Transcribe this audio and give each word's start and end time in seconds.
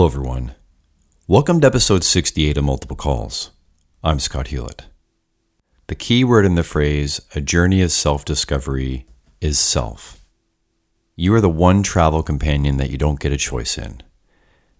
Hello, 0.00 0.08
everyone. 0.08 0.54
Welcome 1.28 1.60
to 1.60 1.66
episode 1.66 2.04
68 2.04 2.56
of 2.56 2.64
Multiple 2.64 2.96
Calls. 2.96 3.50
I'm 4.02 4.18
Scott 4.18 4.46
Hewlett. 4.46 4.86
The 5.88 5.94
key 5.94 6.24
word 6.24 6.46
in 6.46 6.54
the 6.54 6.62
phrase, 6.62 7.20
a 7.34 7.42
journey 7.42 7.82
of 7.82 7.92
self 7.92 8.24
discovery, 8.24 9.04
is 9.42 9.58
self. 9.58 10.24
You 11.16 11.34
are 11.34 11.40
the 11.42 11.50
one 11.50 11.82
travel 11.82 12.22
companion 12.22 12.78
that 12.78 12.88
you 12.88 12.96
don't 12.96 13.20
get 13.20 13.34
a 13.34 13.36
choice 13.36 13.76
in. 13.76 14.02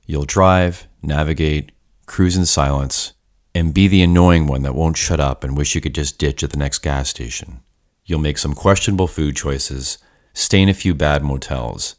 You'll 0.06 0.25
drive, 0.25 0.88
navigate, 1.02 1.73
cruise 2.06 2.39
in 2.39 2.47
silence, 2.47 3.12
and 3.55 3.75
be 3.75 3.89
the 3.89 4.00
annoying 4.02 4.47
one 4.47 4.62
that 4.62 4.75
won't 4.75 4.97
shut 4.97 5.20
up 5.20 5.45
and 5.45 5.55
wish 5.55 5.75
you 5.75 5.83
could 5.83 5.95
just 5.95 6.19
ditch 6.19 6.42
at 6.42 6.48
the 6.48 6.56
next 6.56 6.78
gas 6.78 7.11
station. 7.11 7.61
You'll 8.06 8.20
make 8.20 8.39
some 8.39 8.55
questionable 8.55 9.06
food 9.06 9.37
choices, 9.37 9.98
stay 10.33 10.62
in 10.62 10.70
a 10.70 10.73
few 10.73 10.95
bad 10.95 11.23
motels, 11.23 11.97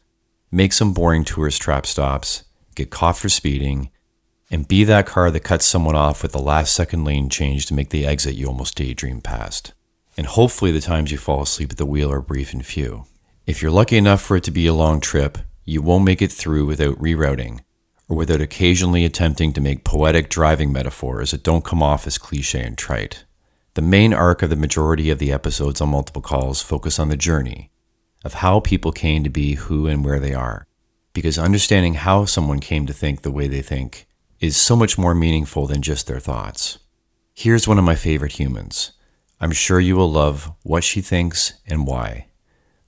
make 0.50 0.72
some 0.72 0.92
boring 0.92 1.22
tourist 1.22 1.62
trap 1.62 1.86
stops, 1.86 2.42
get 2.74 2.90
caught 2.90 3.16
for 3.16 3.28
speeding, 3.28 3.90
and 4.50 4.68
be 4.68 4.84
that 4.84 5.06
car 5.06 5.30
that 5.30 5.40
cuts 5.40 5.64
someone 5.64 5.96
off 5.96 6.22
with 6.22 6.32
the 6.32 6.38
last 6.38 6.74
second 6.74 7.04
lane 7.04 7.28
change 7.28 7.66
to 7.66 7.74
make 7.74 7.90
the 7.90 8.06
exit 8.06 8.34
you 8.34 8.46
almost 8.46 8.76
daydream 8.76 9.20
past. 9.20 9.72
And 10.16 10.26
hopefully, 10.26 10.70
the 10.70 10.80
times 10.80 11.10
you 11.10 11.18
fall 11.18 11.42
asleep 11.42 11.72
at 11.72 11.78
the 11.78 11.86
wheel 11.86 12.12
are 12.12 12.20
brief 12.20 12.52
and 12.52 12.64
few. 12.64 13.06
If 13.46 13.62
you're 13.62 13.70
lucky 13.70 13.96
enough 13.96 14.20
for 14.20 14.36
it 14.36 14.44
to 14.44 14.50
be 14.50 14.66
a 14.66 14.74
long 14.74 15.00
trip, 15.00 15.38
you 15.64 15.80
won't 15.80 16.04
make 16.04 16.20
it 16.20 16.30
through 16.30 16.66
without 16.66 16.98
rerouting, 16.98 17.60
or 18.08 18.16
without 18.16 18.40
occasionally 18.40 19.04
attempting 19.04 19.52
to 19.54 19.60
make 19.60 19.84
poetic 19.84 20.28
driving 20.28 20.72
metaphors 20.72 21.30
that 21.30 21.42
don't 21.42 21.64
come 21.64 21.82
off 21.82 22.06
as 22.06 22.18
cliche 22.18 22.62
and 22.62 22.76
trite. 22.76 23.24
The 23.74 23.82
main 23.82 24.12
arc 24.12 24.42
of 24.42 24.50
the 24.50 24.56
majority 24.56 25.08
of 25.08 25.18
the 25.18 25.32
episodes 25.32 25.80
on 25.80 25.88
multiple 25.88 26.20
calls 26.20 26.60
focus 26.60 26.98
on 26.98 27.08
the 27.08 27.16
journey 27.16 27.70
of 28.22 28.34
how 28.34 28.60
people 28.60 28.92
came 28.92 29.24
to 29.24 29.30
be 29.30 29.54
who 29.54 29.86
and 29.86 30.04
where 30.04 30.20
they 30.20 30.34
are. 30.34 30.66
Because 31.12 31.38
understanding 31.38 31.94
how 31.94 32.24
someone 32.24 32.60
came 32.60 32.86
to 32.86 32.92
think 32.92 33.22
the 33.22 33.30
way 33.30 33.48
they 33.48 33.62
think 33.62 34.06
is 34.40 34.56
so 34.56 34.74
much 34.74 34.98
more 34.98 35.14
meaningful 35.14 35.66
than 35.66 35.82
just 35.82 36.06
their 36.06 36.20
thoughts. 36.20 36.78
Here's 37.34 37.68
one 37.68 37.78
of 37.78 37.84
my 37.84 37.94
favorite 37.94 38.32
humans. 38.32 38.92
I'm 39.40 39.52
sure 39.52 39.80
you 39.80 39.96
will 39.96 40.10
love 40.10 40.52
what 40.62 40.84
she 40.84 41.00
thinks 41.00 41.54
and 41.66 41.86
why. 41.86 42.26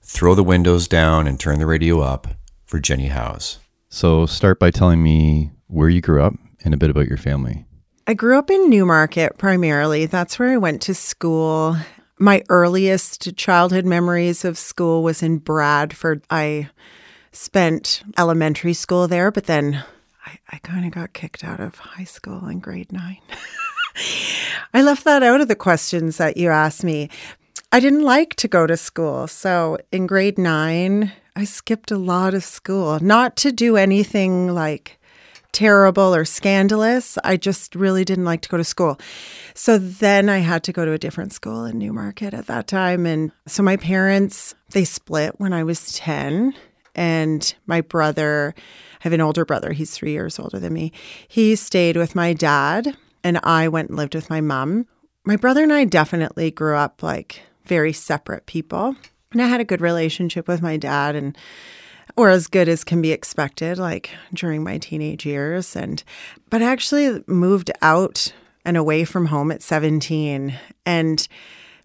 Throw 0.01 0.35
the 0.35 0.43
windows 0.43 0.87
down 0.87 1.27
and 1.27 1.39
turn 1.39 1.59
the 1.59 1.65
radio 1.65 1.99
up 2.01 2.27
for 2.65 2.79
Jenny 2.79 3.07
Howes. 3.07 3.59
So, 3.89 4.25
start 4.25 4.59
by 4.59 4.71
telling 4.71 5.01
me 5.01 5.51
where 5.67 5.89
you 5.89 6.01
grew 6.01 6.21
up 6.21 6.33
and 6.63 6.73
a 6.73 6.77
bit 6.77 6.89
about 6.89 7.07
your 7.07 7.17
family. 7.17 7.65
I 8.07 8.13
grew 8.13 8.37
up 8.37 8.51
in 8.51 8.69
Newmarket 8.69 9.37
primarily. 9.37 10.05
That's 10.05 10.37
where 10.37 10.49
I 10.49 10.57
went 10.57 10.81
to 10.83 10.93
school. 10.93 11.75
My 12.19 12.43
earliest 12.49 13.35
childhood 13.35 13.85
memories 13.85 14.45
of 14.45 14.57
school 14.57 15.01
was 15.03 15.23
in 15.23 15.39
Bradford. 15.39 16.23
I 16.29 16.69
spent 17.35 18.03
elementary 18.17 18.73
school 18.73 19.07
there, 19.07 19.31
but 19.31 19.45
then 19.45 19.83
I, 20.25 20.39
I 20.51 20.57
kind 20.59 20.85
of 20.85 20.91
got 20.91 21.13
kicked 21.13 21.43
out 21.43 21.59
of 21.59 21.75
high 21.75 22.03
school 22.03 22.47
in 22.47 22.59
grade 22.59 22.91
nine. 22.91 23.19
I 24.73 24.81
left 24.81 25.03
that 25.03 25.23
out 25.23 25.41
of 25.41 25.47
the 25.47 25.55
questions 25.55 26.17
that 26.17 26.37
you 26.37 26.49
asked 26.49 26.83
me. 26.83 27.09
I 27.71 27.79
didn't 27.79 28.03
like 28.03 28.35
to 28.35 28.47
go 28.47 28.65
to 28.67 28.77
school. 28.77 29.27
So 29.27 29.77
in 29.91 30.07
grade 30.07 30.37
nine, 30.37 31.11
I 31.35 31.43
skipped 31.43 31.91
a 31.91 31.97
lot 31.97 32.33
of 32.33 32.43
school, 32.43 32.99
not 32.99 33.35
to 33.37 33.51
do 33.51 33.75
anything 33.75 34.53
like 34.53 34.97
terrible 35.51 36.13
or 36.13 36.25
scandalous. 36.25 37.17
I 37.23 37.37
just 37.37 37.75
really 37.75 38.03
didn't 38.03 38.25
like 38.25 38.41
to 38.41 38.49
go 38.49 38.57
to 38.57 38.63
school. 38.63 38.99
So 39.53 39.77
then 39.77 40.27
I 40.27 40.39
had 40.39 40.63
to 40.63 40.73
go 40.73 40.83
to 40.83 40.91
a 40.91 40.97
different 40.97 41.31
school 41.31 41.63
in 41.63 41.77
Newmarket 41.77 42.33
at 42.33 42.47
that 42.47 42.67
time. 42.67 43.05
And 43.05 43.31
so 43.47 43.63
my 43.63 43.77
parents, 43.77 44.53
they 44.71 44.83
split 44.83 45.39
when 45.39 45.53
I 45.53 45.63
was 45.63 45.93
10. 45.93 46.53
And 46.95 47.53
my 47.67 47.81
brother, 47.81 48.53
I 48.57 48.61
have 49.01 49.13
an 49.13 49.21
older 49.21 49.45
brother, 49.45 49.73
he's 49.73 49.91
three 49.91 50.11
years 50.11 50.39
older 50.39 50.59
than 50.59 50.73
me. 50.73 50.91
He 51.27 51.55
stayed 51.55 51.97
with 51.97 52.15
my 52.15 52.33
dad, 52.33 52.95
and 53.23 53.39
I 53.43 53.67
went 53.67 53.89
and 53.89 53.97
lived 53.97 54.15
with 54.15 54.29
my 54.29 54.41
mom. 54.41 54.87
My 55.25 55.35
brother 55.35 55.63
and 55.63 55.73
I 55.73 55.85
definitely 55.85 56.51
grew 56.51 56.75
up 56.75 57.03
like 57.03 57.41
very 57.65 57.93
separate 57.93 58.45
people. 58.45 58.95
And 59.31 59.41
I 59.41 59.47
had 59.47 59.59
a 59.59 59.65
good 59.65 59.81
relationship 59.81 60.47
with 60.47 60.61
my 60.61 60.77
dad 60.77 61.15
and 61.15 61.37
or 62.15 62.29
as 62.29 62.47
good 62.47 62.69
as 62.69 62.83
can 62.83 63.01
be 63.01 63.11
expected 63.11 63.77
like 63.77 64.11
during 64.33 64.63
my 64.63 64.77
teenage 64.77 65.25
years 65.25 65.75
and 65.75 66.03
but 66.49 66.61
I 66.61 66.71
actually 66.71 67.23
moved 67.27 67.71
out 67.81 68.31
and 68.63 68.77
away 68.77 69.03
from 69.03 69.25
home 69.27 69.51
at 69.51 69.61
17 69.61 70.57
and 70.85 71.27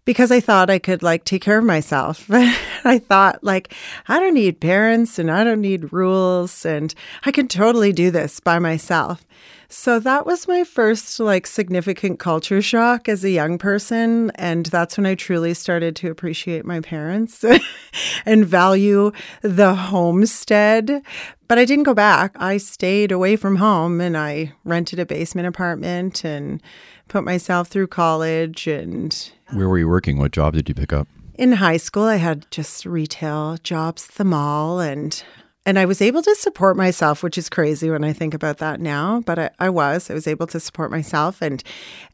because 0.05 0.31
I 0.31 0.41
thought 0.41 0.71
I 0.71 0.79
could 0.79 1.03
like 1.03 1.25
take 1.25 1.43
care 1.43 1.59
of 1.59 1.65
myself. 1.65 2.27
I 2.31 2.99
thought 2.99 3.45
like 3.45 3.75
I 4.09 4.19
don't 4.19 4.35
need 4.35 4.61
parents 4.61 5.19
and 5.19 5.31
I 5.31 5.45
don't 5.45 5.61
need 5.61 5.93
rules 5.93 6.65
and 6.65 6.95
I 7.25 7.31
can 7.31 7.49
totally 7.49 7.93
do 7.93 8.11
this 8.11 8.41
by 8.41 8.59
myself. 8.59 9.27
So 9.69 10.01
that 10.01 10.27
was 10.27 10.49
my 10.49 10.65
first 10.65 11.21
like 11.21 11.47
significant 11.47 12.19
culture 12.19 12.61
shock 12.61 13.09
as 13.09 13.23
a 13.23 13.31
young 13.31 13.57
person 13.57 14.31
and 14.35 14.67
that's 14.67 14.97
when 14.97 15.07
I 15.07 15.15
truly 15.15 15.55
started 15.55 15.95
to 15.97 16.11
appreciate 16.11 16.65
my 16.65 16.81
parents 16.81 17.45
and 18.27 18.45
value 18.45 19.13
the 19.43 19.75
homestead. 19.75 21.03
But 21.47 21.59
I 21.59 21.65
didn't 21.65 21.85
go 21.85 21.95
back. 21.95 22.35
I 22.37 22.57
stayed 22.57 23.13
away 23.13 23.37
from 23.37 23.57
home 23.57 24.01
and 24.01 24.17
I 24.17 24.55
rented 24.65 24.99
a 24.99 25.07
basement 25.07 25.47
apartment 25.47 26.25
and 26.25 26.61
put 27.07 27.25
myself 27.25 27.69
through 27.69 27.89
college 27.89 28.67
and 28.67 29.33
Where 29.53 29.69
were 29.69 29.79
you 29.79 29.89
working? 29.89 30.19
What 30.19 30.33
job 30.33 30.55
did 30.55 30.69
you 30.69 30.75
pick 30.75 30.93
up? 30.93 31.09
in 31.41 31.53
high 31.53 31.79
school 31.79 32.03
I 32.03 32.17
had 32.17 32.49
just 32.51 32.85
retail 32.85 33.57
jobs 33.63 34.07
the 34.09 34.25
mall 34.25 34.79
and 34.79 35.25
and 35.65 35.79
I 35.79 35.85
was 35.85 36.01
able 36.01 36.23
to 36.23 36.35
support 36.37 36.77
myself, 36.77 37.23
which 37.23 37.37
is 37.37 37.51
crazy 37.51 37.91
when 37.91 38.03
I 38.03 38.15
think 38.15 38.33
about 38.33 38.59
that 38.59 38.81
now. 38.81 39.23
But 39.27 39.39
I, 39.39 39.51
I 39.59 39.69
was. 39.69 40.11
I 40.11 40.15
was 40.15 40.27
able 40.27 40.47
to 40.49 40.61
support 40.61 40.91
myself 40.91 41.41
and 41.41 41.63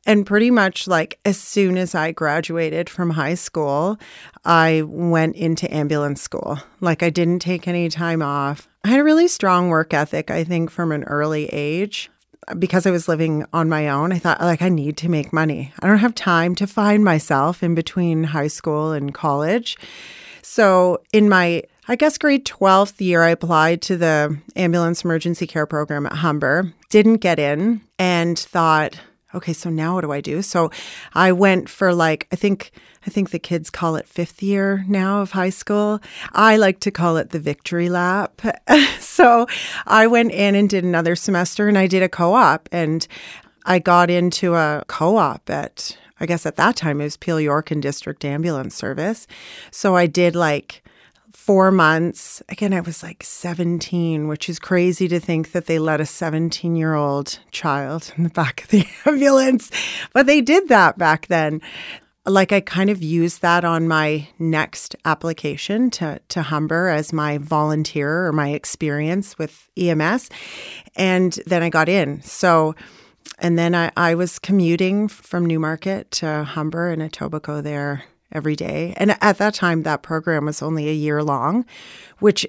and 0.05 0.27
pretty 0.27 0.51
much 0.53 0.87
like 0.87 1.19
as 1.25 1.39
soon 1.41 1.77
as 1.77 1.95
I 1.95 2.13
graduated 2.13 2.89
from 2.89 3.11
high 3.11 3.35
school, 3.35 3.99
I 4.45 4.83
went 4.87 5.35
into 5.35 5.73
ambulance 5.75 6.23
school. 6.23 6.59
Like 6.81 7.03
I 7.03 7.11
didn't 7.11 7.41
take 7.41 7.67
any 7.67 7.89
time 7.89 8.23
off. 8.23 8.69
I 8.85 8.89
had 8.89 9.01
a 9.01 9.05
really 9.05 9.29
strong 9.29 9.69
work 9.69 9.93
ethic, 9.93 10.31
I 10.31 10.45
think, 10.45 10.71
from 10.71 10.93
an 10.93 11.03
early 11.05 11.47
age 11.47 12.11
because 12.59 12.87
I 12.87 12.91
was 12.91 13.09
living 13.09 13.45
on 13.53 13.69
my 13.69 13.89
own, 13.89 14.13
I 14.13 14.19
thought 14.19 14.41
like 14.41 14.63
I 14.63 14.69
need 14.69 14.97
to 14.99 15.09
make 15.09 15.33
money. 15.33 15.73
I 15.81 15.87
don't 15.87 15.99
have 15.99 16.15
time 16.15 16.55
to 16.57 16.67
find 16.67 17.05
myself 17.05 17.63
in 17.63 17.75
between 17.75 18.25
high 18.25 18.49
school 18.49 18.93
and 18.93 19.13
college. 19.13 19.77
So 20.43 21.03
in 21.13 21.29
my 21.29 21.65
I 21.89 21.95
guess 21.95 22.19
grade 22.19 22.45
12th 22.45 23.01
year 23.01 23.23
I 23.23 23.31
applied 23.31 23.81
to 23.83 23.97
the 23.97 24.39
ambulance 24.57 25.05
emergency 25.05 25.47
care 25.47 25.67
program 25.67 26.07
at 26.07 26.15
Humber. 26.15 26.73
Didn't 26.91 27.19
get 27.19 27.39
in 27.39 27.81
and 27.99 28.39
thought, 28.39 28.99
okay, 29.37 29.53
so 29.53 29.71
now 29.71 29.95
what 29.95 30.01
do 30.01 30.13
I 30.13 30.21
do? 30.21 30.43
So 30.43 30.71
I 31.15 31.33
went 31.33 31.69
for 31.69 31.95
like 31.95 32.27
I 32.33 32.37
think 32.37 32.73
I 33.07 33.11
think 33.11 33.31
the 33.31 33.39
kids 33.39 33.71
call 33.71 33.95
it 33.95 34.09
fifth 34.09 34.43
year 34.43 34.85
now 34.89 35.21
of 35.21 35.33
high 35.33 35.51
school. 35.51 36.01
I 36.33 36.57
like 36.57 36.81
to 36.81 36.91
call 36.91 37.17
it 37.17 37.31
the 37.31 37.39
victory 37.39 37.89
lap. 37.89 38.43
so 38.99 39.47
I 39.87 40.07
went 40.07 40.33
in 40.33 40.55
and 40.55 40.69
did 40.69 40.85
another 40.85 41.15
semester 41.15 41.69
and 41.69 41.79
I 41.79 41.87
did 41.87 42.03
a 42.03 42.09
co 42.09 42.35
op 42.35 42.69
and 42.73 43.07
I 43.65 43.79
got 43.79 44.11
into 44.11 44.55
a 44.55 44.85
co 44.89 45.17
op 45.17 45.49
at, 45.51 45.97
I 46.19 46.27
guess 46.27 46.47
at 46.47 46.57
that 46.57 46.77
time 46.77 47.01
it 47.01 47.05
was 47.05 47.17
Peel 47.17 47.41
York 47.41 47.71
and 47.71 47.83
District 47.83 48.25
Ambulance 48.25 48.75
Service. 48.75 49.27
So 49.71 49.95
I 49.95 50.07
did 50.07 50.35
like 50.35 50.83
four 51.47 51.71
months. 51.71 52.43
Again, 52.49 52.75
I 52.75 52.81
was 52.81 53.05
like 53.05 53.23
17, 53.23 54.27
which 54.27 54.49
is 54.49 54.59
crazy 54.59 55.07
to 55.07 55.21
think 55.21 55.53
that 55.53 55.67
they 55.67 55.79
let 55.79 56.01
a 56.01 56.07
17 56.07 56.75
year 56.75 56.95
old 56.95 57.39
child 57.53 58.13
in 58.17 58.25
the 58.25 58.31
back 58.31 58.65
of 58.65 58.71
the 58.71 58.85
ambulance, 59.07 59.71
but 60.13 60.27
they 60.27 60.41
did 60.41 60.69
that 60.69 60.99
back 60.99 61.29
then 61.29 61.63
like 62.29 62.51
I 62.51 62.61
kind 62.61 62.91
of 62.91 63.05
used 63.05 63.43
that 63.43 63.65
on 63.65 63.87
my 63.87 64.27
next 64.41 64.97
application 65.05 65.93
to 65.93 66.21
to 66.31 66.43
Humber 66.43 66.89
as 66.89 67.13
my 67.13 67.39
volunteer 67.39 68.27
or 68.27 68.33
my 68.33 68.49
experience 68.49 69.39
with 69.39 69.71
EMS. 69.77 70.29
And 70.97 71.39
then 71.47 71.63
I 71.63 71.69
got 71.69 71.89
in. 71.89 72.23
So 72.23 72.75
and 73.39 73.57
then 73.57 73.77
I, 73.77 73.93
I 73.97 74.17
was 74.17 74.41
commuting 74.41 75.07
from 75.07 75.47
Newmarket 75.47 76.11
to 76.13 76.43
Humber 76.43 76.89
and 76.89 77.01
Etobicoke 77.01 77.63
there 77.63 78.03
every 78.37 78.55
day. 78.55 78.93
And 78.99 79.17
at 79.21 79.39
that 79.39 79.55
time 79.55 79.83
that 79.83 80.03
program 80.03 80.45
was 80.45 80.63
only 80.63 80.89
a 80.89 80.93
year 80.93 81.23
long, 81.23 81.65
which 82.19 82.47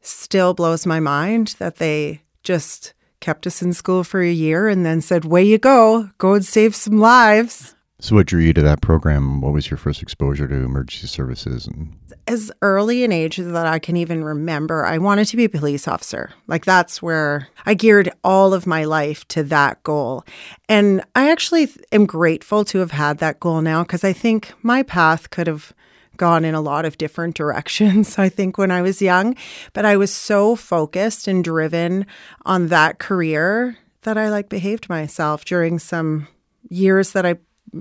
still 0.00 0.54
blows 0.54 0.86
my 0.86 0.98
mind 0.98 1.56
that 1.58 1.76
they 1.76 2.22
just 2.42 2.94
kept 3.20 3.46
us 3.46 3.60
in 3.60 3.74
school 3.74 4.02
for 4.02 4.22
a 4.22 4.32
year 4.32 4.66
and 4.66 4.84
then 4.84 5.02
said, 5.02 5.26
Way 5.26 5.44
you 5.44 5.58
go, 5.58 6.10
go 6.16 6.34
and 6.34 6.44
save 6.44 6.74
some 6.74 6.98
lives. 6.98 7.74
So, 8.00 8.16
what 8.16 8.26
drew 8.26 8.40
you 8.40 8.54
to 8.54 8.62
that 8.62 8.80
program? 8.80 9.42
What 9.42 9.52
was 9.52 9.70
your 9.70 9.76
first 9.76 10.00
exposure 10.00 10.48
to 10.48 10.54
emergency 10.54 11.06
services? 11.06 11.66
And 11.66 11.94
as 12.26 12.52
early 12.62 13.04
an 13.04 13.12
age 13.12 13.38
as 13.38 13.50
that 13.52 13.66
I 13.66 13.78
can 13.78 13.96
even 13.96 14.22
remember, 14.22 14.84
I 14.84 14.98
wanted 14.98 15.26
to 15.26 15.36
be 15.36 15.44
a 15.44 15.48
police 15.48 15.88
officer. 15.88 16.32
Like 16.46 16.64
that's 16.64 17.02
where 17.02 17.48
I 17.66 17.74
geared 17.74 18.10
all 18.22 18.54
of 18.54 18.66
my 18.66 18.84
life 18.84 19.26
to 19.28 19.42
that 19.44 19.82
goal. 19.82 20.24
And 20.68 21.02
I 21.14 21.30
actually 21.30 21.68
am 21.92 22.06
grateful 22.06 22.64
to 22.66 22.78
have 22.78 22.92
had 22.92 23.18
that 23.18 23.40
goal 23.40 23.62
now 23.62 23.82
because 23.82 24.04
I 24.04 24.12
think 24.12 24.52
my 24.62 24.82
path 24.82 25.30
could 25.30 25.46
have 25.46 25.72
gone 26.16 26.44
in 26.44 26.54
a 26.54 26.60
lot 26.60 26.84
of 26.84 26.98
different 26.98 27.34
directions, 27.34 28.18
I 28.26 28.28
think, 28.28 28.58
when 28.58 28.70
I 28.70 28.82
was 28.82 29.02
young. 29.02 29.34
But 29.72 29.84
I 29.84 29.96
was 29.96 30.12
so 30.12 30.54
focused 30.54 31.26
and 31.26 31.42
driven 31.42 32.06
on 32.44 32.68
that 32.68 32.98
career 32.98 33.78
that 34.02 34.16
I 34.16 34.28
like 34.28 34.48
behaved 34.48 34.88
myself 34.88 35.44
during 35.44 35.78
some 35.78 36.28
years 36.68 37.12
that 37.12 37.26
I, 37.26 37.36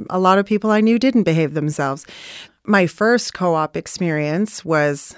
a 0.09 0.19
lot 0.19 0.38
of 0.38 0.45
people 0.45 0.71
I 0.71 0.81
knew 0.81 0.97
didn't 0.97 1.24
behave 1.24 1.53
themselves. 1.53 2.06
My 2.66 2.88
first 2.88 3.34
co 3.34 3.56
op 3.56 3.76
experience 3.76 4.64
was 4.64 5.16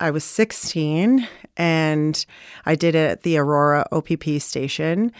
I 0.00 0.10
was 0.10 0.24
16 0.24 1.26
and 1.56 2.26
I 2.66 2.74
did 2.74 2.94
it 2.94 3.10
at 3.10 3.22
the 3.22 3.38
Aurora 3.38 3.86
OPP 3.92 4.40
station. 4.40 5.12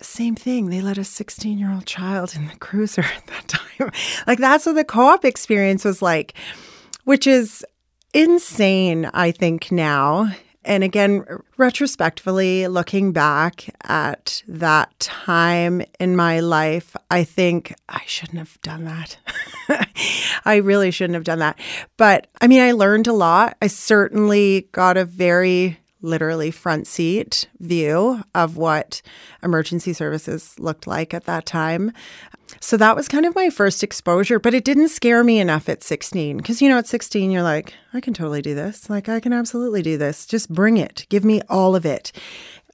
Same 0.00 0.36
thing. 0.36 0.70
They 0.70 0.80
let 0.80 0.98
a 0.98 1.04
16 1.04 1.58
year 1.58 1.72
old 1.72 1.86
child 1.86 2.34
in 2.36 2.46
the 2.46 2.56
cruiser 2.56 3.02
at 3.16 3.26
that 3.26 3.48
time. 3.48 3.90
like, 4.26 4.38
that's 4.38 4.66
what 4.66 4.74
the 4.74 4.84
co 4.84 5.06
op 5.08 5.24
experience 5.24 5.84
was 5.84 6.02
like, 6.02 6.34
which 7.04 7.26
is 7.26 7.64
insane, 8.14 9.10
I 9.14 9.30
think, 9.30 9.72
now. 9.72 10.32
And 10.68 10.84
again, 10.84 11.24
retrospectively, 11.56 12.68
looking 12.68 13.12
back 13.12 13.74
at 13.84 14.42
that 14.46 15.00
time 15.00 15.80
in 15.98 16.14
my 16.14 16.40
life, 16.40 16.94
I 17.10 17.24
think 17.24 17.74
I 17.88 18.02
shouldn't 18.04 18.36
have 18.38 18.60
done 18.60 18.84
that. 18.84 19.16
I 20.44 20.56
really 20.56 20.90
shouldn't 20.90 21.14
have 21.14 21.24
done 21.24 21.38
that. 21.38 21.58
But 21.96 22.26
I 22.42 22.48
mean, 22.48 22.60
I 22.60 22.72
learned 22.72 23.06
a 23.06 23.14
lot. 23.14 23.56
I 23.62 23.66
certainly 23.66 24.68
got 24.72 24.98
a 24.98 25.06
very 25.06 25.78
literally 26.02 26.50
front 26.50 26.86
seat 26.86 27.48
view 27.58 28.22
of 28.34 28.58
what 28.58 29.00
emergency 29.42 29.94
services 29.94 30.54
looked 30.58 30.86
like 30.86 31.14
at 31.14 31.24
that 31.24 31.46
time. 31.46 31.92
So 32.60 32.76
that 32.76 32.96
was 32.96 33.08
kind 33.08 33.24
of 33.24 33.34
my 33.34 33.50
first 33.50 33.82
exposure, 33.82 34.38
but 34.38 34.54
it 34.54 34.64
didn't 34.64 34.88
scare 34.88 35.22
me 35.22 35.38
enough 35.38 35.68
at 35.68 35.82
16 35.82 36.38
because 36.38 36.60
you 36.60 36.68
know 36.68 36.78
at 36.78 36.86
16 36.86 37.30
you're 37.30 37.42
like, 37.42 37.74
I 37.92 38.00
can 38.00 38.14
totally 38.14 38.42
do 38.42 38.54
this. 38.54 38.90
Like 38.90 39.08
I 39.08 39.20
can 39.20 39.32
absolutely 39.32 39.82
do 39.82 39.96
this. 39.96 40.26
Just 40.26 40.50
bring 40.50 40.76
it. 40.76 41.06
Give 41.08 41.24
me 41.24 41.40
all 41.48 41.76
of 41.76 41.86
it. 41.86 42.12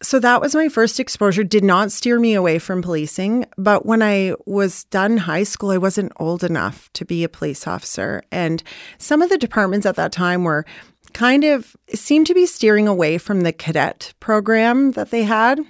So 0.02 0.18
that 0.18 0.40
was 0.40 0.54
my 0.54 0.68
first 0.68 1.00
exposure. 1.00 1.44
Did 1.44 1.64
not 1.64 1.92
steer 1.92 2.18
me 2.18 2.34
away 2.34 2.58
from 2.58 2.82
policing, 2.82 3.46
but 3.56 3.86
when 3.86 4.02
I 4.02 4.34
was 4.44 4.84
done 4.84 5.16
high 5.18 5.44
school, 5.44 5.70
I 5.70 5.78
wasn't 5.78 6.12
old 6.16 6.44
enough 6.44 6.92
to 6.94 7.04
be 7.04 7.24
a 7.24 7.28
police 7.28 7.66
officer. 7.66 8.22
And 8.30 8.62
some 8.98 9.22
of 9.22 9.30
the 9.30 9.38
departments 9.38 9.86
at 9.86 9.96
that 9.96 10.12
time 10.12 10.44
were 10.44 10.66
kind 11.14 11.44
of 11.44 11.76
seemed 11.94 12.26
to 12.26 12.34
be 12.34 12.44
steering 12.44 12.88
away 12.88 13.18
from 13.18 13.42
the 13.42 13.52
cadet 13.52 14.12
program 14.20 14.92
that 14.92 15.10
they 15.10 15.22
had. 15.22 15.60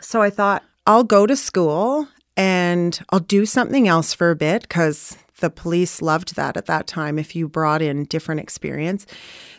So 0.00 0.22
I 0.22 0.30
thought, 0.30 0.64
I'll 0.84 1.04
go 1.04 1.26
to 1.26 1.36
school 1.36 2.08
and 2.42 3.00
I'll 3.10 3.20
do 3.20 3.46
something 3.46 3.86
else 3.86 4.12
for 4.12 4.32
a 4.32 4.34
bit 4.34 4.62
because 4.62 5.16
the 5.38 5.48
police 5.48 6.02
loved 6.02 6.34
that 6.34 6.56
at 6.56 6.66
that 6.66 6.88
time 6.88 7.16
if 7.16 7.36
you 7.36 7.46
brought 7.46 7.80
in 7.80 8.02
different 8.06 8.40
experience. 8.40 9.06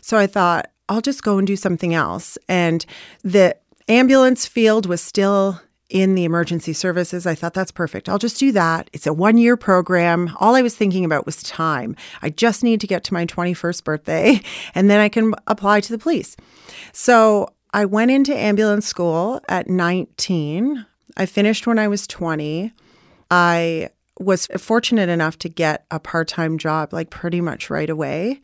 So 0.01 0.17
I 0.17 0.27
thought, 0.27 0.69
I'll 0.89 0.99
just 0.99 1.23
go 1.23 1.37
and 1.37 1.47
do 1.47 1.55
something 1.55 1.93
else. 1.93 2.37
And 2.49 2.85
the 3.23 3.55
ambulance 3.87 4.45
field 4.45 4.85
was 4.85 5.01
still 5.01 5.61
in 5.87 6.15
the 6.15 6.25
emergency 6.25 6.73
services. 6.73 7.25
I 7.25 7.35
thought 7.35 7.53
that's 7.53 7.71
perfect. 7.71 8.09
I'll 8.09 8.17
just 8.17 8.37
do 8.37 8.51
that. 8.51 8.89
It's 8.91 9.07
a 9.07 9.13
one 9.13 9.37
year 9.37 9.55
program. 9.55 10.35
All 10.41 10.53
I 10.53 10.61
was 10.61 10.75
thinking 10.75 11.05
about 11.05 11.25
was 11.25 11.41
time. 11.41 11.95
I 12.21 12.31
just 12.31 12.65
need 12.65 12.81
to 12.81 12.87
get 12.87 13.05
to 13.05 13.13
my 13.13 13.25
21st 13.25 13.85
birthday 13.85 14.41
and 14.75 14.89
then 14.89 14.99
I 14.99 15.07
can 15.07 15.33
apply 15.47 15.79
to 15.79 15.93
the 15.93 15.97
police. 15.97 16.35
So 16.91 17.47
I 17.73 17.85
went 17.85 18.11
into 18.11 18.35
ambulance 18.35 18.85
school 18.85 19.39
at 19.47 19.69
19. 19.69 20.85
I 21.17 21.25
finished 21.25 21.67
when 21.67 21.79
I 21.79 21.87
was 21.87 22.07
20. 22.07 22.71
I 23.29 23.89
was 24.19 24.47
fortunate 24.57 25.09
enough 25.09 25.39
to 25.39 25.49
get 25.49 25.85
a 25.89 25.99
part-time 25.99 26.57
job 26.57 26.93
like 26.93 27.09
pretty 27.09 27.41
much 27.41 27.69
right 27.69 27.89
away. 27.89 28.39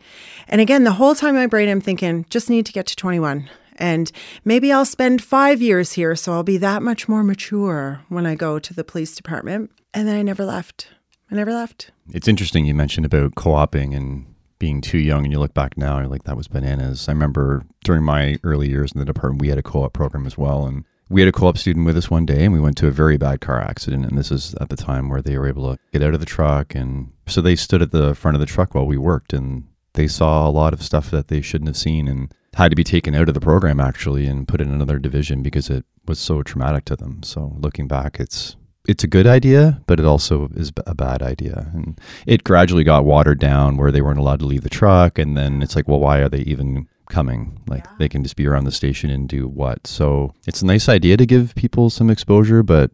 And 0.48 0.62
again, 0.62 0.84
the 0.84 0.94
whole 0.94 1.16
time 1.16 1.36
my 1.36 1.48
brain 1.48 1.70
I'm 1.70 1.82
thinking 1.82 2.26
just 2.30 2.50
need 2.50 2.66
to 2.66 2.72
get 2.72 2.88
to 2.88 2.96
21 2.96 3.50
and 3.76 4.12
maybe 4.44 4.72
I'll 4.74 4.86
spend 4.86 5.24
5 5.24 5.62
years 5.62 5.94
here 5.94 6.16
so 6.16 6.34
I'll 6.34 6.44
be 6.44 6.58
that 6.58 6.82
much 6.82 7.08
more 7.08 7.24
mature 7.24 8.02
when 8.10 8.26
I 8.26 8.36
go 8.36 8.60
to 8.60 8.74
the 8.74 8.84
police 8.84 9.16
department. 9.16 9.72
And 9.94 10.08
then 10.08 10.16
I 10.16 10.22
never 10.22 10.44
left. 10.44 10.90
I 11.32 11.36
never 11.36 11.54
left. 11.54 11.92
It's 12.12 12.28
interesting 12.28 12.66
you 12.66 12.76
mentioned 12.76 13.06
about 13.06 13.36
co-oping 13.36 13.94
and 13.94 14.26
being 14.58 14.82
too 14.82 14.98
young 14.98 15.24
and 15.24 15.32
you 15.32 15.40
look 15.40 15.54
back 15.54 15.78
now 15.78 15.94
and 15.94 16.04
you're 16.04 16.12
like 16.12 16.24
that 16.24 16.36
was 16.36 16.48
bananas. 16.48 17.08
I 17.08 17.14
remember 17.14 17.64
during 17.84 18.04
my 18.04 18.38
early 18.44 18.68
years 18.68 18.92
in 18.92 19.00
the 19.00 19.06
department 19.06 19.42
we 19.42 19.48
had 19.50 19.58
a 19.58 19.64
co-op 19.64 19.94
program 19.94 20.26
as 20.26 20.38
well 20.38 20.66
and 20.66 20.84
we 21.10 21.22
had 21.22 21.28
a 21.28 21.32
co-op 21.32 21.58
student 21.58 21.86
with 21.86 21.98
us 21.98 22.10
one 22.10 22.26
day 22.26 22.46
and 22.46 22.54
we 22.54 22.60
went 22.60 22.78
to 22.78 22.88
a 22.88 22.92
very 22.92 23.18
bad 23.18 23.42
car 23.42 23.60
accident 23.60 24.06
and 24.06 24.18
this 24.18 24.32
is 24.32 24.54
at 24.56 24.70
the 24.70 24.76
time 24.76 25.10
where 25.10 25.22
they 25.22 25.38
were 25.38 25.48
able 25.48 25.74
to 25.74 25.80
get 25.92 26.04
out 26.04 26.14
of 26.14 26.20
the 26.20 26.26
truck 26.26 26.76
and 26.76 27.12
so 27.28 27.42
they 27.42 27.56
stood 27.56 27.82
at 27.82 27.92
the 27.92 28.16
front 28.16 28.36
of 28.36 28.42
the 28.42 28.46
truck 28.46 28.76
while 28.76 28.86
we 28.86 28.98
worked 28.98 29.34
and 29.34 29.64
they 29.94 30.08
saw 30.08 30.48
a 30.48 30.52
lot 30.52 30.74
of 30.74 30.84
stuff 30.84 31.10
that 31.12 31.28
they 31.28 31.42
shouldn't 31.42 31.68
have 31.68 31.78
seen 31.78 32.08
and 32.08 32.34
had 32.54 32.70
to 32.70 32.76
be 32.76 32.84
taken 32.84 33.16
out 33.16 33.28
of 33.28 33.34
the 33.34 33.42
program 33.42 33.80
actually 33.80 34.28
and 34.28 34.48
put 34.48 34.62
in 34.62 34.72
another 34.72 35.00
division 35.00 35.42
because 35.42 35.70
it 35.70 35.84
was 36.06 36.20
so 36.20 36.44
traumatic 36.44 36.86
to 36.86 36.96
them 36.96 37.22
so 37.24 37.56
looking 37.60 37.88
back 37.88 38.20
it's 38.20 38.56
it's 38.88 39.04
a 39.04 39.08
good 39.08 39.28
idea, 39.28 39.80
but 39.86 40.00
it 40.00 40.06
also 40.06 40.50
is 40.56 40.72
a 40.88 40.96
bad 40.96 41.22
idea. 41.22 41.70
And 41.74 42.00
it 42.26 42.44
gradually 42.44 42.84
got 42.84 43.06
watered 43.06 43.40
down 43.40 43.78
where 43.78 43.92
they 43.92 44.02
weren't 44.02 44.18
allowed 44.18 44.40
to 44.40 44.48
leave 44.48 44.64
the 44.64 44.70
truck. 44.70 45.20
And 45.20 45.38
then 45.38 45.62
it's 45.62 45.76
like, 45.76 45.88
well, 45.88 46.00
why 46.00 46.20
are 46.20 46.30
they 46.30 46.40
even 46.40 46.88
coming. 47.10 47.60
Like 47.68 47.86
yeah. 47.86 47.96
they 48.00 48.10
can 48.10 48.24
just 48.24 48.38
be 48.38 48.48
around 48.48 48.64
the 48.64 48.72
station 48.72 49.10
and 49.10 49.28
do 49.28 49.48
what. 49.48 49.86
So 49.86 50.34
it's 50.48 50.62
a 50.62 50.66
nice 50.66 50.88
idea 50.88 51.18
to 51.18 51.26
give 51.26 51.54
people 51.56 51.90
some 51.90 52.10
exposure, 52.10 52.64
but 52.64 52.92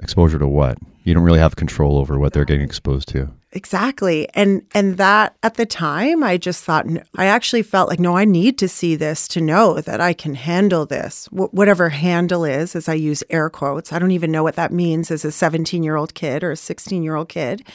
exposure 0.00 0.38
to 0.38 0.46
what? 0.46 0.78
You 1.02 1.14
don't 1.14 1.24
really 1.24 1.38
have 1.38 1.56
control 1.56 1.98
over 1.98 2.18
what 2.18 2.32
they're 2.32 2.44
getting 2.44 2.64
exposed 2.64 3.08
to. 3.08 3.30
Exactly. 3.52 4.28
And 4.34 4.66
and 4.74 4.98
that 4.98 5.36
at 5.42 5.54
the 5.54 5.64
time 5.64 6.22
I 6.22 6.36
just 6.36 6.62
thought 6.62 6.86
I 7.16 7.26
actually 7.26 7.62
felt 7.62 7.88
like 7.88 8.00
no 8.00 8.16
I 8.16 8.24
need 8.24 8.58
to 8.58 8.68
see 8.68 8.96
this 8.96 9.26
to 9.28 9.40
know 9.40 9.80
that 9.80 10.00
I 10.00 10.12
can 10.12 10.34
handle 10.34 10.84
this. 10.84 11.26
Wh- 11.26 11.54
whatever 11.54 11.88
handle 11.88 12.44
is 12.44 12.76
as 12.76 12.88
I 12.88 12.94
use 12.94 13.24
air 13.30 13.48
quotes. 13.48 13.92
I 13.92 13.98
don't 13.98 14.10
even 14.10 14.30
know 14.30 14.42
what 14.42 14.56
that 14.56 14.72
means 14.72 15.10
as 15.10 15.24
a 15.24 15.28
17-year-old 15.28 16.12
kid 16.14 16.44
or 16.44 16.50
a 16.50 16.56
16-year-old 16.56 17.28
kid 17.28 17.66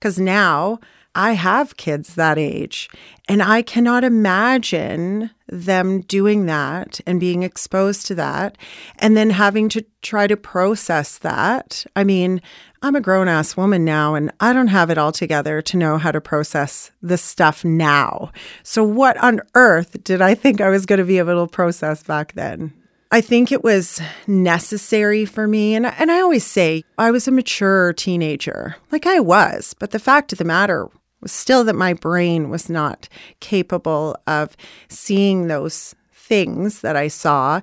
cuz 0.00 0.18
now 0.18 0.78
I 1.18 1.32
have 1.32 1.76
kids 1.76 2.14
that 2.14 2.38
age, 2.38 2.88
and 3.28 3.42
I 3.42 3.60
cannot 3.60 4.04
imagine 4.04 5.30
them 5.48 6.02
doing 6.02 6.46
that 6.46 7.00
and 7.08 7.18
being 7.18 7.42
exposed 7.42 8.06
to 8.06 8.14
that 8.14 8.56
and 9.00 9.16
then 9.16 9.30
having 9.30 9.68
to 9.70 9.84
try 10.00 10.28
to 10.28 10.36
process 10.36 11.18
that. 11.18 11.84
I 11.96 12.04
mean, 12.04 12.40
I'm 12.82 12.94
a 12.94 13.00
grown 13.00 13.26
ass 13.26 13.56
woman 13.56 13.84
now 13.84 14.14
and 14.14 14.30
I 14.38 14.52
don't 14.52 14.68
have 14.68 14.90
it 14.90 14.98
all 14.98 15.10
together 15.10 15.60
to 15.60 15.76
know 15.76 15.98
how 15.98 16.12
to 16.12 16.20
process 16.20 16.92
this 17.02 17.22
stuff 17.22 17.64
now. 17.64 18.30
So, 18.62 18.84
what 18.84 19.16
on 19.16 19.40
earth 19.56 20.04
did 20.04 20.22
I 20.22 20.36
think 20.36 20.60
I 20.60 20.68
was 20.68 20.86
going 20.86 21.00
to 21.00 21.04
be 21.04 21.18
able 21.18 21.44
to 21.44 21.50
process 21.50 22.04
back 22.04 22.34
then? 22.34 22.72
I 23.10 23.22
think 23.22 23.50
it 23.50 23.64
was 23.64 24.00
necessary 24.26 25.24
for 25.24 25.48
me. 25.48 25.74
And, 25.74 25.86
and 25.86 26.12
I 26.12 26.20
always 26.20 26.44
say 26.44 26.84
I 26.98 27.10
was 27.10 27.26
a 27.26 27.32
mature 27.32 27.94
teenager, 27.94 28.76
like 28.92 29.06
I 29.06 29.18
was. 29.18 29.74
But 29.78 29.90
the 29.92 29.98
fact 29.98 30.30
of 30.32 30.38
the 30.38 30.44
matter 30.44 30.88
was 31.20 31.32
still 31.32 31.64
that 31.64 31.74
my 31.74 31.94
brain 31.94 32.48
was 32.48 32.68
not 32.68 33.08
capable 33.40 34.16
of 34.26 34.56
seeing 34.88 35.46
those 35.46 35.94
things 36.12 36.82
that 36.82 36.96
I 36.96 37.08
saw 37.08 37.60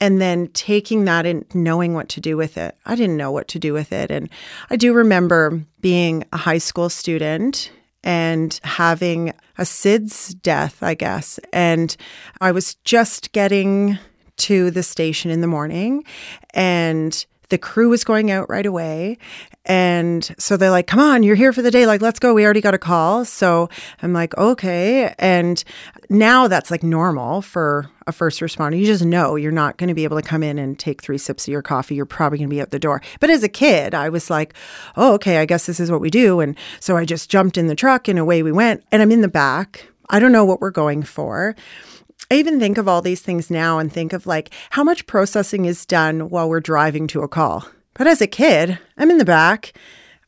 and 0.00 0.20
then 0.20 0.48
taking 0.48 1.04
that 1.04 1.26
and 1.26 1.44
knowing 1.54 1.94
what 1.94 2.08
to 2.10 2.20
do 2.20 2.36
with 2.36 2.56
it. 2.56 2.76
I 2.84 2.94
didn't 2.94 3.16
know 3.16 3.30
what 3.30 3.48
to 3.48 3.58
do 3.58 3.72
with 3.72 3.92
it. 3.92 4.10
And 4.10 4.28
I 4.70 4.76
do 4.76 4.92
remember 4.92 5.62
being 5.80 6.24
a 6.32 6.36
high 6.36 6.58
school 6.58 6.88
student 6.88 7.70
and 8.04 8.58
having 8.62 9.30
a 9.56 9.62
SIDS 9.62 10.40
death, 10.40 10.82
I 10.82 10.94
guess. 10.94 11.38
And 11.52 11.96
I 12.40 12.52
was 12.52 12.74
just 12.76 13.32
getting 13.32 13.98
to 14.38 14.70
the 14.70 14.84
station 14.84 15.30
in 15.30 15.40
the 15.40 15.48
morning 15.48 16.04
and 16.54 17.26
the 17.48 17.58
crew 17.58 17.88
was 17.88 18.04
going 18.04 18.30
out 18.30 18.48
right 18.48 18.66
away. 18.66 19.18
And 19.64 20.24
so 20.38 20.56
they're 20.56 20.70
like, 20.70 20.86
come 20.86 21.00
on, 21.00 21.22
you're 21.22 21.36
here 21.36 21.52
for 21.52 21.62
the 21.62 21.70
day. 21.70 21.84
Like, 21.86 22.00
let's 22.00 22.18
go. 22.18 22.32
We 22.32 22.44
already 22.44 22.60
got 22.60 22.74
a 22.74 22.78
call. 22.78 23.24
So 23.24 23.68
I'm 24.02 24.12
like, 24.12 24.36
okay. 24.38 25.14
And 25.18 25.62
now 26.08 26.48
that's 26.48 26.70
like 26.70 26.82
normal 26.82 27.42
for 27.42 27.90
a 28.06 28.12
first 28.12 28.40
responder. 28.40 28.78
You 28.78 28.86
just 28.86 29.04
know 29.04 29.36
you're 29.36 29.52
not 29.52 29.76
going 29.76 29.88
to 29.88 29.94
be 29.94 30.04
able 30.04 30.20
to 30.20 30.26
come 30.26 30.42
in 30.42 30.58
and 30.58 30.78
take 30.78 31.02
three 31.02 31.18
sips 31.18 31.46
of 31.46 31.52
your 31.52 31.60
coffee. 31.60 31.94
You're 31.94 32.06
probably 32.06 32.38
going 32.38 32.48
to 32.48 32.54
be 32.54 32.62
out 32.62 32.70
the 32.70 32.78
door. 32.78 33.02
But 33.20 33.28
as 33.28 33.42
a 33.42 33.48
kid, 33.48 33.94
I 33.94 34.08
was 34.08 34.30
like, 34.30 34.54
oh, 34.96 35.14
okay, 35.14 35.38
I 35.38 35.44
guess 35.44 35.66
this 35.66 35.80
is 35.80 35.90
what 35.90 36.00
we 36.00 36.10
do. 36.10 36.40
And 36.40 36.56
so 36.80 36.96
I 36.96 37.04
just 37.04 37.30
jumped 37.30 37.58
in 37.58 37.66
the 37.66 37.76
truck 37.76 38.08
and 38.08 38.18
away 38.18 38.42
we 38.42 38.52
went. 38.52 38.84
And 38.90 39.02
I'm 39.02 39.12
in 39.12 39.20
the 39.20 39.28
back. 39.28 39.88
I 40.08 40.18
don't 40.18 40.32
know 40.32 40.46
what 40.46 40.62
we're 40.62 40.70
going 40.70 41.02
for. 41.02 41.54
I 42.30 42.34
even 42.34 42.60
think 42.60 42.78
of 42.78 42.88
all 42.88 43.00
these 43.00 43.22
things 43.22 43.50
now 43.50 43.78
and 43.78 43.92
think 43.92 44.12
of 44.12 44.26
like 44.26 44.50
how 44.70 44.84
much 44.84 45.06
processing 45.06 45.64
is 45.64 45.86
done 45.86 46.28
while 46.28 46.48
we're 46.48 46.60
driving 46.60 47.06
to 47.08 47.22
a 47.22 47.28
call. 47.28 47.66
But 47.94 48.06
as 48.06 48.20
a 48.20 48.26
kid, 48.26 48.78
I'm 48.96 49.10
in 49.10 49.18
the 49.18 49.24
back. 49.24 49.72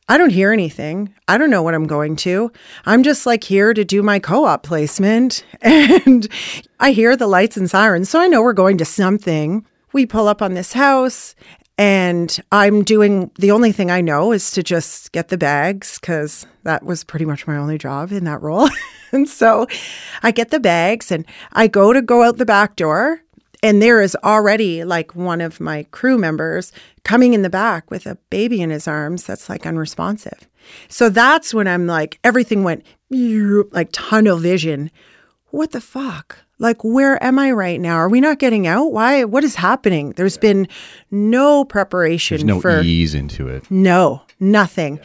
I 0.09 0.17
don't 0.17 0.31
hear 0.31 0.51
anything. 0.51 1.13
I 1.27 1.37
don't 1.37 1.49
know 1.49 1.63
what 1.63 1.73
I'm 1.73 1.87
going 1.87 2.17
to. 2.17 2.51
I'm 2.85 3.03
just 3.03 3.25
like 3.25 3.43
here 3.43 3.73
to 3.73 3.85
do 3.85 4.03
my 4.03 4.19
co 4.19 4.45
op 4.45 4.63
placement. 4.63 5.45
And 5.61 6.27
I 6.79 6.91
hear 6.91 7.15
the 7.15 7.27
lights 7.27 7.55
and 7.55 7.69
sirens. 7.69 8.09
So 8.09 8.19
I 8.19 8.27
know 8.27 8.41
we're 8.41 8.53
going 8.53 8.77
to 8.79 8.85
something. 8.85 9.65
We 9.93 10.05
pull 10.05 10.27
up 10.27 10.41
on 10.41 10.53
this 10.53 10.73
house 10.73 11.35
and 11.77 12.37
I'm 12.51 12.83
doing 12.83 13.31
the 13.35 13.51
only 13.51 13.71
thing 13.71 13.89
I 13.89 14.01
know 14.01 14.31
is 14.31 14.51
to 14.51 14.63
just 14.63 15.11
get 15.11 15.29
the 15.29 15.37
bags 15.37 15.99
because 15.99 16.45
that 16.63 16.83
was 16.83 17.03
pretty 17.03 17.25
much 17.25 17.47
my 17.47 17.55
only 17.55 17.77
job 17.77 18.11
in 18.11 18.23
that 18.25 18.41
role. 18.41 18.69
and 19.13 19.27
so 19.27 19.67
I 20.23 20.31
get 20.31 20.49
the 20.49 20.59
bags 20.59 21.11
and 21.11 21.25
I 21.53 21.67
go 21.67 21.93
to 21.93 22.01
go 22.01 22.23
out 22.23 22.37
the 22.37 22.45
back 22.45 22.75
door. 22.75 23.21
And 23.63 23.79
there 23.79 24.01
is 24.01 24.17
already 24.23 24.83
like 24.83 25.15
one 25.15 25.39
of 25.39 25.59
my 25.59 25.83
crew 25.91 26.17
members 26.17 26.71
coming 27.03 27.35
in 27.35 27.43
the 27.43 27.49
back 27.49 27.91
with 27.91 28.07
a 28.07 28.17
baby 28.31 28.59
in 28.59 28.71
his 28.71 28.87
arms 28.87 29.23
that's 29.23 29.49
like 29.49 29.67
unresponsive. 29.67 30.47
So 30.87 31.09
that's 31.09 31.53
when 31.53 31.67
I'm 31.67 31.85
like, 31.85 32.17
everything 32.23 32.63
went 32.63 32.83
like 33.11 33.89
tunnel 33.91 34.37
vision. 34.37 34.89
What 35.51 35.71
the 35.71 35.81
fuck? 35.81 36.39
Like, 36.57 36.83
where 36.83 37.21
am 37.23 37.37
I 37.37 37.51
right 37.51 37.79
now? 37.79 37.95
Are 37.95 38.09
we 38.09 38.21
not 38.21 38.39
getting 38.39 38.65
out? 38.65 38.93
Why? 38.93 39.25
What 39.25 39.43
is 39.43 39.55
happening? 39.55 40.11
There's 40.11 40.37
been 40.37 40.67
no 41.11 41.65
preparation 41.65 42.37
There's 42.37 42.45
no 42.45 42.61
for 42.61 42.81
ease 42.81 43.13
into 43.13 43.47
it. 43.47 43.69
no, 43.69 44.21
nothing. 44.41 44.99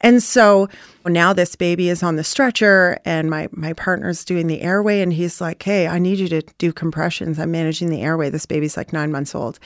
And 0.00 0.22
so 0.22 0.68
now 1.06 1.32
this 1.32 1.54
baby 1.54 1.88
is 1.88 2.02
on 2.02 2.16
the 2.16 2.24
stretcher 2.24 2.98
and 3.04 3.30
my 3.30 3.48
my 3.52 3.72
partner's 3.72 4.24
doing 4.24 4.46
the 4.46 4.62
airway 4.62 5.00
and 5.00 5.12
he's 5.12 5.40
like, 5.40 5.62
"Hey, 5.62 5.86
I 5.86 5.98
need 5.98 6.18
you 6.18 6.28
to 6.28 6.42
do 6.58 6.72
compressions. 6.72 7.38
I'm 7.38 7.50
managing 7.50 7.90
the 7.90 8.02
airway. 8.02 8.30
This 8.30 8.46
baby's 8.46 8.76
like 8.76 8.92
9 8.92 9.12
months 9.12 9.34
old." 9.34 9.58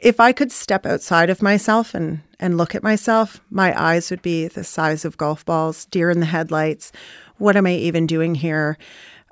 If 0.00 0.20
I 0.20 0.32
could 0.32 0.52
step 0.52 0.84
outside 0.84 1.30
of 1.30 1.42
myself 1.42 1.94
and 1.94 2.20
and 2.38 2.58
look 2.58 2.74
at 2.74 2.82
myself, 2.82 3.40
my 3.50 3.78
eyes 3.80 4.10
would 4.10 4.22
be 4.22 4.48
the 4.48 4.64
size 4.64 5.04
of 5.04 5.16
golf 5.16 5.44
balls, 5.44 5.86
deer 5.86 6.10
in 6.10 6.20
the 6.20 6.26
headlights. 6.26 6.92
What 7.38 7.56
am 7.56 7.66
I 7.66 7.74
even 7.74 8.06
doing 8.06 8.34
here? 8.34 8.76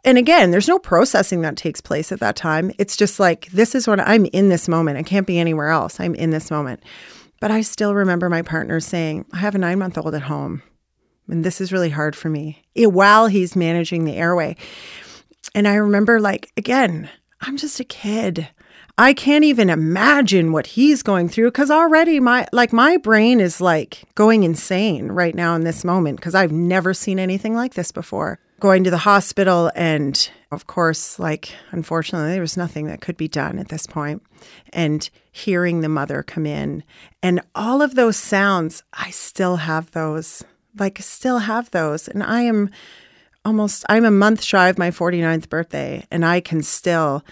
And 0.05 0.19
again, 0.19 0.51
there's 0.51 0.69
no 0.69 0.79
processing 0.79 1.41
that 1.43 1.57
takes 1.57 1.81
place 1.81 2.13
at 2.13 2.21
that 2.21 2.37
time. 2.37 2.71
It's 2.79 2.97
just 2.97 3.19
like, 3.19 3.47
this 3.47 3.75
is 3.75 3.89
what 3.89 4.01
I'm 4.01 4.27
in 4.27 4.51
this 4.51 4.69
moment. 4.69 4.99
I 4.99 5.03
can't 5.03 5.27
be 5.27 5.39
anywhere 5.39 5.71
else. 5.71 5.99
I'm 5.99 6.15
in 6.15 6.31
this 6.31 6.51
moment. 6.51 6.83
But 7.45 7.51
I 7.51 7.61
still 7.61 7.95
remember 7.95 8.31
my 8.31 8.41
partner 8.41 8.81
saying, 8.81 9.27
I 9.35 9.37
have 9.37 9.55
a 9.55 9.59
nine 9.59 9.79
month 9.79 9.99
old 9.99 10.15
at 10.15 10.23
home, 10.23 10.63
and 11.29 11.45
this 11.45 11.61
is 11.61 11.73
really 11.73 11.91
hard 11.91 12.17
for 12.17 12.31
me 12.31 12.65
while 12.75 13.27
he's 13.27 13.55
managing 13.55 14.07
the 14.07 14.17
airway. 14.17 14.57
And 15.55 15.69
I 15.69 15.75
remember, 15.75 16.21
like, 16.21 16.53
again, 16.57 17.11
I'm 17.43 17.59
just 17.59 17.81
a 17.81 17.85
kid. 17.85 18.49
I 18.97 19.13
can't 19.13 19.45
even 19.45 19.69
imagine 19.69 20.53
what 20.53 20.69
he's 20.69 21.03
going 21.03 21.29
through 21.29 21.49
because 21.49 21.71
already 21.71 22.19
my 22.19 22.47
like 22.51 22.73
my 22.73 22.97
brain 22.97 23.41
is 23.41 23.61
like 23.61 24.05
going 24.15 24.43
insane 24.43 25.09
right 25.13 25.35
now 25.35 25.55
in 25.55 25.65
this 25.65 25.85
moment 25.85 26.17
because 26.17 26.35
I've 26.35 26.51
never 26.51 26.95
seen 26.95 27.19
anything 27.19 27.55
like 27.55 27.75
this 27.75 27.93
before. 27.93 28.39
Going 28.59 28.85
to 28.85 28.91
the 28.91 28.97
hospital 28.97 29.71
and 29.75 30.31
of 30.55 30.67
course 30.67 31.19
like 31.19 31.53
unfortunately 31.71 32.33
there 32.33 32.41
was 32.41 32.57
nothing 32.57 32.87
that 32.87 33.01
could 33.01 33.17
be 33.17 33.29
done 33.29 33.59
at 33.59 33.69
this 33.69 33.87
point. 33.87 34.23
and 34.73 35.11
hearing 35.33 35.81
the 35.81 35.89
mother 35.89 36.23
come 36.23 36.47
in 36.47 36.83
and 37.23 37.41
all 37.55 37.83
of 37.83 37.95
those 37.95 38.17
sounds 38.17 38.83
I 38.93 39.11
still 39.11 39.57
have 39.57 39.91
those 39.91 40.45
like 40.79 40.99
still 41.01 41.41
have 41.41 41.71
those 41.71 42.09
and 42.09 42.23
I 42.23 42.43
am 42.43 42.71
almost 43.45 43.85
I'm 43.89 44.05
a 44.05 44.11
month 44.11 44.43
shy 44.43 44.69
of 44.69 44.79
my 44.79 44.91
49th 44.91 45.49
birthday 45.49 46.07
and 46.11 46.25
I 46.25 46.41
can 46.41 46.63
still 46.63 47.25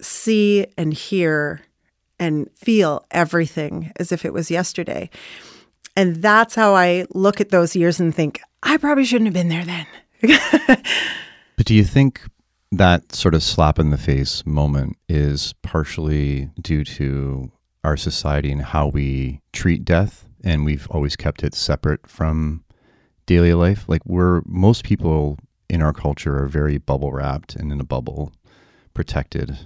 see 0.00 0.66
and 0.76 0.92
hear 0.92 1.62
and 2.18 2.50
feel 2.56 3.04
everything 3.10 3.92
as 3.96 4.12
if 4.12 4.24
it 4.24 4.32
was 4.32 4.50
yesterday. 4.50 5.10
And 5.96 6.16
that's 6.16 6.54
how 6.54 6.74
I 6.74 7.06
look 7.10 7.40
at 7.40 7.50
those 7.50 7.76
years 7.76 8.00
and 8.00 8.14
think, 8.14 8.40
I 8.62 8.76
probably 8.78 9.04
shouldn't 9.04 9.26
have 9.26 9.34
been 9.34 9.48
there 9.48 9.64
then. 9.64 9.86
But 11.56 11.66
do 11.66 11.74
you 11.74 11.84
think 11.84 12.20
that 12.78 13.14
sort 13.14 13.34
of 13.34 13.42
slap 13.42 13.78
in 13.78 13.90
the 13.90 13.98
face 13.98 14.44
moment 14.46 14.96
is 15.08 15.54
partially 15.62 16.50
due 16.60 16.84
to 16.84 17.50
our 17.82 17.96
society 17.96 18.50
and 18.50 18.62
how 18.62 18.88
we 18.88 19.40
treat 19.52 19.84
death? 19.84 20.26
And 20.42 20.64
we've 20.64 20.86
always 20.90 21.16
kept 21.16 21.42
it 21.42 21.54
separate 21.54 22.06
from 22.06 22.64
daily 23.26 23.54
life. 23.54 23.84
Like, 23.88 24.04
we're 24.04 24.42
most 24.46 24.84
people 24.84 25.38
in 25.68 25.82
our 25.82 25.92
culture 25.92 26.42
are 26.42 26.48
very 26.48 26.78
bubble 26.78 27.12
wrapped 27.12 27.56
and 27.56 27.72
in 27.72 27.80
a 27.80 27.84
bubble, 27.84 28.32
protected, 28.92 29.58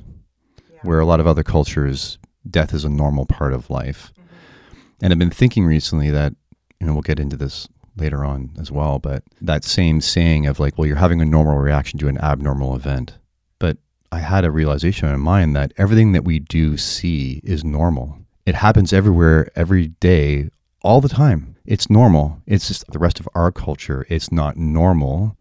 where 0.83 1.00
a 1.00 1.07
lot 1.07 1.21
of 1.21 1.27
other 1.27 1.43
cultures, 1.43 2.19
death 2.49 2.73
is 2.73 2.85
a 2.85 2.88
normal 2.88 3.27
part 3.27 3.53
of 3.53 3.71
life. 3.71 4.12
Mm-hmm. 4.12 5.05
And 5.05 5.12
I've 5.12 5.19
been 5.19 5.31
thinking 5.31 5.65
recently 5.65 6.11
that, 6.11 6.35
you 6.81 6.87
know, 6.87 6.93
we'll 6.93 7.03
get 7.03 7.21
into 7.21 7.37
this 7.37 7.69
later 7.99 8.25
on 8.25 8.50
as 8.59 8.71
well, 8.71 8.99
but 8.99 9.25
that 9.40 9.64
same 9.64 10.00
saying 10.00 10.47
of 10.47 10.59
like, 10.59 10.78
well, 10.78 10.87
you're 10.87 10.97
having 10.97 11.21
a 11.21 11.26
normal 11.26 11.59
reaction 11.59 11.99
to 12.00 12.09
an 12.09 12.19
abnormal 12.19 12.75
event. 12.75 13.19
But 13.59 13.78
I 14.11 14.19
had 14.19 14.45
a 14.45 14.50
realization 14.50 15.09
in 15.09 15.21
mind 15.21 15.55
that 15.57 15.73
everything 15.76 16.12
that 16.12 16.25
we 16.25 16.38
do 16.38 16.76
see 16.76 17.40
is 17.45 17.64
normal. 17.64 18.19
It 18.47 18.55
happens 18.55 18.93
everywhere, 18.93 19.50
every 19.55 19.88
day, 19.88 20.49
all 20.83 21.00
the 21.00 21.09
time. 21.09 21.57
It's 21.67 21.90
normal. 21.90 22.40
It's 22.47 22.69
just 22.69 22.87
the 22.90 22.99
rest 22.99 23.21
of 23.21 23.28
our 23.35 23.52
culture. 23.52 24.07
It's 24.09 24.33
not 24.33 24.57
normal 24.57 25.37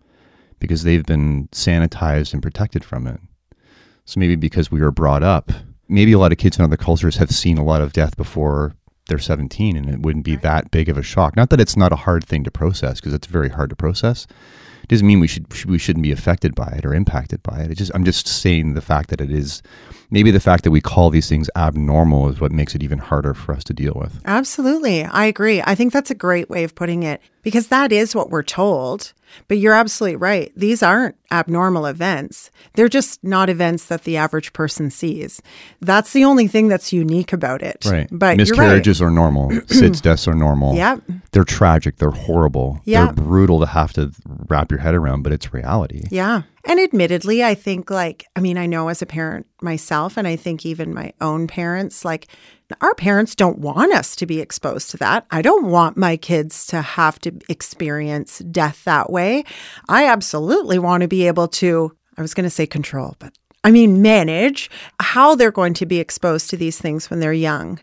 because 0.59 0.83
they've 0.83 1.05
been 1.05 1.47
sanitized 1.49 2.33
and 2.33 2.41
protected 2.41 2.83
from 2.83 3.07
it. 3.07 3.19
So 4.05 4.19
maybe 4.19 4.35
because 4.35 4.71
we 4.71 4.81
were 4.81 4.91
brought 4.91 5.23
up, 5.23 5.51
maybe 5.87 6.13
a 6.13 6.19
lot 6.19 6.31
of 6.31 6.37
kids 6.37 6.57
in 6.57 6.65
other 6.65 6.77
cultures 6.77 7.17
have 7.17 7.31
seen 7.31 7.57
a 7.57 7.63
lot 7.63 7.81
of 7.81 7.93
death 7.93 8.17
before 8.17 8.75
they're 9.07 9.19
17 9.19 9.75
and 9.75 9.89
it 9.89 10.01
wouldn't 10.01 10.25
be 10.25 10.35
that 10.37 10.71
big 10.71 10.89
of 10.89 10.97
a 10.97 11.03
shock. 11.03 11.35
Not 11.35 11.49
that 11.49 11.59
it's 11.59 11.77
not 11.77 11.91
a 11.91 11.97
hard 11.97 12.23
thing 12.25 12.43
to 12.43 12.51
process 12.51 12.99
because 12.99 13.13
it's 13.13 13.27
very 13.27 13.49
hard 13.49 13.69
to 13.69 13.75
process. 13.75 14.27
It 14.83 14.89
doesn't 14.89 15.07
mean 15.07 15.19
we 15.19 15.27
should 15.27 15.65
we 15.65 15.77
shouldn't 15.77 16.03
be 16.03 16.13
affected 16.13 16.55
by 16.55 16.67
it 16.77 16.85
or 16.85 16.93
impacted 16.93 17.43
by 17.43 17.59
it. 17.59 17.71
It 17.71 17.75
just 17.75 17.91
I'm 17.93 18.05
just 18.05 18.27
saying 18.27 18.73
the 18.73 18.81
fact 18.81 19.09
that 19.09 19.19
it 19.19 19.29
is 19.29 19.61
maybe 20.11 20.31
the 20.31 20.39
fact 20.39 20.63
that 20.63 20.71
we 20.71 20.79
call 20.79 21.09
these 21.09 21.27
things 21.27 21.49
abnormal 21.55 22.29
is 22.29 22.39
what 22.39 22.51
makes 22.51 22.73
it 22.73 22.83
even 22.83 22.99
harder 22.99 23.33
for 23.33 23.53
us 23.53 23.63
to 23.65 23.73
deal 23.73 23.93
with. 23.95 24.21
Absolutely. 24.25 25.03
I 25.03 25.25
agree. 25.25 25.61
I 25.61 25.75
think 25.75 25.91
that's 25.91 26.11
a 26.11 26.15
great 26.15 26.49
way 26.49 26.63
of 26.63 26.73
putting 26.75 27.03
it 27.03 27.21
because 27.41 27.67
that 27.67 27.91
is 27.91 28.15
what 28.15 28.29
we're 28.29 28.43
told. 28.43 29.13
But 29.47 29.57
you're 29.57 29.73
absolutely 29.73 30.15
right. 30.15 30.51
These 30.55 30.81
aren't 30.83 31.15
abnormal 31.31 31.85
events. 31.85 32.49
They're 32.73 32.87
just 32.87 33.23
not 33.23 33.49
events 33.49 33.85
that 33.85 34.03
the 34.03 34.17
average 34.17 34.53
person 34.53 34.89
sees. 34.89 35.41
That's 35.81 36.13
the 36.13 36.23
only 36.23 36.47
thing 36.47 36.67
that's 36.67 36.93
unique 36.93 37.33
about 37.33 37.61
it. 37.61 37.85
Right. 37.85 38.07
But 38.11 38.37
miscarriages 38.37 39.01
are 39.01 39.11
normal. 39.11 39.49
SIDS 39.67 40.01
deaths 40.01 40.27
are 40.27 40.35
normal. 40.35 40.75
Yep. 40.75 41.01
They're 41.31 41.43
tragic. 41.43 41.97
They're 41.97 42.11
horrible. 42.11 42.81
Yeah. 42.85 43.05
They're 43.05 43.13
brutal 43.13 43.59
to 43.59 43.65
have 43.65 43.93
to 43.93 44.11
wrap 44.47 44.71
your 44.71 44.79
head 44.79 44.95
around, 44.95 45.23
but 45.23 45.33
it's 45.33 45.53
reality. 45.53 46.03
Yeah. 46.09 46.43
And 46.63 46.79
admittedly, 46.79 47.43
I 47.43 47.55
think, 47.55 47.89
like, 47.89 48.25
I 48.35 48.41
mean, 48.41 48.57
I 48.57 48.65
know 48.65 48.89
as 48.89 49.01
a 49.01 49.05
parent 49.05 49.45
myself, 49.61 50.17
and 50.17 50.27
I 50.27 50.35
think 50.35 50.65
even 50.65 50.93
my 50.93 51.13
own 51.21 51.47
parents, 51.47 52.03
like, 52.03 52.27
our 52.81 52.93
parents 52.95 53.35
don't 53.35 53.59
want 53.59 53.93
us 53.93 54.15
to 54.17 54.25
be 54.25 54.39
exposed 54.39 54.91
to 54.91 54.97
that. 54.97 55.25
I 55.31 55.41
don't 55.41 55.65
want 55.65 55.97
my 55.97 56.17
kids 56.17 56.65
to 56.67 56.81
have 56.81 57.19
to 57.19 57.33
experience 57.49 58.39
death 58.39 58.83
that 58.85 59.09
way. 59.09 59.43
I 59.87 60.07
absolutely 60.07 60.79
want 60.79 61.01
to 61.01 61.07
be 61.07 61.27
able 61.27 61.47
to, 61.49 61.95
I 62.17 62.21
was 62.21 62.33
going 62.33 62.43
to 62.43 62.49
say 62.49 62.67
control, 62.67 63.15
but 63.19 63.33
I 63.63 63.71
mean, 63.71 64.01
manage 64.01 64.69
how 64.99 65.35
they're 65.35 65.51
going 65.51 65.73
to 65.75 65.85
be 65.85 65.99
exposed 65.99 66.49
to 66.49 66.57
these 66.57 66.77
things 66.77 67.09
when 67.09 67.19
they're 67.19 67.33
young 67.33 67.79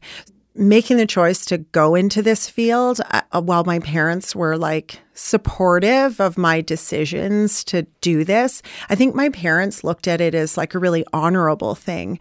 making 0.54 0.96
the 0.96 1.06
choice 1.06 1.44
to 1.46 1.58
go 1.58 1.94
into 1.94 2.22
this 2.22 2.48
field 2.48 3.00
uh, 3.10 3.40
while 3.40 3.64
my 3.64 3.80
parents 3.80 4.36
were 4.36 4.56
like 4.56 5.00
supportive 5.12 6.20
of 6.20 6.38
my 6.38 6.60
decisions 6.60 7.64
to 7.64 7.82
do 8.00 8.24
this, 8.24 8.62
I 8.88 8.94
think 8.94 9.14
my 9.14 9.28
parents 9.30 9.82
looked 9.82 10.06
at 10.06 10.20
it 10.20 10.34
as 10.34 10.56
like 10.56 10.74
a 10.74 10.78
really 10.78 11.04
honorable 11.12 11.74
thing. 11.74 12.18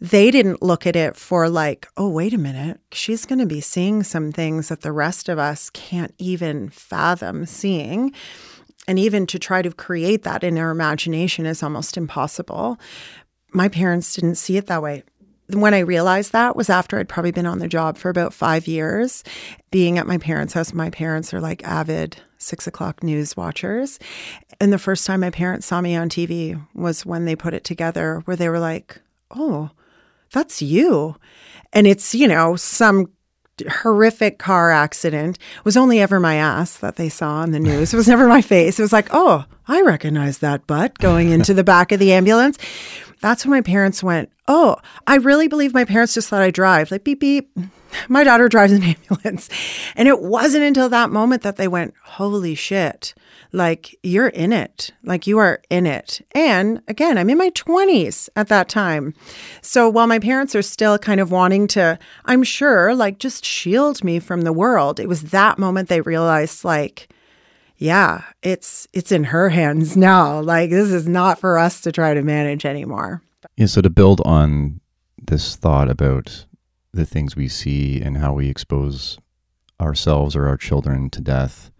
They 0.00 0.30
didn't 0.30 0.62
look 0.62 0.86
at 0.86 0.96
it 0.96 1.16
for 1.16 1.48
like, 1.48 1.88
oh, 1.96 2.10
wait 2.10 2.34
a 2.34 2.38
minute, 2.38 2.80
she's 2.92 3.24
going 3.24 3.38
to 3.38 3.46
be 3.46 3.60
seeing 3.60 4.02
some 4.02 4.30
things 4.30 4.68
that 4.68 4.82
the 4.82 4.92
rest 4.92 5.28
of 5.28 5.38
us 5.38 5.70
can't 5.70 6.14
even 6.18 6.68
fathom 6.68 7.46
seeing. 7.46 8.12
And 8.86 8.98
even 8.98 9.26
to 9.28 9.38
try 9.38 9.62
to 9.62 9.72
create 9.72 10.22
that 10.22 10.44
in 10.44 10.58
our 10.58 10.70
imagination 10.70 11.46
is 11.46 11.62
almost 11.62 11.96
impossible. 11.96 12.78
My 13.52 13.68
parents 13.68 14.14
didn't 14.14 14.36
see 14.36 14.56
it 14.58 14.66
that 14.66 14.82
way 14.82 15.02
when 15.48 15.74
I 15.74 15.80
realized 15.80 16.32
that 16.32 16.56
was 16.56 16.68
after 16.68 16.98
I'd 16.98 17.08
probably 17.08 17.30
been 17.30 17.46
on 17.46 17.58
the 17.58 17.68
job 17.68 17.96
for 17.96 18.08
about 18.08 18.34
five 18.34 18.66
years, 18.66 19.22
being 19.70 19.98
at 19.98 20.06
my 20.06 20.18
parents' 20.18 20.54
house. 20.54 20.72
My 20.72 20.90
parents 20.90 21.32
are 21.32 21.40
like 21.40 21.64
avid 21.64 22.18
six 22.38 22.66
o'clock 22.66 23.02
news 23.02 23.36
watchers. 23.36 23.98
And 24.60 24.72
the 24.72 24.78
first 24.78 25.06
time 25.06 25.20
my 25.20 25.30
parents 25.30 25.66
saw 25.66 25.80
me 25.80 25.94
on 25.96 26.08
TV 26.08 26.60
was 26.74 27.06
when 27.06 27.24
they 27.24 27.36
put 27.36 27.54
it 27.54 27.64
together, 27.64 28.22
where 28.24 28.36
they 28.36 28.48
were 28.48 28.58
like, 28.58 29.00
oh, 29.30 29.70
that's 30.32 30.62
you. 30.62 31.16
And 31.72 31.86
it's, 31.86 32.14
you 32.14 32.28
know, 32.28 32.56
some 32.56 33.10
horrific 33.70 34.38
car 34.38 34.70
accident 34.70 35.38
it 35.38 35.64
was 35.64 35.78
only 35.78 35.98
ever 35.98 36.20
my 36.20 36.34
ass 36.34 36.76
that 36.76 36.96
they 36.96 37.08
saw 37.08 37.36
on 37.36 37.52
the 37.52 37.58
news. 37.60 37.94
It 37.94 37.96
was 37.96 38.08
never 38.08 38.28
my 38.28 38.42
face. 38.42 38.78
It 38.78 38.82
was 38.82 38.92
like, 38.92 39.08
oh, 39.12 39.46
I 39.66 39.80
recognize 39.82 40.38
that 40.38 40.66
butt 40.66 40.98
going 40.98 41.30
into 41.30 41.54
the 41.54 41.64
back 41.64 41.90
of 41.90 41.98
the 41.98 42.12
ambulance. 42.12 42.58
That's 43.20 43.44
when 43.44 43.50
my 43.50 43.62
parents 43.62 44.02
went, 44.02 44.30
Oh, 44.48 44.76
I 45.06 45.16
really 45.16 45.48
believe 45.48 45.74
my 45.74 45.84
parents 45.84 46.14
just 46.14 46.28
thought 46.28 46.42
I 46.42 46.50
drive. 46.50 46.90
Like, 46.90 47.02
beep, 47.02 47.18
beep. 47.20 47.50
My 48.08 48.22
daughter 48.22 48.48
drives 48.48 48.72
an 48.72 48.82
ambulance. 49.10 49.48
And 49.96 50.06
it 50.06 50.20
wasn't 50.20 50.64
until 50.64 50.88
that 50.90 51.10
moment 51.10 51.42
that 51.42 51.56
they 51.56 51.66
went, 51.66 51.94
Holy 52.04 52.54
shit. 52.54 53.14
Like, 53.56 53.98
you're 54.02 54.28
in 54.28 54.52
it. 54.52 54.92
Like, 55.02 55.26
you 55.26 55.38
are 55.38 55.62
in 55.70 55.86
it. 55.86 56.20
And 56.32 56.82
again, 56.88 57.16
I'm 57.16 57.30
in 57.30 57.38
my 57.38 57.48
20s 57.50 58.28
at 58.36 58.48
that 58.48 58.68
time. 58.68 59.14
So 59.62 59.88
while 59.88 60.06
my 60.06 60.18
parents 60.18 60.54
are 60.54 60.60
still 60.60 60.98
kind 60.98 61.20
of 61.20 61.30
wanting 61.30 61.66
to, 61.68 61.98
I'm 62.26 62.42
sure, 62.42 62.94
like, 62.94 63.18
just 63.18 63.46
shield 63.46 64.04
me 64.04 64.18
from 64.18 64.42
the 64.42 64.52
world, 64.52 65.00
it 65.00 65.08
was 65.08 65.30
that 65.30 65.58
moment 65.58 65.88
they 65.88 66.02
realized, 66.02 66.64
like, 66.66 67.08
yeah, 67.78 68.24
it's 68.42 68.86
it's 68.92 69.12
in 69.12 69.24
her 69.24 69.48
hands 69.48 69.96
now. 70.12 70.40
Like 70.40 70.70
this 70.70 70.90
is 70.90 71.08
not 71.08 71.38
for 71.38 71.58
us 71.58 71.80
to 71.82 71.92
try 71.92 72.14
to 72.14 72.22
manage 72.22 72.64
anymore. 72.64 73.22
Yeah, 73.56 73.66
so 73.66 73.80
to 73.80 73.90
build 73.90 74.20
on 74.24 74.80
this 75.26 75.56
thought 75.56 75.88
about 75.88 76.46
the 76.92 77.06
things 77.06 77.36
we 77.36 77.48
see 77.48 78.00
and 78.00 78.18
how 78.18 78.32
we 78.34 78.48
expose 78.48 79.18
ourselves 79.80 80.34
or 80.36 80.46
our 80.46 80.56
children 80.56 81.10
to 81.10 81.20
death, 81.20 81.70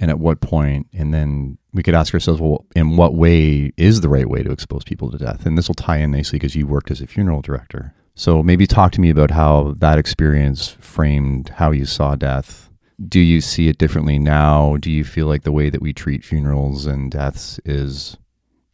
and 0.00 0.10
at 0.10 0.18
what 0.18 0.40
point, 0.40 0.88
and 0.92 1.14
then 1.14 1.58
we 1.72 1.82
could 1.82 1.94
ask 1.94 2.12
ourselves, 2.12 2.40
well, 2.40 2.66
in 2.74 2.96
what 2.96 3.14
way 3.14 3.72
is 3.76 4.00
the 4.00 4.08
right 4.08 4.28
way 4.28 4.42
to 4.42 4.50
expose 4.50 4.82
people 4.82 5.10
to 5.10 5.18
death? 5.18 5.46
And 5.46 5.56
this 5.56 5.68
will 5.68 5.74
tie 5.74 5.98
in 5.98 6.10
nicely 6.10 6.38
because 6.38 6.56
you 6.56 6.66
worked 6.66 6.90
as 6.90 7.00
a 7.00 7.06
funeral 7.06 7.42
director. 7.42 7.94
So 8.14 8.42
maybe 8.42 8.66
talk 8.66 8.92
to 8.92 9.00
me 9.00 9.10
about 9.10 9.30
how 9.30 9.74
that 9.78 9.98
experience 9.98 10.68
framed 10.68 11.50
how 11.50 11.70
you 11.70 11.86
saw 11.86 12.16
death 12.16 12.70
do 13.08 13.20
you 13.20 13.40
see 13.40 13.68
it 13.68 13.78
differently 13.78 14.18
now? 14.18 14.76
Do 14.76 14.90
you 14.90 15.04
feel 15.04 15.26
like 15.26 15.42
the 15.42 15.52
way 15.52 15.70
that 15.70 15.80
we 15.80 15.92
treat 15.92 16.24
funerals 16.24 16.86
and 16.86 17.10
deaths 17.10 17.58
is 17.64 18.16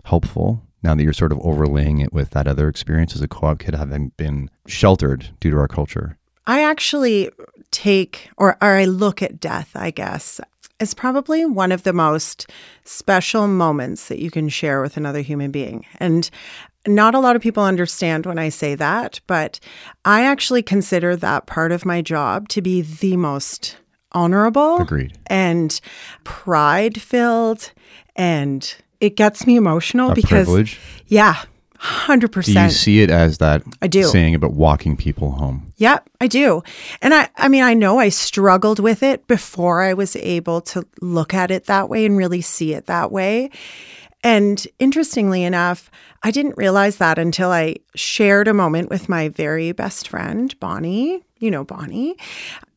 helpful 0.05 0.63
now 0.83 0.95
that 0.95 1.03
you're 1.03 1.13
sort 1.13 1.33
of 1.33 1.41
overlaying 1.41 2.01
it 2.01 2.13
with 2.13 2.31
that 2.31 2.47
other 2.47 2.69
experience 2.69 3.15
as 3.15 3.23
a 3.23 3.29
co 3.29 3.49
op 3.49 3.61
kid, 3.61 3.75
having 3.75 4.09
been 4.17 4.51
sheltered 4.67 5.31
due 5.41 5.51
to 5.51 5.59
our 5.59 5.69
culture? 5.69 6.19
I 6.47 6.63
actually 6.63 7.31
take, 7.71 8.31
or, 8.37 8.57
or 8.61 8.77
I 8.77 8.85
look 8.85 9.23
at 9.23 9.41
death, 9.41 9.73
I 9.75 9.91
guess, 9.91 10.41
as 10.81 10.95
probably 10.95 11.45
one 11.45 11.73
of 11.73 11.83
the 11.85 11.93
most 11.93 12.51
special 12.85 13.47
moments 13.47 14.09
that 14.09 14.19
you 14.19 14.31
can 14.31 14.49
share 14.49 14.83
with 14.83 14.97
another 14.97 15.21
human 15.21 15.51
being. 15.51 15.85
And 15.99 16.29
not 16.87 17.15
a 17.15 17.19
lot 17.21 17.35
of 17.37 17.43
people 17.43 17.63
understand 17.63 18.27
when 18.27 18.39
I 18.39 18.49
say 18.49 18.75
that, 18.77 19.21
but 19.27 19.59
I 20.05 20.25
actually 20.25 20.63
consider 20.63 21.17
that 21.17 21.47
part 21.47 21.73
of 21.73 21.85
my 21.85 22.03
job 22.03 22.49
to 22.51 22.63
be 22.63 22.83
the 22.83 23.17
most 23.17 23.77
honorable 24.13 24.79
Agreed. 24.79 25.19
and 25.27 25.81
pride 26.25 27.01
filled 27.03 27.73
and 28.15 28.77
it 29.01 29.17
gets 29.17 29.47
me 29.47 29.57
emotional 29.57 30.13
A 30.13 30.15
because 30.15 30.47
privilege. 30.47 30.79
yeah 31.07 31.43
100% 31.81 32.45
Do 32.45 32.53
you 32.53 32.71
see 32.71 33.01
it 33.01 33.11
as 33.11 33.39
that 33.39 33.63
I 33.83 33.87
do. 33.87 34.05
saying 34.05 34.35
about 34.35 34.53
walking 34.53 34.97
people 34.97 35.33
home? 35.33 35.73
Yeah, 35.77 35.99
I 36.21 36.27
do. 36.27 36.63
And 37.03 37.13
I 37.15 37.29
I 37.37 37.49
mean 37.49 37.63
I 37.63 37.75
know 37.75 37.99
I 37.99 38.09
struggled 38.09 38.79
with 38.79 39.03
it 39.03 39.27
before 39.27 39.83
I 39.83 39.95
was 39.95 40.17
able 40.17 40.61
to 40.63 40.87
look 41.01 41.35
at 41.35 41.51
it 41.51 41.67
that 41.67 41.89
way 41.89 42.07
and 42.07 42.17
really 42.17 42.41
see 42.41 42.73
it 42.73 42.87
that 42.87 43.13
way. 43.13 43.51
And 44.23 44.67
interestingly 44.79 45.45
enough, 45.45 45.91
I 46.23 46.31
didn't 46.31 46.57
realize 46.57 46.97
that 46.97 47.19
until 47.19 47.51
I 47.51 47.77
shared 47.95 48.49
a 48.49 48.55
moment 48.55 48.91
with 48.91 49.09
my 49.09 49.29
very 49.29 49.73
best 49.73 50.09
friend, 50.09 50.59
Bonnie. 50.59 51.23
You 51.39 51.51
know, 51.51 51.65
Bonnie, 51.65 52.17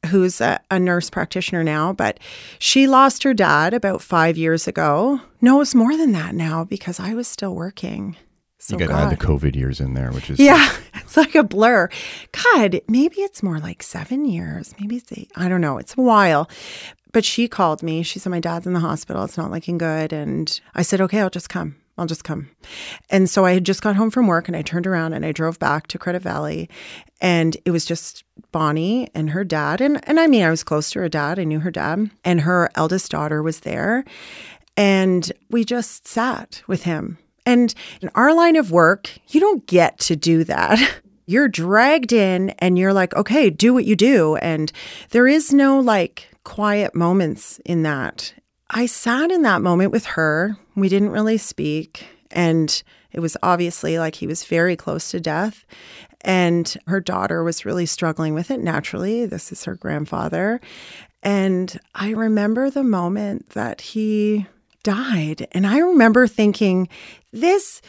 who's 0.08 0.41
a, 0.41 0.60
a 0.70 0.77
nurse 0.77 1.10
practitioner 1.10 1.63
now, 1.63 1.94
but 1.94 2.20
she 2.60 2.88
lost 2.88 3.24
her 3.24 3.34
dad 3.34 3.74
about 3.74 4.01
five 4.01 4.38
years 4.38 4.68
ago. 4.68 5.22
No, 5.39 5.62
it's 5.62 5.74
more 5.74 5.96
than 5.96 6.12
that 6.12 6.36
now 6.36 6.65
because 6.65 7.00
I 7.00 7.13
was 7.13 7.27
still 7.27 7.56
working. 7.56 8.18
So 8.70 8.78
you 8.78 8.88
got 8.88 8.96
to 8.96 9.02
add 9.06 9.12
the 9.12 9.26
COVID 9.26 9.56
years 9.56 9.80
in 9.80 9.96
there, 9.96 10.12
which 10.12 10.30
is 10.30 10.40
Yeah, 10.40 10.72
it's 10.96 11.18
like 11.18 11.34
a 11.34 11.44
blur. 11.44 11.90
God, 12.32 12.82
maybe 12.88 13.22
it's 13.22 13.42
more 13.42 13.60
like 13.60 13.82
seven 13.82 14.26
years. 14.26 14.75
Maybe 14.79 14.98
it's 14.98 15.12
eight. 15.12 15.32
I 15.36 15.50
don't 15.50 15.62
know. 15.62 15.79
It's 15.79 15.98
a 15.98 16.01
while. 16.01 16.48
But 17.12 17.25
she 17.25 17.48
called 17.48 17.82
me. 17.82 18.03
She 18.03 18.20
said, 18.20 18.29
My 18.29 18.40
dad's 18.40 18.68
in 18.68 18.74
the 18.74 18.79
hospital. 18.79 19.24
It's 19.24 19.38
not 19.38 19.50
looking 19.50 19.79
good. 19.79 20.14
And 20.14 20.60
I 20.75 20.84
said, 20.84 21.01
Okay, 21.01 21.20
I'll 21.20 21.32
just 21.32 21.50
come. 21.50 21.77
I'll 21.98 22.05
just 22.05 22.24
come. 22.24 22.51
And 23.10 23.27
so 23.27 23.44
I 23.44 23.53
had 23.53 23.66
just 23.66 23.82
got 23.82 23.96
home 23.96 24.12
from 24.12 24.27
work 24.27 24.48
and 24.48 24.55
I 24.55 24.62
turned 24.62 24.88
around 24.88 25.14
and 25.14 25.25
I 25.25 25.32
drove 25.32 25.60
back 25.60 25.88
to 25.88 25.98
Credit 25.98 26.22
Valley. 26.22 26.70
And 27.20 27.58
it 27.66 27.72
was 27.72 27.86
just 27.86 28.24
Bonnie 28.51 29.10
and 29.16 29.32
her 29.32 29.44
dad. 29.44 29.82
And, 29.82 30.00
and 30.08 30.20
I 30.20 30.27
mean, 30.27 30.44
I 30.44 30.50
was 30.50 30.64
close 30.64 30.92
to 30.92 31.00
her 31.00 31.10
dad. 31.10 31.40
I 31.40 31.44
knew 31.44 31.60
her 31.60 31.72
dad. 31.72 32.12
And 32.24 32.42
her 32.42 32.70
eldest 32.75 33.12
daughter 33.12 33.42
was 33.44 33.62
there. 33.62 34.05
And 34.77 35.29
we 35.50 35.66
just 35.66 36.08
sat 36.08 36.62
with 36.68 36.84
him. 36.84 37.18
And 37.46 37.74
in 38.02 38.10
our 38.16 38.34
line 38.34 38.56
of 38.56 38.72
work, 38.72 39.12
you 39.30 39.40
don't 39.40 39.66
get 39.68 40.00
to 40.00 40.16
do 40.16 40.44
that. 40.46 41.02
You're 41.25 41.48
dragged 41.48 42.12
in 42.12 42.50
and 42.58 42.75
you're 42.75 42.92
like, 42.92 43.16
okay, 43.16 43.52
do 43.52 43.72
what 43.72 43.86
you 43.86 43.96
do. 43.96 44.38
And 44.38 44.72
there 45.12 45.28
is 45.28 45.54
no 45.54 45.80
like 45.80 46.28
quiet 46.44 46.96
moments 46.96 47.60
in 47.66 47.84
that. 47.84 48.34
I 48.72 48.88
sat 48.88 49.30
in 49.30 49.44
that 49.44 49.62
moment 49.62 49.92
with 49.92 50.06
her. 50.06 50.58
We 50.75 50.90
didn't 50.90 51.12
really 51.12 51.38
speak. 51.38 52.08
And 52.32 52.82
it 53.12 53.20
was 53.20 53.38
obviously 53.44 54.00
like 54.00 54.16
he 54.16 54.25
was 54.25 54.44
very 54.44 54.75
close 54.75 55.12
to 55.12 55.20
death. 55.20 55.66
And 56.22 56.75
her 56.88 57.00
daughter 57.00 57.44
was 57.44 57.64
really 57.64 57.86
struggling 57.86 58.34
with 58.34 58.50
it 58.50 58.60
naturally. 58.60 59.28
This 59.28 59.52
is 59.52 59.66
her 59.66 59.75
grandfather. 59.75 60.60
And 61.22 61.80
I 61.96 62.10
remember 62.10 62.70
the 62.70 62.84
moment 62.84 63.50
that 63.50 63.82
he 63.82 64.48
died. 64.84 65.48
And 65.52 65.68
I 65.68 65.80
remember 65.80 66.28
thinking, 66.28 66.88
this 67.31 67.81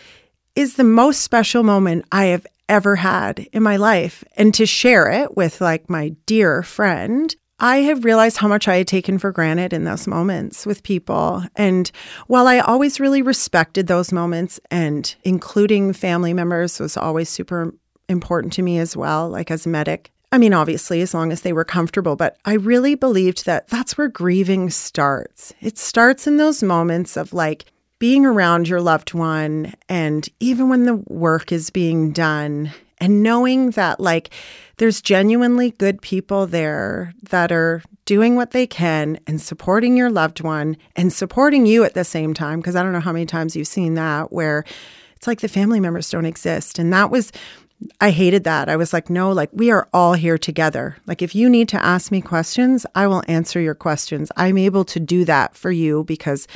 is 0.55 0.74
the 0.74 0.85
most 0.85 1.20
special 1.22 1.62
moment 1.62 2.05
I 2.12 2.26
have 2.26 2.46
ever 2.68 2.96
had 2.96 3.48
in 3.53 3.62
my 3.62 3.76
life. 3.76 4.22
And 4.37 4.55
to 4.55 4.66
share 4.66 5.11
it 5.11 5.37
with 5.37 5.61
like 5.61 5.90
my 5.90 6.11
dear 6.26 6.62
friend, 6.62 7.35
I 7.59 7.79
have 7.79 8.05
realized 8.05 8.38
how 8.38 8.48
much 8.48 8.68
I 8.68 8.76
had 8.76 8.87
taken 8.87 9.18
for 9.18 9.33
granted 9.33 9.72
in 9.72 9.85
those 9.85 10.07
moments 10.07 10.64
with 10.64 10.83
people. 10.83 11.44
And 11.57 11.90
while 12.26 12.46
I 12.46 12.61
always 12.61 13.00
really 13.00 13.20
respected 13.20 13.87
those 13.87 14.12
moments 14.12 14.59
and 14.70 15.14
including 15.24 15.92
family 15.92 16.33
members 16.33 16.81
was 16.81 16.96
always 16.96 17.29
super 17.29 17.74
important 18.09 18.55
to 18.55 18.62
me 18.62 18.79
as 18.79 18.96
well, 18.96 19.29
like 19.29 19.50
as 19.50 19.66
a 19.66 19.68
medic. 19.68 20.11
I 20.33 20.38
mean, 20.38 20.55
obviously, 20.55 21.00
as 21.00 21.12
long 21.12 21.33
as 21.33 21.42
they 21.42 21.53
were 21.53 21.64
comfortable, 21.64 22.14
but 22.14 22.37
I 22.44 22.55
really 22.55 22.94
believed 22.94 23.46
that 23.46 23.68
that's 23.68 23.98
where 23.98 24.09
grieving 24.09 24.70
starts. 24.70 25.53
It 25.61 25.76
starts 25.76 26.26
in 26.26 26.37
those 26.37 26.62
moments 26.62 27.16
of 27.16 27.33
like 27.33 27.64
being 28.01 28.27
around 28.27 28.67
your 28.67 28.81
loved 28.81 29.15
one, 29.15 29.75
and 29.89 30.29
even 30.41 30.69
when 30.69 30.87
the 30.87 30.97
work 30.97 31.53
is 31.53 31.71
being 31.71 32.11
done, 32.11 32.73
and 32.99 33.23
knowing 33.23 33.71
that 33.71 34.01
like 34.01 34.31
there's 34.79 35.01
genuinely 35.01 35.71
good 35.73 36.03
people 36.03 36.47
there 36.47 37.15
that 37.31 37.53
are 37.53 37.83
doing 38.05 38.35
what 38.35 38.51
they 38.51 38.67
can 38.67 39.21
and 39.27 39.41
supporting 39.41 39.97
your 39.97 40.11
loved 40.11 40.41
one 40.41 40.77
and 40.97 41.13
supporting 41.13 41.65
you 41.65 41.85
at 41.85 41.95
the 41.95 42.05
same 42.05 42.35
time. 42.35 42.61
Because 42.61 42.75
I 42.75 42.83
don't 42.83 42.93
know 42.93 43.01
how 43.01 43.13
many 43.13 43.27
times 43.27 43.55
you've 43.55 43.69
seen 43.69 43.95
that 43.95 44.33
where 44.33 44.65
it's 45.15 45.27
like 45.27 45.41
the 45.41 45.49
family 45.49 45.81
members 45.81 46.11
don't 46.11 46.27
exist. 46.27 46.79
And 46.79 46.93
that 46.93 47.11
was 47.11 47.31
I 48.01 48.11
hated 48.11 48.45
that. 48.45 48.69
I 48.69 48.77
was 48.77 48.93
like, 48.93 49.09
no, 49.09 49.33
like 49.33 49.49
we 49.53 49.71
are 49.71 49.89
all 49.95 50.13
here 50.13 50.37
together. 50.37 50.97
Like 51.07 51.23
if 51.23 51.35
you 51.35 51.49
need 51.49 51.69
to 51.71 51.83
ask 51.83 52.11
me 52.11 52.21
questions, 52.21 52.85
I 52.95 53.07
will 53.07 53.23
answer 53.27 53.61
your 53.61 53.75
questions. 53.75 54.31
I'm 54.37 54.59
able 54.59 54.85
to 54.87 55.01
do 55.01 55.25
that 55.25 55.57
for 55.57 55.71
you 55.71 56.05
because 56.05 56.47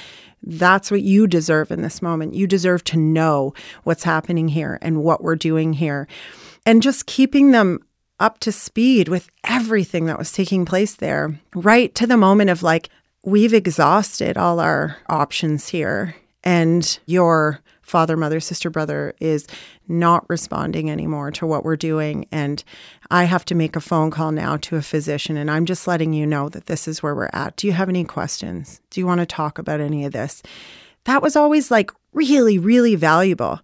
that's 0.47 0.91
what 0.91 1.03
you 1.03 1.27
deserve 1.27 1.71
in 1.71 1.83
this 1.83 2.03
moment. 2.03 2.35
You 2.35 2.47
deserve 2.47 2.85
to 2.85 2.99
know 2.99 3.55
what's 3.83 4.05
happening 4.05 4.49
here 4.49 4.79
and 4.83 5.03
what 5.03 5.23
we're 5.23 5.37
doing 5.37 5.75
here. 5.75 6.07
And 6.67 6.83
just 6.83 7.07
keeping 7.07 7.51
them 7.51 7.81
up 8.21 8.39
to 8.41 8.53
speed 8.53 9.09
with 9.09 9.29
everything 9.43 10.07
that 10.07 10.19
was 10.19 10.33
taking 10.33 10.65
place 10.65 10.95
there, 10.95 11.39
right 11.55 11.95
to 11.95 12.07
the 12.07 12.17
moment 12.17 12.51
of 12.51 12.63
like, 12.63 12.89
we've 13.25 13.55
exhausted 13.55 14.37
all 14.37 14.61
our 14.61 14.97
options 15.09 15.69
here. 15.69 16.15
And 16.43 16.99
your 17.07 17.61
father, 17.85 18.17
mother, 18.17 18.41
sister, 18.41 18.71
brother 18.71 19.15
is 19.21 19.47
not 19.87 20.29
responding 20.29 20.91
anymore 20.91 21.31
to 21.33 21.47
what 21.47 21.65
we're 21.65 21.77
doing. 21.77 22.27
And 22.33 22.65
I 23.11 23.25
have 23.25 23.45
to 23.47 23.55
make 23.55 23.77
a 23.77 23.81
phone 23.81 24.11
call 24.11 24.33
now 24.33 24.57
to 24.59 24.77
a 24.77 24.83
physician. 24.83 25.37
And 25.37 25.51
I'm 25.51 25.67
just 25.67 25.87
letting 25.87 26.13
you 26.13 26.27
know 26.27 26.49
that 26.49 26.67
this 26.67 26.89
is 26.89 27.03
where 27.03 27.15
we're 27.15 27.31
at. 27.33 27.57
Do 27.57 27.67
you 27.67 27.75
have 27.75 27.89
any 27.89 28.05
questions? 28.05 28.81
Do 28.91 29.01
you 29.01 29.07
want 29.07 29.21
to 29.21 29.27
talk 29.27 29.59
about 29.59 29.81
any 29.81 30.05
of 30.05 30.13
this? 30.13 30.43
That 31.05 31.23
was 31.23 31.37
always 31.37 31.71
like 31.71 31.91
really, 32.13 32.59
really 32.59 32.95
valuable. 32.95 33.61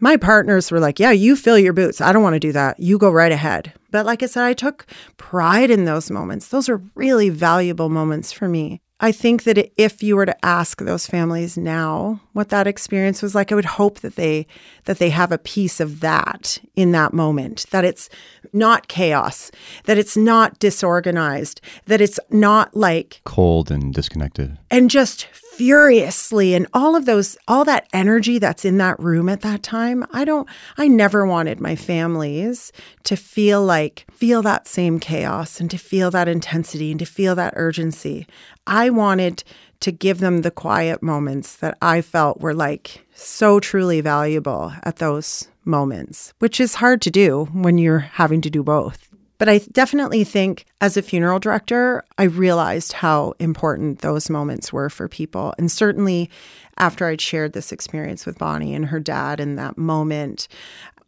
My 0.00 0.16
partners 0.18 0.70
were 0.70 0.80
like, 0.80 0.98
Yeah, 0.98 1.12
you 1.12 1.34
fill 1.34 1.58
your 1.58 1.72
boots. 1.72 2.00
I 2.00 2.12
don't 2.12 2.22
want 2.22 2.34
to 2.34 2.40
do 2.40 2.52
that. 2.52 2.78
You 2.78 2.98
go 2.98 3.10
right 3.10 3.32
ahead. 3.32 3.72
But 3.90 4.04
like 4.04 4.22
I 4.22 4.26
said, 4.26 4.44
I 4.44 4.52
took 4.52 4.86
pride 5.16 5.70
in 5.70 5.86
those 5.86 6.10
moments. 6.10 6.48
Those 6.48 6.68
are 6.68 6.82
really 6.94 7.30
valuable 7.30 7.88
moments 7.88 8.32
for 8.32 8.48
me. 8.48 8.82
I 9.04 9.12
think 9.12 9.42
that 9.42 9.70
if 9.76 10.02
you 10.02 10.16
were 10.16 10.24
to 10.24 10.44
ask 10.46 10.80
those 10.80 11.06
families 11.06 11.58
now 11.58 12.20
what 12.32 12.48
that 12.48 12.66
experience 12.66 13.20
was 13.20 13.34
like, 13.34 13.52
I 13.52 13.54
would 13.54 13.66
hope 13.66 14.00
that 14.00 14.16
they 14.16 14.46
that 14.86 14.98
they 14.98 15.10
have 15.10 15.30
a 15.30 15.36
peace 15.36 15.78
of 15.78 16.00
that 16.00 16.58
in 16.74 16.92
that 16.92 17.12
moment, 17.12 17.66
that 17.70 17.84
it's 17.84 18.08
not 18.54 18.88
chaos, 18.88 19.50
that 19.84 19.98
it's 19.98 20.16
not 20.16 20.58
disorganized, 20.58 21.60
that 21.84 22.00
it's 22.00 22.18
not 22.30 22.74
like 22.74 23.20
cold 23.24 23.70
and 23.70 23.92
disconnected. 23.92 24.56
and 24.70 24.88
just 24.88 25.28
furiously 25.56 26.54
and 26.54 26.66
all 26.74 26.96
of 26.96 27.04
those 27.04 27.36
all 27.46 27.64
that 27.64 27.86
energy 27.92 28.38
that's 28.38 28.64
in 28.64 28.78
that 28.78 28.98
room 28.98 29.28
at 29.28 29.42
that 29.42 29.62
time 29.62 30.04
i 30.12 30.24
don't 30.24 30.48
i 30.76 30.88
never 30.88 31.24
wanted 31.24 31.60
my 31.60 31.76
families 31.76 32.72
to 33.04 33.16
feel 33.16 33.64
like 33.64 34.04
feel 34.10 34.42
that 34.42 34.66
same 34.66 34.98
chaos 34.98 35.60
and 35.60 35.70
to 35.70 35.78
feel 35.78 36.10
that 36.10 36.28
intensity 36.28 36.90
and 36.90 36.98
to 36.98 37.06
feel 37.06 37.34
that 37.34 37.52
urgency. 37.56 38.26
I 38.66 38.90
wanted 38.90 39.44
to 39.80 39.92
give 39.92 40.18
them 40.18 40.42
the 40.42 40.50
quiet 40.50 41.02
moments 41.02 41.56
that 41.56 41.76
i 41.82 42.00
felt 42.00 42.40
were 42.40 42.54
like 42.54 43.04
so 43.14 43.60
truly 43.60 44.00
valuable 44.00 44.72
at 44.82 44.96
those 44.96 45.48
moments 45.64 46.32
which 46.38 46.58
is 46.58 46.76
hard 46.76 47.02
to 47.02 47.10
do 47.10 47.44
when 47.52 47.78
you're 47.78 47.98
having 47.98 48.40
to 48.40 48.50
do 48.50 48.62
both 48.62 49.13
But 49.38 49.48
I 49.48 49.58
definitely 49.58 50.24
think 50.24 50.64
as 50.80 50.96
a 50.96 51.02
funeral 51.02 51.38
director, 51.38 52.04
I 52.18 52.24
realized 52.24 52.92
how 52.94 53.34
important 53.38 53.98
those 54.00 54.30
moments 54.30 54.72
were 54.72 54.88
for 54.88 55.08
people. 55.08 55.54
And 55.58 55.70
certainly 55.70 56.30
after 56.78 57.06
I'd 57.06 57.20
shared 57.20 57.52
this 57.52 57.72
experience 57.72 58.26
with 58.26 58.38
Bonnie 58.38 58.74
and 58.74 58.86
her 58.86 59.00
dad 59.00 59.40
in 59.40 59.56
that 59.56 59.76
moment, 59.76 60.48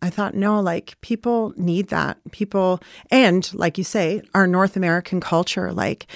I 0.02 0.10
thought, 0.10 0.34
no, 0.34 0.60
like 0.60 1.00
people 1.00 1.54
need 1.56 1.88
that. 1.88 2.18
People, 2.32 2.80
and 3.10 3.52
like 3.54 3.78
you 3.78 3.84
say, 3.84 4.22
our 4.34 4.46
North 4.46 4.76
American 4.76 5.20
culture, 5.20 5.72
like, 5.72 6.06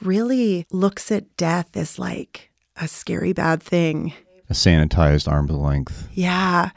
really 0.00 0.66
looks 0.70 1.10
at 1.10 1.36
death 1.36 1.76
as 1.76 1.98
like 1.98 2.50
a 2.76 2.88
scary 2.88 3.32
bad 3.32 3.62
thing. 3.62 4.12
A 4.48 4.52
sanitized 4.52 5.30
arm's 5.30 5.50
length. 5.50 6.08
Yeah. 6.12 6.70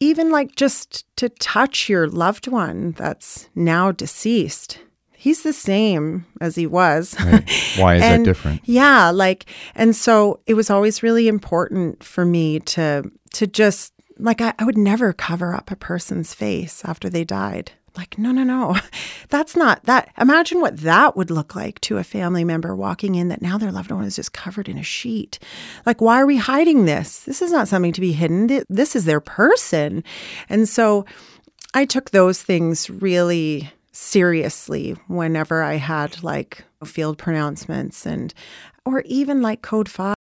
Even 0.00 0.30
like 0.30 0.56
just 0.56 1.04
to 1.16 1.28
touch 1.28 1.88
your 1.88 2.06
loved 2.08 2.48
one 2.48 2.92
that's 2.92 3.48
now 3.54 3.92
deceased. 3.92 4.78
He's 5.12 5.42
the 5.42 5.54
same 5.54 6.26
as 6.40 6.54
he 6.54 6.66
was. 6.66 7.16
Right. 7.18 7.48
Why 7.78 7.94
is 7.96 8.02
And- 8.04 8.24
that 8.26 8.28
different? 8.28 8.60
Yeah, 8.64 9.10
like 9.10 9.46
and 9.74 9.96
so 9.96 10.40
it 10.46 10.52
was 10.54 10.68
always 10.68 11.02
really 11.02 11.28
important 11.28 12.04
for 12.04 12.26
me 12.26 12.60
to 12.60 13.10
to 13.32 13.46
just 13.46 13.92
like 14.18 14.40
I, 14.42 14.52
I 14.58 14.64
would 14.64 14.76
never 14.76 15.12
cover 15.14 15.54
up 15.54 15.70
a 15.70 15.76
person's 15.76 16.34
face 16.34 16.84
after 16.84 17.08
they 17.08 17.24
died. 17.24 17.72
Like, 17.96 18.18
no, 18.18 18.32
no, 18.32 18.42
no. 18.42 18.76
That's 19.28 19.54
not 19.54 19.84
that 19.84 20.10
imagine 20.18 20.60
what 20.60 20.78
that 20.78 21.16
would 21.16 21.30
look 21.30 21.54
like 21.54 21.80
to 21.82 21.98
a 21.98 22.04
family 22.04 22.44
member 22.44 22.74
walking 22.74 23.14
in 23.14 23.28
that 23.28 23.42
now 23.42 23.56
their 23.56 23.72
loved 23.72 23.90
one 23.90 24.04
is 24.04 24.16
just 24.16 24.32
covered 24.32 24.68
in 24.68 24.78
a 24.78 24.82
sheet. 24.82 25.38
Like, 25.86 26.00
why 26.00 26.20
are 26.20 26.26
we 26.26 26.36
hiding 26.36 26.84
this? 26.84 27.20
This 27.20 27.40
is 27.40 27.52
not 27.52 27.68
something 27.68 27.92
to 27.92 28.00
be 28.00 28.12
hidden. 28.12 28.64
This 28.68 28.96
is 28.96 29.04
their 29.04 29.20
person. 29.20 30.02
And 30.48 30.68
so 30.68 31.04
I 31.72 31.84
took 31.84 32.10
those 32.10 32.42
things 32.42 32.90
really 32.90 33.70
seriously 33.92 34.96
whenever 35.06 35.62
I 35.62 35.74
had 35.74 36.22
like 36.22 36.64
field 36.84 37.16
pronouncements 37.16 38.04
and 38.04 38.34
or 38.84 39.02
even 39.02 39.40
like 39.40 39.62
code 39.62 39.88
5 39.88 40.14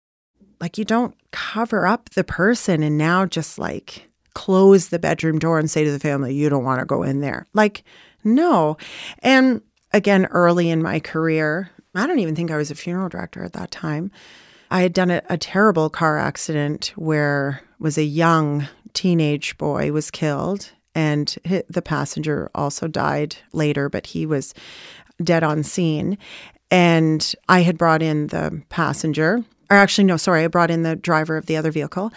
like 0.60 0.78
you 0.78 0.84
don't 0.84 1.16
cover 1.32 1.86
up 1.86 2.10
the 2.10 2.22
person 2.22 2.82
and 2.82 2.96
now 2.96 3.26
just 3.26 3.58
like 3.58 4.08
close 4.34 4.88
the 4.88 4.98
bedroom 4.98 5.38
door 5.38 5.58
and 5.58 5.70
say 5.70 5.84
to 5.84 5.92
the 5.92 5.98
family 5.98 6.34
you 6.34 6.48
don't 6.48 6.64
want 6.64 6.80
to 6.80 6.86
go 6.86 7.02
in 7.02 7.20
there. 7.20 7.46
Like 7.52 7.84
no. 8.24 8.76
And 9.20 9.62
again 9.92 10.26
early 10.26 10.70
in 10.70 10.82
my 10.82 11.00
career 11.00 11.70
I 11.94 12.06
don't 12.06 12.20
even 12.20 12.34
think 12.34 12.50
I 12.50 12.56
was 12.56 12.70
a 12.70 12.74
funeral 12.74 13.08
director 13.08 13.44
at 13.44 13.52
that 13.52 13.70
time 13.70 14.10
I 14.70 14.80
had 14.80 14.94
done 14.94 15.10
a, 15.10 15.20
a 15.28 15.36
terrible 15.36 15.90
car 15.90 16.18
accident 16.18 16.92
where 16.96 17.60
was 17.78 17.98
a 17.98 18.04
young 18.04 18.68
teenage 18.94 19.58
boy 19.58 19.92
was 19.92 20.10
killed 20.10 20.70
and 20.94 21.34
the 21.68 21.82
passenger 21.82 22.50
also 22.54 22.88
died 22.88 23.36
later 23.52 23.88
but 23.88 24.06
he 24.08 24.24
was 24.24 24.54
dead 25.22 25.42
on 25.42 25.62
scene. 25.62 26.18
And 26.70 27.34
I 27.48 27.60
had 27.60 27.78
brought 27.78 28.02
in 28.02 28.28
the 28.28 28.62
passenger 28.68 29.44
or 29.72 29.76
actually 29.76 30.04
no 30.04 30.18
sorry 30.18 30.44
I 30.44 30.48
brought 30.48 30.70
in 30.70 30.82
the 30.82 30.96
driver 30.96 31.38
of 31.38 31.46
the 31.46 31.56
other 31.56 31.70
vehicle. 31.70 32.12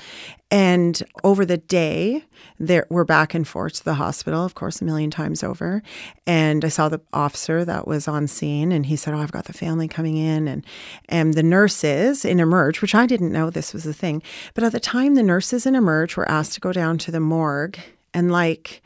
And 0.51 1.01
over 1.23 1.45
the 1.45 1.57
day 1.57 2.25
there 2.59 2.85
we're 2.89 3.05
back 3.05 3.33
and 3.33 3.47
forth 3.47 3.75
to 3.75 3.85
the 3.85 3.93
hospital 3.93 4.43
of 4.43 4.55
course 4.55 4.81
a 4.81 4.85
million 4.85 5.09
times 5.09 5.41
over. 5.41 5.81
And 6.27 6.65
I 6.65 6.67
saw 6.67 6.89
the 6.89 6.99
officer 7.13 7.63
that 7.63 7.87
was 7.87 8.09
on 8.09 8.27
scene 8.27 8.73
and 8.73 8.85
he 8.85 8.97
said 8.97 9.13
oh 9.13 9.19
I've 9.19 9.31
got 9.31 9.45
the 9.45 9.53
family 9.53 9.87
coming 9.87 10.17
in. 10.17 10.49
And 10.49 10.65
and 11.07 11.33
the 11.33 11.43
nurses 11.43 12.25
in 12.25 12.41
emerge 12.41 12.81
which 12.81 12.93
I 12.93 13.05
didn't 13.05 13.31
know 13.31 13.49
this 13.49 13.73
was 13.73 13.85
a 13.85 13.93
thing 13.93 14.21
but 14.53 14.65
at 14.65 14.73
the 14.73 14.79
time 14.81 15.15
the 15.15 15.23
nurses 15.23 15.65
in 15.65 15.75
emerge 15.75 16.17
were 16.17 16.29
asked 16.29 16.53
to 16.55 16.59
go 16.59 16.73
down 16.73 16.97
to 16.99 17.11
the 17.11 17.21
morgue 17.21 17.79
and 18.13 18.31
like 18.31 18.81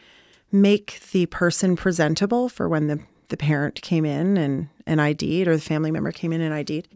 make 0.52 1.00
the 1.12 1.26
person 1.28 1.76
presentable 1.76 2.50
for 2.50 2.70
when 2.70 2.86
the, 2.86 3.00
the 3.30 3.38
parent 3.38 3.82
came 3.82 4.06
in 4.06 4.38
and, 4.38 4.70
and 4.86 5.02
ID'd 5.02 5.48
or 5.48 5.56
the 5.56 5.62
family 5.62 5.92
member 5.92 6.12
came 6.12 6.34
in 6.34 6.42
and 6.42 6.54
ID'd. 6.54 6.88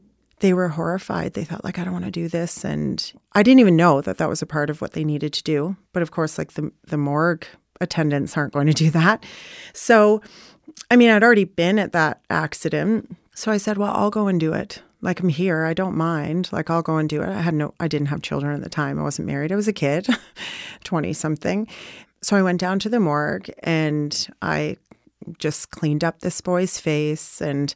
They 0.44 0.54
were 0.54 0.68
horrified. 0.68 1.36
They 1.36 1.46
thought, 1.46 1.64
like, 1.64 1.80
I 1.80 1.86
don't 1.86 1.94
want 1.94 2.04
to 2.04 2.12
do 2.12 2.28
this. 2.28 2.66
And 2.66 3.14
I 3.32 3.44
didn't 3.44 3.62
even 3.62 3.78
know 3.78 4.02
that 4.02 4.18
that 4.18 4.28
was 4.28 4.42
a 4.42 4.46
part 4.46 4.70
of 4.70 4.82
what 4.82 4.92
they 4.92 5.06
needed 5.06 5.32
to 5.32 5.44
do. 5.44 5.78
But 5.94 6.04
of 6.04 6.12
course, 6.12 6.38
like 6.38 6.56
the, 6.56 6.70
the 6.86 6.98
morgue 6.98 7.48
attendants 7.80 8.36
aren't 8.36 8.52
going 8.52 8.68
to 8.68 8.74
do 8.74 8.90
that. 8.90 9.24
So, 9.72 10.22
I 10.92 10.98
mean, 10.98 11.10
I'd 11.10 11.24
already 11.24 11.46
been 11.46 11.80
at 11.80 11.94
that 11.94 12.20
accident. 12.30 13.16
So 13.34 13.54
I 13.54 13.58
said, 13.58 13.78
well, 13.78 13.94
I'll 13.96 14.10
go 14.10 14.28
and 14.28 14.38
do 14.38 14.52
it. 14.52 14.82
Like, 15.00 15.22
I'm 15.22 15.30
here. 15.30 15.64
I 15.64 15.74
don't 15.74 15.96
mind. 15.96 16.50
Like, 16.52 16.70
I'll 16.70 16.82
go 16.82 16.98
and 16.98 17.08
do 17.08 17.22
it. 17.22 17.30
I 17.30 17.40
had 17.40 17.54
no, 17.54 17.74
I 17.80 17.88
didn't 17.88 18.08
have 18.08 18.22
children 18.22 18.54
at 18.54 18.62
the 18.62 18.70
time. 18.70 19.00
I 19.00 19.04
wasn't 19.04 19.30
married. 19.30 19.54
I 19.54 19.56
was 19.56 19.70
a 19.70 19.74
kid, 19.74 20.10
20 20.84 21.14
something. 21.14 21.70
So 22.22 22.36
I 22.36 22.42
went 22.42 22.60
down 22.60 22.80
to 22.80 22.90
the 22.90 23.00
morgue 23.00 23.50
and 23.60 24.28
I 24.42 24.76
just 25.38 25.72
cleaned 25.72 26.04
up 26.04 26.20
this 26.20 26.42
boy's 26.42 26.82
face 26.82 27.42
and 27.42 27.74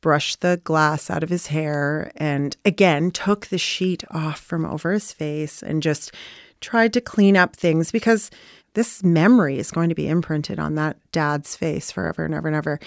brushed 0.00 0.40
the 0.40 0.60
glass 0.64 1.10
out 1.10 1.22
of 1.22 1.28
his 1.28 1.48
hair 1.48 2.10
and 2.16 2.56
again 2.64 3.10
took 3.10 3.46
the 3.46 3.58
sheet 3.58 4.04
off 4.10 4.40
from 4.40 4.64
over 4.64 4.92
his 4.92 5.12
face 5.12 5.62
and 5.62 5.82
just 5.82 6.12
tried 6.60 6.92
to 6.92 7.00
clean 7.00 7.36
up 7.36 7.56
things 7.56 7.90
because 7.90 8.30
this 8.74 9.02
memory 9.02 9.58
is 9.58 9.70
going 9.70 9.88
to 9.88 9.94
be 9.94 10.08
imprinted 10.08 10.58
on 10.58 10.76
that 10.76 10.96
dad's 11.10 11.56
face 11.56 11.90
forever 11.90 12.24
and 12.24 12.34
ever 12.34 12.46
and 12.46 12.56
ever. 12.56 12.78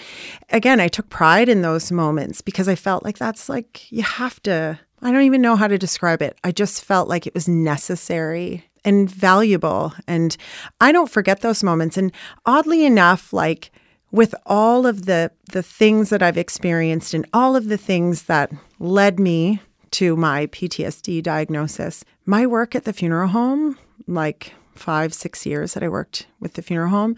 Again, 0.48 0.80
I 0.80 0.88
took 0.88 1.10
pride 1.10 1.48
in 1.48 1.60
those 1.60 1.92
moments 1.92 2.40
because 2.40 2.68
I 2.68 2.74
felt 2.74 3.04
like 3.04 3.18
that's 3.18 3.48
like 3.48 3.92
you 3.92 4.02
have 4.02 4.42
to 4.44 4.78
I 5.02 5.12
don't 5.12 5.22
even 5.22 5.42
know 5.42 5.56
how 5.56 5.68
to 5.68 5.76
describe 5.76 6.22
it. 6.22 6.38
I 6.42 6.50
just 6.50 6.82
felt 6.82 7.08
like 7.08 7.26
it 7.26 7.34
was 7.34 7.46
necessary 7.46 8.64
and 8.86 9.08
valuable. 9.10 9.92
And 10.06 10.34
I 10.80 10.92
don't 10.92 11.10
forget 11.10 11.42
those 11.42 11.62
moments. 11.62 11.98
And 11.98 12.10
oddly 12.46 12.86
enough, 12.86 13.30
like 13.30 13.70
with 14.14 14.32
all 14.46 14.86
of 14.86 15.06
the 15.06 15.28
the 15.52 15.62
things 15.62 16.10
that 16.10 16.22
I've 16.22 16.38
experienced 16.38 17.14
and 17.14 17.26
all 17.32 17.56
of 17.56 17.68
the 17.68 17.76
things 17.76 18.24
that 18.24 18.52
led 18.78 19.18
me 19.18 19.60
to 19.90 20.16
my 20.16 20.46
PTSD 20.46 21.20
diagnosis, 21.22 22.04
my 22.24 22.46
work 22.46 22.76
at 22.76 22.84
the 22.84 22.92
funeral 22.92 23.28
home, 23.28 23.76
like 24.06 24.54
five, 24.74 25.12
six 25.12 25.44
years 25.44 25.74
that 25.74 25.82
I 25.82 25.88
worked 25.88 26.28
with 26.38 26.54
the 26.54 26.62
funeral 26.62 26.90
home, 26.90 27.16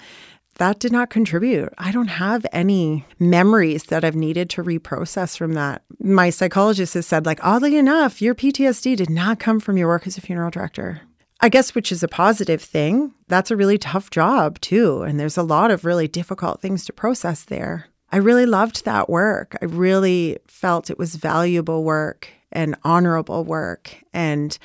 that 0.56 0.78
did 0.78 0.90
not 0.90 1.10
contribute. 1.10 1.72
I 1.76 1.92
don't 1.92 2.08
have 2.08 2.46
any 2.50 3.04
memories 3.18 3.84
that 3.84 4.02
I've 4.02 4.16
needed 4.16 4.48
to 4.50 4.64
reprocess 4.64 5.36
from 5.36 5.52
that. 5.52 5.82
My 6.00 6.30
psychologist 6.30 6.94
has 6.94 7.06
said, 7.06 7.26
like, 7.26 7.40
oddly 7.42 7.76
enough, 7.76 8.22
your 8.22 8.34
PTSD 8.34 8.96
did 8.96 9.10
not 9.10 9.38
come 9.38 9.60
from 9.60 9.76
your 9.76 9.88
work 9.88 10.06
as 10.06 10.16
a 10.16 10.22
funeral 10.22 10.50
director. 10.50 11.02
I 11.40 11.48
guess, 11.48 11.74
which 11.74 11.92
is 11.92 12.02
a 12.02 12.08
positive 12.08 12.62
thing. 12.62 13.12
That's 13.28 13.50
a 13.50 13.56
really 13.56 13.78
tough 13.78 14.10
job, 14.10 14.60
too. 14.60 15.02
And 15.02 15.20
there's 15.20 15.36
a 15.36 15.42
lot 15.42 15.70
of 15.70 15.84
really 15.84 16.08
difficult 16.08 16.60
things 16.60 16.84
to 16.86 16.92
process 16.92 17.44
there. 17.44 17.86
I 18.10 18.16
really 18.18 18.46
loved 18.46 18.84
that 18.84 19.10
work. 19.10 19.56
I 19.60 19.66
really 19.66 20.38
felt 20.46 20.90
it 20.90 20.98
was 20.98 21.16
valuable 21.16 21.84
work 21.84 22.28
and 22.52 22.76
honorable 22.84 23.44
work. 23.44 24.02
And 24.14 24.56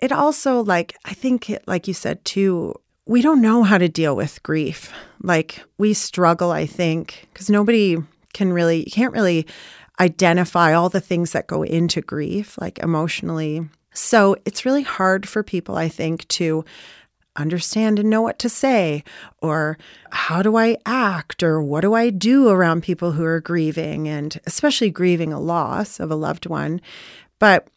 it 0.00 0.12
also, 0.12 0.62
like, 0.62 0.96
I 1.04 1.12
think, 1.12 1.50
it, 1.50 1.64
like 1.66 1.86
you 1.86 1.94
said, 1.94 2.24
too, 2.24 2.74
we 3.06 3.20
don't 3.20 3.42
know 3.42 3.62
how 3.62 3.76
to 3.76 3.88
deal 3.88 4.16
with 4.16 4.42
grief. 4.42 4.92
Like, 5.22 5.62
we 5.76 5.92
struggle, 5.92 6.52
I 6.52 6.64
think, 6.66 7.26
because 7.32 7.50
nobody 7.50 7.98
can 8.32 8.52
really, 8.52 8.78
you 8.78 8.90
can't 8.90 9.12
really 9.12 9.46
identify 10.00 10.72
all 10.72 10.88
the 10.88 11.00
things 11.00 11.32
that 11.32 11.46
go 11.46 11.62
into 11.62 12.00
grief, 12.00 12.56
like 12.60 12.78
emotionally. 12.78 13.68
So 13.94 14.36
it's 14.44 14.66
really 14.66 14.82
hard 14.82 15.26
for 15.26 15.42
people, 15.42 15.76
I 15.76 15.88
think, 15.88 16.28
to 16.28 16.64
understand 17.36 17.98
and 17.98 18.10
know 18.10 18.22
what 18.22 18.38
to 18.40 18.48
say, 18.48 19.02
or 19.40 19.78
how 20.10 20.42
do 20.42 20.56
I 20.56 20.76
act, 20.86 21.42
or 21.42 21.62
what 21.62 21.80
do 21.80 21.94
I 21.94 22.10
do 22.10 22.48
around 22.48 22.82
people 22.82 23.12
who 23.12 23.24
are 23.24 23.40
grieving, 23.40 24.08
and 24.08 24.38
especially 24.46 24.90
grieving 24.90 25.32
a 25.32 25.40
loss 25.40 25.98
of 25.98 26.10
a 26.10 26.16
loved 26.16 26.46
one. 26.46 26.80
But 27.38 27.68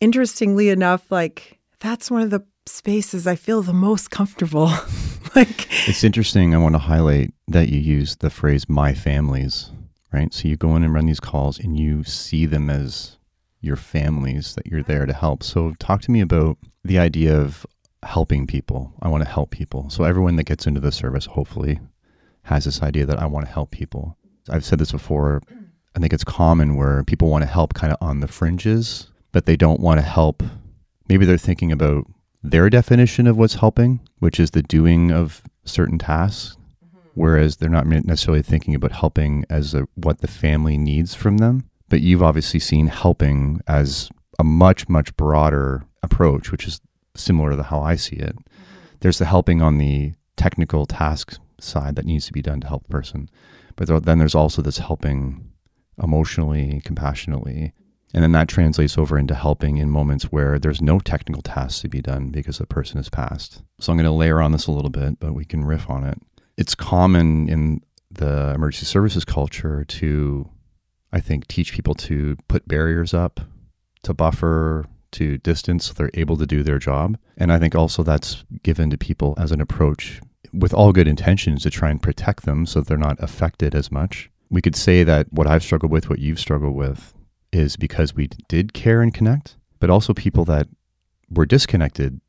interestingly 0.00 0.68
enough, 0.68 1.10
like 1.10 1.58
that's 1.80 2.10
one 2.10 2.22
of 2.22 2.30
the 2.30 2.44
spaces 2.66 3.26
I 3.26 3.36
feel 3.36 3.62
the 3.62 3.72
most 3.72 4.10
comfortable. 4.10 4.66
like, 5.36 5.68
It's 5.88 6.04
interesting. 6.04 6.54
I 6.54 6.58
want 6.58 6.74
to 6.74 6.78
highlight 6.78 7.32
that 7.48 7.68
you 7.68 7.78
use 7.78 8.16
the 8.16 8.30
phrase 8.30 8.68
my 8.68 8.94
families, 8.94 9.70
right? 10.12 10.32
So 10.32 10.48
you 10.48 10.56
go 10.56 10.76
in 10.76 10.84
and 10.84 10.94
run 10.94 11.06
these 11.06 11.20
calls 11.20 11.58
and 11.58 11.78
you 11.78 12.04
see 12.04 12.46
them 12.46 12.70
as 12.70 13.18
your 13.64 13.76
families 13.76 14.54
that 14.54 14.66
you're 14.66 14.82
there 14.82 15.06
to 15.06 15.12
help. 15.12 15.42
So 15.42 15.74
talk 15.78 16.02
to 16.02 16.10
me 16.10 16.20
about 16.20 16.58
the 16.84 16.98
idea 16.98 17.38
of 17.38 17.66
helping 18.02 18.46
people. 18.46 18.92
I 19.02 19.08
want 19.08 19.24
to 19.24 19.30
help 19.30 19.50
people. 19.50 19.90
So 19.90 20.04
everyone 20.04 20.36
that 20.36 20.44
gets 20.44 20.66
into 20.66 20.80
the 20.80 20.92
service 20.92 21.26
hopefully 21.26 21.80
has 22.42 22.66
this 22.66 22.82
idea 22.82 23.06
that 23.06 23.18
I 23.18 23.26
want 23.26 23.46
to 23.46 23.52
help 23.52 23.70
people. 23.70 24.16
I've 24.50 24.64
said 24.64 24.78
this 24.78 24.92
before. 24.92 25.40
I 25.96 26.00
think 26.00 26.12
it's 26.12 26.24
common 26.24 26.76
where 26.76 27.02
people 27.04 27.30
want 27.30 27.42
to 27.42 27.48
help 27.48 27.74
kind 27.74 27.92
of 27.92 27.98
on 28.00 28.20
the 28.20 28.28
fringes, 28.28 29.08
but 29.32 29.46
they 29.46 29.56
don't 29.56 29.80
want 29.80 29.98
to 29.98 30.06
help. 30.06 30.42
Maybe 31.08 31.24
they're 31.24 31.38
thinking 31.38 31.72
about 31.72 32.06
their 32.42 32.68
definition 32.68 33.26
of 33.26 33.38
what's 33.38 33.54
helping, 33.54 34.00
which 34.18 34.38
is 34.38 34.50
the 34.50 34.62
doing 34.62 35.10
of 35.10 35.42
certain 35.64 35.98
tasks, 35.98 36.56
mm-hmm. 36.84 36.98
whereas 37.14 37.56
they're 37.56 37.70
not 37.70 37.86
necessarily 37.86 38.42
thinking 38.42 38.74
about 38.74 38.92
helping 38.92 39.46
as 39.48 39.72
a, 39.72 39.86
what 39.94 40.18
the 40.20 40.28
family 40.28 40.76
needs 40.76 41.14
from 41.14 41.38
them. 41.38 41.64
But 41.94 42.00
you've 42.00 42.24
obviously 42.24 42.58
seen 42.58 42.88
helping 42.88 43.60
as 43.68 44.10
a 44.40 44.42
much, 44.42 44.88
much 44.88 45.16
broader 45.16 45.84
approach, 46.02 46.50
which 46.50 46.66
is 46.66 46.80
similar 47.14 47.54
to 47.54 47.62
how 47.62 47.82
I 47.82 47.94
see 47.94 48.16
it. 48.16 48.34
Mm-hmm. 48.34 48.96
There's 48.98 49.18
the 49.18 49.26
helping 49.26 49.62
on 49.62 49.78
the 49.78 50.14
technical 50.36 50.86
task 50.86 51.38
side 51.60 51.94
that 51.94 52.04
needs 52.04 52.26
to 52.26 52.32
be 52.32 52.42
done 52.42 52.60
to 52.62 52.66
help 52.66 52.82
the 52.82 52.88
person. 52.88 53.30
But 53.76 54.04
then 54.06 54.18
there's 54.18 54.34
also 54.34 54.60
this 54.60 54.78
helping 54.78 55.52
emotionally, 56.02 56.82
compassionately. 56.84 57.72
And 58.12 58.24
then 58.24 58.32
that 58.32 58.48
translates 58.48 58.98
over 58.98 59.16
into 59.16 59.36
helping 59.36 59.76
in 59.76 59.88
moments 59.88 60.32
where 60.32 60.58
there's 60.58 60.82
no 60.82 60.98
technical 60.98 61.42
tasks 61.42 61.82
to 61.82 61.88
be 61.88 62.02
done 62.02 62.30
because 62.30 62.58
the 62.58 62.66
person 62.66 62.96
has 62.96 63.08
passed. 63.08 63.62
So 63.78 63.92
I'm 63.92 63.98
going 63.98 64.04
to 64.06 64.10
layer 64.10 64.40
on 64.40 64.50
this 64.50 64.66
a 64.66 64.72
little 64.72 64.90
bit, 64.90 65.20
but 65.20 65.32
we 65.32 65.44
can 65.44 65.64
riff 65.64 65.88
on 65.88 66.02
it. 66.02 66.18
It's 66.56 66.74
common 66.74 67.48
in 67.48 67.82
the 68.10 68.50
emergency 68.52 68.86
services 68.86 69.24
culture 69.24 69.84
to, 69.84 70.50
I 71.14 71.20
think, 71.20 71.46
teach 71.46 71.72
people 71.72 71.94
to 71.94 72.36
put 72.48 72.66
barriers 72.66 73.14
up, 73.14 73.40
to 74.02 74.12
buffer, 74.12 74.84
to 75.12 75.38
distance 75.38 75.86
so 75.86 75.92
they're 75.94 76.10
able 76.14 76.36
to 76.36 76.44
do 76.44 76.64
their 76.64 76.80
job. 76.80 77.16
And 77.38 77.52
I 77.52 77.58
think 77.60 77.76
also 77.76 78.02
that's 78.02 78.44
given 78.64 78.90
to 78.90 78.98
people 78.98 79.34
as 79.38 79.52
an 79.52 79.60
approach 79.60 80.20
with 80.52 80.74
all 80.74 80.92
good 80.92 81.06
intentions 81.06 81.62
to 81.62 81.70
try 81.70 81.90
and 81.90 82.02
protect 82.02 82.44
them 82.44 82.66
so 82.66 82.80
they're 82.80 82.98
not 82.98 83.22
affected 83.22 83.76
as 83.76 83.92
much. 83.92 84.28
We 84.50 84.60
could 84.60 84.74
say 84.74 85.04
that 85.04 85.32
what 85.32 85.46
I've 85.46 85.62
struggled 85.62 85.92
with, 85.92 86.10
what 86.10 86.18
you've 86.18 86.40
struggled 86.40 86.74
with, 86.74 87.14
is 87.52 87.76
because 87.76 88.14
we 88.14 88.28
did 88.48 88.72
care 88.72 89.00
and 89.00 89.14
connect, 89.14 89.56
but 89.78 89.90
also 89.90 90.14
people 90.14 90.44
that 90.46 90.66
were 91.30 91.46
disconnected 91.46 92.20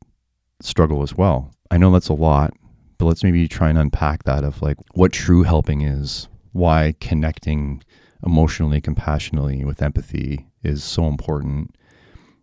struggle 0.60 1.02
as 1.02 1.14
well. 1.14 1.52
I 1.72 1.78
know 1.78 1.90
that's 1.90 2.08
a 2.08 2.14
lot, 2.14 2.54
but 2.98 3.06
let's 3.06 3.24
maybe 3.24 3.48
try 3.48 3.68
and 3.68 3.78
unpack 3.78 4.22
that 4.24 4.44
of 4.44 4.62
like 4.62 4.76
what 4.94 5.12
true 5.12 5.42
helping 5.42 5.82
is, 5.82 6.28
why 6.52 6.94
connecting 7.00 7.82
emotionally, 8.24 8.80
compassionately 8.80 9.64
with 9.64 9.82
empathy 9.82 10.46
is 10.62 10.84
so 10.84 11.06
important. 11.06 11.74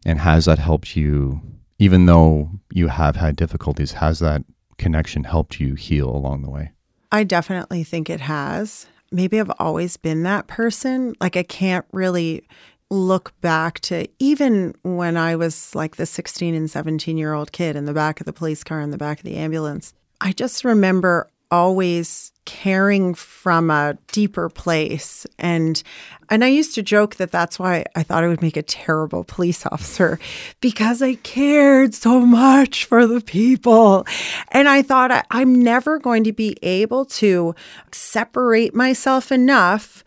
And 0.05 0.19
has 0.19 0.45
that 0.45 0.59
helped 0.59 0.95
you, 0.95 1.41
even 1.79 2.05
though 2.05 2.49
you 2.71 2.87
have 2.87 3.15
had 3.15 3.35
difficulties, 3.35 3.93
has 3.93 4.19
that 4.19 4.43
connection 4.77 5.23
helped 5.23 5.59
you 5.59 5.75
heal 5.75 6.09
along 6.09 6.41
the 6.41 6.49
way? 6.49 6.71
I 7.11 7.23
definitely 7.23 7.83
think 7.83 8.09
it 8.09 8.21
has. 8.21 8.87
Maybe 9.11 9.39
I've 9.39 9.51
always 9.59 9.97
been 9.97 10.23
that 10.23 10.47
person. 10.47 11.15
Like, 11.21 11.37
I 11.37 11.43
can't 11.43 11.85
really 11.91 12.47
look 12.89 13.39
back 13.41 13.79
to 13.81 14.07
even 14.19 14.75
when 14.83 15.17
I 15.17 15.35
was 15.35 15.73
like 15.73 15.95
the 15.95 16.05
16 16.05 16.53
and 16.53 16.69
17 16.69 17.17
year 17.17 17.33
old 17.33 17.51
kid 17.51 17.75
in 17.75 17.85
the 17.85 17.93
back 17.93 18.19
of 18.19 18.25
the 18.25 18.33
police 18.33 18.63
car, 18.63 18.81
in 18.81 18.91
the 18.91 18.97
back 18.97 19.19
of 19.19 19.23
the 19.23 19.35
ambulance. 19.35 19.93
I 20.21 20.31
just 20.31 20.63
remember 20.63 21.29
always 21.53 22.31
caring 22.45 23.13
from 23.13 23.69
a 23.69 23.95
deeper 24.11 24.49
place. 24.49 25.27
And 25.37 25.81
and 26.29 26.43
I 26.43 26.47
used 26.47 26.73
to 26.75 26.81
joke 26.81 27.17
that 27.17 27.31
that's 27.31 27.59
why 27.59 27.85
I 27.95 28.01
thought 28.01 28.23
I 28.23 28.27
would 28.27 28.41
make 28.41 28.57
a 28.57 28.63
terrible 28.63 29.23
police 29.23 29.63
officer 29.71 30.17
because 30.61 31.03
I 31.03 31.13
cared 31.15 31.93
so 31.93 32.21
much 32.21 32.85
for 32.85 33.05
the 33.05 33.21
people. 33.21 34.07
And 34.51 34.67
I 34.67 34.81
thought 34.81 35.11
I, 35.11 35.23
I'm 35.29 35.61
never 35.61 35.99
going 35.99 36.23
to 36.23 36.33
be 36.33 36.57
able 36.63 37.05
to 37.21 37.53
separate 37.91 38.73
myself 38.73 39.31
enough 39.31 40.03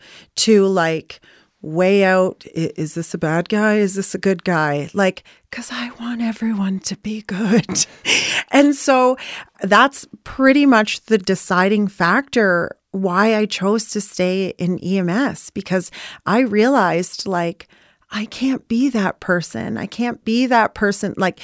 to 0.47 0.65
like 0.67 1.21
weigh 1.61 2.03
out 2.03 2.45
is 2.53 2.93
this 2.93 3.13
a 3.13 3.17
bad 3.17 3.49
guy? 3.49 3.75
Is 3.75 3.95
this 3.95 4.13
a 4.13 4.19
good 4.19 4.43
guy? 4.43 4.89
Like, 4.93 5.23
because 5.49 5.69
I 5.71 5.91
want 5.99 6.21
everyone 6.21 6.79
to 6.81 6.97
be 6.97 7.21
good. 7.21 7.85
and 8.51 8.75
so 8.75 9.17
that's 9.61 10.07
pretty 10.23 10.65
much 10.65 11.05
the 11.05 11.17
deciding 11.17 11.87
factor 11.87 12.77
why 12.91 13.35
I 13.35 13.45
chose 13.45 13.89
to 13.91 14.01
stay 14.01 14.49
in 14.57 14.79
EMS 14.79 15.51
because 15.51 15.91
I 16.25 16.39
realized 16.39 17.27
like, 17.27 17.67
I 18.09 18.25
can't 18.25 18.65
be 18.69 18.89
that 18.89 19.19
person. 19.19 19.77
I 19.77 19.85
can't 19.85 20.23
be 20.23 20.45
that 20.45 20.73
person. 20.73 21.13
Like 21.17 21.41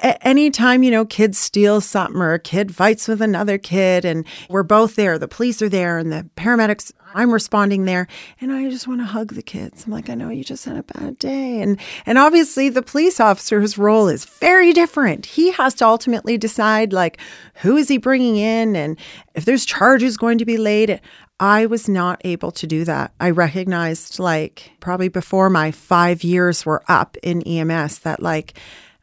anytime, 0.00 0.82
you 0.82 0.90
know, 0.90 1.04
kids 1.04 1.36
steal 1.36 1.82
something 1.82 2.20
or 2.20 2.32
a 2.32 2.38
kid 2.38 2.74
fights 2.74 3.06
with 3.06 3.20
another 3.20 3.58
kid 3.58 4.06
and 4.06 4.24
we're 4.48 4.62
both 4.62 4.96
there, 4.96 5.18
the 5.18 5.28
police 5.28 5.60
are 5.60 5.68
there 5.68 5.98
and 5.98 6.10
the 6.10 6.26
paramedics, 6.34 6.90
I'm 7.14 7.32
responding 7.32 7.84
there 7.84 8.08
and 8.40 8.50
I 8.50 8.68
just 8.70 8.88
want 8.88 9.00
to 9.00 9.06
hug 9.06 9.34
the 9.34 9.42
kids. 9.42 9.84
I'm 9.84 9.92
like, 9.92 10.08
I 10.08 10.14
know 10.14 10.30
you 10.30 10.42
just 10.42 10.64
had 10.64 10.78
a 10.78 10.82
bad 10.82 11.18
day. 11.18 11.60
And 11.60 11.78
and 12.06 12.16
obviously 12.16 12.70
the 12.70 12.82
police 12.82 13.20
officer's 13.20 13.76
role 13.76 14.08
is 14.08 14.24
very 14.24 14.72
different. 14.72 15.26
He 15.26 15.52
has 15.52 15.74
to 15.76 15.86
ultimately 15.86 16.38
decide 16.38 16.94
like 16.94 17.18
who 17.56 17.76
is 17.76 17.88
he 17.88 17.98
bringing 17.98 18.36
in 18.36 18.74
and 18.74 18.98
if 19.34 19.44
there's 19.44 19.66
charges 19.66 20.16
going 20.16 20.38
to 20.38 20.46
be 20.46 20.56
laid. 20.56 21.00
I 21.38 21.66
was 21.66 21.88
not 21.88 22.20
able 22.24 22.50
to 22.52 22.66
do 22.66 22.84
that. 22.84 23.12
I 23.20 23.30
recognized, 23.30 24.18
like, 24.18 24.72
probably 24.80 25.08
before 25.08 25.50
my 25.50 25.70
five 25.70 26.24
years 26.24 26.64
were 26.64 26.82
up 26.88 27.16
in 27.22 27.42
EMS, 27.42 28.00
that, 28.00 28.22
like, 28.22 28.58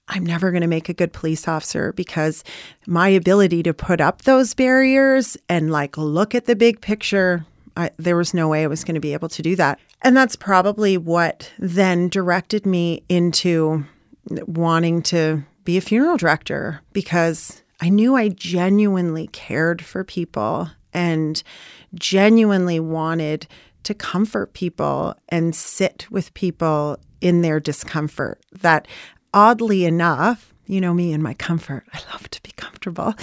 I'm 0.08 0.26
never 0.26 0.52
going 0.52 0.62
to 0.62 0.68
make 0.68 0.90
a 0.90 0.94
good 0.94 1.14
police 1.14 1.48
officer 1.48 1.94
because 1.94 2.44
my 2.88 3.08
ability 3.10 3.64
to 3.64 3.74
put 3.74 4.02
up 4.02 4.24
those 4.24 4.54
barriers 4.56 5.38
and, 5.48 5.72
like, 5.72 5.96
look 5.96 6.34
at 6.34 6.46
the 6.46 6.56
big 6.56 6.82
picture, 6.82 7.46
I, 7.78 7.92
there 7.98 8.18
was 8.18 8.34
no 8.34 8.48
way 8.48 8.64
I 8.64 8.68
was 8.68 8.84
going 8.84 8.96
to 8.96 9.02
be 9.02 9.14
able 9.14 9.30
to 9.30 9.42
do 9.44 9.56
that. 9.58 9.80
And 10.02 10.18
that's 10.18 10.36
probably 10.36 10.98
what 10.98 11.52
then 11.60 12.10
directed 12.10 12.66
me 12.66 13.04
into 13.10 13.86
wanting 14.48 15.04
to 15.04 15.44
be 15.64 15.78
a 15.78 15.82
funeral 15.82 16.18
director 16.18 16.82
because 16.94 17.62
I 17.80 17.90
knew 17.90 18.16
I 18.16 18.30
genuinely 18.30 19.28
cared 19.28 19.84
for 19.84 20.04
people 20.04 20.70
and 20.94 21.42
genuinely 21.96 22.80
wanted 22.80 23.48
to 23.84 23.94
comfort 23.94 24.54
people 24.54 25.16
and 25.30 25.56
sit 25.56 26.08
with 26.10 26.34
people 26.34 26.98
in 27.22 27.42
their 27.42 27.60
discomfort. 27.60 28.42
That 28.52 28.88
oddly 29.34 29.86
enough, 29.86 30.54
you 30.66 30.80
know 30.80 30.94
me 30.94 31.12
and 31.12 31.22
my 31.22 31.34
comfort, 31.34 31.86
I 31.94 32.00
love 32.12 32.30
to 32.30 32.42
be 32.42 32.52
comfortable, 32.52 33.14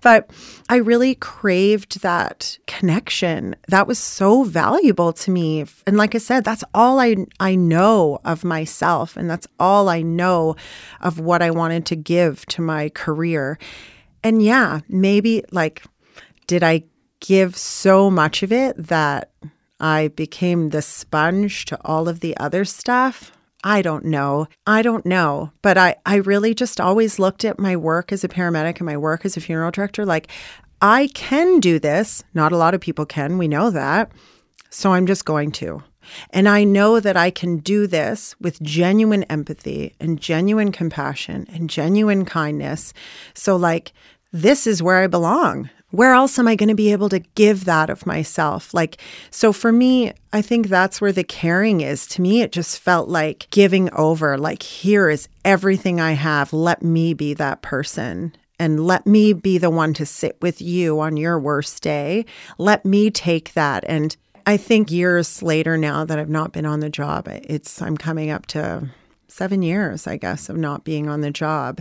but 0.00 0.30
I 0.68 0.76
really 0.76 1.14
craved 1.14 2.02
that 2.02 2.58
connection. 2.66 3.54
That 3.68 3.86
was 3.86 4.00
so 4.00 4.42
valuable 4.42 5.12
to 5.12 5.30
me. 5.30 5.64
And 5.86 5.96
like 5.96 6.16
I 6.16 6.18
said, 6.18 6.44
that's 6.44 6.64
all 6.74 6.98
I, 6.98 7.16
I 7.38 7.54
know 7.54 8.18
of 8.24 8.42
myself, 8.42 9.16
and 9.16 9.30
that's 9.30 9.46
all 9.60 9.88
I 9.88 10.02
know 10.02 10.56
of 11.00 11.20
what 11.20 11.40
I 11.40 11.52
wanted 11.52 11.86
to 11.86 11.96
give 11.96 12.44
to 12.46 12.62
my 12.62 12.88
career. 12.88 13.58
And 14.24 14.42
yeah, 14.42 14.80
maybe 14.88 15.44
like, 15.52 15.84
did 16.48 16.64
I 16.64 16.82
give 17.20 17.56
so 17.56 18.10
much 18.10 18.42
of 18.42 18.52
it 18.52 18.76
that 18.76 19.30
I 19.80 20.08
became 20.08 20.70
the 20.70 20.82
sponge 20.82 21.64
to 21.66 21.78
all 21.84 22.08
of 22.08 22.20
the 22.20 22.36
other 22.36 22.64
stuff. 22.64 23.32
I 23.64 23.82
don't 23.82 24.04
know. 24.04 24.46
I 24.66 24.82
don't 24.82 25.04
know. 25.04 25.52
But 25.62 25.78
I, 25.78 25.96
I 26.06 26.16
really 26.16 26.54
just 26.54 26.80
always 26.80 27.18
looked 27.18 27.44
at 27.44 27.58
my 27.58 27.76
work 27.76 28.12
as 28.12 28.24
a 28.24 28.28
paramedic 28.28 28.78
and 28.78 28.86
my 28.86 28.96
work 28.96 29.24
as 29.24 29.36
a 29.36 29.40
funeral 29.40 29.70
director 29.70 30.04
like, 30.04 30.28
I 30.80 31.08
can 31.12 31.58
do 31.58 31.80
this. 31.80 32.22
Not 32.34 32.52
a 32.52 32.56
lot 32.56 32.74
of 32.74 32.80
people 32.80 33.04
can. 33.04 33.36
We 33.36 33.48
know 33.48 33.70
that. 33.70 34.12
So 34.70 34.92
I'm 34.92 35.06
just 35.06 35.24
going 35.24 35.50
to. 35.52 35.82
And 36.30 36.48
I 36.48 36.64
know 36.64 37.00
that 37.00 37.16
I 37.16 37.30
can 37.30 37.58
do 37.58 37.86
this 37.86 38.34
with 38.40 38.62
genuine 38.62 39.24
empathy 39.24 39.94
and 40.00 40.20
genuine 40.20 40.72
compassion 40.72 41.46
and 41.52 41.68
genuine 41.68 42.24
kindness. 42.24 42.94
So, 43.34 43.56
like, 43.56 43.92
this 44.32 44.66
is 44.66 44.82
where 44.82 45.02
I 45.02 45.06
belong 45.06 45.70
where 45.90 46.12
else 46.12 46.38
am 46.38 46.46
I 46.46 46.54
going 46.54 46.68
to 46.68 46.74
be 46.74 46.92
able 46.92 47.08
to 47.08 47.20
give 47.34 47.64
that 47.64 47.88
of 47.88 48.06
myself? 48.06 48.74
Like, 48.74 49.00
so 49.30 49.52
for 49.52 49.72
me, 49.72 50.12
I 50.32 50.42
think 50.42 50.68
that's 50.68 51.00
where 51.00 51.12
the 51.12 51.24
caring 51.24 51.80
is. 51.80 52.06
To 52.08 52.22
me, 52.22 52.42
it 52.42 52.52
just 52.52 52.78
felt 52.78 53.08
like 53.08 53.48
giving 53.50 53.90
over, 53.94 54.36
like, 54.36 54.62
here 54.62 55.08
is 55.08 55.28
everything 55.44 56.00
I 56.00 56.12
have. 56.12 56.52
Let 56.52 56.82
me 56.82 57.14
be 57.14 57.32
that 57.34 57.62
person. 57.62 58.36
And 58.58 58.84
let 58.84 59.06
me 59.06 59.32
be 59.32 59.56
the 59.56 59.70
one 59.70 59.94
to 59.94 60.04
sit 60.04 60.36
with 60.42 60.60
you 60.60 61.00
on 61.00 61.16
your 61.16 61.38
worst 61.38 61.82
day. 61.82 62.26
Let 62.58 62.84
me 62.84 63.10
take 63.10 63.54
that. 63.54 63.84
And 63.86 64.16
I 64.46 64.56
think 64.56 64.90
years 64.90 65.42
later 65.42 65.76
now 65.76 66.04
that 66.04 66.18
I've 66.18 66.28
not 66.28 66.52
been 66.52 66.66
on 66.66 66.80
the 66.80 66.90
job, 66.90 67.28
it's, 67.28 67.80
I'm 67.80 67.96
coming 67.96 68.30
up 68.30 68.46
to 68.46 68.88
seven 69.28 69.62
years, 69.62 70.06
I 70.06 70.16
guess, 70.16 70.48
of 70.48 70.56
not 70.56 70.84
being 70.84 71.08
on 71.08 71.20
the 71.20 71.30
job. 71.30 71.80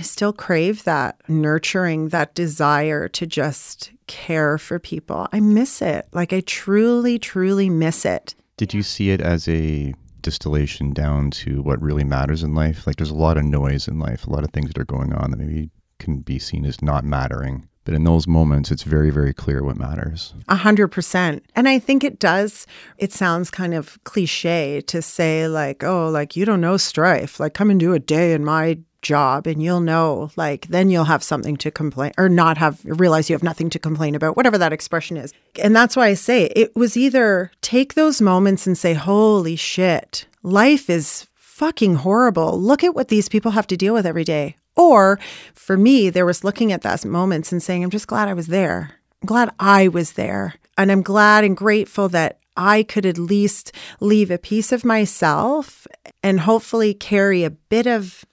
I 0.00 0.02
still 0.02 0.32
crave 0.32 0.84
that 0.84 1.20
nurturing, 1.28 2.08
that 2.08 2.34
desire 2.34 3.06
to 3.08 3.26
just 3.26 3.92
care 4.06 4.56
for 4.56 4.78
people. 4.78 5.28
I 5.30 5.40
miss 5.40 5.82
it. 5.82 6.08
Like, 6.14 6.32
I 6.32 6.40
truly, 6.40 7.18
truly 7.18 7.68
miss 7.68 8.06
it. 8.06 8.34
Did 8.56 8.72
you 8.72 8.82
see 8.82 9.10
it 9.10 9.20
as 9.20 9.46
a 9.46 9.92
distillation 10.22 10.94
down 10.94 11.30
to 11.32 11.60
what 11.60 11.82
really 11.82 12.04
matters 12.04 12.42
in 12.42 12.54
life? 12.54 12.86
Like, 12.86 12.96
there's 12.96 13.10
a 13.10 13.14
lot 13.14 13.36
of 13.36 13.44
noise 13.44 13.88
in 13.88 13.98
life, 13.98 14.26
a 14.26 14.30
lot 14.30 14.42
of 14.42 14.52
things 14.52 14.68
that 14.68 14.78
are 14.78 14.86
going 14.86 15.12
on 15.12 15.32
that 15.32 15.36
maybe 15.36 15.68
can 15.98 16.20
be 16.20 16.38
seen 16.38 16.64
as 16.64 16.80
not 16.80 17.04
mattering. 17.04 17.68
But 17.84 17.92
in 17.92 18.04
those 18.04 18.26
moments, 18.26 18.70
it's 18.70 18.84
very, 18.84 19.10
very 19.10 19.34
clear 19.34 19.62
what 19.62 19.76
matters. 19.76 20.32
A 20.48 20.56
hundred 20.56 20.88
percent. 20.88 21.44
And 21.54 21.68
I 21.68 21.78
think 21.78 22.04
it 22.04 22.18
does. 22.18 22.66
It 22.96 23.12
sounds 23.12 23.50
kind 23.50 23.74
of 23.74 24.02
cliche 24.04 24.80
to 24.86 25.02
say, 25.02 25.46
like, 25.46 25.84
oh, 25.84 26.08
like, 26.08 26.36
you 26.36 26.46
don't 26.46 26.62
know 26.62 26.78
strife. 26.78 27.38
Like, 27.38 27.52
come 27.52 27.68
and 27.68 27.78
do 27.78 27.92
a 27.92 27.98
day 27.98 28.32
in 28.32 28.46
my 28.46 28.78
job 29.02 29.46
and 29.46 29.62
you'll 29.62 29.80
know 29.80 30.30
like 30.36 30.66
then 30.68 30.90
you'll 30.90 31.04
have 31.04 31.22
something 31.22 31.56
to 31.56 31.70
complain 31.70 32.12
or 32.18 32.28
not 32.28 32.58
have 32.58 32.80
realize 32.84 33.30
you 33.30 33.34
have 33.34 33.42
nothing 33.42 33.70
to 33.70 33.78
complain 33.78 34.14
about 34.14 34.36
whatever 34.36 34.58
that 34.58 34.72
expression 34.72 35.16
is. 35.16 35.32
And 35.62 35.74
that's 35.74 35.96
why 35.96 36.08
i 36.08 36.14
say 36.14 36.46
it 36.56 36.74
was 36.76 36.96
either 36.96 37.50
take 37.62 37.94
those 37.94 38.20
moments 38.20 38.66
and 38.66 38.76
say 38.76 38.94
holy 38.94 39.56
shit 39.56 40.26
life 40.42 40.88
is 40.90 41.26
fucking 41.34 41.96
horrible. 41.96 42.58
Look 42.60 42.82
at 42.82 42.94
what 42.94 43.08
these 43.08 43.28
people 43.28 43.50
have 43.50 43.66
to 43.66 43.76
deal 43.76 43.92
with 43.92 44.06
every 44.06 44.24
day. 44.24 44.56
Or 44.76 45.18
for 45.54 45.76
me 45.76 46.10
there 46.10 46.26
was 46.26 46.44
looking 46.44 46.72
at 46.72 46.82
those 46.82 47.04
moments 47.04 47.52
and 47.52 47.62
saying 47.62 47.82
i'm 47.84 47.90
just 47.90 48.06
glad 48.06 48.28
i 48.28 48.34
was 48.34 48.46
there. 48.48 48.96
I'm 49.22 49.26
glad 49.26 49.50
I 49.58 49.88
was 49.88 50.12
there. 50.12 50.54
and 50.78 50.90
I'm 50.90 51.02
glad 51.02 51.44
and 51.44 51.56
grateful 51.56 52.08
that 52.10 52.38
I 52.56 52.82
could 52.82 53.06
at 53.06 53.18
least 53.18 53.72
leave 54.00 54.30
a 54.30 54.38
piece 54.38 54.72
of 54.72 54.84
myself 54.84 55.86
and 56.22 56.40
hopefully 56.40 56.94
carry 56.94 57.44
a 57.44 57.50
bit 57.50 57.86
of 57.86 58.24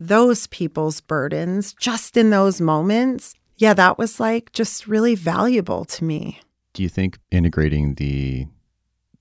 those 0.00 0.46
people's 0.46 1.00
burdens 1.00 1.74
just 1.74 2.16
in 2.16 2.30
those 2.30 2.60
moments. 2.60 3.34
Yeah, 3.56 3.74
that 3.74 3.98
was 3.98 4.18
like 4.18 4.50
just 4.52 4.88
really 4.88 5.14
valuable 5.14 5.84
to 5.84 6.04
me. 6.04 6.40
Do 6.72 6.82
you 6.82 6.88
think 6.88 7.18
integrating 7.30 7.94
the 7.94 8.46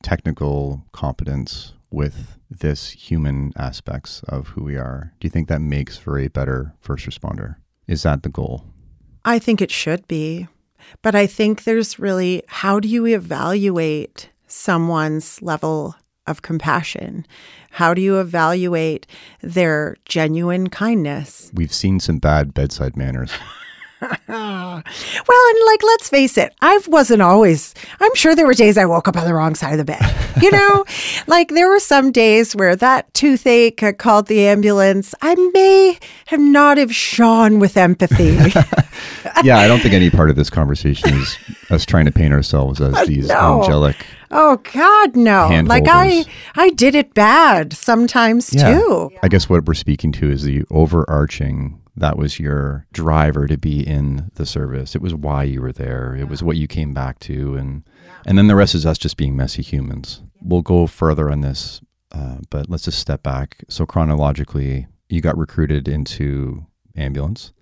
technical 0.02 0.86
competence 0.94 1.74
with 1.92 2.38
this 2.50 2.92
human 2.92 3.52
aspects 3.58 4.22
of 4.28 4.50
who 4.50 4.64
we 4.64 4.78
are, 4.78 5.14
do 5.20 5.26
you 5.26 5.30
think 5.30 5.50
that 5.50 5.62
makes 5.62 5.98
for 5.98 6.18
a 6.18 6.28
better 6.30 6.74
first 6.80 7.06
responder? 7.06 7.56
Is 7.88 8.04
that 8.04 8.24
the 8.24 8.30
goal? 8.30 8.66
I 9.26 9.40
think 9.40 9.62
it 9.62 9.72
should 9.72 10.08
be. 10.08 10.48
But 11.02 11.14
I 11.14 11.28
think 11.28 11.64
there's 11.64 12.00
really 12.00 12.44
how 12.48 12.80
do 12.80 12.88
you 12.88 13.06
evaluate 13.06 14.30
someone's 14.48 15.42
level 15.42 15.96
of 16.28 16.42
compassion? 16.42 17.26
How 17.72 17.94
do 17.94 18.02
you 18.02 18.20
evaluate 18.20 19.06
their 19.42 19.96
genuine 20.06 20.70
kindness? 20.70 21.52
We've 21.54 21.74
seen 21.74 22.00
some 22.00 22.18
bad 22.20 22.54
bedside 22.54 22.98
manners. 22.98 23.32
well, 24.28 24.84
and 25.50 25.66
like, 25.66 25.84
let's 25.84 26.10
face 26.10 26.38
it, 26.38 26.54
I 26.62 26.80
wasn't 26.88 27.22
always, 27.22 27.74
I'm 28.00 28.16
sure 28.16 28.34
there 28.34 28.48
were 28.48 28.54
days 28.54 28.78
I 28.78 28.86
woke 28.86 29.08
up 29.10 29.18
on 29.18 29.26
the 29.26 29.34
wrong 29.34 29.56
side 29.56 29.74
of 29.74 29.78
the 29.78 29.86
bed. 29.86 30.02
You 30.42 30.52
know, 30.52 30.86
like 31.28 31.50
there 31.50 31.68
were 31.68 31.82
some 31.82 32.14
days 32.14 32.56
where 32.56 32.74
that 32.78 33.14
toothache 33.14 33.98
called 33.98 34.28
the 34.28 34.48
ambulance. 34.48 35.14
I 35.22 35.36
may 35.54 36.00
have 36.28 36.40
not 36.40 36.78
have 36.78 36.96
shone 36.96 37.60
with 37.60 37.76
empathy. 37.76 38.38
yeah, 39.44 39.58
I 39.58 39.68
don't 39.68 39.82
think 39.82 39.94
any 39.94 40.10
part 40.10 40.30
of 40.30 40.38
this 40.38 40.50
conversation 40.50 41.14
is 41.14 41.38
us 41.72 41.86
trying 41.86 42.06
to 42.06 42.12
paint 42.14 42.34
ourselves 42.34 42.80
as 42.80 43.06
these 43.06 43.28
No. 43.28 43.62
angelic. 43.62 44.06
Oh 44.32 44.58
God, 44.74 45.16
no. 45.16 45.48
Hand 45.48 45.68
like 45.68 45.88
I, 45.88 46.10
holders. 46.10 46.34
I 46.56 46.70
did 46.70 46.96
it 46.96 47.14
bad 47.14 47.74
sometimes 47.74 48.50
too. 48.50 49.12
I 49.24 49.28
guess 49.28 49.50
what 49.50 49.66
we're 49.66 49.74
speaking 49.74 50.12
to 50.14 50.30
is 50.30 50.44
the 50.44 50.64
overarching 50.70 51.82
that 51.96 52.18
was 52.18 52.40
your 52.40 52.86
driver 52.94 53.46
to 53.48 53.58
be 53.58 53.86
in 53.86 54.32
the 54.36 54.46
service. 54.46 54.96
It 54.96 55.02
was 55.02 55.14
why 55.14 55.44
you 55.44 55.62
were 55.62 55.74
there. 55.74 56.16
It 56.16 56.30
was 56.30 56.42
what 56.42 56.58
you 56.58 56.68
came 56.68 56.94
back 56.94 57.20
to 57.20 57.56
and 57.56 57.84
and 58.26 58.38
then 58.38 58.48
the 58.48 58.56
rest 58.56 58.76
is 58.76 58.86
us 58.86 58.98
just 58.98 59.18
being 59.18 59.36
messy 59.36 59.62
humans. 59.62 60.22
We'll 60.42 60.62
go 60.62 60.88
further 60.88 61.30
on 61.30 61.42
this, 61.42 61.82
uh, 62.12 62.38
but 62.50 62.70
let's 62.70 62.86
just 62.86 63.00
step 63.00 63.24
back. 63.24 63.64
So 63.70 63.86
chronologically, 63.86 64.88
you 65.10 65.22
got 65.22 65.38
recruited 65.38 65.88
into 65.88 66.66
ambulance. 66.96 67.54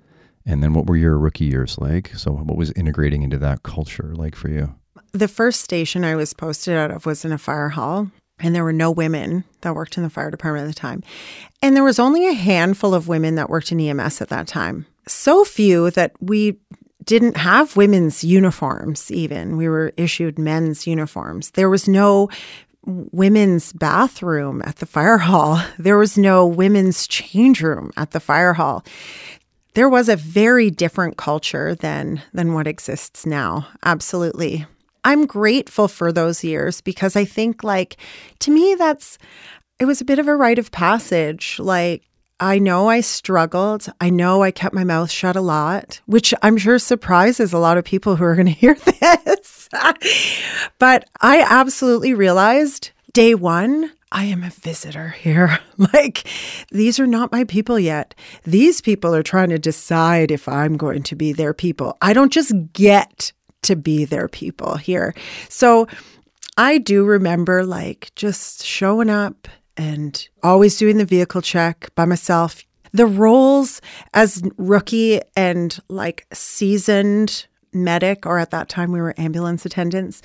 And 0.46 0.64
then 0.64 0.74
what 0.74 0.86
were 0.86 0.96
your 0.96 1.18
rookie 1.18 1.46
years 1.46 1.78
like? 1.78 2.16
So 2.16 2.32
what 2.32 2.58
was 2.58 2.72
integrating 2.72 3.22
into 3.22 3.38
that 3.40 3.64
culture 3.64 4.14
like 4.16 4.36
for 4.36 4.50
you? 4.50 4.76
The 5.18 5.28
first 5.28 5.62
station 5.62 6.06
I 6.06 6.16
was 6.16 6.34
posted 6.34 6.76
out 6.76 6.92
of 6.92 7.08
was 7.08 7.26
in 7.26 7.32
a 7.32 7.40
fire 7.40 7.70
hall, 7.70 8.12
and 8.38 8.54
there 8.54 8.64
were 8.64 8.72
no 8.72 8.92
women 8.92 9.46
that 9.62 9.74
worked 9.74 9.98
in 9.98 10.04
the 10.04 10.12
fire 10.12 10.30
department 10.30 10.66
at 10.66 10.76
the 10.76 10.80
time. 10.80 11.02
And 11.60 11.76
there 11.76 11.84
was 11.84 11.98
only 11.98 12.28
a 12.28 12.34
handful 12.34 12.94
of 12.94 13.08
women 13.08 13.34
that 13.34 13.50
worked 13.50 13.72
in 13.72 13.80
EMS 13.80 14.22
at 14.22 14.30
that 14.30 14.46
time. 14.46 14.86
So 15.08 15.44
few 15.44 15.90
that 15.92 16.12
we 16.22 16.60
didn't 17.04 17.38
have 17.38 17.76
women's 17.76 18.24
uniforms, 18.24 19.10
even. 19.10 19.58
We 19.58 19.68
were 19.68 19.92
issued 19.98 20.38
men's 20.38 20.86
uniforms. 20.86 21.50
There 21.50 21.70
was 21.70 21.88
no 21.88 22.30
women's 22.84 23.74
bathroom 23.74 24.62
at 24.66 24.76
the 24.76 24.86
fire 24.86 25.18
hall, 25.18 25.60
there 25.80 25.98
was 25.98 26.16
no 26.16 26.46
women's 26.46 27.08
change 27.08 27.64
room 27.64 27.90
at 27.98 28.12
the 28.12 28.20
fire 28.20 28.54
hall 28.54 28.86
there 29.74 29.90
was 29.90 30.10
a 30.10 30.16
very 30.16 30.72
different 30.72 31.18
culture 31.18 31.76
than 31.76 32.20
than 32.34 32.56
what 32.56 32.66
exists 32.66 33.28
now 33.28 33.68
absolutely 33.84 34.66
i'm 35.08 35.26
grateful 35.26 35.88
for 35.88 36.12
those 36.12 36.44
years 36.44 36.82
because 36.82 37.16
i 37.16 37.26
think 37.26 37.64
like 37.64 37.98
to 38.40 38.52
me 38.52 38.76
that's 38.76 39.18
it 39.80 39.86
was 39.86 40.02
a 40.02 40.06
bit 40.06 40.20
of 40.20 40.28
a 40.28 40.36
rite 40.36 40.60
of 40.60 40.72
passage 40.72 41.58
like 41.60 42.04
I 42.40 42.60
know 42.60 42.88
I 42.88 43.02
struggled. 43.02 43.88
I 44.00 44.12
know 44.12 44.44
I 44.44 44.52
kept 44.52 44.76
my 44.76 44.84
mouth 44.84 45.10
shut 45.10 45.36
a 45.36 45.42
lot, 45.42 46.02
which 46.06 46.36
I'm 46.44 46.58
sure 46.58 46.78
surprises 46.78 47.52
a 47.52 47.58
lot 47.58 47.80
of 47.80 47.84
people 47.84 48.16
who 48.16 48.24
are 48.26 48.36
going 48.36 48.46
to 48.48 48.52
hear 48.52 48.76
this. 48.76 49.70
but 50.78 51.10
I 51.20 51.42
absolutely 51.42 52.14
realized 52.14 52.92
day 53.12 53.34
one, 53.34 53.92
I 54.12 54.26
am 54.26 54.44
a 54.44 54.52
visitor 54.52 55.10
here. 55.10 55.60
like, 55.94 56.28
these 56.72 57.00
are 57.00 57.08
not 57.08 57.32
my 57.32 57.44
people 57.44 57.80
yet. 57.80 58.14
These 58.44 58.82
people 58.82 59.16
are 59.16 59.24
trying 59.24 59.50
to 59.50 59.60
decide 59.60 60.30
if 60.30 60.48
I'm 60.48 60.78
going 60.78 61.04
to 61.04 61.16
be 61.16 61.34
their 61.34 61.54
people. 61.54 61.98
I 62.02 62.14
don't 62.14 62.32
just 62.32 62.54
get 62.74 63.34
to 63.68 63.76
be 63.76 64.06
their 64.06 64.28
people 64.28 64.78
here. 64.78 65.14
So 65.50 65.88
I 66.58 66.80
do 66.80 67.06
remember 67.06 67.64
like 67.64 68.12
just 68.16 68.66
showing 68.66 69.10
up 69.10 69.48
and 69.78 70.28
always 70.42 70.78
doing 70.78 70.98
the 70.98 71.06
vehicle 71.06 71.42
check 71.42 71.94
by 71.96 72.06
myself. 72.06 72.64
The 72.94 73.06
roles 73.06 73.80
as 74.14 74.42
rookie 74.58 75.22
and 75.36 75.78
like 75.88 76.26
seasoned 76.34 77.46
medic, 77.74 78.26
or 78.26 78.40
at 78.40 78.50
that 78.52 78.70
time 78.70 78.92
we 78.92 79.00
were 79.00 79.14
ambulance 79.18 79.66
attendants, 79.66 80.22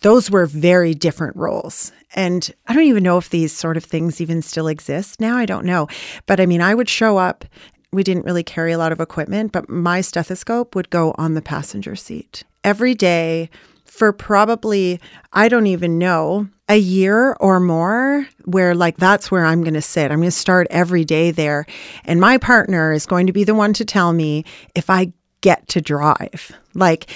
those 0.00 0.30
were 0.30 0.46
very 0.46 0.94
different 0.94 1.36
roles. 1.36 1.92
And 2.14 2.50
I 2.66 2.72
don't 2.72 2.84
even 2.84 3.02
know 3.02 3.18
if 3.18 3.28
these 3.28 3.52
sort 3.52 3.76
of 3.76 3.84
things 3.84 4.20
even 4.20 4.40
still 4.40 4.68
exist 4.68 5.20
now. 5.20 5.36
I 5.36 5.44
don't 5.44 5.66
know. 5.66 5.88
But 6.24 6.40
I 6.40 6.46
mean, 6.46 6.62
I 6.62 6.74
would 6.74 6.88
show 6.88 7.18
up. 7.18 7.44
We 7.92 8.02
didn't 8.02 8.24
really 8.24 8.42
carry 8.42 8.72
a 8.72 8.78
lot 8.78 8.92
of 8.92 9.00
equipment, 9.00 9.52
but 9.52 9.68
my 9.68 10.00
stethoscope 10.00 10.74
would 10.74 10.88
go 10.88 11.14
on 11.18 11.34
the 11.34 11.42
passenger 11.42 11.94
seat 11.94 12.44
every 12.64 12.94
day 12.94 13.50
for 13.84 14.12
probably, 14.12 15.00
I 15.32 15.48
don't 15.48 15.68
even 15.68 15.98
know, 15.98 16.48
a 16.68 16.76
year 16.76 17.36
or 17.38 17.60
more, 17.60 18.26
where 18.44 18.74
like 18.74 18.96
that's 18.96 19.30
where 19.30 19.44
I'm 19.44 19.62
going 19.62 19.74
to 19.74 19.82
sit. 19.82 20.10
I'm 20.10 20.18
going 20.18 20.28
to 20.28 20.30
start 20.32 20.66
every 20.70 21.04
day 21.04 21.30
there. 21.30 21.66
And 22.04 22.20
my 22.20 22.38
partner 22.38 22.92
is 22.92 23.06
going 23.06 23.26
to 23.28 23.32
be 23.32 23.44
the 23.44 23.54
one 23.54 23.72
to 23.74 23.84
tell 23.84 24.12
me 24.12 24.44
if 24.74 24.90
I 24.90 25.12
get 25.42 25.68
to 25.68 25.80
drive. 25.80 26.52
Like 26.74 27.06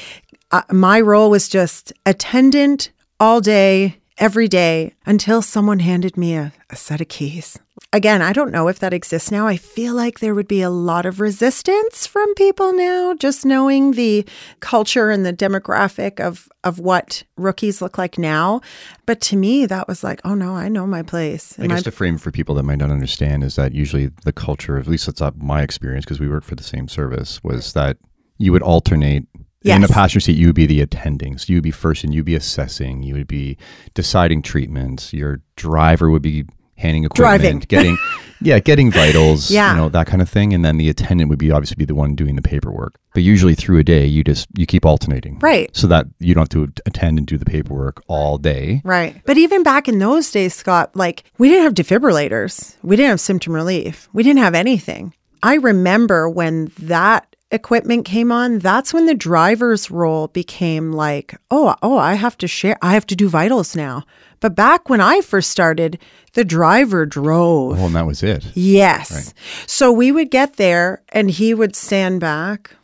uh, 0.52 0.62
my 0.70 1.00
role 1.00 1.30
was 1.30 1.48
just 1.48 1.92
attendant 2.06 2.90
all 3.18 3.40
day, 3.40 3.96
every 4.18 4.48
day 4.48 4.94
until 5.06 5.42
someone 5.42 5.80
handed 5.80 6.16
me 6.16 6.34
a, 6.34 6.52
a 6.70 6.76
set 6.76 7.00
of 7.00 7.08
keys. 7.08 7.58
Again, 7.94 8.20
I 8.20 8.35
don't 8.35 8.53
know 8.53 8.68
if 8.68 8.81
that 8.81 8.92
exists 8.92 9.31
now. 9.31 9.46
I 9.46 9.57
feel 9.57 9.94
like 9.94 10.20
there 10.20 10.35
would 10.35 10.46
be 10.46 10.61
a 10.61 10.68
lot 10.68 11.07
of 11.07 11.20
resistance 11.20 12.07
from 12.07 12.35
people 12.35 12.74
now, 12.74 13.14
just 13.14 13.46
knowing 13.46 13.92
the 13.92 14.27
culture 14.61 15.09
and 15.09 15.24
the 15.24 15.33
demographic 15.33 16.20
of, 16.20 16.51
of 16.64 16.79
what 16.79 17.22
rookies 17.38 17.81
look 17.81 17.96
like 17.96 18.18
now. 18.18 18.61
But 19.07 19.22
to 19.22 19.37
me, 19.37 19.64
that 19.64 19.88
was 19.88 20.05
like, 20.05 20.20
oh 20.22 20.35
no, 20.35 20.55
I 20.55 20.68
know 20.68 20.87
my 20.87 21.03
place. 21.03 21.59
I 21.59 21.62
And 21.62 21.70
guess 21.70 21.79
my- 21.79 21.85
to 21.85 21.90
frame 21.90 22.18
for 22.18 22.31
people 22.31 22.55
that 22.57 22.64
might 22.64 22.77
not 22.79 22.90
understand 22.90 23.42
is 23.42 23.57
that 23.57 23.72
usually 23.72 24.11
the 24.22 24.35
culture, 24.35 24.77
at 24.77 24.87
least 24.87 25.07
that's 25.07 25.22
not 25.22 25.38
my 25.38 25.62
experience 25.62 26.05
because 26.05 26.20
we 26.20 26.29
work 26.29 26.44
for 26.44 26.57
the 26.57 26.62
same 26.62 26.88
service, 26.88 27.42
was 27.42 27.72
that 27.72 27.96
you 28.37 28.53
would 28.53 28.62
alternate. 28.62 29.27
In 29.64 29.83
the 29.83 29.88
passenger 29.88 30.20
seat, 30.20 30.37
you 30.37 30.46
would 30.46 30.55
be 30.55 30.66
the 30.66 30.81
attending. 30.81 31.37
So 31.37 31.46
you 31.48 31.57
would 31.57 31.62
be 31.64 31.72
first 31.72 32.05
and 32.05 32.14
you'd 32.14 32.24
be 32.24 32.35
assessing. 32.37 33.03
You 33.03 33.14
would 33.14 33.27
be 33.27 33.59
deciding 33.92 34.40
treatments. 34.42 35.12
Your 35.12 35.40
driver 35.57 36.09
would 36.11 36.22
be 36.22 36.44
handing 36.78 37.04
equipment, 37.04 37.40
Driving. 37.40 37.58
getting, 37.68 37.98
yeah, 38.40 38.58
getting 38.60 38.90
vitals, 38.90 39.50
Yeah. 39.50 39.72
you 39.72 39.76
know, 39.76 39.88
that 39.90 40.07
kind 40.07 40.22
of 40.22 40.28
thing. 40.30 40.55
And 40.55 40.64
then 40.64 40.78
the 40.78 40.88
attendant 40.88 41.28
would 41.28 41.38
be 41.38 41.50
obviously 41.50 41.74
be 41.76 41.84
the 41.84 41.94
one 41.94 42.14
doing 42.14 42.36
the 42.36 42.42
paperwork. 42.42 42.98
But 43.12 43.24
usually 43.24 43.55
through 43.55 43.78
a 43.78 43.84
day, 43.84 44.07
you 44.07 44.22
just, 44.24 44.46
you 44.57 44.64
keep 44.64 44.86
alternating. 44.86 45.38
Right. 45.40 45.68
So 45.76 45.86
that 45.88 46.07
you 46.20 46.34
don't 46.34 46.42
have 46.42 46.48
to 46.50 46.72
attend 46.86 47.18
and 47.18 47.26
do 47.26 47.36
the 47.36 47.44
paperwork 47.44 48.03
all 48.07 48.38
day. 48.38 48.80
Right. 48.84 49.20
But 49.26 49.36
even 49.38 49.62
back 49.62 49.88
in 49.88 49.98
those 49.98 50.30
days, 50.30 50.55
Scott, 50.55 50.94
like 50.94 51.24
we 51.36 51.48
didn't 51.48 51.64
have 51.64 51.74
defibrillators. 51.74 52.76
We 52.82 52.96
didn't 52.96 53.11
have 53.11 53.20
symptom 53.20 53.53
relief. 53.53 54.09
We 54.12 54.22
didn't 54.22 54.40
have 54.42 54.55
anything. 54.55 55.14
I 55.42 55.55
remember 55.55 56.28
when 56.28 56.70
that 56.78 57.34
equipment 57.50 58.05
came 58.05 58.30
on, 58.30 58.59
that's 58.59 58.92
when 58.92 59.07
the 59.07 59.14
driver's 59.14 59.90
role 59.90 60.28
became 60.28 60.92
like, 60.92 61.34
oh, 61.50 61.74
oh, 61.82 61.96
I 61.96 62.14
have 62.14 62.36
to 62.38 62.46
share, 62.46 62.76
I 62.82 62.92
have 62.92 63.07
to 63.07 63.16
do 63.16 63.28
vitals 63.28 63.74
now. 63.74 64.05
But 64.41 64.55
back 64.55 64.89
when 64.89 65.01
I 65.01 65.20
first 65.20 65.51
started, 65.51 65.99
the 66.34 66.45
driver 66.45 67.07
drove. 67.07 67.76
Well, 67.76 67.86
and 67.86 67.97
that 67.97 68.07
was 68.07 68.22
it. 68.22 68.47
Yes. 68.55 69.34
So 69.66 69.91
we 69.91 70.12
would 70.12 70.30
get 70.30 70.57
there 70.57 71.03
and 71.11 71.30
he 71.30 71.55
would 71.55 71.74
stand 71.74 72.20
back 72.20 72.76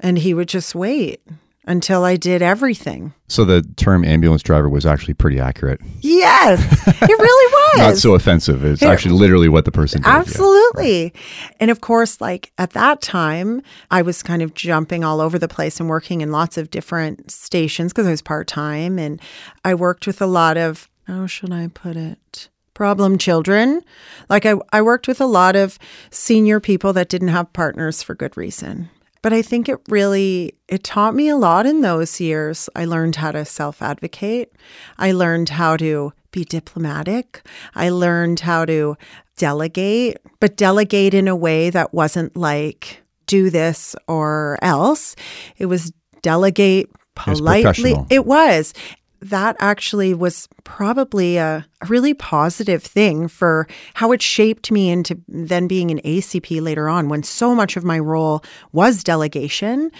and 0.00 0.18
he 0.18 0.34
would 0.34 0.48
just 0.48 0.74
wait 0.74 1.20
until 1.66 2.04
I 2.04 2.16
did 2.16 2.42
everything. 2.42 3.12
So 3.28 3.44
the 3.44 3.62
term 3.76 4.04
ambulance 4.04 4.42
driver 4.42 4.68
was 4.68 4.86
actually 4.86 5.14
pretty 5.14 5.40
accurate. 5.40 5.80
Yes, 6.00 6.60
it 6.86 7.00
really 7.00 7.52
was. 7.74 7.78
Not 7.78 7.96
so 7.96 8.14
offensive. 8.14 8.64
It's 8.64 8.82
actually 8.82 9.14
literally 9.16 9.48
what 9.48 9.64
the 9.64 9.72
person 9.72 10.00
did. 10.02 10.08
yeah. 10.08 10.16
Absolutely. 10.18 11.12
And 11.58 11.70
of 11.70 11.80
course, 11.80 12.20
like 12.20 12.52
at 12.56 12.70
that 12.70 13.00
time, 13.02 13.62
I 13.90 14.02
was 14.02 14.22
kind 14.22 14.42
of 14.42 14.54
jumping 14.54 15.02
all 15.02 15.20
over 15.20 15.38
the 15.38 15.48
place 15.48 15.80
and 15.80 15.88
working 15.88 16.20
in 16.20 16.30
lots 16.30 16.56
of 16.56 16.70
different 16.70 17.30
stations 17.30 17.92
because 17.92 18.06
I 18.06 18.10
was 18.10 18.22
part 18.22 18.46
time. 18.46 18.98
And 18.98 19.20
I 19.64 19.74
worked 19.74 20.06
with 20.06 20.22
a 20.22 20.26
lot 20.26 20.56
of, 20.56 20.88
how 21.06 21.26
should 21.26 21.52
I 21.52 21.68
put 21.68 21.96
it? 21.96 22.48
Problem 22.74 23.16
children. 23.16 23.80
Like 24.28 24.44
I, 24.44 24.54
I 24.72 24.82
worked 24.82 25.08
with 25.08 25.20
a 25.20 25.26
lot 25.26 25.56
of 25.56 25.78
senior 26.10 26.60
people 26.60 26.92
that 26.92 27.08
didn't 27.08 27.28
have 27.28 27.52
partners 27.54 28.02
for 28.02 28.14
good 28.14 28.36
reason. 28.36 28.90
But 29.26 29.32
I 29.32 29.42
think 29.42 29.68
it 29.68 29.80
really 29.88 30.52
it 30.68 30.84
taught 30.84 31.16
me 31.16 31.28
a 31.28 31.36
lot 31.36 31.66
in 31.66 31.80
those 31.80 32.20
years. 32.20 32.68
I 32.76 32.84
learned 32.84 33.16
how 33.16 33.32
to 33.32 33.44
self-advocate. 33.44 34.52
I 34.98 35.10
learned 35.10 35.48
how 35.48 35.76
to 35.78 36.12
be 36.30 36.44
diplomatic. 36.44 37.44
I 37.74 37.88
learned 37.88 38.38
how 38.38 38.64
to 38.66 38.96
delegate, 39.36 40.18
but 40.38 40.56
delegate 40.56 41.12
in 41.12 41.26
a 41.26 41.34
way 41.34 41.70
that 41.70 41.92
wasn't 41.92 42.36
like 42.36 43.02
do 43.26 43.50
this 43.50 43.96
or 44.06 44.60
else. 44.62 45.16
It 45.56 45.66
was 45.66 45.92
delegate 46.22 46.88
politely. 47.16 47.96
It 48.08 48.26
was. 48.26 48.74
That 49.20 49.56
actually 49.58 50.14
was 50.14 50.48
probably 50.64 51.36
a, 51.36 51.66
really 51.88 52.14
positive 52.14 52.82
thing 52.82 53.28
for 53.28 53.68
how 53.94 54.12
it 54.12 54.22
shaped 54.22 54.72
me 54.72 54.90
into 54.90 55.20
then 55.28 55.68
being 55.68 55.90
an 55.90 56.00
ACP 56.00 56.60
later 56.60 56.88
on 56.88 57.08
when 57.08 57.22
so 57.22 57.54
much 57.54 57.76
of 57.76 57.84
my 57.84 57.98
role 57.98 58.42
was 58.72 59.04
delegation. 59.04 59.90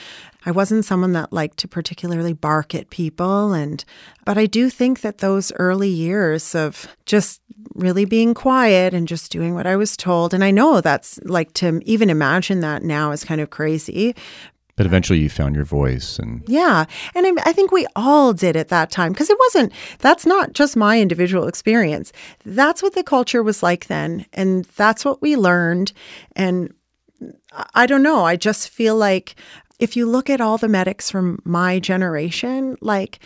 I 0.47 0.53
wasn't 0.53 0.85
someone 0.85 1.13
that 1.13 1.33
liked 1.33 1.59
to 1.59 1.69
particularly 1.69 2.33
bark 2.33 2.75
at 2.75 2.91
people 2.91 3.53
and 3.53 3.85
but 4.25 4.39
I 4.39 4.47
do 4.47 4.71
think 4.71 5.03
that 5.03 5.19
those 5.19 5.53
early 5.57 5.89
years 5.89 6.55
of 6.55 6.87
just 7.05 7.41
really 7.75 8.05
being 8.05 8.33
quiet 8.33 8.95
and 8.95 9.07
just 9.07 9.31
doing 9.31 9.55
what 9.55 9.67
I 9.67 9.77
was 9.77 9.97
told 9.97 10.33
and 10.33 10.43
I 10.43 10.51
know 10.51 10.81
that's 10.81 11.19
like 11.25 11.53
to 11.55 11.81
even 11.85 12.11
imagine 12.11 12.61
that 12.61 12.83
now 12.83 13.11
is 13.11 13.25
kind 13.25 13.41
of 13.41 13.51
crazy, 13.51 14.15
But 14.77 14.85
eventually 14.87 15.21
you 15.21 15.31
found 15.31 15.57
your 15.57 15.65
voice 15.65 16.19
and 16.19 16.43
yeah. 16.47 16.85
And 17.15 17.27
I, 17.27 17.49
I 17.49 17.53
think 17.53 17.73
we 17.73 17.87
all 17.97 18.35
did 18.35 18.57
at 18.57 18.69
that 18.69 18.91
time 18.91 19.13
because 19.13 19.31
it 19.31 19.39
wasn't, 19.39 19.73
that's 20.01 20.27
not 20.27 20.53
just 20.53 20.77
my 20.77 21.01
individual 21.01 21.49
experience. 21.49 22.13
That's 22.45 22.83
what 22.83 22.95
the 22.95 23.03
culture 23.03 23.43
was 23.43 23.63
like 23.63 23.87
then. 23.87 24.27
And 24.35 24.67
that's 24.77 25.05
what 25.05 25.23
we 25.23 25.35
learned. 25.35 25.93
And 26.35 26.75
I- 27.75 27.87
don't 27.87 28.03
know. 28.03 28.25
I 28.25 28.37
just 28.37 28.69
feel 28.69 28.95
like 28.97 29.35
if 29.79 29.97
you 29.97 30.07
look 30.07 30.29
at 30.29 30.41
all 30.41 30.59
the 30.59 30.69
medics 30.69 31.11
from 31.11 31.39
my 31.45 31.79
generation, 31.79 32.77
like 32.83 33.19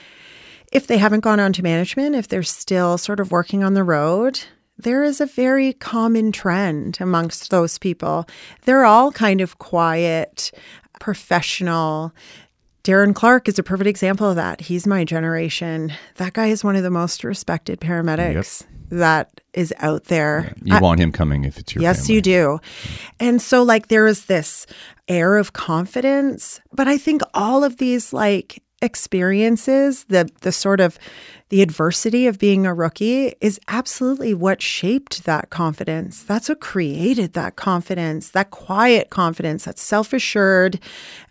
if 0.73 0.87
they 0.87 0.99
haven't 0.99 1.21
gone 1.21 1.41
on 1.41 1.53
to 1.55 1.63
management, 1.63 2.15
if 2.15 2.29
they're 2.29 2.43
still 2.45 2.97
sort 2.97 3.19
of 3.19 3.33
working 3.33 3.65
on 3.65 3.75
the 3.75 3.83
road, 3.83 4.41
there 4.79 5.03
is 5.03 5.21
a 5.21 5.27
very 5.27 5.73
common 5.75 6.33
trend 6.33 6.99
amongst 7.01 7.51
those 7.51 7.77
people. 7.79 8.27
They're 8.65 8.85
all 8.85 9.13
kind 9.13 9.41
of 9.41 9.59
quiet, 9.59 10.51
professional. 11.01 12.15
Darren 12.85 13.15
Clark 13.15 13.49
is 13.49 13.59
a 13.59 13.63
perfect 13.63 13.89
example 13.89 14.31
of 14.31 14.37
that. 14.37 14.63
He's 14.63 14.87
my 14.87 15.05
generation. 15.05 15.93
That 16.17 16.33
guy 16.33 16.47
is 16.47 16.63
one 16.65 16.77
of 16.77 16.83
the 16.83 16.91
most 16.91 17.25
respected 17.25 17.81
paramedics 17.81 18.65
that 18.91 19.41
is 19.53 19.75
out 19.79 20.05
there. 20.05 20.55
you 20.65 20.79
want 20.81 20.99
him 21.01 21.13
coming 21.13 21.45
if 21.45 21.59
it's 21.59 21.75
your 21.75 21.83
Yes, 21.83 21.99
family. 22.07 22.15
you 22.15 22.23
do. 22.23 22.59
And 23.19 23.43
so, 23.43 23.63
like, 23.63 23.89
there 23.89 24.07
is 24.07 24.25
this 24.27 24.67
air 25.09 25.37
of 25.37 25.53
confidence. 25.53 26.61
But 26.73 26.89
I 26.89 26.97
think 26.97 27.21
all 27.35 27.65
of 27.65 27.77
these, 27.77 28.13
like, 28.13 28.63
experiences, 28.81 30.05
the, 30.05 30.29
the 30.41 30.53
sort 30.53 30.81
of 30.81 30.99
the 31.51 31.63
adversity 31.63 32.27
of 32.27 32.39
being 32.39 32.65
a 32.65 32.73
rookie 32.73 33.35
is 33.41 33.61
absolutely 33.69 34.33
what 34.33 34.63
shaped 34.63 35.25
that 35.25 35.51
confidence. 35.51 36.23
That's 36.23 36.49
what 36.49 36.61
created 36.61 37.33
that 37.35 37.57
confidence, 37.57 38.31
that 38.31 38.51
quiet 38.51 39.11
confidence, 39.11 39.65
that 39.65 39.79
self 39.79 40.13
assured. 40.13 40.81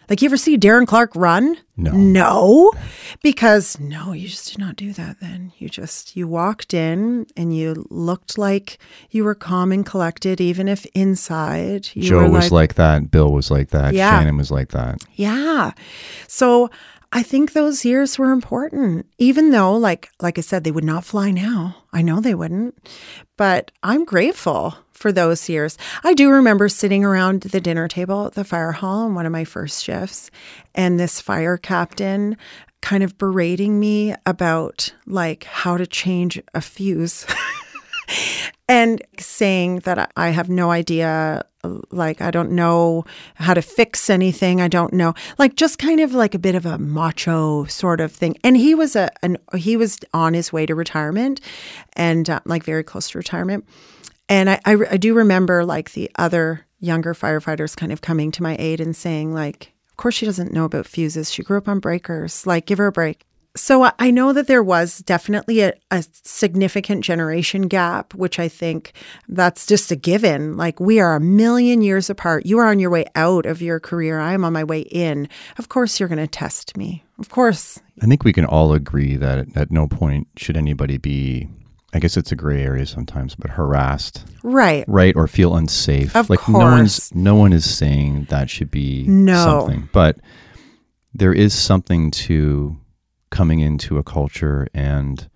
Like, 0.09 0.22
you 0.24 0.28
ever 0.28 0.38
see 0.38 0.57
Darren 0.57 0.88
Clark 0.88 1.15
run? 1.15 1.55
No. 1.78 1.91
No, 1.91 2.74
because 3.22 3.80
no, 3.80 4.11
you 4.11 4.28
just 4.28 4.49
did 4.49 4.57
not 4.57 4.76
do 4.76 4.91
that 4.93 5.20
then. 5.20 5.53
You 5.59 5.70
just, 5.70 6.17
you 6.17 6.28
walked 6.28 6.74
in 6.74 7.28
and 7.38 7.55
you 7.55 7.86
looked 7.91 8.36
like 8.38 8.80
you 9.11 9.24
were 9.24 9.36
calm 9.36 9.72
and 9.72 9.86
collected, 9.86 10.41
even 10.41 10.67
if 10.67 10.86
inside 10.95 11.89
you 11.93 12.01
Joe 12.01 12.24
were 12.24 12.30
was 12.32 12.51
like 12.51 12.74
that. 12.74 13.11
Bill 13.11 13.32
was 13.32 13.51
like 13.51 13.70
that. 13.70 13.93
Yeah. 13.93 14.20
Shannon 14.20 14.36
was 14.38 14.49
like 14.51 14.70
that. 14.70 15.01
yeah. 15.13 15.72
So 16.28 16.72
I 17.12 17.24
think 17.24 17.53
those 17.53 17.86
years 17.86 18.20
were 18.20 18.32
important, 18.32 19.07
even 19.18 19.49
though, 19.49 19.76
like, 19.76 20.12
like 20.22 20.38
I 20.38 20.41
said, 20.41 20.64
they 20.64 20.72
would 20.72 20.84
not 20.84 21.03
fly 21.05 21.32
now. 21.32 21.78
I 21.91 22.03
know 22.03 22.20
they 22.22 22.36
wouldn't, 22.36 22.78
but 23.36 23.72
I'm 23.82 24.05
grateful 24.05 24.76
for 24.91 25.12
those 25.12 25.49
years. 25.49 25.76
I 26.03 26.14
do 26.14 26.30
remember 26.30 26.70
sitting 26.70 27.03
around 27.03 27.41
the 27.41 27.62
dinner 27.62 27.88
table 27.88 28.28
at 28.28 28.34
the 28.34 28.43
fire 28.43 28.74
hall 28.74 29.05
on 29.05 29.16
one 29.16 29.26
of 29.26 29.32
my 29.32 29.43
first 29.43 29.84
shifts, 29.84 30.30
and 30.76 30.99
this 30.99 31.20
fire 31.20 31.57
captain 31.57 32.38
kind 32.82 33.03
of 33.03 33.18
berating 33.18 33.80
me 33.80 34.14
about 34.26 34.93
like 35.07 35.45
how 35.45 35.78
to 35.78 35.88
change 35.88 36.39
a 36.53 36.62
fuse. 36.62 37.26
and 38.70 39.01
saying 39.18 39.80
that 39.80 40.12
I- 40.16 40.30
have 40.30 40.49
no 40.49 40.70
idea, 40.72 41.43
like, 41.91 42.22
I 42.22 42.32
don't 42.32 42.51
know 42.51 43.05
how 43.36 43.53
to 43.53 43.62
fix 43.62 44.10
anything. 44.10 44.62
I 44.62 44.68
don't 44.68 44.93
know, 44.93 45.14
like, 45.38 45.55
just 45.55 45.78
kind 45.78 45.99
of 45.99 46.14
like 46.14 46.34
a 46.34 46.39
bit 46.39 46.55
of 46.55 46.66
a 46.66 46.78
macho 46.78 47.66
sort 47.66 47.99
of 48.01 48.12
thing. 48.12 48.38
And 48.43 48.57
he 48.57 48.76
was 48.76 48.95
a, 48.95 49.10
an, 49.24 49.38
he 49.55 49.76
was 49.76 49.99
on 50.14 50.34
his 50.34 50.53
way 50.53 50.66
to 50.66 50.76
retirement 50.76 51.41
and 51.93 52.30
uh, 52.30 52.39
like 52.45 52.64
very 52.64 52.84
close 52.84 53.10
to 53.12 53.18
retirement. 53.18 53.66
And 54.28 54.49
I, 54.49 54.60
I, 54.66 54.78
I 54.91 54.97
do 54.97 55.14
remember 55.14 55.66
like 55.66 55.93
the 55.93 56.10
other 56.16 56.66
younger 56.80 57.14
firefighters 57.14 57.76
kind 57.76 57.91
of 57.91 58.01
coming 58.01 58.32
to 58.32 58.43
my 58.43 58.55
aid 58.60 58.80
and 58.80 58.95
saying, 58.95 59.34
like, 59.34 59.74
of 59.89 59.97
course 59.97 60.16
she 60.16 60.26
doesn't 60.26 60.53
know 60.53 60.66
about 60.66 60.86
fuses. 60.86 61.32
She 61.32 61.43
grew 61.43 61.57
up 61.57 61.68
on 61.68 61.80
breakers. 61.80 62.47
Like, 62.47 62.66
give 62.66 62.78
her 62.78 62.88
a 62.88 62.91
break. 62.91 63.26
So 63.56 63.89
I- 63.97 64.12
know 64.12 64.32
that 64.34 64.47
there 64.47 64.62
was 64.64 65.00
definitely 65.00 65.62
a, 65.62 65.74
a 65.91 66.04
significant 66.24 67.04
generation 67.04 67.64
gap, 67.68 68.14
which 68.14 68.39
I 68.39 68.47
think 68.47 68.93
that's 69.28 69.66
just 69.66 69.91
a 69.91 69.95
given. 69.95 70.56
Like 70.56 70.80
we 70.80 71.00
are 71.00 71.16
a 71.16 71.20
million 71.20 71.82
years 71.82 72.10
apart. 72.10 72.45
You 72.45 72.60
are 72.60 72.68
on 72.68 72.80
your 72.80 72.89
way 72.91 73.06
out 73.16 73.45
of 73.45 73.62
your 73.62 73.80
career. 73.80 74.20
I 74.20 74.34
am 74.34 74.45
on 74.45 74.54
my 74.54 74.64
way 74.64 74.82
in. 74.82 75.28
Of 75.58 75.68
course, 75.70 76.00
you're 76.00 76.10
going 76.10 76.20
to 76.20 76.28
test 76.28 76.78
me. 76.78 77.04
Of 77.18 77.30
course. 77.30 77.80
I 78.02 78.06
think 78.06 78.24
we 78.24 78.34
can 78.34 78.45
all 78.45 78.74
agree 78.74 79.16
that 79.18 79.47
at 79.58 79.72
no 79.72 79.88
point 79.88 80.28
should 80.38 80.56
anybody 80.56 80.97
be, 80.97 81.50
I 81.93 82.00
guess 82.00 82.16
it's 82.18 82.32
a 82.32 82.36
gray 82.36 82.64
area 82.64 82.86
sometimes, 82.86 83.36
but 83.36 83.50
harassed, 83.50 84.24
Right. 84.43 84.86
right? 84.88 85.16
Or 85.16 85.28
feel 85.28 85.56
unsafe. 85.56 86.16
Of 86.16 86.30
like 86.30 86.47
no 86.47 86.60
one's 86.60 87.10
course. 87.10 87.16
no 87.16 87.36
one 87.36 87.52
is 87.52 87.70
saying 87.70 88.28
that 88.30 88.50
should 88.50 88.72
be 88.72 89.06
No. 89.08 89.43
something. 89.43 89.89
But 89.91 90.18
there 91.14 91.34
is 91.34 91.54
something 91.54 92.12
to 92.12 92.78
coming 93.30 93.60
into 93.60 93.98
a 93.98 94.04
culture 94.04 94.68
and 94.74 95.30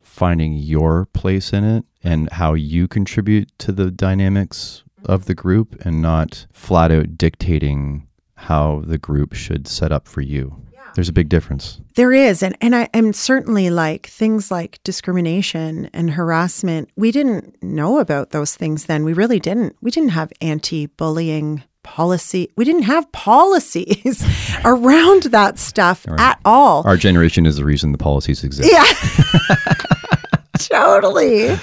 finding 0.00 0.54
your 0.54 1.06
place 1.12 1.52
in 1.52 1.64
it 1.64 1.84
and 2.02 2.30
how 2.32 2.54
you 2.54 2.88
contribute 2.88 3.50
to 3.58 3.72
the 3.72 3.90
dynamics 3.90 4.82
of 5.04 5.26
the 5.26 5.34
group 5.34 5.76
and 5.84 6.00
not 6.00 6.46
flat 6.52 6.90
out 6.90 7.18
dictating 7.18 8.06
how 8.34 8.82
the 8.86 8.98
group 8.98 9.34
should 9.34 9.66
set 9.68 9.92
up 9.92 10.08
for 10.08 10.20
you. 10.20 10.62
There's 10.94 11.10
a 11.10 11.12
big 11.12 11.28
difference. 11.28 11.78
There 11.94 12.14
is. 12.14 12.42
And, 12.42 12.56
and 12.62 12.74
I 12.74 12.88
am 12.94 13.12
certainly 13.12 13.68
like 13.68 14.06
things 14.06 14.50
like 14.50 14.82
discrimination 14.82 15.90
and 15.92 16.12
harassment. 16.12 16.88
We 16.96 17.12
didn't 17.12 17.62
know 17.62 17.98
about 17.98 18.30
those 18.30 18.56
things 18.56 18.86
then. 18.86 19.04
We 19.04 19.12
really 19.12 19.38
didn't. 19.38 19.76
We 19.82 19.90
didn't 19.90 20.10
have 20.10 20.32
anti 20.40 20.86
bullying 20.86 21.64
policy. 21.86 22.50
We 22.56 22.64
didn't 22.64 22.82
have 22.82 23.10
policies 23.12 24.24
around 24.64 25.22
that 25.24 25.58
stuff 25.58 26.06
at 26.08 26.38
all. 26.44 26.82
Our 26.84 26.96
generation 26.96 27.46
is 27.46 27.56
the 27.56 27.64
reason 27.64 27.92
the 27.92 27.98
policies 27.98 28.44
exist. 28.44 28.70
Yeah. 28.70 28.84
totally. 30.70 31.56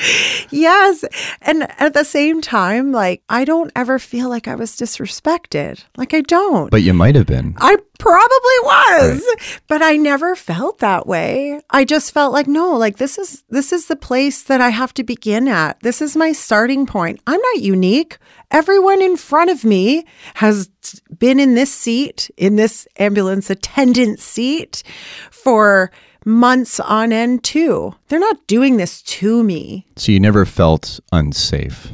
Yes. 0.49 1.03
And 1.41 1.63
at 1.79 1.93
the 1.93 2.03
same 2.03 2.41
time, 2.41 2.91
like, 2.91 3.23
I 3.29 3.45
don't 3.45 3.71
ever 3.75 3.99
feel 3.99 4.29
like 4.29 4.47
I 4.47 4.55
was 4.55 4.75
disrespected. 4.75 5.83
Like, 5.97 6.13
I 6.13 6.21
don't. 6.21 6.69
But 6.69 6.83
you 6.83 6.93
might 6.93 7.15
have 7.15 7.25
been. 7.25 7.55
I 7.57 7.77
probably 7.99 8.59
was, 8.63 9.25
but 9.67 9.81
I 9.81 9.95
never 9.95 10.35
felt 10.35 10.79
that 10.79 11.07
way. 11.07 11.61
I 11.69 11.85
just 11.85 12.11
felt 12.11 12.33
like 12.33 12.47
no, 12.47 12.75
like 12.75 12.97
this 12.97 13.17
is 13.17 13.43
this 13.49 13.71
is 13.71 13.87
the 13.87 13.95
place 13.95 14.43
that 14.43 14.59
I 14.59 14.69
have 14.69 14.93
to 14.95 15.03
begin 15.03 15.47
at. 15.47 15.79
This 15.81 16.01
is 16.01 16.17
my 16.17 16.33
starting 16.33 16.85
point. 16.85 17.21
I'm 17.27 17.39
not 17.39 17.61
unique. 17.61 18.17
Everyone 18.51 19.01
in 19.01 19.17
front 19.17 19.49
of 19.49 19.63
me 19.63 20.05
has 20.35 20.69
been 21.17 21.39
in 21.39 21.55
this 21.55 21.73
seat, 21.73 22.29
in 22.37 22.55
this 22.55 22.87
ambulance 22.97 23.49
attendant 23.49 24.19
seat 24.19 24.83
for 25.31 25.91
months 26.25 26.79
on 26.79 27.11
end 27.11 27.43
too. 27.43 27.95
They're 28.07 28.19
not 28.19 28.45
doing 28.47 28.77
this 28.77 29.01
to 29.03 29.43
me. 29.43 29.85
So 29.95 30.11
you 30.11 30.19
never 30.19 30.45
felt 30.45 30.99
unsafe 31.11 31.91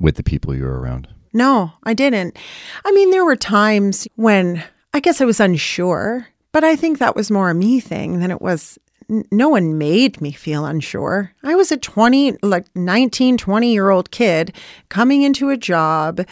with 0.00 0.16
the 0.16 0.22
people 0.22 0.54
you 0.54 0.64
were 0.64 0.80
around. 0.80 1.08
No, 1.32 1.72
I 1.84 1.94
didn't. 1.94 2.36
I 2.84 2.92
mean, 2.92 3.10
there 3.10 3.24
were 3.24 3.36
times 3.36 4.08
when 4.16 4.64
I 4.94 5.00
guess 5.00 5.20
I 5.20 5.24
was 5.24 5.40
unsure, 5.40 6.28
but 6.52 6.64
I 6.64 6.76
think 6.76 6.98
that 6.98 7.16
was 7.16 7.30
more 7.30 7.50
a 7.50 7.54
me 7.54 7.80
thing 7.80 8.20
than 8.20 8.30
it 8.30 8.40
was. 8.40 8.78
No 9.08 9.48
one 9.48 9.78
made 9.78 10.20
me 10.20 10.32
feel 10.32 10.66
unsure. 10.66 11.32
I 11.42 11.54
was 11.54 11.72
a 11.72 11.76
20, 11.76 12.36
like 12.42 12.66
19, 12.74 13.38
20 13.38 13.72
year 13.72 13.90
old 13.90 14.10
kid 14.10 14.54
coming 14.88 15.22
into 15.22 15.50
a 15.50 15.56
job 15.56 16.26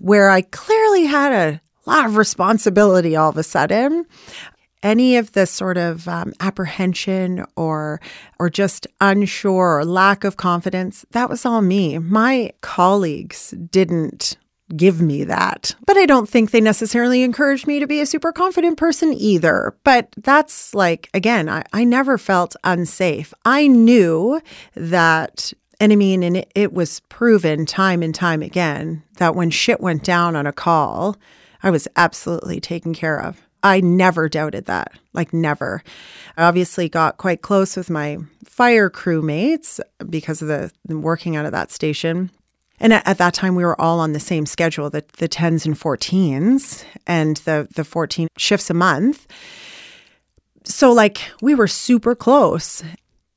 where 0.00 0.28
I 0.28 0.42
clearly 0.42 1.06
had 1.06 1.32
a 1.32 1.60
lot 1.86 2.06
of 2.06 2.16
responsibility 2.16 3.16
all 3.16 3.30
of 3.30 3.36
a 3.38 3.42
sudden 3.42 4.04
any 4.82 5.16
of 5.16 5.32
the 5.32 5.46
sort 5.46 5.76
of 5.76 6.06
um, 6.08 6.32
apprehension 6.40 7.44
or 7.56 8.00
or 8.38 8.48
just 8.50 8.86
unsure 9.00 9.78
or 9.78 9.84
lack 9.84 10.24
of 10.24 10.36
confidence 10.36 11.04
that 11.10 11.28
was 11.28 11.44
all 11.44 11.62
me 11.62 11.98
my 11.98 12.50
colleagues 12.60 13.50
didn't 13.70 14.36
give 14.76 15.00
me 15.00 15.24
that. 15.24 15.74
But 15.86 15.96
I 15.96 16.06
don't 16.06 16.28
think 16.28 16.50
they 16.50 16.60
necessarily 16.60 17.22
encouraged 17.22 17.66
me 17.66 17.80
to 17.80 17.86
be 17.86 18.00
a 18.00 18.06
super 18.06 18.32
confident 18.32 18.76
person 18.76 19.14
either. 19.14 19.74
But 19.84 20.08
that's 20.16 20.74
like, 20.74 21.08
again, 21.14 21.48
I, 21.48 21.64
I 21.72 21.84
never 21.84 22.18
felt 22.18 22.54
unsafe. 22.64 23.32
I 23.44 23.66
knew 23.66 24.40
that 24.74 25.52
and 25.80 25.92
I 25.92 25.96
mean, 25.96 26.24
and 26.24 26.38
it, 26.38 26.50
it, 26.56 26.72
was 26.72 27.00
proven 27.08 27.64
time 27.64 28.02
and 28.02 28.12
time 28.12 28.42
again 28.42 29.04
that 29.18 29.36
when 29.36 29.50
shit 29.50 29.80
went 29.80 30.02
down 30.02 30.34
on 30.34 30.44
a 30.44 30.52
call, 30.52 31.16
I 31.62 31.70
was 31.70 31.86
absolutely 31.94 32.60
taken 32.60 32.94
care 32.94 33.20
of. 33.20 33.47
I 33.62 33.80
never 33.80 34.28
doubted 34.28 34.66
that, 34.66 34.92
like 35.12 35.32
never. 35.32 35.82
I 36.36 36.44
obviously 36.44 36.88
got 36.88 37.16
quite 37.16 37.42
close 37.42 37.76
with 37.76 37.90
my 37.90 38.18
fire 38.44 38.90
crew 38.90 39.22
mates 39.22 39.80
because 40.08 40.42
of 40.42 40.48
the 40.48 40.70
working 40.98 41.36
out 41.36 41.46
of 41.46 41.52
that 41.52 41.70
station. 41.70 42.30
And 42.80 42.92
at, 42.92 43.06
at, 43.08 43.18
that 43.18 43.34
time, 43.34 43.56
we 43.56 43.64
were 43.64 43.80
all 43.80 43.98
on 43.98 44.12
the 44.12 44.20
same 44.20 44.46
schedule, 44.46 44.88
the, 44.88 45.04
the 45.18 45.28
10s 45.28 45.66
and 45.66 45.74
14s, 45.74 46.84
and 47.08 47.38
the, 47.38 47.66
the 47.74 47.82
14 47.82 48.28
shifts 48.36 48.70
a 48.70 48.74
month. 48.74 49.26
So, 50.64 50.92
like, 50.92 51.22
we 51.40 51.56
were 51.56 51.66
super 51.66 52.14
close. 52.14 52.84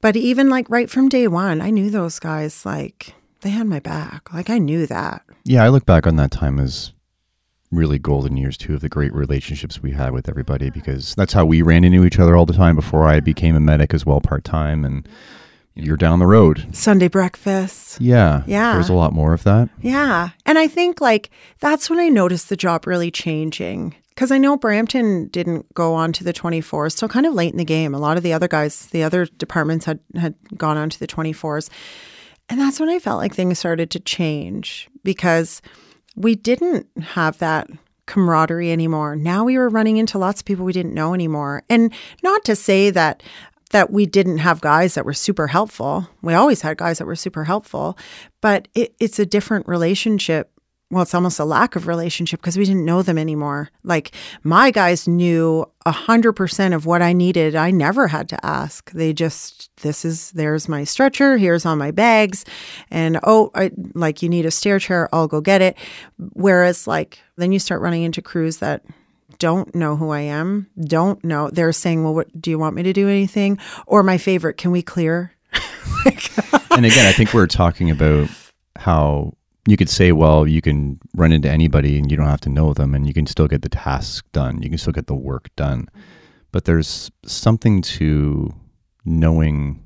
But 0.02 0.16
even 0.16 0.50
like 0.50 0.70
right 0.70 0.90
from 0.90 1.10
day 1.10 1.28
one, 1.28 1.62
I 1.62 1.70
knew 1.70 1.90
those 1.90 2.20
guys, 2.20 2.66
like, 2.66 3.14
they 3.42 3.50
had 3.50 3.68
my 3.68 3.80
back. 3.80 4.34
Like, 4.34 4.50
I 4.50 4.58
knew 4.58 4.88
that. 4.88 5.24
Yeah, 5.44 5.64
I 5.64 5.70
look 5.70 5.86
back 5.86 6.06
on 6.06 6.16
that 6.18 6.32
time 6.32 6.60
as 6.60 6.92
really 7.72 7.98
golden 7.98 8.38
years 8.38 8.58
too 8.58 8.76
of 8.76 8.82
the 8.82 8.90
great 8.90 9.14
relationships 9.14 9.82
we 9.82 9.92
had 9.92 10.12
with 10.12 10.28
everybody 10.28 10.70
because 10.70 11.16
that's 11.16 11.34
how 11.34 11.46
we 11.46 11.62
ran 11.62 11.84
into 11.84 12.06
each 12.06 12.20
other 12.20 12.36
all 12.36 12.46
the 12.46 12.54
time 12.54 12.76
before 12.76 13.08
I 13.08 13.20
became 13.20 13.56
a 13.56 13.60
medic 13.60 13.94
as 13.94 14.06
well 14.06 14.20
part 14.20 14.44
time 14.44 14.84
and 14.84 15.08
you're 15.74 15.98
down 15.98 16.20
the 16.20 16.28
road. 16.28 16.68
Sunday 16.76 17.08
breakfast. 17.08 18.02
Yeah. 18.02 18.44
Yeah. 18.46 18.74
There's 18.74 18.90
a 18.90 18.94
lot 18.94 19.14
more 19.14 19.34
of 19.34 19.44
that. 19.44 19.70
Yeah. 19.82 20.30
And 20.46 20.58
I 20.60 20.68
think 20.68 21.00
like 21.00 21.30
that's 21.60 21.90
when 21.90 22.00
I 22.00 22.10
noticed 22.10 22.50
the 22.50 22.58
job 22.58 22.86
really 22.86 23.12
changing. 23.12 23.96
Because 24.10 24.32
I 24.32 24.38
know 24.38 24.58
Brampton 24.58 25.30
didn't 25.30 25.74
go 25.74 25.94
on 25.94 26.12
to 26.14 26.24
the 26.24 26.34
24s 26.34 26.98
till 26.98 27.08
kind 27.08 27.26
of 27.26 27.34
late 27.34 27.54
in 27.54 27.58
the 27.58 27.66
game. 27.66 27.96
A 27.96 28.00
lot 28.00 28.18
of 28.18 28.24
the 28.24 28.34
other 28.34 28.50
guys, 28.50 28.88
the 28.88 29.04
other 29.04 29.26
departments 29.26 29.86
had, 29.86 30.00
had 30.16 30.36
gone 30.58 30.76
on 30.78 30.90
to 30.90 31.00
the 31.00 31.08
24s. 31.08 31.70
And 32.50 32.60
that's 32.60 32.80
when 32.80 32.90
I 32.90 33.00
felt 33.00 33.20
like 33.20 33.34
things 33.34 33.58
started 33.58 33.90
to 33.92 34.00
change 34.02 34.90
because 35.04 35.62
we 36.16 36.36
didn't 36.36 36.88
have 37.02 37.38
that 37.40 37.70
camaraderie 38.06 38.72
anymore. 38.72 39.16
Now 39.16 39.44
we 39.44 39.58
were 39.58 39.70
running 39.70 39.98
into 39.98 40.18
lots 40.18 40.42
of 40.42 40.46
people 40.46 40.66
we 40.66 40.74
didn't 40.74 40.94
know 40.94 41.14
anymore. 41.14 41.64
And 41.70 41.94
not 42.24 42.44
to 42.46 42.56
say 42.56 42.90
that 42.90 43.24
that 43.72 43.90
we 43.90 44.06
didn't 44.06 44.40
have 44.40 44.60
guys 44.60 44.96
that 44.96 45.06
were 45.06 45.14
super 45.14 45.48
helpful. 45.48 46.10
We 46.22 46.34
always 46.34 46.62
had 46.62 46.78
guys 46.78 46.98
that 46.98 47.06
were 47.06 47.16
super 47.16 47.46
helpful, 47.46 47.98
but 48.42 48.68
it, 48.76 48.94
it's 49.00 49.18
a 49.18 49.26
different 49.26 49.66
relationship 49.66 50.51
well, 50.92 51.04
it's 51.04 51.16
almost 51.16 51.40
a 51.40 51.46
lack 51.46 51.78
of 51.78 51.88
relationship 51.88 52.42
because 52.42 52.58
we 52.58 52.66
didn't 52.66 52.84
know 52.84 53.02
them 53.02 53.18
anymore. 53.18 53.70
Like 53.84 54.12
my 54.44 54.72
guys 54.72 55.08
knew 55.08 55.66
a 55.86 55.92
hundred 55.92 56.34
percent 56.34 56.74
of 56.74 56.86
what 56.86 57.02
I 57.02 57.14
needed. 57.14 57.56
I 57.56 57.72
never 57.72 58.10
had 58.10 58.28
to 58.30 58.46
ask. 58.46 58.92
They 58.92 59.14
just, 59.14 59.74
this 59.78 60.04
is, 60.04 60.32
there's 60.32 60.68
my 60.68 60.84
stretcher. 60.84 61.38
Here's 61.38 61.66
all 61.66 61.78
my 61.78 61.92
bags. 61.92 62.44
And 62.92 63.20
oh, 63.24 63.52
I, 63.56 63.72
like 63.96 64.22
you 64.22 64.28
need 64.28 64.46
a 64.46 64.52
stair 64.52 64.80
chair. 64.80 65.08
I'll 65.14 65.30
go 65.30 65.40
get 65.40 65.62
it. 65.62 65.78
Whereas 66.34 66.88
like, 66.88 67.20
then 67.38 67.54
you 67.54 67.60
start 67.60 67.82
running 67.82 68.04
into 68.04 68.22
crews 68.22 68.58
that 68.58 68.84
don't 69.40 69.74
know 69.74 69.96
who 69.96 70.10
I 70.10 70.20
am, 70.20 70.68
don't 70.78 71.24
know. 71.24 71.50
They're 71.50 71.72
saying, 71.72 72.04
well, 72.04 72.14
what, 72.14 72.40
do 72.40 72.50
you 72.52 72.60
want 72.60 72.76
me 72.76 72.84
to 72.84 72.94
do 72.94 73.08
anything? 73.08 73.58
Or 73.88 74.04
my 74.04 74.18
favorite, 74.18 74.58
can 74.58 74.72
we 74.72 74.82
clear? 74.82 75.32
and 76.06 76.86
again, 76.86 77.06
I 77.06 77.14
think 77.14 77.34
we're 77.34 77.48
talking 77.48 77.90
about 77.90 78.30
how 78.76 79.34
you 79.68 79.78
could 79.78 79.90
say, 79.90 80.12
well, 80.12 80.48
you 80.48 80.62
can 80.62 81.00
run 81.16 81.32
into 81.32 81.50
anybody 81.50 81.98
and 81.98 82.10
you 82.10 82.18
don't 82.18 82.28
have 82.28 82.42
to 82.42 82.50
know 82.50 82.74
them 82.74 82.96
and 82.96 83.06
you 83.06 83.14
can 83.14 83.28
still 83.28 83.48
get 83.48 83.62
the 83.62 83.70
task 83.70 84.26
done. 84.32 84.62
You 84.62 84.70
can 84.70 84.78
still 84.78 84.94
get 84.94 85.08
the 85.08 85.16
work 85.16 85.50
done. 85.56 85.88
But 86.52 86.66
there's 86.66 87.12
something 87.26 87.82
to 87.84 88.54
knowing 89.06 89.84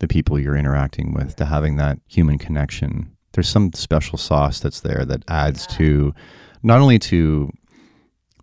the 0.00 0.08
people 0.08 0.38
you're 0.38 0.56
interacting 0.56 1.14
with, 1.14 1.36
to 1.36 1.44
having 1.44 1.76
that 1.76 1.98
human 2.06 2.38
connection. 2.38 3.12
There's 3.32 3.48
some 3.48 3.72
special 3.72 4.18
sauce 4.18 4.60
that's 4.60 4.80
there 4.80 5.04
that 5.04 5.22
adds 5.28 5.66
to 5.68 6.14
not 6.62 6.80
only 6.80 6.98
to 7.00 7.50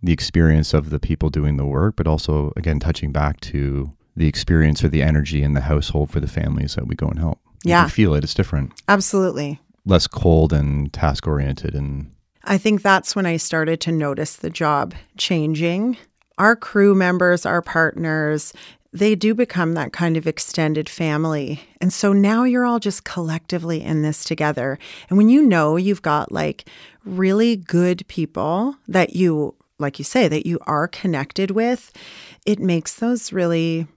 the 0.02 0.12
experience 0.12 0.72
of 0.72 0.90
the 0.90 1.00
people 1.00 1.30
doing 1.30 1.56
the 1.56 1.66
work, 1.66 1.96
but 1.96 2.06
also, 2.06 2.52
again, 2.56 2.78
touching 2.78 3.10
back 3.10 3.40
to 3.40 3.92
the 4.16 4.28
experience 4.28 4.84
or 4.84 4.88
the 4.88 5.02
energy 5.02 5.42
in 5.42 5.54
the 5.54 5.62
household 5.62 6.10
for 6.10 6.20
the 6.20 6.28
families 6.28 6.76
that 6.76 6.86
we 6.86 6.94
go 6.94 7.08
and 7.08 7.18
help. 7.18 7.40
Yeah. 7.64 7.84
You 7.84 7.90
feel 7.90 8.14
it. 8.14 8.22
It's 8.22 8.34
different. 8.34 8.72
Absolutely 8.88 9.60
less 9.84 10.06
cold 10.06 10.52
and 10.52 10.92
task 10.92 11.26
oriented 11.26 11.74
and 11.74 12.10
I 12.46 12.58
think 12.58 12.82
that's 12.82 13.16
when 13.16 13.26
I 13.26 13.38
started 13.38 13.80
to 13.82 13.92
notice 13.92 14.36
the 14.36 14.50
job 14.50 14.94
changing. 15.16 15.96
Our 16.36 16.56
crew 16.56 16.94
members, 16.94 17.46
our 17.46 17.62
partners, 17.62 18.52
they 18.92 19.14
do 19.14 19.34
become 19.34 19.72
that 19.72 19.92
kind 19.92 20.16
of 20.16 20.26
extended 20.26 20.88
family. 20.88 21.60
And 21.80 21.92
so 21.92 22.12
now 22.12 22.44
you're 22.44 22.64
all 22.64 22.78
just 22.78 23.04
collectively 23.04 23.82
in 23.82 24.02
this 24.02 24.24
together. 24.24 24.78
And 25.08 25.18
when 25.18 25.28
you 25.28 25.42
know 25.42 25.76
you've 25.76 26.02
got 26.02 26.30
like 26.30 26.68
really 27.04 27.56
good 27.56 28.06
people 28.08 28.76
that 28.86 29.16
you, 29.16 29.56
like 29.78 29.98
you 29.98 30.04
say, 30.04 30.28
that 30.28 30.46
you 30.46 30.58
are 30.62 30.86
connected 30.86 31.50
with, 31.50 31.92
it 32.46 32.60
makes 32.60 32.94
those 32.94 33.32
really 33.32 33.88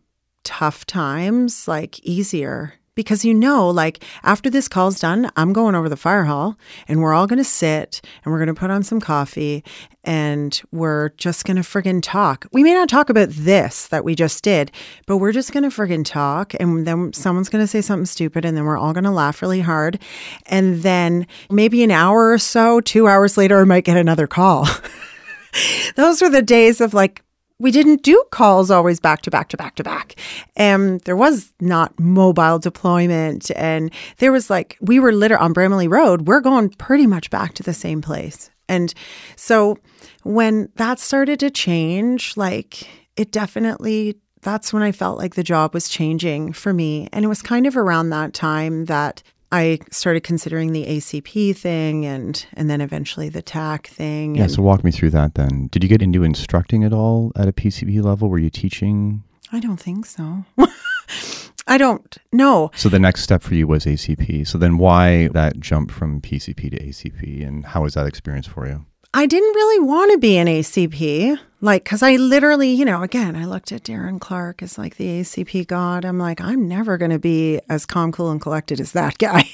tough 0.44 0.86
times 0.86 1.68
like 1.68 2.00
easier 2.00 2.74
because 2.98 3.24
you 3.24 3.34
know, 3.34 3.70
like 3.70 4.04
after 4.24 4.50
this 4.50 4.68
call's 4.68 5.00
done, 5.00 5.32
I'm 5.38 5.54
going 5.54 5.76
over 5.76 5.88
the 5.88 5.96
fire 5.96 6.26
hall 6.26 6.58
and 6.88 7.00
we're 7.00 7.14
all 7.14 7.28
going 7.28 7.38
to 7.38 7.44
sit 7.46 8.02
and 8.26 8.34
we're 8.34 8.40
going 8.40 8.54
to 8.54 8.60
put 8.60 8.72
on 8.72 8.84
some 8.84 9.00
coffee 9.00 9.64
and 10.04 10.60
we're 10.72 11.10
just 11.10 11.46
going 11.46 11.58
to 11.58 11.62
friggin' 11.62 12.02
talk. 12.02 12.48
We 12.52 12.64
may 12.64 12.74
not 12.74 12.90
talk 12.90 13.10
about 13.10 13.30
this 13.30 13.88
that 13.90 14.04
we 14.04 14.16
just 14.16 14.44
did, 14.44 14.72
but 15.06 15.18
we're 15.18 15.32
just 15.32 15.54
going 15.54 15.64
to 15.64 15.70
friggin' 15.70 16.04
talk. 16.04 16.56
And 16.60 16.88
then 16.88 17.14
someone's 17.14 17.50
going 17.50 17.64
to 17.64 17.68
say 17.68 17.82
something 17.82 18.08
stupid 18.08 18.44
and 18.44 18.58
then 18.58 18.66
we're 18.66 18.78
all 18.78 18.94
going 18.94 19.04
to 19.04 19.12
laugh 19.12 19.42
really 19.42 19.62
hard. 19.62 20.00
And 20.48 20.82
then 20.82 21.28
maybe 21.52 21.84
an 21.84 21.92
hour 21.92 22.32
or 22.32 22.40
so, 22.40 22.82
two 22.82 23.08
hours 23.08 23.38
later, 23.38 23.62
I 23.62 23.64
might 23.66 23.86
get 23.86 23.96
another 23.96 24.26
call. 24.26 24.68
Those 25.96 26.22
are 26.24 26.30
the 26.30 26.42
days 26.42 26.82
of 26.82 26.96
like 26.96 27.24
we 27.60 27.72
didn't 27.72 28.04
do 28.04 28.24
calls 28.32 28.70
always 28.70 29.00
back 29.00 29.22
to 29.24 29.32
back 29.32 29.50
to 29.50 29.58
back 29.58 29.76
to 29.76 29.84
back. 29.84 30.16
And 30.56 31.02
there 31.02 31.16
was 31.16 31.54
not 31.60 31.98
mobile 32.00 32.60
deployment. 32.60 33.50
And 33.56 33.92
there 34.18 34.32
was 34.32 34.50
like, 34.50 34.78
we 34.80 35.00
were 35.00 35.12
literally 35.12 35.44
on 35.44 35.54
Bramalea 35.54 35.90
Road, 35.90 36.28
we're 36.28 36.42
going 36.42 36.70
pretty 36.70 37.08
much 37.08 37.30
back 37.30 37.54
to 37.56 37.64
the 37.64 37.74
same 37.74 38.02
place. 38.02 38.50
And 38.70 38.94
so 39.36 39.78
when 40.24 40.70
that 40.76 41.00
started 41.00 41.40
to 41.40 41.50
change, 41.50 42.38
like 42.38 42.88
it 43.16 43.32
definitely, 43.32 44.18
that's 44.42 44.72
when 44.72 44.84
I 44.84 44.92
felt 44.92 45.18
like 45.18 45.36
the 45.36 45.44
job 45.44 45.74
was 45.74 45.90
changing 45.90 46.54
for 46.54 46.74
me. 46.74 47.10
And 47.12 47.26
it 47.26 47.30
was 47.30 47.42
kind 47.42 47.66
of 47.66 47.76
around 47.76 48.10
that 48.10 48.34
time 48.34 48.86
that 48.86 49.24
I 49.52 49.80
started 49.92 50.24
considering 50.24 50.74
the 50.74 50.86
ACP 50.86 51.56
thing 51.56 52.06
and 52.06 52.46
and 52.54 52.70
then 52.70 52.82
eventually 52.82 53.30
the 53.30 53.42
TAC 53.42 53.88
thing. 53.88 54.36
Yeah, 54.36 54.48
so 54.48 54.62
walk 54.62 54.84
me 54.84 54.92
through 54.92 55.12
that 55.12 55.36
then. 55.36 55.68
Did 55.72 55.84
you 55.84 55.90
get 55.90 56.02
into 56.02 56.24
instructing 56.24 56.84
at 56.84 56.94
all 56.94 57.32
at 57.36 57.48
a 57.48 57.54
PCP 57.54 58.04
level? 58.04 58.30
Were 58.30 58.40
you 58.40 58.50
teaching? 58.50 59.24
I 59.52 59.60
don't 59.60 59.78
think 59.78 60.06
so. 60.06 60.44
I 61.68 61.78
don't 61.78 62.18
know. 62.32 62.72
So 62.76 62.90
the 62.90 63.00
next 63.00 63.22
step 63.24 63.42
for 63.42 63.54
you 63.56 63.68
was 63.68 63.86
ACP. 63.86 64.48
So 64.48 64.58
then 64.58 64.78
why 64.78 65.28
that 65.30 65.60
jump 65.60 65.92
from 65.92 66.22
PCP 66.22 66.72
to 66.72 66.80
ACP 66.80 67.46
and 67.46 67.66
how 67.66 67.84
was 67.84 67.94
that 67.96 68.08
experience 68.08 68.48
for 68.48 68.68
you? 68.68 68.86
I 69.14 69.26
didn't 69.26 69.54
really 69.56 69.80
want 69.86 70.12
to 70.12 70.18
be 70.18 70.38
an 70.38 70.48
ACP. 70.48 71.40
Like, 71.60 71.84
because 71.84 72.04
I 72.04 72.18
literally, 72.18 72.70
you 72.70 72.86
know, 72.86 73.02
again, 73.02 73.36
I 73.36 73.46
looked 73.46 73.72
at 73.72 73.84
Darren 73.84 74.22
Clark 74.22 74.62
as 74.62 74.78
like 74.78 74.98
the 74.98 75.22
ACP 75.22 75.66
god. 75.66 76.06
I'm 76.06 76.20
like, 76.20 76.40
I'm 76.40 76.68
never 76.68 76.98
going 76.98 77.10
to 77.10 77.18
be 77.18 77.60
as 77.68 77.86
calm, 77.86 78.12
cool, 78.12 78.30
and 78.30 78.40
collected 78.40 78.80
as 78.80 78.92
that 78.92 79.18
guy. 79.20 79.50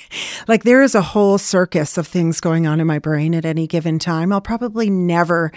like, 0.47 0.63
there 0.63 0.81
is 0.81 0.95
a 0.95 1.01
whole 1.01 1.37
circus 1.37 1.97
of 1.97 2.07
things 2.07 2.41
going 2.41 2.67
on 2.67 2.81
in 2.81 2.87
my 2.87 2.99
brain 2.99 3.33
at 3.33 3.45
any 3.45 3.67
given 3.67 3.99
time. 3.99 4.33
I'll 4.33 4.41
probably 4.41 4.89
never 4.89 5.51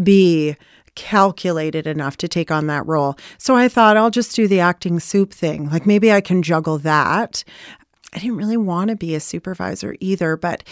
be 0.00 0.56
calculated 0.94 1.86
enough 1.86 2.16
to 2.18 2.28
take 2.28 2.52
on 2.52 2.68
that 2.68 2.86
role. 2.86 3.16
So 3.38 3.56
I 3.56 3.68
thought 3.68 3.96
I'll 3.96 4.10
just 4.10 4.36
do 4.36 4.46
the 4.46 4.60
acting 4.60 5.00
soup 5.00 5.32
thing. 5.32 5.70
Like, 5.70 5.86
maybe 5.86 6.12
I 6.12 6.20
can 6.20 6.42
juggle 6.42 6.78
that. 6.78 7.42
I 8.12 8.18
didn't 8.18 8.36
really 8.36 8.56
want 8.56 8.90
to 8.90 8.96
be 8.96 9.14
a 9.14 9.20
supervisor 9.20 9.96
either, 9.98 10.36
but 10.36 10.62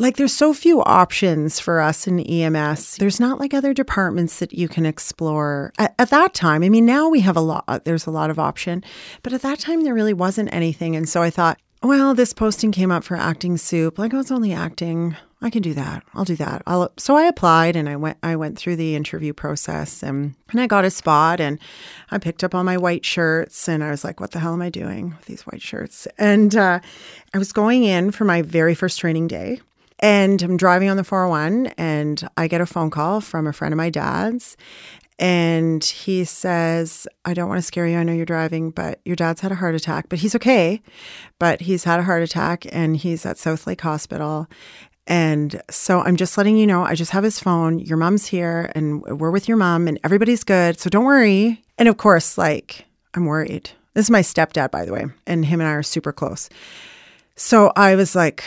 like 0.00 0.16
there's 0.16 0.32
so 0.32 0.54
few 0.54 0.82
options 0.82 1.60
for 1.60 1.80
us 1.80 2.06
in 2.06 2.20
EMS. 2.20 2.96
There's 2.96 3.20
not 3.20 3.38
like 3.38 3.52
other 3.52 3.74
departments 3.74 4.38
that 4.38 4.52
you 4.52 4.66
can 4.66 4.86
explore. 4.86 5.72
At, 5.78 5.94
at, 5.98 6.10
that 6.10 6.32
time, 6.32 6.62
I 6.62 6.68
mean, 6.68 6.86
now 6.86 7.08
we 7.08 7.20
have 7.20 7.36
a 7.36 7.40
lot, 7.40 7.84
there's 7.84 8.06
a 8.06 8.10
lot 8.10 8.30
of 8.30 8.38
option, 8.38 8.82
but 9.22 9.32
at 9.32 9.42
that 9.42 9.58
time 9.58 9.84
there 9.84 9.94
really 9.94 10.14
wasn't 10.14 10.52
anything. 10.52 10.96
And 10.96 11.08
so 11.08 11.22
I 11.22 11.30
thought, 11.30 11.58
well, 11.82 12.14
this 12.14 12.32
posting 12.32 12.72
came 12.72 12.90
up 12.90 13.04
for 13.04 13.16
acting 13.16 13.56
soup. 13.56 13.98
Like, 13.98 14.12
oh, 14.12 14.20
it's 14.20 14.30
only 14.30 14.52
acting. 14.52 15.16
I 15.42 15.48
can 15.48 15.62
do 15.62 15.72
that. 15.72 16.02
I'll 16.14 16.24
do 16.24 16.36
that. 16.36 16.62
I'll, 16.66 16.92
so 16.98 17.16
I 17.16 17.24
applied 17.24 17.74
and 17.74 17.88
I 17.88 17.96
went. 17.96 18.18
I 18.22 18.36
went 18.36 18.58
through 18.58 18.76
the 18.76 18.94
interview 18.94 19.32
process 19.32 20.02
and 20.02 20.34
and 20.50 20.60
I 20.60 20.66
got 20.66 20.84
a 20.84 20.90
spot 20.90 21.40
and 21.40 21.58
I 22.10 22.18
picked 22.18 22.44
up 22.44 22.54
all 22.54 22.62
my 22.62 22.76
white 22.76 23.06
shirts 23.06 23.66
and 23.66 23.82
I 23.82 23.90
was 23.90 24.04
like, 24.04 24.20
"What 24.20 24.32
the 24.32 24.38
hell 24.38 24.52
am 24.52 24.60
I 24.60 24.68
doing 24.68 25.14
with 25.16 25.24
these 25.24 25.46
white 25.46 25.62
shirts?" 25.62 26.06
And 26.18 26.54
uh, 26.54 26.80
I 27.32 27.38
was 27.38 27.54
going 27.54 27.84
in 27.84 28.10
for 28.10 28.26
my 28.26 28.42
very 28.42 28.74
first 28.74 29.00
training 29.00 29.28
day, 29.28 29.62
And 30.00 30.42
I'm 30.42 30.56
driving 30.56 30.88
on 30.88 30.96
the 30.96 31.04
401 31.04 31.74
and 31.78 32.26
I 32.36 32.48
get 32.48 32.60
a 32.60 32.66
phone 32.66 32.90
call 32.90 33.20
from 33.20 33.46
a 33.46 33.52
friend 33.52 33.72
of 33.72 33.78
my 33.78 33.90
dad's. 33.90 34.56
And 35.18 35.84
he 35.84 36.24
says, 36.24 37.06
I 37.26 37.34
don't 37.34 37.50
want 37.50 37.58
to 37.58 37.62
scare 37.62 37.86
you. 37.86 37.98
I 37.98 38.02
know 38.02 38.14
you're 38.14 38.24
driving, 38.24 38.70
but 38.70 39.00
your 39.04 39.16
dad's 39.16 39.42
had 39.42 39.52
a 39.52 39.56
heart 39.56 39.74
attack, 39.74 40.08
but 40.08 40.20
he's 40.20 40.34
okay. 40.34 40.80
But 41.38 41.60
he's 41.60 41.84
had 41.84 42.00
a 42.00 42.04
heart 42.04 42.22
attack 42.22 42.64
and 42.72 42.96
he's 42.96 43.26
at 43.26 43.36
Southlake 43.36 43.82
Hospital. 43.82 44.48
And 45.06 45.60
so 45.68 46.00
I'm 46.00 46.16
just 46.16 46.38
letting 46.38 46.56
you 46.56 46.66
know, 46.66 46.84
I 46.84 46.94
just 46.94 47.10
have 47.10 47.24
his 47.24 47.38
phone. 47.38 47.80
Your 47.80 47.98
mom's 47.98 48.26
here 48.26 48.72
and 48.74 49.02
we're 49.02 49.30
with 49.30 49.48
your 49.48 49.58
mom 49.58 49.88
and 49.88 50.00
everybody's 50.04 50.44
good. 50.44 50.80
So 50.80 50.88
don't 50.88 51.04
worry. 51.04 51.62
And 51.76 51.88
of 51.88 51.98
course, 51.98 52.38
like, 52.38 52.86
I'm 53.12 53.26
worried. 53.26 53.70
This 53.92 54.06
is 54.06 54.10
my 54.10 54.22
stepdad, 54.22 54.70
by 54.70 54.86
the 54.86 54.92
way, 54.92 55.04
and 55.26 55.44
him 55.44 55.60
and 55.60 55.68
I 55.68 55.72
are 55.72 55.82
super 55.82 56.12
close. 56.12 56.48
So 57.36 57.72
I 57.76 57.96
was 57.96 58.14
like, 58.14 58.44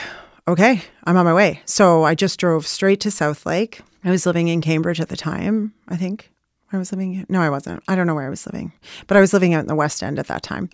okay, 0.47 0.81
I'm 1.03 1.17
on 1.17 1.25
my 1.25 1.33
way. 1.33 1.61
So 1.65 2.03
I 2.03 2.15
just 2.15 2.39
drove 2.39 2.67
straight 2.67 2.99
to 3.01 3.09
Southlake. 3.09 3.81
I 4.03 4.11
was 4.11 4.25
living 4.25 4.47
in 4.47 4.61
Cambridge 4.61 4.99
at 4.99 5.09
the 5.09 5.17
time, 5.17 5.73
I 5.87 5.95
think. 5.95 6.31
I 6.71 6.77
was 6.77 6.91
living, 6.91 7.25
no, 7.29 7.39
I 7.39 7.49
wasn't. 7.49 7.83
I 7.87 7.95
don't 7.95 8.07
know 8.07 8.15
where 8.15 8.25
I 8.25 8.31
was 8.31 8.47
living, 8.47 8.73
but 9.05 9.15
I 9.15 9.21
was 9.21 9.31
living 9.31 9.53
out 9.53 9.61
in 9.61 9.67
the 9.67 9.75
West 9.75 10.01
End 10.01 10.17
at 10.17 10.27
that 10.27 10.41
time. 10.41 10.69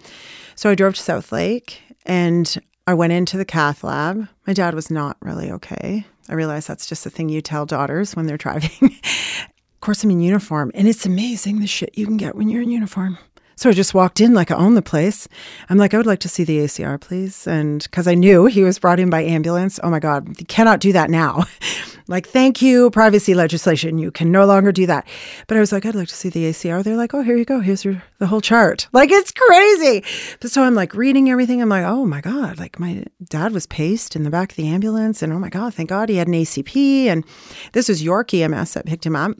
So 0.55 0.69
I 0.69 0.75
drove 0.75 0.95
to 0.95 1.01
Southlake 1.01 1.79
and 2.05 2.57
I 2.87 2.93
went 2.93 3.13
into 3.13 3.37
the 3.37 3.45
cath 3.45 3.83
lab. 3.83 4.27
My 4.47 4.53
dad 4.53 4.73
was 4.73 4.89
not 4.89 5.17
really 5.21 5.51
okay. 5.51 6.05
I 6.29 6.33
realize 6.33 6.67
that's 6.67 6.87
just 6.87 7.05
a 7.05 7.09
thing 7.09 7.27
you 7.27 7.41
tell 7.41 7.65
daughters 7.65 8.15
when 8.15 8.27
they're 8.27 8.37
driving. 8.45 8.71
of 8.81 9.79
course, 9.81 10.03
I'm 10.03 10.11
in 10.11 10.21
uniform, 10.21 10.71
and 10.73 10.87
it's 10.87 11.05
amazing 11.05 11.59
the 11.59 11.67
shit 11.67 11.97
you 11.97 12.05
can 12.05 12.17
get 12.17 12.35
when 12.35 12.49
you're 12.49 12.61
in 12.61 12.71
uniform. 12.71 13.17
So 13.59 13.69
I 13.69 13.73
just 13.73 13.93
walked 13.93 14.21
in 14.21 14.33
like 14.33 14.51
I 14.51 14.55
own 14.55 14.75
the 14.75 14.81
place. 14.81 15.27
I'm 15.69 15.77
like, 15.77 15.93
I 15.93 15.97
would 15.97 16.05
like 16.05 16.21
to 16.21 16.29
see 16.29 16.45
the 16.45 16.59
ACR, 16.59 16.97
please. 16.97 17.45
And 17.45 17.83
because 17.83 18.07
I 18.07 18.15
knew 18.15 18.45
he 18.45 18.63
was 18.63 18.79
brought 18.79 19.01
in 19.01 19.09
by 19.09 19.21
ambulance. 19.21 19.81
Oh 19.83 19.89
my 19.89 19.99
God, 19.99 20.39
you 20.39 20.45
cannot 20.45 20.79
do 20.79 20.93
that 20.93 21.09
now. 21.09 21.43
like, 22.07 22.25
thank 22.25 22.61
you, 22.61 22.89
privacy 22.89 23.33
legislation. 23.33 23.97
You 23.97 24.11
can 24.11 24.31
no 24.31 24.45
longer 24.45 24.71
do 24.71 24.85
that. 24.85 25.05
But 25.47 25.57
I 25.57 25.59
was 25.59 25.73
like, 25.73 25.85
I'd 25.85 25.93
like 25.93 26.07
to 26.07 26.15
see 26.15 26.29
the 26.29 26.45
ACR. 26.45 26.85
They're 26.85 26.95
like, 26.95 27.13
oh, 27.13 27.21
here 27.21 27.35
you 27.35 27.43
go. 27.43 27.59
Here's 27.59 27.83
your, 27.83 28.01
the 28.19 28.27
whole 28.27 28.39
chart. 28.39 28.87
Like, 28.93 29.11
it's 29.11 29.33
crazy. 29.33 30.05
But 30.39 30.51
so 30.51 30.63
I'm 30.63 30.75
like 30.75 30.93
reading 30.93 31.29
everything. 31.29 31.61
I'm 31.61 31.67
like, 31.67 31.85
oh 31.85 32.05
my 32.05 32.21
God. 32.21 32.59
Like, 32.59 32.79
my 32.79 33.03
dad 33.25 33.51
was 33.51 33.67
paced 33.67 34.15
in 34.15 34.23
the 34.23 34.29
back 34.29 34.51
of 34.51 34.55
the 34.55 34.67
ambulance. 34.69 35.21
And 35.21 35.33
oh 35.33 35.39
my 35.39 35.49
God, 35.49 35.73
thank 35.73 35.89
God 35.89 36.07
he 36.07 36.15
had 36.15 36.27
an 36.27 36.33
ACP. 36.33 37.07
And 37.07 37.25
this 37.73 37.89
was 37.89 38.01
York 38.01 38.33
EMS 38.33 38.73
that 38.73 38.85
picked 38.85 39.05
him 39.05 39.17
up. 39.17 39.35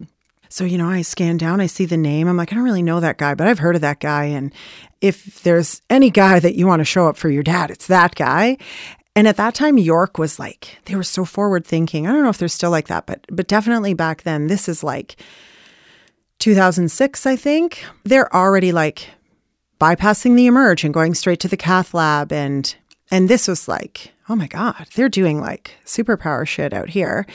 So, 0.50 0.64
you 0.66 0.78
know, 0.80 0.89
I 0.89 1.04
scan 1.04 1.38
down, 1.38 1.62
I 1.62 1.68
see 1.68 1.86
the 1.86 1.95
name. 1.95 2.28
I'm 2.28 2.36
like, 2.36 2.52
I 2.52 2.56
don't 2.56 2.66
really 2.66 2.82
know 2.82 3.00
that 3.00 3.20
guy, 3.20 3.36
but 3.36 3.47
I've 3.47 3.60
heard 3.60 3.76
of 3.76 3.82
that 3.82 4.00
guy. 4.00 4.26
And 4.26 4.52
if 5.00 5.43
there's 5.43 5.82
any 5.89 6.10
guy 6.10 6.39
that 6.39 6.56
you 6.56 6.66
want 6.66 6.80
to 6.80 6.86
show 6.86 7.08
up 7.08 7.18
for 7.18 7.30
your 7.30 7.43
dad, 7.43 7.70
it's 7.70 7.88
that 7.88 8.16
guy. 8.16 8.58
And 9.16 9.28
at 9.28 9.38
that 9.38 9.54
time, 9.54 9.78
York 9.78 10.18
was 10.18 10.39
like, 10.39 10.80
they 10.86 10.95
were 10.95 11.04
so 11.04 11.24
forward 11.24 11.66
thinking. 11.66 12.08
I 12.08 12.12
don't 12.12 12.24
know 12.24 12.30
if 12.30 12.38
they're 12.38 12.47
still 12.47 12.72
like 12.72 12.88
that, 12.88 13.06
but 13.06 13.26
but 13.30 13.47
definitely 13.47 13.93
back 13.93 14.24
then, 14.24 14.47
this 14.47 14.70
is 14.70 14.84
like 14.84 15.22
2006, 16.39 17.26
I 17.26 17.36
think. 17.36 17.84
They're 18.04 18.34
already 18.34 18.72
like 18.72 19.10
bypassing 19.80 20.36
the 20.36 20.47
emerge 20.47 20.84
and 20.84 20.93
going 20.93 21.14
straight 21.16 21.39
to 21.41 21.47
the 21.47 21.58
cath 21.58 21.93
lab. 21.93 22.32
And 22.32 22.74
and 23.12 23.30
this 23.30 23.47
was 23.47 23.68
like, 23.68 24.14
oh 24.30 24.36
my 24.36 24.47
God, 24.47 24.88
they're 24.95 25.10
doing 25.10 25.39
like 25.39 25.76
superpower 25.86 26.47
shit 26.47 26.74
out 26.74 26.89
here. 26.89 27.28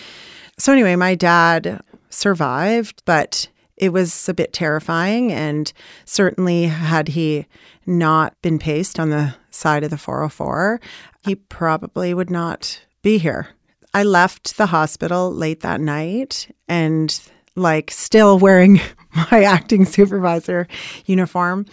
So 0.59 0.73
anyway, 0.73 0.97
my 0.97 1.15
dad 1.15 1.83
survived, 2.15 3.03
but 3.05 3.49
it 3.77 3.93
was 3.93 4.29
a 4.29 4.35
bit 4.35 4.53
terrifying. 4.53 5.33
And 5.33 5.73
certainly, 6.05 6.65
had 6.65 7.09
he 7.09 7.47
not 7.87 8.41
been 8.43 8.59
paced 8.59 8.99
on 8.99 9.11
the 9.11 9.35
side 9.51 9.85
of 9.85 9.91
the 9.91 9.99
404, 9.99 10.81
he 11.25 11.35
probably 11.35 12.15
would 12.15 12.31
not 12.31 12.85
be 13.03 13.19
here. 13.19 13.49
I 13.93 14.03
left 14.03 14.57
the 14.57 14.67
hospital 14.67 15.33
late 15.33 15.61
that 15.61 15.81
night 15.81 16.55
and, 16.69 17.19
like, 17.55 17.91
still 17.91 18.39
wearing 18.39 18.81
my 19.31 19.45
acting 19.45 19.85
supervisor 19.85 20.67
uniform 21.07 21.67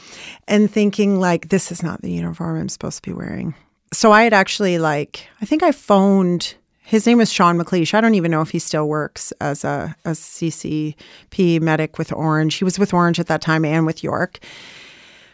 and 0.47 0.69
thinking, 0.69 1.19
like, 1.19 1.49
this 1.49 1.71
is 1.71 1.81
not 1.81 2.01
the 2.01 2.11
uniform 2.11 2.59
I'm 2.59 2.69
supposed 2.69 3.03
to 3.03 3.09
be 3.09 3.15
wearing. 3.15 3.55
So 3.93 4.11
I 4.11 4.23
had 4.23 4.33
actually, 4.33 4.77
like, 4.77 5.27
I 5.41 5.45
think 5.45 5.63
I 5.63 5.71
phoned 5.71 6.55
his 6.91 7.07
name 7.07 7.19
was 7.19 7.31
Sean 7.31 7.57
McLeish. 7.57 7.93
I 7.93 8.01
don't 8.01 8.15
even 8.15 8.31
know 8.31 8.41
if 8.41 8.49
he 8.49 8.59
still 8.59 8.85
works 8.85 9.31
as 9.39 9.63
a, 9.63 9.95
a 10.03 10.09
CCP 10.09 11.61
medic 11.61 11.97
with 11.97 12.09
Ornge. 12.09 12.57
He 12.57 12.65
was 12.65 12.77
with 12.77 12.91
Ornge 12.91 13.17
at 13.17 13.27
that 13.27 13.41
time 13.41 13.63
and 13.63 13.85
with 13.85 14.03
York. 14.03 14.39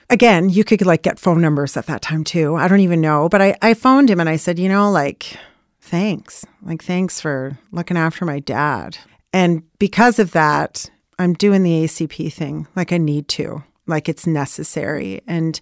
Again, 0.07 0.51
you 0.51 0.63
could 0.63 0.85
like 0.85 1.01
get 1.01 1.19
phone 1.19 1.41
numbers 1.41 1.75
at 1.75 1.87
that 1.87 2.03
time 2.03 2.23
too. 2.23 2.53
I 2.53 2.67
don't 2.67 2.81
even 2.81 3.01
know. 3.01 3.27
But 3.27 3.41
I, 3.41 3.57
I 3.63 3.73
phoned 3.73 4.07
him 4.07 4.19
and 4.19 4.29
I 4.29 4.35
said, 4.35 4.59
you 4.59 4.69
know, 4.69 4.91
like, 4.91 5.35
thanks. 5.81 6.45
Like, 6.61 6.83
thanks 6.83 7.19
for 7.19 7.57
looking 7.71 7.97
after 7.97 8.23
my 8.23 8.37
dad. 8.37 8.99
And 9.33 9.63
because 9.79 10.19
of 10.19 10.33
that, 10.33 10.91
I'm 11.17 11.33
doing 11.33 11.63
the 11.63 11.85
ACP 11.85 12.31
thing. 12.31 12.67
Like, 12.75 12.93
I 12.93 12.99
need 12.99 13.27
to. 13.29 13.63
Like, 13.87 14.07
it's 14.07 14.27
necessary. 14.27 15.21
And 15.25 15.59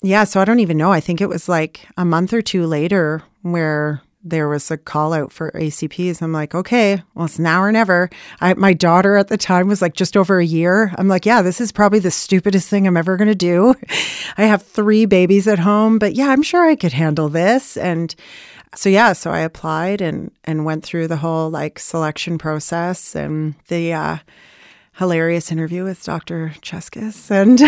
yeah, 0.00 0.24
so 0.24 0.40
I 0.40 0.46
don't 0.46 0.60
even 0.60 0.78
know. 0.78 0.90
I 0.90 1.00
think 1.00 1.20
it 1.20 1.28
was 1.28 1.50
like 1.50 1.86
a 1.98 2.06
month 2.06 2.32
or 2.32 2.40
two 2.40 2.64
later 2.64 3.22
where 3.42 4.00
there 4.22 4.48
was 4.48 4.70
a 4.70 4.76
call 4.76 5.12
out 5.12 5.32
for 5.32 5.50
ACPs. 5.52 6.20
I'm 6.20 6.32
like, 6.32 6.54
okay, 6.54 7.02
well, 7.14 7.26
it's 7.26 7.38
now 7.38 7.62
or 7.62 7.70
never. 7.70 8.10
I, 8.40 8.54
my 8.54 8.72
daughter 8.72 9.16
at 9.16 9.28
the 9.28 9.36
time 9.36 9.68
was 9.68 9.80
like 9.80 9.94
just 9.94 10.16
over 10.16 10.38
a 10.38 10.44
year. 10.44 10.92
I'm 10.98 11.08
like, 11.08 11.24
yeah, 11.24 11.40
this 11.40 11.60
is 11.60 11.72
probably 11.72 12.00
the 12.00 12.10
stupidest 12.10 12.68
thing 12.68 12.86
I'm 12.86 12.96
ever 12.96 13.16
going 13.16 13.28
to 13.28 13.34
do. 13.34 13.74
I 14.36 14.44
have 14.44 14.62
three 14.62 15.06
babies 15.06 15.46
at 15.46 15.60
home, 15.60 15.98
but 15.98 16.14
yeah, 16.14 16.28
I'm 16.28 16.42
sure 16.42 16.68
I 16.68 16.76
could 16.76 16.92
handle 16.92 17.28
this. 17.28 17.76
And 17.76 18.14
so 18.74 18.88
yeah, 18.88 19.12
so 19.12 19.30
I 19.30 19.40
applied 19.40 20.00
and 20.00 20.30
and 20.44 20.64
went 20.64 20.84
through 20.84 21.08
the 21.08 21.16
whole 21.16 21.48
like 21.48 21.78
selection 21.78 22.38
process 22.38 23.14
and 23.14 23.54
the 23.68 23.92
uh, 23.92 24.18
hilarious 24.98 25.52
interview 25.52 25.84
with 25.84 26.02
Dr. 26.02 26.54
Cheskes 26.60 27.30
and 27.30 27.60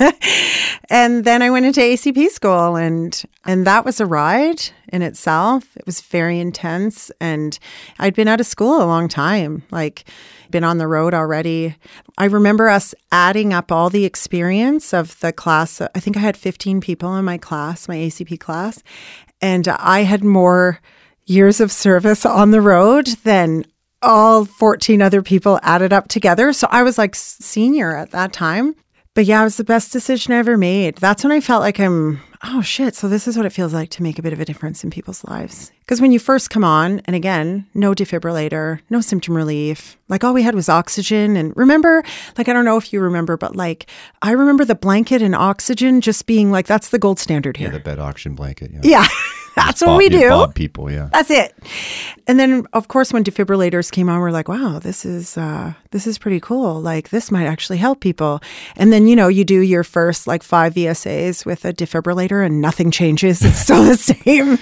and 0.90 1.24
then 1.24 1.40
I 1.40 1.48
went 1.50 1.66
into 1.66 1.80
ACP 1.80 2.30
school 2.30 2.74
and 2.74 3.22
and 3.44 3.64
that 3.64 3.84
was 3.84 4.00
a 4.00 4.06
ride 4.06 4.60
in 4.88 5.00
itself. 5.00 5.76
It 5.76 5.86
was 5.86 6.00
very 6.00 6.40
intense 6.40 7.12
and 7.20 7.56
I'd 8.00 8.14
been 8.14 8.26
out 8.26 8.40
of 8.40 8.46
school 8.46 8.82
a 8.82 8.86
long 8.86 9.08
time, 9.08 9.62
like 9.70 10.04
been 10.50 10.64
on 10.64 10.78
the 10.78 10.88
road 10.88 11.14
already. 11.14 11.76
I 12.18 12.24
remember 12.24 12.68
us 12.68 12.92
adding 13.12 13.52
up 13.52 13.70
all 13.70 13.88
the 13.88 14.04
experience 14.04 14.92
of 14.92 15.18
the 15.20 15.32
class. 15.32 15.80
I 15.80 16.00
think 16.00 16.16
I 16.16 16.20
had 16.20 16.36
15 16.36 16.80
people 16.80 17.14
in 17.14 17.24
my 17.24 17.38
class, 17.38 17.86
my 17.86 17.96
ACP 17.96 18.40
class, 18.40 18.82
and 19.40 19.68
I 19.68 20.02
had 20.02 20.24
more 20.24 20.80
years 21.24 21.60
of 21.60 21.70
service 21.70 22.26
on 22.26 22.50
the 22.50 22.60
road 22.60 23.06
than 23.22 23.64
all 24.04 24.44
14 24.44 25.02
other 25.02 25.22
people 25.22 25.58
added 25.62 25.92
up 25.92 26.08
together. 26.08 26.52
So 26.52 26.68
I 26.70 26.82
was 26.82 26.98
like 26.98 27.14
senior 27.14 27.96
at 27.96 28.10
that 28.12 28.32
time. 28.32 28.74
But 29.14 29.26
yeah, 29.26 29.42
it 29.42 29.44
was 29.44 29.56
the 29.58 29.64
best 29.64 29.92
decision 29.92 30.32
I 30.32 30.38
ever 30.38 30.56
made. 30.56 30.96
That's 30.96 31.22
when 31.22 31.30
I 31.30 31.40
felt 31.40 31.60
like 31.60 31.78
I'm, 31.78 32.20
oh 32.42 32.62
shit, 32.62 32.96
so 32.96 33.08
this 33.08 33.28
is 33.28 33.36
what 33.36 33.46
it 33.46 33.50
feels 33.50 33.72
like 33.72 33.88
to 33.90 34.02
make 34.02 34.18
a 34.18 34.22
bit 34.22 34.32
of 34.32 34.40
a 34.40 34.44
difference 34.44 34.82
in 34.82 34.90
people's 34.90 35.22
lives. 35.22 35.70
Because 35.82 36.00
when 36.00 36.10
you 36.10 36.18
first 36.18 36.50
come 36.50 36.64
on, 36.64 37.00
and 37.04 37.14
again, 37.14 37.64
no 37.74 37.94
defibrillator, 37.94 38.80
no 38.90 39.00
symptom 39.00 39.36
relief, 39.36 39.96
like 40.08 40.24
all 40.24 40.34
we 40.34 40.42
had 40.42 40.56
was 40.56 40.68
oxygen. 40.68 41.36
And 41.36 41.56
remember, 41.56 42.02
like, 42.36 42.48
I 42.48 42.52
don't 42.52 42.64
know 42.64 42.76
if 42.76 42.92
you 42.92 43.00
remember, 43.00 43.36
but 43.36 43.54
like, 43.54 43.86
I 44.20 44.32
remember 44.32 44.64
the 44.64 44.74
blanket 44.74 45.22
and 45.22 45.36
oxygen 45.36 46.00
just 46.00 46.26
being 46.26 46.50
like, 46.50 46.66
that's 46.66 46.88
the 46.88 46.98
gold 46.98 47.20
standard 47.20 47.56
here. 47.56 47.68
Yeah, 47.68 47.74
the 47.74 47.84
bed 47.84 48.00
oxygen 48.00 48.34
blanket. 48.34 48.72
Yeah. 48.72 48.80
Yeah. 48.82 49.06
That's 49.56 49.80
what 49.80 49.88
Bob- 49.88 49.98
we 49.98 50.08
do. 50.08 50.28
Bob 50.28 50.54
people, 50.54 50.90
yeah. 50.90 51.08
That's 51.12 51.30
it. 51.30 51.54
And 52.26 52.40
then, 52.40 52.66
of 52.72 52.88
course, 52.88 53.12
when 53.12 53.22
defibrillators 53.22 53.90
came 53.90 54.08
on, 54.08 54.20
we're 54.20 54.30
like, 54.30 54.48
"Wow, 54.48 54.78
this 54.80 55.04
is 55.04 55.36
uh, 55.36 55.74
this 55.90 56.06
is 56.06 56.18
pretty 56.18 56.40
cool. 56.40 56.80
Like, 56.80 57.10
this 57.10 57.30
might 57.30 57.46
actually 57.46 57.78
help 57.78 58.00
people." 58.00 58.40
And 58.76 58.92
then, 58.92 59.06
you 59.06 59.14
know, 59.14 59.28
you 59.28 59.44
do 59.44 59.60
your 59.60 59.84
first 59.84 60.26
like 60.26 60.42
five 60.42 60.74
VSAs 60.74 61.46
with 61.46 61.64
a 61.64 61.72
defibrillator, 61.72 62.44
and 62.44 62.60
nothing 62.60 62.90
changes. 62.90 63.44
It's 63.44 63.58
still 63.58 63.84
the 63.84 63.96
same. 63.96 64.58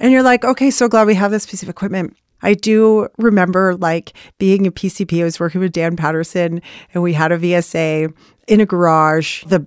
And 0.00 0.12
you're 0.12 0.22
like, 0.22 0.44
"Okay, 0.44 0.70
so 0.70 0.88
glad 0.88 1.06
we 1.06 1.14
have 1.14 1.30
this 1.30 1.46
piece 1.46 1.62
of 1.62 1.68
equipment." 1.68 2.16
I 2.42 2.54
do 2.54 3.08
remember 3.16 3.74
like 3.76 4.12
being 4.38 4.66
a 4.66 4.70
PCP. 4.70 5.20
I 5.22 5.24
was 5.24 5.40
working 5.40 5.60
with 5.60 5.72
Dan 5.72 5.96
Patterson, 5.96 6.60
and 6.92 7.02
we 7.02 7.14
had 7.14 7.32
a 7.32 7.38
VSA 7.38 8.12
in 8.46 8.60
a 8.60 8.66
garage. 8.66 9.44
The 9.44 9.66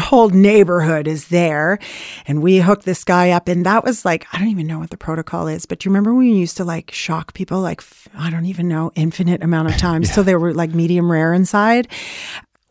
whole 0.00 0.30
neighborhood 0.30 1.06
is 1.06 1.28
there. 1.28 1.78
And 2.26 2.42
we 2.42 2.58
hooked 2.58 2.84
this 2.84 3.04
guy 3.04 3.30
up. 3.30 3.48
And 3.48 3.66
that 3.66 3.84
was 3.84 4.04
like, 4.04 4.26
I 4.32 4.38
don't 4.38 4.48
even 4.48 4.66
know 4.66 4.78
what 4.78 4.90
the 4.90 4.96
protocol 4.96 5.46
is, 5.48 5.66
but 5.66 5.78
do 5.78 5.88
you 5.88 5.90
remember 5.90 6.14
when 6.14 6.26
we 6.26 6.32
used 6.32 6.56
to 6.56 6.64
like 6.64 6.90
shock 6.90 7.34
people 7.34 7.60
like, 7.60 7.82
I 8.16 8.30
don't 8.30 8.46
even 8.46 8.68
know, 8.68 8.92
infinite 8.94 9.42
amount 9.42 9.68
of 9.68 9.76
times. 9.76 10.04
So 10.14 10.22
they 10.22 10.36
were 10.36 10.54
like 10.54 10.70
medium 10.70 11.10
rare 11.10 11.34
inside. 11.34 11.88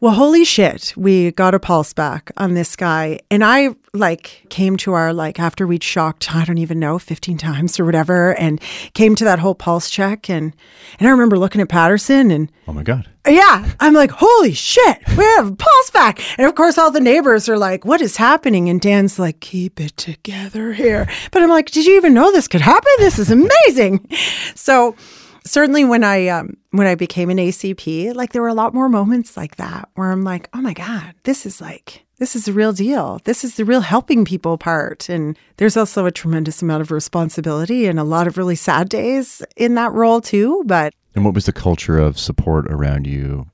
Well, 0.03 0.15
holy 0.15 0.43
shit, 0.43 0.93
we 0.97 1.31
got 1.31 1.55
a 1.55 1.59
pulse 1.59 1.93
back 1.93 2.29
on 2.35 2.55
this 2.55 2.75
guy. 2.75 3.21
And 3.31 3.41
I 3.41 3.69
like 3.93 4.45
came 4.49 4.75
to 4.79 4.91
our 4.91 5.13
like 5.13 5.39
after 5.39 5.65
we'd 5.65 5.81
shocked, 5.81 6.35
I 6.35 6.43
don't 6.43 6.57
even 6.57 6.77
know, 6.77 6.99
15 6.99 7.37
times 7.37 7.79
or 7.79 7.85
whatever, 7.85 8.37
and 8.37 8.59
came 8.93 9.15
to 9.15 9.23
that 9.23 9.39
whole 9.39 9.55
pulse 9.55 9.89
check 9.89 10.29
and 10.29 10.53
and 10.99 11.07
I 11.07 11.11
remember 11.11 11.39
looking 11.39 11.61
at 11.61 11.69
Patterson 11.69 12.31
and 12.31 12.51
Oh 12.67 12.73
my 12.73 12.83
God. 12.83 13.07
yeah, 13.25 13.71
I'm 13.79 13.93
like, 13.93 14.11
holy 14.11 14.51
shit, 14.51 14.97
we 15.17 15.23
have 15.23 15.47
a 15.47 15.55
pulse 15.55 15.89
back. 15.91 16.19
And 16.37 16.47
of 16.47 16.55
course, 16.55 16.77
all 16.77 16.91
the 16.91 16.99
neighbors 16.99 17.47
are 17.47 17.57
like, 17.57 17.85
what 17.85 18.01
is 18.01 18.17
happening? 18.17 18.67
And 18.67 18.81
Dan's 18.81 19.17
like, 19.17 19.39
keep 19.39 19.79
it 19.79 19.95
together 19.95 20.73
here. 20.73 21.09
But 21.31 21.43
I'm 21.43 21.49
like, 21.49 21.71
did 21.71 21.85
you 21.85 21.95
even 21.95 22.13
know 22.13 22.29
this 22.29 22.49
could 22.49 22.59
happen? 22.59 22.91
This 22.97 23.19
is 23.19 23.31
amazing. 23.31 24.05
So, 24.53 24.97
certainly 25.45 25.85
when 25.85 26.03
I 26.03 26.27
um, 26.27 26.57
when 26.71 26.87
I 26.87 26.95
became 26.95 27.29
an 27.29 27.37
ACP, 27.37 28.15
like 28.15 28.33
there 28.33 28.41
were 28.41 28.47
a 28.47 28.53
lot 28.53 28.73
more 28.73 28.89
moments 28.89 29.37
like 29.37 29.57
that 29.57 29.89
where 29.95 30.11
I'm 30.11 30.23
like, 30.23 30.49
oh 30.53 30.61
my 30.61 30.73
god, 30.73 31.15
this 31.23 31.45
is 31.45 31.61
like 31.61 32.05
this 32.17 32.35
is 32.35 32.45
the 32.45 32.53
real 32.53 32.73
deal. 32.73 33.19
This 33.25 33.43
is 33.43 33.55
the 33.55 33.65
real 33.65 33.81
helping 33.81 34.23
people 34.23 34.57
part. 34.57 35.09
And 35.09 35.37
there's 35.57 35.75
also 35.75 36.05
a 36.05 36.11
tremendous 36.11 36.61
amount 36.61 36.81
of 36.81 36.91
responsibility 36.91 37.85
and 37.85 37.99
a 37.99 38.03
lot 38.03 38.27
of 38.27 38.37
really 38.37 38.55
sad 38.55 38.89
days 38.89 39.41
in 39.57 39.75
that 39.75 39.91
role 39.91 40.21
too. 40.21 40.63
But 40.65 40.93
And 41.15 41.25
what 41.25 41.33
was 41.33 41.45
the 41.45 41.53
culture 41.53 41.97
of 41.97 42.19
support 42.19 42.65
around 42.71 43.07
you 43.07 43.47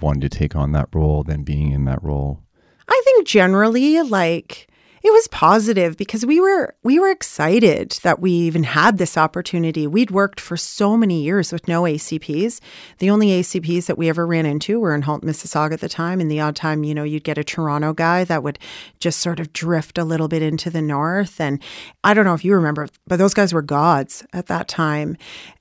wanting 0.00 0.22
to 0.22 0.28
take 0.28 0.56
on 0.56 0.72
that 0.72 0.88
role, 0.92 1.22
then 1.22 1.42
being 1.42 1.72
in 1.72 1.84
that 1.84 2.02
role? 2.02 2.40
I 2.88 3.02
think 3.04 3.26
generally 3.26 4.02
like 4.02 4.68
it 5.06 5.12
was 5.12 5.28
positive 5.28 5.96
because 5.96 6.26
we 6.26 6.40
were 6.40 6.74
we 6.82 6.98
were 6.98 7.10
excited 7.10 7.92
that 8.02 8.18
we 8.18 8.32
even 8.32 8.64
had 8.64 8.98
this 8.98 9.16
opportunity. 9.16 9.86
We'd 9.86 10.10
worked 10.10 10.40
for 10.40 10.56
so 10.56 10.96
many 10.96 11.22
years 11.22 11.52
with 11.52 11.68
no 11.68 11.82
ACPs. 11.82 12.60
The 12.98 13.10
only 13.10 13.28
ACPs 13.28 13.86
that 13.86 13.96
we 13.96 14.08
ever 14.08 14.26
ran 14.26 14.46
into 14.46 14.80
were 14.80 14.96
in 14.96 15.02
Holt, 15.02 15.22
Mississauga 15.22 15.74
at 15.74 15.80
the 15.80 15.88
time. 15.88 16.20
And 16.20 16.28
the 16.28 16.40
odd 16.40 16.56
time, 16.56 16.82
you 16.82 16.92
know, 16.92 17.04
you'd 17.04 17.22
get 17.22 17.38
a 17.38 17.44
Toronto 17.44 17.92
guy 17.92 18.24
that 18.24 18.42
would 18.42 18.58
just 18.98 19.20
sort 19.20 19.38
of 19.38 19.52
drift 19.52 19.96
a 19.96 20.02
little 20.02 20.26
bit 20.26 20.42
into 20.42 20.70
the 20.70 20.82
north. 20.82 21.40
And 21.40 21.62
I 22.02 22.12
don't 22.12 22.24
know 22.24 22.34
if 22.34 22.44
you 22.44 22.54
remember, 22.54 22.88
but 23.06 23.20
those 23.20 23.34
guys 23.34 23.52
were 23.52 23.62
gods 23.62 24.26
at 24.32 24.46
that 24.46 24.66
time. 24.66 25.16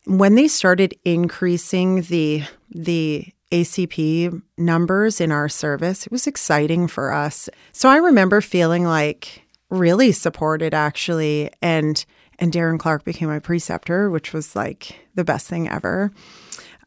When 0.06 0.34
they 0.34 0.48
started 0.48 0.96
increasing 1.06 2.02
the 2.02 2.46
the 2.72 3.32
ACP 3.56 4.41
numbers 4.58 5.22
in 5.22 5.32
our 5.32 5.47
service. 5.47 6.06
It 6.06 6.12
was 6.12 6.28
exciting 6.28 6.88
for 6.88 7.14
us. 7.14 7.49
So 7.72 7.89
I 7.89 7.97
remember 7.97 8.41
feeling 8.41 8.84
like 8.84 9.43
really 9.70 10.12
supported 10.12 10.74
actually 10.74 11.49
and 11.62 12.06
and 12.38 12.51
Darren 12.51 12.78
Clark 12.78 13.06
became 13.06 13.30
my 13.30 13.39
preceptor, 13.39 14.10
which 14.10 14.34
was 14.34 14.58
like 14.58 15.08
the 15.16 15.24
best 15.24 15.47
thing 15.47 15.70
ever. 15.70 16.12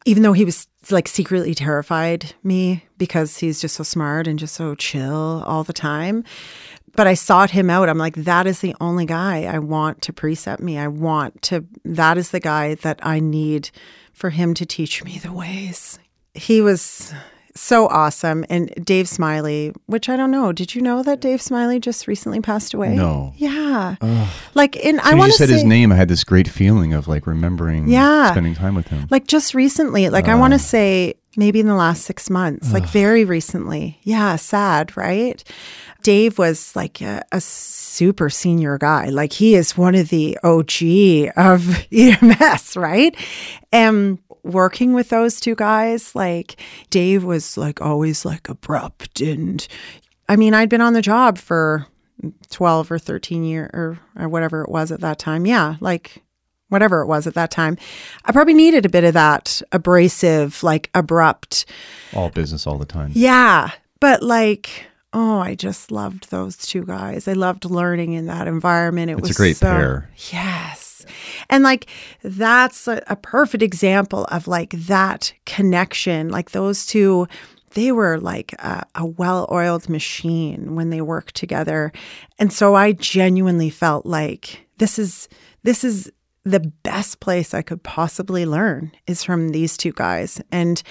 Even 0.05 0.21
though 0.21 0.33
he 0.33 0.45
was 0.45 0.67
like 0.91 1.07
secretly 1.07 1.55
terrified 1.55 2.33
me 2.43 2.85
because 2.99 3.39
he's 3.39 3.59
just 3.59 3.75
so 3.75 3.83
smart 3.83 4.27
and 4.27 4.37
just 4.37 4.53
so 4.53 4.75
chill 4.75 5.43
all 5.47 5.63
the 5.63 5.73
time. 5.73 6.23
But 6.95 7.07
I 7.07 7.15
sought 7.15 7.49
him 7.49 7.69
out. 7.69 7.89
I'm 7.89 7.97
like, 7.97 8.15
that 8.15 8.45
is 8.45 8.59
the 8.59 8.75
only 8.79 9.05
guy 9.07 9.43
I 9.43 9.57
want 9.57 10.03
to 10.03 10.13
precept 10.13 10.61
me. 10.61 10.77
I 10.77 10.87
want 10.87 11.41
to, 11.43 11.65
that 11.83 12.17
is 12.17 12.29
the 12.29 12.39
guy 12.39 12.75
that 12.75 12.99
I 13.01 13.19
need 13.19 13.71
for 14.13 14.29
him 14.29 14.53
to 14.53 14.65
teach 14.65 15.03
me 15.03 15.17
the 15.17 15.33
ways 15.33 15.97
he 16.33 16.61
was 16.61 17.13
so 17.55 17.87
awesome. 17.89 18.45
And 18.49 18.71
Dave 18.85 19.09
Smiley, 19.09 19.73
which 19.87 20.07
I 20.07 20.15
don't 20.15 20.31
know, 20.31 20.51
did 20.53 20.75
you 20.75 20.81
know 20.81 21.03
that 21.03 21.19
Dave 21.19 21.41
Smiley 21.41 21.79
just 21.79 22.07
recently 22.07 22.39
passed 22.39 22.73
away? 22.73 22.95
No. 22.95 23.33
Yeah. 23.35 23.95
Like, 24.53 24.75
in 24.77 24.99
I 25.01 25.15
want 25.15 25.31
to 25.33 25.37
said 25.37 25.49
say, 25.49 25.55
his 25.55 25.63
name, 25.65 25.91
I 25.91 25.95
had 25.95 26.07
this 26.07 26.23
great 26.23 26.47
feeling 26.47 26.93
of 26.93 27.07
like 27.07 27.27
remembering 27.27 27.89
Yeah. 27.89 28.31
spending 28.31 28.55
time 28.55 28.75
with 28.75 28.87
him. 28.87 29.07
like 29.09 29.27
just 29.27 29.53
recently, 29.53 30.09
like 30.09 30.27
I 30.27 30.35
want 30.35 30.53
to 30.53 30.59
say 30.59 31.15
maybe 31.35 31.59
in 31.59 31.67
the 31.67 31.75
last 31.75 32.03
six 32.03 32.29
months, 32.29 32.71
like 32.71 32.85
very 32.85 33.25
recently. 33.25 33.99
Yeah, 34.03 34.35
sad, 34.37 34.95
right? 34.95 35.43
Dave 36.01 36.37
was 36.39 36.73
like 36.77 37.01
a, 37.01 37.23
a 37.33 37.41
super 37.41 38.29
senior 38.29 38.77
guy. 38.77 39.09
Like 39.09 39.33
he 39.33 39.55
is 39.55 39.77
one 39.77 39.95
of 39.95 40.07
the 40.09 40.37
OG 40.43 41.33
of 41.35 41.85
EMS, 41.91 42.77
right? 42.77 43.15
And 43.73 44.17
working 44.43 44.93
with 44.93 45.09
those 45.09 45.39
two 45.39 45.55
guys, 45.55 46.15
like 46.15 46.55
Dave 46.89 47.23
was 47.23 47.57
like 47.57 47.81
always 47.81 48.25
like 48.25 48.49
abrupt 48.49 49.21
and 49.21 49.67
I 50.27 50.35
mean, 50.35 50.53
I'd 50.53 50.69
been 50.69 50.81
on 50.81 50.93
the 50.93 51.01
job 51.01 51.37
for 51.39 51.87
12 52.51 52.91
or 52.91 52.99
13 52.99 53.43
years 53.43 53.69
or, 53.73 53.99
or 54.15 54.29
whatever 54.29 54.61
it 54.61 54.69
was 54.69 54.91
at 54.91 54.99
that 55.01 55.17
time. 55.17 55.45
Yeah, 55.47 55.75
like 55.79 56.21
whatever 56.67 57.01
it 57.01 57.07
was 57.07 57.25
at 57.25 57.33
that 57.33 57.49
time. 57.49 57.77
I 58.25 58.31
probably 58.31 58.53
needed 58.53 58.85
a 58.85 58.89
bit 58.89 59.03
of 59.03 59.13
that 59.15 59.61
abrasive, 59.71 60.61
like 60.61 60.91
abrupt. 60.93 61.65
All 62.13 62.29
business 62.29 62.67
all 62.67 62.77
the 62.77 62.85
time. 62.85 63.11
Yeah. 63.15 63.71
But 63.99 64.21
like, 64.21 64.85
oh, 65.13 65.39
I 65.39 65.55
just 65.55 65.91
loved 65.91 66.29
those 66.29 66.55
two 66.57 66.85
guys. 66.85 67.27
I 67.27 67.33
loved 67.33 67.65
learning 67.65 68.13
in 68.13 68.27
that 68.27 68.47
environment. 68.47 69.09
It 69.09 69.17
It's 69.17 69.31
a 69.31 69.33
great 69.33 69.57
so- 69.57 69.65
pair. 69.65 70.09
Yes. 70.31 70.88
And 71.49 71.63
like 71.63 71.87
that's 72.23 72.87
a, 72.87 73.01
a 73.07 73.15
perfect 73.15 73.63
example 73.63 74.25
of 74.25 74.47
like 74.47 74.71
that 74.71 75.33
connection. 75.45 76.29
Like 76.29 76.51
those 76.51 76.85
two, 76.85 77.27
they 77.73 77.91
were 77.91 78.19
like 78.19 78.53
a, 78.53 78.85
a 78.95 79.05
well 79.05 79.47
oiled 79.51 79.89
machine 79.89 80.75
when 80.75 80.89
they 80.89 81.01
worked 81.01 81.35
together. 81.35 81.91
And 82.37 82.51
so 82.51 82.75
I 82.75 82.93
genuinely 82.93 83.69
felt 83.69 84.05
like 84.05 84.67
this 84.77 84.99
is, 84.99 85.27
this 85.63 85.83
is, 85.83 86.11
the 86.45 86.61
best 86.61 87.19
place 87.19 87.53
I 87.53 87.61
could 87.61 87.83
possibly 87.83 88.45
learn 88.45 88.91
is 89.05 89.23
from 89.23 89.49
these 89.49 89.77
two 89.77 89.91
guys. 89.91 90.41
And 90.51 90.81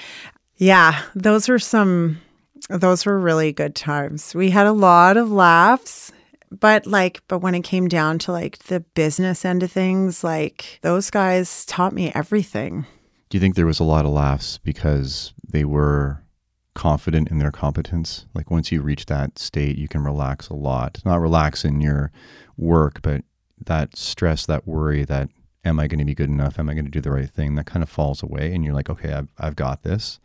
yeah, 0.56 1.02
those 1.14 1.48
were 1.48 1.58
some 1.58 2.20
those 2.68 3.06
were 3.06 3.18
really 3.18 3.52
good 3.52 3.74
times. 3.74 4.34
We 4.34 4.50
had 4.50 4.66
a 4.66 4.72
lot 4.72 5.16
of 5.16 5.30
laughs, 5.30 6.12
but 6.50 6.86
like 6.86 7.22
but 7.28 7.38
when 7.38 7.54
it 7.54 7.62
came 7.62 7.88
down 7.88 8.18
to 8.20 8.32
like 8.32 8.58
the 8.64 8.80
business 8.80 9.44
end 9.44 9.62
of 9.62 9.72
things, 9.72 10.22
like 10.24 10.78
those 10.82 11.10
guys 11.10 11.64
taught 11.66 11.92
me 11.92 12.12
everything. 12.14 12.86
Do 13.28 13.36
you 13.36 13.40
think 13.40 13.56
there 13.56 13.66
was 13.66 13.80
a 13.80 13.84
lot 13.84 14.06
of 14.06 14.12
laughs 14.12 14.58
because 14.58 15.34
they 15.46 15.64
were 15.64 16.22
confident 16.74 17.28
in 17.30 17.38
their 17.38 17.50
competence? 17.50 18.26
Like 18.34 18.50
once 18.50 18.72
you 18.72 18.80
reach 18.80 19.06
that 19.06 19.38
state, 19.38 19.76
you 19.76 19.88
can 19.88 20.02
relax 20.02 20.48
a 20.48 20.54
lot. 20.54 21.02
Not 21.04 21.20
relax 21.20 21.64
in 21.64 21.80
your 21.80 22.10
work, 22.56 23.02
but 23.02 23.24
that 23.66 23.96
stress, 23.96 24.46
that 24.46 24.66
worry, 24.66 25.04
that 25.04 25.28
am 25.64 25.78
I 25.78 25.88
going 25.88 25.98
to 25.98 26.04
be 26.04 26.14
good 26.14 26.30
enough? 26.30 26.58
Am 26.58 26.68
I 26.68 26.74
going 26.74 26.84
to 26.84 26.90
do 26.90 27.00
the 27.00 27.10
right 27.10 27.28
thing? 27.28 27.54
That 27.54 27.66
kind 27.66 27.82
of 27.82 27.88
falls 27.88 28.22
away, 28.22 28.54
and 28.54 28.64
you're 28.64 28.74
like, 28.74 28.88
okay, 28.88 29.12
I've, 29.12 29.28
I've 29.38 29.56
got 29.56 29.82
this. 29.82 30.20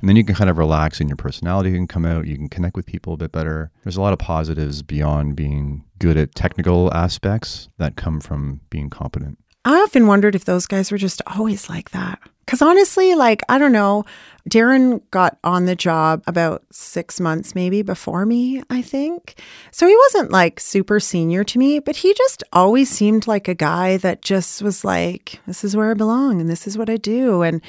And 0.00 0.08
then 0.08 0.16
you 0.16 0.24
can 0.24 0.34
kind 0.34 0.50
of 0.50 0.58
relax 0.58 1.00
and 1.00 1.08
your 1.08 1.16
personality 1.16 1.72
can 1.72 1.86
come 1.86 2.04
out. 2.04 2.26
You 2.26 2.36
can 2.36 2.48
connect 2.48 2.76
with 2.76 2.86
people 2.86 3.14
a 3.14 3.16
bit 3.16 3.32
better. 3.32 3.70
There's 3.82 3.96
a 3.96 4.02
lot 4.02 4.12
of 4.12 4.18
positives 4.18 4.82
beyond 4.82 5.36
being 5.36 5.84
good 5.98 6.16
at 6.16 6.34
technical 6.34 6.92
aspects 6.92 7.68
that 7.78 7.96
come 7.96 8.20
from 8.20 8.60
being 8.68 8.90
competent. 8.90 9.38
I 9.64 9.80
often 9.80 10.06
wondered 10.06 10.34
if 10.34 10.44
those 10.44 10.66
guys 10.66 10.92
were 10.92 10.98
just 10.98 11.22
always 11.26 11.68
like 11.68 11.90
that. 11.90 12.20
Because 12.46 12.62
honestly, 12.62 13.14
like, 13.16 13.42
I 13.48 13.58
don't 13.58 13.72
know, 13.72 14.04
Darren 14.48 15.02
got 15.10 15.36
on 15.42 15.64
the 15.66 15.74
job 15.74 16.22
about 16.28 16.62
six 16.70 17.18
months 17.18 17.56
maybe 17.56 17.82
before 17.82 18.24
me, 18.24 18.62
I 18.70 18.82
think. 18.82 19.40
So 19.72 19.88
he 19.88 19.96
wasn't 19.96 20.30
like 20.30 20.60
super 20.60 21.00
senior 21.00 21.42
to 21.42 21.58
me, 21.58 21.80
but 21.80 21.96
he 21.96 22.14
just 22.14 22.44
always 22.52 22.88
seemed 22.88 23.26
like 23.26 23.48
a 23.48 23.54
guy 23.54 23.96
that 23.98 24.22
just 24.22 24.62
was 24.62 24.84
like, 24.84 25.40
this 25.46 25.64
is 25.64 25.76
where 25.76 25.90
I 25.90 25.94
belong 25.94 26.40
and 26.40 26.48
this 26.48 26.68
is 26.68 26.78
what 26.78 26.88
I 26.88 26.96
do. 26.96 27.42
And 27.42 27.60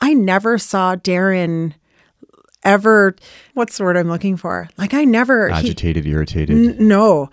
I 0.00 0.14
never 0.14 0.58
saw 0.58 0.96
Darren 0.96 1.74
ever, 2.64 3.14
what's 3.54 3.78
the 3.78 3.84
word 3.84 3.96
I'm 3.96 4.08
looking 4.08 4.36
for? 4.36 4.68
Like, 4.76 4.94
I 4.94 5.04
never, 5.04 5.48
he, 5.48 5.54
Agitated, 5.54 6.04
irritated. 6.06 6.80
N- 6.80 6.88
no, 6.88 7.30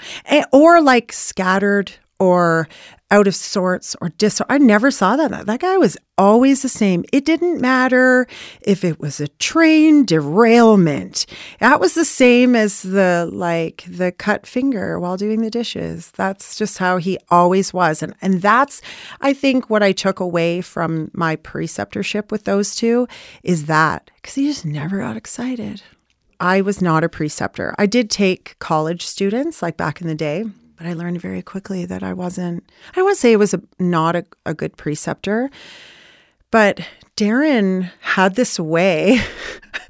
or 0.53 0.81
like 0.81 1.11
scattered 1.11 1.91
or 2.19 2.67
out 3.11 3.27
of 3.27 3.35
sorts 3.35 3.95
or 4.01 4.09
dis. 4.09 4.41
I 4.49 4.57
never 4.57 4.89
saw 4.91 5.15
that. 5.15 5.45
That 5.45 5.59
guy 5.59 5.77
was 5.77 5.97
always 6.17 6.61
the 6.61 6.69
same. 6.69 7.05
It 7.13 7.25
didn't 7.25 7.61
matter 7.61 8.27
if 8.61 8.83
it 8.83 8.99
was 8.99 9.19
a 9.19 9.27
train 9.27 10.05
derailment. 10.05 11.25
That 11.59 11.79
was 11.79 11.93
the 11.93 12.05
same 12.05 12.55
as 12.55 12.81
the 12.81 13.29
like 13.31 13.83
the 13.87 14.11
cut 14.11 14.47
finger 14.47 14.99
while 14.99 15.17
doing 15.17 15.41
the 15.41 15.51
dishes. 15.51 16.11
That's 16.11 16.57
just 16.57 16.79
how 16.79 16.97
he 16.97 17.17
always 17.29 17.73
was, 17.73 18.01
and 18.01 18.15
and 18.21 18.41
that's 18.41 18.81
I 19.21 19.33
think 19.33 19.69
what 19.69 19.83
I 19.83 19.91
took 19.91 20.19
away 20.19 20.61
from 20.61 21.11
my 21.13 21.35
preceptorship 21.35 22.31
with 22.31 22.45
those 22.45 22.75
two 22.75 23.07
is 23.43 23.65
that 23.65 24.09
because 24.15 24.35
he 24.35 24.47
just 24.47 24.65
never 24.65 24.99
got 24.99 25.17
excited. 25.17 25.83
I 26.39 26.61
was 26.61 26.81
not 26.81 27.03
a 27.03 27.09
preceptor. 27.09 27.73
I 27.77 27.85
did 27.85 28.09
take 28.09 28.57
college 28.59 29.05
students 29.05 29.61
like 29.61 29.77
back 29.77 30.01
in 30.01 30.07
the 30.07 30.15
day, 30.15 30.45
but 30.77 30.87
I 30.87 30.93
learned 30.93 31.21
very 31.21 31.41
quickly 31.41 31.85
that 31.85 32.03
I 32.03 32.13
wasn't, 32.13 32.63
I 32.91 32.95
don't 32.95 33.05
want 33.05 33.15
to 33.15 33.21
say 33.21 33.31
it 33.31 33.39
was 33.39 33.53
a, 33.53 33.61
not 33.79 34.15
a, 34.15 34.25
a 34.45 34.53
good 34.53 34.77
preceptor, 34.77 35.49
but 36.51 36.81
Darren 37.15 37.91
had 38.01 38.35
this 38.35 38.59
way 38.59 39.21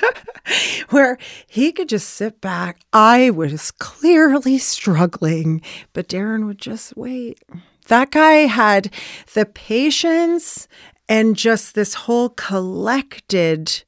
where 0.90 1.18
he 1.48 1.72
could 1.72 1.90
just 1.90 2.10
sit 2.10 2.42
back. 2.42 2.82
I 2.94 3.30
was 3.30 3.72
clearly 3.72 4.58
struggling, 4.58 5.62
but 5.94 6.08
Darren 6.08 6.46
would 6.46 6.60
just 6.60 6.96
wait. 6.96 7.40
That 7.88 8.12
guy 8.12 8.48
had 8.48 8.92
the 9.34 9.46
patience 9.46 10.68
and 11.08 11.36
just 11.36 11.76
this 11.76 11.94
whole 11.94 12.30
collected 12.30 13.84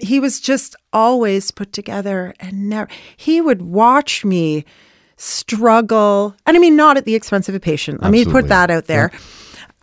he 0.00 0.20
was 0.20 0.40
just 0.40 0.76
always 0.92 1.50
put 1.50 1.72
together 1.72 2.34
and 2.40 2.68
never, 2.68 2.88
he 3.16 3.40
would 3.40 3.62
watch 3.62 4.24
me 4.24 4.64
struggle. 5.16 6.36
And 6.46 6.56
I 6.56 6.60
mean, 6.60 6.76
not 6.76 6.96
at 6.96 7.04
the 7.04 7.14
expense 7.14 7.48
of 7.48 7.54
a 7.54 7.60
patient. 7.60 8.02
Let 8.02 8.12
me 8.12 8.24
put 8.24 8.48
that 8.48 8.70
out 8.70 8.86
there. 8.86 9.10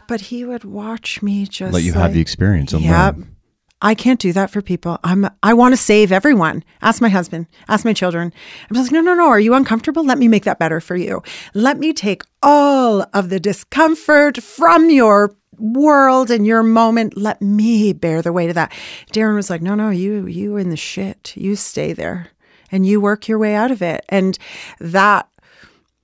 But 0.07 0.21
he 0.21 0.45
would 0.45 0.63
watch 0.63 1.21
me 1.21 1.45
just 1.45 1.73
Let 1.73 1.83
you 1.83 1.93
like, 1.93 2.01
have 2.01 2.13
the 2.13 2.21
experience 2.21 2.73
and 2.73 2.83
Yep. 2.83 3.15
learn. 3.15 3.35
I 3.81 3.95
can't 3.95 4.19
do 4.19 4.31
that 4.31 4.49
for 4.49 4.61
people. 4.61 4.97
I'm 5.03 5.29
I 5.43 5.53
want 5.53 5.73
to 5.73 5.77
save 5.77 6.13
everyone. 6.13 6.63
Ask 6.81 7.01
my 7.01 7.09
husband, 7.09 7.47
ask 7.67 7.83
my 7.83 7.91
children. 7.91 8.31
I'm 8.69 8.75
just 8.75 8.91
like, 8.91 8.93
no, 8.93 9.01
no, 9.01 9.13
no. 9.13 9.27
Are 9.27 9.41
you 9.41 9.53
uncomfortable? 9.53 10.05
Let 10.05 10.17
me 10.17 10.29
make 10.29 10.45
that 10.45 10.57
better 10.57 10.79
for 10.79 10.95
you. 10.95 11.21
Let 11.53 11.79
me 11.79 11.91
take 11.91 12.23
all 12.41 13.05
of 13.13 13.29
the 13.29 13.41
discomfort 13.41 14.41
from 14.41 14.89
your 14.89 15.35
world 15.57 16.31
and 16.31 16.47
your 16.47 16.63
moment. 16.63 17.17
Let 17.17 17.41
me 17.41 17.91
bear 17.91 18.21
the 18.21 18.31
weight 18.31 18.47
of 18.49 18.55
that. 18.55 18.71
Darren 19.11 19.35
was 19.35 19.49
like, 19.49 19.61
no, 19.61 19.75
no, 19.75 19.89
you 19.89 20.27
you 20.27 20.55
in 20.55 20.69
the 20.69 20.77
shit. 20.77 21.33
You 21.35 21.57
stay 21.57 21.91
there 21.91 22.29
and 22.73 22.85
you 22.85 22.99
work 22.99 23.29
your 23.29 23.37
way 23.37 23.53
out 23.55 23.71
of 23.71 23.81
it. 23.81 24.03
And 24.09 24.37
that 24.79 25.29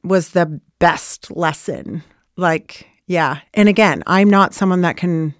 was 0.04 0.30
the 0.30 0.62
best 0.78 1.36
lesson. 1.36 2.04
Like, 2.38 2.88
yeah. 3.08 3.40
And 3.56 3.68
again, 3.68 4.04
I'm 4.08 4.30
not 4.30 4.54
someone 4.54 4.82
that 4.82 4.96
can, 4.96 5.34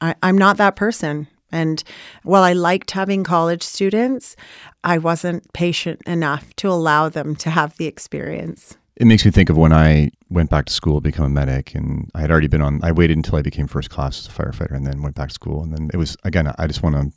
I, 0.00 0.14
I'm 0.22 0.38
not 0.38 0.56
that 0.58 0.76
person. 0.76 1.26
And 1.50 1.82
while 2.22 2.42
I 2.42 2.52
liked 2.52 2.92
having 2.92 3.24
college 3.24 3.62
students, 3.62 4.36
I 4.84 4.98
wasn't 4.98 5.52
patient 5.52 6.02
enough 6.06 6.54
to 6.56 6.68
allow 6.68 7.08
them 7.08 7.34
to 7.36 7.50
have 7.50 7.76
the 7.76 7.86
experience. 7.86 8.76
It 8.96 9.06
makes 9.06 9.24
me 9.24 9.30
think 9.30 9.50
of 9.50 9.56
when 9.56 9.72
I 9.72 10.10
went 10.30 10.50
back 10.50 10.66
to 10.66 10.72
school 10.72 10.96
to 10.96 11.00
become 11.02 11.26
a 11.26 11.28
medic, 11.28 11.74
and 11.74 12.10
I 12.14 12.20
had 12.20 12.30
already 12.30 12.46
been 12.46 12.62
on. 12.62 12.80
I 12.82 12.92
waited 12.92 13.16
until 13.16 13.38
I 13.38 13.42
became 13.42 13.66
first 13.66 13.90
class 13.90 14.18
as 14.18 14.26
a 14.26 14.30
firefighter, 14.30 14.74
and 14.74 14.86
then 14.86 15.02
went 15.02 15.16
back 15.16 15.28
to 15.28 15.34
school. 15.34 15.62
And 15.62 15.72
then 15.72 15.90
it 15.92 15.98
was 15.98 16.16
again. 16.24 16.50
I 16.58 16.66
just 16.66 16.82
want 16.82 16.96
to 16.96 17.12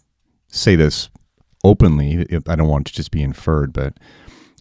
say 0.48 0.76
this 0.76 1.10
openly. 1.64 2.26
I 2.47 2.55
don't 2.55 2.68
want 2.68 2.88
it 2.88 2.91
to 2.91 2.95
just 2.97 3.12
be 3.12 3.22
inferred, 3.24 3.74
but 3.74 3.97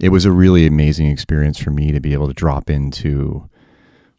it 0.01 0.11
was 0.11 0.25
a 0.25 0.33
really 0.33 0.67
amazing 0.67 1.07
experience 1.09 1.59
for 1.59 1.71
me 1.71 1.93
to 1.93 2.01
be 2.01 2.13
able 2.13 2.29
to 2.29 2.35
drop 2.35 2.71
into 2.71 3.49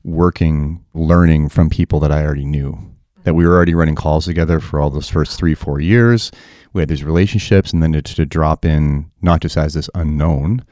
working, 0.04 0.84
learning 0.94 1.50
from 1.50 1.70
people 1.70 2.00
that 2.02 2.12
I 2.12 2.24
already 2.26 2.46
knew. 2.46 2.78
That 3.24 3.34
we 3.34 3.46
were 3.46 3.56
already 3.56 3.76
running 3.76 3.96
calls 3.96 4.26
together 4.26 4.60
for 4.62 4.80
all 4.80 4.90
those 4.90 5.10
first 5.10 5.38
three, 5.38 5.54
four 5.54 5.80
years. 5.82 6.32
We 6.72 6.82
had 6.82 6.90
these 6.90 7.04
relationships, 7.04 7.74
and 7.74 7.84
then 7.84 7.92
to, 7.94 8.02
to 8.02 8.26
drop 8.26 8.64
in 8.64 9.12
not 9.22 9.42
just 9.42 9.58
as 9.58 9.74
this 9.74 9.90
unknown, 9.94 10.64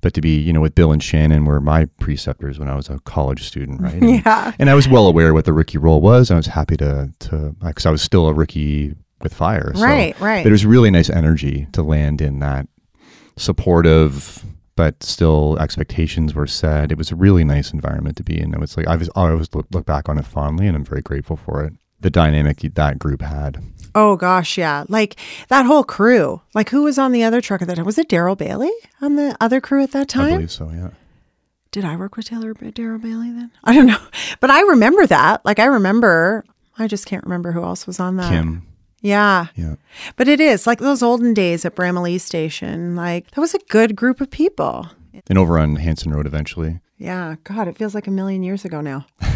but 0.00 0.14
to 0.14 0.20
be, 0.20 0.38
you 0.38 0.52
know, 0.52 0.60
with 0.60 0.74
Bill 0.76 0.92
and 0.92 1.02
Shannon 1.02 1.44
were 1.44 1.60
my 1.60 1.86
preceptors 1.98 2.58
when 2.58 2.68
I 2.68 2.76
was 2.76 2.88
a 2.88 2.98
college 3.00 3.44
student, 3.44 3.80
right? 3.80 3.94
And, 3.94 4.10
Yeah. 4.24 4.52
and 4.58 4.70
I 4.70 4.74
was 4.74 4.88
well 4.88 5.06
aware 5.08 5.34
what 5.34 5.44
the 5.44 5.52
rookie 5.52 5.78
role 5.78 6.00
was. 6.00 6.30
I 6.30 6.36
was 6.36 6.46
happy 6.46 6.76
to, 6.78 7.12
to, 7.20 7.56
because 7.64 7.86
I 7.86 7.90
was 7.90 8.02
still 8.02 8.26
a 8.28 8.34
rookie 8.34 8.94
with 9.22 9.34
fire. 9.34 9.72
So 9.74 9.82
Right, 9.82 10.18
right. 10.20 10.44
It 10.46 10.50
was 10.50 10.64
really 10.66 10.90
nice 10.90 11.10
energy 11.10 11.66
to 11.72 11.82
land 11.82 12.20
in 12.20 12.38
that 12.40 12.66
supportive, 13.36 14.44
but 14.76 15.02
still 15.02 15.58
expectations 15.58 16.34
were 16.34 16.46
set. 16.46 16.92
It 16.92 16.98
was 16.98 17.10
a 17.10 17.16
really 17.16 17.44
nice 17.44 17.72
environment 17.72 18.16
to 18.18 18.22
be 18.22 18.38
in. 18.38 18.54
It 18.54 18.60
was 18.60 18.76
like, 18.76 18.86
I 18.86 18.96
was, 18.96 19.08
I 19.14 19.30
always 19.30 19.54
look, 19.54 19.66
look 19.70 19.86
back 19.86 20.08
on 20.08 20.18
it 20.18 20.26
fondly 20.26 20.66
and 20.66 20.76
I'm 20.76 20.84
very 20.84 21.02
grateful 21.02 21.36
for 21.36 21.64
it. 21.64 21.72
The 22.00 22.10
dynamic 22.10 22.60
that 22.60 22.98
group 22.98 23.22
had. 23.22 23.62
Oh 23.94 24.16
gosh, 24.16 24.58
yeah. 24.58 24.84
Like 24.88 25.16
that 25.48 25.66
whole 25.66 25.84
crew. 25.84 26.40
Like 26.54 26.70
who 26.70 26.82
was 26.82 26.98
on 26.98 27.12
the 27.12 27.22
other 27.22 27.40
truck 27.40 27.62
at 27.62 27.68
that 27.68 27.76
time? 27.76 27.84
Was 27.84 27.98
it 27.98 28.08
Daryl 28.08 28.36
Bailey 28.36 28.72
on 29.00 29.16
the 29.16 29.36
other 29.40 29.60
crew 29.60 29.82
at 29.82 29.92
that 29.92 30.08
time? 30.08 30.26
I 30.26 30.36
believe 30.36 30.50
so, 30.50 30.70
yeah. 30.70 30.90
Did 31.70 31.84
I 31.84 31.96
work 31.96 32.16
with 32.16 32.26
Taylor 32.26 32.54
Daryl 32.54 33.00
Bailey 33.00 33.30
then? 33.30 33.50
I 33.64 33.74
don't 33.74 33.86
know. 33.86 33.98
But 34.40 34.50
I 34.50 34.62
remember 34.62 35.06
that. 35.06 35.44
Like 35.44 35.58
I 35.60 35.66
remember 35.66 36.44
I 36.78 36.88
just 36.88 37.06
can't 37.06 37.22
remember 37.22 37.52
who 37.52 37.62
else 37.62 37.86
was 37.86 38.00
on 38.00 38.16
that. 38.16 38.30
Kim, 38.30 38.66
Yeah. 39.02 39.48
yeah. 39.54 39.74
But 40.16 40.28
it 40.28 40.40
is 40.40 40.66
like 40.66 40.78
those 40.78 41.02
olden 41.02 41.34
days 41.34 41.64
at 41.64 41.74
Bramalea 41.74 42.20
Station. 42.20 42.96
Like 42.96 43.30
that 43.32 43.40
was 43.40 43.54
a 43.54 43.58
good 43.68 43.94
group 43.94 44.20
of 44.20 44.30
people. 44.30 44.88
And 45.28 45.38
over 45.38 45.58
on 45.58 45.76
Hanson 45.76 46.12
Road 46.12 46.26
eventually. 46.26 46.80
Yeah. 46.96 47.36
God, 47.44 47.68
it 47.68 47.76
feels 47.76 47.94
like 47.94 48.06
a 48.06 48.10
million 48.10 48.42
years 48.42 48.64
ago 48.64 48.80
now. 48.80 49.06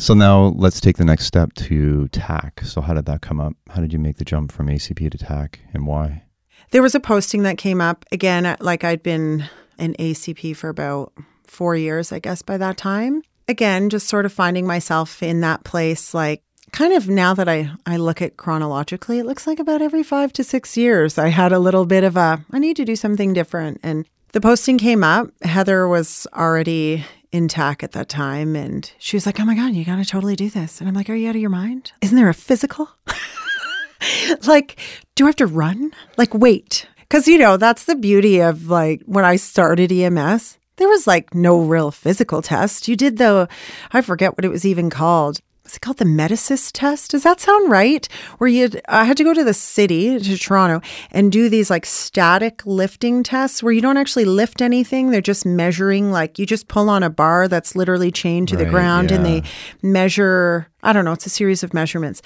So 0.00 0.14
now 0.14 0.54
let's 0.56 0.80
take 0.80 0.96
the 0.96 1.04
next 1.04 1.24
step 1.24 1.54
to 1.54 2.06
TAC. 2.08 2.60
So 2.62 2.80
how 2.80 2.94
did 2.94 3.06
that 3.06 3.20
come 3.20 3.40
up? 3.40 3.54
How 3.68 3.80
did 3.80 3.92
you 3.92 3.98
make 3.98 4.16
the 4.16 4.24
jump 4.24 4.52
from 4.52 4.68
ACP 4.68 5.10
to 5.10 5.18
TAC 5.18 5.58
and 5.74 5.88
why? 5.88 6.22
There 6.70 6.82
was 6.82 6.94
a 6.94 7.00
posting 7.00 7.42
that 7.42 7.58
came 7.58 7.80
up 7.80 8.04
again, 8.12 8.46
uh, 8.46 8.56
like 8.60 8.84
I'd 8.84 9.02
been 9.02 9.46
an 9.76 9.94
ACP 9.98 10.54
for 10.54 10.68
about 10.68 11.12
four 11.42 11.74
years, 11.74 12.12
I 12.12 12.20
guess, 12.20 12.42
by 12.42 12.56
that 12.58 12.76
time. 12.76 13.22
Again, 13.48 13.90
just 13.90 14.06
sort 14.06 14.24
of 14.24 14.32
finding 14.32 14.68
myself 14.68 15.20
in 15.20 15.40
that 15.40 15.64
place, 15.64 16.14
like 16.14 16.44
kind 16.72 16.92
of 16.92 17.08
now 17.08 17.34
that 17.34 17.48
I, 17.48 17.70
I 17.86 17.96
look 17.96 18.22
at 18.22 18.36
chronologically, 18.36 19.18
it 19.18 19.26
looks 19.26 19.46
like 19.46 19.58
about 19.58 19.82
every 19.82 20.02
five 20.02 20.32
to 20.34 20.44
six 20.44 20.76
years, 20.76 21.18
I 21.18 21.28
had 21.28 21.52
a 21.52 21.58
little 21.58 21.86
bit 21.86 22.04
of 22.04 22.16
a, 22.16 22.44
I 22.52 22.58
need 22.58 22.76
to 22.76 22.84
do 22.84 22.96
something 22.96 23.32
different. 23.32 23.80
And 23.82 24.06
the 24.32 24.40
posting 24.40 24.78
came 24.78 25.02
up. 25.02 25.30
Heather 25.42 25.88
was 25.88 26.26
already 26.34 27.04
in 27.32 27.48
TAC 27.48 27.82
at 27.82 27.92
that 27.92 28.08
time. 28.08 28.56
And 28.56 28.90
she 28.98 29.16
was 29.16 29.26
like, 29.26 29.40
oh 29.40 29.44
my 29.44 29.54
God, 29.54 29.74
you 29.74 29.84
got 29.84 29.96
to 29.96 30.04
totally 30.04 30.36
do 30.36 30.50
this. 30.50 30.80
And 30.80 30.88
I'm 30.88 30.94
like, 30.94 31.10
are 31.10 31.14
you 31.14 31.28
out 31.28 31.34
of 31.34 31.40
your 31.40 31.50
mind? 31.50 31.92
Isn't 32.00 32.16
there 32.16 32.28
a 32.28 32.34
physical? 32.34 32.88
like, 34.46 34.78
do 35.14 35.24
I 35.24 35.28
have 35.28 35.36
to 35.36 35.46
run? 35.46 35.92
Like, 36.16 36.34
wait. 36.34 36.86
Because, 37.00 37.26
you 37.26 37.38
know, 37.38 37.56
that's 37.56 37.84
the 37.84 37.94
beauty 37.94 38.40
of 38.40 38.68
like 38.68 39.02
when 39.06 39.24
I 39.24 39.36
started 39.36 39.92
EMS, 39.92 40.58
there 40.76 40.88
was 40.88 41.06
like 41.06 41.34
no 41.34 41.60
real 41.60 41.90
physical 41.90 42.42
test. 42.42 42.88
You 42.88 42.96
did 42.96 43.18
the, 43.18 43.48
I 43.92 44.00
forget 44.00 44.36
what 44.36 44.44
it 44.44 44.50
was 44.50 44.64
even 44.64 44.90
called. 44.90 45.40
Was 45.68 45.76
it 45.76 45.82
called 45.82 45.98
the 45.98 46.06
Medicist 46.06 46.70
test? 46.72 47.10
Does 47.10 47.24
that 47.24 47.40
sound 47.40 47.70
right? 47.70 48.08
Where 48.38 48.48
you, 48.48 48.70
I 48.88 49.04
had 49.04 49.18
to 49.18 49.22
go 49.22 49.34
to 49.34 49.44
the 49.44 49.52
city, 49.52 50.18
to 50.18 50.38
Toronto, 50.38 50.80
and 51.10 51.30
do 51.30 51.50
these 51.50 51.68
like 51.68 51.84
static 51.84 52.64
lifting 52.64 53.22
tests 53.22 53.62
where 53.62 53.70
you 53.74 53.82
don't 53.82 53.98
actually 53.98 54.24
lift 54.24 54.62
anything. 54.62 55.10
They're 55.10 55.20
just 55.20 55.44
measuring, 55.44 56.10
like, 56.10 56.38
you 56.38 56.46
just 56.46 56.68
pull 56.68 56.88
on 56.88 57.02
a 57.02 57.10
bar 57.10 57.48
that's 57.48 57.76
literally 57.76 58.10
chained 58.10 58.48
to 58.48 58.56
the 58.56 58.64
Right, 58.64 58.70
ground 58.70 59.10
and 59.10 59.26
they 59.26 59.42
measure, 59.82 60.68
I 60.82 60.94
don't 60.94 61.04
know, 61.04 61.12
it's 61.12 61.26
a 61.26 61.28
series 61.28 61.62
of 61.62 61.74
measurements. 61.74 62.22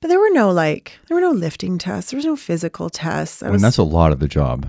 But 0.00 0.08
there 0.08 0.18
were 0.18 0.30
no 0.30 0.50
like, 0.50 0.98
there 1.08 1.14
were 1.14 1.20
no 1.20 1.32
lifting 1.32 1.76
tests. 1.76 2.10
There 2.10 2.16
was 2.16 2.24
no 2.24 2.36
physical 2.36 2.88
tests. 2.88 3.42
I 3.42 3.46
I 3.46 3.48
mean, 3.50 3.52
was, 3.54 3.62
that's 3.62 3.76
a 3.76 3.82
lot 3.82 4.12
of 4.12 4.20
the 4.20 4.28
job. 4.28 4.66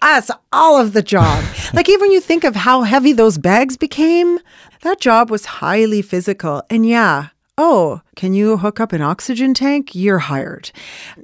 That's 0.00 0.30
all 0.52 0.80
of 0.80 0.92
the 0.92 1.02
job. 1.02 1.44
like 1.74 1.88
even 1.88 2.12
you 2.12 2.20
think 2.20 2.44
of 2.44 2.56
how 2.56 2.82
heavy 2.82 3.12
those 3.12 3.38
bags 3.38 3.76
became, 3.76 4.38
that 4.82 5.00
job 5.00 5.30
was 5.30 5.46
highly 5.46 6.02
physical. 6.02 6.62
And 6.70 6.86
yeah, 6.86 7.28
oh, 7.58 8.02
can 8.14 8.34
you 8.34 8.58
hook 8.58 8.80
up 8.80 8.92
an 8.92 9.02
oxygen 9.02 9.54
tank? 9.54 9.94
You're 9.94 10.18
hired. 10.18 10.70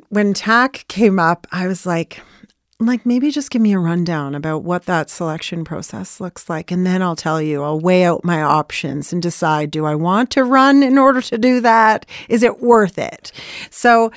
When 0.09 0.35
TAC 0.35 0.85
came 0.89 1.18
up, 1.18 1.47
I 1.53 1.66
was 1.66 1.87
like, 1.87 2.20
like 2.87 3.07
maybe 3.07 3.31
just 3.31 3.51
give 3.51 3.62
me 3.62 3.73
a 3.73 3.79
rundown 3.79 4.35
about 4.35 4.64
what 4.64 4.87
that 4.87 5.09
selection 5.09 5.64
process 5.64 6.20
looks 6.20 6.51
like 6.51 6.70
and 6.70 6.85
then 6.85 7.01
I'll 7.01 7.16
tell 7.16 7.41
you. 7.41 7.62
I'll 7.62 7.79
weigh 7.79 8.05
out 8.05 8.25
my 8.25 8.43
options 8.43 9.12
and 9.12 9.23
decide 9.23 9.70
do 9.70 9.85
I 9.85 9.95
want 9.95 10.31
to 10.33 10.45
run 10.45 10.83
in 10.83 10.99
order 10.99 11.23
to 11.23 11.39
do 11.39 11.61
that? 11.61 12.07
Is 12.29 12.43
it 12.43 12.61
worth 12.61 12.99
it? 12.99 13.31
So 13.70 14.11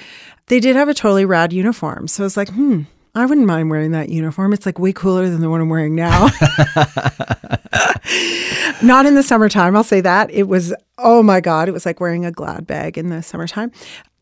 they 0.47 0.59
did 0.59 0.75
have 0.75 0.89
a 0.89 0.93
totally 0.93 1.25
rad 1.25 1.53
uniform. 1.53 2.07
So 2.07 2.23
I 2.23 2.25
was 2.25 2.37
like, 2.37 2.49
hmm, 2.49 2.83
I 3.15 3.25
wouldn't 3.25 3.47
mind 3.47 3.69
wearing 3.69 3.91
that 3.91 4.09
uniform. 4.09 4.51
It's 4.51 4.65
like 4.65 4.77
way 4.77 4.91
cooler 4.91 5.29
than 5.29 5.39
the 5.39 5.49
one 5.49 5.61
I'm 5.61 5.69
wearing 5.69 5.95
now. 5.95 6.27
Not 8.83 9.05
in 9.05 9.15
the 9.15 9.23
summertime, 9.23 9.75
I'll 9.75 9.85
say 9.85 10.01
that. 10.01 10.29
It 10.31 10.49
was, 10.49 10.73
oh 10.97 11.23
my 11.23 11.39
God, 11.39 11.69
it 11.69 11.71
was 11.71 11.85
like 11.85 12.01
wearing 12.01 12.25
a 12.25 12.31
glad 12.31 12.67
bag 12.67 12.97
in 12.97 13.07
the 13.09 13.23
summertime. 13.23 13.71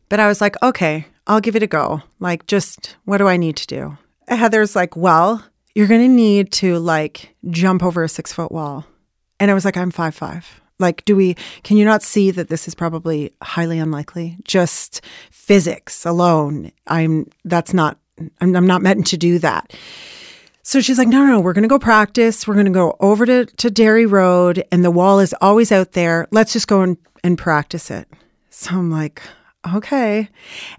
But 0.08 0.20
I 0.20 0.28
was 0.28 0.40
like, 0.40 0.54
okay, 0.62 1.06
I'll 1.26 1.40
give 1.40 1.56
it 1.56 1.62
a 1.62 1.66
go. 1.66 2.02
Like, 2.20 2.46
just 2.46 2.96
what 3.04 3.18
do 3.18 3.26
I 3.26 3.36
need 3.36 3.56
to 3.56 3.66
do? 3.66 3.98
Heather's 4.28 4.76
like, 4.76 4.96
well, 4.96 5.44
you're 5.74 5.88
going 5.88 6.02
to 6.02 6.08
need 6.08 6.52
to 6.52 6.78
like 6.78 7.34
jump 7.50 7.82
over 7.82 8.04
a 8.04 8.08
six 8.08 8.32
foot 8.32 8.52
wall. 8.52 8.86
And 9.40 9.50
I 9.50 9.54
was 9.54 9.64
like, 9.64 9.76
I'm 9.76 9.90
five 9.90 10.14
five. 10.14 10.60
Like, 10.78 11.04
do 11.04 11.16
we, 11.16 11.34
can 11.62 11.76
you 11.76 11.84
not 11.84 12.02
see 12.02 12.30
that 12.30 12.48
this 12.48 12.66
is 12.68 12.74
probably 12.74 13.32
highly 13.42 13.78
unlikely? 13.78 14.38
Just 14.44 15.00
physics 15.30 16.04
alone. 16.06 16.72
I'm, 16.86 17.28
that's 17.44 17.72
not, 17.74 17.98
I'm, 18.40 18.54
I'm 18.56 18.66
not 18.66 18.82
meant 18.82 19.06
to 19.08 19.16
do 19.16 19.38
that. 19.40 19.72
So 20.62 20.80
she's 20.80 20.96
like, 20.96 21.08
no, 21.08 21.18
no, 21.18 21.32
no, 21.32 21.40
we're 21.40 21.52
going 21.52 21.64
to 21.64 21.68
go 21.68 21.78
practice. 21.78 22.48
We're 22.48 22.54
going 22.54 22.66
to 22.66 22.72
go 22.72 22.96
over 22.98 23.26
to, 23.26 23.44
to 23.44 23.70
Derry 23.70 24.06
Road, 24.06 24.64
and 24.72 24.82
the 24.82 24.90
wall 24.90 25.20
is 25.20 25.34
always 25.40 25.70
out 25.70 25.92
there. 25.92 26.26
Let's 26.30 26.54
just 26.54 26.68
go 26.68 26.80
and, 26.80 26.96
and 27.22 27.36
practice 27.36 27.90
it. 27.90 28.08
So 28.48 28.70
I'm 28.70 28.90
like, 28.90 29.20
okay. 29.74 30.30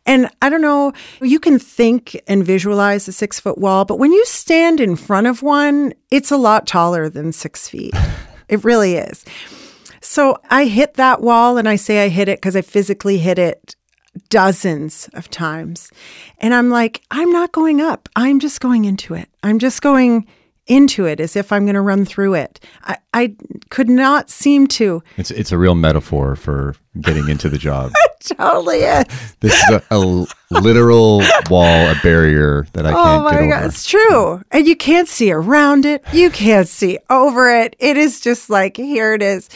And 0.06 0.30
I 0.42 0.50
don't 0.50 0.62
know, 0.62 0.92
you 1.22 1.40
can 1.40 1.60
think 1.60 2.20
and 2.28 2.44
visualize 2.44 3.08
a 3.08 3.12
six 3.12 3.40
foot 3.40 3.60
wall, 3.60 3.86
but 3.86 4.00
when 4.00 4.12
you 4.12 4.26
stand 4.26 4.80
in 4.80 4.96
front 4.96 5.28
of 5.28 5.44
one, 5.44 5.94
it's 6.10 6.32
a 6.32 6.38
lot 6.38 6.66
taller 6.66 7.08
than 7.08 7.32
six 7.32 7.70
feet. 7.70 7.94
it 8.50 8.64
really 8.64 8.96
is. 8.96 9.24
So 10.02 10.38
I 10.50 10.66
hit 10.66 10.96
that 10.96 11.22
wall, 11.22 11.58
and 11.58 11.70
I 11.70 11.76
say 11.76 12.04
I 12.04 12.10
hit 12.10 12.28
it 12.28 12.38
because 12.38 12.56
I 12.56 12.62
physically 12.62 13.20
hit 13.20 13.38
it 13.38 13.76
dozens 14.30 15.10
of 15.14 15.30
times. 15.30 15.92
And 16.40 16.54
I'm 16.54 16.70
like, 16.70 17.02
I'm 17.12 17.32
not 17.32 17.52
going 17.52 17.82
up. 17.82 18.10
I'm 18.16 18.40
just 18.40 18.62
going 18.62 18.86
into 18.86 19.14
it. 19.14 19.30
I'm 19.44 19.60
just 19.60 19.82
going 19.82 20.28
into 20.68 21.06
it 21.06 21.20
as 21.20 21.36
if 21.36 21.52
I'm 21.52 21.66
going 21.66 21.76
to 21.76 21.82
run 21.82 22.06
through 22.06 22.34
it. 22.34 22.60
I, 22.84 22.98
I 23.14 23.36
could 23.70 23.88
not 23.88 24.32
seem 24.32 24.66
to. 24.68 25.04
It's 25.16 25.30
it's 25.30 25.52
a 25.52 25.60
real 25.60 25.76
metaphor 25.76 26.36
for 26.36 26.76
getting 27.00 27.30
into 27.30 27.50
the 27.50 27.60
job. 27.60 27.92
totally 28.22 28.78
is. 28.80 29.06
This 29.42 29.54
is 29.54 29.70
a, 29.70 29.84
a 29.92 30.26
literal 30.50 31.22
wall, 31.52 31.92
a 31.92 31.96
barrier 32.02 32.66
that 32.74 32.88
I 32.88 32.92
Oh 32.92 33.04
can't 33.04 33.24
my 33.26 33.32
get 33.32 33.50
God, 33.50 33.58
over. 33.58 33.66
it's 33.68 33.86
true. 33.88 34.42
And 34.52 34.66
you 34.66 34.76
can't 34.76 35.08
see 35.08 35.32
around 35.32 35.86
it. 35.86 36.04
You 36.12 36.32
can't 36.32 36.68
see 36.68 36.98
over 37.12 37.48
it. 37.54 37.76
It 37.78 37.96
is 37.96 38.20
just 38.20 38.50
like, 38.50 38.76
here 38.78 39.14
it 39.14 39.22
is. 39.22 39.50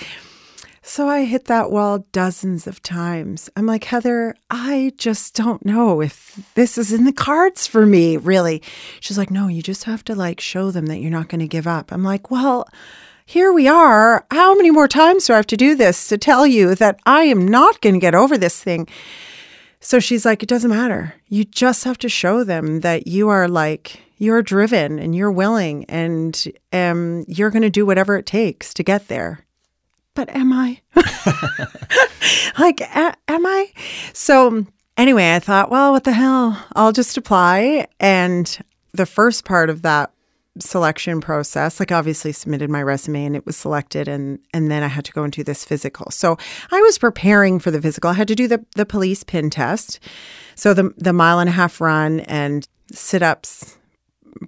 So 0.89 1.07
I 1.07 1.25
hit 1.25 1.45
that 1.45 1.69
wall 1.69 2.07
dozens 2.11 2.65
of 2.65 2.81
times. 2.81 3.47
I'm 3.55 3.67
like, 3.67 3.83
Heather, 3.83 4.35
I 4.49 4.91
just 4.97 5.35
don't 5.35 5.63
know 5.63 6.01
if 6.01 6.51
this 6.55 6.79
is 6.79 6.91
in 6.91 7.05
the 7.05 7.13
cards 7.13 7.67
for 7.67 7.85
me, 7.85 8.17
really. 8.17 8.63
She's 8.99 9.15
like, 9.15 9.29
no, 9.29 9.47
you 9.47 9.61
just 9.61 9.83
have 9.83 10.03
to 10.05 10.15
like 10.15 10.39
show 10.39 10.71
them 10.71 10.87
that 10.87 10.97
you're 10.97 11.11
not 11.11 11.27
going 11.27 11.41
to 11.41 11.47
give 11.47 11.67
up. 11.67 11.91
I'm 11.91 12.03
like, 12.03 12.31
well, 12.31 12.67
here 13.23 13.53
we 13.53 13.67
are. 13.67 14.25
How 14.31 14.55
many 14.55 14.71
more 14.71 14.87
times 14.87 15.27
do 15.27 15.33
I 15.33 15.35
have 15.35 15.45
to 15.47 15.55
do 15.55 15.75
this 15.75 16.07
to 16.07 16.17
tell 16.17 16.47
you 16.47 16.73
that 16.73 16.99
I 17.05 17.25
am 17.25 17.47
not 17.47 17.81
going 17.81 17.93
to 17.93 17.99
get 17.99 18.15
over 18.15 18.35
this 18.35 18.59
thing? 18.59 18.87
So 19.79 19.99
she's 19.99 20.25
like, 20.25 20.41
it 20.41 20.49
doesn't 20.49 20.71
matter. 20.71 21.13
You 21.27 21.45
just 21.45 21.83
have 21.83 21.99
to 21.99 22.09
show 22.09 22.43
them 22.43 22.79
that 22.79 23.05
you 23.05 23.29
are 23.29 23.47
like, 23.47 24.01
you're 24.17 24.41
driven 24.41 24.97
and 24.97 25.15
you're 25.15 25.31
willing 25.31 25.85
and 25.85 26.45
um, 26.73 27.25
you're 27.27 27.51
going 27.51 27.61
to 27.61 27.69
do 27.69 27.85
whatever 27.85 28.17
it 28.17 28.25
takes 28.25 28.73
to 28.73 28.81
get 28.81 29.07
there. 29.07 29.45
But 30.15 30.29
am 30.35 30.51
I? 30.51 30.81
like, 32.59 32.81
a- 32.81 33.15
am 33.27 33.45
I? 33.45 33.71
So, 34.13 34.65
anyway, 34.97 35.35
I 35.35 35.39
thought, 35.39 35.69
well, 35.71 35.91
what 35.91 36.03
the 36.03 36.13
hell? 36.13 36.65
I'll 36.75 36.91
just 36.91 37.17
apply. 37.17 37.87
And 37.99 38.59
the 38.93 39.05
first 39.05 39.45
part 39.45 39.69
of 39.69 39.81
that 39.83 40.11
selection 40.59 41.21
process 41.21 41.79
like 41.79 41.91
obviously 41.91 42.31
submitted 42.33 42.69
my 42.69 42.83
resume 42.83 43.23
and 43.25 43.35
it 43.35 43.45
was 43.45 43.55
selected 43.55 44.07
and 44.09 44.39
and 44.53 44.69
then 44.69 44.83
I 44.83 44.87
had 44.87 45.05
to 45.05 45.13
go 45.13 45.23
and 45.23 45.31
do 45.31 45.43
this 45.43 45.63
physical. 45.63 46.11
So 46.11 46.37
I 46.71 46.81
was 46.81 46.97
preparing 46.97 47.59
for 47.59 47.71
the 47.71 47.81
physical. 47.81 48.09
I 48.09 48.13
had 48.13 48.27
to 48.27 48.35
do 48.35 48.47
the 48.47 48.65
the 48.75 48.85
police 48.85 49.23
pin 49.23 49.49
test. 49.49 49.99
So 50.55 50.73
the 50.73 50.93
the 50.97 51.13
mile 51.13 51.39
and 51.39 51.49
a 51.49 51.53
half 51.53 51.79
run 51.79 52.21
and 52.21 52.67
sit-ups, 52.91 53.77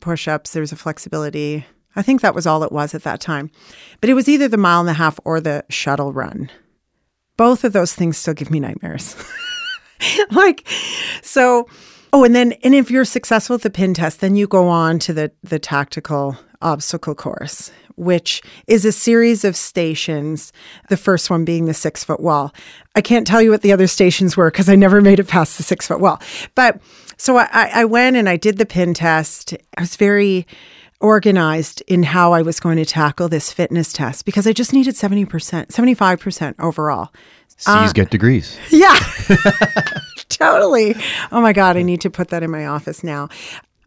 push-ups, 0.02 0.52
there's 0.52 0.72
a 0.72 0.76
flexibility. 0.76 1.66
I 1.96 2.02
think 2.02 2.22
that 2.22 2.36
was 2.36 2.48
all 2.48 2.64
it 2.64 2.72
was 2.72 2.94
at 2.94 3.04
that 3.04 3.22
time. 3.22 3.52
But 4.00 4.10
it 4.10 4.14
was 4.14 4.30
either 4.30 4.48
the 4.48 4.58
mile 4.58 4.82
and 4.82 4.90
a 4.90 4.94
half 4.94 5.20
or 5.26 5.42
the 5.42 5.64
shuttle 5.70 6.14
run. 6.14 6.50
Both 7.38 7.64
of 7.64 7.74
those 7.74 7.94
things 7.94 8.18
still 8.18 8.34
give 8.34 8.52
me 8.52 8.60
nightmares. 8.60 9.16
like 10.32 10.68
so 11.22 11.68
oh 12.14 12.24
and 12.24 12.36
then 12.36 12.54
and 12.64 12.74
if 12.74 12.90
you're 12.90 13.06
successful 13.06 13.56
with 13.56 13.64
the 13.64 13.70
pin 13.70 13.94
test 13.94 14.20
then 14.20 14.36
you 14.36 14.48
go 14.48 14.68
on 14.68 15.00
to 15.00 15.14
the 15.14 15.32
the 15.44 15.60
tactical 15.60 16.38
obstacle 16.62 17.16
course 17.16 17.72
which 17.96 18.42
is 18.68 18.86
a 18.86 18.92
series 18.92 19.44
of 19.44 19.56
stations 19.56 20.52
the 20.90 20.98
first 20.98 21.30
one 21.30 21.46
being 21.46 21.66
the 21.66 21.74
six 21.74 22.04
foot 22.04 22.20
wall 22.20 22.54
i 22.96 23.02
can't 23.02 23.28
tell 23.28 23.42
you 23.42 23.52
what 23.52 23.62
the 23.62 23.72
other 23.72 23.88
stations 23.88 24.36
were 24.36 24.50
because 24.50 24.70
i 24.70 24.76
never 24.76 25.02
made 25.02 25.20
it 25.20 25.28
past 25.28 25.58
the 25.58 25.64
six 25.64 25.88
foot 25.88 26.00
wall 26.00 26.20
but 26.56 26.80
so 27.18 27.38
I, 27.38 27.70
I 27.74 27.86
went 27.86 28.16
and 28.16 28.28
i 28.28 28.38
did 28.38 28.58
the 28.58 28.66
pin 28.66 28.94
test 28.94 29.56
i 29.78 29.82
was 29.82 29.96
very 29.96 30.48
organized 31.02 31.82
in 31.88 32.04
how 32.04 32.34
i 32.34 32.42
was 32.42 32.60
going 32.60 32.78
to 32.78 32.86
tackle 32.86 33.28
this 33.28 33.52
fitness 33.52 33.92
test 33.92 34.26
because 34.26 34.48
i 34.48 34.54
just 34.54 34.74
needed 34.74 34.96
70% 34.96 35.28
75% 35.68 36.56
overall 36.60 37.12
C's 37.62 37.68
uh, 37.68 37.92
get 37.94 38.10
degrees. 38.10 38.58
yeah. 38.72 38.98
totally. 40.30 40.96
Oh 41.32 41.42
my 41.42 41.54
God, 41.54 41.78
I 41.78 41.84
need 41.84 42.02
to 42.02 42.10
put 42.10 42.30
that 42.30 42.42
in 42.42 42.50
my 42.50 42.66
office 42.66 43.04
now. 43.04 43.30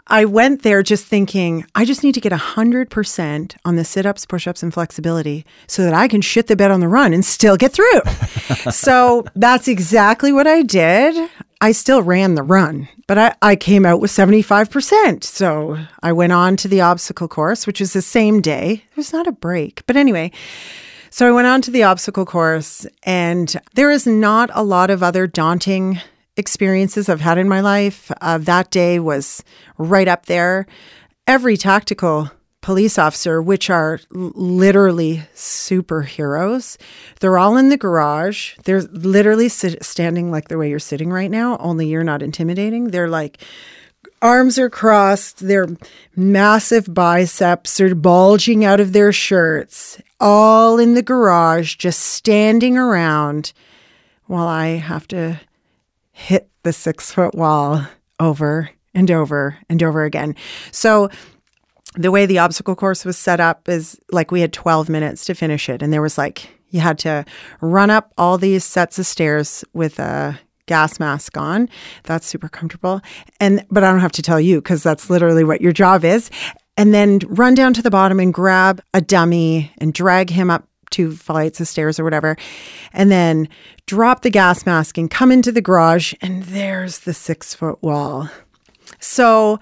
I 0.07 0.27
went 0.27 0.63
there 0.63 0.83
just 0.83 1.07
thinking, 1.07 1.65
I 1.75 1.85
just 1.85 2.05
need 2.05 2.15
to 2.15 2.21
get 2.21 2.31
100% 2.31 3.57
on 3.65 3.77
the 3.77 3.85
sit 3.85 4.07
ups, 4.07 4.27
push 4.27 4.47
ups, 4.47 4.63
and 4.63 4.73
flexibility 4.73 5.45
so 5.67 5.83
that 5.83 5.95
I 5.95 6.09
can 6.09 6.21
shit 6.21 6.47
the 6.47 6.57
bed 6.57 6.71
on 6.71 6.81
the 6.81 6.89
run 6.89 7.15
and 7.15 7.25
still 7.25 7.57
get 7.57 7.73
through. 7.73 8.01
so 8.71 9.25
that's 9.35 9.67
exactly 9.67 10.31
what 10.31 10.47
I 10.47 10.63
did. 10.63 11.31
I 11.61 11.73
still 11.73 12.03
ran 12.03 12.35
the 12.35 12.43
run, 12.43 12.89
but 13.07 13.19
I, 13.19 13.35
I 13.41 13.57
came 13.57 13.87
out 13.87 14.01
with 14.01 14.11
75%. 14.11 15.25
So 15.25 15.79
I 16.03 16.13
went 16.13 16.33
on 16.33 16.57
to 16.59 16.69
the 16.69 16.81
obstacle 16.81 17.29
course, 17.29 17.67
which 17.67 17.81
was 17.81 17.93
the 17.93 18.03
same 18.03 18.41
day. 18.41 18.85
There's 18.95 19.13
not 19.13 19.27
a 19.27 19.33
break. 19.33 19.83
But 19.87 19.97
anyway, 19.97 20.31
so 21.11 21.29
I 21.29 21.33
went 21.33 21.47
on 21.47 21.63
to 21.63 21.71
the 21.71 21.85
obstacle 21.85 22.27
course, 22.27 22.87
and 23.05 23.55
there 23.75 23.91
is 23.91 24.07
not 24.07 24.51
a 24.53 24.65
lot 24.65 24.91
of 24.91 25.03
other 25.03 25.27
daunting 25.27 26.01
experiences 26.37 27.09
I've 27.09 27.21
had 27.21 27.39
in 27.39 27.49
my 27.49 27.61
life. 27.61 28.11
Uh, 28.21 28.39
that 28.39 28.71
day 28.71 28.99
was 28.99 29.45
right 29.79 30.09
up 30.09 30.27
there. 30.27 30.67
Every 31.27 31.57
tactical 31.57 32.31
police 32.65 32.99
officer, 32.99 33.43
which 33.43 33.69
are 33.69 34.01
literally 34.11 35.23
superheroes, 35.35 36.79
they're 37.21 37.37
all 37.37 37.59
in 37.59 37.69
the 37.69 37.77
garage. 37.77 38.55
They're 38.65 38.81
literally 38.81 39.51
sit- 39.51 39.85
standing 39.85 40.31
like 40.31 40.49
the 40.49 40.57
way 40.57 40.71
you're 40.71 40.79
sitting 40.79 41.11
right 41.11 41.31
now, 41.31 41.59
only 41.59 41.87
you're 41.87 42.03
not 42.03 42.23
intimidating. 42.23 42.85
They're 42.85 43.11
like, 43.11 43.37
arms 44.23 44.59
are 44.59 44.71
crossed, 44.71 45.41
their 45.41 45.67
massive 46.17 46.95
biceps 46.95 47.83
are 47.83 47.95
bulging 47.95 48.65
out 48.65 48.81
of 48.81 48.95
their 48.95 49.13
shirts, 49.13 50.01
all 50.19 50.79
in 50.79 50.95
the 50.95 51.03
garage, 51.03 51.77
just 51.77 52.01
standing 52.01 52.79
around 52.79 53.53
while 54.25 54.49
I 54.49 54.69
have 54.77 55.07
to 55.09 55.39
hit 56.13 56.49
the 56.63 56.73
six 56.73 57.11
foot 57.11 57.35
wall 57.35 57.85
over 58.19 58.71
and 58.95 59.11
over 59.11 59.59
and 59.69 59.83
over 59.83 60.05
again. 60.05 60.35
So, 60.71 61.11
the 61.95 62.11
way 62.11 62.27
the 62.27 62.39
obstacle 62.39 62.75
course 62.75 63.05
was 63.05 63.17
set 63.17 63.41
up 63.41 63.69
is 63.69 63.99
like 64.11 64.31
we 64.31 64.41
had 64.41 64.53
12 64.53 64.89
minutes 64.89 65.25
to 65.27 65.35
finish 65.35 65.69
it. 65.69 65.83
And 65.83 65.93
there 65.93 66.03
was 66.03 66.19
like, 66.19 66.49
you 66.71 66.81
had 66.81 66.99
to 67.01 67.25
run 67.61 67.91
up 67.91 68.13
all 68.19 68.37
these 68.37 68.65
sets 68.65 68.99
of 68.99 69.07
stairs 69.07 69.65
with 69.73 69.99
a 69.99 70.39
gas 70.67 70.99
mask 70.99 71.37
on. 71.37 71.69
That's 72.05 72.27
super 72.27 72.49
comfortable. 72.49 73.01
And, 73.39 73.65
but 73.71 73.85
I 73.85 73.91
don't 73.91 74.01
have 74.01 74.13
to 74.13 74.23
tell 74.23 74.41
you 74.41 74.61
because 74.61 74.83
that's 74.83 75.09
literally 75.09 75.45
what 75.45 75.61
your 75.61 75.73
job 75.73 76.05
is. 76.05 76.31
And 76.77 76.93
then 76.93 77.21
run 77.29 77.55
down 77.55 77.75
to 77.75 77.83
the 77.83 77.91
bottom 77.91 78.19
and 78.19 78.35
grab 78.35 78.83
a 78.93 79.01
dummy 79.01 79.73
and 79.79 79.95
drag 79.95 80.31
him 80.31 80.51
up 80.51 80.67
two 80.91 81.13
flights 81.13 81.61
of 81.61 81.69
stairs 81.69 82.01
or 82.01 82.05
whatever. 82.05 82.37
And 82.93 83.11
then 83.11 83.49
drop 83.87 84.23
the 84.23 84.31
gas 84.31 84.67
mask 84.67 84.99
and 84.99 85.11
come 85.11 85.31
into 85.31 85.53
the 85.53 85.63
garage. 85.63 86.15
And 86.21 86.43
there's 86.45 87.01
the 87.01 87.15
six 87.15 87.55
foot 87.55 87.81
wall. 87.83 88.29
So 88.99 89.61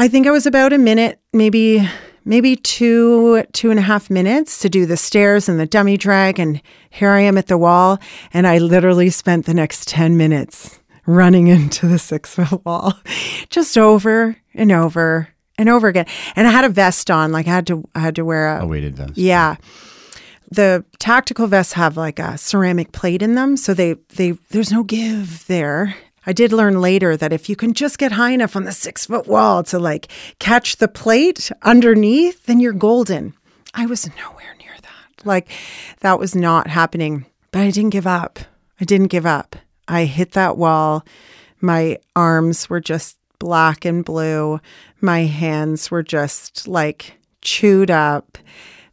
I 0.00 0.08
think 0.08 0.26
I 0.26 0.30
was 0.30 0.46
about 0.46 0.72
a 0.72 0.78
minute, 0.78 1.20
maybe 1.34 1.86
maybe 2.24 2.56
two 2.56 3.44
two 3.52 3.68
and 3.68 3.78
a 3.78 3.82
half 3.82 4.08
minutes 4.08 4.58
to 4.60 4.70
do 4.70 4.86
the 4.86 4.96
stairs 4.96 5.46
and 5.46 5.60
the 5.60 5.66
dummy 5.66 5.98
drag, 5.98 6.38
and 6.38 6.62
here 6.88 7.10
I 7.10 7.20
am 7.20 7.36
at 7.36 7.48
the 7.48 7.58
wall, 7.58 7.98
and 8.32 8.46
I 8.46 8.56
literally 8.56 9.10
spent 9.10 9.44
the 9.44 9.52
next 9.52 9.88
ten 9.88 10.16
minutes 10.16 10.80
running 11.04 11.48
into 11.56 11.86
the 11.86 11.98
six 11.98 12.34
foot 12.34 12.64
wall, 12.64 12.94
just 13.50 13.76
over 13.76 14.36
and 14.54 14.72
over 14.72 15.28
and 15.58 15.68
over 15.68 15.88
again. 15.88 16.06
And 16.34 16.48
I 16.48 16.50
had 16.50 16.64
a 16.64 16.70
vest 16.70 17.10
on, 17.10 17.30
like 17.30 17.46
I 17.46 17.50
had 17.50 17.66
to 17.66 17.86
I 17.94 18.00
had 18.00 18.14
to 18.14 18.24
wear 18.24 18.56
a 18.56 18.64
A 18.64 18.66
weighted 18.66 18.96
vest. 18.96 19.18
yeah. 19.18 19.56
The 20.52 20.82
tactical 20.98 21.46
vests 21.46 21.74
have 21.74 21.98
like 21.98 22.18
a 22.18 22.38
ceramic 22.38 22.90
plate 22.92 23.20
in 23.20 23.34
them, 23.34 23.58
so 23.58 23.74
they 23.74 23.96
they 24.16 24.30
there's 24.48 24.72
no 24.72 24.82
give 24.82 25.46
there. 25.46 25.94
I 26.26 26.32
did 26.32 26.52
learn 26.52 26.80
later 26.80 27.16
that 27.16 27.32
if 27.32 27.48
you 27.48 27.56
can 27.56 27.72
just 27.74 27.98
get 27.98 28.12
high 28.12 28.30
enough 28.30 28.56
on 28.56 28.64
the 28.64 28.72
six 28.72 29.06
foot 29.06 29.26
wall 29.26 29.62
to 29.64 29.78
like 29.78 30.08
catch 30.38 30.76
the 30.76 30.88
plate 30.88 31.50
underneath, 31.62 32.46
then 32.46 32.60
you're 32.60 32.72
golden. 32.72 33.34
I 33.74 33.86
was 33.86 34.08
nowhere 34.16 34.54
near 34.58 34.74
that. 34.82 35.26
Like 35.26 35.48
that 36.00 36.18
was 36.18 36.34
not 36.34 36.66
happening. 36.66 37.26
But 37.52 37.62
I 37.62 37.70
didn't 37.70 37.90
give 37.90 38.06
up. 38.06 38.38
I 38.80 38.84
didn't 38.84 39.08
give 39.08 39.26
up. 39.26 39.56
I 39.88 40.04
hit 40.04 40.32
that 40.32 40.56
wall. 40.56 41.04
My 41.60 41.98
arms 42.14 42.70
were 42.70 42.80
just 42.80 43.16
black 43.38 43.84
and 43.84 44.04
blue. 44.04 44.60
My 45.00 45.20
hands 45.20 45.90
were 45.90 46.02
just 46.02 46.68
like 46.68 47.14
chewed 47.42 47.90
up. 47.90 48.38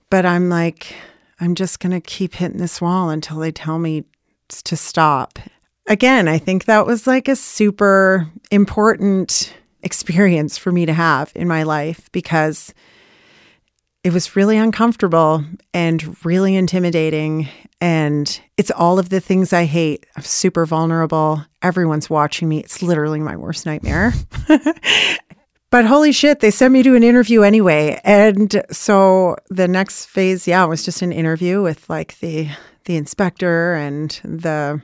But 0.09 0.25
I'm 0.25 0.49
like, 0.49 0.95
I'm 1.39 1.53
just 1.53 1.79
going 1.79 1.91
to 1.91 2.01
keep 2.01 2.35
hitting 2.35 2.57
this 2.57 2.81
wall 2.81 3.09
until 3.09 3.37
they 3.37 3.51
tell 3.51 3.77
me 3.77 4.05
to 4.49 4.75
stop. 4.75 5.37
Again, 5.87 6.27
I 6.27 6.37
think 6.37 6.65
that 6.65 6.85
was 6.85 7.07
like 7.07 7.27
a 7.27 7.35
super 7.35 8.29
important 8.51 9.53
experience 9.83 10.57
for 10.57 10.71
me 10.71 10.85
to 10.85 10.93
have 10.93 11.31
in 11.33 11.47
my 11.47 11.63
life 11.63 12.11
because 12.11 12.73
it 14.03 14.11
was 14.11 14.35
really 14.35 14.57
uncomfortable 14.57 15.45
and 15.73 16.25
really 16.25 16.55
intimidating. 16.55 17.47
And 17.79 18.39
it's 18.57 18.71
all 18.71 18.99
of 18.99 19.09
the 19.09 19.21
things 19.21 19.53
I 19.53 19.63
hate. 19.63 20.05
I'm 20.15 20.23
super 20.23 20.65
vulnerable. 20.65 21.45
Everyone's 21.61 22.09
watching 22.09 22.49
me. 22.49 22.59
It's 22.59 22.81
literally 22.81 23.19
my 23.19 23.37
worst 23.37 23.65
nightmare. 23.65 24.13
but 25.69 25.85
holy 25.85 26.11
shit, 26.11 26.41
they 26.41 26.51
sent 26.51 26.73
me 26.73 26.83
to 26.83 26.95
an 26.95 27.03
interview 27.03 27.43
anyway. 27.43 28.01
And 28.03 28.63
so 28.71 29.37
the 29.49 29.67
next 29.67 30.05
phase, 30.05 30.47
yeah, 30.47 30.65
was 30.65 30.83
just 30.83 31.01
an 31.01 31.13
interview 31.13 31.61
with 31.61 31.89
like 31.89 32.19
the 32.19 32.49
the 32.85 32.95
inspector 32.95 33.73
and 33.73 34.11
the 34.23 34.81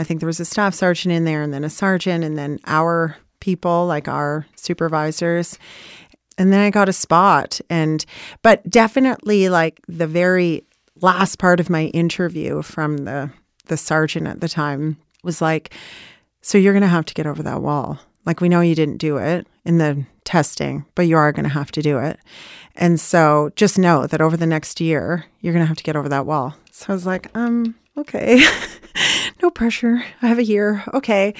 I 0.00 0.04
think 0.04 0.20
there 0.20 0.26
was 0.26 0.40
a 0.40 0.44
staff 0.44 0.74
sergeant 0.74 1.12
in 1.12 1.24
there 1.24 1.42
and 1.42 1.52
then 1.52 1.64
a 1.64 1.70
sergeant 1.70 2.24
and 2.24 2.38
then 2.38 2.58
our 2.66 3.16
people, 3.40 3.86
like 3.86 4.08
our 4.08 4.46
supervisors. 4.56 5.58
and 6.38 6.52
then 6.52 6.60
I 6.60 6.70
got 6.70 6.88
a 6.88 6.92
spot. 6.92 7.60
And, 7.68 8.04
but 8.42 8.68
definitely 8.68 9.50
like 9.50 9.80
the 9.86 10.06
very 10.06 10.64
last 11.02 11.38
part 11.38 11.60
of 11.60 11.68
my 11.68 11.84
interview 11.86 12.62
from 12.62 12.98
the, 12.98 13.30
the 13.66 13.76
sergeant 13.76 14.26
at 14.26 14.40
the 14.40 14.48
time 14.48 14.96
was 15.22 15.42
like, 15.42 15.74
so 16.40 16.56
you're 16.56 16.72
going 16.72 16.80
to 16.80 16.88
have 16.88 17.04
to 17.06 17.14
get 17.14 17.26
over 17.26 17.42
that 17.42 17.60
wall. 17.60 17.98
Like, 18.24 18.40
we 18.40 18.48
know 18.48 18.60
you 18.60 18.74
didn't 18.74 18.98
do 18.98 19.18
it 19.18 19.46
in 19.64 19.78
the 19.78 20.06
testing, 20.24 20.86
but 20.94 21.06
you 21.06 21.16
are 21.16 21.32
going 21.32 21.44
to 21.44 21.50
have 21.50 21.72
to 21.72 21.82
do 21.82 21.98
it. 21.98 22.18
And 22.74 22.98
so 22.98 23.50
just 23.56 23.78
know 23.78 24.06
that 24.06 24.20
over 24.20 24.36
the 24.36 24.46
next 24.46 24.80
year, 24.80 25.26
you're 25.40 25.52
going 25.52 25.64
to 25.64 25.68
have 25.68 25.76
to 25.76 25.82
get 25.82 25.96
over 25.96 26.08
that 26.08 26.26
wall. 26.26 26.54
So 26.70 26.86
I 26.88 26.92
was 26.92 27.06
like, 27.06 27.28
um, 27.36 27.74
okay, 28.00 28.42
no 29.42 29.50
pressure. 29.50 30.02
I 30.22 30.26
have 30.26 30.38
a 30.38 30.44
year. 30.44 30.84
Okay. 30.94 31.34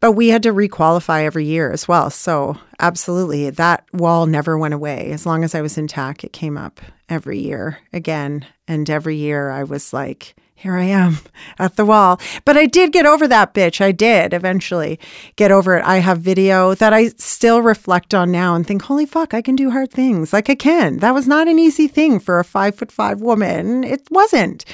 But 0.00 0.12
we 0.12 0.28
had 0.28 0.42
to 0.44 0.54
requalify 0.54 1.24
every 1.24 1.44
year 1.44 1.70
as 1.70 1.86
well. 1.86 2.08
So, 2.08 2.56
absolutely, 2.78 3.50
that 3.50 3.84
wall 3.92 4.24
never 4.24 4.56
went 4.56 4.72
away. 4.72 5.10
As 5.12 5.26
long 5.26 5.44
as 5.44 5.54
I 5.54 5.60
was 5.60 5.76
in 5.76 5.88
TAC, 5.88 6.24
it 6.24 6.32
came 6.32 6.56
up 6.56 6.80
every 7.10 7.38
year 7.38 7.80
again. 7.92 8.46
And 8.66 8.88
every 8.88 9.16
year 9.16 9.50
I 9.50 9.62
was 9.62 9.92
like, 9.92 10.34
here 10.60 10.76
I 10.76 10.84
am 10.84 11.18
at 11.58 11.76
the 11.76 11.86
wall. 11.86 12.20
But 12.44 12.56
I 12.56 12.66
did 12.66 12.92
get 12.92 13.06
over 13.06 13.26
that 13.28 13.54
bitch. 13.54 13.80
I 13.80 13.92
did 13.92 14.34
eventually 14.34 15.00
get 15.36 15.50
over 15.50 15.78
it. 15.78 15.84
I 15.84 15.98
have 15.98 16.20
video 16.20 16.74
that 16.74 16.92
I 16.92 17.08
still 17.08 17.62
reflect 17.62 18.14
on 18.14 18.30
now 18.30 18.54
and 18.54 18.66
think, 18.66 18.82
holy 18.82 19.06
fuck, 19.06 19.32
I 19.32 19.40
can 19.42 19.56
do 19.56 19.70
hard 19.70 19.90
things. 19.90 20.32
Like 20.32 20.50
I 20.50 20.54
can. 20.54 20.98
That 20.98 21.14
was 21.14 21.26
not 21.26 21.48
an 21.48 21.58
easy 21.58 21.88
thing 21.88 22.20
for 22.20 22.38
a 22.38 22.44
five 22.44 22.74
foot 22.74 22.92
five 22.92 23.20
woman. 23.20 23.84
It 23.84 24.02
wasn't. 24.10 24.64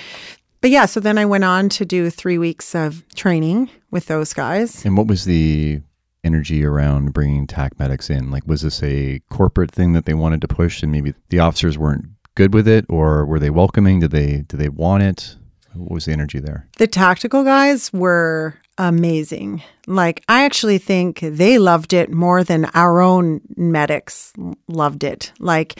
But 0.67 0.73
yeah, 0.73 0.87
so 0.87 0.99
then 0.99 1.17
I 1.17 1.27
went 1.27 1.45
on 1.45 1.69
to 1.69 1.85
do 1.85 2.11
three 2.11 2.39
weeks 2.39 2.75
of 2.75 3.05
training 3.15 3.71
with 3.93 4.07
those 4.07 4.33
guys. 4.33 4.85
And 4.85 4.97
what 4.97 5.07
was 5.07 5.25
the 5.25 5.81
energy 6.25 6.65
around 6.65 7.13
bringing 7.13 7.47
TAC 7.47 7.79
medics 7.79 8.11
in? 8.11 8.33
Like, 8.33 8.49
was 8.49 8.63
this 8.63 8.83
a 8.83 9.21
corporate 9.31 9.71
thing 9.71 9.93
that 9.93 10.07
they 10.07 10.15
wanted 10.15 10.41
to 10.41 10.49
push, 10.49 10.83
and 10.83 10.91
maybe 10.91 11.15
the 11.29 11.39
officers 11.39 11.79
weren't 11.79 12.07
good 12.35 12.53
with 12.53 12.67
it, 12.67 12.85
or 12.89 13.25
were 13.25 13.39
they 13.39 13.49
welcoming? 13.49 14.01
Did 14.01 14.11
they 14.11 14.39
did 14.49 14.59
they 14.59 14.69
want 14.69 15.05
it? 15.05 15.37
What 15.75 15.93
was 15.93 16.07
the 16.07 16.13
energy 16.13 16.41
there? 16.41 16.67
The 16.79 16.89
tactical 16.89 17.45
guys 17.45 17.93
were 17.93 18.57
amazing. 18.77 19.63
Like, 19.87 20.25
I 20.29 20.43
actually 20.43 20.79
think 20.79 21.21
they 21.21 21.61
loved 21.61 21.93
it 21.93 22.11
more 22.11 22.43
than 22.43 22.65
our 22.75 23.01
own 23.01 23.41
medics 23.57 24.33
loved 24.67 25.05
it. 25.05 25.33
Like, 25.39 25.79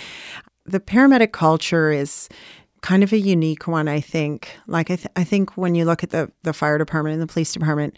the 0.65 0.81
paramedic 0.81 1.33
culture 1.33 1.91
is 1.91 2.29
kind 2.87 3.03
of 3.03 3.13
a 3.13 3.19
unique 3.19 3.67
one, 3.67 3.89
I 3.89 3.99
think. 3.99 4.57
Like, 4.69 4.93
I, 4.93 4.97
th- 4.97 5.09
I 5.17 5.25
think 5.25 5.57
when 5.57 5.75
you 5.75 5.85
look 5.85 6.05
at 6.05 6.11
the, 6.11 6.31
the 6.45 6.53
fire 6.53 6.79
department 6.79 7.15
and 7.15 7.23
the 7.23 7.27
police 7.27 7.53
department, 7.53 7.97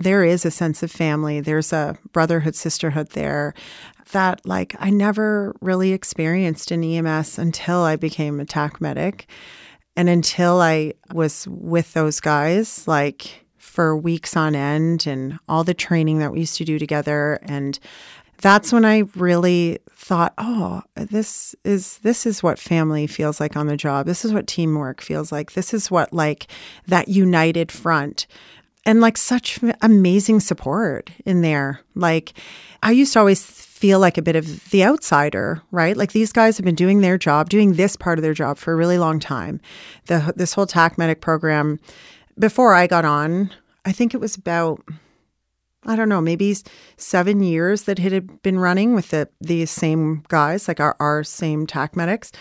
there 0.00 0.24
is 0.24 0.44
a 0.44 0.50
sense 0.50 0.82
of 0.82 0.90
family. 0.90 1.40
There's 1.40 1.72
a 1.72 1.96
brotherhood, 2.12 2.56
sisterhood 2.56 3.10
there 3.10 3.54
that, 4.10 4.44
like, 4.44 4.74
I 4.80 4.90
never 4.90 5.54
really 5.60 5.92
experienced 5.92 6.72
in 6.72 6.82
EMS 6.82 7.38
until 7.38 7.82
I 7.82 7.94
became 7.94 8.40
a 8.40 8.44
TAC 8.44 8.80
medic. 8.80 9.30
And 9.96 10.08
until 10.08 10.60
I 10.60 10.94
was 11.12 11.46
with 11.48 11.92
those 11.92 12.18
guys, 12.18 12.88
like 12.88 13.44
for 13.56 13.96
weeks 13.96 14.36
on 14.36 14.56
end 14.56 15.06
and 15.06 15.38
all 15.48 15.62
the 15.62 15.74
training 15.74 16.18
that 16.18 16.32
we 16.32 16.40
used 16.40 16.56
to 16.56 16.64
do 16.64 16.80
together 16.80 17.38
and 17.42 17.78
that's 18.38 18.72
when 18.72 18.84
I 18.84 19.04
really 19.16 19.78
thought, 20.04 20.34
oh, 20.36 20.82
this 20.96 21.54
is 21.64 21.96
this 21.98 22.26
is 22.26 22.42
what 22.42 22.58
family 22.58 23.06
feels 23.06 23.40
like 23.40 23.56
on 23.56 23.68
the 23.68 23.76
job. 23.76 24.04
This 24.04 24.22
is 24.22 24.34
what 24.34 24.46
teamwork 24.46 25.00
feels 25.00 25.32
like. 25.32 25.52
This 25.52 25.72
is 25.72 25.90
what 25.90 26.12
like 26.12 26.46
that 26.86 27.08
united 27.08 27.72
front 27.72 28.26
and 28.84 29.00
like 29.00 29.16
such 29.16 29.60
amazing 29.80 30.40
support 30.40 31.08
in 31.24 31.40
there. 31.40 31.80
Like 31.94 32.34
I 32.82 32.90
used 32.90 33.14
to 33.14 33.18
always 33.18 33.46
feel 33.46 33.98
like 33.98 34.18
a 34.18 34.22
bit 34.22 34.36
of 34.36 34.68
the 34.68 34.84
outsider, 34.84 35.62
right? 35.70 35.96
Like 35.96 36.12
these 36.12 36.32
guys 36.32 36.58
have 36.58 36.66
been 36.66 36.74
doing 36.74 37.00
their 37.00 37.16
job, 37.16 37.48
doing 37.48 37.72
this 37.72 37.96
part 37.96 38.18
of 38.18 38.22
their 38.22 38.34
job 38.34 38.58
for 38.58 38.74
a 38.74 38.76
really 38.76 38.98
long 38.98 39.18
time. 39.18 39.58
The 40.08 40.34
this 40.36 40.52
whole 40.52 40.66
TAC 40.66 40.98
medic 40.98 41.22
program 41.22 41.80
before 42.38 42.74
I 42.74 42.86
got 42.86 43.06
on, 43.06 43.52
I 43.86 43.92
think 43.92 44.12
it 44.12 44.20
was 44.20 44.36
about 44.36 44.84
I 45.86 45.96
don't 45.96 46.08
know, 46.08 46.20
maybe 46.20 46.56
seven 46.96 47.42
years 47.42 47.84
that 47.84 47.98
it 47.98 48.12
had 48.12 48.42
been 48.42 48.58
running 48.58 48.94
with 48.94 49.10
the 49.10 49.28
these 49.40 49.70
same 49.70 50.24
guys, 50.28 50.68
like 50.68 50.80
our, 50.80 50.96
our 51.00 51.24
same 51.24 51.66
TAC 51.66 51.96
medics. 51.96 52.32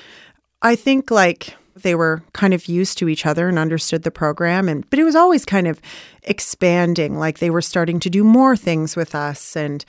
I 0.61 0.75
think 0.75 1.11
like 1.11 1.55
they 1.75 1.95
were 1.95 2.23
kind 2.33 2.53
of 2.53 2.67
used 2.67 2.97
to 2.99 3.09
each 3.09 3.25
other 3.25 3.49
and 3.49 3.57
understood 3.57 4.03
the 4.03 4.11
program 4.11 4.69
and 4.69 4.87
but 4.89 4.99
it 4.99 5.03
was 5.03 5.15
always 5.15 5.43
kind 5.43 5.67
of 5.67 5.81
expanding 6.21 7.17
like 7.17 7.39
they 7.39 7.49
were 7.49 7.61
starting 7.61 7.99
to 7.99 8.09
do 8.09 8.23
more 8.23 8.55
things 8.55 8.95
with 8.95 9.15
us 9.15 9.55
and 9.55 9.83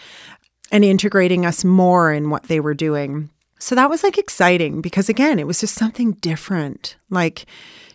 and 0.72 0.84
integrating 0.84 1.44
us 1.44 1.64
more 1.64 2.12
in 2.12 2.30
what 2.30 2.44
they 2.44 2.58
were 2.58 2.74
doing. 2.74 3.30
So 3.58 3.74
that 3.74 3.90
was 3.90 4.02
like 4.02 4.18
exciting 4.18 4.80
because 4.80 5.08
again, 5.08 5.38
it 5.38 5.46
was 5.46 5.60
just 5.60 5.74
something 5.74 6.12
different. 6.12 6.96
Like 7.10 7.46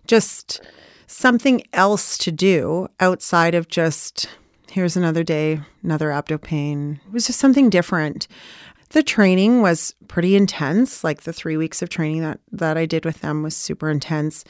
just 0.07 0.61
something 1.07 1.61
else 1.73 2.17
to 2.19 2.31
do 2.31 2.87
outside 2.99 3.55
of 3.55 3.67
just 3.67 4.29
here's 4.69 4.97
another 4.97 5.23
day, 5.23 5.61
another 5.83 6.09
abdo 6.09 6.41
pain. 6.41 6.99
It 7.07 7.13
was 7.13 7.27
just 7.27 7.39
something 7.39 7.69
different. 7.69 8.27
The 8.89 9.03
training 9.03 9.61
was 9.61 9.93
pretty 10.07 10.35
intense. 10.35 11.03
Like 11.03 11.21
the 11.21 11.33
three 11.33 11.57
weeks 11.57 11.81
of 11.81 11.89
training 11.89 12.21
that, 12.21 12.39
that 12.51 12.77
I 12.77 12.85
did 12.85 13.05
with 13.05 13.21
them 13.21 13.43
was 13.43 13.55
super 13.55 13.89
intense. 13.89 14.43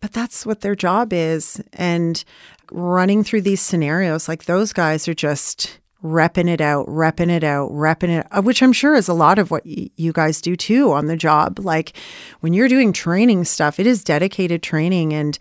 But 0.00 0.12
that's 0.12 0.46
what 0.46 0.60
their 0.60 0.76
job 0.76 1.12
is. 1.12 1.62
And 1.72 2.22
running 2.70 3.24
through 3.24 3.42
these 3.42 3.62
scenarios, 3.62 4.28
like 4.28 4.44
those 4.44 4.72
guys 4.72 5.08
are 5.08 5.14
just 5.14 5.78
repping 6.04 6.48
it 6.48 6.60
out, 6.60 6.86
repping 6.86 7.30
it 7.30 7.42
out, 7.42 7.70
repping 7.72 8.20
it, 8.20 8.44
which 8.44 8.62
I'm 8.62 8.72
sure 8.72 8.94
is 8.94 9.08
a 9.08 9.14
lot 9.14 9.38
of 9.38 9.50
what 9.50 9.66
y- 9.66 9.90
you 9.96 10.12
guys 10.12 10.40
do 10.40 10.54
too 10.54 10.92
on 10.92 11.06
the 11.06 11.16
job. 11.16 11.58
Like 11.58 11.96
when 12.40 12.52
you're 12.52 12.68
doing 12.68 12.92
training 12.92 13.44
stuff, 13.44 13.80
it 13.80 13.86
is 13.86 14.04
dedicated 14.04 14.62
training 14.62 15.12
and 15.12 15.38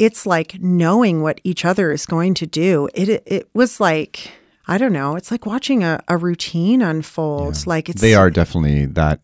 it's 0.00 0.24
like 0.24 0.58
knowing 0.60 1.20
what 1.20 1.40
each 1.44 1.64
other 1.64 1.92
is 1.92 2.06
going 2.06 2.32
to 2.34 2.46
do. 2.46 2.88
It 2.94 3.22
it 3.26 3.50
was 3.54 3.78
like 3.78 4.32
I 4.66 4.78
don't 4.78 4.94
know. 4.94 5.14
It's 5.14 5.30
like 5.30 5.46
watching 5.46 5.84
a, 5.84 6.02
a 6.08 6.16
routine 6.16 6.80
unfold. 6.80 7.56
Yeah. 7.56 7.62
Like 7.66 7.88
it's 7.90 8.00
they 8.00 8.14
are 8.14 8.30
definitely 8.30 8.86
that 8.86 9.20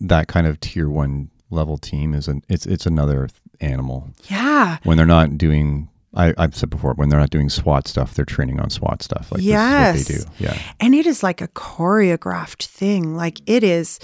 that 0.00 0.28
kind 0.28 0.46
of 0.46 0.60
tier 0.60 0.90
one 0.90 1.30
level 1.48 1.78
team 1.78 2.12
is 2.12 2.28
an 2.28 2.42
it's 2.48 2.66
it's 2.66 2.84
another 2.84 3.30
animal. 3.60 4.10
Yeah. 4.28 4.76
When 4.84 4.98
they're 4.98 5.06
not 5.06 5.38
doing 5.38 5.88
I, 6.12 6.34
have 6.38 6.56
said 6.56 6.70
before, 6.70 6.94
when 6.94 7.08
they're 7.08 7.20
not 7.20 7.30
doing 7.30 7.48
SWAT 7.48 7.86
stuff, 7.86 8.14
they're 8.14 8.24
training 8.24 8.58
on 8.58 8.68
SWAT 8.68 9.00
stuff. 9.00 9.30
Like 9.30 9.42
yes. 9.42 10.00
is 10.00 10.08
they 10.08 10.14
do. 10.14 10.30
Yeah. 10.38 10.58
And 10.80 10.92
it 10.92 11.06
is 11.06 11.22
like 11.22 11.40
a 11.40 11.48
choreographed 11.48 12.66
thing. 12.66 13.16
Like 13.16 13.40
it 13.46 13.64
is 13.64 14.00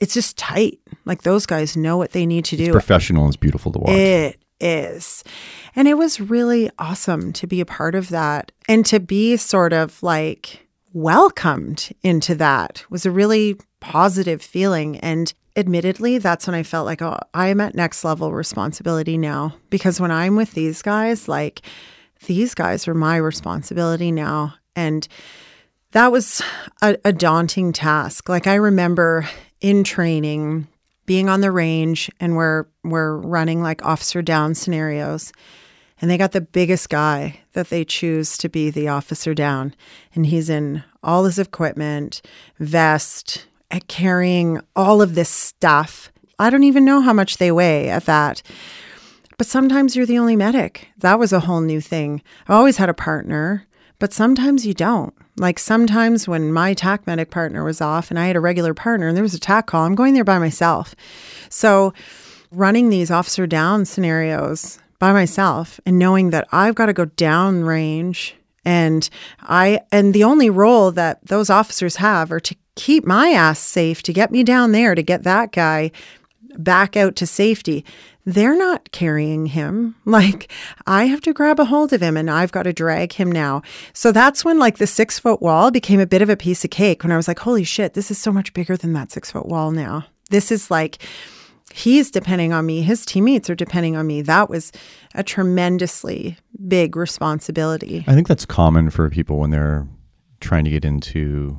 it's 0.00 0.14
just 0.14 0.36
tight. 0.36 0.80
Like 1.04 1.22
those 1.22 1.46
guys 1.46 1.76
know 1.76 1.98
what 1.98 2.10
they 2.12 2.26
need 2.26 2.46
to 2.46 2.56
do. 2.56 2.64
It's 2.64 2.72
professional 2.72 3.24
and 3.24 3.30
it's 3.30 3.36
beautiful 3.36 3.70
to 3.70 3.78
watch. 3.78 3.90
It 3.90 4.40
is. 4.60 5.24
And 5.74 5.88
it 5.88 5.94
was 5.94 6.20
really 6.20 6.70
awesome 6.78 7.32
to 7.34 7.46
be 7.46 7.60
a 7.60 7.66
part 7.66 7.94
of 7.94 8.08
that 8.10 8.52
and 8.68 8.84
to 8.86 9.00
be 9.00 9.36
sort 9.36 9.72
of 9.72 10.02
like 10.02 10.66
welcomed 10.92 11.90
into 12.02 12.34
that 12.34 12.84
was 12.88 13.04
a 13.04 13.10
really 13.10 13.56
positive 13.80 14.40
feeling. 14.40 14.98
And 14.98 15.32
admittedly, 15.54 16.18
that's 16.18 16.46
when 16.46 16.54
I 16.54 16.62
felt 16.62 16.86
like, 16.86 17.02
oh, 17.02 17.18
I 17.34 17.48
am 17.48 17.60
at 17.60 17.74
next 17.74 18.04
level 18.04 18.32
responsibility 18.32 19.18
now. 19.18 19.56
Because 19.70 20.00
when 20.00 20.10
I'm 20.10 20.36
with 20.36 20.52
these 20.52 20.82
guys, 20.82 21.28
like 21.28 21.62
these 22.26 22.54
guys 22.54 22.88
are 22.88 22.94
my 22.94 23.16
responsibility 23.16 24.10
now. 24.10 24.54
And 24.74 25.06
that 25.92 26.12
was 26.12 26.42
a, 26.82 26.96
a 27.04 27.12
daunting 27.12 27.72
task. 27.72 28.28
Like 28.28 28.46
I 28.46 28.54
remember 28.54 29.28
in 29.60 29.84
training, 29.84 30.68
being 31.06 31.28
on 31.28 31.40
the 31.40 31.50
range 31.50 32.10
and 32.20 32.36
we're 32.36 32.66
we're 32.84 33.16
running 33.16 33.62
like 33.62 33.84
officer 33.84 34.22
down 34.22 34.54
scenarios. 34.54 35.32
And 36.00 36.10
they 36.10 36.18
got 36.18 36.32
the 36.32 36.42
biggest 36.42 36.90
guy 36.90 37.40
that 37.54 37.70
they 37.70 37.82
choose 37.82 38.36
to 38.38 38.50
be 38.50 38.68
the 38.68 38.88
officer 38.88 39.32
down. 39.32 39.74
And 40.14 40.26
he's 40.26 40.50
in 40.50 40.84
all 41.02 41.24
his 41.24 41.38
equipment 41.38 42.20
vest 42.58 43.46
eh, 43.70 43.80
carrying 43.88 44.60
all 44.74 45.00
of 45.00 45.14
this 45.14 45.30
stuff. 45.30 46.12
I 46.38 46.50
don't 46.50 46.64
even 46.64 46.84
know 46.84 47.00
how 47.00 47.14
much 47.14 47.38
they 47.38 47.50
weigh 47.50 47.88
at 47.88 48.04
that. 48.04 48.42
But 49.38 49.46
sometimes 49.46 49.96
you're 49.96 50.04
the 50.04 50.18
only 50.18 50.36
medic. 50.36 50.88
That 50.98 51.18
was 51.18 51.32
a 51.32 51.40
whole 51.40 51.62
new 51.62 51.80
thing. 51.80 52.22
I 52.46 52.54
always 52.54 52.76
had 52.76 52.90
a 52.90 52.94
partner 52.94 53.66
but 53.98 54.12
sometimes 54.12 54.66
you 54.66 54.74
don't 54.74 55.14
like 55.36 55.58
sometimes 55.58 56.26
when 56.26 56.52
my 56.52 56.74
TAC 56.74 57.06
medic 57.06 57.30
partner 57.30 57.64
was 57.64 57.80
off 57.80 58.10
and 58.10 58.18
I 58.18 58.26
had 58.26 58.36
a 58.36 58.40
regular 58.40 58.74
partner 58.74 59.08
and 59.08 59.16
there 59.16 59.22
was 59.22 59.34
a 59.34 59.40
TAC 59.40 59.66
call, 59.66 59.84
I'm 59.84 59.94
going 59.94 60.14
there 60.14 60.24
by 60.24 60.38
myself. 60.38 60.94
So 61.48 61.92
running 62.50 62.88
these 62.88 63.10
officer 63.10 63.46
down 63.46 63.84
scenarios 63.84 64.78
by 64.98 65.12
myself 65.12 65.78
and 65.84 65.98
knowing 65.98 66.30
that 66.30 66.48
I've 66.52 66.74
got 66.74 66.86
to 66.86 66.92
go 66.92 67.04
down 67.04 67.64
range 67.64 68.34
and 68.64 69.08
I 69.40 69.80
and 69.92 70.12
the 70.12 70.24
only 70.24 70.50
role 70.50 70.90
that 70.92 71.24
those 71.24 71.50
officers 71.50 71.96
have 71.96 72.32
are 72.32 72.40
to 72.40 72.56
keep 72.74 73.06
my 73.06 73.30
ass 73.30 73.58
safe, 73.58 74.02
to 74.02 74.12
get 74.12 74.32
me 74.32 74.42
down 74.42 74.72
there, 74.72 74.94
to 74.94 75.02
get 75.02 75.22
that 75.22 75.52
guy 75.52 75.92
back 76.58 76.96
out 76.96 77.14
to 77.16 77.26
safety, 77.26 77.84
they're 78.26 78.56
not 78.56 78.90
carrying 78.92 79.46
him. 79.46 79.94
Like 80.16 80.50
I 80.86 81.04
have 81.06 81.20
to 81.22 81.34
grab 81.34 81.60
a 81.60 81.66
hold 81.66 81.92
of 81.92 82.00
him 82.00 82.16
and 82.16 82.30
I've 82.30 82.52
got 82.52 82.62
to 82.62 82.72
drag 82.72 83.12
him 83.12 83.30
now. 83.30 83.60
So 83.92 84.12
that's 84.12 84.46
when 84.46 84.58
like 84.58 84.78
the 84.78 84.86
six 84.86 85.18
foot 85.18 85.42
wall 85.42 85.70
became 85.70 86.00
a 86.00 86.06
bit 86.06 86.22
of 86.22 86.30
a 86.30 86.36
piece 86.36 86.64
of 86.64 86.70
cake 86.70 87.02
when 87.02 87.12
I 87.12 87.16
was 87.16 87.28
like, 87.28 87.40
holy 87.40 87.64
shit, 87.64 87.92
this 87.92 88.10
is 88.10 88.16
so 88.16 88.32
much 88.32 88.54
bigger 88.54 88.76
than 88.78 88.94
that 88.94 89.12
six 89.12 89.30
foot 89.30 89.46
wall 89.46 89.72
now. 89.72 90.06
This 90.30 90.50
is 90.50 90.70
like, 90.70 90.98
he's 91.74 92.10
depending 92.10 92.54
on 92.54 92.64
me. 92.64 92.80
His 92.80 93.04
teammates 93.04 93.50
are 93.50 93.54
depending 93.54 93.94
on 93.94 94.06
me. 94.06 94.22
That 94.22 94.48
was 94.48 94.72
a 95.14 95.22
tremendously 95.22 96.38
big 96.66 96.96
responsibility. 96.96 98.04
I 98.06 98.14
think 98.14 98.28
that's 98.28 98.46
common 98.46 98.88
for 98.88 99.10
people 99.10 99.38
when 99.38 99.50
they're 99.50 99.86
trying 100.40 100.64
to 100.64 100.70
get 100.70 100.84
into. 100.84 101.58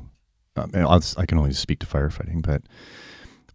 Um, 0.56 0.70
I 0.74 1.26
can 1.26 1.38
only 1.38 1.52
speak 1.52 1.78
to 1.80 1.86
firefighting, 1.86 2.42
but 2.42 2.62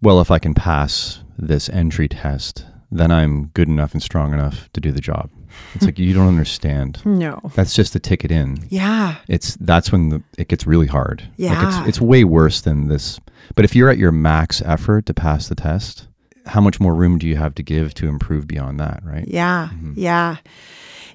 well, 0.02 0.22
if 0.22 0.31
I 0.31 0.40
can 0.40 0.53
pass 0.53 1.22
this 1.38 1.68
entry 1.69 2.07
test, 2.07 2.65
then 2.94 3.11
I'm 3.11 3.48
good 3.48 3.68
enough 3.68 3.94
and 3.94 4.02
strong 4.02 4.34
enough 4.34 4.72
to 4.74 4.82
do 4.82 4.91
the 4.91 5.02
job. 5.02 5.30
It's 5.76 5.86
like 5.86 5.99
you 5.99 6.14
don't 6.14 6.28
understand. 6.28 7.02
No, 7.14 7.40
that's 7.53 7.76
just 7.76 7.94
the 7.94 7.99
ticket 7.99 8.32
in. 8.32 8.65
Yeah, 8.70 9.18
it's 9.28 9.56
that's 9.57 9.91
when 9.91 10.10
the, 10.10 10.24
it 10.38 10.48
gets 10.48 10.65
really 10.65 10.88
hard. 10.88 11.24
Yeah, 11.38 11.53
like 11.53 11.68
it's, 11.68 11.90
it's 11.90 12.02
way 12.02 12.24
worse 12.24 12.61
than 12.61 12.88
this. 12.88 13.20
But 13.56 13.65
if 13.65 13.76
you're 13.76 13.90
at 13.90 13.98
your 13.98 14.11
max 14.11 14.61
effort 14.64 15.06
to 15.06 15.14
pass 15.14 15.48
the 15.48 15.56
test, 15.56 16.07
how 16.48 16.60
much 16.60 16.80
more 16.80 16.95
room 16.95 17.20
do 17.20 17.28
you 17.28 17.36
have 17.36 17.53
to 17.56 17.64
give 17.64 17.94
to 17.95 18.07
improve 18.07 18.48
beyond 18.48 18.80
that, 18.80 19.02
right? 19.03 19.28
Yeah, 19.28 19.70
mm-hmm. 19.72 19.94
yeah, 19.95 20.38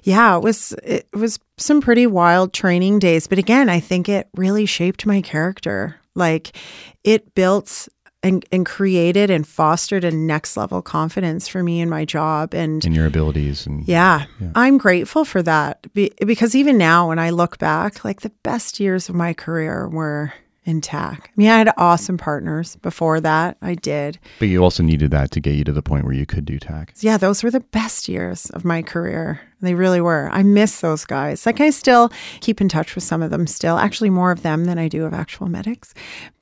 yeah. 0.03 0.37
It 0.37 0.41
was 0.41 0.73
it 0.83 1.07
was 1.13 1.37
some 1.57 1.81
pretty 1.81 2.07
wild 2.07 2.53
training 2.53 2.99
days, 2.99 3.27
but 3.27 3.37
again, 3.37 3.67
I 3.67 3.81
think 3.81 4.07
it 4.07 4.29
really 4.35 4.65
shaped 4.65 5.05
my 5.05 5.21
character. 5.21 5.97
Like 6.15 6.55
it 7.03 7.35
built 7.35 7.89
and, 8.21 8.45
and 8.51 8.65
created 8.65 9.29
and 9.29 9.47
fostered 9.47 10.03
a 10.03 10.11
next 10.11 10.57
level 10.57 10.81
confidence 10.81 11.47
for 11.47 11.63
me 11.63 11.79
in 11.79 11.89
my 11.89 12.05
job 12.05 12.53
and 12.53 12.83
in 12.83 12.93
your 12.93 13.05
abilities 13.05 13.65
and 13.65 13.87
yeah, 13.87 14.25
yeah. 14.39 14.51
i'm 14.55 14.77
grateful 14.77 15.23
for 15.25 15.41
that 15.41 15.91
Be, 15.93 16.11
because 16.25 16.55
even 16.55 16.77
now 16.77 17.07
when 17.07 17.19
i 17.19 17.29
look 17.29 17.57
back 17.57 18.03
like 18.03 18.21
the 18.21 18.31
best 18.43 18.79
years 18.79 19.09
of 19.09 19.15
my 19.15 19.33
career 19.33 19.87
were 19.87 20.33
in 20.69 20.81
TAC. 20.81 21.29
I 21.29 21.31
mean, 21.35 21.49
I 21.49 21.57
had 21.57 21.73
awesome 21.77 22.17
partners 22.17 22.75
before 22.77 23.19
that. 23.21 23.57
I 23.61 23.73
did. 23.73 24.19
But 24.37 24.49
you 24.49 24.63
also 24.63 24.83
needed 24.83 25.09
that 25.11 25.31
to 25.31 25.39
get 25.39 25.55
you 25.55 25.63
to 25.63 25.71
the 25.71 25.81
point 25.81 26.05
where 26.05 26.13
you 26.13 26.27
could 26.27 26.45
do 26.45 26.59
TAC. 26.59 26.93
Yeah, 26.99 27.17
those 27.17 27.43
were 27.43 27.49
the 27.49 27.59
best 27.59 28.07
years 28.07 28.49
of 28.51 28.63
my 28.63 28.83
career. 28.83 29.41
They 29.61 29.73
really 29.73 29.99
were. 29.99 30.29
I 30.31 30.43
miss 30.43 30.79
those 30.79 31.05
guys. 31.05 31.45
Like, 31.45 31.59
I 31.59 31.71
still 31.71 32.11
keep 32.41 32.61
in 32.61 32.69
touch 32.69 32.93
with 32.93 33.03
some 33.03 33.23
of 33.23 33.31
them 33.31 33.47
still, 33.47 33.77
actually, 33.77 34.11
more 34.11 34.31
of 34.31 34.43
them 34.43 34.65
than 34.65 34.77
I 34.77 34.87
do 34.87 35.05
of 35.05 35.13
actual 35.13 35.47
medics. 35.47 35.93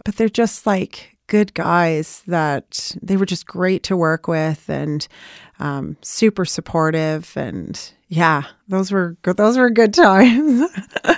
But 0.04 0.18
they're 0.18 0.30
just 0.30 0.68
like 0.68 1.17
good 1.28 1.54
guys 1.54 2.24
that 2.28 2.96
they 3.02 3.18
were 3.18 3.26
just 3.26 3.46
great 3.46 3.84
to 3.84 3.98
work 3.98 4.28
with 4.28 4.70
and 4.70 5.08
um, 5.60 5.98
super 6.02 6.46
supportive 6.46 7.36
and 7.36 7.92
yeah 8.08 8.44
those 8.68 8.92
were 8.92 9.18
good 9.22 9.38
those 9.38 9.58
were 9.58 9.70
good 9.70 9.94
times. 9.94 10.70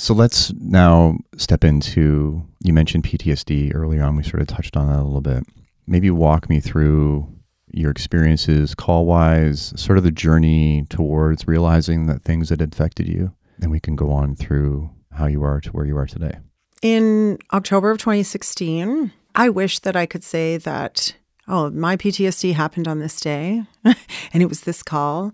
So 0.00 0.14
let's 0.14 0.50
now 0.54 1.18
step 1.36 1.62
into 1.62 2.42
you 2.60 2.72
mentioned 2.72 3.04
ptsd 3.04 3.74
earlier 3.74 4.02
on. 4.02 4.16
We 4.16 4.22
sort 4.22 4.40
of 4.40 4.48
touched 4.48 4.74
on 4.74 4.86
that 4.86 4.98
a 4.98 5.04
little 5.04 5.20
bit. 5.20 5.44
Maybe 5.86 6.10
walk 6.10 6.48
me 6.48 6.58
through 6.58 7.28
your 7.70 7.90
experiences 7.90 8.74
call 8.74 9.04
wise 9.04 9.74
sort 9.76 9.98
of 9.98 10.04
the 10.04 10.10
journey 10.10 10.86
towards 10.88 11.46
realizing 11.46 12.06
that 12.06 12.22
things 12.22 12.48
had 12.48 12.62
affected 12.62 13.08
you. 13.08 13.34
And 13.60 13.70
we 13.70 13.78
can 13.78 13.94
go 13.94 14.10
on 14.10 14.36
through 14.36 14.88
how 15.12 15.26
you 15.26 15.42
are 15.42 15.60
to 15.60 15.70
where 15.70 15.84
you 15.84 15.98
are 15.98 16.06
today 16.06 16.38
in 16.82 17.38
October 17.52 17.90
of 17.90 17.98
2016, 17.98 19.12
I 19.34 19.48
wish 19.48 19.78
that 19.80 19.96
I 19.96 20.06
could 20.06 20.24
say 20.24 20.56
that, 20.58 21.14
oh, 21.46 21.70
my 21.70 21.96
PTSD 21.96 22.54
happened 22.54 22.88
on 22.88 22.98
this 22.98 23.20
day 23.20 23.64
and 23.84 24.42
it 24.42 24.48
was 24.48 24.62
this 24.62 24.82
call. 24.82 25.32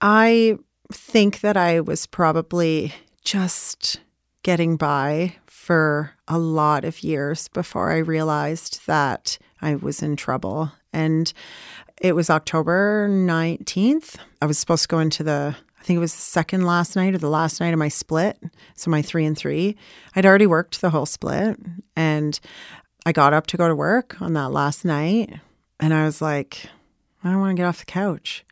I 0.00 0.58
think 0.92 1.40
that 1.40 1.56
I 1.56 1.80
was 1.80 2.06
probably 2.06 2.94
just 3.24 4.00
getting 4.42 4.76
by 4.76 5.36
for 5.46 6.12
a 6.26 6.38
lot 6.38 6.84
of 6.84 7.04
years 7.04 7.48
before 7.48 7.92
I 7.92 7.98
realized 7.98 8.86
that 8.86 9.38
I 9.60 9.74
was 9.74 10.02
in 10.02 10.16
trouble. 10.16 10.72
And 10.92 11.32
it 12.00 12.16
was 12.16 12.30
October 12.30 13.08
19th. 13.08 14.16
I 14.40 14.46
was 14.46 14.58
supposed 14.58 14.82
to 14.82 14.88
go 14.88 14.98
into 14.98 15.22
the 15.22 15.54
I 15.80 15.82
think 15.82 15.96
it 15.96 16.00
was 16.00 16.14
the 16.14 16.20
second 16.20 16.66
last 16.66 16.94
night 16.94 17.14
or 17.14 17.18
the 17.18 17.30
last 17.30 17.60
night 17.60 17.72
of 17.72 17.78
my 17.78 17.88
split. 17.88 18.38
So 18.76 18.90
my 18.90 19.00
three 19.00 19.24
and 19.24 19.36
three. 19.36 19.76
I'd 20.14 20.26
already 20.26 20.46
worked 20.46 20.80
the 20.80 20.90
whole 20.90 21.06
split 21.06 21.56
and 21.96 22.38
I 23.06 23.12
got 23.12 23.32
up 23.32 23.46
to 23.48 23.56
go 23.56 23.66
to 23.66 23.74
work 23.74 24.20
on 24.20 24.34
that 24.34 24.50
last 24.50 24.84
night 24.84 25.40
and 25.78 25.94
I 25.94 26.04
was 26.04 26.20
like, 26.20 26.66
I 27.24 27.30
don't 27.30 27.40
want 27.40 27.56
to 27.56 27.60
get 27.60 27.66
off 27.66 27.78
the 27.78 27.86
couch. 27.86 28.44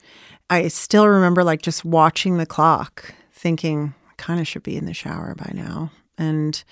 I 0.49 0.69
still 0.69 1.07
remember 1.07 1.45
like 1.45 1.61
just 1.61 1.85
watching 1.85 2.39
the 2.39 2.47
clock, 2.47 3.15
thinking, 3.33 3.95
I 4.09 4.15
kind 4.17 4.41
of 4.41 4.49
should 4.49 4.63
be 4.63 4.77
in 4.77 4.87
the 4.87 4.95
shower 4.95 5.35
by 5.35 5.53
now 5.55 5.91
and 6.17 6.63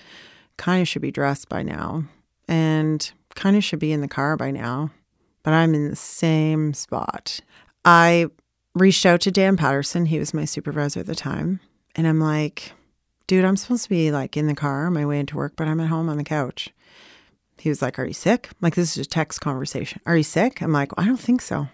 kind 0.57 0.81
of 0.81 0.87
should 0.87 1.03
be 1.03 1.11
dressed 1.11 1.49
by 1.49 1.61
now 1.61 2.05
and 2.47 3.11
kind 3.35 3.55
of 3.55 3.63
should 3.63 3.79
be 3.79 3.91
in 3.91 4.01
the 4.01 4.07
car 4.07 4.35
by 4.35 4.49
now, 4.49 4.89
but 5.43 5.53
I'm 5.53 5.75
in 5.75 5.89
the 5.89 5.95
same 5.95 6.73
spot. 6.73 7.41
I 7.85 8.27
reached 8.77 9.05
out 9.05 9.21
to 9.21 9.31
Dan 9.31 9.57
Patterson. 9.57 10.05
He 10.05 10.19
was 10.19 10.33
my 10.33 10.45
supervisor 10.45 11.01
at 11.01 11.05
the 11.05 11.15
time. 11.15 11.59
And 11.95 12.07
I'm 12.07 12.19
like, 12.19 12.71
dude, 13.27 13.45
I'm 13.45 13.57
supposed 13.57 13.83
to 13.83 13.89
be 13.89 14.11
like 14.11 14.37
in 14.37 14.47
the 14.47 14.55
car 14.55 14.87
on 14.87 14.93
my 14.93 15.05
way 15.05 15.19
into 15.19 15.35
work, 15.35 15.53
but 15.55 15.67
I'm 15.67 15.79
at 15.79 15.89
home 15.89 16.09
on 16.09 16.17
the 16.17 16.23
couch. 16.23 16.69
He 17.57 17.69
was 17.69 17.81
like, 17.81 17.97
Are 17.99 18.05
you 18.05 18.13
sick? 18.13 18.49
I'm 18.51 18.57
like, 18.61 18.75
this 18.75 18.97
is 18.97 19.05
a 19.05 19.09
text 19.09 19.41
conversation. 19.41 20.01
Are 20.05 20.15
you 20.15 20.23
sick? 20.23 20.61
I'm 20.61 20.71
like, 20.71 20.91
I 20.97 21.05
don't 21.05 21.19
think 21.19 21.41
so. 21.41 21.67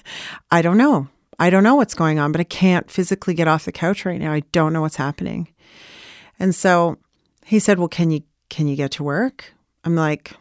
I 0.50 0.62
don't 0.62 0.78
know. 0.78 1.08
I 1.38 1.50
don't 1.50 1.62
know 1.62 1.74
what's 1.74 1.94
going 1.94 2.18
on, 2.18 2.32
but 2.32 2.40
I 2.40 2.44
can't 2.44 2.90
physically 2.90 3.34
get 3.34 3.48
off 3.48 3.66
the 3.66 3.72
couch 3.72 4.06
right 4.06 4.20
now. 4.20 4.32
I 4.32 4.40
don't 4.52 4.72
know 4.72 4.80
what's 4.80 4.96
happening. 4.96 5.48
And 6.38 6.54
so 6.54 6.96
he 7.44 7.58
said, 7.58 7.78
Well, 7.78 7.88
can 7.88 8.10
you 8.10 8.22
can 8.48 8.66
you 8.66 8.76
get 8.76 8.92
to 8.92 9.04
work? 9.04 9.52
I'm 9.84 9.96
like, 9.96 10.32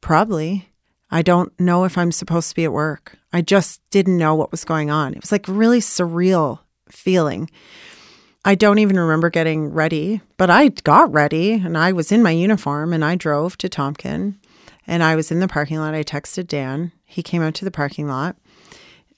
probably. 0.00 0.68
I 1.10 1.22
don't 1.22 1.58
know 1.60 1.84
if 1.84 1.96
I'm 1.96 2.12
supposed 2.12 2.48
to 2.50 2.54
be 2.54 2.64
at 2.64 2.72
work. 2.72 3.16
I 3.34 3.42
just 3.42 3.80
didn't 3.90 4.16
know 4.16 4.36
what 4.36 4.52
was 4.52 4.64
going 4.64 4.92
on. 4.92 5.12
It 5.12 5.20
was 5.20 5.32
like 5.32 5.48
really 5.48 5.80
surreal 5.80 6.60
feeling. 6.88 7.50
I 8.44 8.54
don't 8.54 8.78
even 8.78 8.96
remember 8.96 9.28
getting 9.28 9.72
ready, 9.72 10.20
but 10.36 10.50
I 10.50 10.68
got 10.68 11.12
ready 11.12 11.54
and 11.54 11.76
I 11.76 11.90
was 11.90 12.12
in 12.12 12.22
my 12.22 12.30
uniform 12.30 12.92
and 12.92 13.04
I 13.04 13.16
drove 13.16 13.58
to 13.58 13.68
Tomken 13.68 14.36
and 14.86 15.02
I 15.02 15.16
was 15.16 15.32
in 15.32 15.40
the 15.40 15.48
parking 15.48 15.78
lot. 15.78 15.94
I 15.94 16.04
texted 16.04 16.46
Dan. 16.46 16.92
He 17.06 17.24
came 17.24 17.42
out 17.42 17.54
to 17.54 17.64
the 17.64 17.72
parking 17.72 18.06
lot 18.06 18.36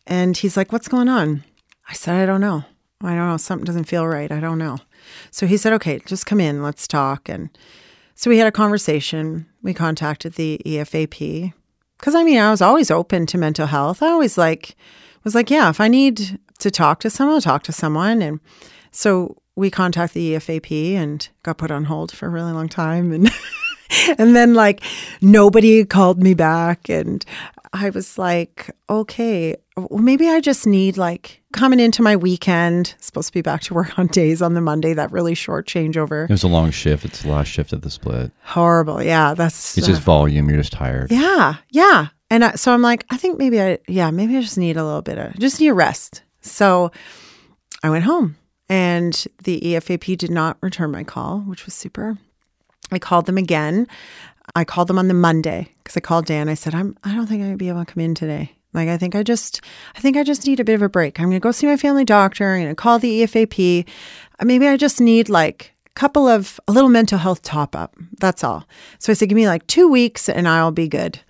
and 0.06 0.34
he's 0.34 0.56
like, 0.56 0.72
What's 0.72 0.88
going 0.88 1.10
on? 1.10 1.44
I 1.86 1.92
said, 1.92 2.14
I 2.14 2.24
don't 2.24 2.40
know. 2.40 2.64
I 3.02 3.14
don't 3.14 3.28
know. 3.28 3.36
Something 3.36 3.66
doesn't 3.66 3.84
feel 3.84 4.06
right. 4.06 4.32
I 4.32 4.40
don't 4.40 4.58
know. 4.58 4.78
So 5.30 5.46
he 5.46 5.58
said, 5.58 5.74
Okay, 5.74 6.00
just 6.06 6.24
come 6.24 6.40
in. 6.40 6.62
Let's 6.62 6.88
talk. 6.88 7.28
And 7.28 7.50
so 8.14 8.30
we 8.30 8.38
had 8.38 8.46
a 8.46 8.52
conversation. 8.52 9.44
We 9.62 9.74
contacted 9.74 10.36
the 10.36 10.58
EFAP 10.64 11.52
because 11.98 12.14
I 12.14 12.22
mean, 12.24 12.38
I 12.38 12.50
was 12.50 12.62
always 12.62 12.90
open 12.90 13.26
to 13.26 13.38
mental 13.38 13.66
health. 13.66 14.02
I 14.02 14.08
always 14.08 14.36
like 14.38 14.76
was 15.26 15.34
like, 15.34 15.50
yeah, 15.50 15.68
if 15.68 15.80
I 15.80 15.88
need 15.88 16.38
to 16.60 16.70
talk 16.70 17.00
to 17.00 17.10
someone, 17.10 17.34
I'll 17.34 17.40
talk 17.40 17.64
to 17.64 17.72
someone. 17.72 18.22
And 18.22 18.40
so 18.92 19.36
we 19.56 19.70
contacted 19.70 20.14
the 20.14 20.34
EFAP 20.34 20.94
and 20.94 21.28
got 21.42 21.58
put 21.58 21.70
on 21.70 21.84
hold 21.84 22.12
for 22.12 22.26
a 22.26 22.30
really 22.30 22.52
long 22.52 22.68
time. 22.68 23.12
And 23.12 23.30
and 24.18 24.36
then 24.36 24.54
like 24.54 24.82
nobody 25.20 25.84
called 25.84 26.22
me 26.22 26.32
back. 26.32 26.88
And 26.88 27.24
I 27.78 27.90
was 27.90 28.18
like, 28.18 28.70
okay, 28.88 29.56
well, 29.76 30.00
maybe 30.00 30.28
I 30.28 30.40
just 30.40 30.66
need 30.66 30.96
like 30.96 31.42
coming 31.52 31.78
into 31.80 32.02
my 32.02 32.16
weekend, 32.16 32.94
supposed 33.00 33.28
to 33.28 33.32
be 33.32 33.42
back 33.42 33.60
to 33.62 33.74
work 33.74 33.98
on 33.98 34.06
days 34.06 34.40
on 34.40 34.54
the 34.54 34.60
Monday, 34.60 34.94
that 34.94 35.12
really 35.12 35.34
short 35.34 35.66
changeover. 35.66 36.24
It 36.24 36.30
was 36.30 36.42
a 36.42 36.48
long 36.48 36.70
shift. 36.70 37.04
It's 37.04 37.22
the 37.22 37.30
last 37.30 37.48
shift 37.48 37.72
of 37.72 37.82
the 37.82 37.90
split. 37.90 38.32
Horrible. 38.42 39.02
Yeah. 39.02 39.34
That's 39.34 39.76
it's 39.76 39.86
uh, 39.86 39.90
just 39.90 40.02
volume. 40.02 40.48
You're 40.48 40.58
just 40.58 40.72
tired. 40.72 41.10
Yeah. 41.10 41.56
Yeah. 41.70 42.08
And 42.30 42.44
I, 42.44 42.52
so 42.52 42.72
I'm 42.72 42.82
like, 42.82 43.04
I 43.10 43.16
think 43.16 43.38
maybe 43.38 43.60
I, 43.60 43.78
yeah, 43.86 44.10
maybe 44.10 44.36
I 44.36 44.40
just 44.40 44.58
need 44.58 44.76
a 44.76 44.84
little 44.84 45.02
bit 45.02 45.18
of, 45.18 45.38
just 45.38 45.60
need 45.60 45.68
a 45.68 45.74
rest. 45.74 46.22
So 46.40 46.90
I 47.82 47.90
went 47.90 48.04
home 48.04 48.36
and 48.68 49.26
the 49.44 49.60
EFAP 49.60 50.16
did 50.16 50.30
not 50.30 50.56
return 50.60 50.90
my 50.90 51.04
call, 51.04 51.40
which 51.40 51.66
was 51.66 51.74
super. 51.74 52.18
I 52.90 52.98
called 52.98 53.26
them 53.26 53.38
again. 53.38 53.86
I 54.56 54.64
called 54.64 54.88
them 54.88 54.98
on 54.98 55.06
the 55.06 55.14
Monday 55.14 55.68
because 55.78 55.96
I 55.96 56.00
called 56.00 56.26
Dan. 56.26 56.48
I 56.48 56.54
said, 56.54 56.74
I'm, 56.74 56.96
I 57.04 57.14
don't 57.14 57.26
think 57.26 57.42
I'm 57.42 57.48
gonna 57.48 57.56
be 57.58 57.68
able 57.68 57.84
to 57.84 57.92
come 57.92 58.02
in 58.02 58.14
today. 58.14 58.56
Like, 58.72 58.88
I 58.88 58.98
think 58.98 59.14
I 59.14 59.22
just, 59.22 59.62
I 59.96 60.00
think 60.00 60.16
I 60.16 60.22
just 60.22 60.46
need 60.46 60.60
a 60.60 60.64
bit 60.64 60.74
of 60.74 60.82
a 60.82 60.88
break. 60.88 61.18
I'm 61.18 61.26
going 61.26 61.36
to 61.36 61.40
go 61.40 61.50
see 61.50 61.66
my 61.66 61.78
family 61.78 62.04
doctor. 62.04 62.54
I'm 62.54 62.68
to 62.68 62.74
call 62.74 62.98
the 62.98 63.22
EFAP. 63.22 63.88
Uh, 64.38 64.44
maybe 64.44 64.68
I 64.68 64.76
just 64.76 65.00
need 65.00 65.30
like 65.30 65.74
a 65.86 65.90
couple 65.98 66.28
of, 66.28 66.60
a 66.68 66.72
little 66.72 66.90
mental 66.90 67.18
health 67.18 67.40
top 67.40 67.74
up. 67.74 67.96
That's 68.18 68.44
all. 68.44 68.68
So 68.98 69.10
I 69.10 69.14
said, 69.14 69.30
give 69.30 69.36
me 69.36 69.48
like 69.48 69.66
two 69.66 69.88
weeks 69.88 70.28
and 70.28 70.46
I'll 70.46 70.72
be 70.72 70.88
good. 70.88 71.20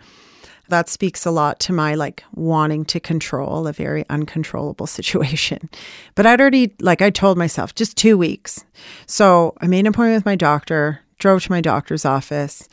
That 0.69 0.89
speaks 0.89 1.25
a 1.25 1.31
lot 1.31 1.61
to 1.61 1.73
my 1.73 1.95
like 1.95 2.25
wanting 2.35 2.85
to 2.87 2.99
control 2.99 3.69
a 3.69 3.73
very 3.73 4.05
uncontrollable 4.11 4.87
situation. 4.89 5.71
But 6.17 6.27
I'd 6.27 6.41
already, 6.41 6.75
like, 6.81 7.01
I 7.01 7.11
told 7.11 7.39
myself 7.39 7.77
just 7.77 7.97
two 7.97 8.19
weeks. 8.19 8.65
So 9.07 9.55
I 9.61 9.69
made 9.69 9.81
an 9.81 9.87
appointment 9.87 10.17
with 10.17 10.27
my 10.27 10.35
doctor, 10.35 11.03
drove 11.21 11.45
to 11.45 11.53
my 11.53 11.61
doctor's 11.61 12.05
office, 12.05 12.69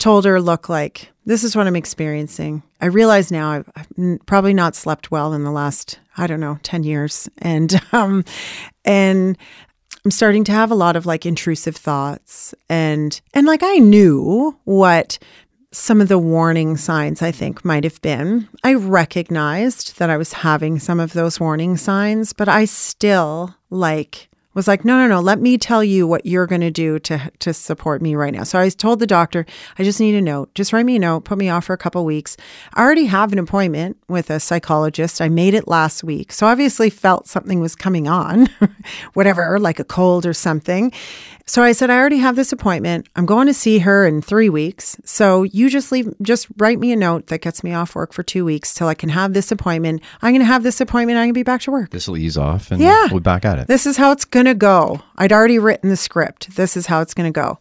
told 0.00 0.24
her, 0.24 0.40
look, 0.40 0.68
like, 0.68 1.12
this 1.26 1.44
is 1.44 1.54
what 1.54 1.66
I'm 1.66 1.76
experiencing. 1.76 2.62
I 2.80 2.86
realize 2.86 3.30
now 3.30 3.50
I've, 3.50 3.70
I've 3.76 4.26
probably 4.26 4.54
not 4.54 4.74
slept 4.74 5.10
well 5.10 5.32
in 5.32 5.44
the 5.44 5.50
last, 5.52 6.00
I 6.16 6.26
don't 6.26 6.40
know, 6.40 6.58
10 6.62 6.82
years. 6.82 7.28
And, 7.38 7.80
um, 7.92 8.24
and 8.84 9.38
I'm 10.04 10.10
starting 10.10 10.44
to 10.44 10.52
have 10.52 10.70
a 10.70 10.76
lot 10.76 10.96
of 10.96 11.06
like 11.06 11.26
intrusive 11.26 11.76
thoughts 11.76 12.54
and, 12.68 13.20
and 13.34 13.46
like 13.46 13.62
I 13.62 13.76
knew 13.76 14.58
what 14.64 15.18
some 15.72 16.00
of 16.00 16.08
the 16.08 16.18
warning 16.18 16.76
signs 16.76 17.22
I 17.22 17.30
think 17.30 17.64
might 17.64 17.84
have 17.84 18.00
been. 18.02 18.48
I 18.64 18.74
recognized 18.74 19.98
that 19.98 20.10
I 20.10 20.16
was 20.16 20.32
having 20.32 20.78
some 20.78 20.98
of 20.98 21.12
those 21.12 21.38
warning 21.38 21.76
signs, 21.76 22.32
but 22.32 22.48
I 22.48 22.64
still 22.64 23.54
like 23.68 24.29
was 24.54 24.66
like, 24.66 24.84
no, 24.84 24.96
no, 24.98 25.06
no, 25.06 25.20
let 25.20 25.40
me 25.40 25.56
tell 25.56 25.84
you 25.84 26.06
what 26.06 26.26
you're 26.26 26.46
going 26.46 26.60
to 26.60 26.70
do 26.70 26.98
to 26.98 27.30
to 27.38 27.54
support 27.54 28.02
me 28.02 28.14
right 28.14 28.32
now. 28.32 28.42
So 28.42 28.58
I 28.58 28.68
told 28.68 28.98
the 28.98 29.06
doctor, 29.06 29.46
I 29.78 29.84
just 29.84 30.00
need 30.00 30.14
a 30.14 30.20
note. 30.20 30.54
Just 30.54 30.72
write 30.72 30.86
me 30.86 30.96
a 30.96 30.98
note, 30.98 31.24
put 31.24 31.38
me 31.38 31.48
off 31.48 31.66
for 31.66 31.72
a 31.72 31.78
couple 31.78 32.04
weeks. 32.04 32.36
I 32.74 32.82
already 32.82 33.06
have 33.06 33.32
an 33.32 33.38
appointment 33.38 33.96
with 34.08 34.30
a 34.30 34.40
psychologist. 34.40 35.20
I 35.20 35.28
made 35.28 35.54
it 35.54 35.68
last 35.68 36.02
week. 36.02 36.32
So 36.32 36.46
obviously 36.46 36.90
felt 36.90 37.28
something 37.28 37.60
was 37.60 37.76
coming 37.76 38.08
on, 38.08 38.48
whatever, 39.14 39.58
like 39.58 39.78
a 39.78 39.84
cold 39.84 40.26
or 40.26 40.32
something. 40.32 40.92
So 41.50 41.64
I 41.64 41.72
said, 41.72 41.90
I 41.90 41.96
already 41.98 42.18
have 42.18 42.36
this 42.36 42.52
appointment. 42.52 43.08
I'm 43.16 43.26
going 43.26 43.48
to 43.48 43.52
see 43.52 43.80
her 43.80 44.06
in 44.06 44.22
three 44.22 44.48
weeks. 44.48 44.96
So 45.04 45.42
you 45.42 45.68
just 45.68 45.90
leave, 45.90 46.14
just 46.22 46.46
write 46.58 46.78
me 46.78 46.92
a 46.92 46.96
note 46.96 47.26
that 47.26 47.40
gets 47.40 47.64
me 47.64 47.72
off 47.72 47.96
work 47.96 48.12
for 48.12 48.22
two 48.22 48.44
weeks 48.44 48.72
till 48.72 48.86
I 48.86 48.94
can 48.94 49.08
have 49.08 49.32
this 49.32 49.50
appointment. 49.50 50.00
I'm 50.22 50.30
going 50.30 50.42
to 50.42 50.46
have 50.46 50.62
this 50.62 50.80
appointment. 50.80 51.16
I'm 51.18 51.24
going 51.24 51.34
to 51.34 51.38
be 51.38 51.42
back 51.42 51.62
to 51.62 51.72
work. 51.72 51.90
This 51.90 52.06
will 52.06 52.16
ease 52.18 52.36
off 52.38 52.70
and 52.70 52.80
Yeah. 52.80 53.06
we'll 53.10 53.18
be 53.18 53.24
back 53.24 53.44
at 53.44 53.58
it. 53.58 53.66
This 53.66 53.84
is 53.84 53.96
how 53.96 54.12
it's 54.12 54.24
going 54.24 54.46
to 54.46 54.54
go. 54.54 55.02
I'd 55.16 55.32
already 55.32 55.58
written 55.58 55.90
the 55.90 55.96
script. 55.96 56.54
This 56.54 56.76
is 56.76 56.86
how 56.86 57.00
it's 57.00 57.14
going 57.14 57.32
to 57.32 57.36
go. 57.36 57.58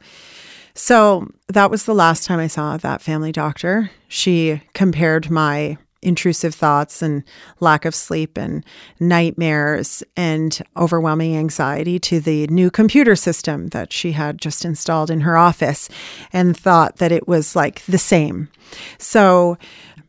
So 0.76 1.28
that 1.48 1.72
was 1.72 1.86
the 1.86 1.96
last 1.96 2.28
time 2.28 2.38
I 2.38 2.46
saw 2.46 2.78
that 2.78 3.02
family 3.02 3.32
doctor. 3.32 3.90
She 4.08 4.62
compared 4.76 5.32
my 5.32 5.80
intrusive 6.02 6.56
thoughts 6.56 7.02
and 7.02 7.24
lack 7.60 7.86
of 7.86 7.94
sleep 7.94 8.38
and 8.38 8.64
nightmares 9.00 10.04
and 10.16 10.62
overwhelming 10.78 11.36
anxiety 11.36 12.00
to 12.00 12.20
the 12.20 12.48
new 12.48 12.72
computer 12.72 13.16
system 13.16 13.68
that 13.68 13.92
she 13.92 14.14
had 14.14 14.40
just 14.40 14.64
installed 14.64 15.12
in 15.12 15.22
her 15.22 15.38
office 15.38 15.90
and 16.32 16.56
thought 16.56 16.98
that 16.98 17.12
it 17.12 17.28
was 17.28 17.56
like 17.56 17.84
the 17.86 17.98
same. 17.98 18.50
So 18.98 19.58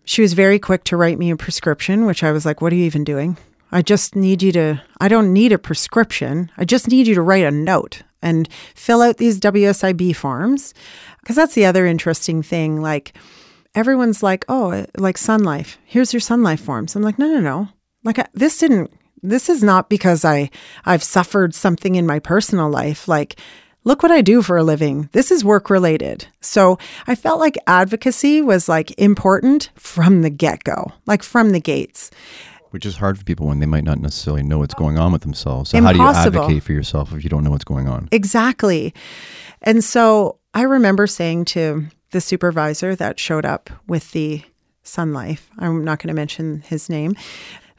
she 0.04 0.22
was 0.22 0.32
very 0.32 0.58
quick 0.58 0.84
to 0.84 0.96
write 0.96 1.18
me 1.18 1.30
a 1.30 1.36
prescription, 1.36 2.06
which 2.06 2.22
I 2.22 2.32
was 2.32 2.44
like, 2.44 2.60
What 2.60 2.72
are 2.72 2.76
you 2.76 2.84
even 2.84 3.04
doing? 3.04 3.36
I 3.72 3.82
just 3.82 4.16
need 4.16 4.42
you 4.42 4.50
to, 4.52 4.82
I 5.00 5.08
don't 5.08 5.32
need 5.32 5.52
a 5.52 5.58
prescription. 5.58 6.50
I 6.58 6.64
just 6.64 6.88
need 6.88 7.06
you 7.06 7.14
to 7.14 7.22
write 7.22 7.44
a 7.44 7.52
note 7.52 8.02
and 8.20 8.48
fill 8.74 9.02
out 9.02 9.18
these 9.18 9.38
WSIB 9.38 10.16
forms. 10.16 10.74
Because 11.20 11.36
that's 11.36 11.54
the 11.54 11.66
other 11.66 11.86
interesting 11.86 12.42
thing. 12.42 12.82
Like, 12.82 13.16
everyone's 13.74 14.22
like, 14.22 14.44
oh, 14.48 14.72
uh, 14.72 14.86
like 14.96 15.18
Sun 15.18 15.44
Life. 15.44 15.78
Here's 15.84 16.12
your 16.12 16.20
Sun 16.20 16.42
Life 16.42 16.60
forms. 16.60 16.96
I'm 16.96 17.02
like, 17.02 17.18
no, 17.18 17.26
no, 17.26 17.40
no. 17.40 17.68
Like, 18.04 18.18
I, 18.18 18.26
this 18.34 18.58
didn't, 18.58 18.92
this 19.22 19.48
is 19.48 19.62
not 19.62 19.88
because 19.88 20.24
I, 20.24 20.50
I've 20.84 21.02
suffered 21.02 21.54
something 21.54 21.94
in 21.94 22.06
my 22.06 22.18
personal 22.18 22.70
life. 22.70 23.06
Like, 23.06 23.38
look 23.84 24.02
what 24.02 24.12
I 24.12 24.22
do 24.22 24.42
for 24.42 24.56
a 24.56 24.62
living. 24.62 25.08
This 25.12 25.30
is 25.30 25.44
work 25.44 25.70
related. 25.70 26.26
So 26.40 26.78
I 27.06 27.14
felt 27.14 27.40
like 27.40 27.58
advocacy 27.66 28.42
was 28.42 28.68
like 28.68 28.98
important 28.98 29.70
from 29.76 30.22
the 30.22 30.30
get 30.30 30.64
go, 30.64 30.92
like 31.06 31.22
from 31.22 31.50
the 31.50 31.60
gates. 31.60 32.10
Which 32.70 32.86
is 32.86 32.96
hard 32.96 33.18
for 33.18 33.24
people 33.24 33.46
when 33.46 33.58
they 33.58 33.66
might 33.66 33.84
not 33.84 33.98
necessarily 33.98 34.44
know 34.44 34.58
what's 34.58 34.74
going 34.74 34.96
on 34.96 35.10
with 35.12 35.22
themselves. 35.22 35.70
So 35.70 35.82
how 35.82 35.92
do 35.92 35.98
you 35.98 36.06
advocate 36.06 36.62
for 36.62 36.72
yourself 36.72 37.12
if 37.12 37.24
you 37.24 37.28
don't 37.28 37.42
know 37.42 37.50
what's 37.50 37.64
going 37.64 37.88
on? 37.88 38.08
Exactly. 38.12 38.94
And 39.62 39.82
so 39.82 40.38
I 40.54 40.62
remember 40.62 41.06
saying 41.08 41.46
to 41.46 41.86
the 42.10 42.20
supervisor 42.20 42.94
that 42.96 43.18
showed 43.18 43.44
up 43.44 43.70
with 43.86 44.12
the 44.12 44.42
Sun 44.82 45.12
Life, 45.12 45.50
I'm 45.58 45.84
not 45.84 45.98
going 45.98 46.08
to 46.08 46.14
mention 46.14 46.62
his 46.62 46.88
name, 46.88 47.14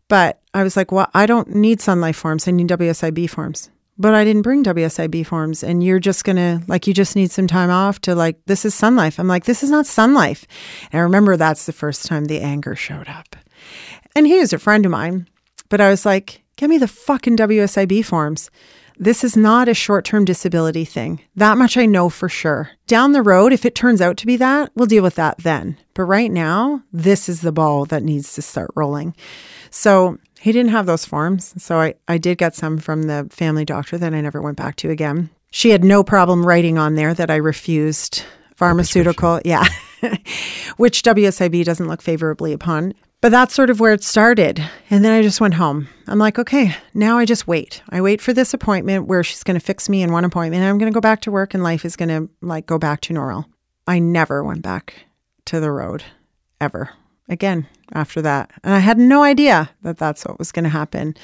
but 0.08 0.42
I 0.54 0.64
was 0.64 0.76
like, 0.76 0.92
well, 0.92 1.10
I 1.14 1.26
don't 1.26 1.56
need 1.56 1.82
Sun 1.82 2.02
Life 2.02 2.18
forms. 2.18 2.48
I 2.48 2.52
need 2.52 2.68
WSIB 2.68 3.30
forms. 3.30 3.70
But 3.98 4.14
I 4.14 4.24
didn't 4.24 4.42
bring 4.42 4.64
WSIB 4.64 5.26
forms. 5.26 5.64
And 5.64 5.84
you're 5.84 6.00
just 6.00 6.24
going 6.24 6.38
to, 6.38 6.64
like, 6.68 6.88
you 6.88 6.94
just 6.94 7.16
need 7.16 7.32
some 7.32 7.48
time 7.48 7.70
off 7.70 8.02
to, 8.02 8.16
like, 8.16 8.38
this 8.46 8.66
is 8.66 8.74
Sun 8.74 8.96
Life. 8.96 9.20
I'm 9.20 9.28
like, 9.28 9.46
this 9.46 9.64
is 9.64 9.70
not 9.70 9.86
Sun 9.86 10.14
Life. 10.14 10.46
And 10.92 11.00
I 11.00 11.04
remember 11.04 11.38
that's 11.38 11.66
the 11.66 11.72
first 11.72 12.06
time 12.06 12.26
the 12.26 12.42
anger 12.42 12.76
showed 12.76 13.08
up. 13.08 13.36
And 14.16 14.28
he 14.28 14.40
was 14.40 14.54
a 14.54 14.60
friend 14.60 14.86
of 14.86 14.92
mine, 14.92 15.28
but 15.70 15.80
I 15.80 15.90
was 15.90 16.06
like, 16.06 16.44
get 16.58 16.70
me 16.70 16.78
the 16.78 16.88
fucking 16.88 17.38
WSIB 17.38 18.04
forms. 18.04 18.50
This 18.98 19.24
is 19.24 19.36
not 19.36 19.68
a 19.68 19.74
short 19.74 20.06
term 20.06 20.26
disability 20.26 20.86
thing. 20.86 21.22
That 21.36 21.58
much 21.58 21.78
I 21.78 21.86
know 21.86 22.10
for 22.10 22.30
sure. 22.30 22.72
Down 22.88 23.12
the 23.12 23.22
road, 23.22 23.54
if 23.54 23.66
it 23.66 23.76
turns 23.76 24.02
out 24.02 24.18
to 24.18 24.26
be 24.26 24.38
that, 24.38 24.72
we'll 24.76 24.86
deal 24.86 25.04
with 25.04 25.16
that 25.16 25.40
then. 25.40 25.78
But 25.94 26.04
right 26.04 26.32
now, 26.32 26.84
this 26.92 27.28
is 27.28 27.42
the 27.42 27.52
ball 27.52 27.86
that 27.86 28.04
needs 28.04 28.34
to 28.34 28.42
start 28.42 28.72
rolling. 28.76 29.16
So 29.70 30.18
he 30.40 30.52
didn't 30.52 30.72
have 30.72 30.86
those 30.86 31.06
forms. 31.06 31.54
So 31.62 31.80
I, 31.80 31.96
I 32.08 32.18
did 32.18 32.38
get 32.38 32.56
some 32.56 32.78
from 32.78 33.04
the 33.04 33.28
family 33.32 33.66
doctor 33.66 33.98
that 33.98 34.14
I 34.14 34.22
never 34.22 34.42
went 34.42 34.58
back 34.58 34.76
to 34.78 34.90
again. 34.90 35.30
She 35.52 35.70
had 35.70 35.84
no 35.84 36.04
problem 36.04 36.46
writing 36.46 36.78
on 36.78 36.96
there 36.96 37.14
that 37.14 37.30
I 37.30 37.36
refused 37.36 38.24
pharmaceutical. 38.56 39.42
Yeah. 39.46 39.66
Which 40.78 41.04
WSIB 41.04 41.64
doesn't 41.64 41.88
look 41.88 42.02
favorably 42.02 42.54
upon. 42.54 42.94
But 43.22 43.30
that's 43.30 43.54
sort 43.54 43.70
of 43.70 43.80
where 43.80 43.94
it 43.94 44.04
started. 44.04 44.64
And 44.90 45.06
then 45.06 45.12
I 45.12 45.22
just 45.22 45.40
went 45.40 45.54
home. 45.54 45.88
I'm 46.08 46.18
like, 46.18 46.40
okay, 46.40 46.76
now 46.96 47.20
I 47.20 47.26
just 47.26 47.48
wait. 47.48 47.84
I 47.90 48.02
wait 48.02 48.20
for 48.20 48.34
this 48.34 48.54
appointment 48.54 49.08
where 49.08 49.24
she's 49.24 49.44
going 49.44 49.60
to 49.60 49.66
fix 49.66 49.88
me 49.88 50.02
in 50.02 50.12
one 50.12 50.26
appointment. 50.26 50.64
I'm 50.64 50.80
going 50.80 50.92
to 50.92 50.96
go 50.96 51.02
back 51.02 51.22
to 51.22 51.32
work 51.32 51.54
and 51.54 51.62
life 51.62 51.86
is 51.86 51.96
going 51.96 52.10
to 52.10 52.30
like 52.42 52.66
go 52.66 52.80
back 52.80 53.02
to 53.02 53.14
normal. 53.14 53.46
I 53.86 54.00
never 54.00 54.44
went 54.44 54.64
back 54.64 55.06
to 55.46 55.60
the 55.60 55.72
road 55.72 56.04
ever 56.60 56.90
again 57.30 57.68
after 57.94 58.24
that. 58.24 58.52
And 58.64 58.74
I 58.74 58.80
had 58.80 58.98
no 58.98 59.22
idea 59.24 59.70
that 59.84 59.98
that's 59.98 60.26
what 60.26 60.40
was 60.40 60.52
going 60.52 60.64
to 60.64 60.70
happen. 60.70 61.16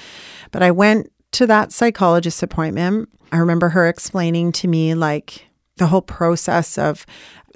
But 0.52 0.61
I 0.61 0.69
went 0.69 1.11
to 1.34 1.48
that 1.48 1.72
psychologist 1.72 2.44
appointment. 2.44 3.10
I 3.32 3.38
remember 3.38 3.69
her 3.69 3.88
explaining 3.88 4.52
to 4.53 4.68
me 4.68 4.94
like 4.94 5.48
the 5.78 5.88
whole 5.88 6.02
process 6.02 6.78
of 6.78 7.06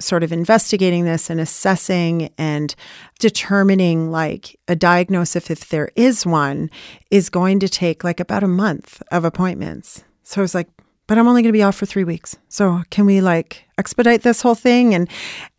sort 0.02 0.24
of 0.24 0.32
investigating 0.32 1.06
this 1.06 1.30
and 1.30 1.40
assessing 1.40 2.34
and 2.38 2.76
determining 3.20 4.12
like 4.12 4.60
a 4.68 4.76
diagnosis 4.76 5.50
if 5.50 5.70
there 5.70 5.90
is 5.96 6.26
one 6.26 6.70
is 7.10 7.30
going 7.30 7.60
to 7.60 7.70
take 7.70 8.04
like 8.04 8.20
about 8.20 8.44
a 8.44 8.48
month 8.48 9.02
of 9.12 9.24
appointments. 9.26 10.04
So 10.24 10.42
I 10.42 10.44
was 10.44 10.56
like, 10.56 10.68
but 11.08 11.18
I'm 11.18 11.28
only 11.28 11.42
going 11.42 11.52
to 11.52 11.58
be 11.58 11.64
off 11.64 11.76
for 11.76 11.86
3 11.86 12.06
weeks. 12.06 12.38
So 12.48 12.84
can 12.90 13.06
we 13.06 13.20
like 13.20 13.66
expedite 13.78 14.22
this 14.22 14.42
whole 14.42 14.56
thing 14.56 14.94
and 14.94 15.10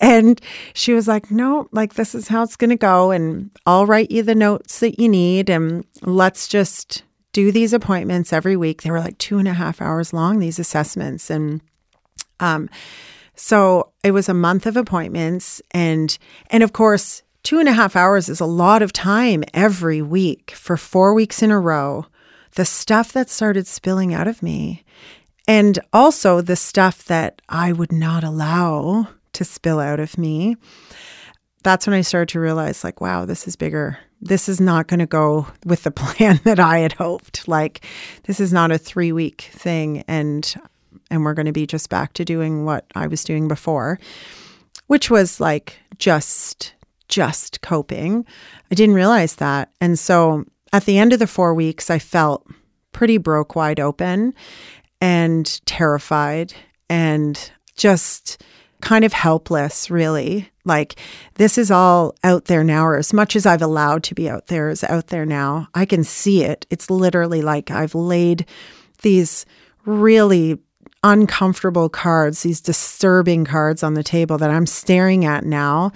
and 0.01 0.41
she 0.73 0.95
was 0.95 1.07
like, 1.07 1.31
"No, 1.31 1.69
like 1.73 1.95
this 1.95 2.15
is 2.15 2.29
how 2.29 2.43
it's 2.43 2.57
going 2.57 2.71
to 2.71 2.77
go 2.77 3.11
and 3.11 3.51
I'll 3.67 3.85
write 3.85 4.11
you 4.11 4.23
the 4.23 4.35
notes 4.35 4.81
that 4.81 4.99
you 4.99 5.11
need 5.11 5.51
and 5.51 5.85
let's 6.01 6.49
just 6.49 7.03
do 7.33 7.53
these 7.53 7.75
appointments 7.75 8.33
every 8.33 8.57
week." 8.57 8.81
They 8.81 8.91
were 8.91 9.01
like 9.01 9.19
two 9.19 9.39
and 9.39 9.47
a 9.47 9.53
half 9.53 9.83
hours 9.83 10.15
long, 10.15 10.39
these 10.39 10.59
assessments. 10.59 11.29
And 11.29 11.61
um 12.41 12.71
so 13.43 13.91
it 14.05 14.13
was 14.13 14.29
a 14.29 14.35
month 14.35 14.67
of 14.67 14.77
appointments 14.77 15.61
and 15.73 16.17
and 16.49 16.63
of 16.63 16.73
course 16.73 17.25
two 17.43 17.59
and 17.59 17.69
a 17.69 17.73
half 17.73 17.97
hours 17.97 18.29
is 18.29 18.39
a 18.39 18.47
lot 18.47 18.83
of 18.83 18.93
time 18.93 19.43
every 19.53 20.01
week 20.01 20.53
for 20.53 20.77
four 20.77 21.13
weeks 21.13 21.43
in 21.43 21.51
a 21.51 21.59
row. 21.59 22.07
The 22.53 22.65
stuff 22.65 23.13
that 23.15 23.29
started 23.29 23.67
spilling 23.67 24.15
out 24.15 24.29
of 24.29 24.45
me 24.45 24.85
and 25.49 25.81
also 25.93 26.41
the 26.41 26.55
stuff 26.55 27.05
that 27.07 27.43
I 27.49 27.73
would 27.73 27.91
not 27.91 28.23
allow 28.23 29.09
to 29.33 29.45
spill 29.45 29.81
out 29.81 29.99
of 29.99 30.17
me. 30.17 30.57
That's 31.65 31.85
when 31.85 31.95
I 31.95 32.03
started 32.03 32.29
to 32.31 32.41
realize, 32.41 32.85
like, 32.85 33.01
wow, 33.01 33.25
this 33.25 33.49
is 33.49 33.57
bigger. 33.57 33.99
This 34.21 34.49
is 34.49 34.61
not 34.61 34.87
going 34.87 35.01
to 35.01 35.07
go 35.07 35.49
with 35.65 35.83
the 35.83 35.91
plan 36.03 36.39
that 36.45 36.61
I 36.61 36.79
had 36.79 36.93
hoped. 36.93 37.49
Like, 37.49 37.85
this 38.25 38.39
is 38.39 38.53
not 38.53 38.71
a 38.71 38.79
three 38.79 39.11
week 39.11 39.51
thing, 39.53 40.05
and 40.07 40.55
and 41.13 41.25
we're 41.25 41.35
going 41.35 41.47
to 41.47 41.53
be 41.53 41.67
just 41.67 41.91
back 41.91 42.15
to 42.15 42.25
doing 42.25 42.65
what 42.65 42.87
I 42.95 43.07
was 43.07 43.23
doing 43.23 43.47
before, 43.47 44.01
which 44.89 45.11
was 45.11 45.41
like 45.41 45.79
just 45.99 46.75
just 47.09 47.61
coping. 47.61 48.25
I 48.71 48.75
didn't 48.75 48.95
realize 48.95 49.37
that, 49.37 49.71
and 49.81 49.99
so 49.99 50.45
at 50.73 50.87
the 50.87 50.99
end 50.99 51.13
of 51.13 51.19
the 51.19 51.27
four 51.27 51.55
weeks, 51.55 51.91
I 51.91 51.99
felt 51.99 52.47
pretty 52.93 53.19
broke 53.19 53.55
wide 53.55 53.79
open 53.79 54.35
and 55.01 55.61
terrified 55.67 56.55
and 56.89 57.53
just 57.77 58.43
kind 58.81 59.05
of 59.05 59.13
helpless, 59.13 59.91
really. 59.91 60.51
Like, 60.65 60.97
this 61.35 61.59
is 61.59 61.71
all 61.71 62.15
out 62.25 62.47
there 62.47 62.65
now, 62.65 62.87
or 62.87 62.97
as 62.97 63.13
much 63.13 63.37
as 63.37 63.47
I've 63.47 63.63
allowed 63.63 64.03
to 64.05 64.15
be 64.15 64.29
out 64.29 64.47
there 64.47 64.71
is 64.71 64.85
out 64.85 65.09
there 65.09 65.27
now. 65.27 65.69
I 65.75 65.85
can 65.85 66.05
see 66.05 66.45
it. 66.45 66.67
It's 66.71 66.91
literally 66.91 67.43
like 67.43 67.71
I've 67.71 67.95
laid 67.95 68.47
these 69.03 69.45
really 69.85 70.59
uncomfortable 71.05 71.89
cards, 71.89 72.43
these 72.43 72.61
disturbing 72.61 73.45
cards 73.45 73.83
on 73.83 73.95
the 73.95 74.03
table 74.03 74.39
that 74.39 74.51
I'm 74.51 74.67
staring 74.67 75.25
at 75.25 75.45
now. 75.45 75.93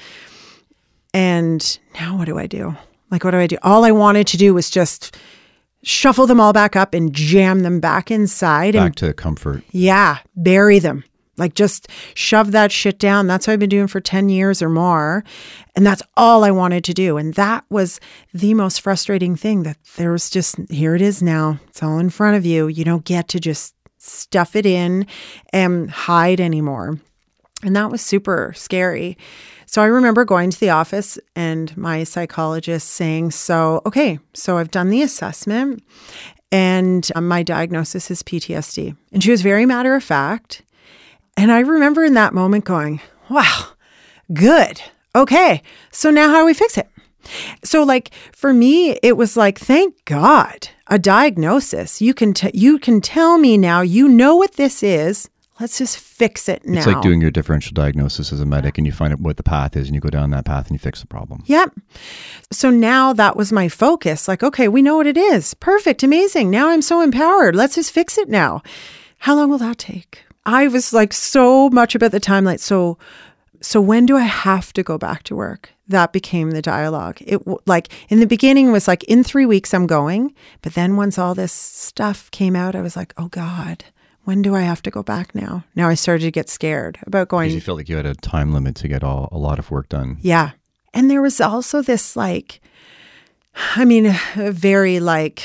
And 1.14 1.78
now 1.94 2.18
what 2.18 2.26
do 2.26 2.38
I 2.38 2.46
do? 2.46 2.76
Like, 3.10 3.24
what 3.24 3.30
do 3.30 3.38
I 3.38 3.46
do? 3.46 3.56
All 3.62 3.84
I 3.84 3.92
wanted 3.92 4.26
to 4.28 4.36
do 4.36 4.52
was 4.52 4.68
just 4.68 5.16
shuffle 5.82 6.26
them 6.26 6.40
all 6.40 6.52
back 6.52 6.74
up 6.76 6.92
and 6.92 7.12
jam 7.12 7.60
them 7.60 7.78
back 7.78 8.10
inside 8.10 8.74
and 8.74 8.86
Back 8.86 8.96
to 8.96 9.12
comfort. 9.12 9.62
yeah, 9.70 10.18
bury 10.34 10.80
them, 10.80 11.04
Like 11.36 11.54
just 11.54 11.88
shove 12.14 12.50
that 12.50 12.72
shit 12.72 12.98
down. 12.98 13.28
That's 13.28 13.46
what 13.46 13.52
I've 13.52 13.60
been 13.60 13.68
doing 13.68 13.86
for 13.86 14.00
10 14.00 14.28
years 14.28 14.60
or 14.60 14.68
more. 14.68 15.22
And 15.76 15.86
that's 15.86 16.02
all 16.16 16.42
I 16.42 16.50
wanted 16.50 16.82
to 16.84 16.94
do. 16.94 17.16
And 17.16 17.34
that 17.34 17.64
was 17.70 18.00
the 18.34 18.52
most 18.54 18.80
frustrating 18.80 19.36
thing 19.36 19.62
that 19.62 19.76
there 19.96 20.10
was 20.10 20.28
just, 20.28 20.56
here 20.68 20.96
it 20.96 21.02
is 21.02 21.22
now. 21.22 21.60
It's 21.68 21.82
all 21.84 22.00
in 22.00 22.10
front 22.10 22.36
of 22.36 22.44
you. 22.44 22.66
You 22.66 22.84
don't 22.84 23.04
get 23.04 23.28
to 23.28 23.38
just 23.38 23.75
stuff 24.06 24.56
it 24.56 24.66
in 24.66 25.06
and 25.52 25.90
hide 25.90 26.40
anymore. 26.40 26.98
And 27.62 27.74
that 27.74 27.90
was 27.90 28.02
super 28.02 28.52
scary. 28.54 29.16
So 29.64 29.82
I 29.82 29.86
remember 29.86 30.24
going 30.24 30.50
to 30.50 30.60
the 30.60 30.70
office 30.70 31.18
and 31.34 31.76
my 31.76 32.04
psychologist 32.04 32.88
saying, 32.88 33.32
So, 33.32 33.82
okay, 33.84 34.18
so 34.34 34.58
I've 34.58 34.70
done 34.70 34.90
the 34.90 35.02
assessment 35.02 35.82
and 36.52 37.10
um, 37.14 37.28
my 37.28 37.42
diagnosis 37.42 38.10
is 38.10 38.22
PTSD. 38.22 38.96
And 39.12 39.22
she 39.22 39.30
was 39.30 39.42
very 39.42 39.66
matter 39.66 39.94
of 39.94 40.04
fact. 40.04 40.62
And 41.36 41.52
I 41.52 41.60
remember 41.60 42.04
in 42.04 42.14
that 42.14 42.34
moment 42.34 42.64
going, 42.64 43.00
wow, 43.28 43.68
good. 44.32 44.80
Okay. 45.14 45.62
So 45.90 46.10
now 46.10 46.30
how 46.30 46.40
do 46.40 46.46
we 46.46 46.54
fix 46.54 46.78
it? 46.78 46.88
So 47.64 47.82
like 47.82 48.10
for 48.32 48.52
me 48.52 48.98
it 49.02 49.16
was 49.16 49.36
like 49.36 49.58
thank 49.58 50.04
God 50.04 50.68
a 50.86 50.98
diagnosis. 50.98 52.00
You 52.00 52.14
can 52.14 52.32
t- 52.32 52.50
you 52.54 52.78
can 52.78 53.00
tell 53.00 53.38
me 53.38 53.58
now 53.58 53.80
you 53.80 54.08
know 54.08 54.36
what 54.36 54.54
this 54.54 54.82
is. 54.82 55.28
Let's 55.58 55.78
just 55.78 55.98
fix 55.98 56.50
it 56.50 56.66
now. 56.66 56.78
It's 56.78 56.86
like 56.86 57.00
doing 57.00 57.22
your 57.22 57.30
differential 57.30 57.72
diagnosis 57.72 58.30
as 58.30 58.40
a 58.40 58.46
medic 58.46 58.76
and 58.76 58.86
you 58.86 58.92
find 58.92 59.14
out 59.14 59.20
what 59.20 59.38
the 59.38 59.42
path 59.42 59.74
is 59.74 59.86
and 59.86 59.94
you 59.94 60.02
go 60.02 60.10
down 60.10 60.30
that 60.30 60.44
path 60.44 60.66
and 60.66 60.74
you 60.74 60.78
fix 60.78 61.00
the 61.00 61.06
problem. 61.06 61.42
Yep. 61.46 61.72
So 62.52 62.68
now 62.68 63.14
that 63.14 63.36
was 63.36 63.52
my 63.52 63.68
focus. 63.68 64.28
Like, 64.28 64.42
okay, 64.42 64.68
we 64.68 64.82
know 64.82 64.98
what 64.98 65.06
it 65.06 65.16
is. 65.16 65.54
Perfect. 65.54 66.02
Amazing. 66.02 66.50
Now 66.50 66.68
I'm 66.68 66.82
so 66.82 67.00
empowered. 67.00 67.56
Let's 67.56 67.76
just 67.76 67.90
fix 67.90 68.18
it 68.18 68.28
now. 68.28 68.62
How 69.20 69.34
long 69.34 69.48
will 69.48 69.58
that 69.58 69.78
take? 69.78 70.24
I 70.44 70.68
was 70.68 70.92
like 70.92 71.14
so 71.14 71.70
much 71.70 71.94
about 71.94 72.12
the 72.12 72.20
timeline. 72.20 72.60
So, 72.60 72.98
so 73.66 73.80
when 73.80 74.06
do 74.06 74.16
I 74.16 74.22
have 74.22 74.72
to 74.74 74.84
go 74.84 74.96
back 74.96 75.24
to 75.24 75.34
work? 75.34 75.70
That 75.88 76.12
became 76.12 76.52
the 76.52 76.62
dialogue. 76.62 77.18
It 77.20 77.42
like 77.66 77.88
in 78.08 78.20
the 78.20 78.26
beginning 78.26 78.70
was 78.70 78.86
like 78.86 79.02
in 79.04 79.24
three 79.24 79.44
weeks 79.44 79.74
I'm 79.74 79.88
going, 79.88 80.34
but 80.62 80.74
then 80.74 80.94
once 80.94 81.18
all 81.18 81.34
this 81.34 81.52
stuff 81.52 82.30
came 82.30 82.54
out, 82.54 82.76
I 82.76 82.80
was 82.80 82.96
like, 82.96 83.12
oh 83.16 83.26
God, 83.26 83.84
when 84.22 84.40
do 84.40 84.54
I 84.54 84.60
have 84.60 84.82
to 84.82 84.90
go 84.92 85.02
back 85.02 85.34
now? 85.34 85.64
Now 85.74 85.88
I 85.88 85.94
started 85.94 86.24
to 86.26 86.30
get 86.30 86.48
scared 86.48 86.98
about 87.08 87.26
going. 87.26 87.48
Because 87.48 87.56
you 87.56 87.60
felt 87.60 87.78
like 87.78 87.88
you 87.88 87.96
had 87.96 88.06
a 88.06 88.14
time 88.14 88.52
limit 88.52 88.76
to 88.76 88.88
get 88.88 89.02
all 89.02 89.28
a 89.32 89.38
lot 89.38 89.58
of 89.58 89.68
work 89.72 89.88
done. 89.88 90.18
Yeah, 90.20 90.52
and 90.94 91.10
there 91.10 91.20
was 91.20 91.40
also 91.40 91.82
this 91.82 92.14
like, 92.14 92.60
I 93.74 93.84
mean, 93.84 94.06
a 94.36 94.52
very 94.52 95.00
like 95.00 95.42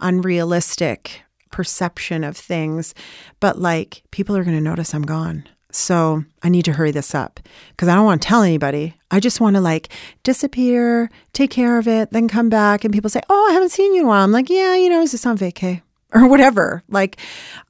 unrealistic 0.00 1.22
perception 1.50 2.22
of 2.22 2.36
things, 2.36 2.94
but 3.40 3.58
like 3.58 4.04
people 4.12 4.36
are 4.36 4.44
going 4.44 4.56
to 4.56 4.62
notice 4.62 4.94
I'm 4.94 5.02
gone. 5.02 5.48
So 5.74 6.24
I 6.42 6.48
need 6.48 6.64
to 6.66 6.72
hurry 6.72 6.92
this 6.92 7.14
up 7.14 7.40
because 7.70 7.88
I 7.88 7.94
don't 7.94 8.04
want 8.04 8.22
to 8.22 8.28
tell 8.28 8.42
anybody. 8.42 8.94
I 9.10 9.20
just 9.20 9.40
want 9.40 9.56
to 9.56 9.60
like 9.60 9.88
disappear, 10.22 11.10
take 11.32 11.50
care 11.50 11.78
of 11.78 11.88
it, 11.88 12.10
then 12.12 12.28
come 12.28 12.48
back. 12.48 12.84
And 12.84 12.92
people 12.92 13.10
say, 13.10 13.20
Oh, 13.28 13.46
I 13.50 13.52
haven't 13.52 13.70
seen 13.70 13.92
you 13.94 14.02
in 14.02 14.06
a 14.06 14.08
while. 14.08 14.24
I'm 14.24 14.32
like, 14.32 14.50
Yeah, 14.50 14.76
you 14.76 14.88
know, 14.88 14.98
I 14.98 15.00
was 15.00 15.10
just 15.10 15.26
on 15.26 15.36
vacay 15.36 15.82
or 16.14 16.28
whatever. 16.28 16.82
Like 16.88 17.18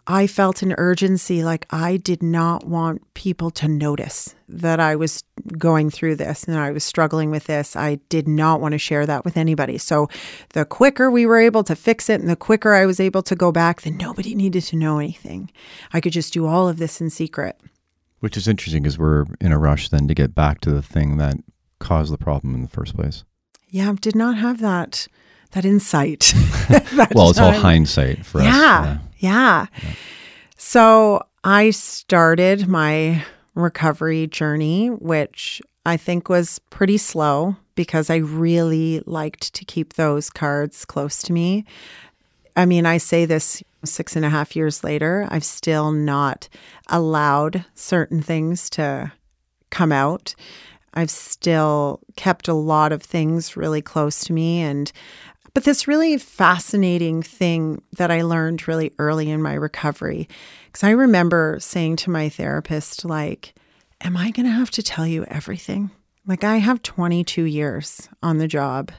I 0.07 0.27
felt 0.27 0.61
an 0.61 0.75
urgency, 0.77 1.43
like 1.43 1.67
I 1.71 1.97
did 1.97 2.23
not 2.23 2.67
want 2.67 3.03
people 3.15 3.51
to 3.53 3.69
notice 3.69 4.35
that 4.49 4.81
I 4.81 4.97
was 4.97 5.25
going 5.57 5.89
through 5.89 6.17
this 6.17 6.45
and 6.45 6.59
I 6.59 6.73
was 6.73 6.85
struggling 6.85 7.31
with 7.31 7.45
this. 7.45 7.75
I 7.75 7.97
did 8.11 8.29
not 8.29 8.61
want 8.61 8.73
to 8.73 8.79
share 8.79 9.07
that 9.07 9.25
with 9.25 9.39
anybody. 9.39 9.79
So 9.79 10.09
the 10.53 10.67
quicker 10.67 11.11
we 11.11 11.25
were 11.25 11.39
able 11.39 11.65
to 11.65 11.75
fix 11.75 12.11
it 12.11 12.21
and 12.21 12.29
the 12.29 12.37
quicker 12.37 12.75
I 12.75 12.85
was 12.85 13.01
able 13.01 13.23
to 13.23 13.35
go 13.35 13.51
back, 13.51 13.81
then 13.81 13.97
nobody 13.97 14.35
needed 14.35 14.65
to 14.65 14.77
know 14.77 14.99
anything. 14.99 15.51
I 15.95 16.03
could 16.03 16.13
just 16.13 16.35
do 16.35 16.47
all 16.47 16.69
of 16.69 16.77
this 16.77 17.01
in 17.01 17.09
secret. 17.09 17.59
Which 18.25 18.39
is 18.39 18.49
interesting 18.49 18.83
because 18.83 18.99
we're 18.99 19.27
in 19.39 19.53
a 19.53 19.59
rush 19.59 19.91
then 19.91 20.09
to 20.09 20.15
get 20.15 20.35
back 20.35 20.63
to 20.63 20.71
the 20.71 20.81
thing 20.81 21.19
that 21.19 21.37
caused 21.79 22.11
the 22.11 22.17
problem 22.17 22.55
in 22.55 22.63
the 22.63 22.69
first 22.69 22.97
place. 22.97 23.23
Yeah, 23.69 23.93
did 24.01 24.17
not 24.17 24.39
have 24.39 24.61
that 24.61 25.07
that 25.51 25.67
insight. 25.67 26.33
that 26.71 27.13
well, 27.15 27.29
it's 27.29 27.39
time. 27.39 27.53
all 27.55 27.61
hindsight 27.61 28.25
for 28.25 28.41
yeah, 28.41 28.49
us. 28.49 28.99
Yeah, 29.19 29.67
yeah. 29.83 29.91
So 30.57 31.21
I 31.45 31.69
started 31.69 32.67
my 32.67 33.23
recovery 33.55 34.27
journey, 34.27 34.89
which 34.89 35.61
I 35.85 35.99
think 35.99 36.31
was 36.31 36.61
pretty 36.71 36.97
slow 36.97 37.57
because 37.75 38.09
I 38.09 38.17
really 38.17 39.03
liked 39.05 39.53
to 39.53 39.67
keep 39.67 39.95
those 39.95 40.31
cards 40.31 40.87
close 40.87 41.23
to 41.25 41.35
me. 41.35 41.67
I 42.57 42.67
mean, 42.67 42.87
I 42.87 42.99
say 42.99 43.25
this 43.25 43.63
six 43.85 44.17
and 44.17 44.25
a 44.25 44.31
half 44.31 44.57
years 44.57 44.85
later, 44.85 45.27
I've 45.31 45.45
still 45.45 45.91
not 45.91 46.49
allowed 46.89 47.65
certain 47.75 48.23
things 48.23 48.71
to 48.71 49.13
come 49.71 49.93
out. 49.93 50.35
I've 50.95 51.11
still 51.11 52.01
kept 52.17 52.47
a 52.47 52.55
lot 52.55 52.93
of 52.93 53.03
things 53.03 53.57
really 53.57 53.83
close 53.83 54.21
to 54.25 54.33
me. 54.33 54.61
And 54.61 54.91
but 55.53 55.65
this 55.65 55.87
really 55.87 56.19
fascinating 56.19 57.23
thing 57.23 57.81
that 57.97 58.11
I 58.11 58.23
learned 58.23 58.67
really 58.67 58.93
early 58.99 59.31
in 59.31 59.41
my 59.41 59.55
recovery, 59.55 60.29
because 60.67 60.83
I 60.83 60.91
remember 60.91 61.59
saying 61.61 61.97
to 61.97 62.11
my 62.11 62.29
therapist, 62.29 63.05
like, 63.05 63.55
Am 64.01 64.17
I 64.17 64.33
going 64.33 64.47
to 64.47 64.53
have 64.53 64.71
to 64.73 64.83
tell 64.83 65.07
you 65.07 65.25
everything? 65.29 65.91
Like, 66.27 66.45
I 66.45 66.57
have 66.57 66.83
22 66.83 67.45
years 67.45 68.09
on 68.23 68.39
the 68.39 68.49
job. 68.49 68.91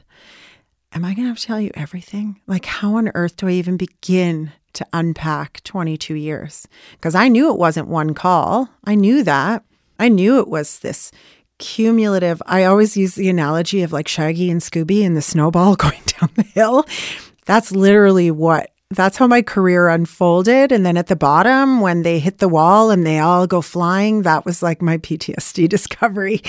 Am 0.92 1.04
I 1.04 1.14
going 1.14 1.24
to 1.24 1.28
have 1.28 1.38
to 1.38 1.46
tell 1.46 1.60
you 1.60 1.70
everything? 1.74 2.40
Like, 2.46 2.64
how 2.64 2.96
on 2.96 3.10
earth 3.14 3.36
do 3.36 3.48
I 3.48 3.52
even 3.52 3.76
begin 3.76 4.52
to 4.74 4.86
unpack 4.92 5.62
22 5.64 6.14
years? 6.14 6.66
Because 6.92 7.14
I 7.14 7.28
knew 7.28 7.50
it 7.50 7.58
wasn't 7.58 7.88
one 7.88 8.14
call. 8.14 8.68
I 8.84 8.94
knew 8.94 9.22
that. 9.24 9.64
I 9.98 10.08
knew 10.08 10.38
it 10.38 10.48
was 10.48 10.78
this 10.78 11.10
cumulative. 11.58 12.42
I 12.46 12.64
always 12.64 12.96
use 12.96 13.14
the 13.14 13.28
analogy 13.28 13.82
of 13.82 13.92
like 13.92 14.08
Shaggy 14.08 14.50
and 14.50 14.60
Scooby 14.60 15.04
and 15.04 15.16
the 15.16 15.22
snowball 15.22 15.76
going 15.76 16.02
down 16.06 16.30
the 16.34 16.42
hill. 16.42 16.86
That's 17.44 17.72
literally 17.72 18.30
what 18.30 18.70
that's 18.90 19.16
how 19.16 19.26
my 19.26 19.42
career 19.42 19.88
unfolded. 19.88 20.70
And 20.70 20.86
then 20.86 20.96
at 20.96 21.08
the 21.08 21.16
bottom, 21.16 21.80
when 21.80 22.02
they 22.02 22.20
hit 22.20 22.38
the 22.38 22.48
wall 22.48 22.90
and 22.90 23.04
they 23.04 23.18
all 23.18 23.46
go 23.46 23.60
flying, 23.60 24.22
that 24.22 24.44
was 24.44 24.62
like 24.62 24.80
my 24.80 24.98
PTSD 24.98 25.68
discovery. 25.76 26.40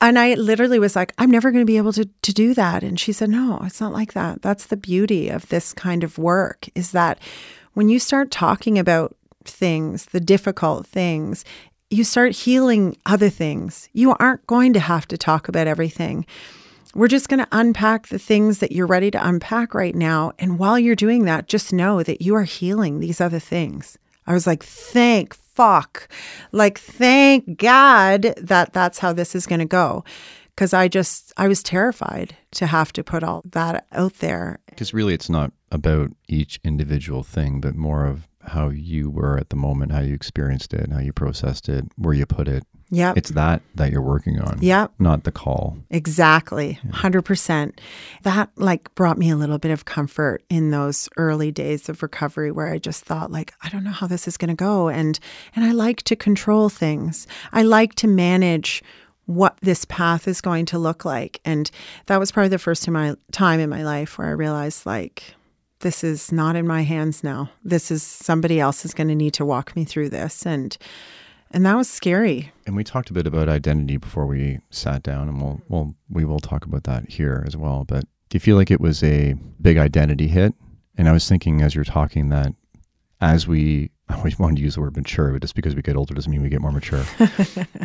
And 0.00 0.18
I 0.18 0.34
literally 0.34 0.78
was 0.78 0.94
like, 0.94 1.12
I'm 1.18 1.30
never 1.30 1.50
going 1.50 1.62
to 1.62 1.66
be 1.66 1.76
able 1.76 1.92
to, 1.94 2.04
to 2.04 2.32
do 2.32 2.54
that. 2.54 2.82
And 2.82 2.98
she 3.00 3.12
said, 3.12 3.30
No, 3.30 3.60
it's 3.64 3.80
not 3.80 3.92
like 3.92 4.12
that. 4.12 4.42
That's 4.42 4.66
the 4.66 4.76
beauty 4.76 5.28
of 5.28 5.48
this 5.48 5.72
kind 5.72 6.04
of 6.04 6.18
work 6.18 6.68
is 6.74 6.92
that 6.92 7.18
when 7.74 7.88
you 7.88 7.98
start 7.98 8.30
talking 8.30 8.78
about 8.78 9.16
things, 9.44 10.06
the 10.06 10.20
difficult 10.20 10.86
things, 10.86 11.44
you 11.90 12.04
start 12.04 12.32
healing 12.32 12.96
other 13.06 13.28
things. 13.28 13.88
You 13.92 14.14
aren't 14.18 14.46
going 14.46 14.72
to 14.72 14.80
have 14.80 15.06
to 15.08 15.18
talk 15.18 15.48
about 15.48 15.66
everything. 15.66 16.26
We're 16.94 17.08
just 17.08 17.28
going 17.28 17.40
to 17.40 17.48
unpack 17.52 18.08
the 18.08 18.18
things 18.18 18.58
that 18.58 18.72
you're 18.72 18.86
ready 18.86 19.10
to 19.10 19.28
unpack 19.28 19.74
right 19.74 19.94
now. 19.94 20.32
And 20.38 20.58
while 20.58 20.78
you're 20.78 20.94
doing 20.96 21.26
that, 21.26 21.46
just 21.46 21.72
know 21.72 22.02
that 22.02 22.22
you 22.22 22.34
are 22.34 22.44
healing 22.44 23.00
these 23.00 23.20
other 23.20 23.38
things. 23.38 23.98
I 24.26 24.32
was 24.32 24.46
like, 24.46 24.62
thank 24.62 25.36
fuck. 25.56 26.08
Like, 26.52 26.78
thank 26.78 27.58
God 27.58 28.34
that 28.36 28.72
that's 28.72 28.98
how 29.00 29.12
this 29.12 29.34
is 29.34 29.46
going 29.46 29.60
to 29.60 29.64
go. 29.64 30.04
Because 30.54 30.72
I 30.72 30.88
just, 30.88 31.34
I 31.36 31.48
was 31.48 31.62
terrified 31.62 32.36
to 32.52 32.66
have 32.66 32.92
to 32.94 33.04
put 33.04 33.22
all 33.22 33.42
that 33.44 33.86
out 33.92 34.14
there. 34.20 34.58
Because 34.66 34.94
really, 34.94 35.12
it's 35.12 35.28
not 35.28 35.52
about 35.70 36.12
each 36.28 36.58
individual 36.64 37.22
thing, 37.22 37.60
but 37.60 37.74
more 37.74 38.06
of 38.06 38.28
how 38.42 38.70
you 38.70 39.10
were 39.10 39.36
at 39.36 39.50
the 39.50 39.56
moment, 39.56 39.92
how 39.92 40.00
you 40.00 40.14
experienced 40.14 40.72
it, 40.72 40.90
how 40.90 41.00
you 41.00 41.12
processed 41.12 41.68
it, 41.68 41.84
where 41.96 42.14
you 42.14 42.24
put 42.24 42.48
it. 42.48 42.64
Yeah. 42.88 43.14
It's 43.16 43.30
that 43.30 43.62
that 43.74 43.90
you're 43.90 44.02
working 44.02 44.40
on. 44.40 44.58
Yeah. 44.60 44.86
Not 44.98 45.24
the 45.24 45.32
call. 45.32 45.78
Exactly. 45.90 46.78
Yeah. 46.84 46.92
100%. 46.92 47.78
That 48.22 48.50
like 48.56 48.94
brought 48.94 49.18
me 49.18 49.30
a 49.30 49.36
little 49.36 49.58
bit 49.58 49.72
of 49.72 49.84
comfort 49.84 50.44
in 50.48 50.70
those 50.70 51.08
early 51.16 51.50
days 51.50 51.88
of 51.88 52.02
recovery 52.02 52.52
where 52.52 52.68
I 52.68 52.78
just 52.78 53.04
thought 53.04 53.32
like 53.32 53.52
I 53.62 53.68
don't 53.68 53.84
know 53.84 53.90
how 53.90 54.06
this 54.06 54.28
is 54.28 54.36
going 54.36 54.50
to 54.50 54.54
go 54.54 54.88
and 54.88 55.18
and 55.54 55.64
I 55.64 55.72
like 55.72 56.02
to 56.04 56.16
control 56.16 56.68
things. 56.68 57.26
I 57.52 57.62
like 57.62 57.94
to 57.96 58.06
manage 58.06 58.84
what 59.26 59.56
this 59.60 59.84
path 59.84 60.28
is 60.28 60.40
going 60.40 60.66
to 60.66 60.78
look 60.78 61.04
like. 61.04 61.40
And 61.44 61.68
that 62.06 62.20
was 62.20 62.30
probably 62.30 62.48
the 62.48 62.58
first 62.58 62.84
time, 62.84 62.94
my, 62.94 63.16
time 63.32 63.58
in 63.58 63.68
my 63.68 63.82
life 63.82 64.18
where 64.18 64.28
I 64.28 64.32
realized 64.32 64.86
like 64.86 65.34
this 65.80 66.04
is 66.04 66.32
not 66.32 66.56
in 66.56 66.66
my 66.66 66.82
hands 66.82 67.22
now. 67.22 67.50
This 67.64 67.90
is 67.90 68.02
somebody 68.02 68.60
else 68.60 68.84
is 68.84 68.94
going 68.94 69.08
to 69.08 69.14
need 69.14 69.34
to 69.34 69.44
walk 69.44 69.74
me 69.76 69.84
through 69.84 70.10
this 70.10 70.46
and 70.46 70.76
and 71.56 71.64
that 71.64 71.74
was 71.74 71.88
scary. 71.88 72.52
And 72.66 72.76
we 72.76 72.84
talked 72.84 73.08
a 73.08 73.14
bit 73.14 73.26
about 73.26 73.48
identity 73.48 73.96
before 73.96 74.26
we 74.26 74.60
sat 74.68 75.02
down 75.02 75.26
and 75.26 75.40
we'll 75.40 75.54
mm-hmm. 75.54 75.72
we'll 75.72 75.94
we 76.10 76.26
will 76.26 76.38
talk 76.38 76.66
about 76.66 76.84
that 76.84 77.08
here 77.08 77.42
as 77.46 77.56
well, 77.56 77.84
but 77.84 78.04
do 78.28 78.36
you 78.36 78.40
feel 78.40 78.56
like 78.56 78.70
it 78.70 78.80
was 78.80 79.02
a 79.02 79.34
big 79.58 79.78
identity 79.78 80.28
hit? 80.28 80.52
And 80.98 81.08
I 81.08 81.12
was 81.12 81.26
thinking 81.26 81.62
as 81.62 81.74
you're 81.74 81.84
talking 81.84 82.28
that 82.28 82.52
as 83.22 83.48
we 83.48 83.90
I 84.10 84.16
always 84.16 84.38
wanted 84.38 84.56
to 84.56 84.62
use 84.62 84.74
the 84.74 84.82
word 84.82 84.96
mature, 84.96 85.32
but 85.32 85.40
just 85.40 85.54
because 85.54 85.74
we 85.74 85.80
get 85.80 85.96
older 85.96 86.12
doesn't 86.12 86.30
mean 86.30 86.42
we 86.42 86.50
get 86.50 86.60
more 86.60 86.72
mature. 86.72 87.04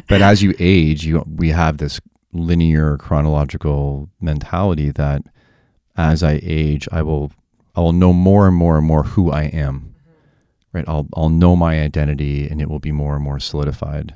but 0.10 0.22
as 0.22 0.44
you 0.44 0.54
age, 0.60 1.06
you 1.06 1.24
we 1.26 1.50
have 1.50 1.78
this 1.78 2.02
linear 2.34 2.98
chronological 2.98 4.10
mentality 4.20 4.92
that 4.92 5.22
as 5.96 6.24
I 6.24 6.42
age, 6.44 6.90
I 6.92 7.04
will 7.04 7.32
I 7.74 7.80
will 7.80 7.94
know 7.94 8.12
more 8.12 8.50
and 8.50 8.58
more 8.58 8.78
and 8.78 8.86
more 8.86 9.04
who 9.04 9.32
I 9.32 9.44
am. 9.44 9.91
Right? 10.74 10.86
I'll, 10.88 11.08
I'll 11.16 11.30
know 11.30 11.56
my 11.56 11.82
identity 11.82 12.48
and 12.48 12.62
it 12.62 12.70
will 12.70 12.80
be 12.80 12.92
more 12.92 13.16
and 13.16 13.24
more 13.24 13.40
solidified. 13.40 14.16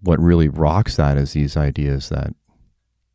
What 0.00 0.20
really 0.20 0.48
rocks 0.48 0.96
that 0.96 1.16
is 1.16 1.32
these 1.32 1.56
ideas 1.56 2.10
that 2.10 2.34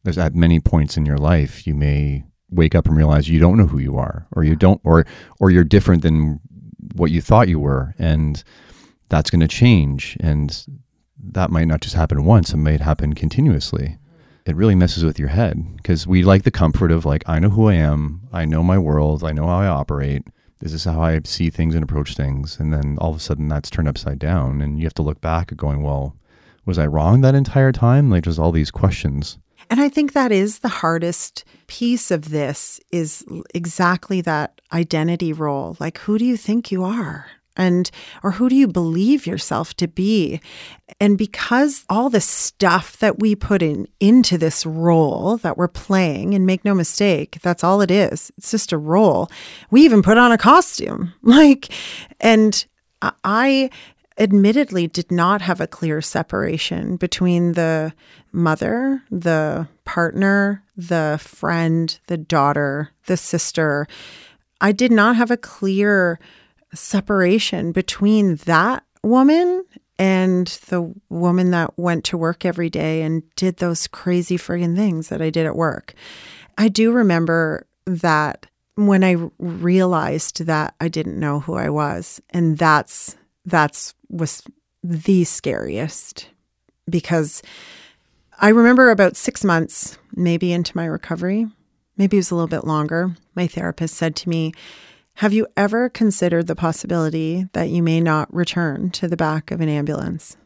there's 0.03 0.17
at 0.17 0.34
many 0.34 0.59
points 0.59 0.97
in 0.97 1.05
your 1.05 1.17
life, 1.17 1.67
you 1.67 1.76
may 1.76 2.23
wake 2.49 2.73
up 2.73 2.88
and 2.88 2.97
realize 2.97 3.30
you 3.30 3.39
don't 3.39 3.57
know 3.57 3.67
who 3.67 3.80
you 3.80 3.97
are 3.97 4.27
or 4.31 4.43
you 4.43 4.55
don't, 4.55 4.81
or, 4.84 5.05
or 5.39 5.51
you're 5.51 5.63
different 5.63 6.01
than 6.01 6.39
what 6.95 7.11
you 7.11 7.21
thought 7.21 7.49
you 7.49 7.59
were. 7.59 7.93
And 7.99 8.43
that's 9.09 9.30
going 9.30 9.41
to 9.41 9.47
change. 9.47 10.17
And 10.19 10.65
that 11.21 11.51
might 11.51 11.67
not 11.67 11.81
just 11.81 11.95
happen 11.95 12.26
once, 12.26 12.53
it 12.53 12.57
might 12.57 12.81
happen 12.81 13.13
continuously. 13.13 13.97
It 14.45 14.55
really 14.55 14.73
messes 14.73 15.03
with 15.03 15.19
your 15.19 15.27
head 15.27 15.77
because 15.77 16.07
we 16.07 16.23
like 16.23 16.43
the 16.43 16.49
comfort 16.49 16.91
of 16.91 17.05
like, 17.05 17.23
I 17.27 17.39
know 17.39 17.49
who 17.49 17.67
I 17.67 17.76
am, 17.76 18.27
I 18.31 18.45
know 18.45 18.63
my 18.63 18.80
world, 18.80 19.23
I 19.23 19.31
know 19.31 19.45
how 19.45 19.59
I 19.59 19.67
operate. 19.67 20.23
This 20.60 20.73
is 20.73 20.84
how 20.84 21.02
I 21.02 21.22
see 21.23 21.49
things 21.49 21.73
and 21.73 21.84
approach 21.84 22.15
things. 22.15 22.60
And 22.60 22.73
then 22.73 22.98
all 22.99 23.11
of 23.11 23.18
a 23.18 23.19
sudden 23.19 23.48
that's 23.48 23.69
turned 23.69 23.88
upside 23.88 24.19
down. 24.19 24.61
And 24.61 24.77
you 24.77 24.86
have 24.86 24.94
to 24.95 25.02
look 25.02 25.22
back 25.22 25.52
at 25.52 25.57
going, 25.57 25.84
well, 25.84 26.15
was 26.65 26.77
I 26.77 26.86
wrong 26.86 27.22
that 27.22 27.36
entire 27.36 27.72
time? 27.72 28.10
Like, 28.10 28.26
just 28.26 28.40
all 28.40 28.52
these 28.52 28.72
questions. 28.72 29.38
And 29.69 29.80
I 29.80 29.90
think 29.90 30.14
that 30.14 30.31
is 30.31 30.60
the 30.60 30.68
hardest 30.68 31.45
piece 31.68 32.11
of 32.11 32.30
this 32.30 32.80
is 32.91 33.23
exactly 33.53 34.22
that 34.22 34.60
identity 34.73 35.31
role. 35.31 35.77
Like, 35.80 35.99
who 35.99 36.18
do 36.18 36.26
you 36.26 36.38
think 36.38 36.72
you 36.72 36.84
are? 36.84 37.27
And 37.60 37.91
or 38.23 38.31
who 38.31 38.49
do 38.49 38.56
you 38.56 38.68
believe 38.68 39.27
yourself 39.27 39.76
to 39.76 39.88
be? 39.88 40.41
And 40.99 41.18
because 41.18 41.86
all 41.90 42.10
the 42.10 42.22
stuff 42.22 42.98
that 42.98 43.19
we 43.19 43.36
put 43.36 43.61
in 43.61 43.88
into 43.99 44.38
this 44.38 44.65
role 44.65 45.38
that 45.38 45.57
we're 45.57 45.68
playing 45.68 46.34
and 46.34 46.45
make 46.45 46.65
no 46.65 46.73
mistake 46.73 47.40
that's 47.41 47.64
all 47.64 47.81
it 47.81 47.91
is. 47.91 48.31
It's 48.38 48.52
just 48.52 48.72
a 48.72 48.77
role. 48.77 49.30
We 49.69 49.84
even 49.84 50.02
put 50.02 50.18
on 50.18 50.31
a 50.31 50.38
costume. 50.38 51.14
Like 51.30 51.72
and 52.19 52.65
i 53.23 53.69
admittedly 54.18 54.88
did 54.88 55.11
not 55.11 55.41
have 55.41 55.61
a 55.61 55.68
clear 55.68 56.02
separation 56.02 56.98
between 56.98 57.53
the 57.53 57.94
mother 58.31 59.02
the 59.10 59.68
partner 59.86 60.64
the 60.76 61.19
friend 61.22 61.99
the 62.07 62.18
daughter 62.18 62.91
the 63.06 63.18
sister. 63.18 63.88
I 64.61 64.72
did 64.72 64.91
not 64.91 65.15
have 65.15 65.31
a 65.31 65.38
clear 65.38 66.19
separation 66.74 67.72
between 67.72 68.36
that 68.38 68.84
woman 69.04 69.66
and 69.98 70.48
the 70.68 70.94
woman 71.10 71.52
that 71.52 71.78
went 71.78 72.06
to 72.06 72.18
work 72.18 72.46
every 72.46 72.70
day 72.70 73.02
and 73.02 73.24
did 73.36 73.58
those 73.58 73.88
crazy 73.88 74.38
friggin' 74.38 74.76
things 74.76 75.10
that 75.10 75.22
I 75.22 75.30
did 75.30 75.46
at 75.46 75.56
work. 75.56 75.94
I 76.58 76.70
do 76.70 76.91
remember 76.91 77.68
that 77.86 78.46
when 78.76 79.04
I 79.04 79.16
realized 79.40 80.46
that 80.46 80.74
I 80.80 80.88
didn't 80.88 81.20
know 81.20 81.41
who 81.41 81.56
I 81.56 81.70
was 81.70 82.22
and 82.30 82.58
that's 82.58 83.18
that's 83.46 83.94
was 84.10 84.44
the 84.84 85.26
scariest 85.26 86.30
because 86.90 87.41
I 88.40 88.50
remember 88.50 88.90
about 88.90 89.18
6 89.18 89.44
months 89.44 89.98
maybe 90.16 90.54
into 90.54 90.78
my 90.78 90.86
recovery, 90.86 91.48
maybe 91.98 92.16
it 92.18 92.20
was 92.20 92.32
a 92.32 92.36
little 92.36 92.48
bit 92.48 92.64
longer, 92.64 93.16
my 93.36 93.48
therapist 93.48 93.96
said 93.96 94.16
to 94.18 94.30
me, 94.30 94.54
have 95.20 95.34
you 95.34 95.46
ever 95.58 95.90
considered 95.90 96.48
the 96.48 96.56
possibility 96.56 97.46
that 97.52 97.68
you 97.68 97.84
may 97.84 98.00
not 98.00 98.34
return 98.34 98.90
to 98.90 99.06
the 99.06 99.18
back 99.18 99.52
of 99.52 99.60
an 99.60 99.68
ambulance? 99.68 100.38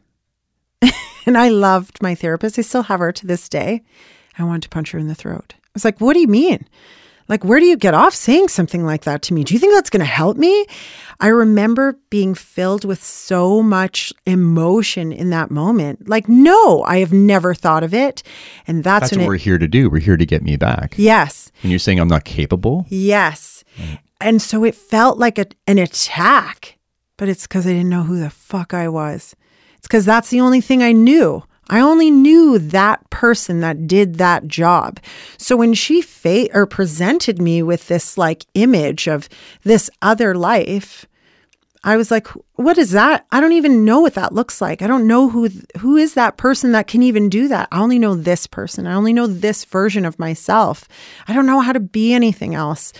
and 1.26 1.38
I 1.38 1.48
loved 1.48 2.02
my 2.02 2.16
therapist. 2.16 2.58
I 2.58 2.62
still 2.62 2.82
have 2.82 2.98
her 2.98 3.12
to 3.12 3.24
this 3.24 3.48
day. 3.48 3.84
I 4.36 4.42
wanted 4.42 4.62
to 4.62 4.68
punch 4.70 4.90
her 4.90 4.98
in 4.98 5.06
the 5.06 5.14
throat. 5.14 5.54
I 5.62 5.70
was 5.74 5.84
like, 5.84 6.00
what 6.00 6.14
do 6.14 6.18
you 6.18 6.26
mean? 6.26 6.66
Like, 7.28 7.44
where 7.44 7.60
do 7.60 7.66
you 7.66 7.76
get 7.76 7.94
off 7.94 8.14
saying 8.14 8.48
something 8.48 8.84
like 8.84 9.04
that 9.04 9.22
to 9.22 9.34
me? 9.34 9.44
Do 9.44 9.54
you 9.54 9.60
think 9.60 9.74
that's 9.74 9.90
going 9.90 10.00
to 10.00 10.06
help 10.06 10.36
me? 10.36 10.66
I 11.20 11.28
remember 11.28 11.96
being 12.10 12.34
filled 12.34 12.84
with 12.84 13.00
so 13.00 13.62
much 13.62 14.12
emotion 14.26 15.12
in 15.12 15.30
that 15.30 15.52
moment. 15.52 16.08
Like, 16.08 16.28
no, 16.28 16.82
I 16.82 16.98
have 16.98 17.12
never 17.12 17.54
thought 17.54 17.84
of 17.84 17.94
it. 17.94 18.24
And 18.66 18.82
that's, 18.82 19.10
that's 19.10 19.18
what 19.18 19.24
it, 19.24 19.28
we're 19.28 19.36
here 19.36 19.56
to 19.56 19.68
do. 19.68 19.88
We're 19.88 20.00
here 20.00 20.16
to 20.16 20.26
get 20.26 20.42
me 20.42 20.56
back. 20.56 20.94
Yes. 20.96 21.52
And 21.62 21.70
you're 21.70 21.78
saying 21.78 22.00
I'm 22.00 22.08
not 22.08 22.24
capable? 22.24 22.86
Yes. 22.88 23.62
Mm. 23.78 23.98
And 24.24 24.40
so 24.40 24.64
it 24.64 24.74
felt 24.74 25.18
like 25.18 25.38
a, 25.38 25.46
an 25.66 25.76
attack, 25.76 26.78
but 27.18 27.28
it's 27.28 27.46
because 27.46 27.66
I 27.66 27.72
didn't 27.72 27.90
know 27.90 28.04
who 28.04 28.18
the 28.18 28.30
fuck 28.30 28.72
I 28.72 28.88
was. 28.88 29.36
It's 29.76 29.86
because 29.86 30.06
that's 30.06 30.30
the 30.30 30.40
only 30.40 30.62
thing 30.62 30.82
I 30.82 30.92
knew. 30.92 31.44
I 31.68 31.80
only 31.80 32.10
knew 32.10 32.58
that 32.58 33.10
person 33.10 33.60
that 33.60 33.86
did 33.86 34.14
that 34.14 34.48
job. 34.48 34.98
So 35.36 35.58
when 35.58 35.74
she 35.74 36.00
fa- 36.00 36.48
or 36.54 36.64
presented 36.64 37.40
me 37.40 37.62
with 37.62 37.88
this 37.88 38.16
like 38.16 38.46
image 38.54 39.06
of 39.06 39.28
this 39.62 39.90
other 40.00 40.34
life, 40.34 41.04
I 41.86 41.98
was 41.98 42.10
like, 42.10 42.26
what 42.54 42.78
is 42.78 42.92
that? 42.92 43.26
I 43.30 43.42
don't 43.42 43.52
even 43.52 43.84
know 43.84 44.00
what 44.00 44.14
that 44.14 44.32
looks 44.32 44.62
like. 44.62 44.80
I 44.80 44.86
don't 44.86 45.06
know 45.06 45.28
who 45.28 45.50
who 45.80 45.96
is 45.96 46.14
that 46.14 46.38
person 46.38 46.72
that 46.72 46.86
can 46.86 47.02
even 47.02 47.28
do 47.28 47.46
that. 47.48 47.68
I 47.70 47.80
only 47.80 47.98
know 47.98 48.14
this 48.14 48.46
person. 48.46 48.86
I 48.86 48.94
only 48.94 49.12
know 49.12 49.26
this 49.26 49.66
version 49.66 50.06
of 50.06 50.18
myself. 50.18 50.88
I 51.28 51.34
don't 51.34 51.44
know 51.44 51.60
how 51.60 51.72
to 51.72 51.80
be 51.80 52.14
anything 52.14 52.54
else. 52.54 52.94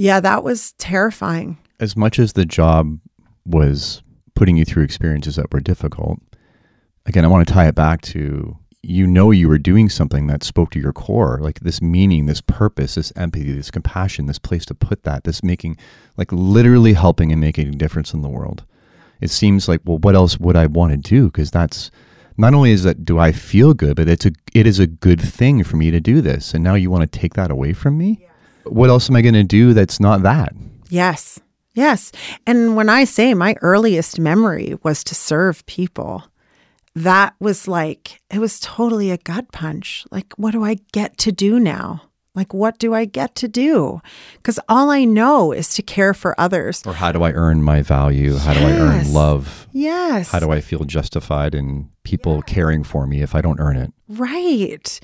Yeah, 0.00 0.20
that 0.20 0.42
was 0.42 0.72
terrifying. 0.78 1.58
As 1.78 1.94
much 1.94 2.18
as 2.18 2.32
the 2.32 2.46
job 2.46 2.98
was 3.44 4.02
putting 4.34 4.56
you 4.56 4.64
through 4.64 4.84
experiences 4.84 5.36
that 5.36 5.52
were 5.52 5.60
difficult, 5.60 6.18
again, 7.04 7.22
I 7.22 7.28
want 7.28 7.46
to 7.46 7.52
tie 7.52 7.68
it 7.68 7.74
back 7.74 8.00
to 8.02 8.56
you 8.82 9.06
know 9.06 9.30
you 9.30 9.46
were 9.46 9.58
doing 9.58 9.90
something 9.90 10.26
that 10.26 10.42
spoke 10.42 10.70
to 10.70 10.80
your 10.80 10.94
core, 10.94 11.38
like 11.42 11.60
this 11.60 11.82
meaning, 11.82 12.24
this 12.24 12.40
purpose, 12.40 12.94
this 12.94 13.12
empathy, 13.14 13.52
this 13.52 13.70
compassion, 13.70 14.24
this 14.24 14.38
place 14.38 14.64
to 14.64 14.74
put 14.74 15.02
that, 15.02 15.24
this 15.24 15.42
making, 15.42 15.76
like 16.16 16.32
literally 16.32 16.94
helping 16.94 17.30
and 17.30 17.38
making 17.38 17.68
a 17.68 17.72
difference 17.72 18.14
in 18.14 18.22
the 18.22 18.30
world. 18.30 18.64
It 19.20 19.28
seems 19.28 19.68
like, 19.68 19.82
well, 19.84 19.98
what 19.98 20.14
else 20.14 20.40
would 20.40 20.56
I 20.56 20.64
want 20.64 20.92
to 20.92 20.96
do? 20.96 21.26
Because 21.26 21.50
that's 21.50 21.90
not 22.38 22.54
only 22.54 22.70
is 22.70 22.84
that 22.84 23.04
do 23.04 23.18
I 23.18 23.32
feel 23.32 23.74
good, 23.74 23.96
but 23.96 24.08
it's 24.08 24.24
a 24.24 24.32
it 24.54 24.66
is 24.66 24.78
a 24.78 24.86
good 24.86 25.20
thing 25.20 25.62
for 25.62 25.76
me 25.76 25.90
to 25.90 26.00
do 26.00 26.22
this. 26.22 26.54
And 26.54 26.64
now 26.64 26.74
you 26.74 26.90
want 26.90 27.02
to 27.02 27.18
take 27.18 27.34
that 27.34 27.50
away 27.50 27.74
from 27.74 27.98
me? 27.98 28.29
What 28.64 28.90
else 28.90 29.10
am 29.10 29.16
I 29.16 29.22
going 29.22 29.34
to 29.34 29.44
do 29.44 29.74
that's 29.74 30.00
not 30.00 30.22
that? 30.22 30.52
Yes. 30.88 31.40
Yes. 31.74 32.12
And 32.46 32.76
when 32.76 32.88
I 32.88 33.04
say 33.04 33.32
my 33.34 33.54
earliest 33.62 34.18
memory 34.18 34.76
was 34.82 35.04
to 35.04 35.14
serve 35.14 35.64
people, 35.66 36.24
that 36.94 37.34
was 37.38 37.68
like, 37.68 38.20
it 38.30 38.38
was 38.38 38.58
totally 38.60 39.10
a 39.10 39.18
gut 39.18 39.52
punch. 39.52 40.06
Like, 40.10 40.32
what 40.36 40.50
do 40.50 40.64
I 40.64 40.76
get 40.92 41.16
to 41.18 41.32
do 41.32 41.60
now? 41.60 42.02
Like, 42.34 42.54
what 42.54 42.78
do 42.78 42.94
I 42.94 43.06
get 43.06 43.34
to 43.36 43.48
do? 43.48 44.00
Because 44.34 44.60
all 44.68 44.90
I 44.90 45.04
know 45.04 45.52
is 45.52 45.74
to 45.74 45.82
care 45.82 46.14
for 46.14 46.38
others. 46.40 46.82
Or 46.86 46.92
how 46.92 47.10
do 47.10 47.22
I 47.22 47.32
earn 47.32 47.62
my 47.62 47.82
value? 47.82 48.36
How 48.36 48.52
yes. 48.52 48.60
do 48.60 48.66
I 48.66 48.78
earn 48.78 49.12
love? 49.12 49.68
Yes. 49.72 50.30
How 50.30 50.38
do 50.38 50.50
I 50.50 50.60
feel 50.60 50.84
justified 50.84 51.54
in 51.54 51.90
people 52.04 52.36
yeah. 52.36 52.40
caring 52.54 52.84
for 52.84 53.06
me 53.06 53.20
if 53.20 53.34
I 53.34 53.40
don't 53.40 53.58
earn 53.58 53.76
it? 53.76 53.92
Right. 54.08 55.00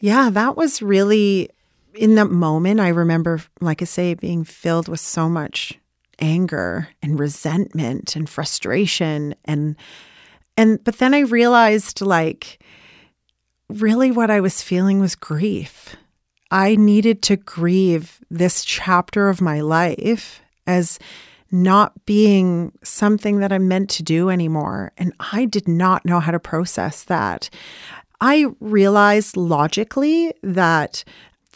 Yeah, 0.00 0.28
that 0.30 0.56
was 0.56 0.82
really 0.82 1.48
in 1.96 2.14
that 2.16 2.30
moment, 2.30 2.80
I 2.80 2.88
remember, 2.88 3.40
like 3.60 3.82
I 3.82 3.84
say, 3.84 4.14
being 4.14 4.44
filled 4.44 4.88
with 4.88 5.00
so 5.00 5.28
much 5.28 5.78
anger 6.18 6.88
and 7.02 7.18
resentment 7.18 8.16
and 8.16 8.28
frustration 8.28 9.34
and 9.44 9.76
and 10.56 10.82
but 10.82 10.96
then 10.96 11.12
I 11.12 11.20
realized 11.20 12.00
like 12.00 12.58
really 13.68 14.10
what 14.10 14.30
I 14.30 14.40
was 14.40 14.62
feeling 14.62 14.98
was 14.98 15.14
grief. 15.14 15.96
I 16.50 16.76
needed 16.76 17.22
to 17.24 17.36
grieve 17.36 18.20
this 18.30 18.64
chapter 18.64 19.28
of 19.28 19.40
my 19.40 19.60
life 19.60 20.40
as 20.66 20.98
not 21.50 22.06
being 22.06 22.72
something 22.82 23.40
that 23.40 23.52
I'm 23.52 23.68
meant 23.68 23.90
to 23.90 24.02
do 24.02 24.30
anymore. 24.30 24.92
And 24.96 25.12
I 25.20 25.44
did 25.44 25.68
not 25.68 26.04
know 26.04 26.20
how 26.20 26.32
to 26.32 26.40
process 26.40 27.04
that. 27.04 27.50
I 28.20 28.46
realized 28.60 29.36
logically 29.36 30.32
that 30.42 31.04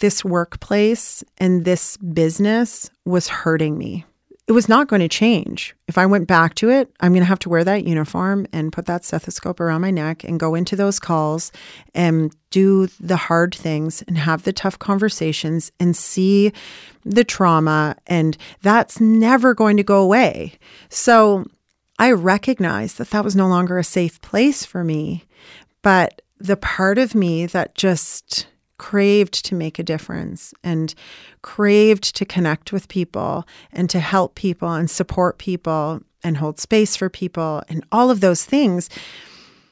this 0.00 0.24
workplace 0.24 1.22
and 1.38 1.64
this 1.64 1.96
business 1.98 2.90
was 3.04 3.28
hurting 3.28 3.78
me. 3.78 4.04
It 4.46 4.52
was 4.52 4.68
not 4.68 4.88
going 4.88 5.00
to 5.00 5.08
change. 5.08 5.76
If 5.86 5.96
I 5.96 6.06
went 6.06 6.26
back 6.26 6.56
to 6.56 6.70
it, 6.70 6.90
I'm 6.98 7.12
going 7.12 7.22
to 7.22 7.28
have 7.28 7.38
to 7.40 7.48
wear 7.48 7.62
that 7.62 7.86
uniform 7.86 8.48
and 8.52 8.72
put 8.72 8.86
that 8.86 9.04
stethoscope 9.04 9.60
around 9.60 9.82
my 9.82 9.92
neck 9.92 10.24
and 10.24 10.40
go 10.40 10.56
into 10.56 10.74
those 10.74 10.98
calls 10.98 11.52
and 11.94 12.34
do 12.50 12.88
the 12.98 13.16
hard 13.16 13.54
things 13.54 14.02
and 14.08 14.18
have 14.18 14.42
the 14.42 14.52
tough 14.52 14.76
conversations 14.76 15.70
and 15.78 15.96
see 15.96 16.52
the 17.04 17.22
trauma. 17.22 17.94
And 18.08 18.36
that's 18.60 19.00
never 19.00 19.54
going 19.54 19.76
to 19.76 19.84
go 19.84 20.02
away. 20.02 20.58
So 20.88 21.44
I 22.00 22.10
recognized 22.10 22.98
that 22.98 23.10
that 23.10 23.22
was 23.22 23.36
no 23.36 23.46
longer 23.46 23.78
a 23.78 23.84
safe 23.84 24.20
place 24.20 24.64
for 24.64 24.82
me. 24.82 25.26
But 25.82 26.22
the 26.38 26.56
part 26.56 26.98
of 26.98 27.14
me 27.14 27.46
that 27.46 27.76
just 27.76 28.48
craved 28.80 29.44
to 29.44 29.54
make 29.54 29.78
a 29.78 29.82
difference 29.82 30.54
and 30.64 30.94
craved 31.42 32.16
to 32.16 32.24
connect 32.24 32.72
with 32.72 32.88
people 32.88 33.46
and 33.70 33.90
to 33.90 34.00
help 34.00 34.34
people 34.34 34.72
and 34.72 34.90
support 34.90 35.36
people 35.36 36.00
and 36.24 36.38
hold 36.38 36.58
space 36.58 36.96
for 36.96 37.10
people 37.10 37.62
and 37.68 37.84
all 37.92 38.10
of 38.10 38.22
those 38.22 38.46
things. 38.46 38.88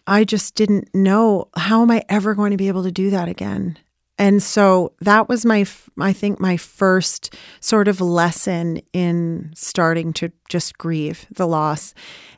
I 0.07 0.25
just 0.25 0.55
didn't 0.55 0.95
know 0.95 1.49
how 1.57 1.81
am 1.81 1.91
I 1.91 2.05
ever 2.11 2.35
going 2.35 2.51
to 2.51 2.59
be 2.59 2.69
able 2.69 2.83
to 2.83 2.93
do 2.93 3.09
that 3.09 3.31
again? 3.31 3.79
And 4.19 4.43
so 4.43 4.93
that 5.01 5.27
was 5.27 5.47
my, 5.47 5.65
I 5.99 6.13
think, 6.13 6.39
my 6.39 6.59
first 6.59 7.35
sort 7.61 7.89
of 7.89 8.03
lesson 8.03 8.83
in 8.93 9.53
starting 9.55 10.13
to 10.15 10.33
just 10.51 10.77
grieve 10.77 11.25
the 11.31 11.47
loss. 11.47 11.95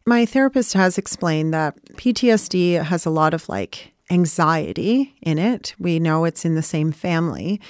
My 0.07 0.25
therapist 0.25 0.75
has 0.75 0.99
explained 0.99 1.53
that 1.53 1.83
PTSD 1.97 2.81
has 2.81 3.07
a 3.07 3.11
lot 3.11 3.35
of 3.35 3.49
like 3.49 3.93
anxiety 4.11 5.15
in 5.23 5.39
it. 5.39 5.75
We 5.79 5.99
know 5.99 6.25
it's 6.25 6.45
in 6.45 6.55
the 6.55 6.63
same 6.63 6.93
family. 6.93 7.61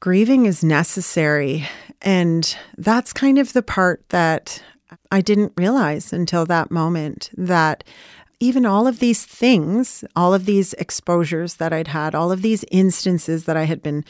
Grieving 0.00 0.46
is 0.46 0.64
necessary. 0.64 1.68
And 2.02 2.56
that's 2.76 3.12
kind 3.12 3.38
of 3.38 3.52
the 3.52 3.62
part 3.62 4.08
that 4.08 4.62
I 5.10 5.20
didn't 5.20 5.52
realize 5.56 6.12
until 6.12 6.46
that 6.46 6.70
moment 6.70 7.30
that 7.36 7.84
even 8.40 8.66
all 8.66 8.86
of 8.86 8.98
these 8.98 9.24
things, 9.24 10.04
all 10.16 10.34
of 10.34 10.44
these 10.44 10.74
exposures 10.74 11.54
that 11.54 11.72
I'd 11.72 11.88
had, 11.88 12.14
all 12.14 12.32
of 12.32 12.42
these 12.42 12.64
instances 12.70 13.44
that 13.44 13.56
I 13.56 13.64
had 13.64 13.82
been 13.82 14.04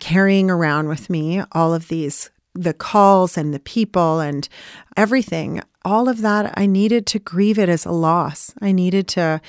carrying 0.00 0.50
around 0.50 0.88
with 0.88 1.08
me, 1.08 1.42
all 1.52 1.74
of 1.74 1.88
these, 1.88 2.30
the 2.54 2.74
calls 2.74 3.36
and 3.36 3.54
the 3.54 3.60
people 3.60 4.20
and 4.20 4.48
everything, 4.96 5.62
all 5.84 6.08
of 6.08 6.20
that, 6.22 6.52
I 6.56 6.66
needed 6.66 7.06
to 7.06 7.18
grieve 7.18 7.58
it 7.58 7.68
as 7.68 7.86
a 7.86 7.92
loss. 7.92 8.52
I 8.60 8.72
needed 8.72 9.06
to 9.08 9.40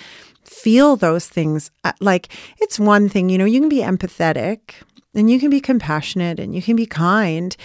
feel 0.62 0.96
those 0.96 1.28
things. 1.28 1.72
Uh, 1.84 1.94
like 2.00 2.30
it's 2.60 2.80
one 2.80 3.10
thing, 3.10 3.30
you 3.30 3.38
know, 3.38 3.46
you 3.46 3.60
can 3.60 3.70
be 3.70 3.78
empathetic 3.78 4.76
and 5.14 5.30
you 5.30 5.40
can 5.40 5.50
be 5.50 5.62
compassionate 5.62 6.40
and 6.40 6.54
you 6.56 6.62
can 6.62 6.76
be 6.76 6.86
kind. 6.86 7.56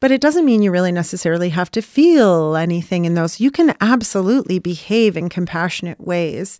But 0.00 0.10
it 0.10 0.20
doesn't 0.20 0.46
mean 0.46 0.62
you 0.62 0.70
really 0.70 0.92
necessarily 0.92 1.50
have 1.50 1.70
to 1.72 1.82
feel 1.82 2.56
anything 2.56 3.04
in 3.04 3.14
those. 3.14 3.38
You 3.38 3.50
can 3.50 3.74
absolutely 3.80 4.58
behave 4.58 5.16
in 5.16 5.28
compassionate 5.28 6.00
ways, 6.00 6.58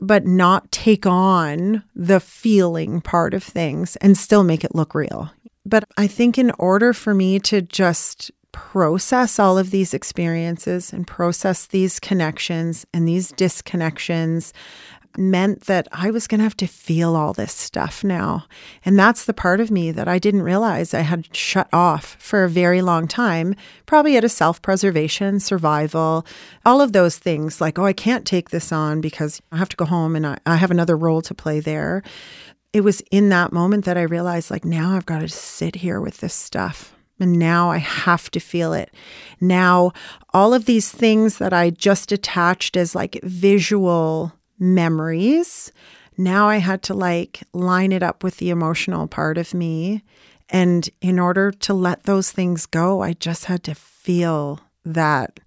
but 0.00 0.26
not 0.26 0.72
take 0.72 1.04
on 1.04 1.82
the 1.94 2.20
feeling 2.20 3.02
part 3.02 3.34
of 3.34 3.44
things 3.44 3.96
and 3.96 4.16
still 4.16 4.44
make 4.44 4.64
it 4.64 4.74
look 4.74 4.94
real. 4.94 5.30
But 5.66 5.84
I 5.98 6.06
think 6.06 6.38
in 6.38 6.52
order 6.58 6.94
for 6.94 7.12
me 7.12 7.38
to 7.40 7.60
just 7.60 8.30
process 8.52 9.38
all 9.38 9.58
of 9.58 9.70
these 9.70 9.94
experiences 9.94 10.92
and 10.92 11.06
process 11.06 11.66
these 11.66 12.00
connections 12.00 12.86
and 12.92 13.06
these 13.06 13.32
disconnections 13.32 14.52
meant 15.16 15.62
that 15.62 15.88
I 15.92 16.10
was 16.10 16.26
going 16.26 16.38
to 16.38 16.44
have 16.44 16.56
to 16.58 16.66
feel 16.66 17.16
all 17.16 17.32
this 17.32 17.52
stuff 17.52 18.04
now. 18.04 18.46
And 18.84 18.98
that's 18.98 19.24
the 19.24 19.34
part 19.34 19.60
of 19.60 19.70
me 19.70 19.90
that 19.92 20.08
I 20.08 20.18
didn't 20.18 20.42
realize 20.42 20.94
I 20.94 21.00
had 21.00 21.34
shut 21.34 21.68
off 21.72 22.16
for 22.18 22.44
a 22.44 22.48
very 22.48 22.82
long 22.82 23.08
time, 23.08 23.54
probably 23.86 24.16
out 24.16 24.24
of 24.24 24.30
self 24.30 24.62
preservation, 24.62 25.40
survival, 25.40 26.26
all 26.64 26.80
of 26.80 26.92
those 26.92 27.18
things 27.18 27.60
like, 27.60 27.78
oh, 27.78 27.84
I 27.84 27.92
can't 27.92 28.26
take 28.26 28.50
this 28.50 28.72
on 28.72 29.00
because 29.00 29.42
I 29.50 29.56
have 29.56 29.68
to 29.70 29.76
go 29.76 29.84
home 29.84 30.16
and 30.16 30.26
I, 30.26 30.38
I 30.46 30.56
have 30.56 30.70
another 30.70 30.96
role 30.96 31.22
to 31.22 31.34
play 31.34 31.60
there. 31.60 32.02
It 32.72 32.82
was 32.82 33.02
in 33.10 33.30
that 33.30 33.52
moment 33.52 33.84
that 33.86 33.96
I 33.96 34.02
realized, 34.02 34.50
like, 34.50 34.64
now 34.64 34.94
I've 34.94 35.06
got 35.06 35.20
to 35.20 35.28
sit 35.28 35.76
here 35.76 36.00
with 36.00 36.18
this 36.18 36.34
stuff. 36.34 36.94
And 37.18 37.38
now 37.38 37.70
I 37.70 37.76
have 37.76 38.30
to 38.30 38.40
feel 38.40 38.72
it. 38.72 38.94
Now, 39.42 39.92
all 40.32 40.54
of 40.54 40.64
these 40.64 40.90
things 40.90 41.36
that 41.36 41.52
I 41.52 41.68
just 41.68 42.12
attached 42.12 42.78
as 42.78 42.94
like 42.94 43.20
visual 43.22 44.32
memories. 44.60 45.72
Now 46.16 46.48
I 46.48 46.58
had 46.58 46.82
to 46.84 46.94
like 46.94 47.42
line 47.52 47.92
it 47.92 48.02
up 48.02 48.22
with 48.22 48.36
the 48.36 48.50
emotional 48.50 49.08
part 49.08 49.38
of 49.38 49.54
me. 49.54 50.02
And 50.50 50.88
in 51.00 51.18
order 51.18 51.50
to 51.50 51.74
let 51.74 52.04
those 52.04 52.30
things 52.30 52.66
go, 52.66 53.02
I 53.02 53.14
just 53.14 53.46
had 53.46 53.62
to 53.64 53.74
feel 53.74 54.60
that, 54.84 55.40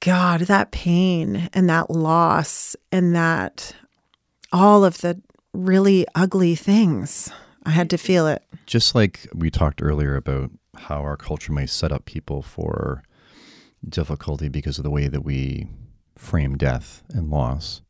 God, 0.00 0.42
that 0.42 0.70
pain 0.70 1.48
and 1.52 1.68
that 1.68 1.90
loss 1.90 2.76
and 2.92 3.14
that 3.14 3.74
all 4.52 4.84
of 4.84 4.98
the 4.98 5.20
really 5.52 6.06
ugly 6.14 6.54
things. 6.54 7.30
I 7.64 7.70
had 7.70 7.90
to 7.90 7.98
feel 7.98 8.26
it. 8.26 8.42
Just 8.66 8.94
like 8.94 9.26
we 9.34 9.50
talked 9.50 9.82
earlier 9.82 10.16
about 10.16 10.50
how 10.76 11.00
our 11.00 11.16
culture 11.16 11.52
may 11.52 11.66
set 11.66 11.92
up 11.92 12.04
people 12.04 12.42
for 12.42 13.02
difficulty 13.86 14.48
because 14.48 14.78
of 14.78 14.84
the 14.84 14.90
way 14.90 15.08
that 15.08 15.24
we 15.24 15.68
frame 16.16 16.56
death 16.56 17.02
and 17.10 17.30
loss. 17.30 17.82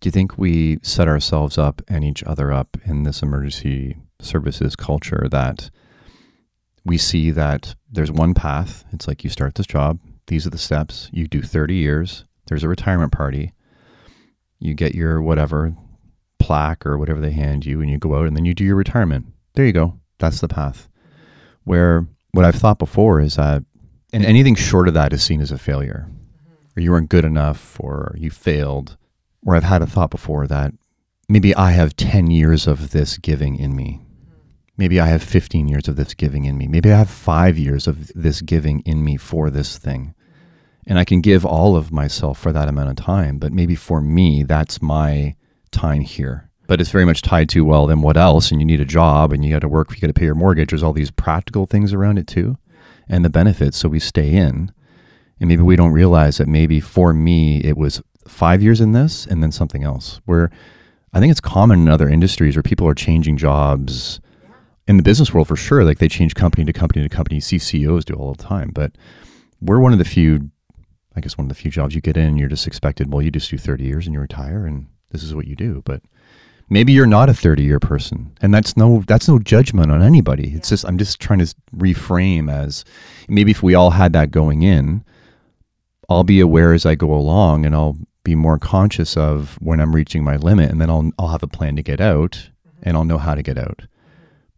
Do 0.00 0.06
you 0.06 0.10
think 0.10 0.38
we 0.38 0.78
set 0.82 1.08
ourselves 1.08 1.58
up 1.58 1.82
and 1.86 2.04
each 2.04 2.24
other 2.24 2.50
up 2.50 2.78
in 2.86 3.02
this 3.02 3.22
emergency 3.22 3.98
services 4.18 4.74
culture 4.74 5.28
that 5.30 5.70
we 6.86 6.96
see 6.96 7.30
that 7.30 7.74
there's 7.90 8.10
one 8.10 8.32
path? 8.32 8.84
It's 8.92 9.06
like 9.06 9.24
you 9.24 9.30
start 9.30 9.56
this 9.56 9.66
job, 9.66 9.98
these 10.26 10.46
are 10.46 10.50
the 10.50 10.56
steps, 10.56 11.10
you 11.12 11.26
do 11.26 11.42
30 11.42 11.74
years, 11.74 12.24
there's 12.46 12.64
a 12.64 12.68
retirement 12.68 13.12
party, 13.12 13.52
you 14.58 14.72
get 14.72 14.94
your 14.94 15.20
whatever 15.20 15.74
plaque 16.38 16.86
or 16.86 16.96
whatever 16.96 17.20
they 17.20 17.32
hand 17.32 17.66
you, 17.66 17.82
and 17.82 17.90
you 17.90 17.98
go 17.98 18.14
out 18.14 18.26
and 18.26 18.34
then 18.34 18.46
you 18.46 18.54
do 18.54 18.64
your 18.64 18.76
retirement. 18.76 19.26
There 19.54 19.66
you 19.66 19.72
go. 19.72 19.98
That's 20.18 20.40
the 20.40 20.48
path. 20.48 20.88
Where 21.64 22.06
what 22.32 22.46
I've 22.46 22.54
thought 22.54 22.78
before 22.78 23.20
is 23.20 23.36
that, 23.36 23.64
and 24.14 24.24
anything 24.24 24.54
short 24.54 24.88
of 24.88 24.94
that 24.94 25.12
is 25.12 25.22
seen 25.22 25.42
as 25.42 25.52
a 25.52 25.58
failure, 25.58 26.08
mm-hmm. 26.08 26.78
or 26.78 26.80
you 26.80 26.90
weren't 26.90 27.10
good 27.10 27.26
enough, 27.26 27.78
or 27.78 28.14
you 28.18 28.30
failed 28.30 28.96
where 29.42 29.56
I've 29.56 29.64
had 29.64 29.82
a 29.82 29.86
thought 29.86 30.10
before 30.10 30.46
that 30.46 30.72
maybe 31.28 31.54
I 31.54 31.70
have 31.70 31.96
10 31.96 32.30
years 32.30 32.66
of 32.66 32.90
this 32.90 33.16
giving 33.18 33.56
in 33.56 33.74
me. 33.74 34.00
Maybe 34.76 34.98
I 34.98 35.06
have 35.06 35.22
15 35.22 35.68
years 35.68 35.88
of 35.88 35.96
this 35.96 36.14
giving 36.14 36.44
in 36.44 36.56
me. 36.56 36.66
Maybe 36.66 36.90
I 36.92 36.98
have 36.98 37.10
five 37.10 37.58
years 37.58 37.86
of 37.86 38.08
this 38.14 38.40
giving 38.40 38.80
in 38.80 39.04
me 39.04 39.16
for 39.16 39.50
this 39.50 39.78
thing. 39.78 40.14
And 40.86 40.98
I 40.98 41.04
can 41.04 41.20
give 41.20 41.44
all 41.44 41.76
of 41.76 41.92
myself 41.92 42.38
for 42.38 42.52
that 42.52 42.68
amount 42.68 42.88
of 42.90 42.96
time. 42.96 43.38
But 43.38 43.52
maybe 43.52 43.74
for 43.74 44.00
me, 44.00 44.42
that's 44.42 44.80
my 44.80 45.36
time 45.70 46.00
here. 46.00 46.50
But 46.66 46.80
it's 46.80 46.90
very 46.90 47.04
much 47.04 47.20
tied 47.22 47.48
to, 47.50 47.64
well, 47.64 47.86
then 47.86 48.00
what 48.00 48.16
else? 48.16 48.50
And 48.50 48.60
you 48.60 48.66
need 48.66 48.80
a 48.80 48.86
job 48.86 49.32
and 49.32 49.44
you 49.44 49.52
got 49.52 49.60
to 49.60 49.68
work, 49.68 49.90
you 49.90 50.00
got 50.00 50.06
to 50.06 50.14
pay 50.14 50.24
your 50.24 50.34
mortgage. 50.34 50.70
There's 50.70 50.82
all 50.82 50.92
these 50.92 51.10
practical 51.10 51.66
things 51.66 51.92
around 51.92 52.18
it 52.18 52.26
too, 52.26 52.56
and 53.08 53.24
the 53.24 53.30
benefits. 53.30 53.76
So 53.76 53.88
we 53.88 54.00
stay 54.00 54.32
in. 54.32 54.72
And 55.40 55.48
maybe 55.48 55.62
we 55.62 55.76
don't 55.76 55.92
realize 55.92 56.38
that 56.38 56.48
maybe 56.48 56.80
for 56.80 57.12
me, 57.12 57.58
it 57.58 57.76
was 57.76 58.02
five 58.30 58.62
years 58.62 58.80
in 58.80 58.92
this 58.92 59.26
and 59.26 59.42
then 59.42 59.52
something 59.52 59.84
else. 59.84 60.20
Where 60.24 60.50
I 61.12 61.20
think 61.20 61.30
it's 61.30 61.40
common 61.40 61.80
in 61.80 61.88
other 61.88 62.08
industries 62.08 62.56
where 62.56 62.62
people 62.62 62.86
are 62.86 62.94
changing 62.94 63.36
jobs 63.36 64.20
in 64.86 64.96
the 64.96 65.02
business 65.02 65.34
world 65.34 65.48
for 65.48 65.56
sure. 65.56 65.84
Like 65.84 65.98
they 65.98 66.08
change 66.08 66.34
company 66.34 66.64
to 66.64 66.72
company 66.72 67.02
to 67.02 67.14
company. 67.14 67.40
CCOs 67.40 68.04
do 68.04 68.14
all 68.14 68.34
the 68.34 68.42
time, 68.42 68.70
but 68.72 68.92
we're 69.60 69.80
one 69.80 69.92
of 69.92 69.98
the 69.98 70.04
few. 70.04 70.50
I 71.16 71.20
guess 71.20 71.36
one 71.36 71.46
of 71.46 71.48
the 71.48 71.56
few 71.56 71.72
jobs 71.72 71.94
you 71.94 72.00
get 72.00 72.16
in, 72.16 72.38
you're 72.38 72.48
just 72.48 72.68
expected. 72.68 73.12
Well, 73.12 73.20
you 73.20 73.32
just 73.32 73.50
do 73.50 73.58
30 73.58 73.82
years 73.82 74.06
and 74.06 74.14
you 74.14 74.20
retire, 74.20 74.64
and 74.64 74.86
this 75.10 75.24
is 75.24 75.34
what 75.34 75.48
you 75.48 75.56
do. 75.56 75.82
But 75.84 76.02
maybe 76.68 76.92
you're 76.92 77.04
not 77.04 77.28
a 77.28 77.34
30 77.34 77.64
year 77.64 77.80
person, 77.80 78.32
and 78.40 78.54
that's 78.54 78.76
no 78.76 79.02
that's 79.06 79.28
no 79.28 79.38
judgment 79.38 79.90
on 79.90 80.02
anybody. 80.02 80.52
It's 80.54 80.68
just 80.68 80.86
I'm 80.86 80.98
just 80.98 81.20
trying 81.20 81.40
to 81.40 81.54
reframe 81.76 82.50
as 82.50 82.84
maybe 83.28 83.50
if 83.50 83.62
we 83.62 83.74
all 83.74 83.90
had 83.90 84.12
that 84.12 84.30
going 84.30 84.62
in, 84.62 85.04
I'll 86.08 86.24
be 86.24 86.40
aware 86.40 86.72
as 86.72 86.86
I 86.86 86.94
go 86.94 87.12
along, 87.12 87.66
and 87.66 87.74
I'll 87.74 87.96
be 88.30 88.36
more 88.36 88.58
conscious 88.58 89.16
of 89.16 89.58
when 89.60 89.80
I'm 89.80 89.94
reaching 89.94 90.22
my 90.22 90.36
limit, 90.36 90.70
and 90.70 90.80
then 90.80 90.88
I'll 90.88 91.10
I'll 91.18 91.28
have 91.28 91.42
a 91.42 91.48
plan 91.48 91.74
to 91.76 91.82
get 91.82 92.00
out, 92.00 92.32
mm-hmm. 92.32 92.82
and 92.84 92.96
I'll 92.96 93.04
know 93.04 93.18
how 93.18 93.34
to 93.34 93.42
get 93.42 93.58
out. 93.58 93.82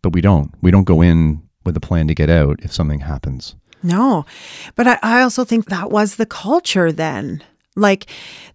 But 0.02 0.12
we 0.12 0.20
don't. 0.20 0.52
We 0.60 0.70
don't 0.70 0.84
go 0.84 1.00
in 1.00 1.42
with 1.64 1.76
a 1.76 1.80
plan 1.80 2.06
to 2.08 2.14
get 2.14 2.28
out 2.28 2.60
if 2.62 2.72
something 2.72 3.00
happens. 3.00 3.54
No, 3.82 4.26
but 4.74 4.86
I, 4.86 4.98
I 5.02 5.22
also 5.22 5.44
think 5.44 5.66
that 5.66 5.90
was 5.90 6.16
the 6.16 6.26
culture 6.26 6.92
then. 6.92 7.42
Like 7.74 8.06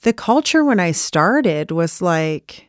the 0.01 0.13
culture 0.13 0.63
when 0.63 0.79
I 0.79 0.91
started 0.91 1.71
was 1.71 2.01
like 2.01 2.66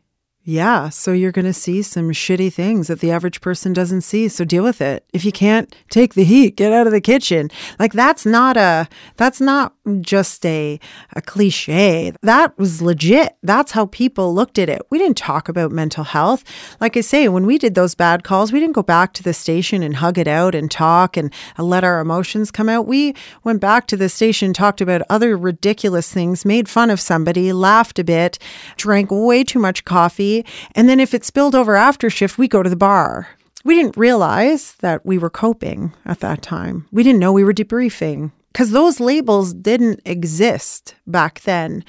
yeah, 0.49 0.89
so 0.89 1.13
you're 1.13 1.31
going 1.31 1.45
to 1.45 1.53
see 1.53 1.83
some 1.83 2.11
shitty 2.11 2.51
things 2.51 2.89
that 2.89 3.01
the 3.01 3.11
average 3.11 3.43
person 3.43 3.75
doesn't 3.75 4.01
see, 4.01 4.29
so 4.29 4.47
deal 4.47 4.65
with 4.65 4.81
it. 4.81 5.05
If 5.13 5.23
you 5.27 5.31
can't 5.31 5.77
take 5.91 6.15
the 6.15 6.25
heat, 6.25 6.57
get 6.57 6.73
out 6.73 6.87
of 6.87 6.93
the 6.95 7.03
kitchen. 7.03 7.51
Like 7.79 7.93
that's 7.93 8.25
not 8.25 8.57
a 8.57 8.89
that's 9.19 9.43
not 9.43 9.75
just 10.01 10.47
a 10.47 10.81
a 11.15 11.21
cliche. 11.21 12.15
That 12.23 12.57
was 12.57 12.81
legit. 12.81 13.37
That's 13.43 13.73
how 13.73 13.87
people 13.87 14.35
looked 14.35 14.59
at 14.59 14.71
it. 14.71 14.81
We 14.89 14.97
didn't 14.97 15.19
talk 15.19 15.51
about 15.51 15.71
mental 15.71 16.05
health. 16.05 16.45
Like 16.81 16.97
I 16.97 17.03
say, 17.03 17.29
when 17.29 17.45
we 17.45 17.59
did 17.59 17.75
those 17.75 17.95
bad 17.95 18.25
calls, 18.25 18.51
we 18.51 18.59
didn't 18.59 18.75
go 18.75 18.83
back 18.83 19.13
to 19.15 19.23
the 19.23 19.35
station 19.35 19.83
and 19.83 19.97
hug 19.97 20.17
it 20.17 20.29
out 20.29 20.55
and 20.55 20.71
talk 20.71 21.19
and 21.19 21.31
let 21.59 21.85
our 21.85 22.01
emotions 22.01 22.51
come 22.51 22.71
out. 22.71 22.87
We 22.87 23.15
went 23.45 23.61
back 23.61 23.87
to 23.89 23.99
the 23.99 24.09
station, 24.09 24.55
talked 24.55 24.81
about 24.81 25.03
other 25.11 25.37
ridiculous 25.37 26.11
things, 26.11 26.47
made 26.47 26.71
fun 26.71 26.89
of 26.89 27.01
somebody, 27.01 27.53
laughed 27.53 27.99
a 27.99 28.05
bit, 28.05 28.39
drank 28.79 29.11
way 29.11 29.45
too 29.45 29.59
much 29.59 29.85
coffee 29.85 30.38
and 30.75 30.89
then 30.89 31.01
if 31.01 31.15
it 31.15 31.25
spilled 31.25 31.55
over 31.55 31.77
after 31.77 32.11
shift, 32.11 32.39
we 32.39 32.49
go 32.49 32.63
to 32.63 32.71
the 32.71 32.77
bar. 32.77 33.29
We 33.65 33.75
didn't 33.75 33.97
realize 33.97 34.75
that 34.77 35.05
we 35.05 35.19
were 35.19 35.31
coping 35.31 35.93
at 36.05 36.21
that 36.21 36.43
time. 36.43 36.87
We 36.93 37.03
didn't 37.03 37.19
know 37.21 37.33
we 37.33 37.45
were 37.45 37.53
debriefing 37.53 38.33
because 38.53 38.71
those 38.71 39.01
labels 39.01 39.53
didn't 39.53 40.01
exist 40.05 40.95
back 41.07 41.41
then. 41.41 41.85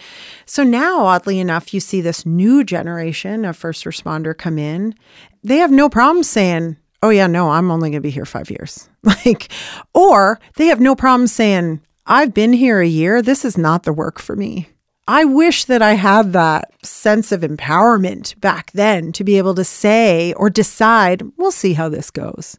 So 0.46 0.64
now, 0.64 1.06
oddly 1.06 1.40
enough, 1.40 1.74
you 1.74 1.80
see 1.80 2.02
this 2.02 2.26
new 2.26 2.64
generation 2.64 3.46
of 3.46 3.58
first 3.58 3.86
responder 3.86 4.38
come 4.38 4.58
in. 4.58 4.96
They 5.44 5.58
have 5.58 5.72
no 5.72 5.90
problem 5.90 6.24
saying, 6.24 6.78
Oh, 7.02 7.10
yeah, 7.10 7.28
no, 7.28 7.52
I'm 7.52 7.72
only 7.72 7.92
going 7.92 8.02
to 8.02 8.08
be 8.08 8.10
here 8.10 8.26
five 8.26 8.50
years. 8.50 8.90
Like, 9.26 9.50
or 9.94 10.42
they 10.58 10.68
have 10.68 10.82
no 10.82 10.94
problem 10.94 11.26
saying, 11.28 11.82
I've 12.06 12.34
been 12.34 12.52
here 12.52 12.82
a 12.82 12.88
year. 12.88 13.22
This 13.22 13.46
is 13.46 13.58
not 13.58 13.84
the 13.84 13.94
work 13.94 14.20
for 14.20 14.36
me. 14.36 14.68
I 15.10 15.26
wish 15.26 15.66
that 15.66 15.82
I 15.82 15.94
had 15.94 16.34
that 16.34 16.72
sense 16.86 17.32
of 17.32 17.42
empowerment 17.42 18.40
back 18.40 18.72
then 18.74 19.12
to 19.14 19.24
be 19.24 19.40
able 19.40 19.56
to 19.56 19.64
say 19.64 20.34
or 20.34 20.52
decide, 20.52 21.24
we'll 21.36 21.50
see 21.50 21.74
how 21.74 21.90
this 21.90 22.12
goes. 22.12 22.56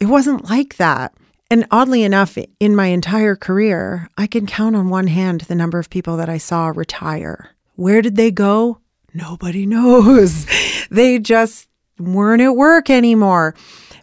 It 0.00 0.06
wasn't 0.06 0.48
like 0.48 0.76
that. 0.76 1.12
And 1.50 1.66
oddly 1.72 2.04
enough, 2.04 2.38
in 2.60 2.76
my 2.76 2.86
entire 2.86 3.34
career, 3.34 4.08
I 4.16 4.28
can 4.28 4.46
count 4.46 4.76
on 4.76 4.90
one 4.90 5.08
hand 5.08 5.40
the 5.40 5.56
number 5.56 5.80
of 5.80 5.90
people 5.90 6.16
that 6.18 6.28
I 6.28 6.38
saw 6.38 6.68
retire. 6.68 7.50
Where 7.74 8.00
did 8.00 8.14
they 8.14 8.30
go? 8.30 8.78
Nobody 9.12 9.66
knows. 9.66 10.46
they 10.92 11.18
just 11.18 11.68
weren't 11.98 12.42
at 12.42 12.54
work 12.54 12.90
anymore. 12.90 13.56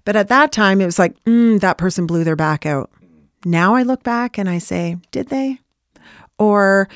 But 0.04 0.18
at 0.18 0.28
that 0.28 0.52
time, 0.52 0.82
it 0.82 0.86
was 0.86 1.00
like, 1.00 1.16
mm, 1.24 1.62
that 1.62 1.78
person 1.78 2.08
blew 2.08 2.26
their 2.26 2.36
back 2.36 2.66
out. 2.66 2.92
Now 3.46 3.74
I 3.74 3.84
look 3.84 4.04
back 4.04 4.38
and 4.38 4.50
I 4.50 4.58
say, 4.58 4.98
did 5.12 5.30
they? 5.30 5.60
Or 6.38 6.90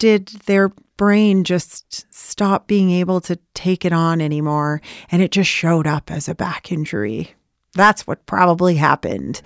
did 0.00 0.26
their 0.46 0.70
brain 0.96 1.44
just 1.44 2.12
stop 2.12 2.66
being 2.66 2.90
able 2.90 3.20
to 3.20 3.38
take 3.54 3.84
it 3.84 3.92
on 3.92 4.20
anymore 4.20 4.80
and 5.12 5.22
it 5.22 5.30
just 5.30 5.48
showed 5.48 5.86
up 5.86 6.10
as 6.10 6.28
a 6.28 6.34
back 6.34 6.72
injury? 6.72 7.34
That's 7.74 8.06
what 8.06 8.26
probably 8.26 8.74
happened. 8.74 9.40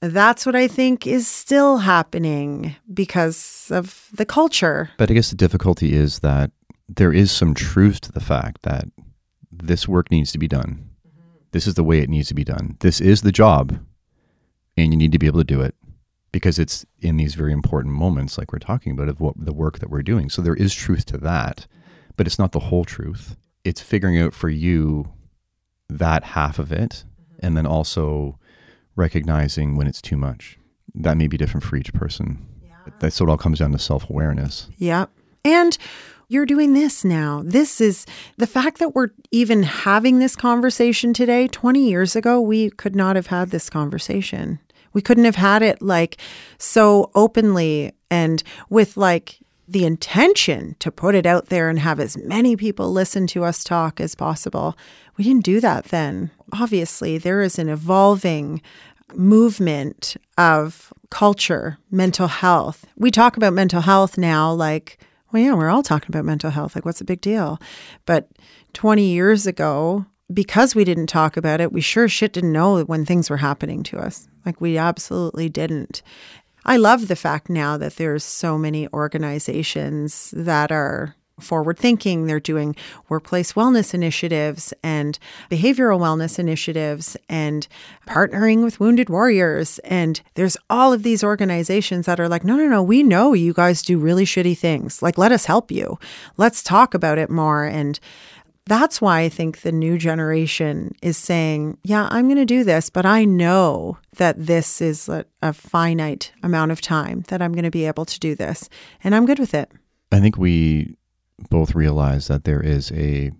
That's 0.00 0.46
what 0.46 0.56
I 0.56 0.68
think 0.68 1.06
is 1.06 1.26
still 1.26 1.78
happening 1.78 2.76
because 2.92 3.68
of 3.70 4.08
the 4.14 4.24
culture. 4.24 4.90
But 4.96 5.10
I 5.10 5.14
guess 5.14 5.30
the 5.30 5.36
difficulty 5.36 5.94
is 5.94 6.20
that 6.20 6.52
there 6.88 7.12
is 7.12 7.30
some 7.30 7.52
truth 7.52 8.00
to 8.02 8.12
the 8.12 8.20
fact 8.20 8.62
that 8.62 8.86
this 9.50 9.88
work 9.88 10.10
needs 10.10 10.32
to 10.32 10.38
be 10.38 10.48
done. 10.48 10.90
Mm-hmm. 11.06 11.38
This 11.52 11.66
is 11.66 11.74
the 11.74 11.84
way 11.84 11.98
it 11.98 12.08
needs 12.08 12.28
to 12.28 12.34
be 12.34 12.44
done. 12.44 12.76
This 12.80 13.00
is 13.00 13.22
the 13.22 13.32
job, 13.32 13.78
and 14.76 14.92
you 14.92 14.96
need 14.96 15.12
to 15.12 15.18
be 15.18 15.26
able 15.26 15.40
to 15.40 15.44
do 15.44 15.60
it 15.60 15.74
because 16.36 16.58
it's 16.58 16.84
in 17.00 17.16
these 17.16 17.34
very 17.34 17.50
important 17.50 17.94
moments, 17.94 18.36
like 18.36 18.52
we're 18.52 18.58
talking 18.58 18.92
about, 18.92 19.08
of 19.08 19.20
what 19.20 19.32
the 19.38 19.54
work 19.54 19.78
that 19.78 19.88
we're 19.88 20.02
doing. 20.02 20.28
So 20.28 20.42
there 20.42 20.54
is 20.54 20.74
truth 20.74 21.06
to 21.06 21.16
that, 21.16 21.66
but 22.14 22.26
it's 22.26 22.38
not 22.38 22.52
the 22.52 22.60
whole 22.60 22.84
truth. 22.84 23.38
It's 23.64 23.80
figuring 23.80 24.18
out 24.18 24.34
for 24.34 24.50
you 24.50 25.10
that 25.88 26.24
half 26.24 26.58
of 26.58 26.72
it, 26.72 27.04
and 27.38 27.56
then 27.56 27.64
also 27.64 28.38
recognizing 28.96 29.76
when 29.76 29.86
it's 29.86 30.02
too 30.02 30.18
much. 30.18 30.58
That 30.94 31.16
may 31.16 31.26
be 31.26 31.38
different 31.38 31.64
for 31.64 31.76
each 31.76 31.94
person. 31.94 32.46
Yeah. 32.62 32.92
That's 33.00 33.18
what 33.18 33.30
all 33.30 33.38
comes 33.38 33.60
down 33.60 33.72
to 33.72 33.78
self 33.78 34.10
awareness. 34.10 34.68
Yep. 34.76 35.08
And 35.42 35.78
you're 36.28 36.44
doing 36.44 36.74
this 36.74 37.02
now. 37.02 37.44
This 37.46 37.80
is 37.80 38.04
the 38.36 38.46
fact 38.46 38.78
that 38.80 38.94
we're 38.94 39.08
even 39.30 39.62
having 39.62 40.18
this 40.18 40.36
conversation 40.36 41.14
today. 41.14 41.48
20 41.48 41.88
years 41.88 42.14
ago, 42.14 42.42
we 42.42 42.68
could 42.68 42.94
not 42.94 43.16
have 43.16 43.28
had 43.28 43.52
this 43.52 43.70
conversation. 43.70 44.58
We 44.96 45.02
couldn't 45.02 45.26
have 45.26 45.36
had 45.36 45.60
it 45.60 45.82
like 45.82 46.16
so 46.56 47.10
openly 47.14 47.92
and 48.10 48.42
with 48.70 48.96
like 48.96 49.40
the 49.68 49.84
intention 49.84 50.74
to 50.78 50.90
put 50.90 51.14
it 51.14 51.26
out 51.26 51.50
there 51.50 51.68
and 51.68 51.78
have 51.78 52.00
as 52.00 52.16
many 52.16 52.56
people 52.56 52.90
listen 52.90 53.26
to 53.26 53.44
us 53.44 53.62
talk 53.62 54.00
as 54.00 54.14
possible. 54.14 54.74
We 55.18 55.24
didn't 55.24 55.44
do 55.44 55.60
that 55.60 55.84
then. 55.86 56.30
Obviously, 56.50 57.18
there 57.18 57.42
is 57.42 57.58
an 57.58 57.68
evolving 57.68 58.62
movement 59.14 60.16
of 60.38 60.94
culture, 61.10 61.76
mental 61.90 62.28
health. 62.28 62.86
We 62.96 63.10
talk 63.10 63.36
about 63.36 63.52
mental 63.52 63.82
health 63.82 64.16
now 64.16 64.50
like 64.50 64.98
well, 65.30 65.42
yeah, 65.42 65.52
we're 65.52 65.68
all 65.68 65.82
talking 65.82 66.08
about 66.08 66.24
mental 66.24 66.50
health. 66.50 66.74
Like, 66.74 66.86
what's 66.86 67.02
a 67.02 67.04
big 67.04 67.20
deal? 67.20 67.60
But 68.06 68.30
20 68.72 69.04
years 69.04 69.46
ago, 69.46 70.06
because 70.32 70.74
we 70.74 70.84
didn't 70.84 71.08
talk 71.08 71.36
about 71.36 71.60
it, 71.60 71.70
we 71.70 71.82
sure 71.82 72.08
shit 72.08 72.32
didn't 72.32 72.52
know 72.52 72.82
when 72.84 73.04
things 73.04 73.28
were 73.28 73.36
happening 73.36 73.82
to 73.82 73.98
us. 73.98 74.28
Like, 74.46 74.60
we 74.60 74.78
absolutely 74.78 75.50
didn't. 75.50 76.02
I 76.64 76.78
love 76.78 77.08
the 77.08 77.16
fact 77.16 77.50
now 77.50 77.76
that 77.76 77.96
there's 77.96 78.24
so 78.24 78.56
many 78.56 78.88
organizations 78.88 80.32
that 80.36 80.72
are 80.72 81.14
forward 81.38 81.78
thinking. 81.78 82.26
They're 82.26 82.40
doing 82.40 82.74
workplace 83.08 83.52
wellness 83.52 83.92
initiatives 83.92 84.72
and 84.82 85.18
behavioral 85.50 86.00
wellness 86.00 86.38
initiatives 86.38 87.16
and 87.28 87.68
partnering 88.06 88.64
with 88.64 88.80
wounded 88.80 89.10
warriors. 89.10 89.78
And 89.80 90.20
there's 90.34 90.56
all 90.70 90.92
of 90.92 91.02
these 91.02 91.22
organizations 91.22 92.06
that 92.06 92.20
are 92.20 92.28
like, 92.28 92.44
no, 92.44 92.56
no, 92.56 92.66
no, 92.66 92.82
we 92.82 93.02
know 93.02 93.32
you 93.34 93.52
guys 93.52 93.82
do 93.82 93.98
really 93.98 94.24
shitty 94.24 94.56
things. 94.56 95.02
Like, 95.02 95.18
let 95.18 95.32
us 95.32 95.44
help 95.44 95.70
you. 95.70 95.98
Let's 96.36 96.62
talk 96.62 96.94
about 96.94 97.18
it 97.18 97.30
more. 97.30 97.64
And 97.64 98.00
that's 98.66 99.00
why 99.00 99.20
I 99.20 99.28
think 99.28 99.60
the 99.60 99.72
new 99.72 99.96
generation 99.96 100.92
is 101.00 101.16
saying, 101.16 101.78
yeah, 101.84 102.08
I'm 102.10 102.26
going 102.26 102.36
to 102.36 102.44
do 102.44 102.64
this, 102.64 102.90
but 102.90 103.06
I 103.06 103.24
know 103.24 103.98
that 104.16 104.46
this 104.46 104.80
is 104.80 105.08
a, 105.08 105.24
a 105.40 105.52
finite 105.52 106.32
amount 106.42 106.72
of 106.72 106.80
time 106.80 107.24
that 107.28 107.40
I'm 107.40 107.52
going 107.52 107.64
to 107.64 107.70
be 107.70 107.86
able 107.86 108.04
to 108.04 108.18
do 108.18 108.34
this. 108.34 108.68
And 109.04 109.14
I'm 109.14 109.24
good 109.24 109.38
with 109.38 109.54
it. 109.54 109.70
I 110.10 110.18
think 110.18 110.36
we 110.36 110.96
both 111.48 111.76
realize 111.76 112.26
that 112.26 112.44
there 112.44 112.60
is 112.60 112.90
a 112.92 113.30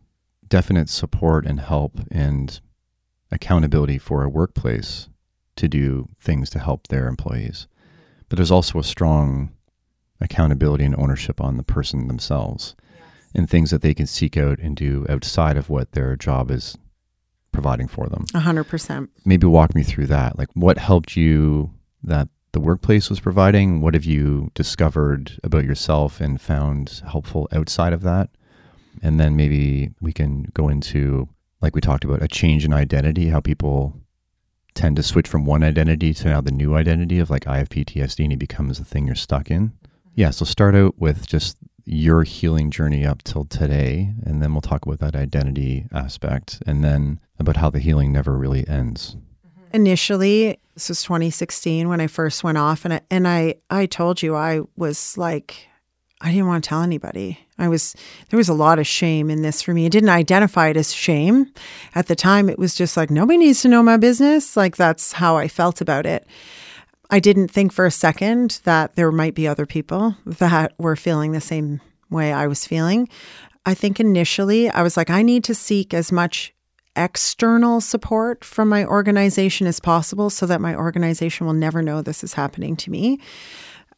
definite 0.47 0.89
support 0.89 1.44
and 1.44 1.59
help 1.59 2.01
and 2.11 2.61
accountability 3.32 3.98
for 3.98 4.23
a 4.23 4.28
workplace 4.28 5.09
to 5.57 5.66
do 5.66 6.09
things 6.20 6.51
to 6.51 6.61
help 6.61 6.86
their 6.86 7.09
employees. 7.09 7.66
But 8.28 8.36
there's 8.36 8.53
also 8.53 8.78
a 8.78 8.85
strong 8.85 9.51
accountability 10.20 10.85
and 10.85 10.94
ownership 10.97 11.40
on 11.40 11.57
the 11.57 11.62
person 11.62 12.07
themselves. 12.07 12.77
And 13.37 13.49
things 13.49 13.71
that 13.71 13.83
they 13.83 13.95
can 13.95 14.07
seek 14.07 14.37
out 14.37 14.59
and 14.59 14.75
do 14.75 15.07
outside 15.09 15.57
of 15.57 15.69
what 15.69 15.93
their 15.93 16.17
job 16.17 16.51
is 16.51 16.77
providing 17.53 17.87
for 17.87 18.09
them. 18.09 18.25
A 18.35 18.41
hundred 18.41 18.65
percent. 18.65 19.11
Maybe 19.25 19.47
walk 19.47 19.75
me 19.75 19.83
through 19.83 20.07
that. 20.07 20.39
Like 20.39 20.49
what 20.55 20.79
helped 20.79 21.17
you 21.17 21.71
that 22.03 22.29
the 22.53 22.61
workplace 22.61 23.11
was 23.11 23.21
providing? 23.21 23.83
What 23.83 23.95
have 23.95 24.07
you 24.07 24.51
discovered 24.55 25.39
about 25.45 25.65
yourself 25.65 26.21
and 26.21 26.41
found 26.41 27.03
helpful 27.07 27.49
outside 27.53 27.93
of 27.93 28.03
that? 28.03 28.31
And 29.03 29.21
then 29.21 29.37
maybe 29.37 29.91
we 30.01 30.13
can 30.15 30.45
go 30.55 30.71
into, 30.71 31.29
like 31.61 31.75
we 31.75 31.83
talked 31.83 32.05
about, 32.05 32.23
a 32.23 32.29
change 32.29 32.65
in 32.65 32.73
identity, 32.73 33.29
how 33.29 33.41
people 33.41 34.01
tend 34.73 34.97
to 34.97 35.03
switch 35.03 35.29
from 35.29 35.45
one 35.45 35.63
identity 35.63 36.15
to 36.15 36.29
now 36.29 36.41
the 36.41 36.51
new 36.51 36.75
identity 36.75 37.19
of 37.19 37.29
like 37.29 37.47
I 37.47 37.59
have 37.59 37.69
PTSD 37.69 38.25
and 38.25 38.33
it 38.33 38.39
becomes 38.39 38.79
the 38.79 38.85
thing 38.85 39.07
you're 39.07 39.15
stuck 39.15 39.51
in. 39.51 39.73
Yeah, 40.15 40.31
so 40.31 40.47
start 40.47 40.75
out 40.75 40.99
with 40.99 41.27
just 41.27 41.59
your 41.87 42.25
healing 42.25 42.71
journey 42.71 43.07
up 43.07 43.23
till 43.23 43.45
today, 43.45 44.13
and 44.25 44.43
then 44.43 44.53
we'll 44.53 44.61
talk 44.61 44.85
about 44.85 44.99
that 44.99 45.15
identity 45.15 45.87
aspect 45.93 46.61
and 46.67 46.85
then 46.85 47.21
about 47.39 47.57
how 47.57 47.71
the 47.71 47.79
healing 47.79 48.13
never 48.13 48.37
really 48.37 48.67
ends. 48.69 49.17
Mm-hmm. 49.47 49.77
Initially, 49.77 50.59
this 50.75 50.89
was 50.89 51.03
2016 51.05 51.89
when 51.89 52.01
I 52.01 52.09
first 52.09 52.43
went 52.43 52.59
off, 52.59 52.85
and 52.85 52.95
I, 52.95 53.01
and 53.11 53.27
I 53.29 53.55
I 53.71 53.87
told 53.87 54.21
you 54.21 54.35
I 54.35 54.63
was 54.77 55.17
like 55.17 55.69
I 56.21 56.31
didn't 56.31 56.47
want 56.47 56.65
to 56.65 56.69
tell 56.69 56.83
anybody. 56.83 57.39
I 57.59 57.69
was 57.69 57.95
there 58.31 58.37
was 58.37 58.49
a 58.49 58.55
lot 58.55 58.79
of 58.79 58.87
shame 58.87 59.31
in 59.31 59.43
this 59.43 59.63
for 59.63 59.73
me. 59.73 59.87
I 59.87 59.91
didn't 59.91 60.09
identify 60.09 60.69
it 60.69 60.77
as 60.77 60.93
shame 60.93 61.53
at 61.95 62.07
the 62.07 62.17
time. 62.17 62.49
It 62.49 62.59
was 62.59 62.75
just 62.75 62.97
like 62.97 63.11
nobody 63.11 63.39
needs 63.39 63.63
to 63.63 63.69
know 63.69 63.83
my 63.83 63.97
business. 63.97 64.57
Like 64.57 64.77
that's 64.77 65.13
how 65.13 65.37
I 65.37 65.47
felt 65.47 65.81
about 65.81 66.07
it. 66.07 66.27
I 67.11 67.20
didn't 67.20 67.49
think 67.49 67.73
for 67.73 67.87
a 67.87 67.91
second 67.91 68.61
that 68.65 68.97
there 68.97 69.12
might 69.12 69.35
be 69.35 69.47
other 69.47 69.66
people 69.66 70.16
that 70.24 70.73
were 70.78 70.97
feeling 70.97 71.33
the 71.33 71.41
same 71.41 71.81
way 72.11 72.33
I 72.33 72.47
was 72.47 72.66
feeling. 72.66 73.09
I 73.65 73.74
think 73.74 74.01
initially 74.01 74.69
I 74.69 74.83
was 74.83 74.97
like, 74.97 75.11
I 75.11 75.23
need 75.23 75.45
to 75.45 75.55
seek 75.55 75.95
as 75.95 76.11
much 76.11 76.53
external 76.97 77.81
support 77.81 78.45
from 78.45 78.69
my 78.69 78.85
organization 78.85 79.66
as 79.66 79.81
possible 79.81 80.31
so 80.31 80.47
that 80.47 80.61
my 80.61 80.74
organization 80.74 81.47
will 81.47 81.55
never 81.55 81.83
know 81.83 82.01
this 82.01 82.24
is 82.24 82.35
happening 82.35 82.74
to 82.77 82.91
me. 82.91 83.20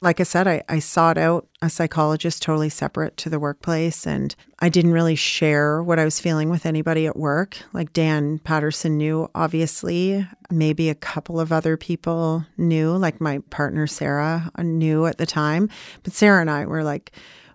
Like 0.00 0.20
I 0.20 0.22
said, 0.22 0.46
I, 0.46 0.62
I 0.68 0.78
sought 0.78 1.18
out 1.18 1.48
a 1.60 1.68
psychologist 1.68 2.40
totally 2.40 2.68
separate 2.68 3.16
to 3.16 3.28
the 3.28 3.40
workplace, 3.40 4.06
and 4.06 4.34
I 4.60 4.68
didn't 4.68 4.92
really 4.92 5.16
share 5.16 5.82
what 5.82 5.98
I 5.98 6.04
was 6.04 6.20
feeling 6.20 6.50
with 6.50 6.66
anybody 6.66 7.08
at 7.08 7.16
work. 7.16 7.58
Like 7.72 7.92
Dan 7.92 8.38
Patterson 8.38 8.96
knew, 8.96 9.28
obviously. 9.34 10.24
Maybe 10.50 10.88
a 10.88 10.94
couple 10.94 11.40
of 11.40 11.50
other 11.50 11.76
people 11.76 12.46
knew, 12.56 12.96
like 12.96 13.20
my 13.20 13.40
partner 13.50 13.88
Sarah 13.88 14.52
knew 14.58 15.04
at 15.06 15.18
the 15.18 15.26
time. 15.26 15.68
But 16.04 16.12
Sarah 16.12 16.40
and 16.40 16.50
I 16.50 16.64
were 16.66 16.84
like, 16.84 17.10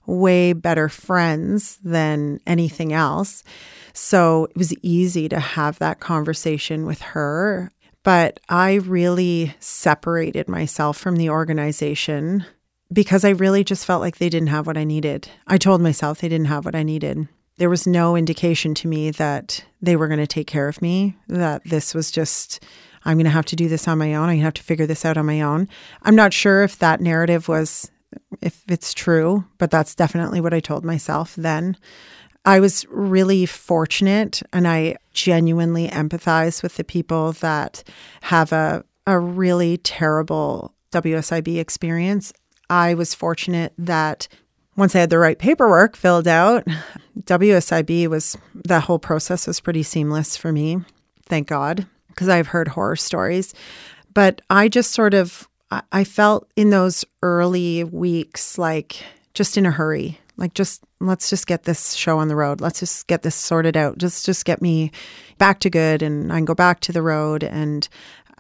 way 0.05 0.51
better 0.51 0.89
friends 0.89 1.77
than 1.83 2.41
anything 2.45 2.91
else. 2.91 3.43
So 3.93 4.45
it 4.45 4.57
was 4.57 4.73
easy 4.81 5.29
to 5.29 5.39
have 5.39 5.79
that 5.79 6.01
conversation 6.01 6.85
with 6.85 7.01
her. 7.01 7.71
But 8.03 8.39
I 8.49 8.75
really 8.75 9.55
separated 9.59 10.49
myself 10.49 10.97
from 10.97 11.15
the 11.15 11.29
organization 11.29 12.45
because 12.91 13.23
I 13.25 13.29
really 13.29 13.63
just 13.63 13.85
felt 13.85 14.01
like 14.01 14.17
they 14.17 14.29
didn't 14.29 14.49
have 14.49 14.67
what 14.67 14.77
I 14.77 14.83
needed. 14.83 15.29
I 15.47 15.57
told 15.57 15.81
myself 15.81 16.19
they 16.19 16.29
didn't 16.29 16.47
have 16.47 16.65
what 16.65 16.75
I 16.75 16.83
needed. 16.83 17.27
There 17.57 17.69
was 17.69 17.87
no 17.87 18.15
indication 18.15 18.73
to 18.75 18.87
me 18.87 19.11
that 19.11 19.63
they 19.81 19.95
were 19.95 20.07
going 20.07 20.19
to 20.19 20.27
take 20.27 20.47
care 20.47 20.67
of 20.67 20.81
me, 20.81 21.15
that 21.27 21.63
this 21.63 21.93
was 21.93 22.11
just, 22.11 22.63
I'm 23.05 23.17
going 23.17 23.25
to 23.25 23.31
have 23.31 23.45
to 23.45 23.55
do 23.55 23.69
this 23.69 23.87
on 23.87 23.97
my 23.97 24.15
own. 24.15 24.29
I 24.29 24.35
have 24.35 24.55
to 24.55 24.63
figure 24.63 24.85
this 24.85 25.05
out 25.05 25.17
on 25.17 25.25
my 25.25 25.41
own. 25.41 25.69
I'm 26.01 26.15
not 26.15 26.33
sure 26.33 26.63
if 26.63 26.77
that 26.79 27.01
narrative 27.01 27.47
was 27.47 27.89
if 28.41 28.63
it's 28.67 28.93
true, 28.93 29.45
but 29.57 29.71
that's 29.71 29.95
definitely 29.95 30.41
what 30.41 30.53
I 30.53 30.59
told 30.59 30.83
myself 30.83 31.35
then. 31.35 31.77
I 32.45 32.59
was 32.59 32.85
really 32.89 33.45
fortunate 33.45 34.41
and 34.51 34.67
I 34.67 34.97
genuinely 35.13 35.87
empathize 35.87 36.61
with 36.61 36.75
the 36.75 36.83
people 36.83 37.33
that 37.33 37.83
have 38.23 38.51
a, 38.51 38.83
a 39.05 39.19
really 39.19 39.77
terrible 39.77 40.73
WSIB 40.91 41.57
experience. 41.57 42.33
I 42.69 42.93
was 42.93 43.13
fortunate 43.13 43.73
that 43.77 44.27
once 44.75 44.95
I 44.95 44.99
had 44.99 45.09
the 45.09 45.19
right 45.19 45.37
paperwork 45.37 45.95
filled 45.95 46.27
out, 46.27 46.65
WSIB 47.19 48.07
was 48.07 48.37
that 48.65 48.83
whole 48.83 48.99
process 48.99 49.47
was 49.47 49.59
pretty 49.59 49.83
seamless 49.83 50.35
for 50.35 50.51
me. 50.51 50.79
Thank 51.25 51.47
God, 51.47 51.85
because 52.07 52.29
I've 52.29 52.47
heard 52.47 52.69
horror 52.69 52.95
stories. 52.95 53.53
But 54.13 54.41
I 54.49 54.67
just 54.67 54.91
sort 54.91 55.13
of 55.13 55.47
I 55.91 56.03
felt 56.03 56.47
in 56.55 56.69
those 56.69 57.03
early 57.23 57.83
weeks 57.83 58.57
like 58.57 59.03
just 59.33 59.57
in 59.57 59.65
a 59.65 59.71
hurry. 59.71 60.19
Like 60.37 60.53
just 60.53 60.83
let's 60.99 61.29
just 61.29 61.47
get 61.47 61.63
this 61.63 61.93
show 61.93 62.17
on 62.17 62.27
the 62.27 62.35
road. 62.35 62.61
Let's 62.61 62.79
just 62.79 63.07
get 63.07 63.21
this 63.21 63.35
sorted 63.35 63.77
out. 63.77 63.97
Just 63.97 64.25
just 64.25 64.45
get 64.45 64.61
me 64.61 64.91
back 65.37 65.59
to 65.61 65.69
good 65.69 66.01
and 66.01 66.31
I 66.31 66.37
can 66.37 66.45
go 66.45 66.55
back 66.55 66.79
to 66.81 66.91
the 66.91 67.01
road 67.01 67.43
and 67.43 67.87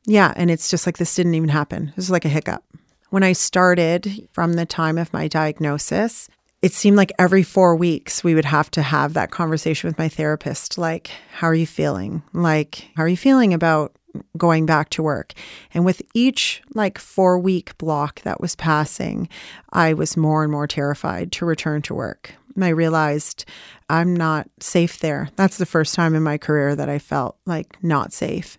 yeah, 0.05 0.33
and 0.35 0.51
it's 0.51 0.69
just 0.69 0.85
like 0.85 0.97
this 0.97 1.15
didn't 1.15 1.35
even 1.35 1.49
happen. 1.49 1.89
It 1.89 1.95
was 1.95 2.09
like 2.09 2.25
a 2.25 2.29
hiccup. 2.29 2.63
When 3.09 3.23
I 3.23 3.33
started 3.33 4.27
from 4.31 4.53
the 4.53 4.65
time 4.65 4.97
of 4.97 5.13
my 5.13 5.27
diagnosis, 5.27 6.29
it 6.61 6.73
seemed 6.73 6.97
like 6.97 7.11
every 7.19 7.43
four 7.43 7.75
weeks 7.75 8.23
we 8.23 8.33
would 8.33 8.45
have 8.45 8.71
to 8.71 8.81
have 8.81 9.13
that 9.13 9.31
conversation 9.31 9.87
with 9.89 9.97
my 9.97 10.09
therapist 10.09 10.77
like, 10.77 11.11
how 11.33 11.47
are 11.47 11.53
you 11.55 11.67
feeling? 11.67 12.23
Like, 12.33 12.89
how 12.95 13.03
are 13.03 13.07
you 13.07 13.17
feeling 13.17 13.53
about 13.53 13.95
going 14.37 14.65
back 14.65 14.89
to 14.89 15.03
work. 15.03 15.33
And 15.73 15.85
with 15.85 16.01
each 16.13 16.61
like 16.73 16.97
four 16.97 17.37
week 17.39 17.77
block 17.77 18.21
that 18.21 18.41
was 18.41 18.55
passing, 18.55 19.29
I 19.71 19.93
was 19.93 20.17
more 20.17 20.43
and 20.43 20.51
more 20.51 20.67
terrified 20.67 21.31
to 21.33 21.45
return 21.45 21.81
to 21.83 21.93
work. 21.93 22.35
I 22.61 22.69
realized 22.69 23.45
I'm 23.89 24.15
not 24.15 24.47
safe 24.59 24.99
there. 24.99 25.29
That's 25.35 25.57
the 25.57 25.65
first 25.65 25.95
time 25.95 26.13
in 26.15 26.23
my 26.23 26.37
career 26.37 26.75
that 26.75 26.89
I 26.89 26.99
felt 26.99 27.37
like 27.45 27.81
not 27.83 28.13
safe. 28.13 28.57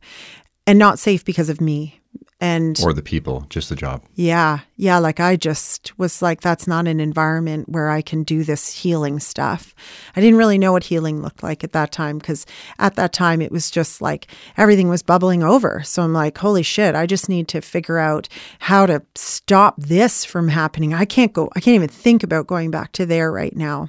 And 0.66 0.78
not 0.78 0.98
safe 0.98 1.24
because 1.24 1.50
of 1.50 1.60
me, 1.60 2.00
and 2.40 2.78
or 2.82 2.92
the 2.92 3.02
people, 3.02 3.46
just 3.48 3.68
the 3.68 3.76
job. 3.76 4.02
Yeah. 4.14 4.60
Yeah. 4.76 4.98
Like 4.98 5.20
I 5.20 5.36
just 5.36 5.96
was 5.98 6.20
like, 6.20 6.40
that's 6.40 6.66
not 6.66 6.88
an 6.88 7.00
environment 7.00 7.68
where 7.68 7.90
I 7.90 8.02
can 8.02 8.22
do 8.22 8.42
this 8.42 8.82
healing 8.82 9.20
stuff. 9.20 9.74
I 10.16 10.20
didn't 10.20 10.38
really 10.38 10.58
know 10.58 10.72
what 10.72 10.84
healing 10.84 11.22
looked 11.22 11.42
like 11.42 11.62
at 11.62 11.72
that 11.72 11.92
time 11.92 12.18
because 12.18 12.44
at 12.78 12.96
that 12.96 13.12
time 13.12 13.40
it 13.40 13.52
was 13.52 13.70
just 13.70 14.02
like 14.02 14.26
everything 14.56 14.88
was 14.88 15.02
bubbling 15.02 15.42
over. 15.42 15.82
So 15.84 16.02
I'm 16.02 16.12
like, 16.12 16.36
holy 16.38 16.62
shit, 16.62 16.94
I 16.94 17.06
just 17.06 17.28
need 17.28 17.48
to 17.48 17.60
figure 17.60 17.98
out 17.98 18.28
how 18.58 18.84
to 18.86 19.02
stop 19.14 19.76
this 19.78 20.24
from 20.24 20.48
happening. 20.48 20.92
I 20.92 21.04
can't 21.04 21.32
go, 21.32 21.50
I 21.54 21.60
can't 21.60 21.76
even 21.76 21.88
think 21.88 22.22
about 22.22 22.48
going 22.48 22.70
back 22.70 22.92
to 22.92 23.06
there 23.06 23.30
right 23.30 23.54
now. 23.54 23.88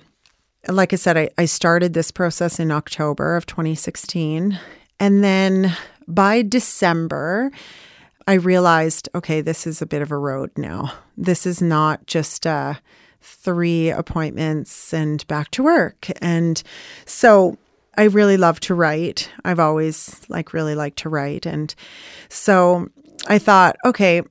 Like 0.67 0.93
I 0.93 0.95
said, 0.95 1.17
I, 1.17 1.29
I 1.37 1.45
started 1.45 1.93
this 1.93 2.11
process 2.11 2.59
in 2.59 2.71
October 2.71 3.35
of 3.35 3.45
2016. 3.45 4.57
And 4.99 5.23
then 5.23 5.75
by 6.07 6.41
December, 6.41 7.51
I 8.27 8.33
realized, 8.33 9.09
okay, 9.13 9.41
this 9.41 9.67
is 9.67 9.81
a 9.81 9.85
bit 9.85 10.01
of 10.01 10.11
a 10.11 10.17
road 10.17 10.51
now. 10.57 10.93
This 11.15 11.45
is 11.45 11.61
not 11.61 12.07
just 12.07 12.47
uh, 12.47 12.75
three 13.21 13.89
appointments 13.89 14.93
and 14.93 15.25
back 15.27 15.51
to 15.51 15.63
work. 15.63 16.07
And 16.21 16.61
so 17.05 17.57
I 17.97 18.03
really 18.05 18.37
love 18.37 18.59
to 18.61 18.75
write. 18.75 19.29
I've 19.43 19.59
always 19.59 20.21
like 20.29 20.53
really 20.53 20.75
liked 20.75 20.97
to 20.99 21.09
write. 21.09 21.45
And 21.45 21.73
so 22.29 22.89
I 23.27 23.37
thought, 23.37 23.77
okay, 23.85 24.21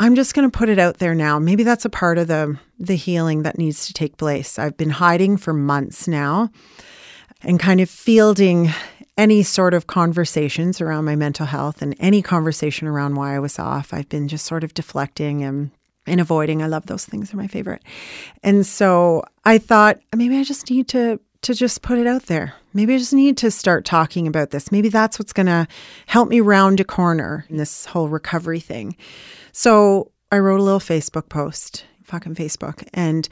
I'm 0.00 0.16
just 0.16 0.34
going 0.34 0.50
to 0.50 0.56
put 0.58 0.68
it 0.68 0.78
out 0.78 0.98
there 0.98 1.14
now. 1.14 1.38
Maybe 1.38 1.62
that's 1.62 1.84
a 1.84 1.90
part 1.90 2.18
of 2.18 2.28
the 2.28 2.58
the 2.78 2.96
healing 2.96 3.44
that 3.44 3.56
needs 3.56 3.86
to 3.86 3.92
take 3.92 4.16
place. 4.16 4.58
I've 4.58 4.76
been 4.76 4.90
hiding 4.90 5.36
for 5.36 5.52
months 5.52 6.08
now 6.08 6.50
and 7.42 7.60
kind 7.60 7.80
of 7.80 7.88
fielding 7.88 8.70
any 9.16 9.42
sort 9.42 9.74
of 9.74 9.86
conversations 9.86 10.80
around 10.80 11.04
my 11.04 11.16
mental 11.16 11.46
health 11.46 11.82
and 11.82 11.94
any 12.00 12.22
conversation 12.22 12.88
around 12.88 13.14
why 13.14 13.34
I 13.34 13.38
was 13.38 13.58
off. 13.58 13.94
I've 13.94 14.08
been 14.08 14.28
just 14.28 14.46
sort 14.46 14.64
of 14.64 14.74
deflecting 14.74 15.42
and 15.42 15.70
and 16.06 16.20
avoiding. 16.20 16.62
I 16.62 16.66
love 16.66 16.86
those 16.86 17.04
things; 17.04 17.30
they're 17.30 17.40
my 17.40 17.46
favorite. 17.46 17.82
And 18.42 18.66
so 18.66 19.24
I 19.44 19.58
thought 19.58 20.00
maybe 20.14 20.38
I 20.38 20.44
just 20.44 20.70
need 20.70 20.88
to 20.88 21.20
to 21.42 21.54
just 21.54 21.82
put 21.82 21.98
it 21.98 22.06
out 22.06 22.24
there. 22.24 22.54
Maybe 22.72 22.94
I 22.94 22.98
just 22.98 23.12
need 23.12 23.36
to 23.38 23.50
start 23.50 23.84
talking 23.84 24.26
about 24.26 24.50
this. 24.50 24.72
Maybe 24.72 24.88
that's 24.88 25.18
what's 25.18 25.32
going 25.32 25.46
to 25.46 25.68
help 26.06 26.28
me 26.28 26.40
round 26.40 26.80
a 26.80 26.84
corner 26.84 27.44
in 27.50 27.58
this 27.58 27.84
whole 27.84 28.08
recovery 28.08 28.60
thing. 28.60 28.96
So 29.52 30.10
I 30.32 30.38
wrote 30.38 30.58
a 30.58 30.62
little 30.62 30.80
Facebook 30.80 31.28
post, 31.28 31.84
fucking 32.02 32.34
Facebook, 32.34 32.88
and 32.94 33.28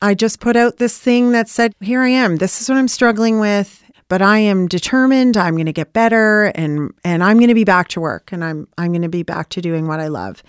I 0.00 0.14
just 0.14 0.40
put 0.40 0.56
out 0.56 0.78
this 0.78 0.98
thing 0.98 1.32
that 1.32 1.48
said, 1.48 1.74
Here 1.80 2.00
I 2.00 2.08
am. 2.08 2.36
This 2.36 2.60
is 2.60 2.68
what 2.68 2.78
I'm 2.78 2.88
struggling 2.88 3.38
with 3.38 3.81
but 4.12 4.20
I 4.20 4.40
am 4.40 4.68
determined 4.68 5.38
I'm 5.38 5.54
going 5.54 5.64
to 5.64 5.72
get 5.72 5.94
better 5.94 6.52
and 6.54 6.92
and 7.02 7.24
I'm 7.24 7.38
going 7.38 7.48
to 7.48 7.54
be 7.54 7.64
back 7.64 7.88
to 7.88 8.00
work 8.02 8.30
and 8.30 8.44
I'm 8.44 8.68
I'm 8.76 8.92
going 8.92 9.00
to 9.00 9.08
be 9.08 9.22
back 9.22 9.48
to 9.48 9.62
doing 9.62 9.88
what 9.88 10.00
I 10.00 10.08
love. 10.08 10.42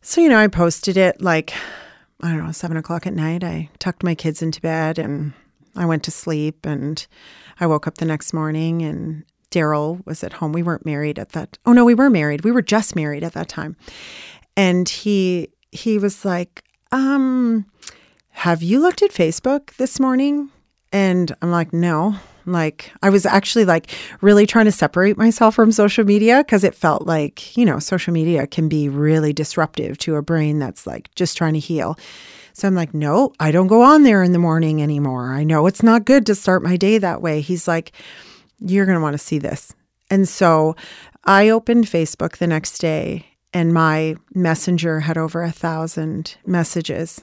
So, 0.00 0.22
you 0.22 0.30
know, 0.30 0.38
I 0.38 0.48
posted 0.48 0.96
it 0.96 1.20
like, 1.20 1.52
I 2.22 2.30
don't 2.30 2.46
know, 2.46 2.52
seven 2.52 2.78
o'clock 2.78 3.06
at 3.06 3.12
night. 3.12 3.44
I 3.44 3.68
tucked 3.78 4.02
my 4.02 4.14
kids 4.14 4.40
into 4.40 4.62
bed 4.62 4.98
and 4.98 5.34
I 5.76 5.84
went 5.84 6.02
to 6.04 6.10
sleep 6.10 6.64
and 6.64 7.06
I 7.60 7.66
woke 7.66 7.86
up 7.86 7.98
the 7.98 8.06
next 8.06 8.32
morning 8.32 8.80
and 8.80 9.24
Daryl 9.50 10.00
was 10.06 10.24
at 10.24 10.32
home. 10.32 10.54
We 10.54 10.62
weren't 10.62 10.86
married 10.86 11.18
at 11.18 11.32
that. 11.32 11.58
Oh 11.66 11.74
no, 11.74 11.84
we 11.84 11.92
were 11.92 12.08
married. 12.08 12.42
We 12.42 12.52
were 12.52 12.62
just 12.62 12.96
married 12.96 13.22
at 13.22 13.34
that 13.34 13.50
time. 13.50 13.76
And 14.56 14.88
he 14.88 15.50
he 15.72 15.98
was 15.98 16.24
like, 16.24 16.64
um, 16.90 17.66
have 18.30 18.62
you 18.62 18.80
looked 18.80 19.02
at 19.02 19.10
Facebook 19.10 19.76
this 19.76 20.00
morning? 20.00 20.48
And 20.90 21.36
I'm 21.42 21.50
like, 21.50 21.74
no. 21.74 22.16
Like 22.46 22.92
I 23.02 23.10
was 23.10 23.26
actually 23.26 23.64
like 23.64 23.90
really 24.20 24.46
trying 24.46 24.66
to 24.66 24.72
separate 24.72 25.16
myself 25.16 25.54
from 25.54 25.72
social 25.72 26.04
media 26.04 26.38
because 26.38 26.64
it 26.64 26.74
felt 26.74 27.06
like, 27.06 27.56
you 27.56 27.64
know, 27.64 27.78
social 27.78 28.12
media 28.12 28.46
can 28.46 28.68
be 28.68 28.88
really 28.88 29.32
disruptive 29.32 29.98
to 29.98 30.16
a 30.16 30.22
brain 30.22 30.58
that's 30.58 30.86
like 30.86 31.12
just 31.14 31.36
trying 31.36 31.54
to 31.54 31.58
heal. 31.58 31.98
So 32.52 32.66
I'm 32.66 32.74
like, 32.74 32.94
no, 32.94 33.32
I 33.38 33.50
don't 33.50 33.66
go 33.66 33.82
on 33.82 34.04
there 34.04 34.22
in 34.22 34.32
the 34.32 34.38
morning 34.38 34.82
anymore. 34.82 35.34
I 35.34 35.44
know 35.44 35.66
it's 35.66 35.82
not 35.82 36.06
good 36.06 36.24
to 36.26 36.34
start 36.34 36.62
my 36.62 36.76
day 36.76 36.96
that 36.98 37.20
way. 37.20 37.40
He's 37.40 37.68
like, 37.68 37.92
you're 38.60 38.86
going 38.86 38.96
to 38.96 39.02
want 39.02 39.14
to 39.14 39.18
see 39.18 39.38
this. 39.38 39.74
And 40.08 40.28
so 40.28 40.74
I 41.24 41.48
opened 41.48 41.84
Facebook 41.84 42.38
the 42.38 42.46
next 42.46 42.78
day 42.78 43.26
and 43.52 43.74
my 43.74 44.16
messenger 44.34 45.00
had 45.00 45.18
over 45.18 45.42
a 45.42 45.50
thousand 45.50 46.36
messages 46.46 47.22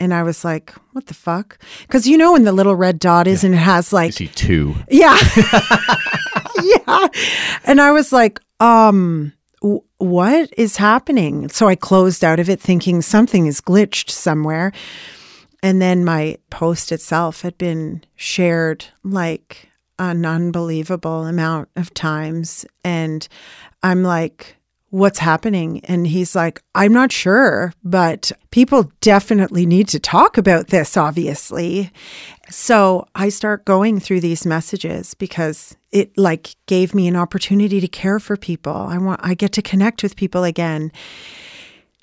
and 0.00 0.14
I 0.14 0.22
was 0.22 0.44
like, 0.44 0.72
what 0.92 1.06
the 1.06 1.14
fuck? 1.14 1.58
Because 1.82 2.06
you 2.06 2.16
know 2.16 2.32
when 2.32 2.44
the 2.44 2.52
little 2.52 2.74
red 2.74 2.98
dot 2.98 3.26
is 3.26 3.42
yeah. 3.42 3.48
and 3.48 3.54
it 3.54 3.58
has 3.58 3.92
like. 3.92 4.12
see 4.12 4.28
two. 4.28 4.76
Yeah. 4.88 5.16
yeah. 6.62 7.08
And 7.64 7.80
I 7.80 7.90
was 7.90 8.12
like, 8.12 8.40
um, 8.60 9.32
w- 9.60 9.82
what 9.98 10.52
is 10.56 10.76
happening? 10.76 11.48
So 11.48 11.68
I 11.68 11.74
closed 11.74 12.24
out 12.24 12.38
of 12.38 12.48
it 12.48 12.60
thinking 12.60 13.02
something 13.02 13.46
is 13.46 13.60
glitched 13.60 14.10
somewhere. 14.10 14.72
And 15.62 15.82
then 15.82 16.04
my 16.04 16.38
post 16.50 16.92
itself 16.92 17.42
had 17.42 17.58
been 17.58 18.04
shared 18.14 18.84
like 19.02 19.68
an 19.98 20.24
unbelievable 20.24 21.26
amount 21.26 21.68
of 21.74 21.92
times. 21.92 22.64
And 22.84 23.26
I'm 23.82 24.04
like, 24.04 24.57
what's 24.90 25.18
happening? 25.18 25.80
And 25.84 26.06
he's 26.06 26.34
like, 26.34 26.62
I'm 26.74 26.92
not 26.92 27.12
sure, 27.12 27.72
but 27.84 28.32
people 28.50 28.90
definitely 29.00 29.66
need 29.66 29.88
to 29.88 30.00
talk 30.00 30.38
about 30.38 30.68
this, 30.68 30.96
obviously. 30.96 31.90
So 32.48 33.06
I 33.14 33.28
start 33.28 33.66
going 33.66 34.00
through 34.00 34.20
these 34.20 34.46
messages 34.46 35.14
because 35.14 35.76
it 35.92 36.16
like 36.16 36.56
gave 36.66 36.94
me 36.94 37.06
an 37.06 37.16
opportunity 37.16 37.80
to 37.80 37.88
care 37.88 38.18
for 38.18 38.36
people. 38.36 38.72
I 38.72 38.98
want, 38.98 39.20
I 39.22 39.34
get 39.34 39.52
to 39.52 39.62
connect 39.62 40.02
with 40.02 40.16
people 40.16 40.44
again. 40.44 40.90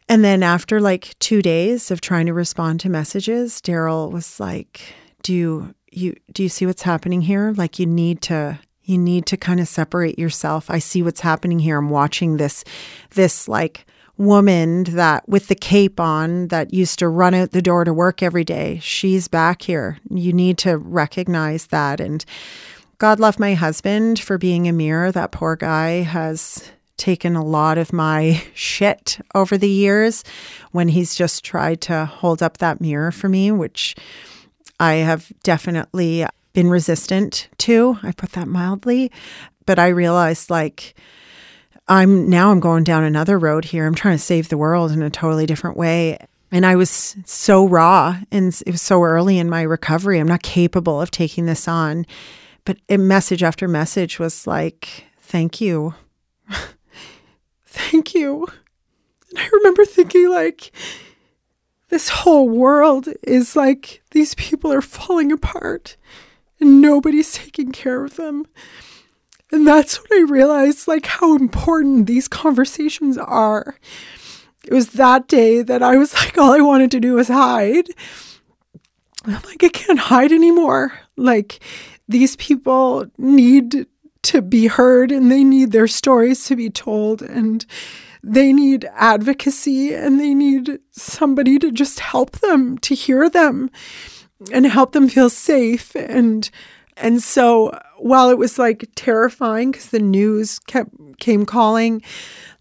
And 0.07 0.23
then 0.23 0.43
after 0.43 0.79
like 0.79 1.17
two 1.17 1.41
days 1.41 1.89
of 1.89 2.01
trying 2.01 2.27
to 2.27 2.33
respond 2.33 2.79
to 2.81 2.89
messages, 2.89 3.59
Daryl 3.61 4.11
was 4.11 4.39
like, 4.39 4.93
do 5.23 5.33
you, 5.33 5.73
you, 5.91 6.13
do 6.31 6.43
you 6.43 6.49
see 6.49 6.67
what's 6.67 6.83
happening 6.83 7.21
here? 7.21 7.53
Like 7.57 7.79
you 7.79 7.87
need 7.87 8.21
to 8.23 8.59
you 8.85 8.97
need 8.97 9.25
to 9.27 9.37
kind 9.37 9.59
of 9.59 9.67
separate 9.67 10.17
yourself. 10.17 10.69
I 10.69 10.79
see 10.79 11.01
what's 11.01 11.21
happening 11.21 11.59
here. 11.59 11.77
I'm 11.77 11.89
watching 11.89 12.37
this, 12.37 12.63
this 13.11 13.47
like 13.47 13.85
woman 14.17 14.83
that 14.83 15.27
with 15.27 15.47
the 15.47 15.55
cape 15.55 15.99
on 15.99 16.47
that 16.47 16.73
used 16.73 16.99
to 16.99 17.07
run 17.07 17.33
out 17.33 17.51
the 17.51 17.61
door 17.61 17.83
to 17.83 17.93
work 17.93 18.23
every 18.23 18.43
day. 18.43 18.79
She's 18.81 19.27
back 19.27 19.63
here. 19.63 19.99
You 20.09 20.31
need 20.31 20.57
to 20.59 20.77
recognize 20.77 21.67
that. 21.67 21.99
And 21.99 22.23
God 22.97 23.19
love 23.19 23.39
my 23.39 23.55
husband 23.55 24.19
for 24.19 24.37
being 24.37 24.67
a 24.67 24.73
mirror. 24.73 25.11
That 25.11 25.31
poor 25.31 25.55
guy 25.55 26.03
has 26.03 26.71
taken 26.97 27.35
a 27.35 27.43
lot 27.43 27.77
of 27.77 27.91
my 27.91 28.41
shit 28.53 29.19
over 29.33 29.57
the 29.57 29.69
years 29.69 30.23
when 30.71 30.89
he's 30.89 31.15
just 31.15 31.43
tried 31.43 31.81
to 31.81 32.05
hold 32.05 32.41
up 32.41 32.59
that 32.59 32.79
mirror 32.79 33.11
for 33.11 33.27
me, 33.27 33.51
which 33.51 33.95
I 34.79 34.95
have 34.95 35.31
definitely 35.43 36.25
been 36.55 36.69
resistant 36.69 37.49
to. 37.59 37.99
I 38.01 38.13
put 38.13 38.31
that 38.31 38.47
mildly. 38.47 39.11
But 39.67 39.77
I 39.77 39.89
realized 39.89 40.49
like 40.49 40.95
I'm 41.87 42.27
now 42.29 42.51
I'm 42.51 42.59
going 42.59 42.83
down 42.83 43.03
another 43.03 43.37
road 43.37 43.65
here. 43.65 43.85
I'm 43.85 43.93
trying 43.93 44.17
to 44.17 44.23
save 44.23 44.49
the 44.49 44.57
world 44.57 44.91
in 44.91 45.03
a 45.03 45.09
totally 45.11 45.45
different 45.45 45.77
way. 45.77 46.17
And 46.51 46.65
I 46.65 46.75
was 46.75 47.15
so 47.25 47.67
raw 47.67 48.17
and 48.31 48.59
it 48.65 48.71
was 48.71 48.81
so 48.81 49.03
early 49.03 49.37
in 49.37 49.49
my 49.49 49.61
recovery. 49.61 50.19
I'm 50.19 50.27
not 50.27 50.41
capable 50.41 50.99
of 50.99 51.11
taking 51.11 51.45
this 51.45 51.67
on. 51.67 52.05
But 52.63 52.77
message 52.89 53.43
after 53.43 53.67
message 53.67 54.17
was 54.17 54.47
like, 54.47 55.05
thank 55.19 55.61
you. 55.61 55.93
thank 57.65 58.15
you. 58.15 58.47
And 59.29 59.39
I 59.39 59.49
remember 59.53 59.85
thinking 59.85 60.31
like, 60.31 60.71
this 61.89 62.09
whole 62.09 62.49
world 62.49 63.07
is 63.23 63.55
like 63.55 64.01
these 64.11 64.33
people 64.35 64.71
are 64.71 64.81
falling 64.81 65.31
apart 65.31 65.97
and 66.59 66.81
nobody's 66.81 67.33
taking 67.33 67.71
care 67.71 68.03
of 68.03 68.15
them. 68.15 68.45
And 69.51 69.67
that's 69.67 69.97
when 69.97 70.19
I 70.19 70.31
realized 70.31 70.87
like 70.87 71.05
how 71.05 71.35
important 71.35 72.07
these 72.07 72.27
conversations 72.27 73.17
are. 73.17 73.75
It 74.65 74.73
was 74.73 74.89
that 74.91 75.27
day 75.27 75.61
that 75.61 75.83
I 75.83 75.97
was 75.97 76.13
like, 76.13 76.37
all 76.37 76.53
I 76.53 76.61
wanted 76.61 76.91
to 76.91 76.99
do 76.99 77.13
was 77.13 77.27
hide. 77.27 77.87
I'm 79.25 79.41
like, 79.43 79.63
I 79.63 79.69
can't 79.69 79.99
hide 79.99 80.31
anymore. 80.31 80.93
Like, 81.15 81.59
these 82.07 82.35
people 82.35 83.07
need 83.17 83.87
to 84.23 84.41
be 84.41 84.67
heard 84.67 85.11
and 85.11 85.31
they 85.31 85.43
need 85.43 85.71
their 85.71 85.87
stories 85.87 86.45
to 86.45 86.55
be 86.55 86.69
told 86.69 87.21
and 87.21 87.65
they 88.23 88.51
need 88.51 88.89
advocacy 88.95 89.93
and 89.93 90.19
they 90.19 90.33
need 90.33 90.79
somebody 90.91 91.59
to 91.59 91.71
just 91.71 91.99
help 91.99 92.39
them 92.39 92.77
to 92.79 92.95
hear 92.95 93.29
them 93.29 93.69
and 94.51 94.65
help 94.65 94.91
them 94.91 95.09
feel 95.09 95.29
safe. 95.29 95.95
And 95.95 96.49
and 96.97 97.21
so 97.21 97.77
while 97.97 98.29
it 98.29 98.37
was 98.37 98.57
like 98.57 98.89
terrifying 98.95 99.73
cuz 99.73 99.87
the 99.87 99.99
news 99.99 100.59
kept 100.59 100.91
came 101.19 101.45
calling 101.45 102.01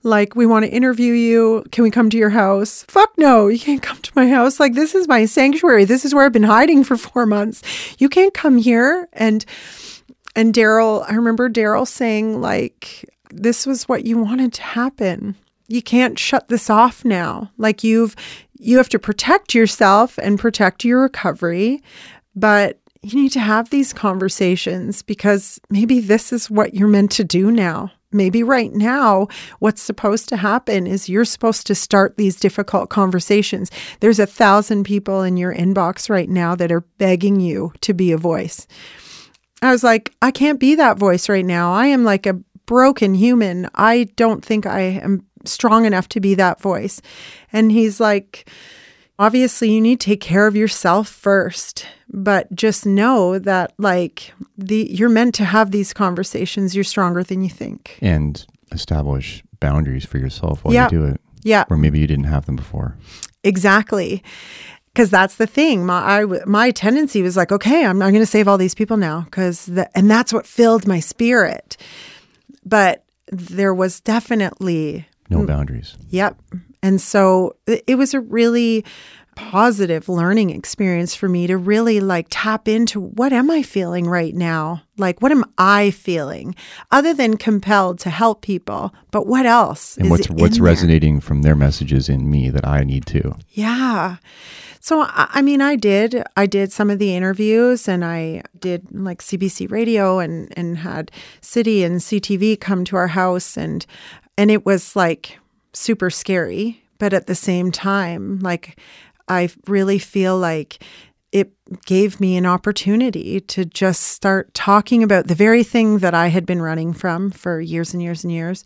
like 0.02 0.36
we 0.36 0.46
want 0.46 0.64
to 0.64 0.70
interview 0.70 1.12
you. 1.12 1.64
Can 1.72 1.82
we 1.82 1.90
come 1.90 2.10
to 2.10 2.16
your 2.16 2.30
house? 2.30 2.84
Fuck 2.88 3.16
no 3.16 3.48
you 3.48 3.58
can't 3.58 3.82
come 3.82 3.98
to 3.98 4.12
my 4.14 4.28
house. 4.28 4.60
Like 4.60 4.74
this 4.74 4.94
is 4.94 5.08
my 5.08 5.24
sanctuary. 5.24 5.84
This 5.84 6.04
is 6.04 6.14
where 6.14 6.24
i've 6.24 6.32
been 6.32 6.42
hiding 6.42 6.84
for 6.84 6.96
4 6.96 7.26
months. 7.26 7.62
You 7.98 8.08
can't 8.08 8.34
come 8.34 8.58
here. 8.58 9.08
And 9.12 9.44
and 10.36 10.52
Daryl, 10.52 11.04
I 11.08 11.14
remember 11.14 11.48
Daryl 11.48 11.86
saying, 11.86 12.40
like, 12.40 13.08
this 13.30 13.66
was 13.66 13.84
what 13.88 14.04
you 14.04 14.18
wanted 14.18 14.52
to 14.54 14.62
happen. 14.62 15.36
You 15.66 15.82
can't 15.82 16.18
shut 16.18 16.48
this 16.48 16.68
off 16.68 17.04
now. 17.04 17.50
Like, 17.56 17.82
you've, 17.82 18.14
you 18.58 18.76
have 18.76 18.88
to 18.90 18.98
protect 18.98 19.54
yourself 19.54 20.18
and 20.18 20.38
protect 20.38 20.84
your 20.84 21.02
recovery, 21.02 21.82
but 22.34 22.80
you 23.02 23.22
need 23.22 23.32
to 23.32 23.40
have 23.40 23.70
these 23.70 23.92
conversations 23.92 25.02
because 25.02 25.60
maybe 25.68 26.00
this 26.00 26.32
is 26.32 26.50
what 26.50 26.74
you're 26.74 26.88
meant 26.88 27.12
to 27.12 27.24
do 27.24 27.50
now. 27.50 27.92
Maybe 28.12 28.42
right 28.42 28.72
now, 28.72 29.26
what's 29.58 29.82
supposed 29.82 30.28
to 30.28 30.36
happen 30.36 30.86
is 30.86 31.08
you're 31.08 31.24
supposed 31.24 31.66
to 31.66 31.74
start 31.74 32.16
these 32.16 32.38
difficult 32.38 32.88
conversations. 32.88 33.70
There's 34.00 34.20
a 34.20 34.26
thousand 34.26 34.84
people 34.84 35.22
in 35.22 35.36
your 35.36 35.52
inbox 35.52 36.08
right 36.08 36.28
now 36.28 36.54
that 36.54 36.70
are 36.70 36.82
begging 36.98 37.40
you 37.40 37.72
to 37.80 37.92
be 37.92 38.12
a 38.12 38.16
voice. 38.16 38.68
I 39.60 39.72
was 39.72 39.82
like, 39.82 40.14
I 40.22 40.30
can't 40.30 40.60
be 40.60 40.76
that 40.76 40.96
voice 40.96 41.28
right 41.28 41.44
now. 41.44 41.72
I 41.72 41.86
am 41.86 42.04
like 42.04 42.24
a 42.24 42.40
broken 42.66 43.14
human. 43.14 43.68
I 43.74 44.04
don't 44.16 44.44
think 44.44 44.64
I 44.64 44.80
am 44.80 45.26
strong 45.46 45.84
enough 45.84 46.08
to 46.10 46.20
be 46.20 46.34
that 46.34 46.60
voice. 46.60 47.00
And 47.52 47.70
he's 47.72 48.00
like, 48.00 48.48
obviously, 49.18 49.70
you 49.72 49.80
need 49.80 50.00
to 50.00 50.06
take 50.06 50.20
care 50.20 50.46
of 50.46 50.56
yourself 50.56 51.08
first, 51.08 51.86
but 52.08 52.52
just 52.54 52.84
know 52.86 53.38
that 53.38 53.72
like 53.78 54.32
the 54.58 54.88
you're 54.90 55.08
meant 55.08 55.34
to 55.36 55.44
have 55.44 55.70
these 55.70 55.92
conversations. 55.92 56.74
You're 56.74 56.84
stronger 56.84 57.22
than 57.22 57.42
you 57.42 57.50
think. 57.50 57.98
And 58.02 58.44
establish 58.72 59.42
boundaries 59.60 60.04
for 60.04 60.18
yourself 60.18 60.64
while 60.64 60.74
you 60.74 60.88
do 60.88 61.04
it. 61.04 61.20
Yeah, 61.42 61.64
Or 61.70 61.76
maybe 61.76 61.98
you 62.00 62.06
didn't 62.06 62.24
have 62.24 62.46
them 62.46 62.56
before. 62.56 62.96
exactly. 63.42 64.22
Because 64.92 65.10
that's 65.10 65.36
the 65.36 65.46
thing. 65.46 65.84
My 65.84 66.20
I 66.20 66.24
my 66.46 66.70
tendency 66.70 67.20
was 67.22 67.36
like, 67.36 67.50
okay, 67.50 67.84
I'm 67.84 67.98
not 67.98 68.10
going 68.10 68.22
to 68.22 68.26
save 68.26 68.46
all 68.46 68.56
these 68.58 68.76
people 68.76 68.96
now, 68.96 69.22
because 69.22 69.68
and 69.94 70.08
that's 70.08 70.32
what 70.32 70.46
filled 70.46 70.86
my 70.86 71.00
spirit. 71.00 71.76
But 72.64 73.04
there 73.32 73.74
was 73.74 74.00
definitely 74.00 75.06
No 75.30 75.38
mm. 75.38 75.46
boundaries. 75.46 75.96
Yep. 76.10 76.38
And 76.82 77.00
so 77.00 77.56
it 77.66 77.96
was 77.96 78.12
a 78.12 78.20
really 78.20 78.84
positive 79.34 80.08
learning 80.08 80.50
experience 80.50 81.14
for 81.14 81.28
me 81.28 81.46
to 81.46 81.56
really 81.56 82.00
like 82.00 82.26
tap 82.30 82.68
into 82.68 83.00
what 83.00 83.32
am 83.32 83.50
I 83.50 83.62
feeling 83.62 84.06
right 84.06 84.34
now? 84.34 84.82
Like, 84.96 85.20
what 85.20 85.32
am 85.32 85.44
I 85.58 85.90
feeling 85.90 86.54
other 86.90 87.12
than 87.12 87.36
compelled 87.36 87.98
to 88.00 88.10
help 88.10 88.42
people? 88.42 88.94
But 89.10 89.26
what 89.26 89.46
else? 89.46 89.96
And 89.96 90.06
is 90.06 90.10
what's 90.10 90.26
in 90.28 90.36
what's 90.36 90.56
there? 90.56 90.64
resonating 90.64 91.20
from 91.20 91.42
their 91.42 91.56
messages 91.56 92.08
in 92.08 92.30
me 92.30 92.48
that 92.50 92.66
I 92.66 92.84
need 92.84 93.06
to. 93.06 93.36
Yeah. 93.50 94.16
So 94.80 95.00
I 95.02 95.28
I 95.34 95.42
mean, 95.42 95.60
I 95.60 95.76
did. 95.76 96.22
I 96.36 96.46
did 96.46 96.70
some 96.72 96.90
of 96.90 96.98
the 96.98 97.16
interviews, 97.16 97.88
and 97.88 98.04
I 98.04 98.42
did 98.58 98.86
like 98.92 99.22
CBC 99.22 99.70
Radio, 99.70 100.18
and 100.18 100.52
and 100.56 100.78
had 100.78 101.10
City 101.40 101.82
and 101.82 102.00
CTV 102.00 102.60
come 102.60 102.84
to 102.84 102.96
our 102.96 103.08
house, 103.08 103.56
and 103.56 103.86
and 104.36 104.50
it 104.50 104.66
was 104.66 104.96
like 104.96 105.38
super 105.72 106.10
scary, 106.10 106.82
but 106.98 107.12
at 107.12 107.26
the 107.26 107.34
same 107.34 107.70
time, 107.70 108.38
like 108.40 108.78
I 109.28 109.50
really 109.66 109.98
feel 109.98 110.38
like 110.38 110.82
it 111.32 111.52
gave 111.84 112.20
me 112.20 112.36
an 112.36 112.46
opportunity 112.46 113.40
to 113.40 113.64
just 113.64 114.02
start 114.02 114.54
talking 114.54 115.02
about 115.02 115.26
the 115.26 115.34
very 115.34 115.64
thing 115.64 115.98
that 115.98 116.14
I 116.14 116.28
had 116.28 116.46
been 116.46 116.62
running 116.62 116.92
from 116.92 117.32
for 117.32 117.60
years 117.60 117.92
and 117.92 118.00
years 118.00 118.22
and 118.22 118.32
years. 118.32 118.64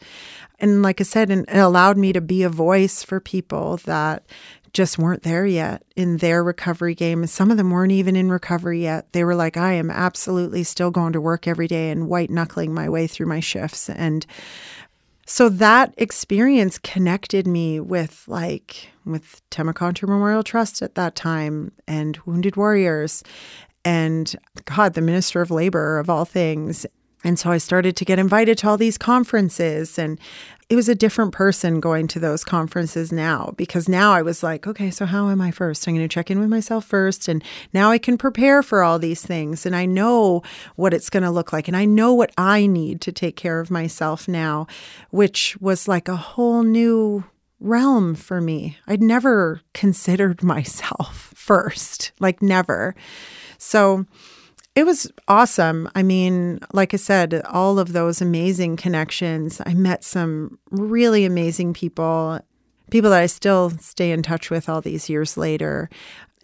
And 0.61 0.83
like 0.83 1.01
I 1.01 1.05
said, 1.05 1.31
it 1.31 1.47
allowed 1.49 1.97
me 1.97 2.13
to 2.13 2.21
be 2.21 2.43
a 2.43 2.51
voice 2.51 3.03
for 3.03 3.21
people 3.21 3.79
that 3.87 4.27
just 4.75 4.99
weren't 4.99 5.23
there 5.23 5.47
yet 5.47 5.83
in 5.97 6.19
their 6.19 6.45
recovery 6.45 6.95
game. 6.95 7.21
And 7.21 7.31
some 7.31 7.51
of 7.51 7.57
them 7.57 7.71
weren't 7.71 7.93
even 7.93 8.17
in 8.17 8.31
recovery 8.31 8.83
yet. 8.83 9.13
They 9.15 9.25
were 9.25 9.35
like, 9.35 9.57
I 9.57 9.73
am 9.73 9.91
absolutely 9.91 10.63
still 10.63 10.91
going 10.91 11.15
to 11.15 11.23
work 11.23 11.49
every 11.49 11.69
day 11.69 11.91
and 11.91 12.07
white 12.07 12.29
knuckling 12.29 12.75
my 12.75 12.89
way 12.91 13.07
through 13.07 13.27
my 13.27 13.41
shifts. 13.41 13.89
And 13.89 14.27
so 15.31 15.51
that 15.51 15.93
experience 15.99 16.79
connected 16.79 17.47
me 17.47 17.81
with 17.81 18.25
like 18.27 18.89
with 19.05 19.43
Tema 19.51 19.75
Conter 19.75 20.07
Memorial 20.07 20.43
Trust 20.43 20.81
at 20.81 20.95
that 20.95 21.15
time 21.15 21.73
and 21.87 22.17
Wounded 22.25 22.57
Warriors 22.57 23.23
and 23.85 24.35
God, 24.65 24.95
the 24.95 25.03
Minister 25.03 25.43
of 25.43 25.51
Labor 25.51 25.99
of 25.99 26.09
all 26.09 26.25
things. 26.25 26.87
And 27.25 27.39
so 27.39 27.51
I 27.51 27.59
started 27.59 27.95
to 27.97 28.07
get 28.07 28.19
invited 28.19 28.57
to 28.59 28.69
all 28.69 28.79
these 28.79 28.97
conferences 28.97 29.99
and 29.99 30.19
it 30.69 30.77
was 30.77 30.89
a 30.89 30.95
different 30.95 31.33
person 31.33 31.81
going 31.81 32.07
to 32.09 32.21
those 32.21 32.45
conferences 32.45 33.11
now 33.11 33.55
because 33.57 33.89
now 33.89 34.13
I 34.13 34.21
was 34.21 34.43
like, 34.43 34.67
okay, 34.67 34.91
so 34.91 35.07
how 35.07 35.31
am 35.31 35.41
I 35.41 35.51
first? 35.51 35.87
I'm 35.87 35.95
going 35.95 36.07
to 36.07 36.13
check 36.13 36.31
in 36.31 36.39
with 36.39 36.51
myself 36.51 36.85
first. 36.85 37.27
And 37.27 37.43
now 37.73 37.91
I 37.91 37.97
can 37.97 38.19
prepare 38.19 38.63
for 38.63 38.83
all 38.83 38.99
these 38.99 39.23
things. 39.23 39.65
And 39.65 39.75
I 39.75 39.87
know 39.87 40.43
what 40.77 40.93
it's 40.93 41.09
going 41.09 41.23
to 41.23 41.31
look 41.31 41.55
like. 41.55 41.69
And 41.69 41.77
I 41.77 41.87
know 41.87 42.13
what 42.13 42.33
I 42.37 42.67
need 42.67 43.01
to 43.03 43.13
take 43.13 43.35
care 43.35 43.61
of 43.61 43.71
myself 43.71 44.29
now, 44.29 44.67
which 45.11 45.57
was 45.59 45.89
like 45.89 46.07
a 46.07 46.17
whole 46.17 46.63
new 46.63 47.25
realm 47.61 48.15
for 48.15 48.43
me. 48.43 48.77
I'd 48.87 49.03
never 49.03 49.63
considered 49.73 50.43
myself 50.43 51.33
first, 51.35 52.13
like 52.21 52.43
never. 52.43 52.95
So, 53.57 54.05
it 54.79 54.87
was 54.87 55.11
awesome. 55.27 55.91
I 55.97 56.05
mean, 56.05 56.61
like 56.73 56.95
I 56.95 56.99
said, 56.99 57.43
all 57.47 57.81
of 57.81 57.93
those 57.93 58.23
amazing 58.23 58.77
connections. 58.77 59.61
I 59.67 59.75
met 59.75 60.05
some 60.05 60.61
really 60.71 61.25
amazing 61.25 61.75
people, 61.75 62.39
people 62.89 63.11
that 63.11 63.21
I 63.21 63.27
still 63.27 63.71
stay 63.71 64.13
in 64.13 64.23
touch 64.23 64.51
with 64.51 64.69
all 64.69 64.81
these 64.81 65.09
years 65.09 65.37
later. 65.37 65.91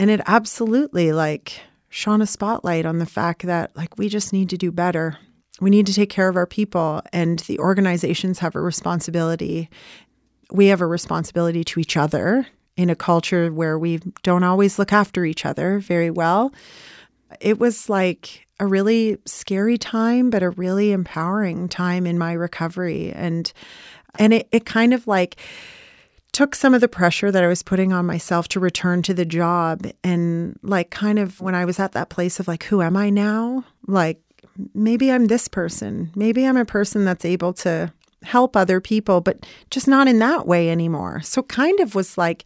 And 0.00 0.10
it 0.10 0.20
absolutely 0.26 1.12
like 1.12 1.60
shone 1.88 2.20
a 2.20 2.26
spotlight 2.26 2.86
on 2.86 2.98
the 2.98 3.06
fact 3.06 3.42
that 3.42 3.70
like 3.76 3.96
we 3.98 4.08
just 4.08 4.32
need 4.32 4.50
to 4.50 4.56
do 4.56 4.72
better. 4.72 5.16
We 5.60 5.70
need 5.70 5.86
to 5.86 5.94
take 5.94 6.10
care 6.10 6.28
of 6.28 6.34
our 6.34 6.44
people 6.44 7.02
and 7.12 7.38
the 7.38 7.60
organizations 7.60 8.40
have 8.40 8.56
a 8.56 8.60
responsibility. 8.60 9.70
We 10.50 10.66
have 10.66 10.80
a 10.80 10.88
responsibility 10.88 11.62
to 11.62 11.78
each 11.78 11.96
other 11.96 12.48
in 12.76 12.90
a 12.90 12.96
culture 12.96 13.52
where 13.52 13.78
we 13.78 14.00
don't 14.24 14.42
always 14.42 14.76
look 14.76 14.92
after 14.92 15.24
each 15.24 15.46
other 15.46 15.78
very 15.78 16.10
well 16.10 16.52
it 17.40 17.58
was 17.58 17.88
like 17.88 18.46
a 18.60 18.66
really 18.66 19.18
scary 19.26 19.76
time 19.76 20.30
but 20.30 20.42
a 20.42 20.50
really 20.50 20.92
empowering 20.92 21.68
time 21.68 22.06
in 22.06 22.18
my 22.18 22.32
recovery. 22.32 23.12
And 23.12 23.52
and 24.16 24.32
it, 24.32 24.48
it 24.52 24.64
kind 24.64 24.94
of 24.94 25.06
like 25.06 25.36
took 26.32 26.54
some 26.54 26.74
of 26.74 26.80
the 26.80 26.88
pressure 26.88 27.30
that 27.30 27.44
I 27.44 27.48
was 27.48 27.62
putting 27.62 27.92
on 27.92 28.06
myself 28.06 28.48
to 28.48 28.60
return 28.60 29.02
to 29.02 29.14
the 29.14 29.24
job 29.24 29.86
and 30.02 30.58
like 30.62 30.90
kind 30.90 31.18
of 31.18 31.40
when 31.40 31.54
I 31.54 31.64
was 31.64 31.78
at 31.78 31.92
that 31.92 32.10
place 32.10 32.40
of 32.40 32.48
like 32.48 32.64
who 32.64 32.82
am 32.82 32.96
I 32.96 33.10
now? 33.10 33.64
Like 33.86 34.20
maybe 34.74 35.10
I'm 35.10 35.26
this 35.26 35.48
person. 35.48 36.10
Maybe 36.14 36.46
I'm 36.46 36.56
a 36.56 36.64
person 36.64 37.04
that's 37.04 37.24
able 37.24 37.52
to 37.54 37.92
help 38.22 38.56
other 38.56 38.80
people 38.80 39.20
but 39.20 39.46
just 39.70 39.86
not 39.86 40.08
in 40.08 40.18
that 40.20 40.46
way 40.46 40.70
anymore. 40.70 41.20
So 41.22 41.42
kind 41.42 41.78
of 41.80 41.94
was 41.94 42.16
like 42.16 42.44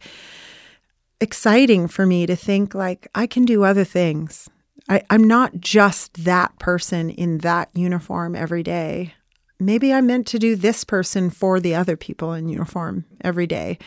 exciting 1.21 1.87
for 1.87 2.05
me 2.05 2.25
to 2.25 2.35
think 2.35 2.73
like 2.73 3.07
I 3.13 3.27
can 3.27 3.45
do 3.45 3.63
other 3.63 3.83
things 3.83 4.49
I, 4.89 5.03
I'm 5.09 5.23
not 5.23 5.59
just 5.59 6.25
that 6.25 6.57
person 6.59 7.11
in 7.11 7.39
that 7.39 7.69
uniform 7.73 8.35
every 8.35 8.63
day. 8.63 9.13
Maybe 9.59 9.93
I'm 9.93 10.07
meant 10.07 10.25
to 10.27 10.39
do 10.39 10.55
this 10.55 10.83
person 10.83 11.29
for 11.29 11.59
the 11.59 11.75
other 11.75 11.95
people 11.95 12.33
in 12.33 12.49
uniform 12.49 13.05
every 13.21 13.45
day. 13.45 13.77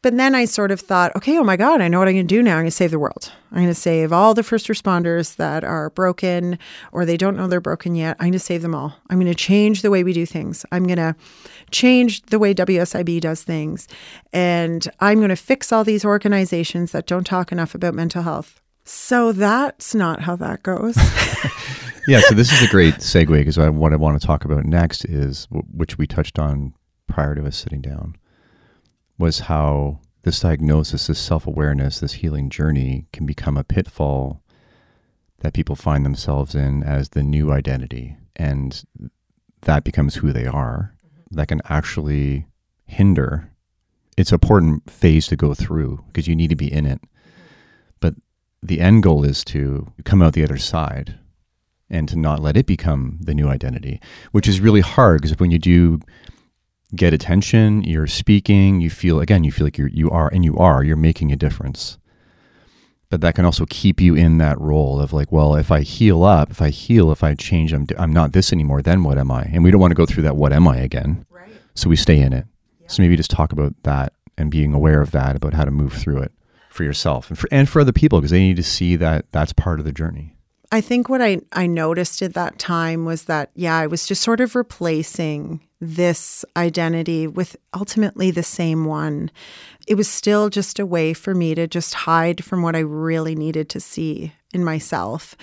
But 0.00 0.16
then 0.16 0.32
I 0.32 0.44
sort 0.44 0.70
of 0.70 0.80
thought, 0.80 1.14
okay, 1.16 1.36
oh 1.36 1.42
my 1.42 1.56
God, 1.56 1.80
I 1.80 1.88
know 1.88 1.98
what 1.98 2.06
I'm 2.06 2.14
going 2.14 2.28
to 2.28 2.34
do 2.34 2.40
now. 2.40 2.52
I'm 2.52 2.60
going 2.60 2.66
to 2.66 2.70
save 2.70 2.92
the 2.92 3.00
world. 3.00 3.32
I'm 3.50 3.58
going 3.58 3.66
to 3.66 3.74
save 3.74 4.12
all 4.12 4.32
the 4.32 4.44
first 4.44 4.68
responders 4.68 5.34
that 5.36 5.64
are 5.64 5.90
broken 5.90 6.56
or 6.92 7.04
they 7.04 7.16
don't 7.16 7.36
know 7.36 7.48
they're 7.48 7.60
broken 7.60 7.96
yet. 7.96 8.16
I'm 8.20 8.26
going 8.26 8.32
to 8.32 8.38
save 8.38 8.62
them 8.62 8.76
all. 8.76 8.94
I'm 9.10 9.18
going 9.18 9.30
to 9.30 9.34
change 9.34 9.82
the 9.82 9.90
way 9.90 10.04
we 10.04 10.12
do 10.12 10.24
things. 10.24 10.64
I'm 10.70 10.86
going 10.86 10.98
to 10.98 11.16
change 11.72 12.22
the 12.26 12.38
way 12.38 12.54
WSIB 12.54 13.20
does 13.20 13.42
things. 13.42 13.88
And 14.32 14.86
I'm 15.00 15.18
going 15.18 15.30
to 15.30 15.36
fix 15.36 15.72
all 15.72 15.82
these 15.82 16.04
organizations 16.04 16.92
that 16.92 17.08
don't 17.08 17.26
talk 17.26 17.50
enough 17.50 17.74
about 17.74 17.94
mental 17.94 18.22
health. 18.22 18.60
So 18.88 19.32
that's 19.32 19.94
not 19.94 20.22
how 20.22 20.34
that 20.36 20.62
goes. 20.62 20.96
yeah, 22.08 22.20
so 22.20 22.34
this 22.34 22.50
is 22.50 22.66
a 22.66 22.70
great 22.70 22.94
segue 22.94 23.28
because 23.28 23.58
what 23.58 23.92
I 23.92 23.96
want 23.96 24.18
to 24.18 24.26
talk 24.26 24.46
about 24.46 24.64
next 24.64 25.04
is, 25.04 25.46
which 25.50 25.98
we 25.98 26.06
touched 26.06 26.38
on 26.38 26.72
prior 27.06 27.34
to 27.34 27.46
us 27.46 27.58
sitting 27.58 27.82
down 27.82 28.16
was 29.18 29.40
how 29.40 30.00
this 30.22 30.40
diagnosis, 30.40 31.06
this 31.06 31.18
self 31.18 31.46
awareness, 31.46 32.00
this 32.00 32.14
healing 32.14 32.48
journey 32.48 33.06
can 33.12 33.26
become 33.26 33.58
a 33.58 33.64
pitfall 33.64 34.42
that 35.40 35.52
people 35.52 35.76
find 35.76 36.06
themselves 36.06 36.54
in 36.54 36.82
as 36.82 37.10
the 37.10 37.22
new 37.22 37.52
identity. 37.52 38.16
And 38.36 38.82
that 39.62 39.84
becomes 39.84 40.16
who 40.16 40.32
they 40.32 40.46
are. 40.46 40.94
Mm-hmm. 41.04 41.36
That 41.36 41.48
can 41.48 41.60
actually 41.66 42.46
hinder. 42.86 43.52
It's 44.16 44.30
an 44.30 44.36
important 44.36 44.90
phase 44.90 45.26
to 45.26 45.36
go 45.36 45.52
through 45.52 46.04
because 46.06 46.26
you 46.26 46.34
need 46.34 46.48
to 46.48 46.56
be 46.56 46.72
in 46.72 46.86
it. 46.86 47.02
The 48.62 48.80
end 48.80 49.02
goal 49.02 49.24
is 49.24 49.44
to 49.44 49.92
come 50.04 50.20
out 50.22 50.32
the 50.32 50.44
other 50.44 50.58
side 50.58 51.18
and 51.90 52.08
to 52.08 52.16
not 52.16 52.40
let 52.40 52.56
it 52.56 52.66
become 52.66 53.18
the 53.20 53.34
new 53.34 53.48
identity, 53.48 54.00
which 54.32 54.48
is 54.48 54.60
really 54.60 54.80
hard 54.80 55.22
because 55.22 55.38
when 55.38 55.50
you 55.50 55.58
do 55.58 56.00
get 56.94 57.14
attention, 57.14 57.84
you're 57.84 58.06
speaking, 58.06 58.80
you 58.80 58.90
feel 58.90 59.20
again, 59.20 59.44
you 59.44 59.52
feel 59.52 59.66
like 59.66 59.78
you're 59.78 59.88
you 59.88 60.10
are 60.10 60.28
and 60.32 60.44
you 60.44 60.56
are, 60.58 60.82
you're 60.82 60.96
making 60.96 61.32
a 61.32 61.36
difference. 61.36 61.98
But 63.10 63.22
that 63.22 63.34
can 63.34 63.46
also 63.46 63.64
keep 63.70 64.02
you 64.02 64.14
in 64.14 64.36
that 64.38 64.60
role 64.60 65.00
of 65.00 65.14
like, 65.14 65.32
well, 65.32 65.54
if 65.54 65.70
I 65.70 65.80
heal 65.80 66.24
up, 66.24 66.50
if 66.50 66.60
I 66.60 66.68
heal, 66.68 67.10
if 67.10 67.24
I 67.24 67.34
change, 67.34 67.72
I'm 67.72 67.86
I'm 67.98 68.12
not 68.12 68.32
this 68.32 68.52
anymore. 68.52 68.82
Then 68.82 69.02
what 69.02 69.18
am 69.18 69.30
I? 69.30 69.42
And 69.44 69.64
we 69.64 69.70
don't 69.70 69.80
want 69.80 69.92
to 69.92 69.96
go 69.96 70.06
through 70.06 70.24
that. 70.24 70.36
What 70.36 70.52
am 70.52 70.68
I 70.68 70.78
again? 70.78 71.24
Right. 71.30 71.48
So 71.74 71.88
we 71.88 71.96
stay 71.96 72.20
in 72.20 72.32
it. 72.32 72.46
Yeah. 72.80 72.88
So 72.88 73.02
maybe 73.02 73.16
just 73.16 73.30
talk 73.30 73.52
about 73.52 73.74
that 73.84 74.12
and 74.36 74.50
being 74.50 74.74
aware 74.74 75.00
of 75.00 75.10
that, 75.12 75.36
about 75.36 75.54
how 75.54 75.64
to 75.64 75.70
move 75.70 75.92
through 75.92 76.18
it 76.18 76.32
for 76.78 76.84
yourself 76.84 77.28
and 77.28 77.36
for 77.36 77.48
and 77.50 77.68
for 77.68 77.80
other 77.80 77.92
people 77.92 78.20
because 78.20 78.30
they 78.30 78.38
need 78.38 78.56
to 78.56 78.62
see 78.62 78.94
that 78.94 79.30
that's 79.32 79.52
part 79.52 79.80
of 79.80 79.84
the 79.84 79.92
journey. 79.92 80.36
I 80.70 80.80
think 80.80 81.08
what 81.08 81.20
I, 81.20 81.40
I 81.52 81.66
noticed 81.66 82.22
at 82.22 82.34
that 82.34 82.58
time 82.58 83.04
was 83.04 83.24
that, 83.24 83.50
yeah, 83.54 83.76
I 83.76 83.86
was 83.86 84.06
just 84.06 84.22
sort 84.22 84.40
of 84.40 84.54
replacing 84.54 85.60
this 85.80 86.44
identity 86.56 87.26
with 87.26 87.56
ultimately 87.74 88.30
the 88.30 88.42
same 88.42 88.84
one. 88.84 89.30
It 89.86 89.94
was 89.94 90.08
still 90.08 90.50
just 90.50 90.78
a 90.78 90.86
way 90.86 91.14
for 91.14 91.34
me 91.34 91.54
to 91.54 91.66
just 91.66 91.94
hide 91.94 92.44
from 92.44 92.62
what 92.62 92.76
I 92.76 92.80
really 92.80 93.34
needed 93.34 93.70
to 93.70 93.80
see 93.80 94.34
in 94.52 94.62
myself 94.62 95.36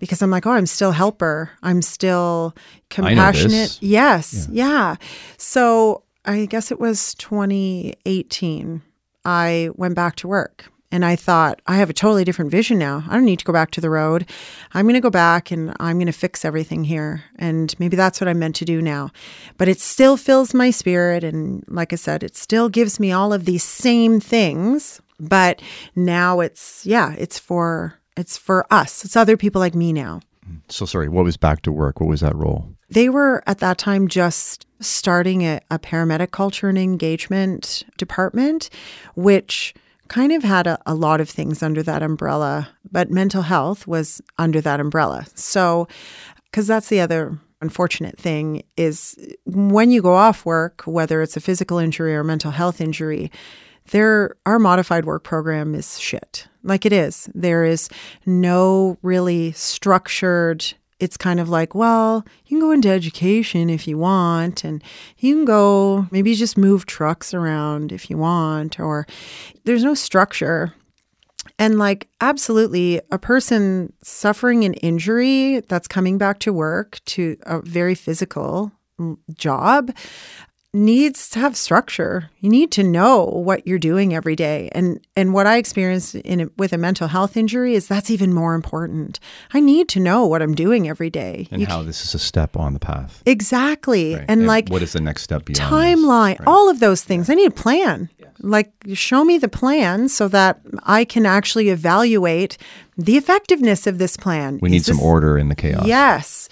because 0.00 0.20
I'm 0.20 0.30
like, 0.30 0.44
oh, 0.44 0.50
I'm 0.50 0.66
still 0.66 0.92
helper. 0.92 1.52
I'm 1.62 1.80
still 1.80 2.54
compassionate. 2.90 3.78
Yes. 3.80 4.48
Yeah. 4.50 4.66
yeah. 4.66 4.96
So 5.38 6.02
I 6.24 6.46
guess 6.46 6.70
it 6.72 6.80
was 6.80 7.14
2018. 7.14 8.82
I 9.24 9.70
went 9.76 9.94
back 9.94 10.16
to 10.16 10.28
work 10.28 10.66
and 10.94 11.04
I 11.04 11.16
thought, 11.16 11.60
I 11.66 11.78
have 11.78 11.90
a 11.90 11.92
totally 11.92 12.22
different 12.22 12.52
vision 12.52 12.78
now. 12.78 13.02
I 13.08 13.14
don't 13.14 13.24
need 13.24 13.40
to 13.40 13.44
go 13.44 13.52
back 13.52 13.72
to 13.72 13.80
the 13.80 13.90
road. 13.90 14.30
I'm 14.74 14.84
going 14.84 14.94
to 14.94 15.00
go 15.00 15.10
back 15.10 15.50
and 15.50 15.74
I'm 15.80 15.96
going 15.96 16.06
to 16.06 16.12
fix 16.12 16.44
everything 16.44 16.84
here. 16.84 17.24
And 17.34 17.74
maybe 17.80 17.96
that's 17.96 18.20
what 18.20 18.28
I'm 18.28 18.38
meant 18.38 18.54
to 18.56 18.64
do 18.64 18.80
now. 18.80 19.10
But 19.58 19.66
it 19.66 19.80
still 19.80 20.16
fills 20.16 20.54
my 20.54 20.70
spirit. 20.70 21.24
And 21.24 21.64
like 21.66 21.92
I 21.92 21.96
said, 21.96 22.22
it 22.22 22.36
still 22.36 22.68
gives 22.68 23.00
me 23.00 23.10
all 23.10 23.32
of 23.32 23.44
these 23.44 23.64
same 23.64 24.20
things. 24.20 25.00
But 25.18 25.60
now 25.96 26.38
it's, 26.38 26.86
yeah, 26.86 27.16
it's 27.18 27.40
for, 27.40 27.98
it's 28.16 28.38
for 28.38 28.64
us. 28.70 29.04
It's 29.04 29.16
other 29.16 29.36
people 29.36 29.58
like 29.58 29.74
me 29.74 29.92
now. 29.92 30.20
So 30.68 30.86
sorry, 30.86 31.08
what 31.08 31.24
was 31.24 31.36
back 31.36 31.62
to 31.62 31.72
work? 31.72 31.98
What 31.98 32.08
was 32.08 32.20
that 32.20 32.36
role? 32.36 32.68
They 32.88 33.08
were 33.08 33.42
at 33.48 33.58
that 33.58 33.78
time 33.78 34.06
just 34.06 34.64
starting 34.78 35.42
a, 35.42 35.60
a 35.72 35.80
paramedic 35.80 36.30
culture 36.30 36.68
and 36.68 36.78
engagement 36.78 37.82
department, 37.96 38.70
which 39.16 39.74
kind 40.08 40.32
of 40.32 40.42
had 40.42 40.66
a, 40.66 40.78
a 40.86 40.94
lot 40.94 41.20
of 41.20 41.28
things 41.28 41.62
under 41.62 41.82
that 41.82 42.02
umbrella, 42.02 42.68
but 42.90 43.10
mental 43.10 43.42
health 43.42 43.86
was 43.86 44.20
under 44.38 44.60
that 44.60 44.80
umbrella. 44.80 45.26
So, 45.34 45.88
because 46.50 46.66
that's 46.66 46.88
the 46.88 47.00
other 47.00 47.38
unfortunate 47.60 48.18
thing 48.18 48.62
is 48.76 49.16
when 49.46 49.90
you 49.90 50.02
go 50.02 50.14
off 50.14 50.44
work, 50.44 50.82
whether 50.86 51.22
it's 51.22 51.36
a 51.36 51.40
physical 51.40 51.78
injury 51.78 52.14
or 52.14 52.22
mental 52.22 52.50
health 52.50 52.80
injury, 52.80 53.32
there 53.90 54.36
our 54.46 54.58
modified 54.58 55.04
work 55.04 55.24
program 55.24 55.74
is 55.74 55.98
shit. 55.98 56.46
Like 56.62 56.86
it 56.86 56.92
is. 56.92 57.28
There 57.34 57.64
is 57.64 57.88
no 58.24 58.98
really 59.02 59.52
structured 59.52 60.74
it's 61.04 61.16
kind 61.16 61.38
of 61.38 61.48
like, 61.48 61.74
well, 61.74 62.24
you 62.46 62.56
can 62.56 62.60
go 62.60 62.72
into 62.72 62.88
education 62.88 63.70
if 63.70 63.86
you 63.86 63.98
want, 63.98 64.64
and 64.64 64.82
you 65.18 65.34
can 65.34 65.44
go 65.44 66.08
maybe 66.10 66.34
just 66.34 66.58
move 66.58 66.86
trucks 66.86 67.32
around 67.32 67.92
if 67.92 68.10
you 68.10 68.18
want, 68.18 68.80
or 68.80 69.06
there's 69.64 69.84
no 69.84 69.94
structure. 69.94 70.74
And 71.58 71.78
like, 71.78 72.08
absolutely, 72.20 73.00
a 73.12 73.18
person 73.18 73.92
suffering 74.02 74.64
an 74.64 74.74
injury 74.74 75.60
that's 75.68 75.86
coming 75.86 76.18
back 76.18 76.40
to 76.40 76.52
work 76.52 76.98
to 77.06 77.36
a 77.42 77.60
very 77.60 77.94
physical 77.94 78.72
mm, 78.98 79.16
job 79.34 79.92
needs 80.74 81.30
to 81.30 81.38
have 81.38 81.56
structure. 81.56 82.30
You 82.40 82.50
need 82.50 82.72
to 82.72 82.82
know 82.82 83.24
what 83.24 83.66
you're 83.66 83.78
doing 83.78 84.12
every 84.12 84.34
day. 84.34 84.68
And 84.72 85.00
and 85.16 85.32
what 85.32 85.46
I 85.46 85.56
experienced 85.56 86.16
in 86.16 86.40
a, 86.40 86.46
with 86.58 86.72
a 86.72 86.78
mental 86.78 87.06
health 87.08 87.36
injury 87.36 87.74
is 87.74 87.86
that's 87.86 88.10
even 88.10 88.34
more 88.34 88.54
important. 88.54 89.20
I 89.52 89.60
need 89.60 89.88
to 89.90 90.00
know 90.00 90.26
what 90.26 90.42
I'm 90.42 90.54
doing 90.54 90.88
every 90.88 91.10
day. 91.10 91.46
And 91.52 91.60
you 91.60 91.68
how 91.68 91.82
this 91.82 92.04
is 92.04 92.14
a 92.14 92.18
step 92.18 92.56
on 92.56 92.74
the 92.74 92.80
path. 92.80 93.22
Exactly. 93.24 94.14
Right. 94.14 94.22
And, 94.22 94.40
and, 94.40 94.46
like 94.46 94.68
what 94.68 94.82
is 94.82 94.92
the 94.92 95.00
next 95.00 95.22
step 95.22 95.44
timeline, 95.44 96.40
right. 96.40 96.48
all 96.48 96.68
of 96.68 96.80
those 96.80 97.04
things. 97.04 97.30
I 97.30 97.34
need 97.34 97.52
a 97.52 97.54
plan. 97.54 98.10
Yes. 98.18 98.30
Like 98.40 98.72
show 98.94 99.24
me 99.24 99.38
the 99.38 99.48
plan 99.48 100.08
so 100.08 100.26
that 100.28 100.60
I 100.82 101.04
can 101.04 101.24
actually 101.24 101.68
evaluate 101.68 102.58
the 102.98 103.16
effectiveness 103.16 103.86
of 103.86 103.98
this 103.98 104.16
plan. 104.16 104.58
We 104.60 104.68
is 104.68 104.72
need 104.72 104.78
this, 104.80 104.98
some 104.98 105.00
order 105.00 105.38
in 105.38 105.48
the 105.48 105.54
chaos. 105.54 105.86
Yes. 105.86 106.48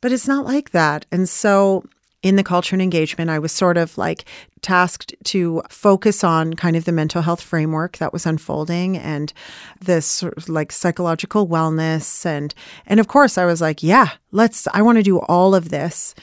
But 0.00 0.12
it's 0.12 0.28
not 0.28 0.44
like 0.44 0.70
that. 0.70 1.06
And 1.10 1.28
so 1.28 1.84
in 2.22 2.36
the 2.36 2.44
culture 2.44 2.74
and 2.74 2.82
engagement, 2.82 3.30
I 3.30 3.38
was 3.38 3.52
sort 3.52 3.76
of 3.76 3.98
like 3.98 4.24
tasked 4.60 5.14
to 5.24 5.62
focus 5.68 6.22
on 6.22 6.54
kind 6.54 6.76
of 6.76 6.84
the 6.84 6.92
mental 6.92 7.22
health 7.22 7.42
framework 7.42 7.98
that 7.98 8.12
was 8.12 8.26
unfolding 8.26 8.96
and 8.96 9.32
this 9.80 10.06
sort 10.06 10.36
of 10.36 10.48
like 10.48 10.70
psychological 10.70 11.48
wellness 11.48 12.24
and 12.24 12.54
and 12.86 13.00
of 13.00 13.08
course 13.08 13.36
I 13.36 13.44
was 13.44 13.60
like, 13.60 13.82
yeah, 13.82 14.10
let's 14.30 14.68
I 14.72 14.82
want 14.82 14.98
to 14.98 15.02
do 15.02 15.18
all 15.20 15.54
of 15.54 15.70
this. 15.70 16.14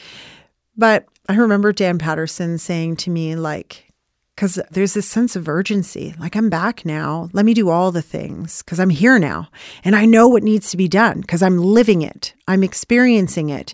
But 0.77 1.05
I 1.27 1.35
remember 1.35 1.73
Dan 1.73 1.99
Patterson 1.99 2.57
saying 2.57 2.95
to 2.97 3.09
me 3.09 3.35
like 3.35 3.89
because 4.39 4.57
there's 4.71 4.93
this 4.93 5.05
sense 5.05 5.35
of 5.35 5.49
urgency. 5.49 6.15
Like, 6.17 6.37
I'm 6.37 6.49
back 6.49 6.85
now. 6.85 7.29
Let 7.33 7.43
me 7.43 7.53
do 7.53 7.67
all 7.67 7.91
the 7.91 8.01
things 8.01 8.63
because 8.63 8.79
I'm 8.79 8.89
here 8.89 9.19
now 9.19 9.49
and 9.83 9.97
I 9.97 10.05
know 10.05 10.29
what 10.29 10.43
needs 10.43 10.71
to 10.71 10.77
be 10.77 10.87
done 10.87 11.19
because 11.19 11.43
I'm 11.43 11.57
living 11.57 12.03
it, 12.03 12.33
I'm 12.47 12.63
experiencing 12.63 13.49
it. 13.49 13.73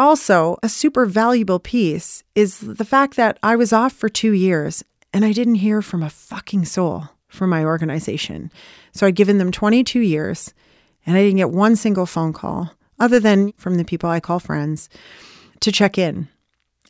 Also, 0.00 0.56
a 0.62 0.68
super 0.70 1.04
valuable 1.04 1.58
piece 1.58 2.24
is 2.34 2.60
the 2.60 2.86
fact 2.86 3.16
that 3.16 3.38
I 3.42 3.54
was 3.54 3.70
off 3.70 3.92
for 3.92 4.08
two 4.08 4.32
years 4.32 4.82
and 5.12 5.26
I 5.26 5.32
didn't 5.32 5.56
hear 5.56 5.82
from 5.82 6.02
a 6.02 6.08
fucking 6.08 6.64
soul 6.64 7.10
from 7.28 7.50
my 7.50 7.66
organization. 7.66 8.50
So 8.92 9.06
I'd 9.06 9.14
given 9.14 9.36
them 9.36 9.52
22 9.52 10.00
years 10.00 10.54
and 11.04 11.18
I 11.18 11.20
didn't 11.20 11.36
get 11.36 11.50
one 11.50 11.76
single 11.76 12.06
phone 12.06 12.32
call 12.32 12.72
other 12.98 13.20
than 13.20 13.52
from 13.58 13.74
the 13.74 13.84
people 13.84 14.08
I 14.08 14.20
call 14.20 14.40
friends 14.40 14.88
to 15.60 15.70
check 15.70 15.98
in. 15.98 16.28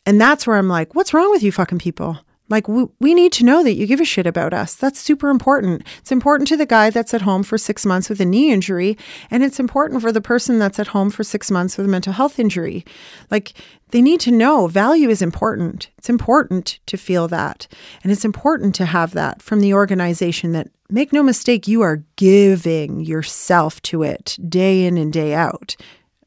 And 0.07 0.21
that's 0.21 0.47
where 0.47 0.57
I'm 0.57 0.69
like, 0.69 0.95
what's 0.95 1.13
wrong 1.13 1.33
with 1.33 1.43
you 1.43 1.51
fucking 1.51 1.81
people? 1.81 2.17
Like, 2.51 2.69
we, 2.69 2.87
we 2.99 3.15
need 3.15 3.33
to 3.35 3.45
know 3.45 3.63
that 3.63 3.75
you 3.75 3.87
give 3.87 4.01
a 4.01 4.05
shit 4.05 4.27
about 4.27 4.53
us. 4.53 4.75
That's 4.75 5.01
super 5.01 5.31
important. 5.31 5.87
It's 5.99 6.13
important 6.13 6.49
to 6.49 6.57
the 6.57 6.67
guy 6.67 6.91
that's 6.91 7.15
at 7.15 7.23
home 7.23 7.45
for 7.45 7.57
six 7.57 7.87
months 7.87 8.11
with 8.11 8.21
a 8.21 8.25
knee 8.25 8.53
injury, 8.53 8.99
and 9.31 9.43
it's 9.43 9.61
important 9.61 10.03
for 10.03 10.11
the 10.11 10.21
person 10.21 10.59
that's 10.59 10.81
at 10.81 10.89
home 10.89 11.11
for 11.11 11.23
six 11.23 11.51
months 11.51 11.79
with 11.79 11.87
a 11.87 11.89
mental 11.89 12.13
health 12.13 12.39
injury. 12.39 12.85
Like, 13.31 13.55
they 13.93 14.03
need 14.03 14.21
to 14.21 14.31
know 14.31 14.67
value 14.67 15.09
is 15.09 15.23
important. 15.23 15.91
It's 15.97 16.11
important 16.11 16.81
to 16.87 16.97
feel 16.97 17.29
that. 17.29 17.67
And 18.03 18.11
it's 18.13 18.25
important 18.25 18.75
to 18.77 18.85
have 18.85 19.13
that 19.13 19.43
from 19.43 19.61
the 19.61 19.75
organization 19.75 20.53
that, 20.53 20.69
make 20.89 21.13
no 21.13 21.23
mistake, 21.23 21.69
you 21.69 21.83
are 21.83 22.03
giving 22.17 23.01
yourself 23.01 23.81
to 23.83 24.03
it 24.03 24.37
day 24.49 24.87
in 24.87 24.99
and 24.99 25.13
day 25.13 25.35
out. 25.35 25.77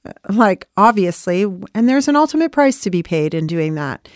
Uh, 0.05 0.13
like, 0.29 0.67
obviously, 0.77 1.43
and 1.75 1.89
there's 1.89 2.07
an 2.07 2.15
ultimate 2.15 2.53
price 2.53 2.79
to 2.81 2.89
be 2.89 3.03
paid 3.03 3.33
in 3.33 3.45
doing 3.45 3.75
that. 3.75 4.07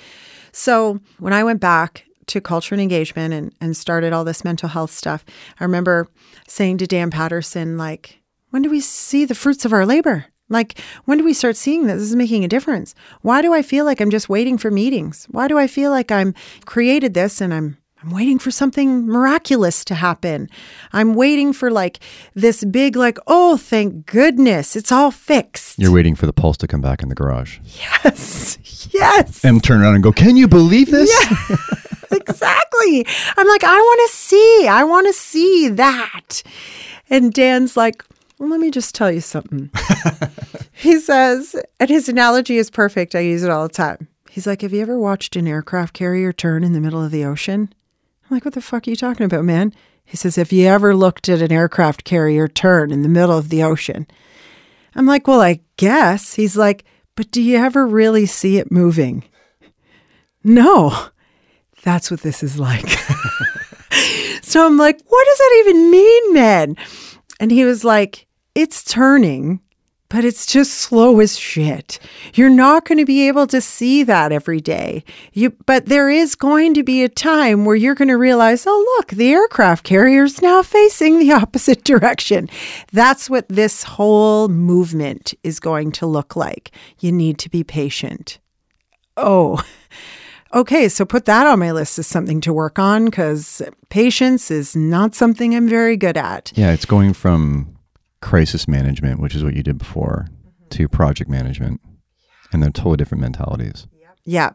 So 0.51 0.99
when 1.19 1.33
I 1.33 1.43
went 1.43 1.59
back 1.59 2.05
to 2.27 2.41
culture 2.41 2.75
and 2.75 2.81
engagement 2.81 3.33
and, 3.33 3.53
and 3.61 3.75
started 3.75 4.13
all 4.13 4.23
this 4.23 4.43
mental 4.43 4.69
health 4.69 4.91
stuff, 4.91 5.25
I 5.59 5.63
remember 5.63 6.07
saying 6.47 6.77
to 6.79 6.87
Dan 6.87 7.09
Patterson, 7.09 7.77
like, 7.77 8.21
when 8.49 8.61
do 8.61 8.69
we 8.69 8.79
see 8.79 9.25
the 9.25 9.35
fruits 9.35 9.65
of 9.65 9.73
our 9.73 9.85
labor? 9.85 10.25
Like, 10.49 10.79
when 11.05 11.17
do 11.17 11.23
we 11.23 11.33
start 11.33 11.57
seeing 11.57 11.87
that 11.87 11.95
this 11.95 12.03
is 12.03 12.15
making 12.15 12.45
a 12.45 12.47
difference? 12.47 12.95
Why 13.21 13.41
do 13.41 13.53
I 13.53 13.61
feel 13.61 13.83
like 13.85 13.99
I'm 13.99 14.09
just 14.09 14.29
waiting 14.29 14.57
for 14.57 14.71
meetings? 14.71 15.27
Why 15.29 15.47
do 15.47 15.57
I 15.57 15.67
feel 15.67 15.91
like 15.91 16.11
I'm 16.11 16.33
created 16.65 17.13
this 17.13 17.41
and 17.41 17.53
I'm 17.53 17.77
I'm 18.07 18.13
waiting 18.13 18.39
for 18.39 18.51
something 18.51 19.05
miraculous 19.05 19.83
to 19.83 19.93
happen. 19.93 20.49
I'm 20.93 21.13
waiting 21.13 21.51
for 21.51 21.69
like 21.69 21.99
this 22.35 22.63
big, 22.63 22.95
like, 22.95 23.17
oh, 23.27 23.57
thank 23.57 24.05
goodness, 24.05 24.77
it's 24.77 24.93
all 24.93 25.11
fixed. 25.11 25.77
You're 25.77 25.91
waiting 25.91 26.15
for 26.15 26.25
the 26.25 26.31
pulse 26.31 26.55
to 26.57 26.67
come 26.67 26.79
back 26.79 27.03
in 27.03 27.09
the 27.09 27.15
garage. 27.15 27.59
Yes. 27.65 28.57
Yes. 28.93 29.43
And 29.43 29.61
turn 29.63 29.81
around 29.81 29.95
and 29.95 30.03
go, 30.03 30.11
Can 30.11 30.37
you 30.37 30.47
believe 30.47 30.91
this? 30.91 31.11
Yeah. 31.11 31.57
exactly. 32.11 33.05
I'm 33.35 33.47
like, 33.47 33.63
I 33.63 33.75
want 33.75 34.09
to 34.09 34.15
see. 34.15 34.67
I 34.67 34.83
want 34.83 35.07
to 35.07 35.13
see 35.13 35.67
that. 35.69 36.41
And 37.09 37.33
Dan's 37.33 37.75
like, 37.75 38.03
well, 38.39 38.49
let 38.49 38.59
me 38.59 38.71
just 38.71 38.95
tell 38.95 39.11
you 39.11 39.19
something. 39.19 39.69
he 40.73 40.99
says, 40.99 41.55
and 41.79 41.89
his 41.89 42.07
analogy 42.07 42.57
is 42.57 42.69
perfect. 42.69 43.13
I 43.13 43.19
use 43.19 43.43
it 43.43 43.49
all 43.49 43.67
the 43.67 43.73
time. 43.73 44.07
He's 44.29 44.45
like, 44.47 44.61
Have 44.61 44.71
you 44.71 44.81
ever 44.81 44.99
watched 44.99 45.35
an 45.35 45.47
aircraft 45.47 45.93
carrier 45.93 46.31
turn 46.31 46.63
in 46.63 46.73
the 46.73 46.79
middle 46.79 47.03
of 47.03 47.11
the 47.11 47.25
ocean? 47.25 47.73
I'm 48.29 48.35
like, 48.35 48.45
What 48.45 48.53
the 48.53 48.61
fuck 48.61 48.87
are 48.87 48.89
you 48.89 48.95
talking 48.95 49.25
about, 49.25 49.45
man? 49.45 49.73
He 50.03 50.17
says, 50.17 50.35
Have 50.35 50.51
you 50.51 50.67
ever 50.67 50.95
looked 50.95 51.29
at 51.29 51.41
an 51.41 51.51
aircraft 51.51 52.03
carrier 52.03 52.47
turn 52.47 52.91
in 52.91 53.01
the 53.01 53.09
middle 53.09 53.37
of 53.37 53.49
the 53.49 53.63
ocean? 53.63 54.07
I'm 54.95 55.05
like, 55.05 55.27
Well, 55.27 55.41
I 55.41 55.61
guess. 55.77 56.33
He's 56.33 56.57
like, 56.57 56.83
But 57.15 57.31
do 57.31 57.41
you 57.41 57.57
ever 57.57 57.85
really 57.87 58.25
see 58.25 58.57
it 58.57 58.71
moving? 58.71 59.23
No. 60.43 61.07
That's 61.83 62.11
what 62.11 62.21
this 62.21 62.43
is 62.43 62.59
like. 62.59 62.87
so 64.41 64.65
I'm 64.65 64.77
like, 64.77 64.99
What 65.07 65.25
does 65.25 65.37
that 65.37 65.63
even 65.65 65.91
mean, 65.91 66.33
man? 66.33 66.75
And 67.39 67.51
he 67.51 67.63
was 67.63 67.83
like, 67.83 68.27
It's 68.55 68.83
turning 68.83 69.61
but 70.09 70.23
it's 70.23 70.45
just 70.45 70.73
slow 70.73 71.19
as 71.19 71.37
shit. 71.37 71.99
You're 72.33 72.49
not 72.49 72.85
going 72.85 72.97
to 72.97 73.05
be 73.05 73.27
able 73.27 73.47
to 73.47 73.59
see 73.59 74.03
that 74.03 74.31
every 74.31 74.61
day. 74.61 75.03
You, 75.33 75.51
but 75.65 75.87
there 75.87 76.09
is 76.09 76.35
going 76.35 76.73
to 76.75 76.83
be 76.83 77.03
a 77.03 77.09
time 77.09 77.65
where 77.65 77.75
you're 77.75 77.95
going 77.95 78.07
to 78.07 78.17
realize, 78.17 78.65
oh, 78.65 78.95
look, 78.97 79.09
the 79.09 79.31
aircraft 79.31 79.83
carrier 79.83 80.23
is 80.23 80.41
now 80.41 80.63
facing 80.63 81.19
the 81.19 81.31
opposite 81.33 81.83
direction. 81.83 82.49
That's 82.91 83.29
what 83.29 83.49
this 83.49 83.83
whole 83.83 84.47
movement 84.47 85.33
is 85.43 85.59
going 85.59 85.91
to 85.93 86.05
look 86.05 86.35
like. 86.35 86.71
You 86.99 87.11
need 87.11 87.37
to 87.39 87.49
be 87.49 87.63
patient. 87.63 88.39
Oh, 89.17 89.61
okay. 90.53 90.87
So 90.87 91.03
put 91.03 91.25
that 91.25 91.47
on 91.47 91.59
my 91.59 91.71
list 91.71 91.99
as 91.99 92.07
something 92.07 92.39
to 92.41 92.53
work 92.53 92.79
on 92.79 93.05
because 93.05 93.61
patience 93.89 94.49
is 94.51 94.75
not 94.75 95.15
something 95.15 95.53
I'm 95.53 95.67
very 95.67 95.97
good 95.97 96.15
at. 96.17 96.53
Yeah, 96.55 96.71
it's 96.71 96.85
going 96.85 97.13
from 97.13 97.76
crisis 98.21 98.67
management, 98.67 99.19
which 99.19 99.35
is 99.35 99.43
what 99.43 99.55
you 99.55 99.63
did 99.63 99.77
before, 99.77 100.27
mm-hmm. 100.29 100.69
to 100.69 100.87
project 100.87 101.29
management. 101.29 101.81
And 102.53 102.63
they're 102.63 102.71
totally 102.71 102.97
different 102.97 103.21
mentalities. 103.21 103.87
Yeah. 104.23 104.51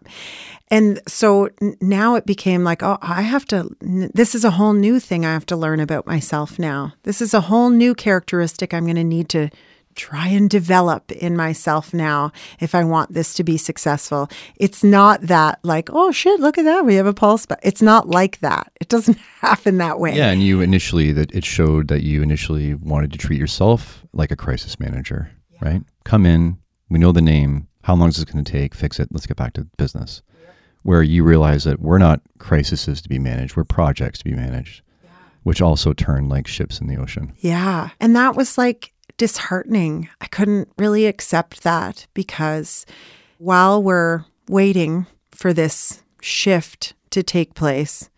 And 0.70 1.00
so 1.08 1.48
now 1.80 2.14
it 2.14 2.26
became 2.26 2.62
like, 2.62 2.82
oh, 2.82 2.98
I 3.00 3.22
have 3.22 3.46
to, 3.46 3.70
this 3.80 4.34
is 4.34 4.44
a 4.44 4.50
whole 4.50 4.74
new 4.74 5.00
thing 5.00 5.24
I 5.24 5.32
have 5.32 5.46
to 5.46 5.56
learn 5.56 5.80
about 5.80 6.06
myself 6.06 6.58
now. 6.58 6.92
This 7.04 7.22
is 7.22 7.32
a 7.32 7.40
whole 7.40 7.70
new 7.70 7.94
characteristic 7.94 8.74
I'm 8.74 8.84
going 8.84 8.96
to 8.96 9.04
need 9.04 9.30
to 9.30 9.48
try 9.94 10.28
and 10.28 10.48
develop 10.48 11.10
in 11.12 11.36
myself 11.36 11.92
now 11.92 12.32
if 12.60 12.74
I 12.74 12.84
want 12.84 13.12
this 13.12 13.34
to 13.34 13.44
be 13.44 13.56
successful. 13.56 14.28
It's 14.56 14.82
not 14.82 15.22
that 15.22 15.58
like, 15.62 15.88
oh 15.92 16.12
shit, 16.12 16.40
look 16.40 16.58
at 16.58 16.64
that, 16.64 16.84
we 16.84 16.94
have 16.96 17.06
a 17.06 17.14
pulse. 17.14 17.46
But 17.46 17.60
it's 17.62 17.82
not 17.82 18.08
like 18.08 18.40
that. 18.40 18.72
It 18.80 18.88
doesn't 18.88 19.18
happen 19.40 19.78
that 19.78 19.98
way. 19.98 20.16
Yeah, 20.16 20.30
and 20.30 20.42
you 20.42 20.60
initially 20.60 21.12
that 21.12 21.32
it 21.34 21.44
showed 21.44 21.88
that 21.88 22.02
you 22.02 22.22
initially 22.22 22.74
wanted 22.74 23.12
to 23.12 23.18
treat 23.18 23.38
yourself 23.38 24.04
like 24.12 24.30
a 24.30 24.36
crisis 24.36 24.78
manager, 24.78 25.30
yeah. 25.50 25.58
right? 25.62 25.82
Come 26.04 26.26
in, 26.26 26.58
we 26.88 26.98
know 26.98 27.12
the 27.12 27.22
name, 27.22 27.68
how 27.82 27.94
long 27.94 28.08
is 28.08 28.16
this 28.16 28.24
going 28.24 28.44
to 28.44 28.50
take? 28.50 28.74
Fix 28.74 29.00
it. 29.00 29.08
Let's 29.10 29.26
get 29.26 29.36
back 29.36 29.54
to 29.54 29.64
business. 29.76 30.22
Yeah. 30.40 30.50
Where 30.82 31.02
you 31.02 31.24
realize 31.24 31.64
that 31.64 31.80
we're 31.80 31.98
not 31.98 32.20
crises 32.38 33.02
to 33.02 33.08
be 33.08 33.18
managed, 33.18 33.56
we're 33.56 33.64
projects 33.64 34.18
to 34.20 34.24
be 34.24 34.34
managed. 34.34 34.82
Which 35.42 35.60
also 35.60 35.92
turn 35.92 36.28
like 36.28 36.46
ships 36.46 36.80
in 36.80 36.86
the 36.86 36.96
ocean. 36.96 37.32
Yeah. 37.38 37.88
And 37.98 38.14
that 38.14 38.36
was 38.36 38.56
like 38.56 38.92
disheartening. 39.16 40.08
I 40.20 40.26
couldn't 40.26 40.68
really 40.78 41.06
accept 41.06 41.62
that 41.62 42.06
because 42.14 42.86
while 43.38 43.82
we're 43.82 44.24
waiting 44.48 45.06
for 45.30 45.52
this 45.52 46.02
shift 46.20 46.94
to 47.10 47.22
take 47.22 47.54
place, 47.54 48.08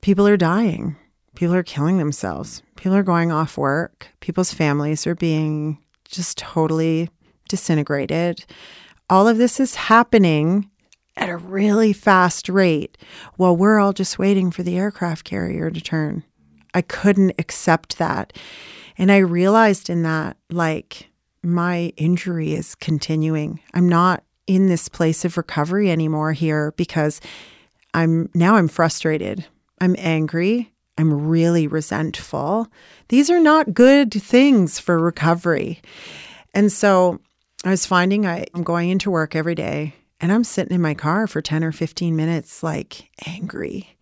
people 0.00 0.26
are 0.26 0.36
dying. 0.36 0.96
People 1.34 1.54
are 1.54 1.62
killing 1.62 1.98
themselves. 1.98 2.62
People 2.76 2.94
are 2.94 3.02
going 3.02 3.32
off 3.32 3.56
work. 3.56 4.08
People's 4.20 4.52
families 4.52 5.06
are 5.06 5.14
being 5.14 5.78
just 6.04 6.38
totally 6.38 7.08
disintegrated. 7.48 8.44
All 9.10 9.26
of 9.26 9.38
this 9.38 9.58
is 9.58 9.74
happening 9.74 10.70
at 11.16 11.28
a 11.28 11.36
really 11.36 11.92
fast 11.92 12.48
rate 12.48 12.98
while 13.36 13.56
we're 13.56 13.78
all 13.78 13.92
just 13.92 14.18
waiting 14.18 14.50
for 14.50 14.62
the 14.62 14.76
aircraft 14.76 15.24
carrier 15.24 15.70
to 15.70 15.80
turn. 15.80 16.24
I 16.72 16.82
couldn't 16.82 17.34
accept 17.38 17.98
that. 17.98 18.32
And 18.96 19.10
I 19.10 19.18
realized 19.18 19.90
in 19.90 20.02
that, 20.02 20.36
like, 20.50 21.10
my 21.42 21.92
injury 21.96 22.54
is 22.54 22.74
continuing. 22.74 23.60
I'm 23.74 23.88
not 23.88 24.24
in 24.46 24.68
this 24.68 24.88
place 24.88 25.24
of 25.24 25.36
recovery 25.36 25.90
anymore 25.90 26.32
here 26.32 26.72
because 26.76 27.20
I'm 27.92 28.30
now 28.34 28.56
I'm 28.56 28.68
frustrated. 28.68 29.46
I'm 29.80 29.94
angry. 29.98 30.72
I'm 30.96 31.28
really 31.28 31.66
resentful. 31.66 32.68
These 33.08 33.30
are 33.30 33.40
not 33.40 33.74
good 33.74 34.12
things 34.12 34.78
for 34.78 34.98
recovery. 34.98 35.80
And 36.52 36.70
so 36.70 37.20
I 37.64 37.70
was 37.70 37.86
finding 37.86 38.26
I, 38.26 38.46
I'm 38.54 38.62
going 38.62 38.90
into 38.90 39.10
work 39.10 39.34
every 39.34 39.54
day 39.54 39.94
and 40.20 40.32
I'm 40.32 40.44
sitting 40.44 40.74
in 40.74 40.80
my 40.80 40.94
car 40.94 41.26
for 41.26 41.42
10 41.42 41.64
or 41.64 41.72
15 41.72 42.14
minutes, 42.14 42.62
like 42.62 43.10
angry 43.26 43.93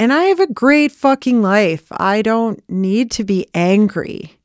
and 0.00 0.14
I 0.14 0.24
have 0.24 0.40
a 0.40 0.46
great 0.46 0.92
fucking 0.92 1.42
life. 1.42 1.86
I 1.92 2.22
don't 2.22 2.58
need 2.70 3.10
to 3.12 3.22
be 3.22 3.46
angry, 3.52 4.38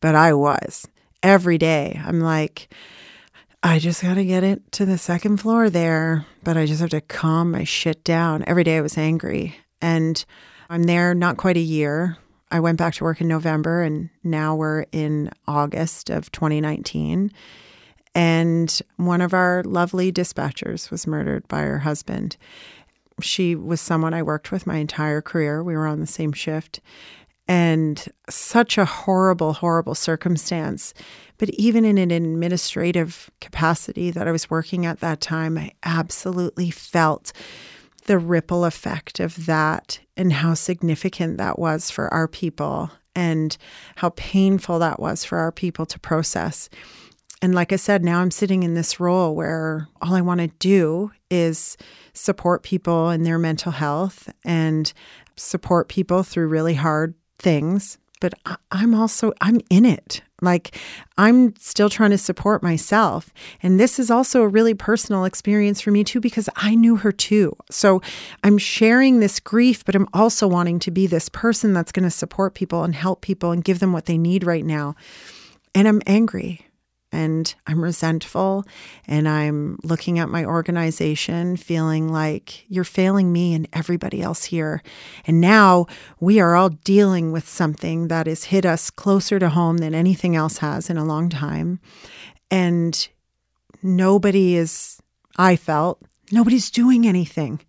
but 0.00 0.14
I 0.14 0.32
was 0.32 0.86
every 1.24 1.58
day. 1.58 2.00
I'm 2.04 2.20
like, 2.20 2.72
I 3.64 3.80
just 3.80 4.00
got 4.00 4.14
to 4.14 4.24
get 4.24 4.44
it 4.44 4.70
to 4.72 4.86
the 4.86 4.96
second 4.96 5.38
floor 5.38 5.68
there, 5.68 6.24
but 6.44 6.56
I 6.56 6.66
just 6.66 6.80
have 6.80 6.90
to 6.90 7.00
calm 7.00 7.50
my 7.50 7.64
shit 7.64 8.04
down. 8.04 8.44
Every 8.46 8.62
day 8.62 8.76
I 8.76 8.80
was 8.80 8.96
angry. 8.96 9.56
And 9.80 10.24
I'm 10.70 10.84
there 10.84 11.14
not 11.14 11.36
quite 11.36 11.56
a 11.56 11.60
year. 11.60 12.16
I 12.52 12.60
went 12.60 12.78
back 12.78 12.94
to 12.94 13.04
work 13.04 13.20
in 13.20 13.26
November 13.26 13.82
and 13.82 14.08
now 14.22 14.54
we're 14.54 14.86
in 14.92 15.30
August 15.48 16.10
of 16.10 16.30
2019. 16.30 17.32
And 18.14 18.80
one 18.98 19.20
of 19.20 19.34
our 19.34 19.64
lovely 19.64 20.12
dispatchers 20.12 20.92
was 20.92 21.08
murdered 21.08 21.48
by 21.48 21.62
her 21.62 21.80
husband 21.80 22.36
she 23.22 23.54
was 23.54 23.80
someone 23.80 24.14
I 24.14 24.22
worked 24.22 24.52
with 24.52 24.66
my 24.66 24.76
entire 24.76 25.22
career. 25.22 25.62
We 25.62 25.76
were 25.76 25.86
on 25.86 26.00
the 26.00 26.06
same 26.06 26.32
shift. 26.32 26.80
And 27.48 28.04
such 28.30 28.78
a 28.78 28.84
horrible, 28.84 29.54
horrible 29.54 29.94
circumstance. 29.94 30.94
But 31.38 31.50
even 31.50 31.84
in 31.84 31.98
an 31.98 32.10
administrative 32.10 33.30
capacity 33.40 34.10
that 34.12 34.28
I 34.28 34.32
was 34.32 34.48
working 34.48 34.86
at 34.86 35.00
that 35.00 35.20
time, 35.20 35.58
I 35.58 35.72
absolutely 35.82 36.70
felt 36.70 37.32
the 38.06 38.18
ripple 38.18 38.64
effect 38.64 39.20
of 39.20 39.46
that 39.46 40.00
and 40.16 40.32
how 40.32 40.54
significant 40.54 41.38
that 41.38 41.58
was 41.58 41.90
for 41.90 42.12
our 42.12 42.28
people 42.28 42.90
and 43.14 43.56
how 43.96 44.10
painful 44.10 44.78
that 44.78 45.00
was 45.00 45.24
for 45.24 45.38
our 45.38 45.52
people 45.52 45.86
to 45.86 45.98
process. 45.98 46.68
And 47.42 47.56
like 47.56 47.72
I 47.72 47.76
said, 47.76 48.04
now 48.04 48.20
I'm 48.20 48.30
sitting 48.30 48.62
in 48.62 48.74
this 48.74 49.00
role 49.00 49.34
where 49.34 49.88
all 50.00 50.14
I 50.14 50.20
want 50.20 50.40
to 50.40 50.46
do 50.46 51.10
is 51.28 51.76
support 52.14 52.62
people 52.62 53.10
in 53.10 53.24
their 53.24 53.38
mental 53.38 53.72
health 53.72 54.32
and 54.44 54.92
support 55.36 55.88
people 55.88 56.22
through 56.22 56.46
really 56.46 56.74
hard 56.74 57.14
things. 57.40 57.98
But 58.20 58.34
I'm 58.70 58.94
also, 58.94 59.32
I'm 59.40 59.60
in 59.68 59.84
it. 59.84 60.22
Like, 60.40 60.76
I'm 61.18 61.56
still 61.56 61.90
trying 61.90 62.10
to 62.10 62.18
support 62.18 62.62
myself. 62.62 63.32
And 63.60 63.80
this 63.80 63.98
is 63.98 64.12
also 64.12 64.42
a 64.42 64.48
really 64.48 64.74
personal 64.74 65.24
experience 65.24 65.80
for 65.80 65.90
me, 65.90 66.04
too, 66.04 66.20
because 66.20 66.48
I 66.54 66.76
knew 66.76 66.96
her 66.96 67.10
too. 67.10 67.56
So 67.70 68.00
I'm 68.44 68.58
sharing 68.58 69.18
this 69.18 69.40
grief, 69.40 69.84
but 69.84 69.96
I'm 69.96 70.08
also 70.12 70.46
wanting 70.46 70.78
to 70.80 70.92
be 70.92 71.08
this 71.08 71.28
person 71.28 71.72
that's 71.72 71.90
going 71.90 72.04
to 72.04 72.10
support 72.10 72.54
people 72.54 72.84
and 72.84 72.94
help 72.94 73.20
people 73.20 73.50
and 73.50 73.64
give 73.64 73.80
them 73.80 73.92
what 73.92 74.06
they 74.06 74.18
need 74.18 74.44
right 74.44 74.64
now. 74.64 74.94
And 75.74 75.88
I'm 75.88 76.02
angry 76.06 76.60
and 77.12 77.54
I'm 77.66 77.84
resentful 77.84 78.64
and 79.06 79.28
I'm 79.28 79.78
looking 79.84 80.18
at 80.18 80.30
my 80.30 80.44
organization 80.44 81.56
feeling 81.56 82.08
like 82.08 82.64
you're 82.68 82.84
failing 82.84 83.32
me 83.32 83.52
and 83.54 83.68
everybody 83.72 84.22
else 84.22 84.44
here. 84.44 84.82
And 85.26 85.40
now 85.40 85.86
we 86.18 86.40
are 86.40 86.56
all 86.56 86.70
dealing 86.70 87.30
with 87.30 87.46
something 87.46 88.08
that 88.08 88.26
has 88.26 88.44
hit 88.44 88.64
us 88.64 88.88
closer 88.88 89.38
to 89.38 89.50
home 89.50 89.78
than 89.78 89.94
anything 89.94 90.34
else 90.34 90.58
has 90.58 90.88
in 90.88 90.96
a 90.96 91.04
long 91.04 91.28
time. 91.28 91.80
And 92.50 93.08
nobody 93.82 94.56
is, 94.56 95.00
I 95.36 95.56
felt, 95.56 96.00
nobody's 96.32 96.70
doing 96.70 97.06
anything. 97.06 97.60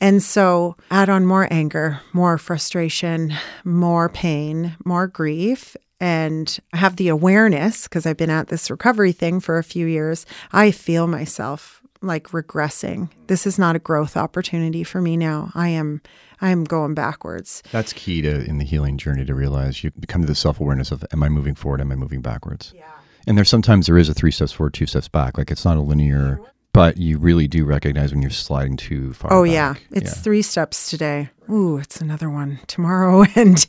And 0.00 0.22
so 0.22 0.76
add 0.90 1.08
on 1.08 1.26
more 1.26 1.48
anger, 1.50 2.00
more 2.12 2.38
frustration, 2.38 3.34
more 3.64 4.08
pain, 4.08 4.76
more 4.84 5.08
grief 5.08 5.76
and 6.00 6.58
I 6.72 6.78
have 6.78 6.96
the 6.96 7.08
awareness 7.08 7.84
because 7.84 8.06
I've 8.06 8.16
been 8.16 8.30
at 8.30 8.48
this 8.48 8.70
recovery 8.70 9.12
thing 9.12 9.40
for 9.40 9.58
a 9.58 9.64
few 9.64 9.86
years. 9.86 10.26
I 10.52 10.70
feel 10.70 11.06
myself 11.06 11.82
like 12.00 12.28
regressing. 12.28 13.10
This 13.26 13.46
is 13.46 13.58
not 13.58 13.76
a 13.76 13.80
growth 13.80 14.16
opportunity 14.16 14.84
for 14.84 15.00
me 15.00 15.16
now. 15.16 15.50
I 15.54 15.68
am 15.68 16.00
I 16.40 16.50
am 16.50 16.64
going 16.64 16.94
backwards. 16.94 17.62
That's 17.72 17.92
key 17.92 18.22
to 18.22 18.44
in 18.44 18.58
the 18.58 18.64
healing 18.64 18.96
journey 18.96 19.24
to 19.24 19.34
realize 19.34 19.82
you 19.82 19.90
come 20.06 20.22
to 20.22 20.26
the 20.26 20.34
self 20.34 20.60
awareness 20.60 20.92
of 20.92 21.04
am 21.12 21.22
I 21.22 21.28
moving 21.28 21.54
forward? 21.54 21.80
Am 21.80 21.90
I 21.90 21.96
moving 21.96 22.20
backwards? 22.20 22.72
Yeah. 22.76 22.84
And 23.26 23.36
there's 23.36 23.48
sometimes 23.48 23.86
there 23.86 23.98
is 23.98 24.08
a 24.08 24.14
three 24.14 24.30
steps 24.30 24.52
forward, 24.52 24.74
two 24.74 24.86
steps 24.86 25.08
back. 25.08 25.36
Like 25.36 25.50
it's 25.50 25.64
not 25.64 25.76
a 25.76 25.82
linear, 25.82 26.40
but 26.72 26.96
you 26.96 27.18
really 27.18 27.48
do 27.48 27.64
recognize 27.64 28.12
when 28.12 28.22
you're 28.22 28.30
sliding 28.30 28.76
too 28.76 29.12
far. 29.14 29.32
Oh 29.32 29.44
back. 29.44 29.52
yeah, 29.52 29.74
it's 29.90 30.16
yeah. 30.16 30.22
three 30.22 30.42
steps 30.42 30.90
today. 30.90 31.30
Ooh, 31.50 31.78
it's 31.78 32.00
another 32.00 32.28
one 32.30 32.60
tomorrow, 32.66 33.24
and 33.34 33.66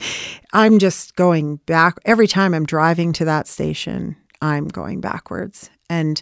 I'm 0.53 0.79
just 0.79 1.15
going 1.15 1.57
back 1.65 1.97
every 2.05 2.27
time 2.27 2.53
I'm 2.53 2.65
driving 2.65 3.13
to 3.13 3.25
that 3.25 3.47
station. 3.47 4.15
I'm 4.41 4.67
going 4.67 5.01
backwards, 5.01 5.69
and 5.89 6.21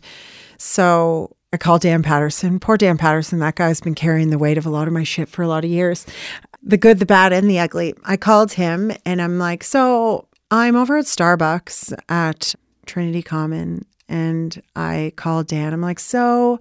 so 0.58 1.36
I 1.54 1.58
call 1.58 1.80
Dan 1.80 2.04
Patterson. 2.04 2.60
Poor 2.60 2.78
Dan 2.78 2.98
Patterson. 2.98 3.40
That 3.40 3.56
guy's 3.56 3.82
been 3.82 3.96
carrying 3.96 4.30
the 4.30 4.38
weight 4.38 4.58
of 4.58 4.66
a 4.66 4.70
lot 4.70 4.88
of 4.88 4.94
my 4.94 5.04
shit 5.04 5.30
for 5.30 5.42
a 5.42 5.48
lot 5.48 5.64
of 5.64 5.72
years. 5.72 6.06
The 6.62 6.78
good, 6.78 7.00
the 7.00 7.06
bad, 7.06 7.32
and 7.34 7.50
the 7.50 7.60
ugly. 7.60 7.94
I 8.04 8.18
called 8.18 8.54
him 8.54 8.92
and 9.06 9.22
I'm 9.22 9.40
like, 9.40 9.64
so 9.64 10.28
I'm 10.52 10.76
over 10.76 10.98
at 10.98 11.06
Starbucks 11.06 11.98
at 12.10 12.54
Trinity 12.86 13.24
Common. 13.24 13.86
And 14.10 14.62
I 14.76 15.14
called 15.16 15.48
Dan. 15.48 15.74
I'm 15.74 15.82
like, 15.82 16.00
so 16.00 16.60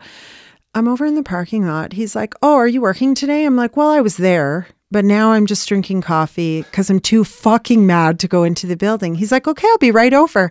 I'm 0.75 0.89
over 0.89 1.07
in 1.07 1.15
the 1.15 1.23
parking 1.23 1.67
lot. 1.67 1.95
He's 1.95 2.15
like, 2.15 2.35
oh, 2.43 2.55
are 2.55 2.67
you 2.67 2.81
working 2.81 3.15
today? 3.15 3.45
I'm 3.45 3.57
like, 3.57 3.77
well, 3.77 3.89
I 3.89 4.01
was 4.01 4.17
there, 4.17 4.67
but 4.91 5.05
now 5.05 5.33
I'm 5.33 5.47
just 5.47 5.69
drinking 5.69 6.03
coffee 6.03 6.63
because 6.63 6.91
I'm 6.91 7.01
too 7.01 7.25
fucking 7.25 7.87
mad 7.87 8.21
to 8.21 8.29
go 8.29 8.45
into 8.45 8.67
the 8.67 8.77
building. 8.77 9.15
He's 9.15 9.33
like, 9.33 9.47
okay, 9.49 9.67
I'll 9.69 9.79
be 9.79 9.91
right 9.91 10.13
over. 10.13 10.51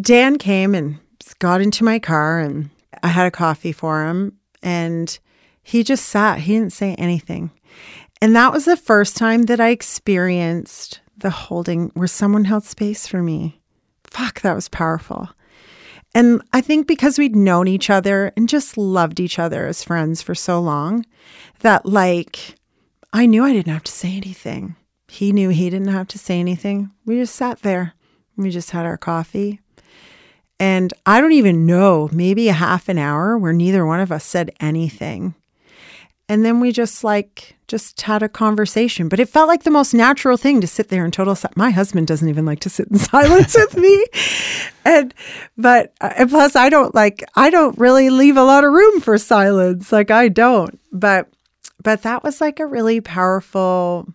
Dan 0.00 0.38
came 0.38 0.74
and 0.74 0.98
got 1.38 1.60
into 1.60 1.84
my 1.84 1.98
car 1.98 2.40
and 2.40 2.70
I 3.02 3.08
had 3.08 3.26
a 3.26 3.30
coffee 3.30 3.72
for 3.72 4.06
him 4.06 4.38
and 4.62 5.18
he 5.62 5.84
just 5.84 6.06
sat. 6.06 6.40
He 6.40 6.54
didn't 6.54 6.72
say 6.72 6.94
anything. 6.94 7.50
And 8.20 8.34
that 8.34 8.52
was 8.52 8.64
the 8.64 8.76
first 8.76 9.16
time 9.16 9.42
that 9.42 9.60
I 9.60 9.68
experienced 9.68 11.00
the 11.16 11.30
holding 11.30 11.90
where 11.94 12.08
someone 12.08 12.44
held 12.44 12.64
space 12.64 13.06
for 13.06 13.22
me. 13.22 13.60
Fuck, 14.04 14.40
that 14.40 14.54
was 14.54 14.68
powerful. 14.68 15.28
And 16.18 16.42
I 16.52 16.62
think 16.62 16.88
because 16.88 17.16
we'd 17.16 17.36
known 17.36 17.68
each 17.68 17.90
other 17.90 18.32
and 18.36 18.48
just 18.48 18.76
loved 18.76 19.20
each 19.20 19.38
other 19.38 19.68
as 19.68 19.84
friends 19.84 20.20
for 20.20 20.34
so 20.34 20.58
long, 20.58 21.06
that 21.60 21.86
like 21.86 22.56
I 23.12 23.24
knew 23.24 23.44
I 23.44 23.52
didn't 23.52 23.72
have 23.72 23.84
to 23.84 23.92
say 23.92 24.16
anything. 24.16 24.74
He 25.06 25.30
knew 25.30 25.50
he 25.50 25.70
didn't 25.70 25.92
have 25.92 26.08
to 26.08 26.18
say 26.18 26.40
anything. 26.40 26.90
We 27.06 27.20
just 27.20 27.36
sat 27.36 27.62
there. 27.62 27.94
We 28.36 28.50
just 28.50 28.72
had 28.72 28.84
our 28.84 28.96
coffee. 28.96 29.60
And 30.58 30.92
I 31.06 31.20
don't 31.20 31.30
even 31.30 31.64
know, 31.64 32.08
maybe 32.10 32.48
a 32.48 32.52
half 32.52 32.88
an 32.88 32.98
hour 32.98 33.38
where 33.38 33.52
neither 33.52 33.86
one 33.86 34.00
of 34.00 34.10
us 34.10 34.24
said 34.24 34.50
anything. 34.58 35.36
And 36.30 36.44
then 36.44 36.60
we 36.60 36.72
just 36.72 37.04
like 37.04 37.56
just 37.68 38.00
had 38.02 38.22
a 38.22 38.28
conversation, 38.28 39.08
but 39.08 39.18
it 39.20 39.28
felt 39.28 39.48
like 39.48 39.62
the 39.64 39.70
most 39.70 39.94
natural 39.94 40.36
thing 40.36 40.60
to 40.60 40.66
sit 40.66 40.88
there 40.88 41.04
in 41.04 41.10
total. 41.10 41.34
Si- 41.34 41.48
My 41.56 41.70
husband 41.70 42.06
doesn't 42.06 42.28
even 42.28 42.44
like 42.44 42.60
to 42.60 42.70
sit 42.70 42.88
in 42.88 42.98
silence 43.14 43.54
with 43.54 43.76
me, 43.76 44.06
and 44.84 45.14
but 45.56 45.94
uh, 46.00 46.12
and 46.16 46.28
plus 46.30 46.54
I 46.56 46.68
don't 46.68 46.94
like 46.94 47.24
I 47.34 47.48
don't 47.50 47.78
really 47.78 48.10
leave 48.10 48.36
a 48.36 48.44
lot 48.44 48.64
of 48.64 48.72
room 48.72 49.00
for 49.00 49.16
silence. 49.18 49.90
Like 49.92 50.10
I 50.10 50.28
don't, 50.28 50.78
but 50.92 51.28
but 51.82 52.02
that 52.02 52.22
was 52.22 52.40
like 52.42 52.60
a 52.60 52.66
really 52.66 53.00
powerful 53.00 54.06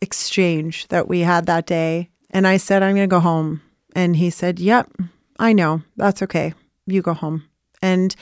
exchange 0.00 0.88
that 0.88 1.08
we 1.08 1.20
had 1.20 1.46
that 1.46 1.66
day. 1.66 2.10
And 2.30 2.46
I 2.46 2.56
said 2.56 2.82
I'm 2.82 2.94
going 2.94 3.08
to 3.08 3.14
go 3.14 3.20
home, 3.20 3.60
and 3.94 4.16
he 4.16 4.30
said, 4.30 4.58
"Yep." 4.60 4.90
I 5.38 5.52
know. 5.52 5.82
That's 5.96 6.22
okay. 6.22 6.54
You 6.86 7.02
go 7.02 7.12
home. 7.12 7.44
And 7.82 8.14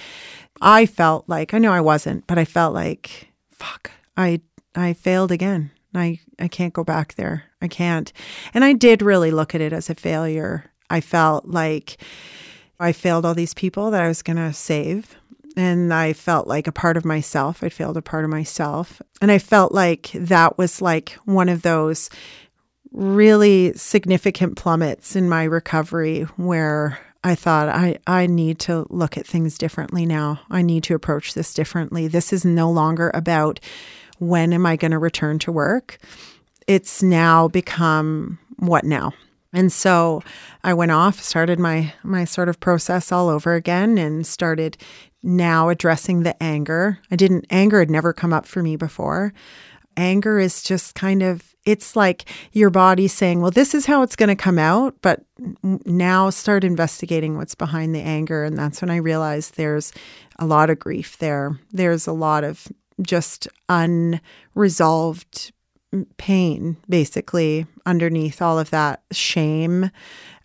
I 0.62 0.86
felt 0.86 1.28
like 1.28 1.52
I 1.52 1.58
know 1.58 1.72
I 1.72 1.80
wasn't, 1.80 2.26
but 2.26 2.38
I 2.38 2.44
felt 2.44 2.72
like 2.72 3.32
fuck. 3.50 3.90
I 4.16 4.40
I 4.74 4.94
failed 4.94 5.32
again. 5.32 5.72
I 5.94 6.20
I 6.38 6.48
can't 6.48 6.72
go 6.72 6.84
back 6.84 7.14
there. 7.14 7.44
I 7.60 7.68
can't. 7.68 8.12
And 8.54 8.64
I 8.64 8.72
did 8.72 9.02
really 9.02 9.30
look 9.30 9.54
at 9.54 9.60
it 9.60 9.72
as 9.72 9.90
a 9.90 9.94
failure. 9.94 10.70
I 10.88 11.00
felt 11.00 11.46
like 11.46 11.98
I 12.78 12.92
failed 12.92 13.24
all 13.24 13.34
these 13.34 13.54
people 13.54 13.90
that 13.90 14.02
I 14.02 14.08
was 14.08 14.22
going 14.22 14.36
to 14.36 14.52
save. 14.52 15.16
And 15.56 15.92
I 15.92 16.12
felt 16.14 16.48
like 16.48 16.66
a 16.66 16.72
part 16.72 16.96
of 16.96 17.04
myself. 17.04 17.62
I 17.62 17.68
failed 17.68 17.96
a 17.96 18.02
part 18.02 18.24
of 18.24 18.30
myself. 18.30 19.00
And 19.20 19.30
I 19.30 19.38
felt 19.38 19.72
like 19.72 20.10
that 20.14 20.58
was 20.58 20.82
like 20.82 21.10
one 21.24 21.48
of 21.48 21.62
those 21.62 22.10
really 22.90 23.72
significant 23.74 24.56
plummets 24.56 25.14
in 25.14 25.28
my 25.28 25.44
recovery 25.44 26.22
where 26.36 26.98
I 27.24 27.34
thought 27.34 27.68
I, 27.68 27.98
I 28.06 28.26
need 28.26 28.58
to 28.60 28.86
look 28.90 29.16
at 29.16 29.26
things 29.26 29.56
differently 29.56 30.06
now. 30.06 30.40
I 30.50 30.62
need 30.62 30.82
to 30.84 30.94
approach 30.94 31.34
this 31.34 31.54
differently. 31.54 32.08
This 32.08 32.32
is 32.32 32.44
no 32.44 32.70
longer 32.70 33.10
about 33.14 33.60
when 34.18 34.52
am 34.52 34.66
I 34.66 34.76
going 34.76 34.90
to 34.90 34.98
return 34.98 35.38
to 35.40 35.52
work. 35.52 35.98
It's 36.66 37.02
now 37.02 37.48
become 37.48 38.38
what 38.56 38.84
now? 38.84 39.12
And 39.52 39.70
so 39.70 40.22
I 40.64 40.74
went 40.74 40.92
off, 40.92 41.20
started 41.20 41.58
my 41.58 41.92
my 42.02 42.24
sort 42.24 42.48
of 42.48 42.58
process 42.58 43.12
all 43.12 43.28
over 43.28 43.54
again 43.54 43.98
and 43.98 44.26
started 44.26 44.76
now 45.22 45.68
addressing 45.68 46.22
the 46.22 46.40
anger. 46.42 46.98
I 47.10 47.16
didn't 47.16 47.46
anger 47.50 47.80
had 47.80 47.90
never 47.90 48.12
come 48.12 48.32
up 48.32 48.46
for 48.46 48.62
me 48.62 48.76
before. 48.76 49.32
Anger 49.96 50.38
is 50.38 50.62
just 50.62 50.94
kind 50.94 51.22
of 51.22 51.51
it's 51.64 51.94
like 51.94 52.24
your 52.52 52.70
body 52.70 53.08
saying, 53.08 53.40
well, 53.40 53.50
this 53.50 53.74
is 53.74 53.86
how 53.86 54.02
it's 54.02 54.16
going 54.16 54.28
to 54.28 54.36
come 54.36 54.58
out, 54.58 54.96
but 55.02 55.24
now 55.62 56.30
start 56.30 56.64
investigating 56.64 57.36
what's 57.36 57.54
behind 57.54 57.94
the 57.94 58.00
anger. 58.00 58.44
And 58.44 58.58
that's 58.58 58.80
when 58.80 58.90
I 58.90 58.96
realized 58.96 59.56
there's 59.56 59.92
a 60.38 60.46
lot 60.46 60.70
of 60.70 60.78
grief 60.78 61.18
there. 61.18 61.58
There's 61.70 62.06
a 62.06 62.12
lot 62.12 62.42
of 62.44 62.66
just 63.00 63.48
unresolved 63.68 65.52
pain, 66.16 66.76
basically, 66.88 67.66
underneath 67.86 68.42
all 68.42 68.58
of 68.58 68.70
that 68.70 69.02
shame, 69.12 69.90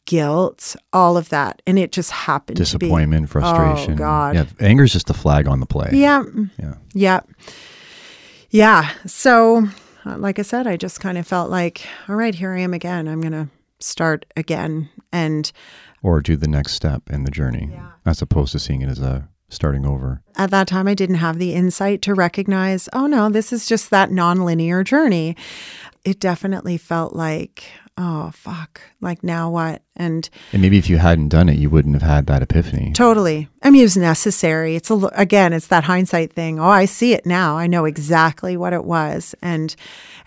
guilt, 0.06 0.76
all 0.94 1.18
of 1.18 1.30
that. 1.30 1.62
And 1.66 1.80
it 1.80 1.92
just 1.92 2.12
happened 2.12 2.58
Disappointment, 2.58 3.26
oh, 3.26 3.28
frustration. 3.28 3.94
Oh, 3.94 3.98
God. 3.98 4.36
Yeah, 4.36 4.46
anger 4.60 4.84
is 4.84 4.94
just 4.94 5.10
a 5.10 5.14
flag 5.14 5.48
on 5.48 5.60
the 5.60 5.66
play. 5.66 5.90
Yeah. 5.94 6.24
Yeah. 6.60 6.76
Yeah. 6.94 7.20
Yeah. 8.50 8.90
So 9.06 9.68
Uh, 10.08 10.18
like 10.18 10.40
I 10.40 10.44
said, 10.44 10.68
I 10.68 10.78
just 10.78 11.00
kind 11.00 11.18
of 11.18 11.28
felt 11.28 11.50
like, 11.50 11.86
all 12.08 12.16
right, 12.16 12.34
here 12.34 12.54
I 12.54 12.60
am 12.60 12.74
again. 12.74 13.08
I'm 13.08 13.20
going 13.20 13.34
to 13.34 13.50
start 13.80 14.26
again. 14.38 14.90
And 15.12 15.52
or 16.02 16.22
do 16.22 16.38
the 16.38 16.48
next 16.48 16.74
step 16.74 17.10
in 17.10 17.24
the 17.24 17.32
journey 17.32 17.70
yeah. 17.72 17.92
as 18.06 18.22
opposed 18.22 18.54
to 18.54 18.60
seeing 18.60 18.82
it 18.82 18.90
as 18.90 19.00
a 19.00 19.28
starting 19.50 19.86
over. 19.86 20.22
At 20.36 20.52
that 20.52 20.68
time, 20.68 20.88
I 20.88 20.94
didn't 20.94 21.16
have 21.16 21.40
the 21.40 21.54
insight 21.54 22.02
to 22.04 22.14
recognize, 22.14 22.88
oh 22.94 23.08
no, 23.08 23.30
this 23.30 23.52
is 23.52 23.68
just 23.68 23.90
that 23.90 24.10
nonlinear 24.10 24.84
journey. 24.84 25.36
It 26.06 26.20
definitely 26.20 26.78
felt 26.78 27.14
like 27.14 27.72
oh 27.98 28.32
fuck. 28.34 28.82
Like 29.02 29.24
now 29.24 29.50
what? 29.50 29.82
And 29.96 30.30
and 30.54 30.62
maybe 30.62 30.78
if 30.78 30.90
you 30.90 30.98
hadn't 30.98 31.30
done 31.30 31.50
it 31.50 31.58
you 31.58 31.70
wouldn't 31.70 31.96
have 31.96 32.08
had 32.08 32.28
that 32.28 32.42
epiphany. 32.42 32.94
Totally. 32.94 33.50
I 33.64 33.72
mean 33.72 33.82
it 33.82 33.86
was 33.86 33.98
necessary. 33.98 34.76
It's 34.76 34.92
a 34.92 34.96
again 35.14 35.54
it's 35.54 35.68
that 35.68 35.86
hindsight 35.86 36.34
thing. 36.34 36.60
Oh 36.60 36.70
i 36.70 36.86
see 36.86 37.14
it 37.14 37.26
now. 37.26 37.58
I 37.58 37.68
know 37.68 37.86
exactly 37.86 38.56
what 38.56 38.74
it 38.74 38.86
was. 38.86 39.36
And 39.42 39.76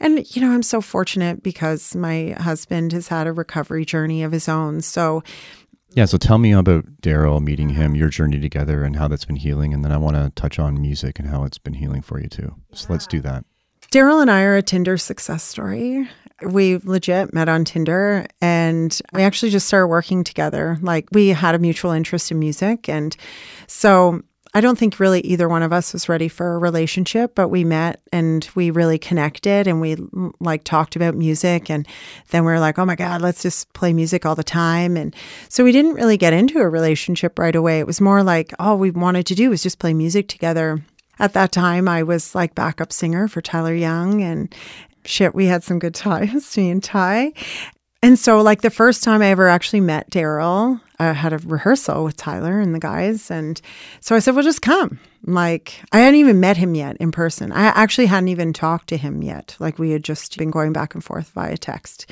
and 0.00 0.34
you 0.34 0.42
know 0.42 0.50
i'm 0.50 0.62
so 0.62 0.80
fortunate 0.80 1.42
because 1.42 1.94
my 1.94 2.36
husband 2.38 2.92
has 2.92 3.08
had 3.08 3.26
a 3.26 3.32
recovery 3.32 3.84
journey 3.84 4.22
of 4.22 4.32
his 4.32 4.48
own. 4.48 4.80
So 4.80 5.22
yeah 5.94 6.04
so 6.04 6.18
tell 6.18 6.38
me 6.38 6.52
about 6.52 6.84
daryl 7.00 7.40
meeting 7.40 7.70
him 7.70 7.94
your 7.94 8.08
journey 8.08 8.40
together 8.40 8.82
and 8.82 8.96
how 8.96 9.06
that's 9.08 9.24
been 9.24 9.36
healing. 9.36 9.72
And 9.72 9.84
then 9.84 9.92
i 9.92 9.96
want 9.96 10.16
to 10.16 10.32
touch 10.34 10.58
on 10.58 10.80
music 10.80 11.18
and 11.18 11.28
how 11.28 11.44
it's 11.44 11.58
been 11.58 11.74
healing 11.74 12.02
for 12.02 12.20
you 12.20 12.28
too. 12.28 12.56
So 12.72 12.86
let's 12.90 13.06
do 13.06 13.20
that 13.20 13.44
Daryl 13.90 14.22
and 14.22 14.30
I 14.30 14.42
are 14.42 14.56
a 14.56 14.62
Tinder 14.62 14.96
success 14.96 15.42
story 15.42 16.08
we 16.42 16.78
legit 16.78 17.32
met 17.34 17.48
on 17.48 17.64
Tinder 17.64 18.26
and 18.40 19.00
we 19.12 19.22
actually 19.22 19.50
just 19.50 19.66
started 19.66 19.88
working 19.88 20.24
together. 20.24 20.78
Like 20.80 21.08
we 21.12 21.28
had 21.28 21.54
a 21.54 21.58
mutual 21.58 21.90
interest 21.90 22.30
in 22.30 22.38
music. 22.38 22.88
And 22.88 23.16
so 23.66 24.22
I 24.52 24.60
don't 24.60 24.76
think 24.76 24.98
really 24.98 25.20
either 25.20 25.48
one 25.48 25.62
of 25.62 25.72
us 25.72 25.92
was 25.92 26.08
ready 26.08 26.26
for 26.26 26.54
a 26.54 26.58
relationship, 26.58 27.36
but 27.36 27.48
we 27.48 27.62
met 27.62 28.00
and 28.12 28.48
we 28.56 28.70
really 28.70 28.98
connected 28.98 29.68
and 29.68 29.80
we 29.80 29.96
like 30.40 30.64
talked 30.64 30.96
about 30.96 31.14
music. 31.14 31.70
And 31.70 31.86
then 32.30 32.44
we 32.44 32.50
were 32.50 32.58
like, 32.58 32.78
oh 32.78 32.84
my 32.84 32.96
God, 32.96 33.22
let's 33.22 33.42
just 33.42 33.72
play 33.74 33.92
music 33.92 34.26
all 34.26 34.34
the 34.34 34.42
time. 34.42 34.96
And 34.96 35.14
so 35.48 35.62
we 35.62 35.72
didn't 35.72 35.94
really 35.94 36.16
get 36.16 36.32
into 36.32 36.58
a 36.58 36.68
relationship 36.68 37.38
right 37.38 37.54
away. 37.54 37.78
It 37.78 37.86
was 37.86 38.00
more 38.00 38.24
like 38.24 38.52
all 38.58 38.76
we 38.76 38.90
wanted 38.90 39.26
to 39.26 39.34
do 39.34 39.50
was 39.50 39.62
just 39.62 39.78
play 39.78 39.94
music 39.94 40.26
together 40.26 40.82
at 41.20 41.34
that 41.34 41.52
time 41.52 41.88
I 41.88 42.02
was 42.02 42.34
like 42.34 42.54
backup 42.54 42.92
singer 42.92 43.28
for 43.28 43.40
Tyler 43.40 43.74
Young 43.74 44.22
and 44.22 44.52
shit, 45.04 45.34
we 45.34 45.46
had 45.46 45.62
some 45.62 45.78
good 45.78 45.94
times, 45.94 46.56
me 46.56 46.70
and 46.70 46.82
Ty. 46.82 47.32
And 48.02 48.18
so, 48.18 48.40
like, 48.40 48.62
the 48.62 48.70
first 48.70 49.04
time 49.04 49.20
I 49.20 49.26
ever 49.26 49.46
actually 49.46 49.80
met 49.80 50.08
Daryl, 50.10 50.80
I 50.98 51.12
had 51.12 51.34
a 51.34 51.38
rehearsal 51.38 52.02
with 52.02 52.16
Tyler 52.16 52.58
and 52.58 52.74
the 52.74 52.78
guys. 52.78 53.30
And 53.30 53.60
so 54.00 54.16
I 54.16 54.20
said, 54.20 54.34
well, 54.34 54.42
just 54.42 54.62
come. 54.62 54.98
Like, 55.26 55.82
I 55.92 55.98
hadn't 55.98 56.18
even 56.18 56.40
met 56.40 56.56
him 56.56 56.74
yet 56.74 56.96
in 56.96 57.12
person. 57.12 57.52
I 57.52 57.64
actually 57.64 58.06
hadn't 58.06 58.28
even 58.28 58.54
talked 58.54 58.88
to 58.88 58.96
him 58.96 59.22
yet. 59.22 59.54
Like, 59.58 59.78
we 59.78 59.90
had 59.90 60.02
just 60.02 60.38
been 60.38 60.50
going 60.50 60.72
back 60.72 60.94
and 60.94 61.04
forth 61.04 61.28
via 61.30 61.58
text. 61.58 62.10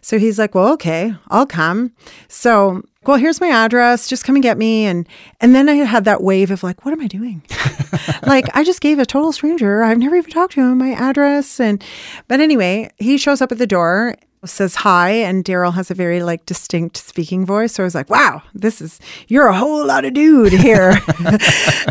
So 0.00 0.18
he's 0.18 0.38
like, 0.38 0.54
"Well, 0.54 0.72
okay, 0.74 1.14
I'll 1.28 1.46
come." 1.46 1.92
So, 2.28 2.82
well, 3.06 3.16
here's 3.16 3.40
my 3.40 3.48
address. 3.48 4.06
Just 4.06 4.24
come 4.24 4.36
and 4.36 4.42
get 4.42 4.58
me. 4.58 4.84
And 4.84 5.08
and 5.40 5.54
then 5.54 5.68
I 5.68 5.74
had 5.74 6.04
that 6.04 6.22
wave 6.22 6.50
of 6.50 6.62
like, 6.62 6.84
what 6.84 6.92
am 6.92 7.00
I 7.00 7.06
doing? 7.06 7.42
like 8.26 8.44
I 8.54 8.64
just 8.64 8.80
gave 8.80 8.98
a 8.98 9.06
total 9.06 9.32
stranger. 9.32 9.82
I've 9.82 9.98
never 9.98 10.16
even 10.16 10.30
talked 10.30 10.52
to 10.54 10.60
him 10.60 10.76
my 10.78 10.92
address. 10.92 11.58
And 11.58 11.82
but 12.28 12.40
anyway, 12.40 12.90
he 12.98 13.16
shows 13.16 13.40
up 13.40 13.50
at 13.50 13.58
the 13.58 13.66
door 13.66 14.16
says 14.44 14.76
hi 14.76 15.10
and 15.10 15.44
daryl 15.44 15.74
has 15.74 15.90
a 15.90 15.94
very 15.94 16.22
like 16.22 16.46
distinct 16.46 16.96
speaking 16.96 17.44
voice. 17.44 17.74
So 17.74 17.82
i 17.82 17.86
was 17.86 17.94
like 17.94 18.08
wow 18.08 18.42
this 18.54 18.80
is 18.80 19.00
you're 19.26 19.48
a 19.48 19.56
whole 19.56 19.86
lot 19.86 20.04
of 20.04 20.14
dude 20.14 20.52
here. 20.52 20.98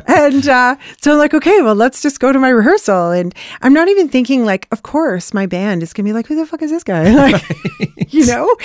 And 0.07 0.47
uh, 0.47 0.75
so 1.01 1.11
i'm 1.13 1.17
like 1.17 1.33
okay 1.33 1.61
well 1.61 1.75
let's 1.75 2.01
just 2.01 2.19
go 2.19 2.31
to 2.31 2.39
my 2.39 2.49
rehearsal. 2.49 3.11
And 3.11 3.33
i'm 3.61 3.73
not 3.73 3.87
even 3.87 4.07
thinking 4.09 4.45
like 4.45 4.67
of 4.71 4.83
course 4.83 5.33
my 5.33 5.45
band 5.45 5.83
is 5.83 5.93
gonna 5.93 6.07
be 6.07 6.13
like 6.13 6.27
who 6.27 6.35
the 6.35 6.45
fuck 6.45 6.61
is 6.61 6.71
this 6.71 6.83
guy? 6.83 7.13
Like 7.17 8.13
you 8.13 8.25
know? 8.25 8.55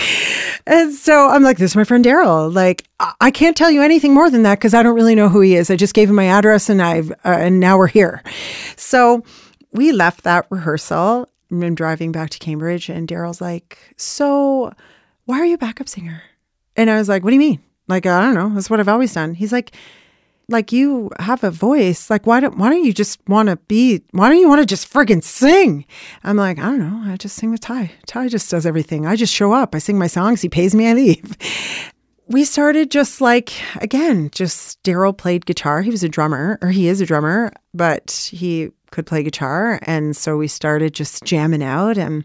And 0.66 0.92
so 0.92 1.28
i'm 1.28 1.42
like 1.42 1.58
this 1.58 1.72
is 1.72 1.76
my 1.76 1.84
friend 1.84 2.04
daryl. 2.04 2.52
Like 2.52 2.84
i 3.20 3.30
can't 3.30 3.56
tell 3.56 3.70
you 3.70 3.82
anything 3.82 4.14
more 4.14 4.30
than 4.30 4.42
that 4.44 4.58
because 4.58 4.74
i 4.74 4.82
don't 4.82 4.94
really 4.94 5.14
know 5.14 5.28
who 5.28 5.40
he 5.40 5.56
is. 5.56 5.70
I 5.70 5.76
just 5.76 5.94
gave 5.94 6.08
him 6.08 6.16
my 6.16 6.26
address 6.26 6.68
and 6.68 6.80
i've 6.80 7.10
uh, 7.10 7.14
and 7.24 7.58
now 7.60 7.76
we're 7.78 7.88
here. 7.88 8.22
So 8.76 9.24
we 9.72 9.90
left 9.92 10.24
that 10.24 10.46
rehearsal 10.50 11.28
I'm 11.52 11.74
driving 11.74 12.12
back 12.12 12.30
to 12.30 12.38
Cambridge, 12.38 12.88
and 12.88 13.06
Daryl's 13.06 13.40
like, 13.40 13.78
"So, 13.96 14.72
why 15.26 15.38
are 15.38 15.44
you 15.44 15.54
a 15.54 15.58
backup 15.58 15.88
singer?" 15.88 16.22
And 16.76 16.90
I 16.90 16.96
was 16.96 17.08
like, 17.08 17.22
"What 17.22 17.30
do 17.30 17.34
you 17.34 17.40
mean?" 17.40 17.60
Like, 17.88 18.06
I 18.06 18.22
don't 18.22 18.34
know. 18.34 18.50
That's 18.54 18.70
what 18.70 18.80
I've 18.80 18.88
always 18.88 19.12
done. 19.12 19.34
He's 19.34 19.52
like, 19.52 19.74
"Like 20.48 20.72
you 20.72 21.10
have 21.18 21.44
a 21.44 21.50
voice. 21.50 22.08
Like, 22.08 22.26
why 22.26 22.40
don't 22.40 22.56
why 22.56 22.70
don't 22.70 22.84
you 22.84 22.92
just 22.92 23.20
want 23.28 23.48
to 23.48 23.56
be? 23.56 24.02
Why 24.12 24.28
don't 24.28 24.40
you 24.40 24.48
want 24.48 24.60
to 24.60 24.66
just 24.66 24.90
friggin' 24.90 25.22
sing?" 25.22 25.84
I'm 26.24 26.36
like, 26.36 26.58
"I 26.58 26.62
don't 26.62 26.78
know. 26.78 27.12
I 27.12 27.16
just 27.16 27.36
sing 27.36 27.50
with 27.50 27.60
Ty. 27.60 27.92
Ty 28.06 28.28
just 28.28 28.50
does 28.50 28.64
everything. 28.64 29.06
I 29.06 29.16
just 29.16 29.34
show 29.34 29.52
up. 29.52 29.74
I 29.74 29.78
sing 29.78 29.98
my 29.98 30.06
songs. 30.06 30.40
He 30.40 30.48
pays 30.48 30.74
me. 30.74 30.88
I 30.88 30.94
leave." 30.94 31.36
we 32.28 32.44
started 32.44 32.90
just 32.90 33.20
like 33.20 33.52
again 33.80 34.30
just 34.32 34.82
daryl 34.82 35.16
played 35.16 35.44
guitar 35.44 35.82
he 35.82 35.90
was 35.90 36.02
a 36.02 36.08
drummer 36.08 36.58
or 36.62 36.70
he 36.70 36.88
is 36.88 37.00
a 37.00 37.06
drummer 37.06 37.52
but 37.74 38.30
he 38.32 38.70
could 38.92 39.06
play 39.06 39.22
guitar. 39.22 39.80
And 39.82 40.16
so 40.16 40.36
we 40.36 40.46
started 40.46 40.94
just 40.94 41.24
jamming 41.24 41.62
out. 41.62 41.98
And 41.98 42.24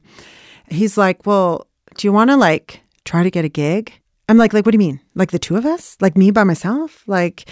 he's 0.69 0.97
like, 0.97 1.25
Well, 1.25 1.67
do 1.95 2.07
you 2.07 2.13
want 2.13 2.29
to 2.29 2.37
like 2.37 2.81
try 3.05 3.23
to 3.23 3.31
get 3.31 3.45
a 3.45 3.49
gig? 3.49 3.91
I'm 4.29 4.37
like, 4.37 4.53
like, 4.53 4.65
what 4.65 4.71
do 4.71 4.75
you 4.75 4.79
mean? 4.79 4.99
Like 5.15 5.31
the 5.31 5.39
two 5.39 5.55
of 5.55 5.65
us? 5.65 5.97
Like 6.01 6.17
me 6.17 6.31
by 6.31 6.43
myself? 6.43 7.03
Like, 7.07 7.49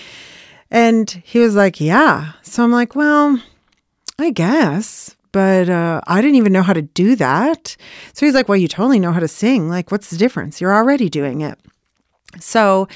and 0.70 1.10
he 1.24 1.40
was 1.40 1.56
like, 1.56 1.80
yeah. 1.80 2.34
So 2.42 2.64
I'm 2.64 2.72
like, 2.72 2.96
well, 2.96 3.42
I 4.20 4.32
guess, 4.32 5.16
but 5.32 5.70
uh, 5.70 6.02
I 6.08 6.22
didn't 6.22 6.36
even 6.36 6.54
know 6.54 6.64
how 6.64 6.74
to 6.74 6.82
do 6.82 7.16
that. 7.16 7.78
So 8.14 8.26
he's 8.26 8.36
like, 8.36 8.50
well, 8.50 8.58
you 8.58 8.68
totally 8.68 9.00
know 9.00 9.12
how 9.12 9.20
to 9.20 9.28
sing. 9.28 9.70
Like, 9.70 9.92
what's 9.92 10.10
the 10.10 10.18
difference? 10.18 10.60
You're 10.60 10.74
already 10.74 11.10
doing 11.10 11.42
it. 11.42 11.58
So 12.40 12.88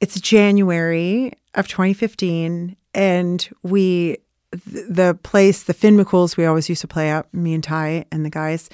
it's 0.00 0.20
January 0.20 1.32
of 1.54 1.66
2015, 1.68 2.76
and 2.94 3.48
we 3.62 4.18
the 4.52 5.18
place, 5.22 5.62
the 5.62 5.74
Finn 5.74 5.96
McCool's 5.96 6.36
we 6.36 6.46
always 6.46 6.68
used 6.68 6.80
to 6.80 6.88
play 6.88 7.10
at, 7.10 7.32
me 7.34 7.54
and 7.54 7.62
Ty 7.62 8.06
and 8.10 8.24
the 8.24 8.30
guys, 8.30 8.70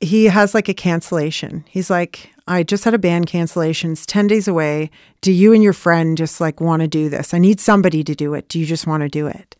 he 0.00 0.26
has 0.26 0.54
like 0.54 0.68
a 0.68 0.74
cancellation. 0.74 1.64
He's 1.68 1.90
like, 1.90 2.30
I 2.46 2.62
just 2.62 2.84
had 2.84 2.94
a 2.94 2.98
band 2.98 3.26
cancellation. 3.26 3.92
It's 3.92 4.06
10 4.06 4.26
days 4.26 4.46
away. 4.46 4.90
Do 5.20 5.32
you 5.32 5.52
and 5.52 5.62
your 5.62 5.72
friend 5.72 6.16
just 6.16 6.40
like 6.40 6.60
want 6.60 6.82
to 6.82 6.88
do 6.88 7.08
this? 7.08 7.34
I 7.34 7.38
need 7.38 7.60
somebody 7.60 8.04
to 8.04 8.14
do 8.14 8.34
it. 8.34 8.48
Do 8.48 8.58
you 8.60 8.66
just 8.66 8.86
want 8.86 9.02
to 9.02 9.08
do 9.08 9.26
it? 9.26 9.56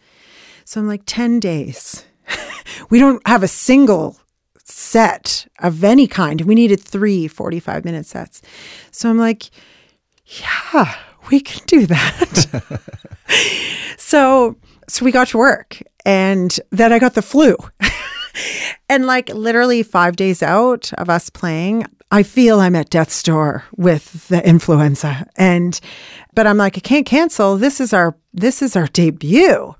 So 0.64 0.80
I'm 0.80 0.88
like, 0.88 1.02
10 1.06 1.40
days. 1.40 2.04
we 2.90 2.98
don't 2.98 3.26
have 3.26 3.42
a 3.42 3.48
single 3.48 4.18
set 4.64 5.46
of 5.60 5.82
any 5.82 6.06
kind. 6.06 6.40
We 6.42 6.54
needed 6.54 6.80
three 6.80 7.28
45 7.28 7.84
minute 7.84 8.06
sets. 8.06 8.42
So 8.90 9.08
I'm 9.08 9.18
like, 9.18 9.50
yeah, 10.26 10.94
we 11.30 11.40
can 11.40 11.64
do 11.66 11.86
that. 11.86 12.80
so 13.96 14.56
so 14.88 15.04
we 15.04 15.12
got 15.12 15.28
to 15.28 15.38
work 15.38 15.82
and 16.04 16.58
then 16.70 16.92
I 16.92 16.98
got 16.98 17.14
the 17.14 17.22
flu. 17.22 17.56
and 18.88 19.06
like 19.06 19.28
literally 19.30 19.82
five 19.82 20.16
days 20.16 20.42
out 20.42 20.92
of 20.94 21.10
us 21.10 21.30
playing, 21.30 21.84
I 22.10 22.22
feel 22.22 22.60
I'm 22.60 22.76
at 22.76 22.90
death's 22.90 23.22
door 23.22 23.64
with 23.76 24.28
the 24.28 24.46
influenza. 24.46 25.26
And 25.36 25.78
but 26.34 26.46
I'm 26.46 26.56
like, 26.56 26.76
I 26.76 26.80
can't 26.80 27.06
cancel. 27.06 27.56
This 27.56 27.80
is 27.80 27.92
our 27.92 28.16
this 28.32 28.62
is 28.62 28.76
our 28.76 28.86
debut. 28.86 29.74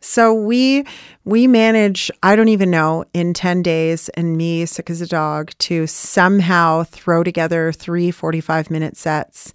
So 0.00 0.34
we 0.34 0.84
we 1.24 1.46
manage, 1.46 2.10
I 2.22 2.36
don't 2.36 2.48
even 2.48 2.70
know, 2.70 3.04
in 3.14 3.32
10 3.32 3.62
days 3.62 4.10
and 4.10 4.36
me 4.36 4.66
sick 4.66 4.90
as 4.90 5.00
a 5.00 5.06
dog 5.06 5.52
to 5.60 5.86
somehow 5.86 6.82
throw 6.82 7.22
together 7.22 7.72
three 7.72 8.10
45 8.10 8.70
minute 8.70 8.96
sets. 8.96 9.54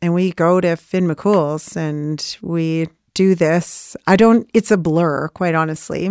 And 0.00 0.14
we 0.14 0.32
go 0.32 0.60
to 0.60 0.76
Finn 0.76 1.08
McCool's 1.08 1.76
and 1.76 2.36
we 2.42 2.88
do 3.14 3.34
this. 3.34 3.96
I 4.06 4.16
don't, 4.16 4.48
it's 4.52 4.70
a 4.70 4.76
blur, 4.76 5.28
quite 5.28 5.54
honestly. 5.54 6.10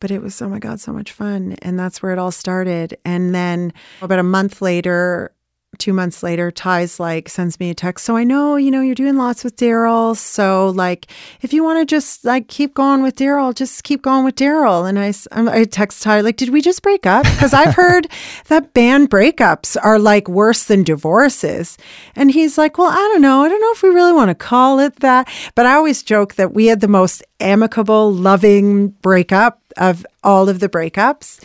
But 0.00 0.10
it 0.12 0.22
was, 0.22 0.40
oh 0.40 0.48
my 0.48 0.60
God, 0.60 0.78
so 0.80 0.92
much 0.92 1.10
fun. 1.10 1.56
And 1.60 1.78
that's 1.78 2.02
where 2.02 2.12
it 2.12 2.18
all 2.18 2.30
started. 2.30 2.96
And 3.04 3.34
then 3.34 3.72
about 4.00 4.20
a 4.20 4.24
month 4.24 4.62
later, 4.62 5.32
two 5.78 5.92
months 5.92 6.22
later, 6.22 6.50
Ty's 6.50 7.00
like 7.00 7.28
sends 7.28 7.58
me 7.60 7.70
a 7.70 7.74
text. 7.74 8.04
So 8.04 8.16
I 8.16 8.24
know, 8.24 8.56
you 8.56 8.70
know, 8.70 8.80
you're 8.80 8.94
doing 8.94 9.16
lots 9.16 9.44
with 9.44 9.56
Daryl. 9.56 10.16
So 10.16 10.70
like, 10.70 11.10
if 11.40 11.52
you 11.52 11.62
want 11.62 11.80
to 11.80 11.86
just 11.86 12.24
like 12.24 12.48
keep 12.48 12.74
going 12.74 13.02
with 13.02 13.16
Daryl, 13.16 13.54
just 13.54 13.84
keep 13.84 14.02
going 14.02 14.24
with 14.24 14.34
Daryl. 14.34 14.88
And 14.88 14.98
I, 14.98 15.12
um, 15.32 15.48
I 15.48 15.64
text 15.64 16.02
Ty 16.02 16.20
like, 16.20 16.36
did 16.36 16.50
we 16.50 16.60
just 16.60 16.82
break 16.82 17.06
up? 17.06 17.24
Because 17.24 17.54
I've 17.54 17.74
heard 17.74 18.08
that 18.48 18.74
band 18.74 19.10
breakups 19.10 19.76
are 19.82 19.98
like 19.98 20.28
worse 20.28 20.64
than 20.64 20.82
divorces. 20.82 21.78
And 22.14 22.30
he's 22.30 22.58
like, 22.58 22.78
well, 22.78 22.90
I 22.90 22.96
don't 22.96 23.22
know. 23.22 23.42
I 23.42 23.48
don't 23.48 23.60
know 23.60 23.72
if 23.72 23.82
we 23.82 23.90
really 23.90 24.12
want 24.12 24.30
to 24.30 24.34
call 24.34 24.80
it 24.80 24.96
that. 24.96 25.28
But 25.54 25.66
I 25.66 25.74
always 25.74 26.02
joke 26.02 26.34
that 26.34 26.54
we 26.54 26.66
had 26.66 26.80
the 26.80 26.88
most 26.88 27.22
amicable, 27.40 28.12
loving 28.12 28.88
breakup 28.88 29.60
of 29.76 30.04
all 30.24 30.48
of 30.48 30.60
the 30.60 30.68
breakups. 30.68 31.42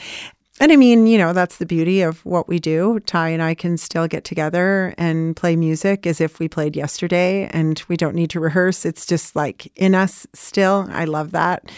And 0.64 0.72
I 0.72 0.78
mean, 0.78 1.08
you 1.08 1.18
know, 1.18 1.34
that's 1.34 1.58
the 1.58 1.66
beauty 1.66 2.02
of 2.04 2.26
what 2.26 2.48
we 2.48 2.58
do. 2.58 3.02
Ty 3.02 3.28
and 3.28 3.44
I 3.44 3.54
can 3.54 3.76
still 3.76 4.08
get 4.08 4.24
together 4.24 4.96
and 4.98 5.36
play 5.36 5.58
music 5.58 6.08
as 6.08 6.22
if 6.22 6.40
we 6.40 6.48
played 6.48 6.78
yesterday 6.78 7.50
and 7.52 7.84
we 7.90 7.98
don't 7.98 8.16
need 8.16 8.30
to 8.30 8.40
rehearse. 8.40 8.86
It's 8.86 9.06
just 9.06 9.36
like 9.36 9.70
in 9.76 9.94
us 9.94 10.26
still. 10.32 10.88
I 10.90 11.04
love 11.04 11.32
that. 11.32 11.70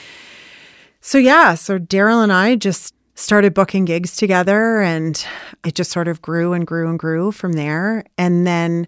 So, 1.01 1.17
yeah, 1.17 1.55
so 1.55 1.79
Daryl 1.79 2.21
and 2.21 2.31
I 2.31 2.57
just 2.57 2.93
started 3.15 3.55
booking 3.55 3.85
gigs 3.85 4.15
together 4.15 4.83
and 4.83 5.25
it 5.65 5.73
just 5.73 5.89
sort 5.89 6.07
of 6.07 6.21
grew 6.21 6.53
and 6.53 6.67
grew 6.67 6.87
and 6.87 6.99
grew 6.99 7.31
from 7.31 7.53
there. 7.53 8.05
And 8.19 8.45
then 8.45 8.87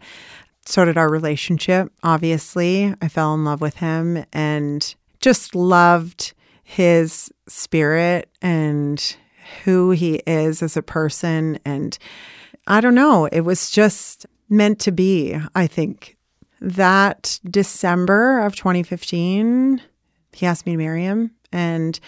so 0.63 0.85
did 0.85 0.99
our 0.99 1.09
relationship, 1.09 1.91
obviously. 2.03 2.93
I 3.01 3.07
fell 3.07 3.33
in 3.33 3.45
love 3.45 3.61
with 3.61 3.77
him 3.77 4.25
and 4.31 4.93
just 5.21 5.55
loved 5.55 6.35
his 6.63 7.31
spirit 7.47 8.29
and 8.43 9.17
who 9.63 9.91
he 9.91 10.15
is 10.27 10.61
as 10.61 10.77
a 10.77 10.81
person. 10.81 11.59
And 11.65 11.97
I 12.67 12.81
don't 12.81 12.95
know, 12.95 13.25
it 13.25 13.41
was 13.41 13.69
just 13.69 14.25
meant 14.49 14.79
to 14.81 14.91
be, 14.91 15.37
I 15.55 15.67
think. 15.67 16.15
That 16.59 17.39
December 17.47 18.39
of 18.39 18.55
2015, 18.55 19.81
he 20.33 20.45
asked 20.45 20.65
me 20.65 20.71
to 20.71 20.77
marry 20.77 21.03
him. 21.03 21.31
And 21.51 21.99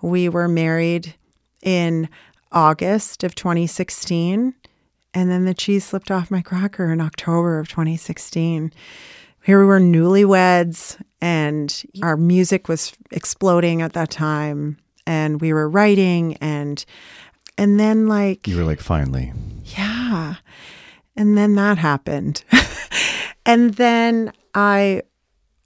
we 0.00 0.28
were 0.28 0.48
married 0.48 1.14
in 1.62 2.08
August 2.52 3.24
of 3.24 3.34
2016. 3.34 4.54
And 5.12 5.30
then 5.30 5.44
the 5.44 5.54
cheese 5.54 5.84
slipped 5.84 6.10
off 6.10 6.30
my 6.30 6.40
cracker 6.40 6.92
in 6.92 7.00
October 7.00 7.58
of 7.58 7.68
2016. 7.68 8.72
Here 9.44 9.60
we 9.60 9.66
were 9.66 9.80
newlyweds, 9.80 11.00
and 11.20 11.84
our 12.02 12.16
music 12.16 12.68
was 12.68 12.92
exploding 13.12 13.80
at 13.80 13.92
that 13.92 14.10
time 14.10 14.76
and 15.06 15.40
we 15.40 15.52
were 15.52 15.68
writing 15.68 16.36
and 16.36 16.84
and 17.58 17.80
then 17.80 18.06
like 18.06 18.46
you 18.46 18.56
were 18.56 18.64
like 18.64 18.80
finally. 18.80 19.32
Yeah. 19.64 20.36
And 21.16 21.36
then 21.36 21.54
that 21.54 21.78
happened. 21.78 22.44
And 23.46 23.74
then 23.74 24.32
i 24.54 25.02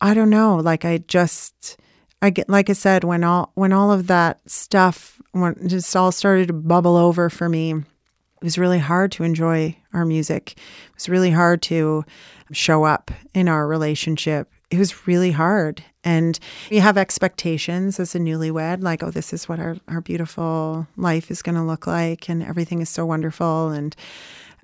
i 0.03 0.13
don't 0.13 0.29
know 0.29 0.57
like 0.57 0.85
i 0.85 0.99
just 0.99 1.79
i 2.21 2.29
get 2.29 2.49
like 2.49 2.69
i 2.69 2.75
said 2.75 3.05
when 3.05 3.25
all 3.25 3.53
when 3.55 3.73
all 3.73 3.91
of 3.91 4.07
that 4.09 4.39
stuff 4.51 5.21
when 5.33 5.57
just 5.67 5.97
all 5.97 6.13
started 6.13 6.49
to 6.49 6.53
bubble 6.53 6.97
over 6.97 7.31
for 7.31 7.49
me 7.49 7.73
it 7.73 8.45
was 8.45 8.59
really 8.59 8.79
hard 8.79 9.13
to 9.13 9.23
enjoy 9.23 9.77
our 9.93 10.07
music. 10.07 10.53
It 10.53 10.95
was 10.95 11.11
really 11.11 11.31
hard 11.31 11.61
to 11.63 12.07
show 12.53 12.85
up 12.85 13.11
in 13.35 13.49
our 13.49 13.69
relationship 13.69 14.51
it 14.71 14.79
was 14.79 15.07
really 15.07 15.33
hard. 15.33 15.83
And 16.05 16.39
we 16.71 16.79
have 16.79 16.97
expectations 16.97 18.01
as 18.01 18.15
a 18.15 18.19
newlywed, 18.19 18.83
like, 18.83 19.03
oh, 19.03 19.11
this 19.11 19.33
is 19.33 19.49
what 19.49 19.59
our, 19.59 19.77
our 19.89 20.01
beautiful 20.01 20.87
life 20.97 21.31
is 21.31 21.43
going 21.43 21.57
to 21.57 21.63
look 21.63 21.87
like, 21.87 22.29
and 22.29 22.43
everything 22.43 22.81
is 22.81 22.89
so 22.89 23.05
wonderful. 23.05 23.69
And, 23.69 23.95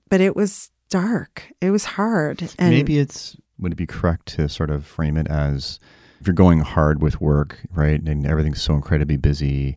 but 0.09 0.21
it 0.21 0.35
was 0.37 0.71
dark. 0.89 1.53
It 1.61 1.71
was 1.71 1.85
hard. 1.85 2.55
And 2.59 2.71
maybe 2.71 2.99
it's, 2.99 3.37
would 3.59 3.73
it 3.73 3.77
be 3.77 3.87
correct 3.87 4.27
to 4.37 4.49
sort 4.49 4.71
of 4.71 4.87
frame 4.87 5.17
it 5.17 5.27
as 5.29 5.79
if 6.21 6.27
you're 6.27 6.35
going 6.35 6.61
hard 6.61 7.03
with 7.03 7.21
work, 7.21 7.67
right? 7.75 8.01
And 8.01 8.27
everything's 8.27 8.63
so 8.63 8.75
incredibly 8.75 9.17
busy. 9.17 9.77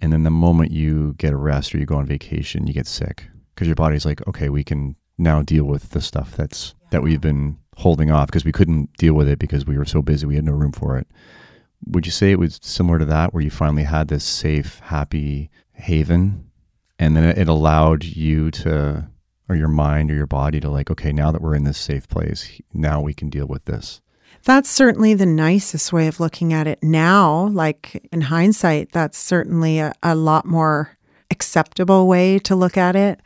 And 0.00 0.12
then 0.12 0.22
the 0.22 0.30
moment 0.30 0.70
you 0.70 1.14
get 1.18 1.32
a 1.32 1.36
rest 1.36 1.74
or 1.74 1.78
you 1.78 1.86
go 1.86 1.96
on 1.96 2.06
vacation, 2.06 2.66
you 2.66 2.72
get 2.72 2.86
sick. 2.86 3.26
because 3.54 3.68
your 3.68 3.76
body's 3.76 4.04
like, 4.04 4.26
okay, 4.26 4.48
we 4.48 4.64
can 4.64 4.96
now 5.16 5.42
deal 5.42 5.64
with 5.64 5.90
the 5.90 6.00
stuff 6.00 6.36
that's 6.36 6.74
that 6.94 7.02
we've 7.02 7.20
been 7.20 7.58
holding 7.76 8.12
off 8.12 8.28
because 8.28 8.44
we 8.44 8.52
couldn't 8.52 8.92
deal 8.98 9.14
with 9.14 9.28
it 9.28 9.40
because 9.40 9.66
we 9.66 9.76
were 9.76 9.84
so 9.84 10.00
busy, 10.00 10.26
we 10.26 10.36
had 10.36 10.44
no 10.44 10.52
room 10.52 10.70
for 10.70 10.96
it. 10.96 11.08
Would 11.86 12.06
you 12.06 12.12
say 12.12 12.30
it 12.30 12.38
was 12.38 12.60
similar 12.62 13.00
to 13.00 13.04
that, 13.06 13.34
where 13.34 13.42
you 13.42 13.50
finally 13.50 13.82
had 13.82 14.06
this 14.06 14.24
safe, 14.24 14.78
happy 14.78 15.50
haven, 15.72 16.50
and 16.98 17.16
then 17.16 17.24
it 17.24 17.48
allowed 17.48 18.04
you 18.04 18.52
to, 18.52 19.08
or 19.48 19.56
your 19.56 19.68
mind 19.68 20.08
or 20.10 20.14
your 20.14 20.28
body 20.28 20.60
to 20.60 20.70
like, 20.70 20.88
okay, 20.88 21.12
now 21.12 21.32
that 21.32 21.42
we're 21.42 21.56
in 21.56 21.64
this 21.64 21.76
safe 21.76 22.08
place, 22.08 22.60
now 22.72 23.00
we 23.00 23.12
can 23.12 23.28
deal 23.28 23.46
with 23.46 23.64
this. 23.64 24.00
That's 24.44 24.70
certainly 24.70 25.14
the 25.14 25.26
nicest 25.26 25.92
way 25.92 26.06
of 26.06 26.20
looking 26.20 26.52
at 26.52 26.68
it 26.68 26.78
now. 26.80 27.48
Like 27.48 28.06
in 28.12 28.20
hindsight, 28.20 28.92
that's 28.92 29.18
certainly 29.18 29.80
a, 29.80 29.92
a 30.00 30.14
lot 30.14 30.46
more 30.46 30.96
acceptable 31.30 32.06
way 32.06 32.38
to 32.38 32.54
look 32.54 32.76
at 32.76 32.94
it. 32.94 33.20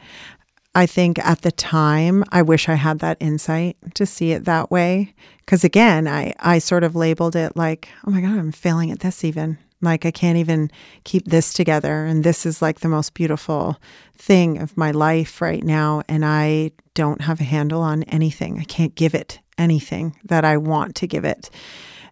I 0.75 0.87
think 0.87 1.19
at 1.19 1.43
the 1.43 1.51
time, 1.51 2.25
I 2.31 2.43
wish 2.43 2.69
I 2.69 2.75
had 2.75 3.01
that 3.01 3.17
insight 3.21 3.77
to 3.95 4.07
see 4.07 4.33
it 4.33 4.45
that 4.45 4.71
way. 4.71 5.15
Because 5.45 5.65
again, 5.65 6.07
I, 6.07 6.35
I 6.39 6.59
sort 6.59 6.85
of 6.85 6.95
labeled 6.95 7.35
it 7.35 7.57
like, 7.57 7.89
oh 8.07 8.11
my 8.11 8.21
God, 8.21 8.39
I'm 8.39 8.53
failing 8.53 8.91
at 8.91 9.01
this 9.01 9.25
even. 9.25 9.59
Like, 9.81 10.05
I 10.05 10.11
can't 10.11 10.39
even 10.39 10.71
keep 11.05 11.27
this 11.27 11.53
together. 11.53 12.05
And 12.05 12.25
this 12.25 12.45
is 12.45 12.61
like 12.61 12.81
the 12.81 12.89
most 12.89 13.15
beautiful 13.15 13.81
thing 14.17 14.59
of 14.59 14.77
my 14.77 14.91
life 14.91 15.41
right 15.41 15.63
now. 15.63 16.03
And 16.09 16.25
I 16.25 16.73
don't 16.95 17.21
have 17.23 17.41
a 17.41 17.45
handle 17.45 17.81
on 17.81 18.03
anything. 18.05 18.59
I 18.59 18.65
can't 18.65 18.95
give 18.95 19.15
it 19.15 19.39
anything 19.57 20.17
that 20.25 20.45
I 20.45 20.57
want 20.57 20.97
to 20.97 21.07
give 21.07 21.25
it. 21.25 21.49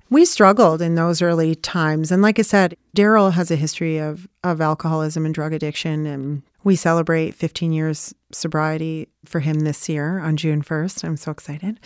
We 0.08 0.24
struggled 0.24 0.80
in 0.80 0.94
those 0.94 1.20
early 1.20 1.56
times. 1.56 2.12
And 2.12 2.22
like 2.22 2.38
I 2.38 2.42
said, 2.42 2.76
Daryl 2.96 3.32
has 3.32 3.50
a 3.50 3.56
history 3.56 3.98
of, 3.98 4.28
of 4.44 4.60
alcoholism 4.60 5.26
and 5.26 5.34
drug 5.34 5.52
addiction. 5.52 6.06
And 6.06 6.42
we 6.66 6.74
celebrate 6.74 7.32
15 7.32 7.72
years 7.72 8.12
sobriety 8.32 9.06
for 9.24 9.38
him 9.38 9.60
this 9.60 9.88
year 9.88 10.18
on 10.18 10.36
June 10.36 10.62
1st. 10.62 11.04
I'm 11.04 11.16
so 11.16 11.30
excited. 11.30 11.78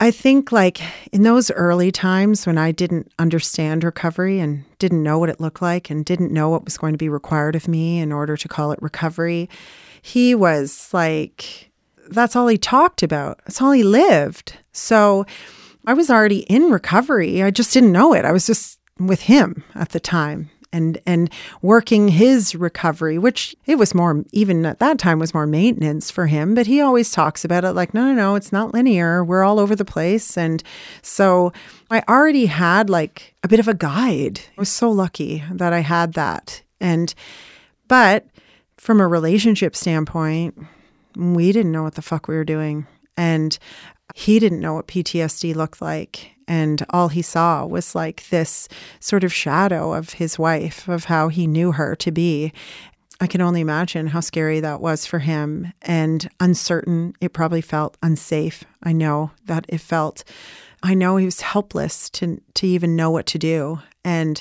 I 0.00 0.10
think, 0.10 0.50
like, 0.50 0.80
in 1.12 1.22
those 1.22 1.48
early 1.52 1.92
times 1.92 2.44
when 2.44 2.58
I 2.58 2.72
didn't 2.72 3.12
understand 3.20 3.84
recovery 3.84 4.40
and 4.40 4.64
didn't 4.80 5.04
know 5.04 5.20
what 5.20 5.28
it 5.28 5.40
looked 5.40 5.62
like 5.62 5.90
and 5.90 6.04
didn't 6.04 6.32
know 6.32 6.48
what 6.48 6.64
was 6.64 6.76
going 6.76 6.92
to 6.92 6.98
be 6.98 7.08
required 7.08 7.54
of 7.54 7.68
me 7.68 8.00
in 8.00 8.10
order 8.10 8.36
to 8.36 8.48
call 8.48 8.72
it 8.72 8.82
recovery, 8.82 9.48
he 10.02 10.34
was 10.34 10.92
like, 10.92 11.70
that's 12.10 12.34
all 12.34 12.48
he 12.48 12.58
talked 12.58 13.04
about. 13.04 13.38
That's 13.44 13.62
all 13.62 13.70
he 13.70 13.84
lived. 13.84 14.58
So 14.72 15.24
I 15.86 15.94
was 15.94 16.10
already 16.10 16.40
in 16.40 16.72
recovery. 16.72 17.44
I 17.44 17.52
just 17.52 17.72
didn't 17.72 17.92
know 17.92 18.12
it. 18.12 18.24
I 18.24 18.32
was 18.32 18.48
just 18.48 18.80
with 18.98 19.22
him 19.22 19.62
at 19.76 19.90
the 19.90 20.00
time 20.00 20.50
and 20.76 20.98
and 21.06 21.30
working 21.62 22.08
his 22.08 22.54
recovery, 22.54 23.18
which 23.18 23.56
it 23.64 23.76
was 23.76 23.94
more 23.94 24.24
even 24.32 24.66
at 24.66 24.78
that 24.78 24.98
time 24.98 25.18
was 25.18 25.32
more 25.32 25.46
maintenance 25.46 26.10
for 26.10 26.26
him. 26.26 26.54
But 26.54 26.66
he 26.66 26.80
always 26.80 27.10
talks 27.10 27.44
about 27.44 27.64
it 27.64 27.72
like, 27.72 27.94
no, 27.94 28.04
no, 28.04 28.12
no, 28.12 28.34
it's 28.34 28.52
not 28.52 28.74
linear. 28.74 29.24
We're 29.24 29.42
all 29.42 29.58
over 29.58 29.74
the 29.74 29.84
place, 29.84 30.36
and 30.36 30.62
so 31.02 31.52
I 31.90 32.02
already 32.08 32.46
had 32.46 32.90
like 32.90 33.34
a 33.42 33.48
bit 33.48 33.60
of 33.60 33.68
a 33.68 33.74
guide. 33.74 34.40
I 34.56 34.60
was 34.60 34.68
so 34.68 34.90
lucky 34.90 35.42
that 35.50 35.72
I 35.72 35.80
had 35.80 36.12
that, 36.12 36.62
and 36.80 37.14
but 37.88 38.26
from 38.76 39.00
a 39.00 39.08
relationship 39.08 39.74
standpoint, 39.74 40.58
we 41.16 41.50
didn't 41.52 41.72
know 41.72 41.82
what 41.82 41.94
the 41.94 42.02
fuck 42.02 42.28
we 42.28 42.36
were 42.36 42.44
doing, 42.44 42.86
and 43.16 43.58
he 44.14 44.38
didn't 44.38 44.60
know 44.60 44.74
what 44.74 44.88
PTSD 44.88 45.54
looked 45.54 45.80
like. 45.82 46.32
And 46.48 46.84
all 46.90 47.08
he 47.08 47.22
saw 47.22 47.66
was 47.66 47.94
like 47.94 48.28
this 48.28 48.68
sort 49.00 49.24
of 49.24 49.32
shadow 49.32 49.92
of 49.92 50.14
his 50.14 50.38
wife, 50.38 50.88
of 50.88 51.04
how 51.04 51.28
he 51.28 51.46
knew 51.46 51.72
her 51.72 51.96
to 51.96 52.12
be. 52.12 52.52
I 53.20 53.26
can 53.26 53.40
only 53.40 53.60
imagine 53.60 54.08
how 54.08 54.20
scary 54.20 54.60
that 54.60 54.80
was 54.80 55.06
for 55.06 55.18
him 55.18 55.72
and 55.82 56.28
uncertain. 56.38 57.14
It 57.20 57.32
probably 57.32 57.62
felt 57.62 57.96
unsafe. 58.02 58.62
I 58.82 58.92
know 58.92 59.32
that 59.46 59.64
it 59.68 59.80
felt, 59.80 60.22
I 60.82 60.94
know 60.94 61.16
he 61.16 61.24
was 61.24 61.40
helpless 61.40 62.10
to, 62.10 62.40
to 62.54 62.66
even 62.66 62.94
know 62.94 63.10
what 63.10 63.26
to 63.26 63.38
do. 63.38 63.80
And 64.04 64.40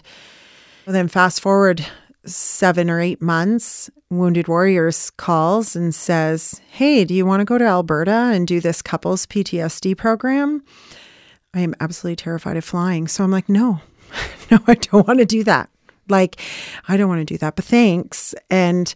then 0.86 1.08
fast 1.08 1.42
forward 1.42 1.86
seven 2.26 2.89
or 2.89 2.99
eight 2.99 3.22
months, 3.22 3.89
Wounded 4.10 4.47
Warriors 4.47 5.10
calls 5.11 5.76
and 5.76 5.93
says, 5.93 6.61
Hey, 6.69 7.06
do 7.06 7.14
you 7.14 7.26
want 7.26 7.41
to 7.41 7.45
go 7.45 7.57
to 7.57 7.65
Alberta 7.65 8.31
and 8.34 8.47
do 8.47 8.60
this 8.60 8.81
couples 8.81 9.26
PTSD 9.26 9.97
program? 9.97 10.64
I 11.53 11.61
am 11.61 11.76
absolutely 11.80 12.18
terrified 12.18 12.57
of 12.57 12.65
flying. 12.65 13.07
So 13.07 13.23
I'm 13.23 13.31
like, 13.31 13.49
No, 13.49 13.81
no, 14.52 14.60
I 14.68 14.76
don't 14.76 15.07
want 15.07 15.19
to 15.19 15.26
do 15.26 15.43
that. 15.43 15.69
Like, 16.07 16.39
I 16.88 16.97
don't 16.97 17.10
want 17.10 17.27
to 17.27 17.34
do 17.34 17.38
that, 17.39 17.56
but 17.56 17.65
thanks. 17.65 18.35
And 18.49 18.93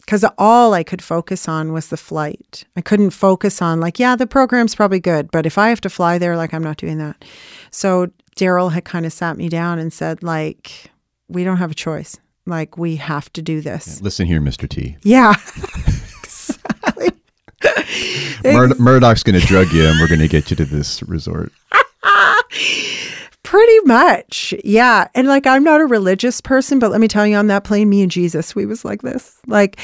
because 0.00 0.24
all 0.38 0.72
I 0.74 0.82
could 0.82 1.02
focus 1.02 1.48
on 1.48 1.72
was 1.72 1.88
the 1.88 1.96
flight. 1.96 2.64
I 2.74 2.80
couldn't 2.80 3.10
focus 3.10 3.60
on, 3.60 3.78
like, 3.78 3.98
yeah, 3.98 4.16
the 4.16 4.26
program's 4.26 4.74
probably 4.74 5.00
good, 5.00 5.30
but 5.30 5.44
if 5.44 5.58
I 5.58 5.68
have 5.68 5.82
to 5.82 5.90
fly 5.90 6.16
there, 6.16 6.34
like, 6.34 6.54
I'm 6.54 6.64
not 6.64 6.78
doing 6.78 6.96
that. 6.98 7.24
So 7.70 8.08
Daryl 8.34 8.72
had 8.72 8.86
kind 8.86 9.04
of 9.04 9.12
sat 9.12 9.36
me 9.36 9.50
down 9.50 9.78
and 9.78 9.92
said, 9.92 10.22
like, 10.22 10.90
we 11.28 11.44
don't 11.44 11.58
have 11.58 11.70
a 11.70 11.74
choice 11.74 12.16
like, 12.48 12.76
we 12.76 12.96
have 12.96 13.32
to 13.34 13.42
do 13.42 13.60
this. 13.60 14.00
Listen 14.00 14.26
here, 14.26 14.40
Mr. 14.40 14.68
T. 14.68 14.96
Yeah. 15.02 15.34
Mur- 18.44 18.74
Murdock's 18.78 19.22
going 19.22 19.38
to 19.38 19.46
drug 19.46 19.72
you 19.72 19.86
and 19.86 19.98
we're 20.00 20.08
going 20.08 20.20
to 20.20 20.28
get 20.28 20.50
you 20.50 20.56
to 20.56 20.64
this 20.64 21.02
resort. 21.04 21.52
Pretty 23.42 23.80
much. 23.84 24.54
Yeah. 24.64 25.08
And 25.14 25.26
like, 25.26 25.46
I'm 25.46 25.64
not 25.64 25.80
a 25.80 25.86
religious 25.86 26.40
person, 26.40 26.78
but 26.78 26.90
let 26.90 27.00
me 27.00 27.08
tell 27.08 27.26
you, 27.26 27.36
on 27.36 27.46
that 27.48 27.64
plane, 27.64 27.88
me 27.88 28.02
and 28.02 28.10
Jesus, 28.10 28.54
we 28.54 28.66
was 28.66 28.84
like 28.84 29.02
this. 29.02 29.38
Like, 29.46 29.78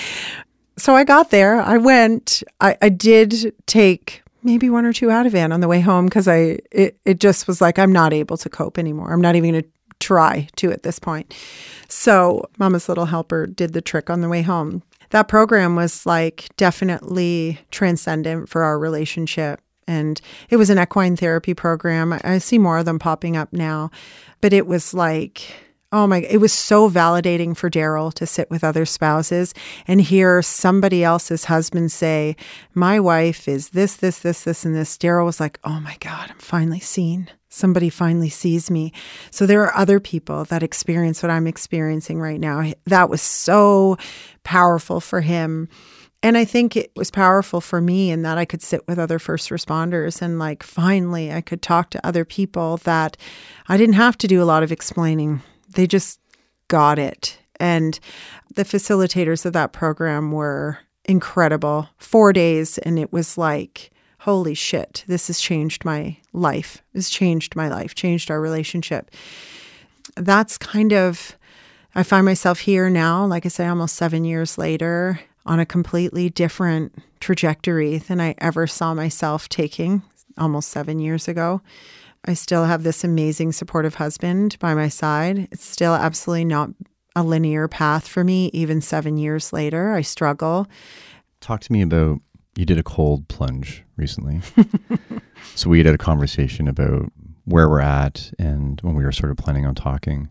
so 0.76 0.94
I 0.94 1.04
got 1.04 1.30
there, 1.30 1.60
I 1.60 1.78
went, 1.78 2.42
I, 2.60 2.76
I 2.82 2.88
did 2.88 3.54
take 3.66 4.22
maybe 4.42 4.68
one 4.68 4.84
or 4.84 4.92
two 4.92 5.10
out 5.10 5.24
of 5.24 5.32
Ativan 5.32 5.54
on 5.54 5.60
the 5.60 5.68
way 5.68 5.80
home 5.80 6.04
because 6.06 6.28
I, 6.28 6.58
it, 6.70 6.98
it 7.04 7.20
just 7.20 7.48
was 7.48 7.60
like, 7.60 7.78
I'm 7.78 7.92
not 7.92 8.12
able 8.12 8.36
to 8.36 8.50
cope 8.50 8.76
anymore. 8.76 9.12
I'm 9.12 9.20
not 9.20 9.36
even 9.36 9.52
going 9.52 9.62
to 9.62 9.68
try 10.00 10.48
to 10.56 10.72
at 10.72 10.82
this 10.82 10.98
point. 10.98 11.34
So, 11.88 12.44
Mama's 12.58 12.88
Little 12.88 13.06
Helper 13.06 13.46
did 13.46 13.72
the 13.72 13.80
trick 13.80 14.10
on 14.10 14.20
the 14.20 14.28
way 14.28 14.42
home. 14.42 14.82
That 15.10 15.28
program 15.28 15.76
was 15.76 16.06
like 16.06 16.48
definitely 16.56 17.60
transcendent 17.70 18.48
for 18.48 18.62
our 18.62 18.78
relationship. 18.78 19.60
And 19.86 20.20
it 20.48 20.56
was 20.56 20.70
an 20.70 20.78
equine 20.78 21.16
therapy 21.16 21.54
program. 21.54 22.18
I 22.24 22.38
see 22.38 22.58
more 22.58 22.78
of 22.78 22.86
them 22.86 22.98
popping 22.98 23.36
up 23.36 23.52
now, 23.52 23.90
but 24.40 24.52
it 24.52 24.66
was 24.66 24.94
like, 24.94 25.63
Oh 25.94 26.08
my, 26.08 26.22
it 26.22 26.38
was 26.38 26.52
so 26.52 26.90
validating 26.90 27.56
for 27.56 27.70
Daryl 27.70 28.12
to 28.14 28.26
sit 28.26 28.50
with 28.50 28.64
other 28.64 28.84
spouses 28.84 29.54
and 29.86 30.00
hear 30.00 30.42
somebody 30.42 31.04
else's 31.04 31.44
husband 31.44 31.92
say, 31.92 32.34
My 32.74 32.98
wife 32.98 33.46
is 33.46 33.68
this, 33.68 33.94
this, 33.94 34.18
this, 34.18 34.42
this, 34.42 34.64
and 34.64 34.74
this. 34.74 34.98
Daryl 34.98 35.24
was 35.24 35.38
like, 35.38 35.60
Oh 35.62 35.78
my 35.78 35.96
God, 36.00 36.30
I'm 36.32 36.38
finally 36.38 36.80
seen 36.80 37.30
somebody 37.48 37.88
finally 37.88 38.28
sees 38.28 38.72
me. 38.72 38.92
So 39.30 39.46
there 39.46 39.62
are 39.62 39.76
other 39.76 40.00
people 40.00 40.44
that 40.46 40.64
experience 40.64 41.22
what 41.22 41.30
I'm 41.30 41.46
experiencing 41.46 42.18
right 42.20 42.40
now. 42.40 42.72
That 42.86 43.08
was 43.08 43.22
so 43.22 43.96
powerful 44.42 45.00
for 45.00 45.20
him. 45.20 45.68
And 46.24 46.36
I 46.36 46.44
think 46.44 46.76
it 46.76 46.90
was 46.96 47.12
powerful 47.12 47.60
for 47.60 47.80
me 47.80 48.10
in 48.10 48.22
that 48.22 48.38
I 48.38 48.44
could 48.44 48.62
sit 48.62 48.88
with 48.88 48.98
other 48.98 49.20
first 49.20 49.50
responders 49.50 50.20
and, 50.20 50.40
like, 50.40 50.64
finally 50.64 51.32
I 51.32 51.42
could 51.42 51.62
talk 51.62 51.90
to 51.90 52.04
other 52.04 52.24
people 52.24 52.78
that 52.78 53.16
I 53.68 53.76
didn't 53.76 53.94
have 53.94 54.18
to 54.18 54.26
do 54.26 54.42
a 54.42 54.44
lot 54.44 54.64
of 54.64 54.72
explaining. 54.72 55.40
They 55.74 55.86
just 55.86 56.20
got 56.68 56.98
it. 56.98 57.38
And 57.60 57.98
the 58.54 58.64
facilitators 58.64 59.44
of 59.44 59.52
that 59.52 59.72
program 59.72 60.32
were 60.32 60.78
incredible. 61.04 61.88
Four 61.98 62.32
days, 62.32 62.78
and 62.78 62.98
it 62.98 63.12
was 63.12 63.38
like, 63.38 63.90
holy 64.20 64.54
shit, 64.54 65.04
this 65.06 65.26
has 65.26 65.40
changed 65.40 65.84
my 65.84 66.16
life. 66.32 66.82
This 66.94 67.10
changed 67.10 67.54
my 67.54 67.68
life, 67.68 67.94
changed 67.94 68.30
our 68.30 68.40
relationship. 68.40 69.10
That's 70.16 70.56
kind 70.56 70.92
of, 70.92 71.36
I 71.94 72.02
find 72.02 72.24
myself 72.24 72.60
here 72.60 72.88
now, 72.88 73.26
like 73.26 73.44
I 73.44 73.50
say, 73.50 73.66
almost 73.66 73.96
seven 73.96 74.24
years 74.24 74.56
later, 74.56 75.20
on 75.44 75.60
a 75.60 75.66
completely 75.66 76.30
different 76.30 76.94
trajectory 77.20 77.98
than 77.98 78.20
I 78.20 78.34
ever 78.38 78.66
saw 78.66 78.94
myself 78.94 79.48
taking 79.48 80.02
almost 80.38 80.70
seven 80.70 80.98
years 80.98 81.28
ago. 81.28 81.60
I 82.24 82.34
still 82.34 82.64
have 82.64 82.82
this 82.82 83.04
amazing 83.04 83.52
supportive 83.52 83.96
husband 83.96 84.58
by 84.58 84.74
my 84.74 84.88
side. 84.88 85.48
It's 85.52 85.64
still 85.64 85.94
absolutely 85.94 86.46
not 86.46 86.70
a 87.14 87.22
linear 87.22 87.68
path 87.68 88.08
for 88.08 88.24
me, 88.24 88.50
even 88.52 88.80
seven 88.80 89.18
years 89.18 89.52
later. 89.52 89.92
I 89.92 90.00
struggle. 90.00 90.66
Talk 91.40 91.60
to 91.60 91.72
me 91.72 91.82
about 91.82 92.20
you 92.56 92.64
did 92.64 92.78
a 92.78 92.82
cold 92.82 93.28
plunge 93.28 93.84
recently. 93.96 94.40
so 95.54 95.68
we 95.68 95.78
had 95.78 95.94
a 95.94 95.98
conversation 95.98 96.68
about 96.68 97.12
where 97.44 97.68
we're 97.68 97.80
at 97.80 98.32
and 98.38 98.80
when 98.80 98.94
we 98.94 99.04
were 99.04 99.12
sort 99.12 99.30
of 99.30 99.36
planning 99.36 99.66
on 99.66 99.74
talking 99.74 100.30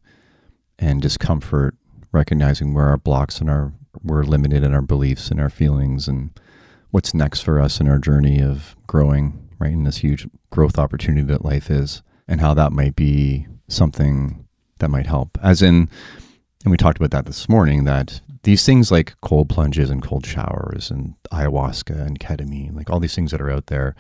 and 0.79 1.01
discomfort, 1.01 1.75
recognizing 2.11 2.73
where 2.73 2.85
our 2.85 2.97
blocks 2.97 3.39
and 3.39 3.49
our 3.49 3.73
we're 4.01 4.23
limited 4.23 4.63
in 4.63 4.73
our 4.73 4.81
beliefs 4.81 5.29
and 5.29 5.39
our 5.39 5.51
feelings 5.51 6.07
and 6.07 6.31
what's 6.89 7.13
next 7.13 7.41
for 7.41 7.59
us 7.59 7.79
in 7.79 7.87
our 7.87 7.99
journey 7.99 8.41
of 8.41 8.75
growing, 8.87 9.49
right? 9.59 9.71
In 9.71 9.83
this 9.83 9.97
huge 9.97 10.27
growth 10.53 10.77
opportunity 10.77 11.25
that 11.25 11.43
life 11.43 11.71
is, 11.71 12.03
and 12.27 12.39
how 12.39 12.53
that 12.53 12.71
might 12.71 12.95
be 12.95 13.47
something 13.67 14.45
that 14.77 14.89
might 14.89 15.07
help. 15.07 15.37
As 15.41 15.63
in, 15.63 15.89
and 16.63 16.71
we 16.71 16.77
talked 16.77 16.97
about 16.97 17.09
that 17.09 17.25
this 17.25 17.49
morning, 17.49 17.85
that 17.85 18.21
these 18.43 18.63
things 18.63 18.91
like 18.91 19.15
cold 19.21 19.49
plunges 19.49 19.89
and 19.89 20.03
cold 20.03 20.25
showers 20.27 20.91
and 20.91 21.15
ayahuasca 21.31 22.05
and 22.05 22.19
ketamine, 22.19 22.75
like 22.75 22.91
all 22.91 22.99
these 22.99 23.15
things 23.15 23.31
that 23.31 23.41
are 23.41 23.49
out 23.49 23.65
there, 23.65 23.95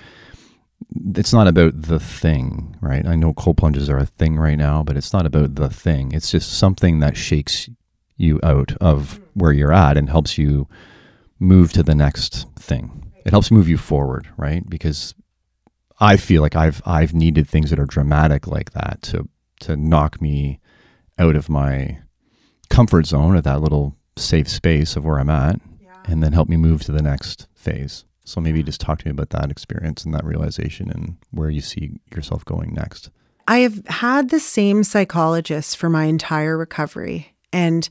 it's 1.15 1.33
not 1.33 1.47
about 1.47 1.81
the 1.81 1.99
thing, 1.99 2.75
right? 2.81 3.07
I 3.07 3.15
know 3.15 3.33
cold 3.33 3.57
plunges 3.57 3.89
are 3.89 3.97
a 3.97 4.05
thing 4.05 4.37
right 4.37 4.57
now, 4.57 4.83
but 4.83 4.95
it's 4.95 5.11
not 5.11 5.25
about 5.25 5.55
the 5.55 5.69
thing. 5.69 6.11
It's 6.11 6.29
just 6.29 6.53
something 6.53 6.99
that 6.99 7.17
shakes 7.17 7.67
you 8.17 8.39
out 8.43 8.73
of 8.79 9.19
where 9.33 9.51
you're 9.51 9.73
at 9.73 9.97
and 9.97 10.07
helps 10.07 10.37
you 10.37 10.67
move 11.39 11.73
to 11.73 11.81
the 11.81 11.95
next 11.95 12.45
thing. 12.59 13.11
It 13.25 13.31
helps 13.31 13.49
move 13.49 13.67
you 13.67 13.77
forward, 13.77 14.27
right? 14.37 14.69
Because 14.69 15.15
I 15.99 16.17
feel 16.17 16.41
like 16.41 16.55
I've 16.55 16.81
I've 16.85 17.13
needed 17.13 17.47
things 17.47 17.69
that 17.69 17.79
are 17.79 17.85
dramatic 17.85 18.47
like 18.47 18.71
that 18.71 19.01
to 19.03 19.27
to 19.61 19.75
knock 19.75 20.21
me 20.21 20.59
out 21.17 21.35
of 21.35 21.49
my 21.49 21.99
comfort 22.69 23.05
zone 23.05 23.35
or 23.35 23.41
that 23.41 23.61
little 23.61 23.95
safe 24.17 24.49
space 24.49 24.95
of 24.95 25.05
where 25.05 25.19
I'm 25.19 25.29
at 25.29 25.59
yeah. 25.79 25.95
and 26.05 26.23
then 26.23 26.33
help 26.33 26.49
me 26.49 26.57
move 26.57 26.83
to 26.83 26.91
the 26.91 27.01
next 27.01 27.47
phase. 27.53 28.05
So 28.25 28.39
maybe 28.39 28.63
just 28.63 28.81
talk 28.81 28.99
to 28.99 29.05
me 29.05 29.11
about 29.11 29.31
that 29.31 29.51
experience 29.51 30.05
and 30.05 30.13
that 30.13 30.23
realization 30.23 30.89
and 30.89 31.17
where 31.31 31.49
you 31.49 31.61
see 31.61 31.99
yourself 32.13 32.45
going 32.45 32.73
next. 32.73 33.09
I 33.47 33.59
have 33.59 33.85
had 33.87 34.29
the 34.29 34.39
same 34.39 34.83
psychologist 34.83 35.77
for 35.77 35.89
my 35.89 36.05
entire 36.05 36.57
recovery. 36.57 37.35
And 37.51 37.87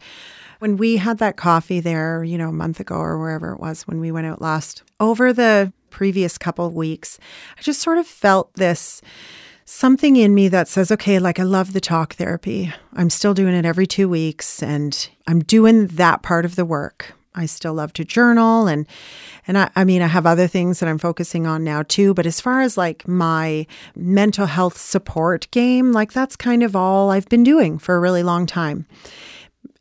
when 0.58 0.76
we 0.76 0.96
had 0.96 1.18
that 1.18 1.36
coffee 1.36 1.80
there, 1.80 2.24
you 2.24 2.38
know, 2.38 2.48
a 2.48 2.52
month 2.52 2.80
ago 2.80 2.96
or 2.96 3.18
wherever 3.18 3.52
it 3.52 3.60
was 3.60 3.82
when 3.86 4.00
we 4.00 4.10
went 4.10 4.26
out 4.26 4.40
last, 4.40 4.82
over 4.98 5.32
the 5.32 5.72
previous 5.93 6.39
couple 6.39 6.66
of 6.66 6.74
weeks, 6.74 7.20
I 7.56 7.62
just 7.62 7.81
sort 7.81 7.98
of 7.98 8.06
felt 8.06 8.52
this 8.55 9.01
something 9.64 10.16
in 10.16 10.35
me 10.35 10.48
that 10.48 10.69
says, 10.69 10.90
okay, 10.90 11.19
like 11.19 11.39
I 11.39 11.44
love 11.44 11.73
the 11.73 11.81
talk 11.81 12.14
therapy. 12.14 12.73
I'm 12.94 13.10
still 13.10 13.35
doing 13.35 13.55
it 13.55 13.64
every 13.64 13.86
two 13.86 14.09
weeks 14.09 14.62
and 14.62 15.09
I'm 15.28 15.40
doing 15.40 15.86
that 15.89 16.23
part 16.23 16.44
of 16.44 16.56
the 16.56 16.64
work. 16.64 17.14
I 17.35 17.47
still 17.47 17.73
love 17.73 17.94
to 17.94 18.05
journal 18.05 18.66
and 18.66 18.86
and 19.47 19.56
I, 19.56 19.70
I 19.74 19.85
mean 19.85 20.02
I 20.02 20.06
have 20.06 20.27
other 20.27 20.47
things 20.47 20.81
that 20.81 20.89
I'm 20.89 20.98
focusing 20.98 21.47
on 21.47 21.64
now 21.64 21.82
too. 21.82 22.12
But 22.12 22.27
as 22.27 22.40
far 22.40 22.60
as 22.60 22.77
like 22.77 23.09
my 23.09 23.66
mental 23.97 24.47
health 24.47 24.77
support 24.77 25.48
game, 25.51 25.93
like 25.93 26.12
that's 26.12 26.36
kind 26.36 26.62
of 26.62 26.77
all 26.77 27.10
I've 27.10 27.28
been 27.28 27.44
doing 27.44 27.78
for 27.78 27.94
a 27.94 28.01
really 28.01 28.23
long 28.23 28.47
time. 28.47 28.86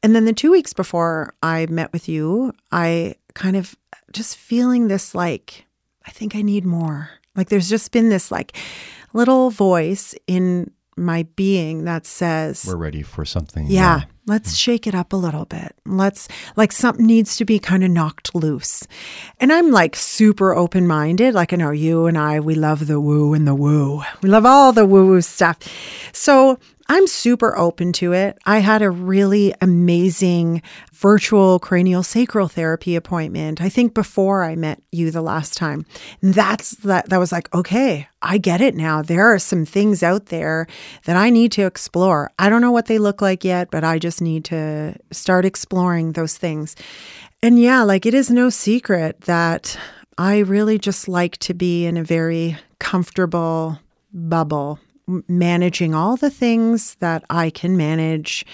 And 0.04 0.16
then 0.16 0.26
the 0.26 0.34
two 0.34 0.52
weeks 0.52 0.74
before 0.74 1.34
I 1.44 1.66
met 1.68 1.92
with 1.94 2.08
you, 2.08 2.54
I 2.72 3.16
kind 3.34 3.56
of 3.56 3.76
just 4.12 4.36
feeling 4.38 4.88
this 4.88 5.14
like, 5.14 5.66
I 6.06 6.12
think 6.12 6.36
I 6.36 6.42
need 6.42 6.66
more. 6.66 7.10
Like 7.36 7.50
there's 7.50 7.70
just 7.70 7.92
been 7.92 8.10
this 8.10 8.32
like 8.32 8.58
little 9.14 9.50
voice 9.50 10.16
in 10.28 10.72
my 10.98 11.24
being 11.36 11.86
that 11.86 12.06
says, 12.06 12.66
We're 12.68 12.76
ready 12.76 13.02
for 13.02 13.26
something. 13.26 13.68
Yeah. 13.68 14.00
yeah. 14.00 14.04
Let's 14.28 14.54
mm. 14.54 14.60
shake 14.60 14.88
it 14.88 14.94
up 14.94 15.14
a 15.14 15.18
little 15.18 15.46
bit. 15.46 15.76
Let's 15.86 16.28
like 16.56 16.72
something 16.72 17.06
needs 17.06 17.38
to 17.38 17.46
be 17.46 17.60
kind 17.60 17.84
of 17.84 17.90
knocked 17.90 18.36
loose. 18.36 18.86
And 19.40 19.52
I'm 19.52 19.72
like 19.72 19.96
super 19.96 20.54
open 20.54 20.88
minded. 20.88 21.34
Like 21.34 21.54
I 21.54 21.56
know 21.56 21.72
you 21.72 22.06
and 22.06 22.18
I, 22.18 22.40
we 22.40 22.56
love 22.56 22.88
the 22.88 23.00
woo 23.00 23.34
and 23.34 23.48
the 23.48 23.56
woo. 23.56 24.04
We 24.22 24.30
love 24.30 24.46
all 24.46 24.74
the 24.74 24.86
woo 24.86 25.08
woo 25.08 25.22
stuff. 25.22 25.58
So 26.14 26.60
I'm 26.94 27.08
super 27.08 27.58
open 27.58 27.94
to 27.94 28.12
it. 28.12 28.38
I 28.46 28.60
had 28.60 28.82
a 28.82 28.92
really 28.92 29.54
amazing 29.62 30.62
virtual 30.92 31.58
cranial 31.58 32.04
sacral 32.04 32.50
therapy 32.50 32.98
appointment. 32.98 33.62
I 33.62 33.70
think 33.70 33.94
before 33.94 34.44
I 34.44 34.58
met 34.58 34.84
you 34.92 35.10
the 35.10 35.22
last 35.22 35.56
time. 35.56 35.86
That's 36.22 36.72
that 36.80 37.08
that 37.08 37.18
was 37.18 37.32
like, 37.32 37.48
okay, 37.56 38.10
I 38.22 38.38
get 38.38 38.60
it 38.60 38.76
now. 38.76 39.02
There 39.02 39.34
are 39.34 39.40
some 39.40 39.64
things 39.64 40.04
out 40.04 40.26
there 40.26 40.68
that 41.06 41.16
I 41.16 41.30
need 41.30 41.54
to 41.54 41.66
explore. 41.66 42.30
I 42.38 42.50
don't 42.50 42.60
know 42.60 42.74
what 42.74 42.88
they 42.88 43.00
look 43.00 43.22
like 43.22 43.46
yet, 43.46 43.72
but 43.72 43.86
I 43.86 43.98
just 43.98 44.22
need 44.22 44.44
to 44.46 44.98
start 45.12 45.46
exploring 45.46 46.12
those 46.12 46.36
things. 46.36 46.76
And 47.42 47.58
yeah, 47.58 47.84
like 47.84 48.06
it 48.06 48.14
is 48.14 48.30
no 48.30 48.50
secret 48.50 49.22
that 49.22 49.80
I 50.18 50.40
really 50.40 50.78
just 50.78 51.08
like 51.08 51.38
to 51.38 51.54
be 51.54 51.86
in 51.86 51.96
a 51.96 52.04
very 52.04 52.58
comfortable 52.80 53.80
bubble 54.12 54.78
managing 55.28 55.94
all 55.94 56.18
the 56.18 56.30
things 56.30 56.96
that 56.96 57.24
I 57.30 57.50
can 57.50 57.78
manage 57.78 58.46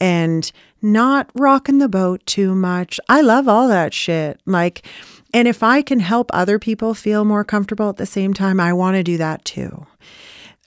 and 0.00 0.50
not 0.82 1.30
rocking 1.34 1.78
the 1.78 1.88
boat 1.88 2.24
too 2.26 2.54
much. 2.54 2.98
I 3.08 3.20
love 3.20 3.48
all 3.48 3.68
that 3.68 3.92
shit. 3.92 4.40
Like, 4.46 4.86
and 5.32 5.46
if 5.46 5.62
I 5.62 5.82
can 5.82 6.00
help 6.00 6.30
other 6.32 6.58
people 6.58 6.94
feel 6.94 7.24
more 7.24 7.44
comfortable 7.44 7.88
at 7.90 7.96
the 7.96 8.06
same 8.06 8.34
time, 8.34 8.58
I 8.58 8.72
want 8.72 8.96
to 8.96 9.02
do 9.02 9.18
that 9.18 9.44
too. 9.44 9.86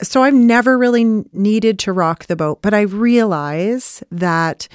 So 0.01 0.23
I've 0.23 0.33
never 0.33 0.77
really 0.77 1.25
needed 1.33 1.79
to 1.79 1.93
rock 1.93 2.25
the 2.25 2.35
boat, 2.35 2.61
but 2.61 2.73
I 2.73 2.81
realize 2.81 4.03
that 4.11 4.67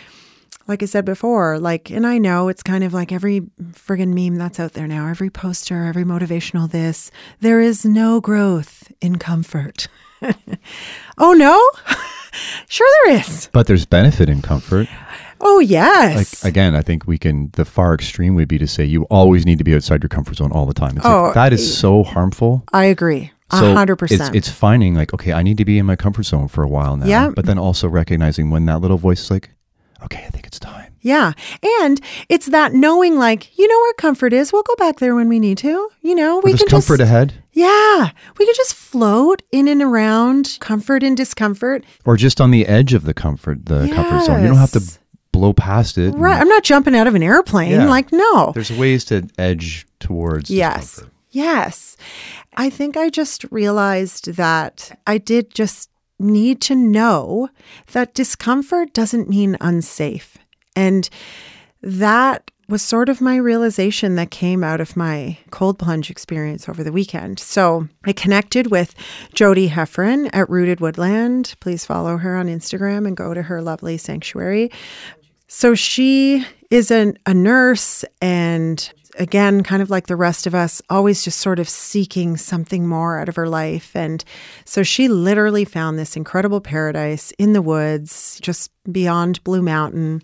like 0.69 0.83
I 0.83 0.87
said 0.87 1.07
before, 1.07 1.59
like, 1.59 1.91
and 1.91 2.07
I 2.07 2.19
know 2.19 2.49
it's 2.49 2.63
kind 2.63 2.85
of 2.85 2.93
like 2.93 3.11
every 3.11 3.41
friggin' 3.73 4.13
meme 4.13 4.37
that's 4.37 4.61
out 4.61 4.75
there 4.75 4.87
now, 4.87 5.09
every 5.09 5.31
poster, 5.31 5.87
every 5.87 6.05
motivational 6.05 6.71
this, 6.71 7.11
there 7.41 7.59
is 7.59 7.87
no 7.87 8.21
growth 8.21 8.93
in 9.01 9.17
comfort. 9.17 9.89
oh, 11.19 11.33
no? 11.33 11.63
sure, 12.69 12.89
there 13.05 13.17
is. 13.17 13.49
But 13.53 13.67
there's 13.67 13.87
benefit 13.87 14.29
in 14.29 14.43
comfort. 14.43 14.89
Oh, 15.41 15.61
yes. 15.61 16.43
Like, 16.45 16.51
again, 16.51 16.75
I 16.75 16.83
think 16.83 17.07
we 17.07 17.19
can, 17.19 17.51
the 17.53 17.65
far 17.65 17.95
extreme 17.95 18.35
would 18.35 18.49
be 18.49 18.59
to 18.59 18.67
say 18.67 18.85
you 18.85 19.05
always 19.05 19.47
need 19.47 19.59
to 19.59 19.65
be 19.65 19.75
outside 19.75 20.03
your 20.03 20.09
comfort 20.09 20.37
zone 20.37 20.53
all 20.53 20.67
the 20.67 20.75
time. 20.75 20.97
It's 20.97 21.07
oh, 21.07 21.25
like, 21.25 21.35
that 21.35 21.53
is 21.53 21.79
so 21.79 22.03
harmful. 22.03 22.65
I 22.73 22.87
agree. 22.87 23.33
A 23.51 23.73
hundred 23.73 23.97
percent. 23.97 24.35
It's, 24.35 24.49
it's 24.49 24.49
finding 24.51 24.95
like, 24.95 25.15
okay, 25.15 25.33
I 25.33 25.43
need 25.43 25.57
to 25.57 25.65
be 25.65 25.79
in 25.79 25.87
my 25.87 25.97
comfort 25.97 26.25
zone 26.25 26.49
for 26.49 26.63
a 26.63 26.69
while 26.69 26.97
now. 26.99 27.07
Yeah. 27.07 27.31
But 27.35 27.47
then 27.47 27.59
also 27.59 27.89
recognizing 27.89 28.51
when 28.51 28.67
that 28.67 28.81
little 28.81 28.99
voice 28.99 29.23
is 29.23 29.31
like, 29.31 29.51
okay, 30.03 30.23
I 30.27 30.29
think 30.29 30.47
it's 30.47 30.59
time. 30.59 30.93
Yeah. 31.01 31.33
And 31.81 31.99
it's 32.29 32.47
that 32.47 32.75
knowing, 32.75 33.17
like, 33.17 33.57
you 33.57 33.67
know 33.67 33.79
where 33.79 33.95
comfort 33.95 34.35
is. 34.35 34.53
We'll 34.53 34.65
go 34.65 34.75
back 34.77 34.99
there 34.99 35.15
when 35.15 35.29
we 35.29 35.39
need 35.39 35.57
to. 35.59 35.89
You 36.03 36.15
know, 36.15 36.41
we 36.41 36.51
can 36.51 36.59
just 36.59 36.71
comfort 36.71 36.99
just, 36.99 37.09
ahead. 37.09 37.35
Yeah. 37.59 38.11
We 38.39 38.47
could 38.47 38.55
just 38.55 38.75
float 38.75 39.43
in 39.51 39.67
and 39.67 39.83
around 39.83 40.59
comfort 40.61 41.03
and 41.03 41.17
discomfort. 41.17 41.85
Or 42.05 42.17
just 42.17 42.41
on 42.41 42.53
the 42.53 42.67
edge 42.67 42.95
of 42.95 43.03
the 43.03 43.15
comfort, 43.15 43.67
the 43.67 43.87
yes. 43.87 43.97
comfort 43.97 44.25
zone. 44.27 44.43
You 44.43 44.49
don't 44.49 44.59
have 44.59 44.71
to 44.73 44.99
blow 45.33 45.53
past 45.53 45.99
it. 45.99 46.15
Right. 46.15 46.41
I'm 46.41 46.49
not 46.49 46.63
jumping 46.63 46.95
out 46.95 47.09
of 47.09 47.17
an 47.17 47.23
airplane. 47.23 47.73
Yeah. 47.73 47.89
Like, 47.89 48.13
no. 48.13 48.53
There's 48.55 48.71
ways 48.71 49.05
to 49.07 49.29
edge 49.39 49.87
towards 49.99 50.51
yes. 50.51 50.91
Discomfort. 50.91 51.15
Yes. 51.31 51.97
I 52.57 52.71
think 52.71 52.97
I 52.97 53.11
just 53.11 53.45
realized 53.51 54.35
that 54.35 54.97
I 55.07 55.19
did 55.19 55.53
just 55.53 55.91
need 56.21 56.61
to 56.63 56.77
know 56.77 57.49
that 57.93 58.15
discomfort 58.15 58.95
doesn't 58.95 59.29
mean 59.29 59.57
unsafe. 59.61 60.39
And 60.77 61.11
that 61.83 62.51
was 62.69 62.83
sort 62.83 63.09
of 63.09 63.21
my 63.21 63.37
realization 63.37 64.15
that 64.17 64.31
came 64.31 64.63
out 64.63 64.81
of 64.81 64.97
my 64.97 65.39
cold 65.51 65.79
plunge 65.79 66.11
experience 66.11 66.69
over 66.69 66.85
the 66.85 66.93
weekend. 66.93 67.39
So 67.39 67.89
I 68.05 68.13
connected 68.13 68.71
with 68.71 68.95
Jody 69.33 69.71
Heffron 69.71 70.29
at 70.35 70.51
Rooted 70.51 70.81
Woodland. 70.81 71.55
Please 71.61 71.87
follow 71.87 72.19
her 72.19 72.37
on 72.37 72.47
Instagram 72.47 73.07
and 73.07 73.17
go 73.17 73.33
to 73.33 73.43
her 73.43 73.63
lovely 73.63 73.97
sanctuary. 73.97 74.71
So 75.47 75.75
she 75.75 76.45
is 76.71 76.91
an, 76.91 77.17
a 77.25 77.33
nurse 77.33 78.05
and 78.21 78.93
again, 79.19 79.63
kind 79.63 79.83
of 79.83 79.91
like 79.91 80.07
the 80.07 80.17
rest 80.17 80.47
of 80.47 80.55
us, 80.55 80.81
always 80.89 81.25
just 81.25 81.41
sort 81.41 81.59
of 81.59 81.69
seeking 81.69 82.37
something 82.37 82.87
more 82.87 83.19
out 83.19 83.29
of 83.29 83.37
her 83.37 83.49
life. 83.49 83.95
And 83.97 84.25
so 84.65 84.83
she 84.83 85.09
literally 85.09 85.65
found 85.65 85.99
this 85.99 86.17
incredible 86.17 86.61
paradise 86.61 87.33
in 87.33 87.53
the 87.53 87.63
woods, 87.63 88.39
just 88.41 88.71
beyond 88.91 89.43
Blue 89.43 89.63
Mountain. 89.63 90.23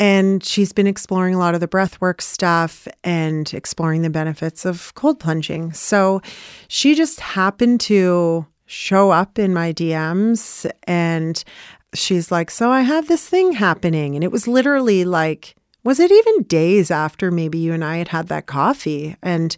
And 0.00 0.42
she's 0.42 0.72
been 0.72 0.86
exploring 0.86 1.34
a 1.34 1.38
lot 1.38 1.54
of 1.54 1.60
the 1.60 1.68
breathwork 1.68 2.22
stuff 2.22 2.88
and 3.04 3.52
exploring 3.54 4.00
the 4.00 4.10
benefits 4.10 4.64
of 4.64 4.94
cold 4.94 5.20
plunging. 5.20 5.74
So 5.74 6.22
she 6.68 6.94
just 6.94 7.20
happened 7.20 7.80
to 7.82 8.46
show 8.64 9.10
up 9.10 9.38
in 9.38 9.52
my 9.52 9.72
DMs 9.74 10.68
and 10.84 11.44
she's 11.92 12.32
like, 12.32 12.50
So 12.50 12.70
I 12.70 12.80
have 12.80 13.08
this 13.08 13.28
thing 13.28 13.52
happening. 13.52 14.14
And 14.14 14.24
it 14.24 14.32
was 14.32 14.48
literally 14.48 15.04
like, 15.04 15.54
was 15.82 15.98
it 15.98 16.10
even 16.10 16.42
days 16.44 16.90
after 16.90 17.30
maybe 17.30 17.58
you 17.58 17.72
and 17.72 17.84
I 17.84 17.98
had 17.98 18.08
had 18.08 18.28
that 18.28 18.46
coffee? 18.46 19.16
And 19.22 19.56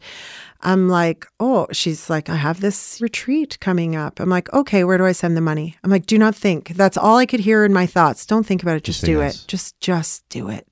I'm 0.63 0.89
like, 0.89 1.27
oh, 1.41 1.67
she's 1.73 2.09
like, 2.09 2.29
I 2.29 2.37
have 2.37 2.61
this 2.61 3.01
retreat 3.01 3.59
coming 3.61 3.97
up. 3.97 4.21
I'm 4.21 4.29
like, 4.29 4.53
okay, 4.53 4.85
where 4.85 4.99
do 4.99 5.05
I 5.05 5.13
send 5.13 5.37
the 5.37 5.41
money? 5.41 5.77
I'm 5.83 5.91
like, 5.91 6.07
do 6.07 6.19
not 6.19 6.35
think. 6.35 6.71
That's 6.71 6.97
all 6.97 7.17
I 7.17 7.27
could 7.27 7.41
hear 7.41 7.65
in 7.65 7.73
my 7.73 7.87
thoughts. 7.87 8.27
Don't 8.27 8.47
think 8.47 8.63
about 8.63 8.77
it. 8.77 8.85
Just, 8.85 9.01
just 9.01 9.07
do 9.07 9.19
yes. 9.19 9.43
it. 9.43 9.49
Just, 9.49 9.81
just 9.81 10.29
do 10.29 10.49
it. 10.49 10.67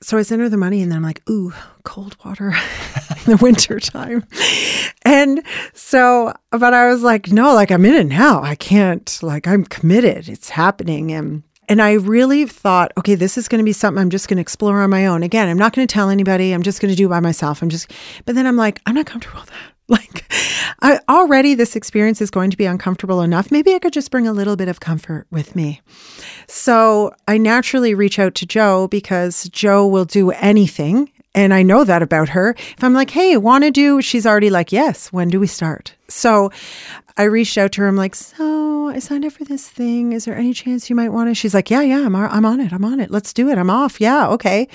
So 0.00 0.16
I 0.16 0.22
sent 0.22 0.40
her 0.40 0.48
the 0.48 0.56
money 0.56 0.80
and 0.80 0.92
then 0.92 0.98
I'm 0.98 1.02
like, 1.02 1.28
ooh, 1.28 1.52
cold 1.82 2.16
water 2.24 2.48
in 3.26 3.32
the 3.32 3.38
winter 3.42 3.80
time. 3.80 4.24
And 5.04 5.42
so, 5.74 6.32
but 6.52 6.72
I 6.72 6.88
was 6.88 7.02
like, 7.02 7.32
no, 7.32 7.52
like 7.54 7.72
I'm 7.72 7.84
in 7.84 7.94
it 7.94 8.06
now. 8.06 8.40
I 8.40 8.54
can't, 8.54 9.18
like, 9.22 9.48
I'm 9.48 9.64
committed. 9.64 10.28
It's 10.28 10.50
happening. 10.50 11.10
And 11.10 11.42
and 11.68 11.82
I 11.82 11.92
really 11.92 12.46
thought, 12.46 12.92
okay, 12.96 13.14
this 13.14 13.36
is 13.36 13.46
going 13.48 13.58
to 13.58 13.64
be 13.64 13.72
something 13.72 14.00
I'm 14.00 14.10
just 14.10 14.28
going 14.28 14.38
to 14.38 14.42
explore 14.42 14.80
on 14.80 14.90
my 14.90 15.06
own. 15.06 15.22
Again, 15.22 15.48
I'm 15.48 15.58
not 15.58 15.74
going 15.74 15.86
to 15.86 15.92
tell 15.92 16.08
anybody. 16.08 16.52
I'm 16.52 16.62
just 16.62 16.80
going 16.80 16.90
to 16.90 16.96
do 16.96 17.08
by 17.08 17.20
myself. 17.20 17.62
I'm 17.62 17.68
just, 17.68 17.90
but 18.24 18.34
then 18.34 18.46
I'm 18.46 18.56
like, 18.56 18.80
I'm 18.86 18.94
not 18.94 19.06
comfortable 19.06 19.40
with 19.40 19.50
that. 19.50 19.58
Like, 19.90 20.30
I, 20.82 21.00
already 21.08 21.54
this 21.54 21.74
experience 21.74 22.20
is 22.20 22.30
going 22.30 22.50
to 22.50 22.58
be 22.58 22.66
uncomfortable 22.66 23.22
enough. 23.22 23.50
Maybe 23.50 23.74
I 23.74 23.78
could 23.78 23.94
just 23.94 24.10
bring 24.10 24.26
a 24.26 24.34
little 24.34 24.54
bit 24.54 24.68
of 24.68 24.80
comfort 24.80 25.26
with 25.30 25.56
me. 25.56 25.80
So 26.46 27.14
I 27.26 27.38
naturally 27.38 27.94
reach 27.94 28.18
out 28.18 28.34
to 28.34 28.46
Joe 28.46 28.86
because 28.86 29.44
Joe 29.44 29.86
will 29.86 30.04
do 30.04 30.30
anything. 30.32 31.10
And 31.34 31.54
I 31.54 31.62
know 31.62 31.84
that 31.84 32.02
about 32.02 32.30
her. 32.30 32.50
If 32.50 32.82
I'm 32.82 32.94
like, 32.94 33.10
hey, 33.10 33.36
want 33.36 33.64
to 33.64 33.70
do, 33.70 34.00
she's 34.02 34.26
already 34.26 34.50
like, 34.50 34.72
yes, 34.72 35.12
when 35.12 35.28
do 35.28 35.38
we 35.38 35.46
start? 35.46 35.94
So 36.08 36.50
I 37.16 37.24
reached 37.24 37.58
out 37.58 37.72
to 37.72 37.82
her. 37.82 37.88
I'm 37.88 37.96
like, 37.96 38.14
so 38.14 38.88
I 38.88 38.98
signed 38.98 39.24
up 39.24 39.32
for 39.32 39.44
this 39.44 39.68
thing. 39.68 40.12
Is 40.12 40.24
there 40.24 40.36
any 40.36 40.52
chance 40.52 40.88
you 40.88 40.96
might 40.96 41.10
want 41.10 41.28
to? 41.28 41.34
She's 41.34 41.54
like, 41.54 41.70
yeah, 41.70 41.82
yeah, 41.82 42.06
I'm, 42.06 42.16
I'm 42.16 42.44
on 42.44 42.60
it. 42.60 42.72
I'm 42.72 42.84
on 42.84 43.00
it. 43.00 43.10
Let's 43.10 43.32
do 43.32 43.48
it. 43.50 43.58
I'm 43.58 43.70
off. 43.70 44.00
Yeah, 44.00 44.28
okay. 44.28 44.68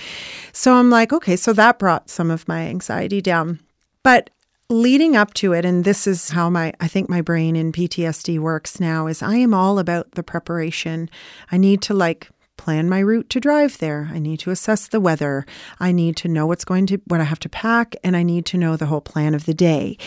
So 0.51 0.75
I'm 0.75 0.89
like, 0.89 1.11
okay. 1.11 1.35
So 1.35 1.53
that 1.53 1.79
brought 1.79 2.09
some 2.09 2.29
of 2.29 2.47
my 2.47 2.67
anxiety 2.67 3.21
down. 3.21 3.59
But 4.03 4.29
leading 4.69 5.15
up 5.15 5.33
to 5.35 5.53
it 5.53 5.65
and 5.65 5.83
this 5.83 6.07
is 6.07 6.29
how 6.29 6.49
my 6.49 6.73
i 6.79 6.87
think 6.87 7.09
my 7.09 7.21
brain 7.21 7.55
in 7.55 7.71
ptsd 7.71 8.39
works 8.39 8.79
now 8.79 9.07
is 9.07 9.21
i 9.21 9.35
am 9.35 9.53
all 9.53 9.77
about 9.77 10.09
the 10.11 10.23
preparation 10.23 11.09
i 11.51 11.57
need 11.57 11.81
to 11.81 11.93
like 11.93 12.29
plan 12.63 12.87
my 12.87 12.99
route 12.99 13.29
to 13.29 13.41
drive 13.41 13.77
there. 13.79 14.09
I 14.13 14.19
need 14.19 14.39
to 14.39 14.49
assess 14.49 14.87
the 14.87 15.01
weather. 15.01 15.45
I 15.81 15.91
need 15.91 16.15
to 16.17 16.29
know 16.29 16.47
what's 16.47 16.63
going 16.63 16.85
to 16.87 16.97
what 17.07 17.19
i 17.19 17.25
have 17.25 17.39
to 17.39 17.49
pack 17.49 17.93
and 18.05 18.15
i 18.15 18.23
need 18.23 18.45
to 18.45 18.57
know 18.57 18.77
the 18.77 18.85
whole 18.85 19.01
plan 19.01 19.33
of 19.35 19.45
the 19.45 19.53
day. 19.53 19.97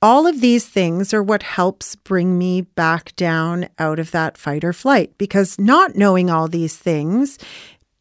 All 0.00 0.26
of 0.26 0.40
these 0.40 0.66
things 0.66 1.12
are 1.12 1.22
what 1.22 1.42
helps 1.42 1.94
bring 1.94 2.38
me 2.38 2.62
back 2.62 3.14
down 3.16 3.68
out 3.78 3.98
of 3.98 4.12
that 4.12 4.38
fight 4.38 4.64
or 4.64 4.72
flight 4.72 5.12
because 5.18 5.58
not 5.58 5.94
knowing 5.94 6.30
all 6.30 6.48
these 6.48 6.76
things 6.76 7.38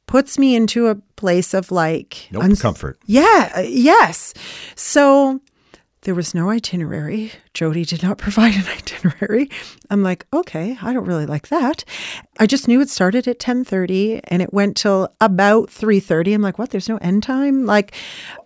puts 0.07 0.39
me 0.39 0.55
into 0.55 0.87
a 0.87 0.95
place 1.17 1.53
of 1.53 1.71
like 1.71 2.29
nope, 2.31 2.43
uns- 2.43 2.61
comfort. 2.61 2.97
Yeah 3.05 3.51
uh, 3.57 3.61
yes. 3.67 4.33
So 4.75 5.41
there 6.05 6.15
was 6.15 6.35
no 6.35 6.49
itinerary. 6.49 7.31
Jody 7.53 7.83
did 7.83 8.01
not 8.01 8.17
provide 8.25 8.55
an 8.55 8.67
itinerary. 8.67 9.49
I'm 9.89 10.03
like, 10.03 10.25
okay, 10.31 10.77
I 10.81 10.93
don't 10.93 11.05
really 11.05 11.25
like 11.25 11.49
that. 11.49 11.83
I 12.39 12.45
just 12.45 12.67
knew 12.67 12.79
it 12.79 12.89
started 12.89 13.27
at 13.27 13.39
10:30 13.39 14.21
and 14.25 14.41
it 14.41 14.53
went 14.53 14.77
till 14.77 15.09
about 15.19 15.69
3:30. 15.69 16.33
I'm 16.33 16.41
like, 16.41 16.57
what? 16.57 16.69
There's 16.69 16.89
no 16.89 16.97
end 16.97 17.23
time? 17.23 17.65
Like 17.65 17.93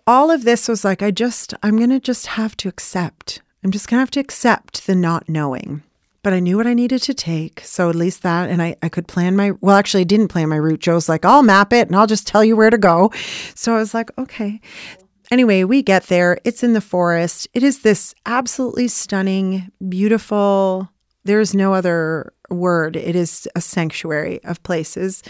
all 0.08 0.32
of 0.32 0.44
this 0.44 0.68
was 0.68 0.84
like 0.84 1.04
I 1.04 1.12
just 1.12 1.54
I'm 1.62 1.78
going 1.78 1.92
to 1.92 2.00
just 2.00 2.28
have 2.28 2.58
to 2.58 2.70
accept. 2.70 3.42
I'm 3.64 3.72
just 3.72 3.90
going 3.90 3.98
to 3.98 4.02
have 4.02 4.12
to 4.12 4.22
accept 4.22 4.88
the 4.88 4.96
not 4.96 5.28
knowing. 5.28 5.84
But 6.22 6.34
I 6.34 6.40
knew 6.42 6.58
what 6.58 6.68
I 6.68 6.74
needed 6.74 7.02
to 7.04 7.14
take. 7.14 7.62
So 7.62 7.90
at 7.90 7.96
least 7.96 8.24
that, 8.24 8.50
and 8.50 8.62
I, 8.62 8.76
I 8.84 8.90
could 8.90 9.08
plan 9.08 9.38
my, 9.38 9.52
well, 9.62 9.78
actually, 9.78 10.02
I 10.02 10.06
didn't 10.06 10.28
plan 10.28 10.50
my 10.50 10.58
route. 10.58 10.82
Joe's 10.82 11.08
like, 11.08 11.24
I'll 11.24 11.44
map 11.44 11.72
it 11.72 11.88
and 11.88 11.96
I'll 11.96 12.08
just 12.08 12.28
tell 12.28 12.44
you 12.44 12.58
where 12.58 12.70
to 12.70 12.78
go. 12.78 13.12
So 13.56 13.74
I 13.74 13.78
was 13.78 13.94
like, 13.94 14.10
okay. 14.18 14.60
Anyway, 15.32 15.64
we 15.64 15.83
get 15.83 16.08
there. 16.08 16.40
It's 16.43 16.64
in 16.64 16.74
the 16.74 16.82
forest. 16.82 17.48
It 17.53 17.61
is 17.64 17.82
this 17.82 18.16
absolutely 18.25 18.88
stunning, 18.88 19.72
beautiful, 19.88 20.90
there's 21.30 21.53
no 21.53 21.74
other 21.74 22.33
word. 22.49 22.95
It 22.95 23.16
is 23.16 23.48
a 23.56 23.61
sanctuary 23.61 24.43
of 24.43 24.64
places. 24.64 25.22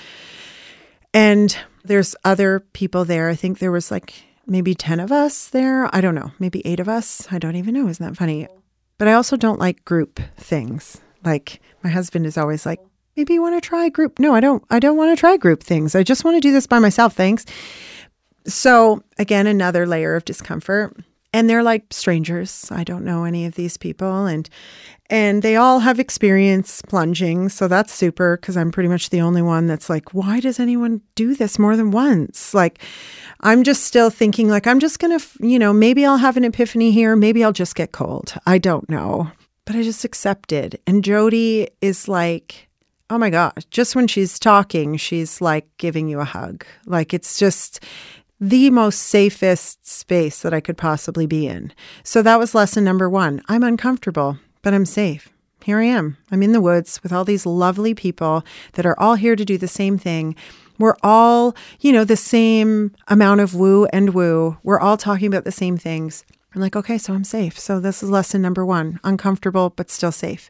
And 1.14 1.58
there's 1.84 2.16
other 2.24 2.62
people 2.62 3.06
there. 3.06 3.30
I 3.30 3.36
think 3.36 3.60
there 3.60 3.72
was 3.72 3.92
like 3.92 4.14
maybe 4.46 4.74
10 4.74 5.00
of 5.00 5.12
us 5.12 5.50
there. 5.50 5.94
I 5.94 6.02
don't 6.02 6.16
know, 6.16 6.32
maybe 6.40 6.66
eight 6.66 6.80
of 6.80 6.88
us. 6.88 7.28
I 7.32 7.40
don't 7.40 7.56
even 7.56 7.74
know. 7.74 7.88
Isn't 7.88 8.06
that 8.06 8.18
funny? 8.18 8.48
But 8.98 9.08
I 9.08 9.14
also 9.14 9.36
don't 9.36 9.60
like 9.60 9.86
group 9.86 10.20
things. 10.38 11.02
Like 11.24 11.60
my 11.84 11.90
husband 11.90 12.26
is 12.26 12.38
always 12.38 12.66
like, 12.66 12.80
maybe 13.18 13.34
you 13.34 13.42
want 13.42 13.62
to 13.62 13.68
try 13.68 13.90
group. 13.90 14.20
No, 14.20 14.34
I 14.34 14.40
don't. 14.40 14.64
I 14.70 14.80
don't 14.80 14.96
want 14.96 15.16
to 15.16 15.20
try 15.20 15.36
group 15.36 15.64
things. 15.64 15.96
I 15.96 16.04
just 16.04 16.24
want 16.24 16.36
to 16.36 16.42
do 16.42 16.54
this 16.54 16.68
by 16.68 16.80
myself. 16.80 17.14
Thanks. 17.14 17.46
So, 18.46 19.04
again, 19.18 19.48
another 19.48 19.86
layer 19.86 20.16
of 20.16 20.26
discomfort. 20.26 20.96
And 21.32 21.48
they're 21.48 21.64
like 21.64 21.86
strangers. 21.92 22.68
I 22.72 22.84
don't 22.84 23.06
know 23.06 23.24
any 23.24 23.46
of 23.46 23.56
these 23.56 23.78
people 23.78 24.26
and 24.26 24.50
and 25.12 25.42
they 25.42 25.56
all 25.56 25.80
have 25.80 26.00
experience 26.00 26.84
plunging, 26.84 27.50
so 27.50 27.68
that's 27.68 27.92
super 27.92 28.38
cuz 28.38 28.56
I'm 28.56 28.72
pretty 28.72 28.90
much 28.90 29.10
the 29.10 29.22
only 29.22 29.42
one 29.42 29.68
that's 29.68 29.90
like 29.90 30.14
why 30.14 30.40
does 30.40 30.60
anyone 30.60 31.02
do 31.16 31.36
this 31.36 31.60
more 31.60 31.76
than 31.76 31.92
once? 31.92 32.54
Like 32.54 32.80
I'm 33.42 33.64
just 33.64 33.84
still 33.84 34.10
thinking 34.10 34.50
like 34.50 34.66
I'm 34.66 34.80
just 34.80 35.00
going 35.00 35.18
to, 35.18 35.26
you 35.40 35.60
know, 35.60 35.72
maybe 35.72 36.04
I'll 36.04 36.18
have 36.18 36.38
an 36.38 36.46
epiphany 36.46 36.92
here, 36.92 37.16
maybe 37.16 37.44
I'll 37.44 37.52
just 37.52 37.76
get 37.76 37.92
cold. 37.92 38.34
I 38.48 38.58
don't 38.58 38.90
know. 38.90 39.32
But 39.66 39.76
I 39.76 39.84
just 39.84 40.04
accepted. 40.04 40.80
And 40.88 41.04
Jody 41.04 41.70
is 41.80 42.08
like 42.08 42.70
oh 43.10 43.18
my 43.18 43.30
gosh, 43.30 43.66
just 43.72 43.96
when 43.96 44.08
she's 44.08 44.38
talking, 44.38 44.96
she's 44.98 45.42
like 45.42 45.68
giving 45.78 46.08
you 46.08 46.20
a 46.20 46.26
hug. 46.26 46.66
Like 46.86 47.14
it's 47.14 47.40
just, 47.40 47.84
the 48.40 48.70
most 48.70 49.02
safest 49.02 49.86
space 49.86 50.42
that 50.42 50.54
I 50.54 50.62
could 50.62 50.78
possibly 50.78 51.26
be 51.26 51.48
in. 51.48 51.74
So 52.04 52.22
that 52.22 52.40
was 52.40 52.56
lesson 52.56 52.84
number 52.84 53.10
one. 53.10 53.42
I'm 53.48 53.64
uncomfortable, 53.64 54.38
but 54.62 54.74
I'm 54.74 54.86
safe. 54.86 55.30
Here 55.64 55.80
I 55.80 55.86
am. 55.86 56.18
I'm 56.32 56.42
in 56.42 56.54
the 56.54 56.62
woods 56.62 57.04
with 57.04 57.12
all 57.12 57.26
these 57.26 57.46
lovely 57.46 57.94
people 57.94 58.46
that 58.74 58.86
are 58.86 58.98
all 59.00 59.16
here 59.16 59.36
to 59.36 59.44
do 59.44 59.58
the 59.58 59.68
same 59.68 59.98
thing. 59.98 60.36
We're 60.78 60.96
all, 61.04 61.54
you 61.82 61.92
know, 61.92 62.06
the 62.06 62.16
same 62.16 62.96
amount 63.10 63.42
of 63.42 63.54
woo 63.54 63.86
and 63.88 64.14
woo. 64.14 64.58
We're 64.64 64.80
all 64.80 64.96
talking 64.96 65.28
about 65.28 65.44
the 65.44 65.52
same 65.52 65.78
things. 65.78 66.24
I'm 66.56 66.62
like, 66.62 66.78
okay, 66.78 66.98
so 66.98 67.14
I'm 67.14 67.26
safe. 67.26 67.60
So 67.60 67.80
this 67.82 68.02
is 68.02 68.10
lesson 68.10 68.42
number 68.42 68.66
one 68.66 69.02
uncomfortable, 69.04 69.72
but 69.72 69.92
still 69.92 70.14
safe. 70.14 70.50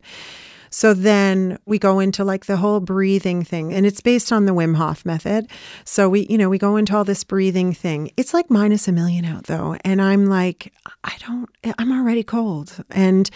So 0.69 0.93
then 0.93 1.57
we 1.65 1.79
go 1.79 1.99
into 1.99 2.23
like 2.23 2.45
the 2.45 2.57
whole 2.57 2.79
breathing 2.79 3.43
thing, 3.43 3.73
and 3.73 3.85
it's 3.85 4.01
based 4.01 4.31
on 4.31 4.45
the 4.45 4.53
Wim 4.53 4.75
Hof 4.75 5.05
method. 5.05 5.47
So 5.83 6.09
we, 6.09 6.27
you 6.29 6.37
know, 6.37 6.49
we 6.49 6.57
go 6.57 6.75
into 6.75 6.95
all 6.95 7.03
this 7.03 7.23
breathing 7.23 7.73
thing. 7.73 8.11
It's 8.17 8.33
like 8.33 8.49
minus 8.49 8.87
a 8.87 8.91
million 8.91 9.25
out 9.25 9.45
though. 9.45 9.77
And 9.83 10.01
I'm 10.01 10.25
like, 10.25 10.73
I 11.03 11.15
don't, 11.19 11.49
I'm 11.77 11.91
already 11.91 12.23
cold. 12.23 12.83
And 12.89 13.29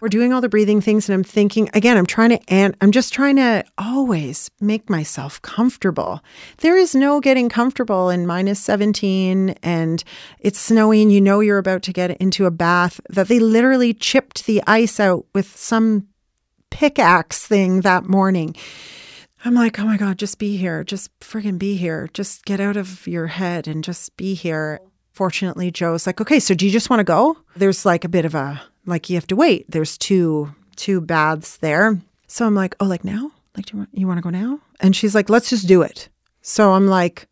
we're 0.00 0.08
doing 0.08 0.32
all 0.32 0.40
the 0.40 0.48
breathing 0.48 0.80
things, 0.80 1.08
and 1.08 1.14
I'm 1.14 1.24
thinking, 1.24 1.70
again, 1.74 1.96
I'm 1.96 2.06
trying 2.06 2.30
to, 2.30 2.40
and 2.48 2.76
I'm 2.80 2.92
just 2.92 3.12
trying 3.12 3.36
to 3.36 3.64
always 3.78 4.50
make 4.60 4.90
myself 4.90 5.40
comfortable. 5.42 6.22
There 6.58 6.76
is 6.76 6.94
no 6.94 7.20
getting 7.20 7.48
comfortable 7.48 8.10
in 8.10 8.26
minus 8.26 8.60
17 8.60 9.50
and 9.62 10.04
it's 10.38 10.58
snowy, 10.58 11.02
and 11.02 11.12
you 11.12 11.20
know 11.20 11.40
you're 11.40 11.58
about 11.58 11.82
to 11.82 11.92
get 11.92 12.10
into 12.18 12.46
a 12.46 12.50
bath 12.50 13.00
that 13.08 13.28
they 13.28 13.38
literally 13.38 13.94
chipped 13.94 14.46
the 14.46 14.62
ice 14.66 15.00
out 15.00 15.26
with 15.34 15.56
some 15.56 16.06
pickaxe 16.70 17.46
thing 17.46 17.82
that 17.82 18.04
morning. 18.04 18.56
I'm 19.44 19.54
like, 19.54 19.78
oh 19.78 19.84
my 19.84 19.96
God, 19.96 20.18
just 20.18 20.38
be 20.38 20.56
here. 20.56 20.84
Just 20.84 21.18
friggin' 21.20 21.58
be 21.58 21.76
here. 21.76 22.10
Just 22.12 22.44
get 22.44 22.60
out 22.60 22.76
of 22.76 23.06
your 23.06 23.28
head 23.28 23.66
and 23.66 23.82
just 23.82 24.16
be 24.16 24.34
here. 24.34 24.80
Fortunately, 25.12 25.70
Joe's 25.70 26.06
like, 26.06 26.20
okay, 26.20 26.38
so 26.40 26.54
do 26.54 26.66
you 26.66 26.72
just 26.72 26.90
want 26.90 27.00
to 27.00 27.04
go? 27.04 27.38
There's 27.56 27.84
like 27.86 28.04
a 28.04 28.08
bit 28.08 28.24
of 28.24 28.34
a, 28.34 28.62
like, 28.86 29.08
you 29.08 29.16
have 29.16 29.26
to 29.28 29.36
wait. 29.36 29.64
There's 29.68 29.96
two, 29.96 30.54
two 30.76 31.00
baths 31.00 31.56
there. 31.56 32.00
So 32.26 32.46
I'm 32.46 32.54
like, 32.54 32.76
oh, 32.80 32.86
like 32.86 33.04
now? 33.04 33.32
Like, 33.56 33.66
do 33.66 33.72
you 33.72 33.78
want, 33.78 33.90
you 33.92 34.06
want 34.06 34.18
to 34.18 34.22
go 34.22 34.30
now? 34.30 34.60
And 34.78 34.94
she's 34.94 35.14
like, 35.14 35.28
let's 35.28 35.50
just 35.50 35.66
do 35.66 35.82
it. 35.82 36.08
So 36.42 36.72
I'm 36.72 36.86
like, 36.86 37.26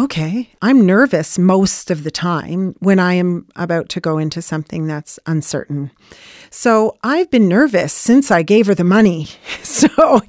okay, 0.00 0.48
I'm 0.62 0.86
nervous 0.86 1.38
most 1.38 1.90
of 1.90 2.04
the 2.04 2.10
time 2.10 2.74
when 2.78 2.98
I 2.98 3.14
am 3.14 3.46
about 3.54 3.90
to 3.90 4.00
go 4.00 4.16
into 4.16 4.40
something 4.40 4.86
that's 4.86 5.18
uncertain. 5.26 5.90
So 6.48 6.96
I've 7.04 7.30
been 7.30 7.48
nervous 7.48 7.92
since 7.92 8.30
I 8.30 8.42
gave 8.42 8.66
her 8.66 8.74
the 8.74 8.82
money. 8.82 9.28
so 9.62 10.20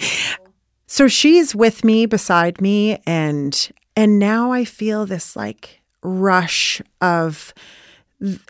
so 0.88 1.08
she's 1.08 1.56
with 1.56 1.86
me 1.86 2.06
beside 2.06 2.60
me 2.60 3.02
and 3.08 3.72
and 3.96 4.20
now 4.20 4.52
I 4.52 4.66
feel 4.66 5.06
this 5.06 5.38
like 5.38 5.82
rush 6.04 6.82
of 7.00 7.54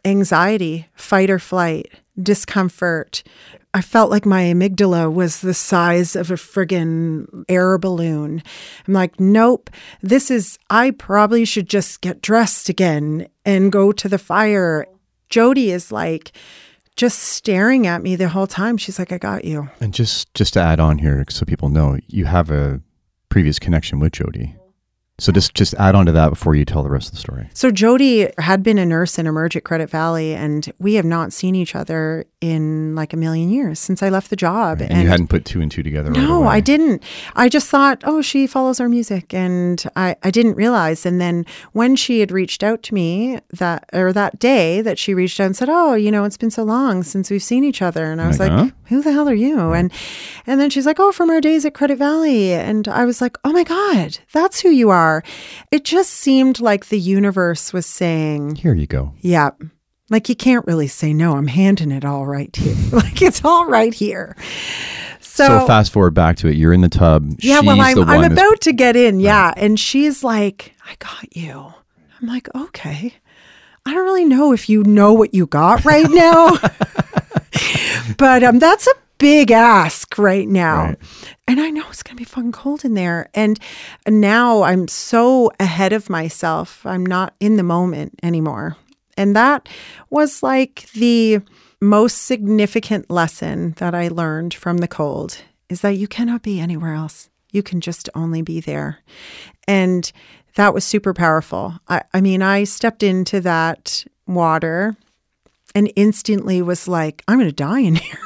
anxiety, 0.04 0.88
fight 0.96 1.30
or 1.30 1.40
flight, 1.40 1.92
discomfort, 2.22 3.22
I 3.74 3.82
felt 3.82 4.12
like 4.12 4.26
my 4.26 4.44
amygdala 4.44 5.12
was 5.12 5.40
the 5.40 5.54
size 5.54 6.16
of 6.16 6.30
a 6.30 6.36
friggin' 6.36 7.46
air 7.48 7.78
balloon. 7.78 8.44
I'm 8.86 8.94
like, 8.94 9.20
nope, 9.20 9.70
this 10.02 10.30
is, 10.30 10.60
I 10.70 10.92
probably 10.92 11.46
should 11.46 11.70
just 11.70 12.02
get 12.02 12.22
dressed 12.22 12.68
again 12.68 13.28
and 13.46 13.72
go 13.72 13.94
to 13.94 14.10
the 14.10 14.18
fire. 14.18 14.86
Jody 15.30 15.72
is 15.72 15.92
like, 15.92 16.34
just 16.98 17.20
staring 17.20 17.88
at 17.88 18.02
me 18.02 18.18
the 18.18 18.30
whole 18.30 18.48
time. 18.48 18.78
She's 18.78 19.00
like, 19.00 19.14
I 19.14 19.18
got 19.18 19.46
you. 19.46 19.70
And 19.80 19.94
just 19.94 20.34
just 20.34 20.54
to 20.54 20.60
add 20.60 20.80
on 20.80 20.98
here, 20.98 21.24
so 21.30 21.46
people 21.46 21.70
know, 21.70 21.98
you 22.08 22.26
have 22.26 22.52
a 22.52 22.82
previous 23.30 23.58
connection 23.58 24.00
with 24.00 24.12
Jody. 24.12 24.56
So 25.22 25.32
just 25.32 25.54
just 25.54 25.76
add 25.76 25.94
on 25.94 26.08
to 26.08 26.12
that 26.14 26.30
before 26.30 26.56
you 26.56 26.66
tell 26.66 26.82
the 26.82 26.90
rest 26.90 27.10
of 27.10 27.14
the 27.14 27.20
story. 27.20 27.48
So 27.54 27.70
Jody 27.70 28.28
had 28.40 28.64
been 28.64 28.80
a 28.80 28.86
nurse 28.88 29.20
in 29.20 29.28
Emerge 29.28 29.56
at 29.56 29.64
Credit 29.64 29.88
Valley, 29.88 30.34
and 30.34 30.74
we 30.80 30.96
have 30.96 31.06
not 31.06 31.32
seen 31.32 31.54
each 31.54 31.76
other 31.76 32.26
in 32.42 32.96
like 32.96 33.14
a 33.14 33.18
million 33.18 33.52
years 33.52 33.78
since 33.78 34.02
I 34.02 34.10
left 34.10 34.32
the 34.32 34.36
job. 34.36 34.80
Right. 34.80 34.90
And, 34.90 34.94
and, 34.94 35.04
you 35.04 35.10
hadn't 35.10 35.28
put 35.28 35.46
two 35.46 35.62
and 35.62 35.70
two 35.72 35.84
together. 35.84 36.10
No, 36.10 36.42
right 36.42 36.56
I 36.56 36.60
didn't. 36.60 37.04
I 37.36 37.50
just 37.50 37.70
thought, 37.70 38.02
oh, 38.04 38.24
she 38.24 38.48
follows 38.48 38.80
our 38.80 38.90
music, 38.90 39.32
and 39.32 39.84
I 39.96 40.16
I 40.24 40.32
didn't 40.32 40.56
realize. 40.56 41.06
And 41.06 41.22
then 41.22 41.46
when 41.74 41.96
she 41.96 42.20
had 42.20 42.32
reached 42.32 42.64
out 42.64 42.82
to 42.84 42.96
me 42.96 43.38
that 43.52 43.88
or 43.94 44.12
that 44.14 44.40
day 44.40 44.82
that 44.82 44.98
she 44.98 45.14
reached 45.14 45.40
out 45.40 45.46
and 45.46 45.56
said, 45.56 45.70
oh, 45.70 45.94
you 45.94 46.10
know, 46.10 46.24
it's 46.24 46.38
been 46.38 46.50
so 46.50 46.64
long 46.64 47.04
since 47.04 47.30
we've 47.30 47.44
seen 47.44 47.64
each 47.64 47.84
other, 47.84 48.12
and 48.12 48.20
I 48.20 48.28
was 48.28 48.40
like, 48.40 48.52
like 48.52 48.60
huh? 48.60 48.76
who 48.86 49.04
the 49.04 49.12
hell 49.12 49.30
are 49.30 49.36
you? 49.36 49.60
Right. 49.60 49.82
And 49.82 49.94
and 50.48 50.60
then 50.60 50.72
she's 50.72 50.88
like, 50.88 51.00
oh, 51.00 51.12
from 51.12 51.30
our 51.30 51.42
days 51.42 51.64
at 51.64 51.76
Credit 51.76 52.00
Valley, 52.00 52.54
and 52.54 52.88
I 52.88 53.06
was 53.06 53.22
like, 53.22 53.38
oh 53.46 53.52
my 53.52 53.64
god, 53.64 54.18
that's 54.34 54.62
who 54.62 54.70
you 54.70 54.90
are 54.90 55.11
are. 55.12 55.24
It 55.72 55.84
just 55.84 56.12
seemed 56.12 56.60
like 56.60 56.88
the 56.88 57.00
universe 57.00 57.74
was 57.74 57.86
saying, 57.86 58.56
Here 58.56 58.74
you 58.74 58.88
go. 58.88 59.14
Yeah. 59.22 59.52
Like 60.10 60.28
you 60.30 60.36
can't 60.36 60.66
really 60.68 60.88
say 60.88 61.14
no. 61.14 61.38
I'm 61.38 61.48
handing 61.48 61.92
it 61.92 62.04
all 62.04 62.26
right 62.26 62.54
here. 62.56 62.76
like 62.92 63.22
it's 63.22 63.44
all 63.46 63.66
right 63.66 63.94
here. 63.94 64.36
So 65.20 65.46
So, 65.48 65.68
fast 65.68 65.92
forward 65.94 66.14
back 66.14 66.36
to 66.38 66.48
it. 66.50 66.56
You're 66.58 66.74
in 66.74 66.82
the 66.82 66.90
tub. 66.90 67.30
yeah, 67.40 67.60
She's 67.60 67.66
well, 67.68 67.80
I'm, 67.82 67.98
I'm 68.10 68.22
that's- 68.22 68.32
about 68.34 68.62
to 68.62 68.74
get 68.74 68.96
in. 68.98 69.20
Yeah. 69.22 69.54
And 69.56 69.80
she's 69.80 70.24
like, 70.24 70.74
I 70.86 70.96
got 71.00 71.36
you. 71.36 71.74
I'm 72.22 72.28
like, 72.28 72.54
okay. 72.54 73.14
I 73.86 73.94
don't 73.94 74.04
really 74.04 74.26
know 74.26 74.52
if 74.54 74.70
you 74.70 74.84
know 74.84 75.14
what 75.14 75.34
you 75.34 75.48
got 75.48 75.86
right 75.86 76.08
now, 76.10 76.52
but 78.18 78.44
um, 78.44 78.60
that's 78.60 78.86
a 78.88 78.92
big 79.22 79.52
ask 79.52 80.18
right 80.18 80.48
now. 80.48 80.86
Right. 80.86 80.98
And 81.48 81.62
I 81.62 81.70
know 81.70 81.86
it's 81.90 82.02
going 82.02 82.18
to 82.18 82.22
be 82.22 82.26
fucking 82.26 82.54
cold 82.54 82.84
in 82.84 82.96
there. 82.96 83.30
And 83.36 83.60
now 84.08 84.64
I'm 84.64 84.88
so 84.88 85.52
ahead 85.60 85.94
of 85.94 86.10
myself. 86.10 86.84
I'm 86.88 87.06
not 87.06 87.36
in 87.40 87.56
the 87.56 87.64
moment 87.64 88.20
anymore. 88.24 88.78
And 89.16 89.36
that 89.36 89.70
was 90.10 90.42
like 90.42 90.90
the 90.94 91.42
most 91.80 92.24
significant 92.24 93.12
lesson 93.12 93.76
that 93.78 93.94
I 93.94 94.08
learned 94.08 94.56
from 94.56 94.80
the 94.80 94.88
cold 94.88 95.38
is 95.70 95.82
that 95.82 95.98
you 95.98 96.08
cannot 96.08 96.42
be 96.42 96.60
anywhere 96.60 96.96
else. 96.96 97.30
You 97.52 97.62
can 97.62 97.80
just 97.80 98.10
only 98.16 98.42
be 98.42 98.60
there. 98.60 99.00
And 99.68 100.12
that 100.56 100.74
was 100.74 100.84
super 100.84 101.14
powerful. 101.14 101.76
I, 101.88 102.02
I 102.12 102.22
mean, 102.22 102.42
I 102.42 102.64
stepped 102.64 103.04
into 103.04 103.40
that 103.42 104.04
water 104.26 104.96
and 105.76 105.94
instantly 105.96 106.64
was 106.64 106.88
like, 106.88 107.24
I'm 107.28 107.38
going 107.38 107.50
to 107.50 107.56
die 107.56 107.82
in 107.82 107.96
here. 108.08 108.18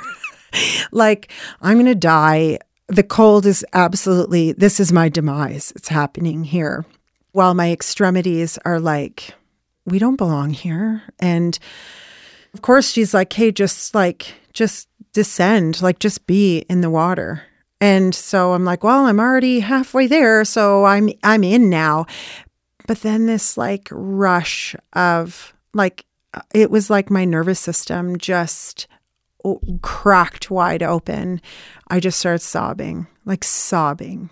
like, 0.92 1.32
I'm 1.61 1.75
going 1.75 1.85
to 1.85 1.95
die. 1.95 2.59
The 2.88 3.03
cold 3.03 3.45
is 3.45 3.66
absolutely, 3.74 4.51
this 4.51 4.80
is 4.80 4.92
my 4.92 5.09
demise. 5.09 5.74
It's 5.75 5.90
happening 5.90 6.43
here. 6.43 6.85
While 7.32 7.53
my 7.53 7.72
extremities 7.72 8.58
are 8.66 8.80
like, 8.80 9.34
we 9.85 10.00
don't 10.00 10.16
belong 10.16 10.51
here. 10.51 11.03
And 11.19 11.58
of 12.53 12.61
course, 12.61 12.92
she's 12.92 13.14
like, 13.14 13.34
hey, 13.34 13.51
just 13.51 13.93
like, 13.93 14.34
just 14.53 14.88
descend, 15.14 15.82
like, 15.82 16.00
just 16.00 16.27
be 16.27 16.59
in 16.69 16.82
the 16.82 16.90
water. 16.90 17.43
And 17.82 18.16
so 18.16 18.53
I'm 18.53 18.66
like, 18.66 18.84
well, 18.84 19.06
I'm 19.06 19.19
already 19.19 19.59
halfway 19.59 20.08
there, 20.08 20.45
so 20.45 20.85
I'm 20.85 21.09
I'm 21.24 21.43
in 21.43 21.69
now. 21.69 22.06
But 22.88 23.01
then 23.01 23.25
this 23.25 23.58
like 23.58 23.90
rush 23.92 24.75
of 24.93 25.53
like 25.74 26.06
uh, 26.34 26.42
it 26.53 26.72
was 26.72 26.90
like 26.90 27.09
my 27.09 27.25
nervous 27.25 27.59
system 27.59 28.17
just 28.17 28.88
cracked 29.82 30.51
wide 30.51 30.83
open. 30.83 31.41
I 31.88 31.99
just 31.99 32.19
started 32.19 32.40
sobbing, 32.40 33.07
like 33.25 33.43
sobbing. 33.43 34.30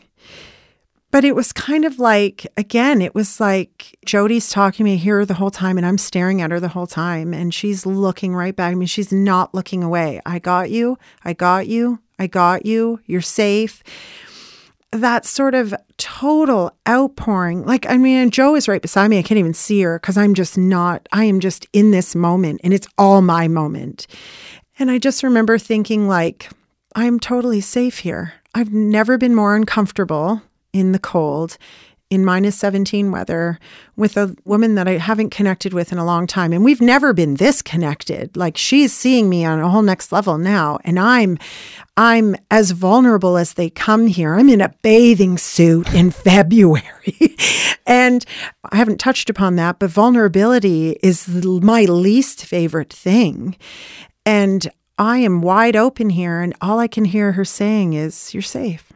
But 1.11 1.23
it 1.23 1.35
was 1.35 1.53
kind 1.53 1.85
of 1.85 1.99
like, 1.99 2.47
again, 2.57 2.99
it 2.99 3.13
was 3.13 3.39
like 3.39 3.95
Jody's 4.03 4.49
talking 4.49 4.83
to 4.83 4.91
me 4.91 4.97
here 4.97 5.23
the 5.27 5.35
whole 5.35 5.51
time, 5.51 5.77
and 5.77 5.85
I'm 5.85 5.99
staring 5.99 6.41
at 6.41 6.49
her 6.49 6.59
the 6.59 6.69
whole 6.69 6.87
time, 6.87 7.35
and 7.35 7.53
she's 7.53 7.85
looking 7.85 8.33
right 8.33 8.55
back 8.55 8.71
at 8.71 8.77
me. 8.79 8.87
She's 8.87 9.13
not 9.13 9.53
looking 9.53 9.83
away. 9.83 10.21
I 10.25 10.39
got 10.39 10.71
you. 10.71 10.97
I 11.23 11.33
got 11.33 11.67
you. 11.67 11.99
I 12.17 12.25
got 12.25 12.65
you. 12.65 12.99
You're 13.05 13.21
safe. 13.21 13.83
That 14.91 15.25
sort 15.27 15.53
of 15.53 15.75
total 15.97 16.75
outpouring. 16.89 17.63
Like, 17.63 17.85
I 17.87 17.97
mean, 17.97 18.31
Joe 18.31 18.55
is 18.55 18.67
right 18.67 18.81
beside 18.81 19.09
me. 19.09 19.19
I 19.19 19.23
can't 19.23 19.37
even 19.37 19.53
see 19.53 19.81
her 19.83 19.99
because 19.99 20.17
I'm 20.17 20.33
just 20.33 20.57
not, 20.57 21.07
I 21.11 21.25
am 21.25 21.39
just 21.39 21.67
in 21.73 21.91
this 21.91 22.15
moment, 22.15 22.61
and 22.63 22.73
it's 22.73 22.87
all 22.97 23.21
my 23.21 23.47
moment. 23.47 24.07
And 24.79 24.89
I 24.89 24.97
just 24.97 25.23
remember 25.23 25.57
thinking, 25.57 26.07
like, 26.07 26.49
I'm 26.95 27.19
totally 27.19 27.61
safe 27.61 27.99
here. 27.99 28.33
I've 28.55 28.73
never 28.73 29.17
been 29.17 29.35
more 29.35 29.55
uncomfortable 29.55 30.41
in 30.73 30.91
the 30.91 30.99
cold, 30.99 31.57
in 32.09 32.25
minus 32.25 32.57
17 32.57 33.11
weather, 33.11 33.59
with 33.95 34.17
a 34.17 34.35
woman 34.45 34.75
that 34.75 34.87
I 34.87 34.97
haven't 34.97 35.31
connected 35.31 35.73
with 35.73 35.91
in 35.91 35.97
a 35.97 36.05
long 36.05 36.27
time. 36.27 36.53
And 36.53 36.63
we've 36.63 36.81
never 36.81 37.13
been 37.13 37.35
this 37.35 37.61
connected. 37.61 38.35
Like 38.37 38.57
she's 38.57 38.93
seeing 38.93 39.29
me 39.29 39.45
on 39.45 39.59
a 39.59 39.69
whole 39.69 39.81
next 39.81 40.11
level 40.11 40.37
now. 40.37 40.79
And 40.83 40.99
I'm 40.99 41.37
I'm 41.97 42.35
as 42.51 42.71
vulnerable 42.71 43.37
as 43.37 43.53
they 43.53 43.69
come 43.69 44.07
here. 44.07 44.35
I'm 44.35 44.49
in 44.49 44.61
a 44.61 44.73
bathing 44.81 45.37
suit 45.37 45.91
in 45.93 46.11
February. 46.11 47.35
and 47.87 48.25
I 48.71 48.77
haven't 48.77 48.99
touched 48.99 49.29
upon 49.29 49.55
that, 49.55 49.79
but 49.79 49.89
vulnerability 49.89 50.97
is 51.03 51.27
my 51.27 51.85
least 51.85 52.45
favorite 52.45 52.93
thing. 52.93 53.55
And 54.25 54.69
I 54.97 55.17
am 55.19 55.41
wide 55.41 55.75
open 55.75 56.09
here, 56.09 56.41
and 56.41 56.53
all 56.61 56.79
I 56.79 56.87
can 56.87 57.05
hear 57.05 57.33
her 57.33 57.45
saying 57.45 57.93
is, 57.93 58.33
You're 58.33 58.41
safe. 58.41 58.91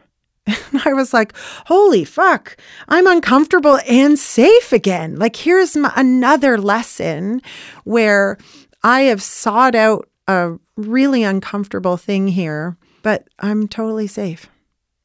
And 0.72 0.82
I 0.86 0.94
was 0.94 1.14
like, 1.14 1.34
Holy 1.66 2.06
fuck, 2.06 2.56
I'm 2.88 3.08
uncomfortable 3.08 3.80
and 3.90 4.18
safe 4.18 4.72
again. 4.72 5.18
Like, 5.18 5.36
here's 5.36 5.76
my, 5.76 5.92
another 5.96 6.58
lesson 6.58 7.42
where 7.84 8.38
I 8.84 9.02
have 9.02 9.22
sought 9.22 9.76
out 9.76 10.08
a 10.28 10.54
really 10.76 11.24
uncomfortable 11.24 11.98
thing 11.98 12.30
here, 12.30 12.78
but 13.02 13.28
I'm 13.40 13.68
totally 13.68 14.08
safe. 14.08 14.48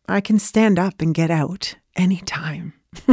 I 0.08 0.20
can 0.20 0.38
stand 0.38 0.78
up 0.78 1.00
and 1.00 1.14
get 1.14 1.30
out 1.30 1.76
anytime. 1.96 2.74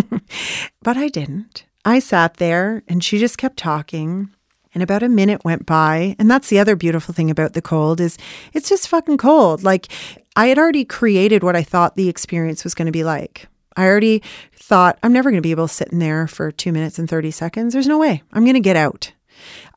but 0.83 0.97
I 0.97 1.07
didn't. 1.07 1.65
I 1.85 1.99
sat 1.99 2.35
there 2.37 2.83
and 2.87 3.03
she 3.03 3.19
just 3.19 3.37
kept 3.37 3.57
talking. 3.57 4.29
And 4.73 4.83
about 4.83 5.03
a 5.03 5.09
minute 5.09 5.43
went 5.43 5.65
by. 5.65 6.15
And 6.19 6.29
that's 6.29 6.49
the 6.49 6.59
other 6.59 6.75
beautiful 6.75 7.13
thing 7.13 7.31
about 7.31 7.53
the 7.53 7.61
cold 7.61 7.99
is 7.99 8.17
it's 8.53 8.69
just 8.69 8.87
fucking 8.87 9.17
cold. 9.17 9.63
Like 9.63 9.87
I 10.35 10.47
had 10.47 10.57
already 10.57 10.85
created 10.85 11.43
what 11.43 11.55
I 11.55 11.63
thought 11.63 11.95
the 11.95 12.09
experience 12.09 12.63
was 12.63 12.75
going 12.75 12.85
to 12.85 12.91
be 12.91 13.03
like. 13.03 13.47
I 13.75 13.85
already 13.85 14.21
thought 14.53 14.99
I'm 15.01 15.13
never 15.13 15.31
going 15.31 15.41
to 15.41 15.45
be 15.47 15.51
able 15.51 15.67
to 15.67 15.73
sit 15.73 15.89
in 15.89 15.99
there 15.99 16.27
for 16.27 16.51
two 16.51 16.71
minutes 16.71 16.99
and 16.99 17.09
30 17.09 17.31
seconds. 17.31 17.73
There's 17.73 17.87
no 17.87 17.97
way. 17.97 18.23
I'm 18.33 18.43
going 18.43 18.55
to 18.55 18.59
get 18.59 18.75
out. 18.75 19.13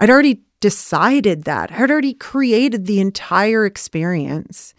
I'd 0.00 0.10
already 0.10 0.42
decided 0.60 1.44
that. 1.44 1.72
I'd 1.72 1.90
already 1.90 2.14
created 2.14 2.86
the 2.86 3.00
entire 3.00 3.64
experience. 3.64 4.74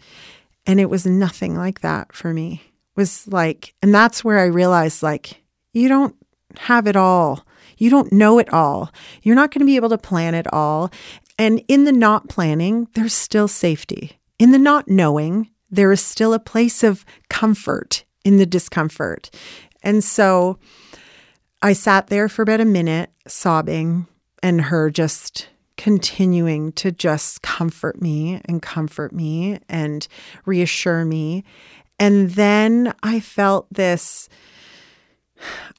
And 0.66 0.80
it 0.80 0.90
was 0.90 1.06
nothing 1.06 1.56
like 1.56 1.80
that 1.80 2.14
for 2.14 2.32
me. 2.32 2.62
It 2.64 2.96
was 2.96 3.26
like, 3.28 3.74
and 3.82 3.94
that's 3.94 4.24
where 4.24 4.38
I 4.38 4.44
realized 4.44 5.02
like, 5.02 5.42
you 5.72 5.88
don't 5.88 6.16
have 6.56 6.86
it 6.86 6.96
all. 6.96 7.46
You 7.78 7.90
don't 7.90 8.12
know 8.12 8.38
it 8.38 8.52
all. 8.52 8.92
You're 9.22 9.34
not 9.34 9.50
going 9.50 9.60
to 9.60 9.66
be 9.66 9.76
able 9.76 9.88
to 9.90 9.98
plan 9.98 10.34
it 10.34 10.52
all. 10.52 10.90
And 11.38 11.62
in 11.68 11.84
the 11.84 11.92
not 11.92 12.28
planning, 12.28 12.88
there's 12.94 13.14
still 13.14 13.48
safety. 13.48 14.18
In 14.38 14.52
the 14.52 14.58
not 14.58 14.88
knowing, 14.88 15.50
there 15.70 15.92
is 15.92 16.00
still 16.00 16.34
a 16.34 16.38
place 16.38 16.82
of 16.82 17.04
comfort 17.28 18.04
in 18.24 18.36
the 18.36 18.46
discomfort. 18.46 19.30
And 19.82 20.02
so 20.02 20.58
I 21.62 21.72
sat 21.72 22.08
there 22.08 22.28
for 22.28 22.42
about 22.42 22.60
a 22.60 22.64
minute, 22.64 23.10
sobbing, 23.26 24.06
and 24.42 24.62
her 24.62 24.90
just 24.90 25.48
continuing 25.76 26.72
to 26.72 26.92
just 26.92 27.42
comfort 27.42 28.00
me 28.00 28.40
and 28.44 28.62
comfort 28.62 29.12
me 29.12 29.58
and 29.68 30.06
reassure 30.46 31.04
me. 31.04 31.44
And 31.98 32.30
then 32.30 32.94
I 33.02 33.20
felt 33.20 33.66
this 33.72 34.28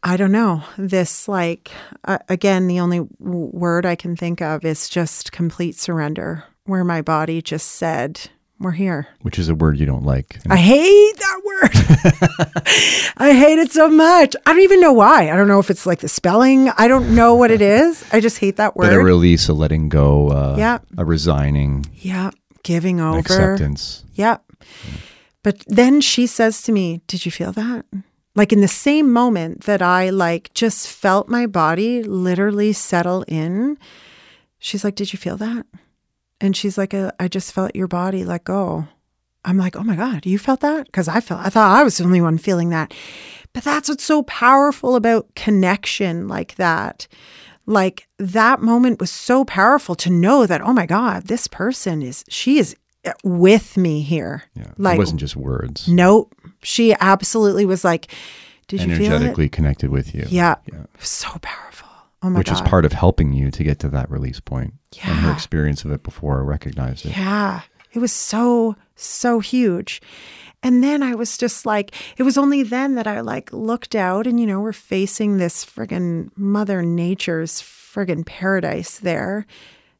I 0.03 0.17
don't 0.17 0.31
know. 0.31 0.63
This, 0.77 1.27
like, 1.27 1.71
uh, 2.05 2.19
again, 2.29 2.67
the 2.67 2.79
only 2.79 2.99
w- 3.19 3.49
word 3.53 3.85
I 3.85 3.95
can 3.95 4.15
think 4.15 4.41
of 4.41 4.63
is 4.65 4.87
just 4.89 5.31
complete 5.31 5.75
surrender, 5.77 6.43
where 6.65 6.83
my 6.83 7.01
body 7.01 7.41
just 7.41 7.67
said, 7.71 8.29
We're 8.59 8.71
here. 8.71 9.07
which 9.21 9.37
is 9.39 9.49
a 9.49 9.55
word 9.55 9.79
you 9.79 9.85
don't 9.85 10.03
like. 10.05 10.39
I 10.49 10.57
hate 10.57 11.17
that 11.17 11.41
word. 11.45 11.71
I 13.17 13.33
hate 13.33 13.59
it 13.59 13.71
so 13.71 13.87
much. 13.89 14.35
I 14.45 14.53
don't 14.53 14.61
even 14.63 14.79
know 14.81 14.93
why. 14.93 15.29
I 15.31 15.35
don't 15.35 15.47
know 15.47 15.59
if 15.59 15.69
it's 15.69 15.85
like 15.85 15.99
the 15.99 16.07
spelling. 16.09 16.69
I 16.77 16.87
don't 16.87 17.15
know 17.15 17.35
what 17.35 17.51
it 17.51 17.61
is. 17.61 18.03
I 18.13 18.19
just 18.19 18.37
hate 18.39 18.57
that 18.57 18.75
word. 18.75 18.85
but 18.87 18.93
a 18.93 18.99
release, 18.99 19.47
a 19.49 19.53
letting 19.53 19.89
go, 19.89 20.29
uh, 20.29 20.55
Yeah. 20.57 20.79
a 20.97 21.05
resigning, 21.05 21.85
yeah. 21.95 22.31
Giving 22.63 22.99
over. 22.99 23.19
acceptance. 23.19 24.03
Yeah. 24.15 24.37
But 25.43 25.63
then 25.67 26.01
she 26.01 26.25
says 26.27 26.61
to 26.63 26.71
me, 26.71 27.01
Did 27.07 27.25
you 27.25 27.31
feel 27.31 27.51
that? 27.53 27.85
Like 28.35 28.51
in 28.51 28.61
the 28.61 28.67
same 28.67 29.11
moment 29.11 29.61
that 29.61 29.81
I 29.81 30.09
like 30.09 30.53
just 30.53 30.87
felt 30.87 31.29
my 31.29 31.45
body 31.45 32.03
literally 32.03 32.73
settle 32.73 33.23
in, 33.27 33.77
she's 34.59 34.83
like, 34.83 34.95
Did 34.95 35.13
you 35.13 35.17
feel 35.19 35.37
that? 35.37 35.65
And 36.41 36.55
she's 36.55 36.77
like, 36.77 36.93
"Uh, 36.93 37.11
I 37.17 37.29
just 37.29 37.53
felt 37.53 37.75
your 37.75 37.87
body 37.87 38.25
let 38.25 38.43
go. 38.43 38.87
I'm 39.45 39.57
like, 39.57 39.77
Oh 39.77 39.83
my 39.83 39.95
God, 39.95 40.25
you 40.25 40.37
felt 40.37 40.59
that? 40.59 40.87
Because 40.87 41.07
I 41.07 41.21
felt, 41.21 41.45
I 41.45 41.49
thought 41.49 41.79
I 41.79 41.83
was 41.83 41.97
the 41.97 42.03
only 42.03 42.21
one 42.21 42.37
feeling 42.37 42.69
that. 42.69 42.93
But 43.53 43.63
that's 43.63 43.87
what's 43.87 44.03
so 44.03 44.23
powerful 44.23 44.95
about 44.97 45.33
connection 45.35 46.27
like 46.27 46.55
that. 46.55 47.07
Like 47.65 48.07
that 48.19 48.61
moment 48.61 48.99
was 48.99 49.11
so 49.11 49.45
powerful 49.45 49.95
to 49.95 50.09
know 50.09 50.45
that, 50.45 50.61
oh 50.61 50.73
my 50.73 50.85
God, 50.85 51.23
this 51.23 51.47
person 51.47 52.01
is, 52.01 52.25
she 52.27 52.59
is 52.59 52.75
with 53.23 53.77
me 53.77 54.01
here. 54.01 54.43
Yeah. 54.55 54.71
Like, 54.77 54.95
it 54.95 54.99
wasn't 54.99 55.19
just 55.19 55.35
words. 55.35 55.87
nope. 55.87 56.33
She 56.63 56.95
absolutely 56.99 57.65
was 57.65 57.83
like, 57.83 58.07
did 58.67 58.81
you 58.81 58.95
feel 58.95 59.05
it? 59.05 59.15
energetically 59.15 59.49
connected 59.49 59.91
with 59.91 60.15
you. 60.15 60.25
Yeah. 60.29 60.55
Yeah. 60.71 60.85
So 60.99 61.29
powerful. 61.41 61.89
Oh 62.23 62.29
my 62.29 62.33
god. 62.33 62.37
Which 62.39 62.47
God. 62.47 62.55
is 62.55 62.61
part 62.61 62.85
of 62.85 62.93
helping 62.93 63.33
you 63.33 63.51
to 63.51 63.63
get 63.63 63.79
to 63.79 63.89
that 63.89 64.09
release 64.09 64.39
point. 64.39 64.73
Yeah. 64.93 65.11
And 65.11 65.19
her 65.19 65.31
experience 65.31 65.85
of 65.85 65.91
it 65.91 66.01
before 66.01 66.39
I 66.39 66.43
recognized 66.43 67.05
it. 67.05 67.11
Yeah. 67.15 67.61
It 67.93 67.99
was 67.99 68.11
so, 68.11 68.75
so 68.95 69.39
huge. 69.39 70.01
And 70.63 70.83
then 70.83 71.03
I 71.03 71.13
was 71.13 71.37
just 71.37 71.65
like, 71.67 71.93
it 72.17 72.23
was 72.23 72.37
only 72.37 72.63
then 72.63 72.95
that 72.95 73.05
I 73.05 73.19
like 73.21 73.53
looked 73.53 73.93
out 73.93 74.25
and, 74.25 74.39
you 74.39 74.47
know, 74.47 74.59
we're 74.59 74.73
facing 74.73 75.37
this 75.37 75.63
friggin' 75.63 76.31
Mother 76.35 76.81
Nature's 76.81 77.61
friggin' 77.61 78.25
paradise 78.25 78.97
there 78.97 79.45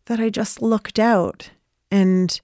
that 0.06 0.19
I 0.19 0.32
just 0.32 0.64
looked 0.64 0.98
out 0.98 1.51
and 1.92 2.42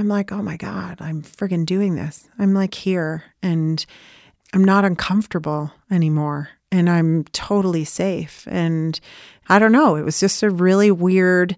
I'm 0.00 0.08
like, 0.08 0.32
oh 0.32 0.40
my 0.40 0.56
God, 0.56 0.96
I'm 1.02 1.20
friggin' 1.20 1.66
doing 1.66 1.94
this. 1.94 2.26
I'm 2.38 2.54
like 2.54 2.72
here 2.72 3.22
and 3.42 3.84
I'm 4.54 4.64
not 4.64 4.86
uncomfortable 4.86 5.72
anymore 5.90 6.48
and 6.72 6.88
I'm 6.88 7.24
totally 7.24 7.84
safe. 7.84 8.48
And 8.50 8.98
I 9.50 9.58
don't 9.58 9.72
know, 9.72 9.96
it 9.96 10.02
was 10.02 10.18
just 10.18 10.42
a 10.42 10.48
really 10.48 10.90
weird 10.90 11.54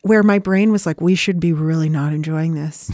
where 0.00 0.22
my 0.22 0.38
brain 0.38 0.72
was 0.72 0.86
like, 0.86 1.02
we 1.02 1.14
should 1.14 1.38
be 1.38 1.52
really 1.52 1.90
not 1.90 2.14
enjoying 2.14 2.54
this. 2.54 2.90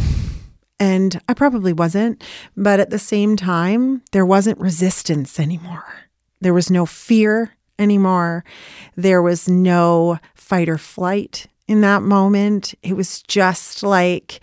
and 0.80 1.20
I 1.28 1.34
probably 1.34 1.72
wasn't. 1.72 2.20
But 2.56 2.80
at 2.80 2.90
the 2.90 2.98
same 2.98 3.36
time, 3.36 4.02
there 4.10 4.26
wasn't 4.26 4.58
resistance 4.58 5.38
anymore. 5.38 5.94
There 6.40 6.54
was 6.54 6.72
no 6.72 6.86
fear 6.86 7.54
anymore. 7.78 8.42
There 8.96 9.22
was 9.22 9.48
no 9.48 10.18
fight 10.34 10.68
or 10.68 10.76
flight 10.76 11.46
in 11.68 11.82
that 11.82 12.02
moment. 12.02 12.74
It 12.82 12.96
was 12.96 13.22
just 13.22 13.84
like 13.84 14.40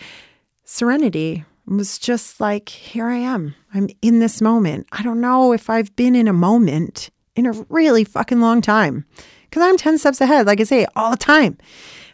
serenity. 0.70 1.46
Was 1.66 2.00
just 2.00 2.40
like, 2.40 2.70
here 2.70 3.08
I 3.08 3.18
am. 3.18 3.54
I'm 3.76 3.90
in 4.02 4.20
this 4.20 4.42
moment. 4.42 4.88
I 4.92 5.04
don't 5.04 5.22
know 5.22 5.52
if 5.54 5.70
I've 5.70 5.96
been 5.96 6.16
in 6.16 6.28
a 6.28 6.34
moment 6.34 7.12
in 7.36 7.46
a 7.46 7.52
really 7.70 8.04
fucking 8.04 8.42
long 8.42 8.62
time 8.62 9.06
because 9.44 9.62
I'm 9.62 9.78
10 9.78 10.00
steps 10.00 10.20
ahead, 10.20 10.48
like 10.48 10.60
I 10.60 10.64
say, 10.64 10.88
all 10.96 11.12
the 11.12 11.18
time. 11.18 11.60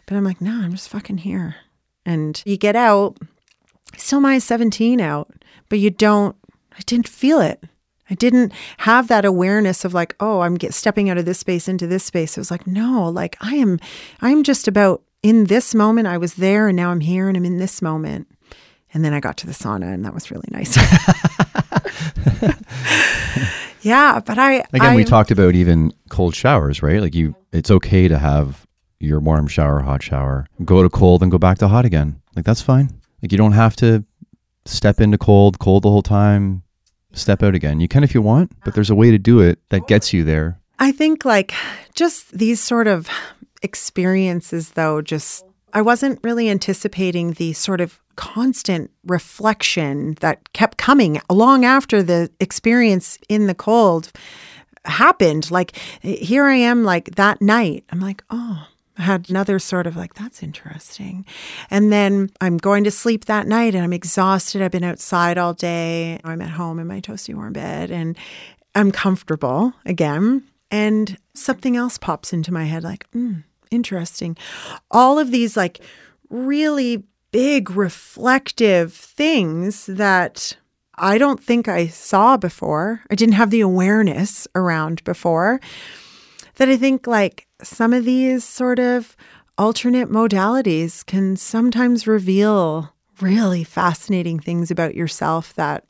But 0.04 0.16
I'm 0.16 0.24
like, 0.24 0.42
no, 0.42 0.52
I'm 0.52 0.72
just 0.72 0.90
fucking 0.90 1.18
here. 1.18 1.56
And 2.04 2.42
you 2.44 2.58
get 2.58 2.76
out, 2.76 3.16
still 3.96 4.20
my 4.20 4.38
17 4.38 5.00
out, 5.00 5.32
but 5.70 5.78
you 5.78 5.88
don't, 5.88 6.36
I 6.72 6.80
didn't 6.84 7.08
feel 7.08 7.40
it. 7.40 7.64
I 8.10 8.14
didn't 8.14 8.52
have 8.78 9.08
that 9.08 9.24
awareness 9.24 9.86
of 9.86 9.94
like, 9.94 10.14
oh, 10.20 10.40
I'm 10.40 10.56
get, 10.56 10.74
stepping 10.74 11.08
out 11.08 11.18
of 11.18 11.24
this 11.24 11.38
space 11.38 11.66
into 11.66 11.86
this 11.86 12.04
space. 12.04 12.36
It 12.36 12.40
was 12.40 12.50
like, 12.50 12.66
no, 12.66 13.08
like 13.08 13.36
I 13.40 13.54
am, 13.54 13.80
I'm 14.20 14.42
just 14.42 14.68
about 14.68 15.02
in 15.22 15.44
this 15.44 15.74
moment. 15.74 16.08
I 16.08 16.18
was 16.18 16.34
there 16.34 16.68
and 16.68 16.76
now 16.76 16.90
I'm 16.90 17.00
here 17.00 17.26
and 17.26 17.38
I'm 17.38 17.44
in 17.46 17.56
this 17.56 17.80
moment. 17.80 18.28
And 18.96 19.04
then 19.04 19.12
I 19.12 19.20
got 19.20 19.36
to 19.36 19.46
the 19.46 19.52
sauna 19.52 19.92
and 19.92 20.06
that 20.06 20.14
was 20.14 20.30
really 20.30 20.48
nice. 20.50 20.74
yeah, 23.82 24.20
but 24.24 24.38
I 24.38 24.64
again 24.72 24.80
I, 24.80 24.96
we 24.96 25.04
talked 25.04 25.30
about 25.30 25.54
even 25.54 25.92
cold 26.08 26.34
showers, 26.34 26.82
right? 26.82 27.02
Like 27.02 27.14
you, 27.14 27.36
it's 27.52 27.70
okay 27.70 28.08
to 28.08 28.16
have 28.16 28.66
your 28.98 29.20
warm 29.20 29.48
shower, 29.48 29.80
hot 29.80 30.02
shower, 30.02 30.46
go 30.64 30.82
to 30.82 30.88
cold 30.88 31.22
and 31.22 31.30
go 31.30 31.36
back 31.36 31.58
to 31.58 31.68
hot 31.68 31.84
again. 31.84 32.22
Like 32.34 32.46
that's 32.46 32.62
fine. 32.62 32.88
Like 33.22 33.32
you 33.32 33.36
don't 33.36 33.52
have 33.52 33.76
to 33.76 34.02
step 34.64 34.98
into 34.98 35.18
cold, 35.18 35.58
cold 35.58 35.82
the 35.82 35.90
whole 35.90 36.02
time, 36.02 36.62
step 37.12 37.42
out 37.42 37.54
again. 37.54 37.80
You 37.80 37.88
can 37.88 38.02
if 38.02 38.14
you 38.14 38.22
want, 38.22 38.50
but 38.64 38.74
there's 38.74 38.88
a 38.88 38.94
way 38.94 39.10
to 39.10 39.18
do 39.18 39.40
it 39.40 39.58
that 39.68 39.88
gets 39.88 40.14
you 40.14 40.24
there. 40.24 40.58
I 40.78 40.90
think 40.90 41.26
like 41.26 41.52
just 41.94 42.32
these 42.32 42.62
sort 42.62 42.88
of 42.88 43.10
experiences 43.60 44.70
though 44.70 45.02
just 45.02 45.44
I 45.76 45.82
wasn't 45.82 46.20
really 46.22 46.48
anticipating 46.48 47.34
the 47.34 47.52
sort 47.52 47.82
of 47.82 48.00
constant 48.16 48.90
reflection 49.04 50.14
that 50.20 50.54
kept 50.54 50.78
coming 50.78 51.20
long 51.28 51.66
after 51.66 52.02
the 52.02 52.30
experience 52.40 53.18
in 53.28 53.46
the 53.46 53.54
cold 53.54 54.10
happened. 54.86 55.50
Like 55.50 55.76
here 56.00 56.46
I 56.46 56.54
am 56.54 56.82
like 56.82 57.16
that 57.16 57.42
night. 57.42 57.84
I'm 57.90 58.00
like, 58.00 58.24
"Oh, 58.30 58.68
I 58.96 59.02
had 59.02 59.28
another 59.28 59.58
sort 59.58 59.86
of 59.86 59.96
like, 59.96 60.14
that's 60.14 60.42
interesting. 60.42 61.26
And 61.68 61.92
then 61.92 62.30
I'm 62.40 62.56
going 62.56 62.84
to 62.84 62.90
sleep 62.90 63.26
that 63.26 63.46
night 63.46 63.74
and 63.74 63.84
I'm 63.84 63.92
exhausted. 63.92 64.62
I've 64.62 64.70
been 64.70 64.82
outside 64.82 65.36
all 65.36 65.52
day. 65.52 66.18
I'm 66.24 66.40
at 66.40 66.52
home 66.52 66.78
in 66.78 66.86
my 66.86 67.02
toasty 67.02 67.34
warm 67.34 67.52
bed 67.52 67.90
and 67.90 68.16
I'm 68.74 68.92
comfortable 68.92 69.74
again. 69.84 70.44
And 70.70 71.18
something 71.34 71.76
else 71.76 71.98
pops 71.98 72.32
into 72.32 72.50
my 72.50 72.64
head 72.64 72.82
like, 72.82 73.10
mm, 73.10 73.44
interesting. 73.70 74.36
All 74.90 75.18
of 75.18 75.30
these 75.30 75.56
like 75.56 75.80
really 76.30 77.04
big 77.32 77.70
reflective 77.70 78.92
things 78.92 79.86
that 79.86 80.56
I 80.98 81.18
don't 81.18 81.42
think 81.42 81.68
I 81.68 81.88
saw 81.88 82.36
before. 82.36 83.02
I 83.10 83.14
didn't 83.14 83.34
have 83.34 83.50
the 83.50 83.60
awareness 83.60 84.48
around 84.54 85.04
before. 85.04 85.60
That 86.56 86.68
I 86.68 86.76
think 86.76 87.06
like 87.06 87.46
some 87.62 87.92
of 87.92 88.04
these 88.04 88.44
sort 88.44 88.78
of 88.78 89.16
alternate 89.58 90.08
modalities 90.08 91.04
can 91.04 91.36
sometimes 91.36 92.06
reveal 92.06 92.92
really 93.20 93.64
fascinating 93.64 94.38
things 94.38 94.70
about 94.70 94.94
yourself 94.94 95.54
that 95.54 95.84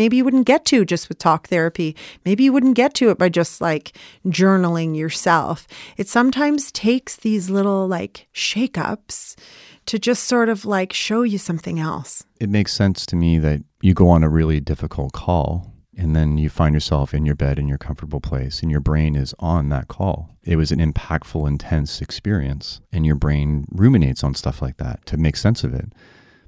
maybe 0.00 0.16
you 0.16 0.24
wouldn't 0.24 0.46
get 0.46 0.64
to 0.64 0.86
just 0.86 1.10
with 1.10 1.18
talk 1.18 1.48
therapy. 1.48 1.94
Maybe 2.24 2.42
you 2.44 2.54
wouldn't 2.54 2.74
get 2.74 2.94
to 2.94 3.10
it 3.10 3.18
by 3.18 3.28
just 3.28 3.60
like 3.60 3.92
journaling 4.24 4.96
yourself. 4.96 5.66
It 5.98 6.08
sometimes 6.08 6.72
takes 6.72 7.16
these 7.16 7.50
little 7.50 7.86
like 7.86 8.26
shakeups 8.34 9.36
to 9.84 9.98
just 9.98 10.24
sort 10.24 10.48
of 10.48 10.64
like 10.64 10.94
show 10.94 11.20
you 11.20 11.36
something 11.36 11.78
else. 11.78 12.24
It 12.40 12.48
makes 12.48 12.72
sense 12.72 13.04
to 13.06 13.16
me 13.16 13.38
that 13.40 13.62
you 13.82 13.92
go 13.92 14.08
on 14.08 14.24
a 14.24 14.30
really 14.30 14.58
difficult 14.58 15.12
call 15.12 15.70
and 15.98 16.16
then 16.16 16.38
you 16.38 16.48
find 16.48 16.72
yourself 16.74 17.12
in 17.12 17.26
your 17.26 17.34
bed 17.34 17.58
in 17.58 17.68
your 17.68 17.76
comfortable 17.76 18.20
place 18.22 18.62
and 18.62 18.70
your 18.70 18.80
brain 18.80 19.14
is 19.14 19.34
on 19.38 19.68
that 19.68 19.88
call. 19.88 20.30
It 20.44 20.56
was 20.56 20.72
an 20.72 20.78
impactful, 20.78 21.46
intense 21.46 22.00
experience, 22.00 22.80
and 22.90 23.04
your 23.04 23.16
brain 23.16 23.66
ruminates 23.70 24.24
on 24.24 24.34
stuff 24.34 24.62
like 24.62 24.78
that 24.78 25.04
to 25.06 25.18
make 25.18 25.36
sense 25.36 25.62
of 25.62 25.74
it. 25.74 25.92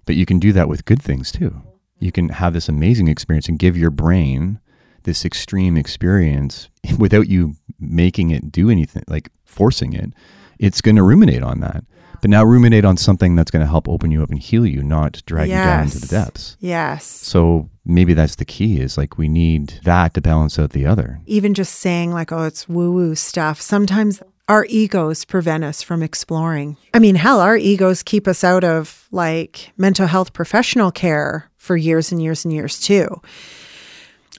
But 0.07 0.17
you 0.17 0.25
can 0.25 0.39
do 0.39 0.55
that 0.55 0.71
with 0.71 0.87
good 0.87 1.03
things 1.03 1.31
too. 1.31 1.61
You 2.03 2.13
can 2.13 2.31
have 2.31 2.53
this 2.53 2.69
amazing 2.69 3.09
experience 3.09 3.49
and 3.49 3.59
give 3.59 3.77
your 3.77 3.91
brain 3.91 4.61
this 5.05 5.25
extreme 5.25 5.77
experience 5.77 6.69
without 6.99 7.29
you 7.29 7.57
making 7.79 8.31
it 8.31 8.53
do 8.53 8.71
anything, 8.71 9.05
like 9.09 9.31
forcing 9.45 9.93
it. 9.93 10.13
It's 10.59 10.81
going 10.81 10.97
to 10.97 11.03
ruminate 11.03 11.43
on 11.43 11.61
that. 11.61 11.85
But 12.21 12.31
now 12.31 12.45
ruminate 12.45 12.85
on 12.85 12.97
something 12.97 13.35
that's 13.35 13.51
going 13.51 13.65
to 13.65 13.71
help 13.71 13.89
open 13.89 14.13
you 14.13 14.23
up 14.23 14.31
and 14.31 14.39
heal 14.39 14.65
you, 14.65 14.85
not 14.85 15.21
drag 15.27 15.49
you 15.49 15.57
down 15.57 15.85
into 15.85 15.99
the 15.99 16.07
depths. 16.07 16.57
Yes. 16.61 17.05
So 17.05 17.69
maybe 17.85 18.15
that's 18.15 18.37
the 18.37 18.45
key 18.45 18.81
is 18.81 18.97
like 18.97 19.19
we 19.19 19.29
need 19.29 19.81
that 19.83 20.15
to 20.15 20.21
balance 20.21 20.57
out 20.57 20.71
the 20.71 20.87
other. 20.87 21.21
Even 21.27 21.53
just 21.53 21.75
saying 21.75 22.13
like, 22.13 22.31
oh, 22.31 22.45
it's 22.45 22.69
woo 22.69 22.93
woo 22.93 23.17
stuff. 23.17 23.61
Sometimes 23.61 24.23
our 24.49 24.67
egos 24.69 25.25
prevent 25.25 25.65
us 25.65 25.83
from 25.83 26.01
exploring. 26.01 26.77
I 26.95 27.01
mean, 27.01 27.17
hell, 27.17 27.41
our 27.41 27.57
egos 27.57 28.05
keep 28.05 28.29
us 28.29 28.45
out 28.45 28.63
of 28.63 29.09
like 29.11 29.73
mental 29.77 30.07
health 30.07 30.33
professional 30.33 30.93
care 30.93 31.51
for 31.63 31.77
years 31.77 32.11
and 32.11 32.21
years 32.21 32.45
and 32.45 32.53
years 32.53 32.81
too. 32.81 33.23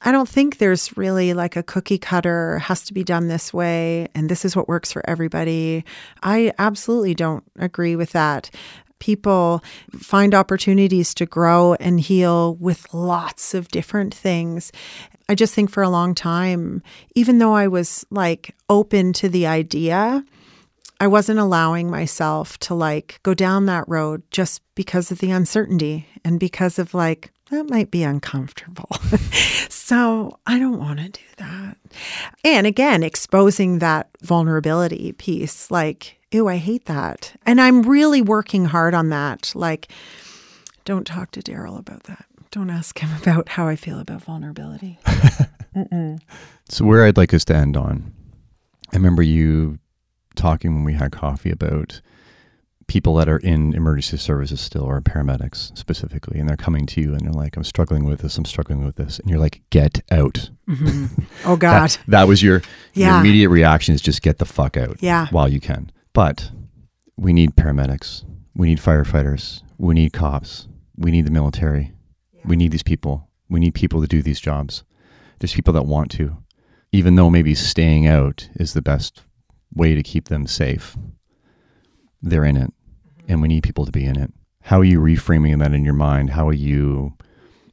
I 0.02 0.12
don't 0.12 0.28
think 0.28 0.58
there's 0.58 0.98
really 0.98 1.34
like 1.34 1.56
a 1.56 1.64
cookie 1.64 1.98
cutter 1.98 2.60
has 2.60 2.84
to 2.84 2.94
be 2.94 3.06
done 3.06 3.30
this 3.30 3.54
way 3.54 4.10
and 4.14 4.28
this 4.28 4.44
is 4.44 4.58
what 4.58 4.68
works 4.68 4.92
for 4.92 5.10
everybody. 5.10 5.86
I 6.22 6.52
absolutely 6.60 7.16
don't 7.16 7.46
agree 7.58 7.96
with 7.96 8.12
that. 8.12 8.50
People 9.00 9.64
find 9.98 10.36
opportunities 10.36 11.14
to 11.14 11.26
grow 11.26 11.76
and 11.76 12.02
heal 12.02 12.56
with 12.56 12.94
lots 12.94 13.54
of 13.54 13.70
different 13.70 14.14
things. 14.14 14.74
I 15.30 15.36
just 15.36 15.54
think 15.54 15.70
for 15.70 15.82
a 15.82 15.90
long 15.90 16.16
time, 16.16 16.84
even 17.16 17.38
though 17.38 17.54
I 17.54 17.70
was 17.70 18.06
like 18.12 18.54
open 18.68 19.14
to 19.14 19.30
the 19.30 19.48
idea, 19.48 20.26
I 21.00 21.08
wasn't 21.08 21.40
allowing 21.40 21.90
myself 21.90 22.58
to 22.60 22.74
like 22.74 23.20
go 23.24 23.34
down 23.34 23.66
that 23.66 23.88
road 23.88 24.24
just 24.32 24.62
because 24.76 25.12
of 25.12 25.20
the 25.20 25.32
uncertainty 25.32 26.08
and 26.24 26.40
because 26.40 26.80
of 26.80 26.94
like, 26.94 27.32
that 27.52 27.70
might 27.70 27.92
be 27.92 28.04
uncomfortable. 28.04 28.90
so 29.70 30.40
I 30.46 30.58
don't 30.58 30.80
want 30.80 31.00
to 31.00 31.10
do 31.10 31.22
that. 31.38 31.78
And 32.44 32.66
again, 32.66 33.04
exposing 33.04 33.80
that 33.80 34.10
vulnerability 34.22 35.12
piece 35.12 35.70
like, 35.70 36.18
ew, 36.32 36.48
I 36.48 36.58
hate 36.58 36.86
that. 36.86 37.36
And 37.46 37.62
I'm 37.62 37.84
really 37.84 38.22
working 38.22 38.66
hard 38.66 38.94
on 38.94 39.10
that. 39.10 39.52
Like, 39.56 39.92
don't 40.86 41.06
talk 41.06 41.32
to 41.32 41.42
Daryl 41.42 41.78
about 41.78 42.04
that. 42.04 42.26
Don't 42.52 42.70
ask 42.70 42.98
him 43.00 43.10
about 43.22 43.50
how 43.50 43.68
I 43.68 43.76
feel 43.76 44.00
about 44.00 44.24
vulnerability. 44.24 45.00
so, 46.70 46.86
where 46.86 47.06
I'd 47.06 47.18
like 47.18 47.34
us 47.34 47.46
to 47.46 47.56
end 47.56 47.78
on, 47.78 48.14
I 48.92 48.96
remember 48.96 49.22
you 49.22 49.80
talking 50.36 50.74
when 50.74 50.84
we 50.84 50.94
had 50.94 51.12
coffee 51.12 51.52
about 51.52 52.02
people 52.88 53.16
that 53.16 53.30
are 53.30 53.38
in 53.38 53.74
emergency 53.74 54.18
services 54.18 54.60
still 54.60 54.84
or 54.84 55.02
paramedics 55.02 55.76
specifically 55.78 56.40
and 56.40 56.50
they're 56.50 56.58
coming 56.58 56.86
to 56.86 57.02
you 57.02 57.14
and 57.14 57.22
they're 57.22 57.32
like 57.32 57.56
i'm 57.56 57.64
struggling 57.64 58.04
with 58.04 58.22
this 58.22 58.38
i'm 58.38 58.46
struggling 58.46 58.84
with 58.84 58.96
this 58.96 59.20
and 59.20 59.30
you're 59.30 59.40
like 59.40 59.62
get 59.70 60.02
out 60.12 60.50
mm-hmm. 60.68 61.06
oh 61.46 61.56
god 61.58 61.90
that, 61.90 62.00
that, 62.08 62.28
was 62.28 62.44
your, 62.44 62.62
yeah. 62.94 63.12
your 63.12 63.20
immediate 63.22 63.50
reaction 63.50 63.96
is 63.96 64.02
just 64.02 64.22
get 64.22 64.38
the 64.38 64.46
fuck 64.46 64.76
out 64.78 64.98
yeah. 65.02 65.28
while 65.32 65.48
you 65.48 65.60
can 65.60 65.92
but 66.14 66.52
we 67.18 67.32
need 67.32 67.56
paramedics 67.56 68.26
we 68.56 68.68
need 68.68 68.80
firefighters 68.80 69.62
we 69.78 69.94
need 69.94 70.12
cops 70.12 70.68
we 70.98 71.12
need 71.12 71.26
the 71.26 71.32
military 71.32 71.94
yeah. 72.34 72.42
we 72.46 72.56
need 72.56 72.72
these 72.72 72.84
people 72.84 73.30
we 73.50 73.60
need 73.60 73.74
people 73.74 74.02
to 74.02 74.08
do 74.08 74.22
these 74.22 74.40
jobs 74.40 74.84
there's 75.40 75.54
people 75.54 75.74
that 75.74 75.86
want 75.86 76.12
to 76.12 76.38
even 76.92 77.16
though 77.16 77.30
maybe 77.30 77.56
staying 77.56 78.08
out 78.08 78.50
is 78.56 78.74
the 78.74 78.82
best 78.82 79.24
way 79.76 79.96
to 79.96 80.04
keep 80.04 80.30
them 80.30 80.46
safe 80.48 80.96
they're 82.24 82.46
in 82.46 82.58
it 82.58 82.72
mm-hmm. 82.72 83.32
and 83.32 83.42
we 83.42 83.48
need 83.48 83.64
people 83.64 83.86
to 83.86 83.92
be 83.92 84.06
in 84.06 84.18
it. 84.18 84.34
How 84.62 84.80
are 84.80 84.86
you 84.86 85.00
reframing 85.00 85.60
that 85.60 85.74
in 85.74 85.84
your 85.84 85.94
mind? 85.94 86.32
How 86.32 86.48
are 86.48 86.54
you, 86.54 87.14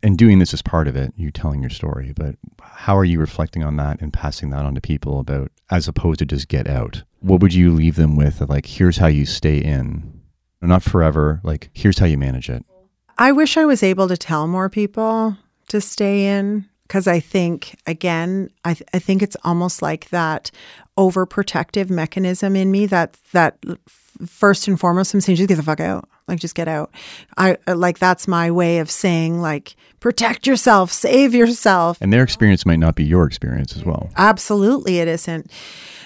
and 0.03 0.19
doing 0.19 0.41
this 0.41 0.53
as 0.53 0.61
part 0.61 0.89
of 0.89 0.97
it, 0.97 1.13
you 1.17 1.31
telling 1.31 1.61
your 1.61 1.71
story, 1.71 2.13
but 2.17 2.35
how 2.61 2.97
are 2.97 3.05
you 3.05 3.21
reflecting 3.21 3.63
on 3.63 3.77
that 3.77 4.01
and 4.01 4.13
passing 4.13 4.51
that 4.51 4.65
on 4.65 4.75
to 4.75 4.81
people 4.81 5.21
about, 5.21 5.53
as 5.71 5.87
opposed 5.87 6.19
to 6.19 6.27
just 6.27 6.49
get 6.49 6.67
out? 6.67 7.05
What 7.21 7.41
would 7.41 7.55
you 7.55 7.73
leave 7.73 7.95
them 7.95 8.17
with? 8.17 8.41
Like, 8.41 8.67
here's 8.67 8.97
how 8.97 9.07
you 9.07 9.25
stay 9.25 9.59
in, 9.59 10.21
not 10.61 10.83
forever, 10.83 11.41
like, 11.45 11.71
here's 11.73 12.01
how 12.01 12.07
you 12.07 12.19
manage 12.19 12.51
it. 12.51 12.65
I 13.19 13.31
wish 13.33 13.57
I 13.57 13.67
was 13.67 13.85
able 13.85 14.09
to 14.09 14.17
tell 14.17 14.49
more 14.49 14.69
people 14.69 15.37
to 15.69 15.81
stay 15.81 16.27
in 16.27 16.67
because 16.89 17.07
I 17.07 17.21
think, 17.21 17.79
again, 17.87 18.51
I, 18.65 18.75
th- 18.75 18.89
I 18.93 18.99
think 18.99 19.23
it's 19.23 19.37
almost 19.45 19.81
like 19.81 20.09
that 20.09 20.51
overprotective 21.01 21.89
mechanism 21.89 22.55
in 22.55 22.71
me 22.71 22.85
that, 22.87 23.17
that 23.33 23.57
first 24.27 24.69
and 24.69 24.79
foremost, 24.79 25.15
I'm 25.15 25.23
saying, 25.23 25.37
just 25.37 25.49
get 25.49 25.57
the 25.57 25.63
fuck 25.63 25.81
out. 25.81 26.07
Like, 26.29 26.39
just 26.39 26.55
get 26.55 26.69
out. 26.69 26.95
I 27.37 27.57
uh, 27.67 27.75
like 27.75 27.99
that's 27.99 28.29
my 28.29 28.53
way 28.53 28.79
of 28.79 28.89
saying, 28.91 29.41
like, 29.41 29.75
protect 29.99 30.47
yourself, 30.47 30.93
save 30.93 31.35
yourself. 31.35 31.99
And 32.01 32.13
their 32.13 32.23
experience 32.23 32.65
might 32.65 32.79
not 32.79 32.95
be 32.95 33.05
your 33.05 33.27
experience 33.27 33.77
as 33.77 33.85
well. 33.85 34.11
Absolutely, 34.17 34.99
it 34.99 35.09
isn't. 35.09 35.51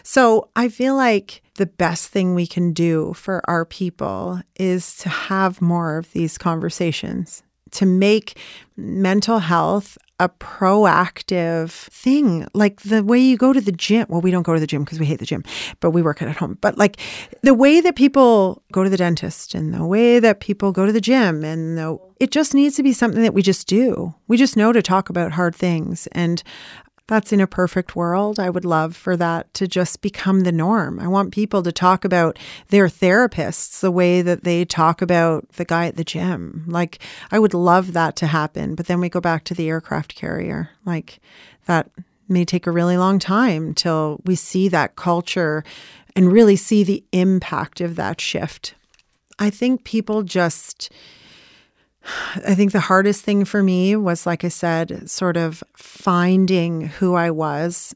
So 0.03 0.49
I 0.57 0.69
feel 0.69 0.97
like 0.97 1.43
the 1.57 1.67
best 1.67 2.09
thing 2.09 2.35
we 2.35 2.47
can 2.47 2.73
do 2.73 3.13
for 3.15 3.43
our 3.51 3.65
people 3.67 4.41
is 4.57 4.97
to 4.97 5.09
have 5.09 5.61
more 5.61 5.99
of 5.99 6.11
these 6.13 6.39
conversations, 6.39 7.43
to 7.73 7.85
make 7.85 8.39
mental 8.77 9.41
health 9.41 9.99
a 10.21 10.29
proactive 10.29 11.71
thing. 11.71 12.47
Like 12.55 12.83
the 12.83 13.03
way 13.03 13.19
you 13.19 13.37
go 13.37 13.53
to 13.53 13.61
the 13.61 13.73
gym. 13.73 14.07
Well, 14.09 14.21
we 14.21 14.31
don't 14.31 14.43
go 14.43 14.55
to 14.55 14.61
the 14.61 14.67
gym 14.67 14.85
because 14.85 15.01
we 15.01 15.07
hate 15.07 15.19
the 15.19 15.27
gym, 15.27 15.43
but 15.81 15.91
we 15.91 16.03
work 16.03 16.23
it 16.23 16.29
at 16.29 16.37
home. 16.37 16.59
But 16.61 16.79
like 16.79 16.99
the 17.43 17.55
way 17.55 17.81
that 17.81 17.97
people 17.97 18.63
go 18.73 18.85
to 18.85 18.91
the 18.91 18.97
dentist 18.97 19.55
and 19.55 19.75
the 19.75 19.85
way 19.85 20.19
that 20.21 20.41
people 20.41 20.73
go 20.73 20.87
to 20.87 20.93
the 20.93 21.01
gym 21.01 21.45
and 21.45 21.77
the, 21.77 21.99
it 22.21 22.31
just 22.31 22.55
needs 22.55 22.77
to 22.77 22.83
be 22.83 22.93
something 22.93 23.23
that 23.23 23.35
we 23.35 23.43
just 23.43 23.67
do. 23.67 24.15
We 24.29 24.37
just 24.37 24.57
know 24.57 24.73
to 24.73 24.83
talk 24.83 25.11
about 25.11 25.33
hard 25.33 25.55
things. 25.55 26.07
And 26.13 26.43
that's 27.07 27.33
in 27.33 27.41
a 27.41 27.47
perfect 27.47 27.95
world. 27.95 28.41
I 28.41 28.49
would 28.49 28.65
love 28.65 28.97
for 28.97 29.17
that 29.17 29.53
to 29.55 29.69
just 29.69 30.01
become 30.01 30.41
the 30.41 30.53
norm. 30.53 30.99
I 30.99 31.07
want 31.07 31.33
people 31.33 31.63
to 31.63 31.73
talk 31.73 32.05
about 32.05 32.39
their 32.69 32.89
therapists 32.89 33.81
the 33.81 33.91
way 33.91 34.23
that 34.23 34.45
they 34.45 34.65
talk 34.65 35.03
about 35.03 35.49
the 35.53 35.67
guy 35.67 35.87
at 35.87 35.97
the 35.97 36.05
gym. 36.05 36.65
Like, 36.67 36.99
I 37.31 37.39
would 37.39 37.53
love 37.53 37.93
that 37.93 38.17
to 38.17 38.27
happen. 38.27 38.75
But 38.75 38.87
then 38.87 39.01
we 39.01 39.11
go 39.11 39.21
back 39.21 39.45
to 39.45 39.55
the 39.55 39.69
aircraft 39.69 40.15
carrier. 40.15 40.71
Like, 40.87 41.21
that 41.67 41.91
may 42.27 42.47
take 42.47 42.67
a 42.67 42.73
really 42.73 42.97
long 42.97 43.19
time 43.19 43.75
till 43.75 44.21
we 44.25 44.35
see 44.35 44.69
that 44.69 44.97
culture 44.97 45.63
and 46.17 46.33
really 46.33 46.57
see 46.57 46.85
the 46.85 47.05
impact 47.13 47.83
of 47.83 47.97
that 47.97 48.21
shift. 48.21 48.75
I 49.39 49.51
think 49.51 49.85
people 49.85 50.23
just 50.23 50.91
I 52.47 52.55
think 52.55 52.73
the 52.73 52.81
hardest 52.81 53.25
thing 53.25 53.45
for 53.45 53.63
me 53.63 53.97
was, 53.97 54.27
like 54.27 54.45
I 54.45 54.49
said, 54.49 55.09
sort 55.09 55.37
of 55.37 55.63
finding 55.77 56.83
who 56.83 57.15
I 57.15 57.31
was 57.31 57.95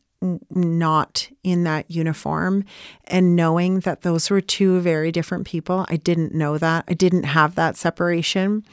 not 0.51 1.29
in 1.45 1.63
that 1.65 1.89
uniform 1.91 2.65
and 3.05 3.37
knowing 3.37 3.81
that 3.81 4.03
those 4.03 4.31
were 4.31 4.41
two 4.41 4.81
very 4.81 5.13
different 5.13 5.47
people. 5.47 5.87
I 5.89 5.97
didn't 5.97 6.35
know 6.35 6.59
that. 6.59 6.85
I 6.89 6.95
didn't 6.95 7.23
have 7.23 7.55
that 7.55 7.77
separation. 7.77 8.65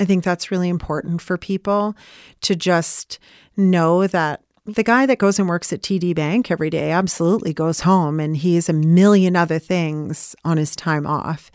I 0.00 0.04
think 0.04 0.24
that's 0.24 0.50
really 0.50 0.68
important 0.68 1.22
for 1.22 1.36
people 1.38 1.94
to 2.40 2.56
just 2.56 3.18
know 3.56 4.06
that 4.08 4.42
the 4.64 4.82
guy 4.82 5.06
that 5.06 5.18
goes 5.18 5.38
and 5.38 5.48
works 5.48 5.72
at 5.72 5.82
TD 5.82 6.14
Bank 6.14 6.50
every 6.50 6.70
day 6.70 6.90
absolutely 6.90 7.52
goes 7.52 7.80
home 7.80 8.18
and 8.18 8.36
he's 8.36 8.68
a 8.68 8.74
million 8.74 9.36
other 9.36 9.58
things 9.58 10.34
on 10.44 10.56
his 10.56 10.74
time 10.74 11.06
off. 11.06 11.50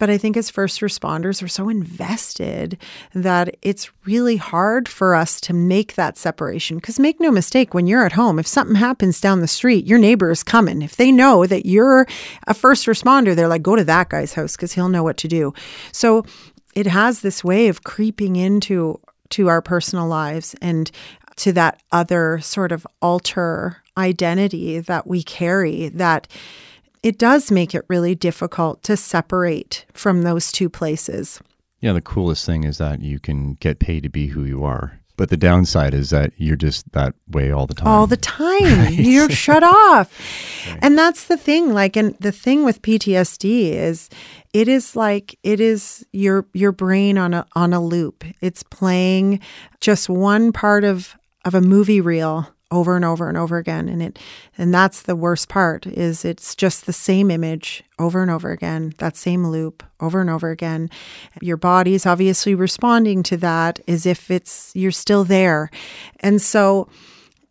But 0.00 0.08
I 0.08 0.16
think 0.16 0.36
as 0.38 0.48
first 0.48 0.80
responders, 0.80 1.42
we're 1.42 1.48
so 1.48 1.68
invested 1.68 2.78
that 3.12 3.54
it's 3.60 3.90
really 4.06 4.36
hard 4.36 4.88
for 4.88 5.14
us 5.14 5.38
to 5.42 5.52
make 5.52 5.94
that 5.94 6.16
separation. 6.16 6.78
Because 6.78 6.98
make 6.98 7.20
no 7.20 7.30
mistake, 7.30 7.74
when 7.74 7.86
you're 7.86 8.06
at 8.06 8.12
home, 8.12 8.38
if 8.38 8.46
something 8.46 8.76
happens 8.76 9.20
down 9.20 9.40
the 9.40 9.46
street, 9.46 9.86
your 9.86 9.98
neighbor 9.98 10.30
is 10.30 10.42
coming. 10.42 10.80
If 10.80 10.96
they 10.96 11.12
know 11.12 11.44
that 11.44 11.66
you're 11.66 12.06
a 12.46 12.54
first 12.54 12.86
responder, 12.86 13.36
they're 13.36 13.46
like, 13.46 13.62
go 13.62 13.76
to 13.76 13.84
that 13.84 14.08
guy's 14.08 14.32
house 14.32 14.56
because 14.56 14.72
he'll 14.72 14.88
know 14.88 15.02
what 15.02 15.18
to 15.18 15.28
do. 15.28 15.52
So 15.92 16.24
it 16.74 16.86
has 16.86 17.20
this 17.20 17.44
way 17.44 17.68
of 17.68 17.84
creeping 17.84 18.36
into 18.36 18.98
to 19.30 19.48
our 19.48 19.60
personal 19.60 20.08
lives 20.08 20.56
and 20.62 20.90
to 21.36 21.52
that 21.52 21.82
other 21.92 22.40
sort 22.40 22.72
of 22.72 22.86
alter 23.02 23.82
identity 23.98 24.80
that 24.80 25.06
we 25.06 25.22
carry 25.22 25.90
that 25.90 26.26
it 27.02 27.18
does 27.18 27.50
make 27.50 27.74
it 27.74 27.84
really 27.88 28.14
difficult 28.14 28.82
to 28.84 28.96
separate 28.96 29.86
from 29.92 30.22
those 30.22 30.52
two 30.52 30.68
places. 30.68 31.40
Yeah, 31.80 31.92
the 31.94 32.02
coolest 32.02 32.44
thing 32.44 32.64
is 32.64 32.78
that 32.78 33.00
you 33.00 33.18
can 33.18 33.54
get 33.54 33.78
paid 33.78 34.02
to 34.02 34.10
be 34.10 34.28
who 34.28 34.44
you 34.44 34.64
are. 34.64 35.00
But 35.16 35.28
the 35.28 35.36
downside 35.36 35.92
is 35.92 36.08
that 36.10 36.32
you're 36.38 36.56
just 36.56 36.92
that 36.92 37.14
way 37.28 37.50
all 37.50 37.66
the 37.66 37.74
time. 37.74 37.88
All 37.88 38.06
the 38.06 38.16
time. 38.16 38.50
Right? 38.60 38.92
You're 38.92 39.28
shut 39.28 39.62
off. 39.62 40.66
Right. 40.66 40.78
And 40.80 40.96
that's 40.96 41.26
the 41.26 41.36
thing. 41.36 41.74
Like, 41.74 41.94
and 41.94 42.14
the 42.20 42.32
thing 42.32 42.64
with 42.64 42.80
PTSD 42.80 43.72
is 43.72 44.08
it 44.54 44.66
is 44.66 44.96
like 44.96 45.38
it 45.42 45.60
is 45.60 46.06
your 46.12 46.46
your 46.54 46.72
brain 46.72 47.18
on 47.18 47.34
a 47.34 47.46
on 47.54 47.74
a 47.74 47.84
loop. 47.84 48.24
It's 48.40 48.62
playing 48.62 49.40
just 49.80 50.08
one 50.08 50.52
part 50.52 50.84
of 50.84 51.14
of 51.44 51.54
a 51.54 51.60
movie 51.60 52.00
reel 52.00 52.48
over 52.70 52.96
and 52.96 53.04
over 53.04 53.28
and 53.28 53.36
over 53.36 53.58
again. 53.58 53.88
And 53.88 54.02
it 54.02 54.18
and 54.56 54.72
that's 54.72 55.02
the 55.02 55.16
worst 55.16 55.48
part 55.48 55.86
is 55.86 56.24
it's 56.24 56.54
just 56.54 56.86
the 56.86 56.92
same 56.92 57.30
image 57.30 57.82
over 57.98 58.22
and 58.22 58.30
over 58.30 58.50
again 58.50 58.94
that 58.98 59.16
same 59.16 59.46
loop 59.46 59.82
over 60.00 60.20
and 60.20 60.30
over 60.30 60.50
again. 60.50 60.90
Your 61.40 61.56
body's 61.56 62.06
obviously 62.06 62.54
responding 62.54 63.22
to 63.24 63.36
that 63.38 63.80
as 63.88 64.06
if 64.06 64.30
it's 64.30 64.72
you're 64.74 64.90
still 64.90 65.24
there. 65.24 65.70
And 66.20 66.40
so 66.40 66.88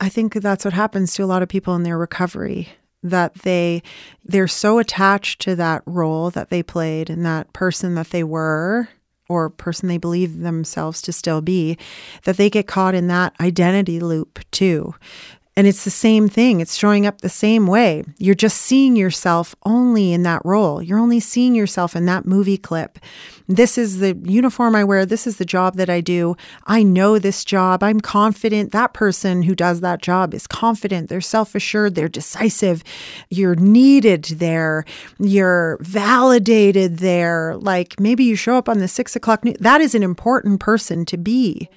i 0.02 0.10
think 0.10 0.34
that's 0.34 0.66
what 0.66 0.74
happens 0.74 1.14
to 1.14 1.24
a 1.24 1.26
lot 1.26 1.42
of 1.42 1.50
people 1.50 1.76
in 1.76 1.84
their 1.84 1.98
recovery 1.98 2.70
that 3.04 3.34
they 3.36 3.82
they're 4.24 4.48
so 4.48 4.80
attached 4.80 5.42
to 5.42 5.56
that 5.56 5.82
role 5.86 6.30
that 6.30 6.50
they 6.50 6.62
played 6.62 7.10
and 7.10 7.26
that 7.26 7.52
person 7.54 7.96
that 7.96 8.10
they 8.10 8.24
were 8.24 8.90
or 9.30 9.50
person 9.50 9.88
they 9.88 9.98
believe 9.98 10.40
themselves 10.40 11.02
to 11.04 11.14
still 11.14 11.40
be, 11.40 11.78
that 12.26 12.36
they 12.38 12.50
get 12.50 12.68
caught 12.68 12.96
in 12.96 13.08
that 13.08 13.34
identity 13.40 14.00
loop 14.00 14.40
too. 14.52 14.94
And 15.60 15.68
it's 15.68 15.84
the 15.84 15.90
same 15.90 16.30
thing. 16.30 16.62
It's 16.62 16.78
showing 16.78 17.06
up 17.06 17.20
the 17.20 17.28
same 17.28 17.68
way. 17.68 18.06
You're 18.18 18.34
just 18.34 18.62
seeing 18.62 18.96
yourself 18.96 19.54
only 19.66 20.14
in 20.14 20.24
that 20.24 20.42
role. 20.46 20.82
You're 20.82 21.00
only 21.00 21.20
seeing 21.20 21.54
yourself 21.54 21.98
in 21.98 22.06
that 22.06 22.26
movie 22.26 22.58
clip. 22.58 22.98
This 23.46 23.78
is 23.78 24.00
the 24.00 24.18
uniform 24.24 24.74
I 24.74 24.86
wear. 24.86 25.06
This 25.06 25.28
is 25.28 25.36
the 25.36 25.44
job 25.44 25.76
that 25.76 25.90
I 25.90 26.00
do. 26.00 26.38
I 26.66 26.82
know 26.82 27.20
this 27.20 27.44
job. 27.44 27.84
I'm 27.84 28.00
confident. 28.00 28.72
That 28.72 28.94
person 28.94 29.44
who 29.44 29.54
does 29.54 29.82
that 29.82 30.02
job 30.02 30.34
is 30.34 30.48
confident. 30.48 31.10
They're 31.10 31.20
self 31.20 31.54
assured. 31.54 31.94
They're 31.94 32.08
decisive. 32.08 32.82
You're 33.30 33.56
needed 33.56 34.24
there. 34.38 34.86
You're 35.20 35.78
validated 35.82 37.00
there. 37.00 37.58
Like 37.58 38.00
maybe 38.00 38.24
you 38.24 38.38
show 38.38 38.56
up 38.56 38.70
on 38.70 38.80
the 38.80 38.88
six 38.88 39.14
o'clock. 39.14 39.44
That 39.60 39.82
is 39.82 39.94
an 39.94 40.04
important 40.04 40.62
person 40.62 41.04
to 41.08 41.18
be. 41.18 41.68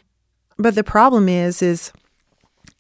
But 0.57 0.77
the 0.77 0.85
problem 0.85 1.29
is, 1.29 1.63
is 1.63 1.93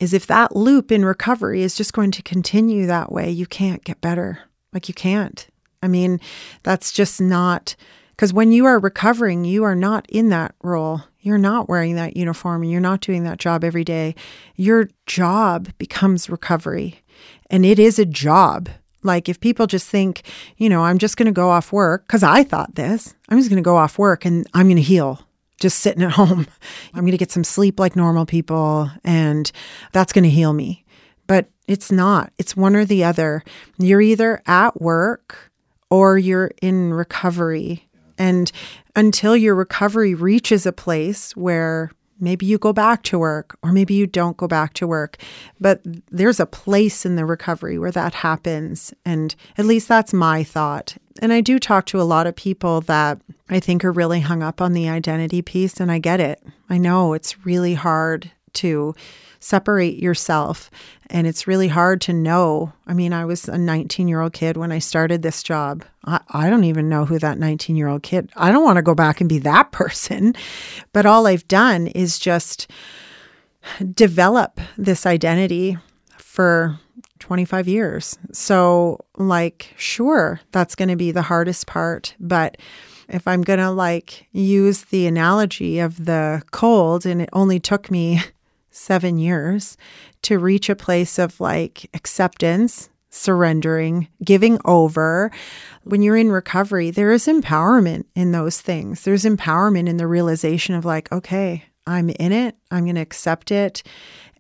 is 0.02 0.12
if 0.12 0.26
that 0.26 0.56
loop 0.56 0.90
in 0.90 1.04
recovery 1.04 1.62
is 1.62 1.76
just 1.76 1.92
going 1.92 2.10
to 2.10 2.22
continue 2.22 2.86
that 2.86 3.12
way, 3.12 3.30
you 3.30 3.46
can't 3.46 3.84
get 3.84 4.00
better. 4.00 4.40
Like 4.72 4.88
you 4.88 4.94
can't. 4.94 5.46
I 5.80 5.86
mean, 5.86 6.18
that's 6.64 6.90
just 6.90 7.20
not 7.20 7.76
because 8.10 8.32
when 8.32 8.50
you 8.50 8.64
are 8.66 8.80
recovering, 8.80 9.44
you 9.44 9.62
are 9.62 9.76
not 9.76 10.04
in 10.10 10.28
that 10.30 10.56
role. 10.60 11.02
You're 11.20 11.38
not 11.38 11.68
wearing 11.68 11.94
that 11.94 12.16
uniform 12.16 12.62
and 12.62 12.70
you're 12.72 12.80
not 12.80 13.00
doing 13.00 13.22
that 13.22 13.38
job 13.38 13.62
every 13.62 13.84
day. 13.84 14.16
Your 14.56 14.88
job 15.06 15.68
becomes 15.78 16.28
recovery, 16.28 17.00
and 17.48 17.64
it 17.64 17.78
is 17.78 18.00
a 18.00 18.04
job. 18.04 18.70
Like 19.04 19.28
if 19.28 19.38
people 19.38 19.68
just 19.68 19.88
think, 19.88 20.22
you 20.56 20.68
know, 20.68 20.82
I'm 20.82 20.98
just 20.98 21.16
going 21.16 21.26
to 21.26 21.32
go 21.32 21.48
off 21.50 21.72
work 21.72 22.08
because 22.08 22.24
I 22.24 22.42
thought 22.42 22.74
this, 22.74 23.14
I'm 23.28 23.38
just 23.38 23.50
going 23.50 23.62
to 23.62 23.64
go 23.64 23.76
off 23.76 23.98
work 23.98 24.24
and 24.24 24.48
I'm 24.52 24.66
going 24.66 24.76
to 24.76 24.82
heal 24.82 25.24
just 25.62 25.80
sitting 25.80 26.02
at 26.02 26.10
home. 26.20 26.46
I'm 26.92 27.00
going 27.00 27.12
to 27.12 27.18
get 27.18 27.30
some 27.30 27.44
sleep 27.44 27.80
like 27.80 27.96
normal 27.96 28.26
people, 28.26 28.90
and 29.02 29.50
that's 29.92 30.12
going 30.12 30.24
to 30.24 30.30
heal 30.30 30.52
me. 30.52 30.84
But 31.26 31.48
it's 31.66 31.90
not, 31.90 32.32
it's 32.36 32.56
one 32.56 32.76
or 32.76 32.84
the 32.84 33.04
other. 33.04 33.42
You're 33.78 34.02
either 34.02 34.42
at 34.46 34.82
work 34.82 35.50
or 35.88 36.18
you're 36.18 36.50
in 36.60 36.92
recovery. 36.92 37.88
And 38.18 38.52
until 38.94 39.36
your 39.36 39.54
recovery 39.54 40.14
reaches 40.14 40.66
a 40.66 40.72
place 40.72 41.34
where 41.36 41.90
maybe 42.22 42.46
you 42.46 42.56
go 42.56 42.72
back 42.72 43.02
to 43.02 43.18
work 43.18 43.58
or 43.62 43.72
maybe 43.72 43.94
you 43.94 44.06
don't 44.06 44.36
go 44.36 44.48
back 44.48 44.72
to 44.74 44.86
work, 44.86 45.18
but 45.60 45.80
there's 46.10 46.40
a 46.40 46.46
place 46.46 47.04
in 47.04 47.16
the 47.16 47.26
recovery 47.26 47.78
where 47.78 47.90
that 47.90 48.14
happens. 48.14 48.94
And 49.04 49.34
at 49.58 49.66
least 49.66 49.88
that's 49.88 50.14
my 50.14 50.44
thought. 50.44 50.96
And 51.20 51.32
I 51.32 51.40
do 51.40 51.58
talk 51.58 51.84
to 51.86 52.00
a 52.00 52.02
lot 52.02 52.26
of 52.26 52.36
people 52.36 52.80
that 52.82 53.20
I 53.50 53.60
think 53.60 53.84
are 53.84 53.92
really 53.92 54.20
hung 54.20 54.42
up 54.42 54.62
on 54.62 54.72
the 54.72 54.88
identity 54.88 55.42
piece, 55.42 55.78
and 55.78 55.92
I 55.92 55.98
get 55.98 56.20
it. 56.20 56.42
I 56.70 56.78
know 56.78 57.12
it's 57.12 57.44
really 57.44 57.74
hard 57.74 58.30
to 58.54 58.94
separate 59.40 59.98
yourself, 59.98 60.70
and 61.10 61.26
it's 61.26 61.46
really 61.46 61.68
hard 61.68 62.00
to 62.02 62.12
know. 62.12 62.72
I 62.86 62.94
mean, 62.94 63.12
I 63.12 63.24
was 63.24 63.48
a 63.48 63.58
19 63.58 64.08
year 64.08 64.20
old 64.20 64.32
kid 64.32 64.56
when 64.56 64.72
I 64.72 64.78
started 64.78 65.22
this 65.22 65.42
job. 65.42 65.84
I, 66.04 66.20
I 66.30 66.50
don't 66.50 66.64
even 66.64 66.88
know 66.88 67.04
who 67.04 67.18
that 67.18 67.38
19 67.38 67.76
year 67.76 67.88
old 67.88 68.02
kid. 68.02 68.30
I 68.36 68.52
don't 68.52 68.64
want 68.64 68.76
to 68.76 68.82
go 68.82 68.94
back 68.94 69.20
and 69.20 69.28
be 69.28 69.38
that 69.40 69.72
person, 69.72 70.34
but 70.92 71.06
all 71.06 71.26
I've 71.26 71.48
done 71.48 71.88
is 71.88 72.18
just 72.18 72.70
develop 73.94 74.60
this 74.76 75.06
identity 75.06 75.78
for 76.18 76.78
25 77.18 77.68
years. 77.68 78.18
So, 78.32 78.98
like, 79.16 79.74
sure, 79.76 80.40
that's 80.50 80.74
going 80.74 80.88
to 80.88 80.96
be 80.96 81.12
the 81.12 81.22
hardest 81.22 81.66
part, 81.66 82.14
but 82.18 82.56
if 83.08 83.28
I'm 83.28 83.42
going 83.42 83.58
to 83.58 83.70
like 83.70 84.26
use 84.32 84.84
the 84.84 85.06
analogy 85.06 85.78
of 85.78 86.04
the 86.04 86.42
cold, 86.50 87.06
and 87.06 87.22
it 87.22 87.28
only 87.32 87.60
took 87.60 87.90
me 87.90 88.20
seven 88.72 89.18
years 89.18 89.76
to 90.22 90.38
reach 90.38 90.68
a 90.68 90.76
place 90.76 91.18
of 91.18 91.40
like 91.40 91.88
acceptance, 91.94 92.88
surrendering, 93.10 94.08
giving 94.24 94.58
over. 94.64 95.30
When 95.84 96.02
you're 96.02 96.16
in 96.16 96.32
recovery, 96.32 96.90
there 96.90 97.12
is 97.12 97.26
empowerment 97.26 98.06
in 98.14 98.32
those 98.32 98.60
things. 98.60 99.02
There's 99.02 99.24
empowerment 99.24 99.88
in 99.88 99.98
the 99.98 100.06
realization 100.06 100.74
of 100.74 100.84
like, 100.84 101.12
okay, 101.12 101.64
I'm 101.86 102.10
in 102.10 102.32
it, 102.32 102.56
I'm 102.70 102.84
going 102.84 102.94
to 102.96 103.00
accept 103.00 103.50
it. 103.50 103.82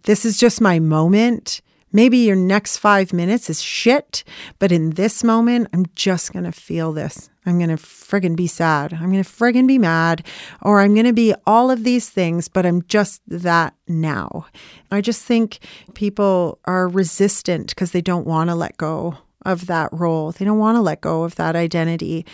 This 0.04 0.24
is 0.24 0.38
just 0.38 0.60
my 0.60 0.78
moment. 0.78 1.60
Maybe 1.92 2.18
your 2.18 2.36
next 2.36 2.78
five 2.78 3.12
minutes 3.12 3.50
is 3.50 3.60
shit, 3.60 4.24
but 4.58 4.72
in 4.72 4.90
this 4.90 5.22
moment, 5.22 5.68
I'm 5.72 5.86
just 5.94 6.32
going 6.32 6.44
to 6.44 6.52
feel 6.52 6.92
this. 6.92 7.28
I'm 7.44 7.58
going 7.58 7.70
to 7.70 7.76
friggin' 7.76 8.36
be 8.36 8.46
sad. 8.46 8.92
I'm 8.92 9.10
going 9.10 9.22
to 9.22 9.28
friggin' 9.28 9.66
be 9.66 9.78
mad, 9.78 10.24
or 10.60 10.80
I'm 10.80 10.94
going 10.94 11.06
to 11.06 11.12
be 11.12 11.34
all 11.46 11.70
of 11.70 11.84
these 11.84 12.08
things, 12.08 12.48
but 12.48 12.64
I'm 12.64 12.82
just 12.82 13.20
that 13.26 13.74
now. 13.88 14.46
I 14.90 15.00
just 15.00 15.24
think 15.24 15.58
people 15.94 16.58
are 16.66 16.88
resistant 16.88 17.68
because 17.68 17.90
they 17.90 18.00
don't 18.00 18.26
want 18.26 18.50
to 18.50 18.54
let 18.54 18.76
go 18.76 19.18
of 19.44 19.66
that 19.66 19.92
role. 19.92 20.32
They 20.32 20.44
don't 20.44 20.58
want 20.58 20.76
to 20.76 20.82
let 20.82 21.00
go 21.00 21.24
of 21.24 21.34
that 21.34 21.56
identity. 21.56 22.24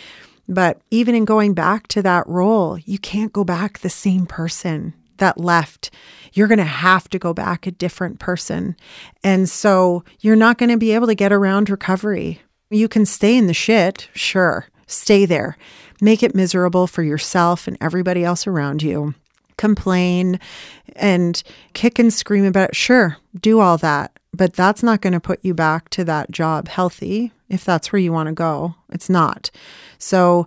But 0.47 0.81
even 0.91 1.15
in 1.15 1.25
going 1.25 1.55
back 1.55 1.89
to 1.89 2.03
that 2.03 2.27
role, 2.27 2.79
you 2.79 2.99
can't 2.99 3.33
go 3.33 3.45
back 3.45 3.79
the 3.79 3.91
same 3.91 4.27
person 4.27 4.95
that 5.19 5.39
left. 5.39 5.91
You're 6.33 6.49
going 6.49 6.59
to 6.59 6.65
have 6.65 7.09
to 7.11 7.19
go 7.19 7.35
back 7.35 7.67
a 7.67 7.71
different 7.71 8.19
person. 8.19 8.77
And 9.25 9.49
so 9.49 10.05
you're 10.21 10.37
not 10.37 10.59
going 10.59 10.71
to 10.71 10.77
be 10.77 10.93
able 10.93 11.07
to 11.07 11.15
get 11.15 11.33
around 11.33 11.69
recovery. 11.71 12.41
You 12.71 12.89
can 12.89 13.05
stay 13.05 13.37
in 13.37 13.47
the 13.47 13.55
shit, 13.55 14.09
sure, 14.15 14.67
stay 14.89 15.25
there. 15.25 15.57
Make 16.01 16.23
it 16.23 16.35
miserable 16.35 16.87
for 16.89 17.03
yourself 17.03 17.69
and 17.69 17.77
everybody 17.81 18.25
else 18.25 18.47
around 18.47 18.83
you. 18.83 19.15
Complain 19.57 20.41
and 20.97 21.43
kick 21.75 21.99
and 21.99 22.13
scream 22.13 22.45
about 22.45 22.71
it. 22.71 22.77
Sure, 22.77 23.19
do 23.41 23.61
all 23.61 23.79
that. 23.79 24.19
But 24.33 24.55
that's 24.55 24.83
not 24.83 25.01
going 25.01 25.13
to 25.13 25.21
put 25.21 25.45
you 25.45 25.55
back 25.55 25.89
to 25.91 26.05
that 26.05 26.31
job 26.31 26.69
healthy 26.69 27.33
if 27.49 27.65
that's 27.65 27.93
where 27.93 28.01
you 28.01 28.13
want 28.13 28.29
to 28.29 28.35
go. 28.35 28.75
It's 28.91 29.09
not. 29.09 29.51
So 29.99 30.47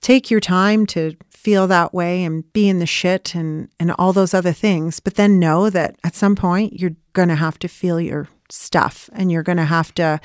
take 0.00 0.30
your 0.30 0.40
time 0.40 0.86
to 0.86 1.16
feel 1.30 1.66
that 1.66 1.92
way 1.92 2.24
and 2.24 2.50
be 2.52 2.68
in 2.68 2.78
the 2.78 2.86
shit 2.86 3.34
and, 3.34 3.68
and 3.80 3.92
all 3.92 4.12
those 4.12 4.34
other 4.34 4.52
things. 4.52 5.00
But 5.00 5.14
then 5.14 5.38
know 5.38 5.68
that 5.70 5.96
at 6.04 6.14
some 6.14 6.36
point 6.36 6.78
you're 6.78 6.96
going 7.12 7.28
to 7.28 7.34
have 7.34 7.58
to 7.60 7.68
feel 7.68 8.00
your 8.00 8.28
stuff 8.50 9.10
and 9.12 9.32
you're 9.32 9.42
going 9.42 9.58
to 9.58 9.64
have 9.64 9.94
to 9.94 10.20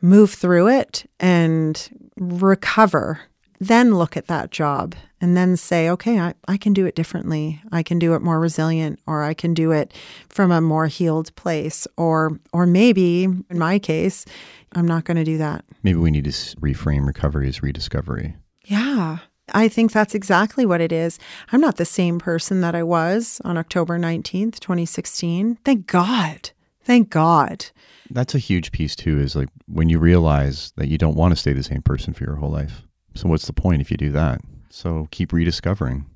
move 0.00 0.32
through 0.32 0.68
it 0.68 1.08
and 1.18 2.07
recover. 2.18 3.20
Then 3.60 3.96
look 3.96 4.16
at 4.16 4.28
that 4.28 4.50
job 4.50 4.94
and 5.20 5.36
then 5.36 5.56
say, 5.56 5.90
okay, 5.90 6.20
I, 6.20 6.34
I 6.46 6.56
can 6.56 6.72
do 6.72 6.86
it 6.86 6.94
differently. 6.94 7.60
I 7.72 7.82
can 7.82 7.98
do 7.98 8.14
it 8.14 8.22
more 8.22 8.38
resilient 8.38 9.00
or 9.06 9.24
I 9.24 9.34
can 9.34 9.52
do 9.52 9.72
it 9.72 9.92
from 10.28 10.52
a 10.52 10.60
more 10.60 10.86
healed 10.86 11.34
place. 11.34 11.86
Or 11.96 12.38
or 12.52 12.66
maybe 12.66 13.24
in 13.24 13.58
my 13.58 13.80
case, 13.80 14.24
I'm 14.72 14.86
not 14.86 15.04
going 15.04 15.16
to 15.16 15.24
do 15.24 15.38
that. 15.38 15.64
Maybe 15.82 15.98
we 15.98 16.10
need 16.10 16.24
to 16.24 16.30
reframe 16.30 17.06
recovery 17.06 17.48
as 17.48 17.62
rediscovery. 17.62 18.36
Yeah. 18.64 19.18
I 19.54 19.68
think 19.68 19.92
that's 19.92 20.14
exactly 20.14 20.66
what 20.66 20.80
it 20.80 20.92
is. 20.92 21.18
I'm 21.52 21.60
not 21.60 21.76
the 21.76 21.86
same 21.86 22.18
person 22.18 22.60
that 22.60 22.74
I 22.74 22.82
was 22.82 23.40
on 23.44 23.56
October 23.56 23.98
19th, 23.98 24.60
2016. 24.60 25.56
Thank 25.64 25.86
God. 25.86 26.50
Thank 26.88 27.10
God. 27.10 27.66
That's 28.08 28.34
a 28.34 28.38
huge 28.38 28.72
piece, 28.72 28.96
too, 28.96 29.20
is 29.20 29.36
like 29.36 29.50
when 29.66 29.90
you 29.90 29.98
realize 29.98 30.72
that 30.76 30.88
you 30.88 30.96
don't 30.96 31.16
want 31.16 31.32
to 31.32 31.36
stay 31.36 31.52
the 31.52 31.62
same 31.62 31.82
person 31.82 32.14
for 32.14 32.24
your 32.24 32.36
whole 32.36 32.50
life. 32.50 32.84
So, 33.14 33.28
what's 33.28 33.46
the 33.46 33.52
point 33.52 33.82
if 33.82 33.90
you 33.90 33.98
do 33.98 34.10
that? 34.12 34.40
So, 34.70 35.06
keep 35.10 35.34
rediscovering, 35.34 36.06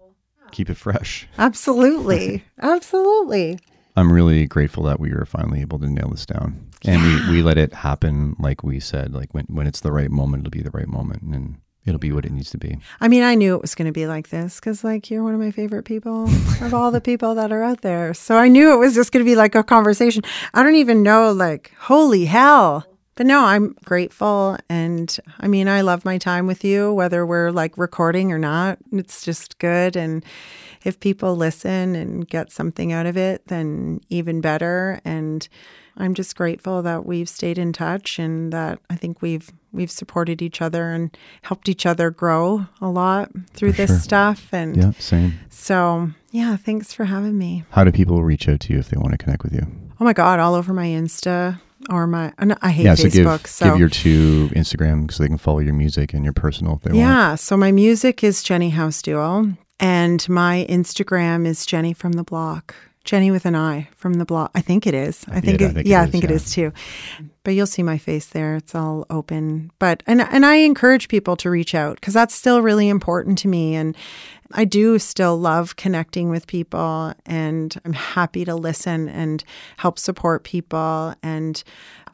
keep 0.51 0.71
it 0.71 0.79
fresh. 0.79 1.29
Absolutely. 1.37 2.43
Absolutely. 2.59 3.59
I'm 3.97 4.11
really 4.11 4.47
grateful 4.47 4.85
that 4.85 4.99
we 4.99 5.13
were 5.13 5.27
finally 5.27 5.61
able 5.61 5.79
to 5.81 5.91
nail 5.91 6.09
this 6.09 6.25
down. 6.25 6.71
And 6.87 7.03
yeah. 7.03 7.29
we, 7.29 7.37
we 7.37 7.43
let 7.43 7.59
it 7.59 7.75
happen 7.75 8.35
like 8.39 8.65
we 8.65 8.81
said, 8.81 9.13
like 9.13 9.35
when, 9.35 9.45
when 9.51 9.67
it's 9.67 9.81
the 9.81 9.93
right 9.93 10.11
moment, 10.11 10.41
it'll 10.41 10.53
be 10.53 10.63
the 10.63 10.71
right 10.71 10.89
moment. 10.89 11.21
And 11.21 11.59
it'll 11.85 11.99
be 11.99 12.13
what 12.13 12.25
it 12.25 12.33
needs 12.33 12.51
to 12.51 12.59
be. 12.59 12.79
I 13.01 13.09
mean, 13.09 13.23
I 13.23 13.35
knew 13.35 13.55
it 13.55 13.63
was 13.63 13.75
going 13.75 13.87
to 13.87 13.93
be 13.93 14.07
like 14.07 14.29
this 14.29 14.61
because, 14.61 14.85
like, 14.85 15.11
you're 15.11 15.25
one 15.25 15.35
of 15.35 15.41
my 15.41 15.51
favorite 15.51 15.85
people 15.85 16.25
of 16.61 16.75
all 16.75 16.91
the 16.91 17.01
people 17.01 17.35
that 17.35 17.53
are 17.53 17.63
out 17.63 17.81
there. 17.83 18.15
So 18.15 18.37
I 18.37 18.49
knew 18.49 18.73
it 18.73 18.79
was 18.79 18.95
just 18.95 19.13
going 19.13 19.25
to 19.25 19.31
be 19.31 19.37
like 19.37 19.55
a 19.55 19.63
conversation. 19.63 20.23
I 20.55 20.63
don't 20.63 20.77
even 20.77 21.03
know, 21.03 21.33
like, 21.33 21.73
holy 21.79 22.27
hell. 22.27 22.87
But 23.15 23.27
no, 23.27 23.45
I'm 23.45 23.77
grateful. 23.85 24.57
And 24.71 25.15
I 25.39 25.47
mean, 25.47 25.69
I 25.69 25.83
love 25.83 26.05
my 26.05 26.17
time 26.17 26.47
with 26.47 26.65
you, 26.65 26.95
whether 26.95 27.27
we're 27.27 27.51
like 27.51 27.77
recording 27.77 28.33
or 28.33 28.39
not. 28.39 28.79
It's 28.91 29.23
just 29.23 29.59
good. 29.59 29.97
And 29.97 30.25
if 30.85 30.99
people 30.99 31.37
listen 31.37 31.95
and 31.95 32.27
get 32.27 32.51
something 32.51 32.91
out 32.91 33.05
of 33.05 33.19
it, 33.19 33.47
then 33.49 34.01
even 34.09 34.41
better. 34.41 35.01
And 35.05 35.47
I'm 35.97 36.15
just 36.15 36.37
grateful 36.37 36.83
that 36.83 37.05
we've 37.05 37.29
stayed 37.29 37.59
in 37.59 37.73
touch 37.73 38.19
and 38.19 38.53
that 38.53 38.79
I 38.89 38.97
think 38.97 39.23
we've 39.23 39.51
we've 39.73 39.91
supported 39.91 40.43
each 40.43 40.61
other 40.61 40.91
and 40.91 41.17
helped 41.43 41.69
each 41.69 41.87
other 41.87 42.11
grow 42.11 42.67
a 42.81 42.89
lot 42.89 43.31
through 43.55 43.73
for 43.73 43.77
this 43.79 43.91
sure. 43.91 43.99
stuff. 43.99 44.49
And 44.53 44.77
yeah, 44.77 44.93
same. 44.99 45.39
So 45.51 46.11
yeah, 46.31 46.57
thanks 46.57 46.93
for 46.93 47.05
having 47.05 47.39
me. 47.39 47.65
How 47.71 47.85
do 47.85 47.93
people 47.93 48.23
reach 48.23 48.49
out 48.49 48.61
to 48.61 48.73
you 48.73 48.79
if 48.79 48.89
they 48.89 48.97
want 48.97 49.13
to 49.13 49.19
connect 49.19 49.43
with 49.43 49.53
you? 49.53 49.67
Oh 50.01 50.05
my 50.05 50.13
God, 50.13 50.41
all 50.41 50.55
over 50.55 50.73
my 50.73 50.87
Insta 50.87 51.61
or 51.91 52.07
my 52.07 52.33
uh, 52.39 52.55
I 52.63 52.71
hate 52.71 52.85
yeah, 52.85 52.95
Facebook. 52.95 53.03
So 53.03 53.39
give, 53.39 53.47
so 53.47 53.65
give 53.67 53.79
your 53.79 53.89
two 53.89 54.51
Instagram 54.55 55.11
so 55.13 55.23
they 55.23 55.29
can 55.29 55.39
follow 55.39 55.61
your 55.61 55.75
music 55.75 56.15
and 56.15 56.25
your 56.25 56.33
personal 56.33 56.77
if 56.77 56.83
they 56.83 56.97
yeah, 56.97 57.29
want. 57.29 57.41
so 57.41 57.57
my 57.57 57.73
music 57.73 58.25
is 58.25 58.43
Jenny 58.43 58.71
Howes 58.71 59.03
Duo 59.03 59.57
and 59.81 60.27
my 60.29 60.67
Instagram 60.69 61.47
is 61.47 61.67
Jenny 61.67 61.93
from 61.93 62.13
the 62.13 62.25
Block. 62.25 62.75
Jenny 63.05 63.31
with 63.31 63.47
an 63.47 63.57
I 63.57 63.89
from 63.97 64.15
the 64.15 64.25
blog. 64.25 64.51
I 64.55 64.61
think 64.61 64.87
it 64.87 64.95
is. 64.95 65.25
I 65.29 65.41
think, 65.41 65.61
yeah, 65.61 65.67
it, 65.67 65.71
I 65.71 65.75
think 65.75 65.87
yeah, 65.87 66.01
it 66.01 66.03
is, 66.03 66.09
I 66.09 66.11
think 66.11 66.25
yeah. 66.25 66.31
it 66.31 66.35
is 66.35 66.53
too. 66.53 66.73
But 67.45 67.55
you'll 67.55 67.67
see 67.67 67.83
my 67.83 67.99
face 67.99 68.27
there. 68.27 68.57
It's 68.57 68.75
all 68.75 69.07
open. 69.11 69.73
But 69.79 70.03
and 70.07 70.21
and 70.21 70.47
I 70.47 70.57
encourage 70.57 71.09
people 71.09 71.37
to 71.37 71.51
reach 71.51 71.75
out 71.75 71.97
because 71.97 72.15
that's 72.15 72.35
still 72.35 72.63
really 72.63 72.89
important 72.89 73.39
to 73.39 73.49
me. 73.49 73.75
And 73.75 73.97
I 74.53 74.65
do 74.65 74.99
still 74.99 75.37
love 75.37 75.77
connecting 75.77 76.29
with 76.29 76.47
people, 76.47 77.15
and 77.27 77.75
I'm 77.85 77.95
happy 77.95 78.45
to 78.45 78.55
listen 78.55 79.09
and 79.09 79.43
help 79.79 79.99
support 79.99 80.45
people. 80.45 81.15
And 81.23 81.63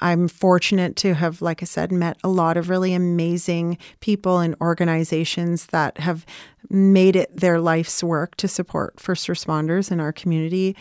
I'm 0.01 0.28
fortunate 0.28 0.97
to 0.97 1.15
have, 1.15 1.43
like 1.43 1.62
I 1.62 1.67
said, 1.67 1.93
met 1.93 2.17
a 2.23 2.28
lot 2.28 2.57
of 2.57 2.68
really 2.68 2.94
amazing 2.94 3.78
people 4.01 4.39
and 4.39 4.55
organizations 4.60 5.67
that 5.67 5.99
have 5.99 6.25
made 6.70 7.17
it 7.17 7.35
their 7.36 7.60
life's 7.60 8.02
work 8.02 8.36
to 8.36 8.49
support 8.49 9.01
first 9.01 9.28
responders 9.28 9.91
in 9.91 10.01
our 10.01 10.12
community. 10.12 10.77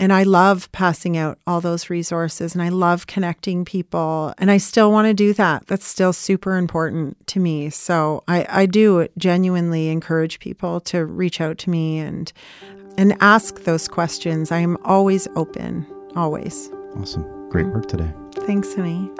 And 0.00 0.12
I 0.12 0.22
love 0.22 0.70
passing 0.70 1.16
out 1.16 1.38
all 1.46 1.60
those 1.60 1.90
resources 1.90 2.54
and 2.54 2.62
I 2.62 2.68
love 2.68 3.06
connecting 3.08 3.64
people. 3.64 4.32
And 4.38 4.50
I 4.50 4.58
still 4.58 4.92
want 4.92 5.06
to 5.06 5.14
do 5.14 5.32
that. 5.34 5.66
That's 5.66 5.86
still 5.86 6.12
super 6.12 6.56
important 6.56 7.26
to 7.28 7.40
me. 7.40 7.70
So 7.70 8.22
I, 8.28 8.46
I 8.48 8.66
do 8.66 9.08
genuinely 9.18 9.88
encourage 9.88 10.38
people 10.38 10.80
to 10.82 11.04
reach 11.04 11.40
out 11.40 11.58
to 11.58 11.70
me 11.70 11.98
and 11.98 12.32
and 12.96 13.16
ask 13.20 13.62
those 13.62 13.86
questions. 13.86 14.50
I 14.50 14.58
am 14.58 14.76
always 14.84 15.28
open. 15.36 15.86
Always. 16.16 16.68
Awesome. 16.96 17.48
Great 17.48 17.66
work 17.66 17.86
today. 17.86 18.12
Thanks, 18.48 18.74
honey. 18.74 19.10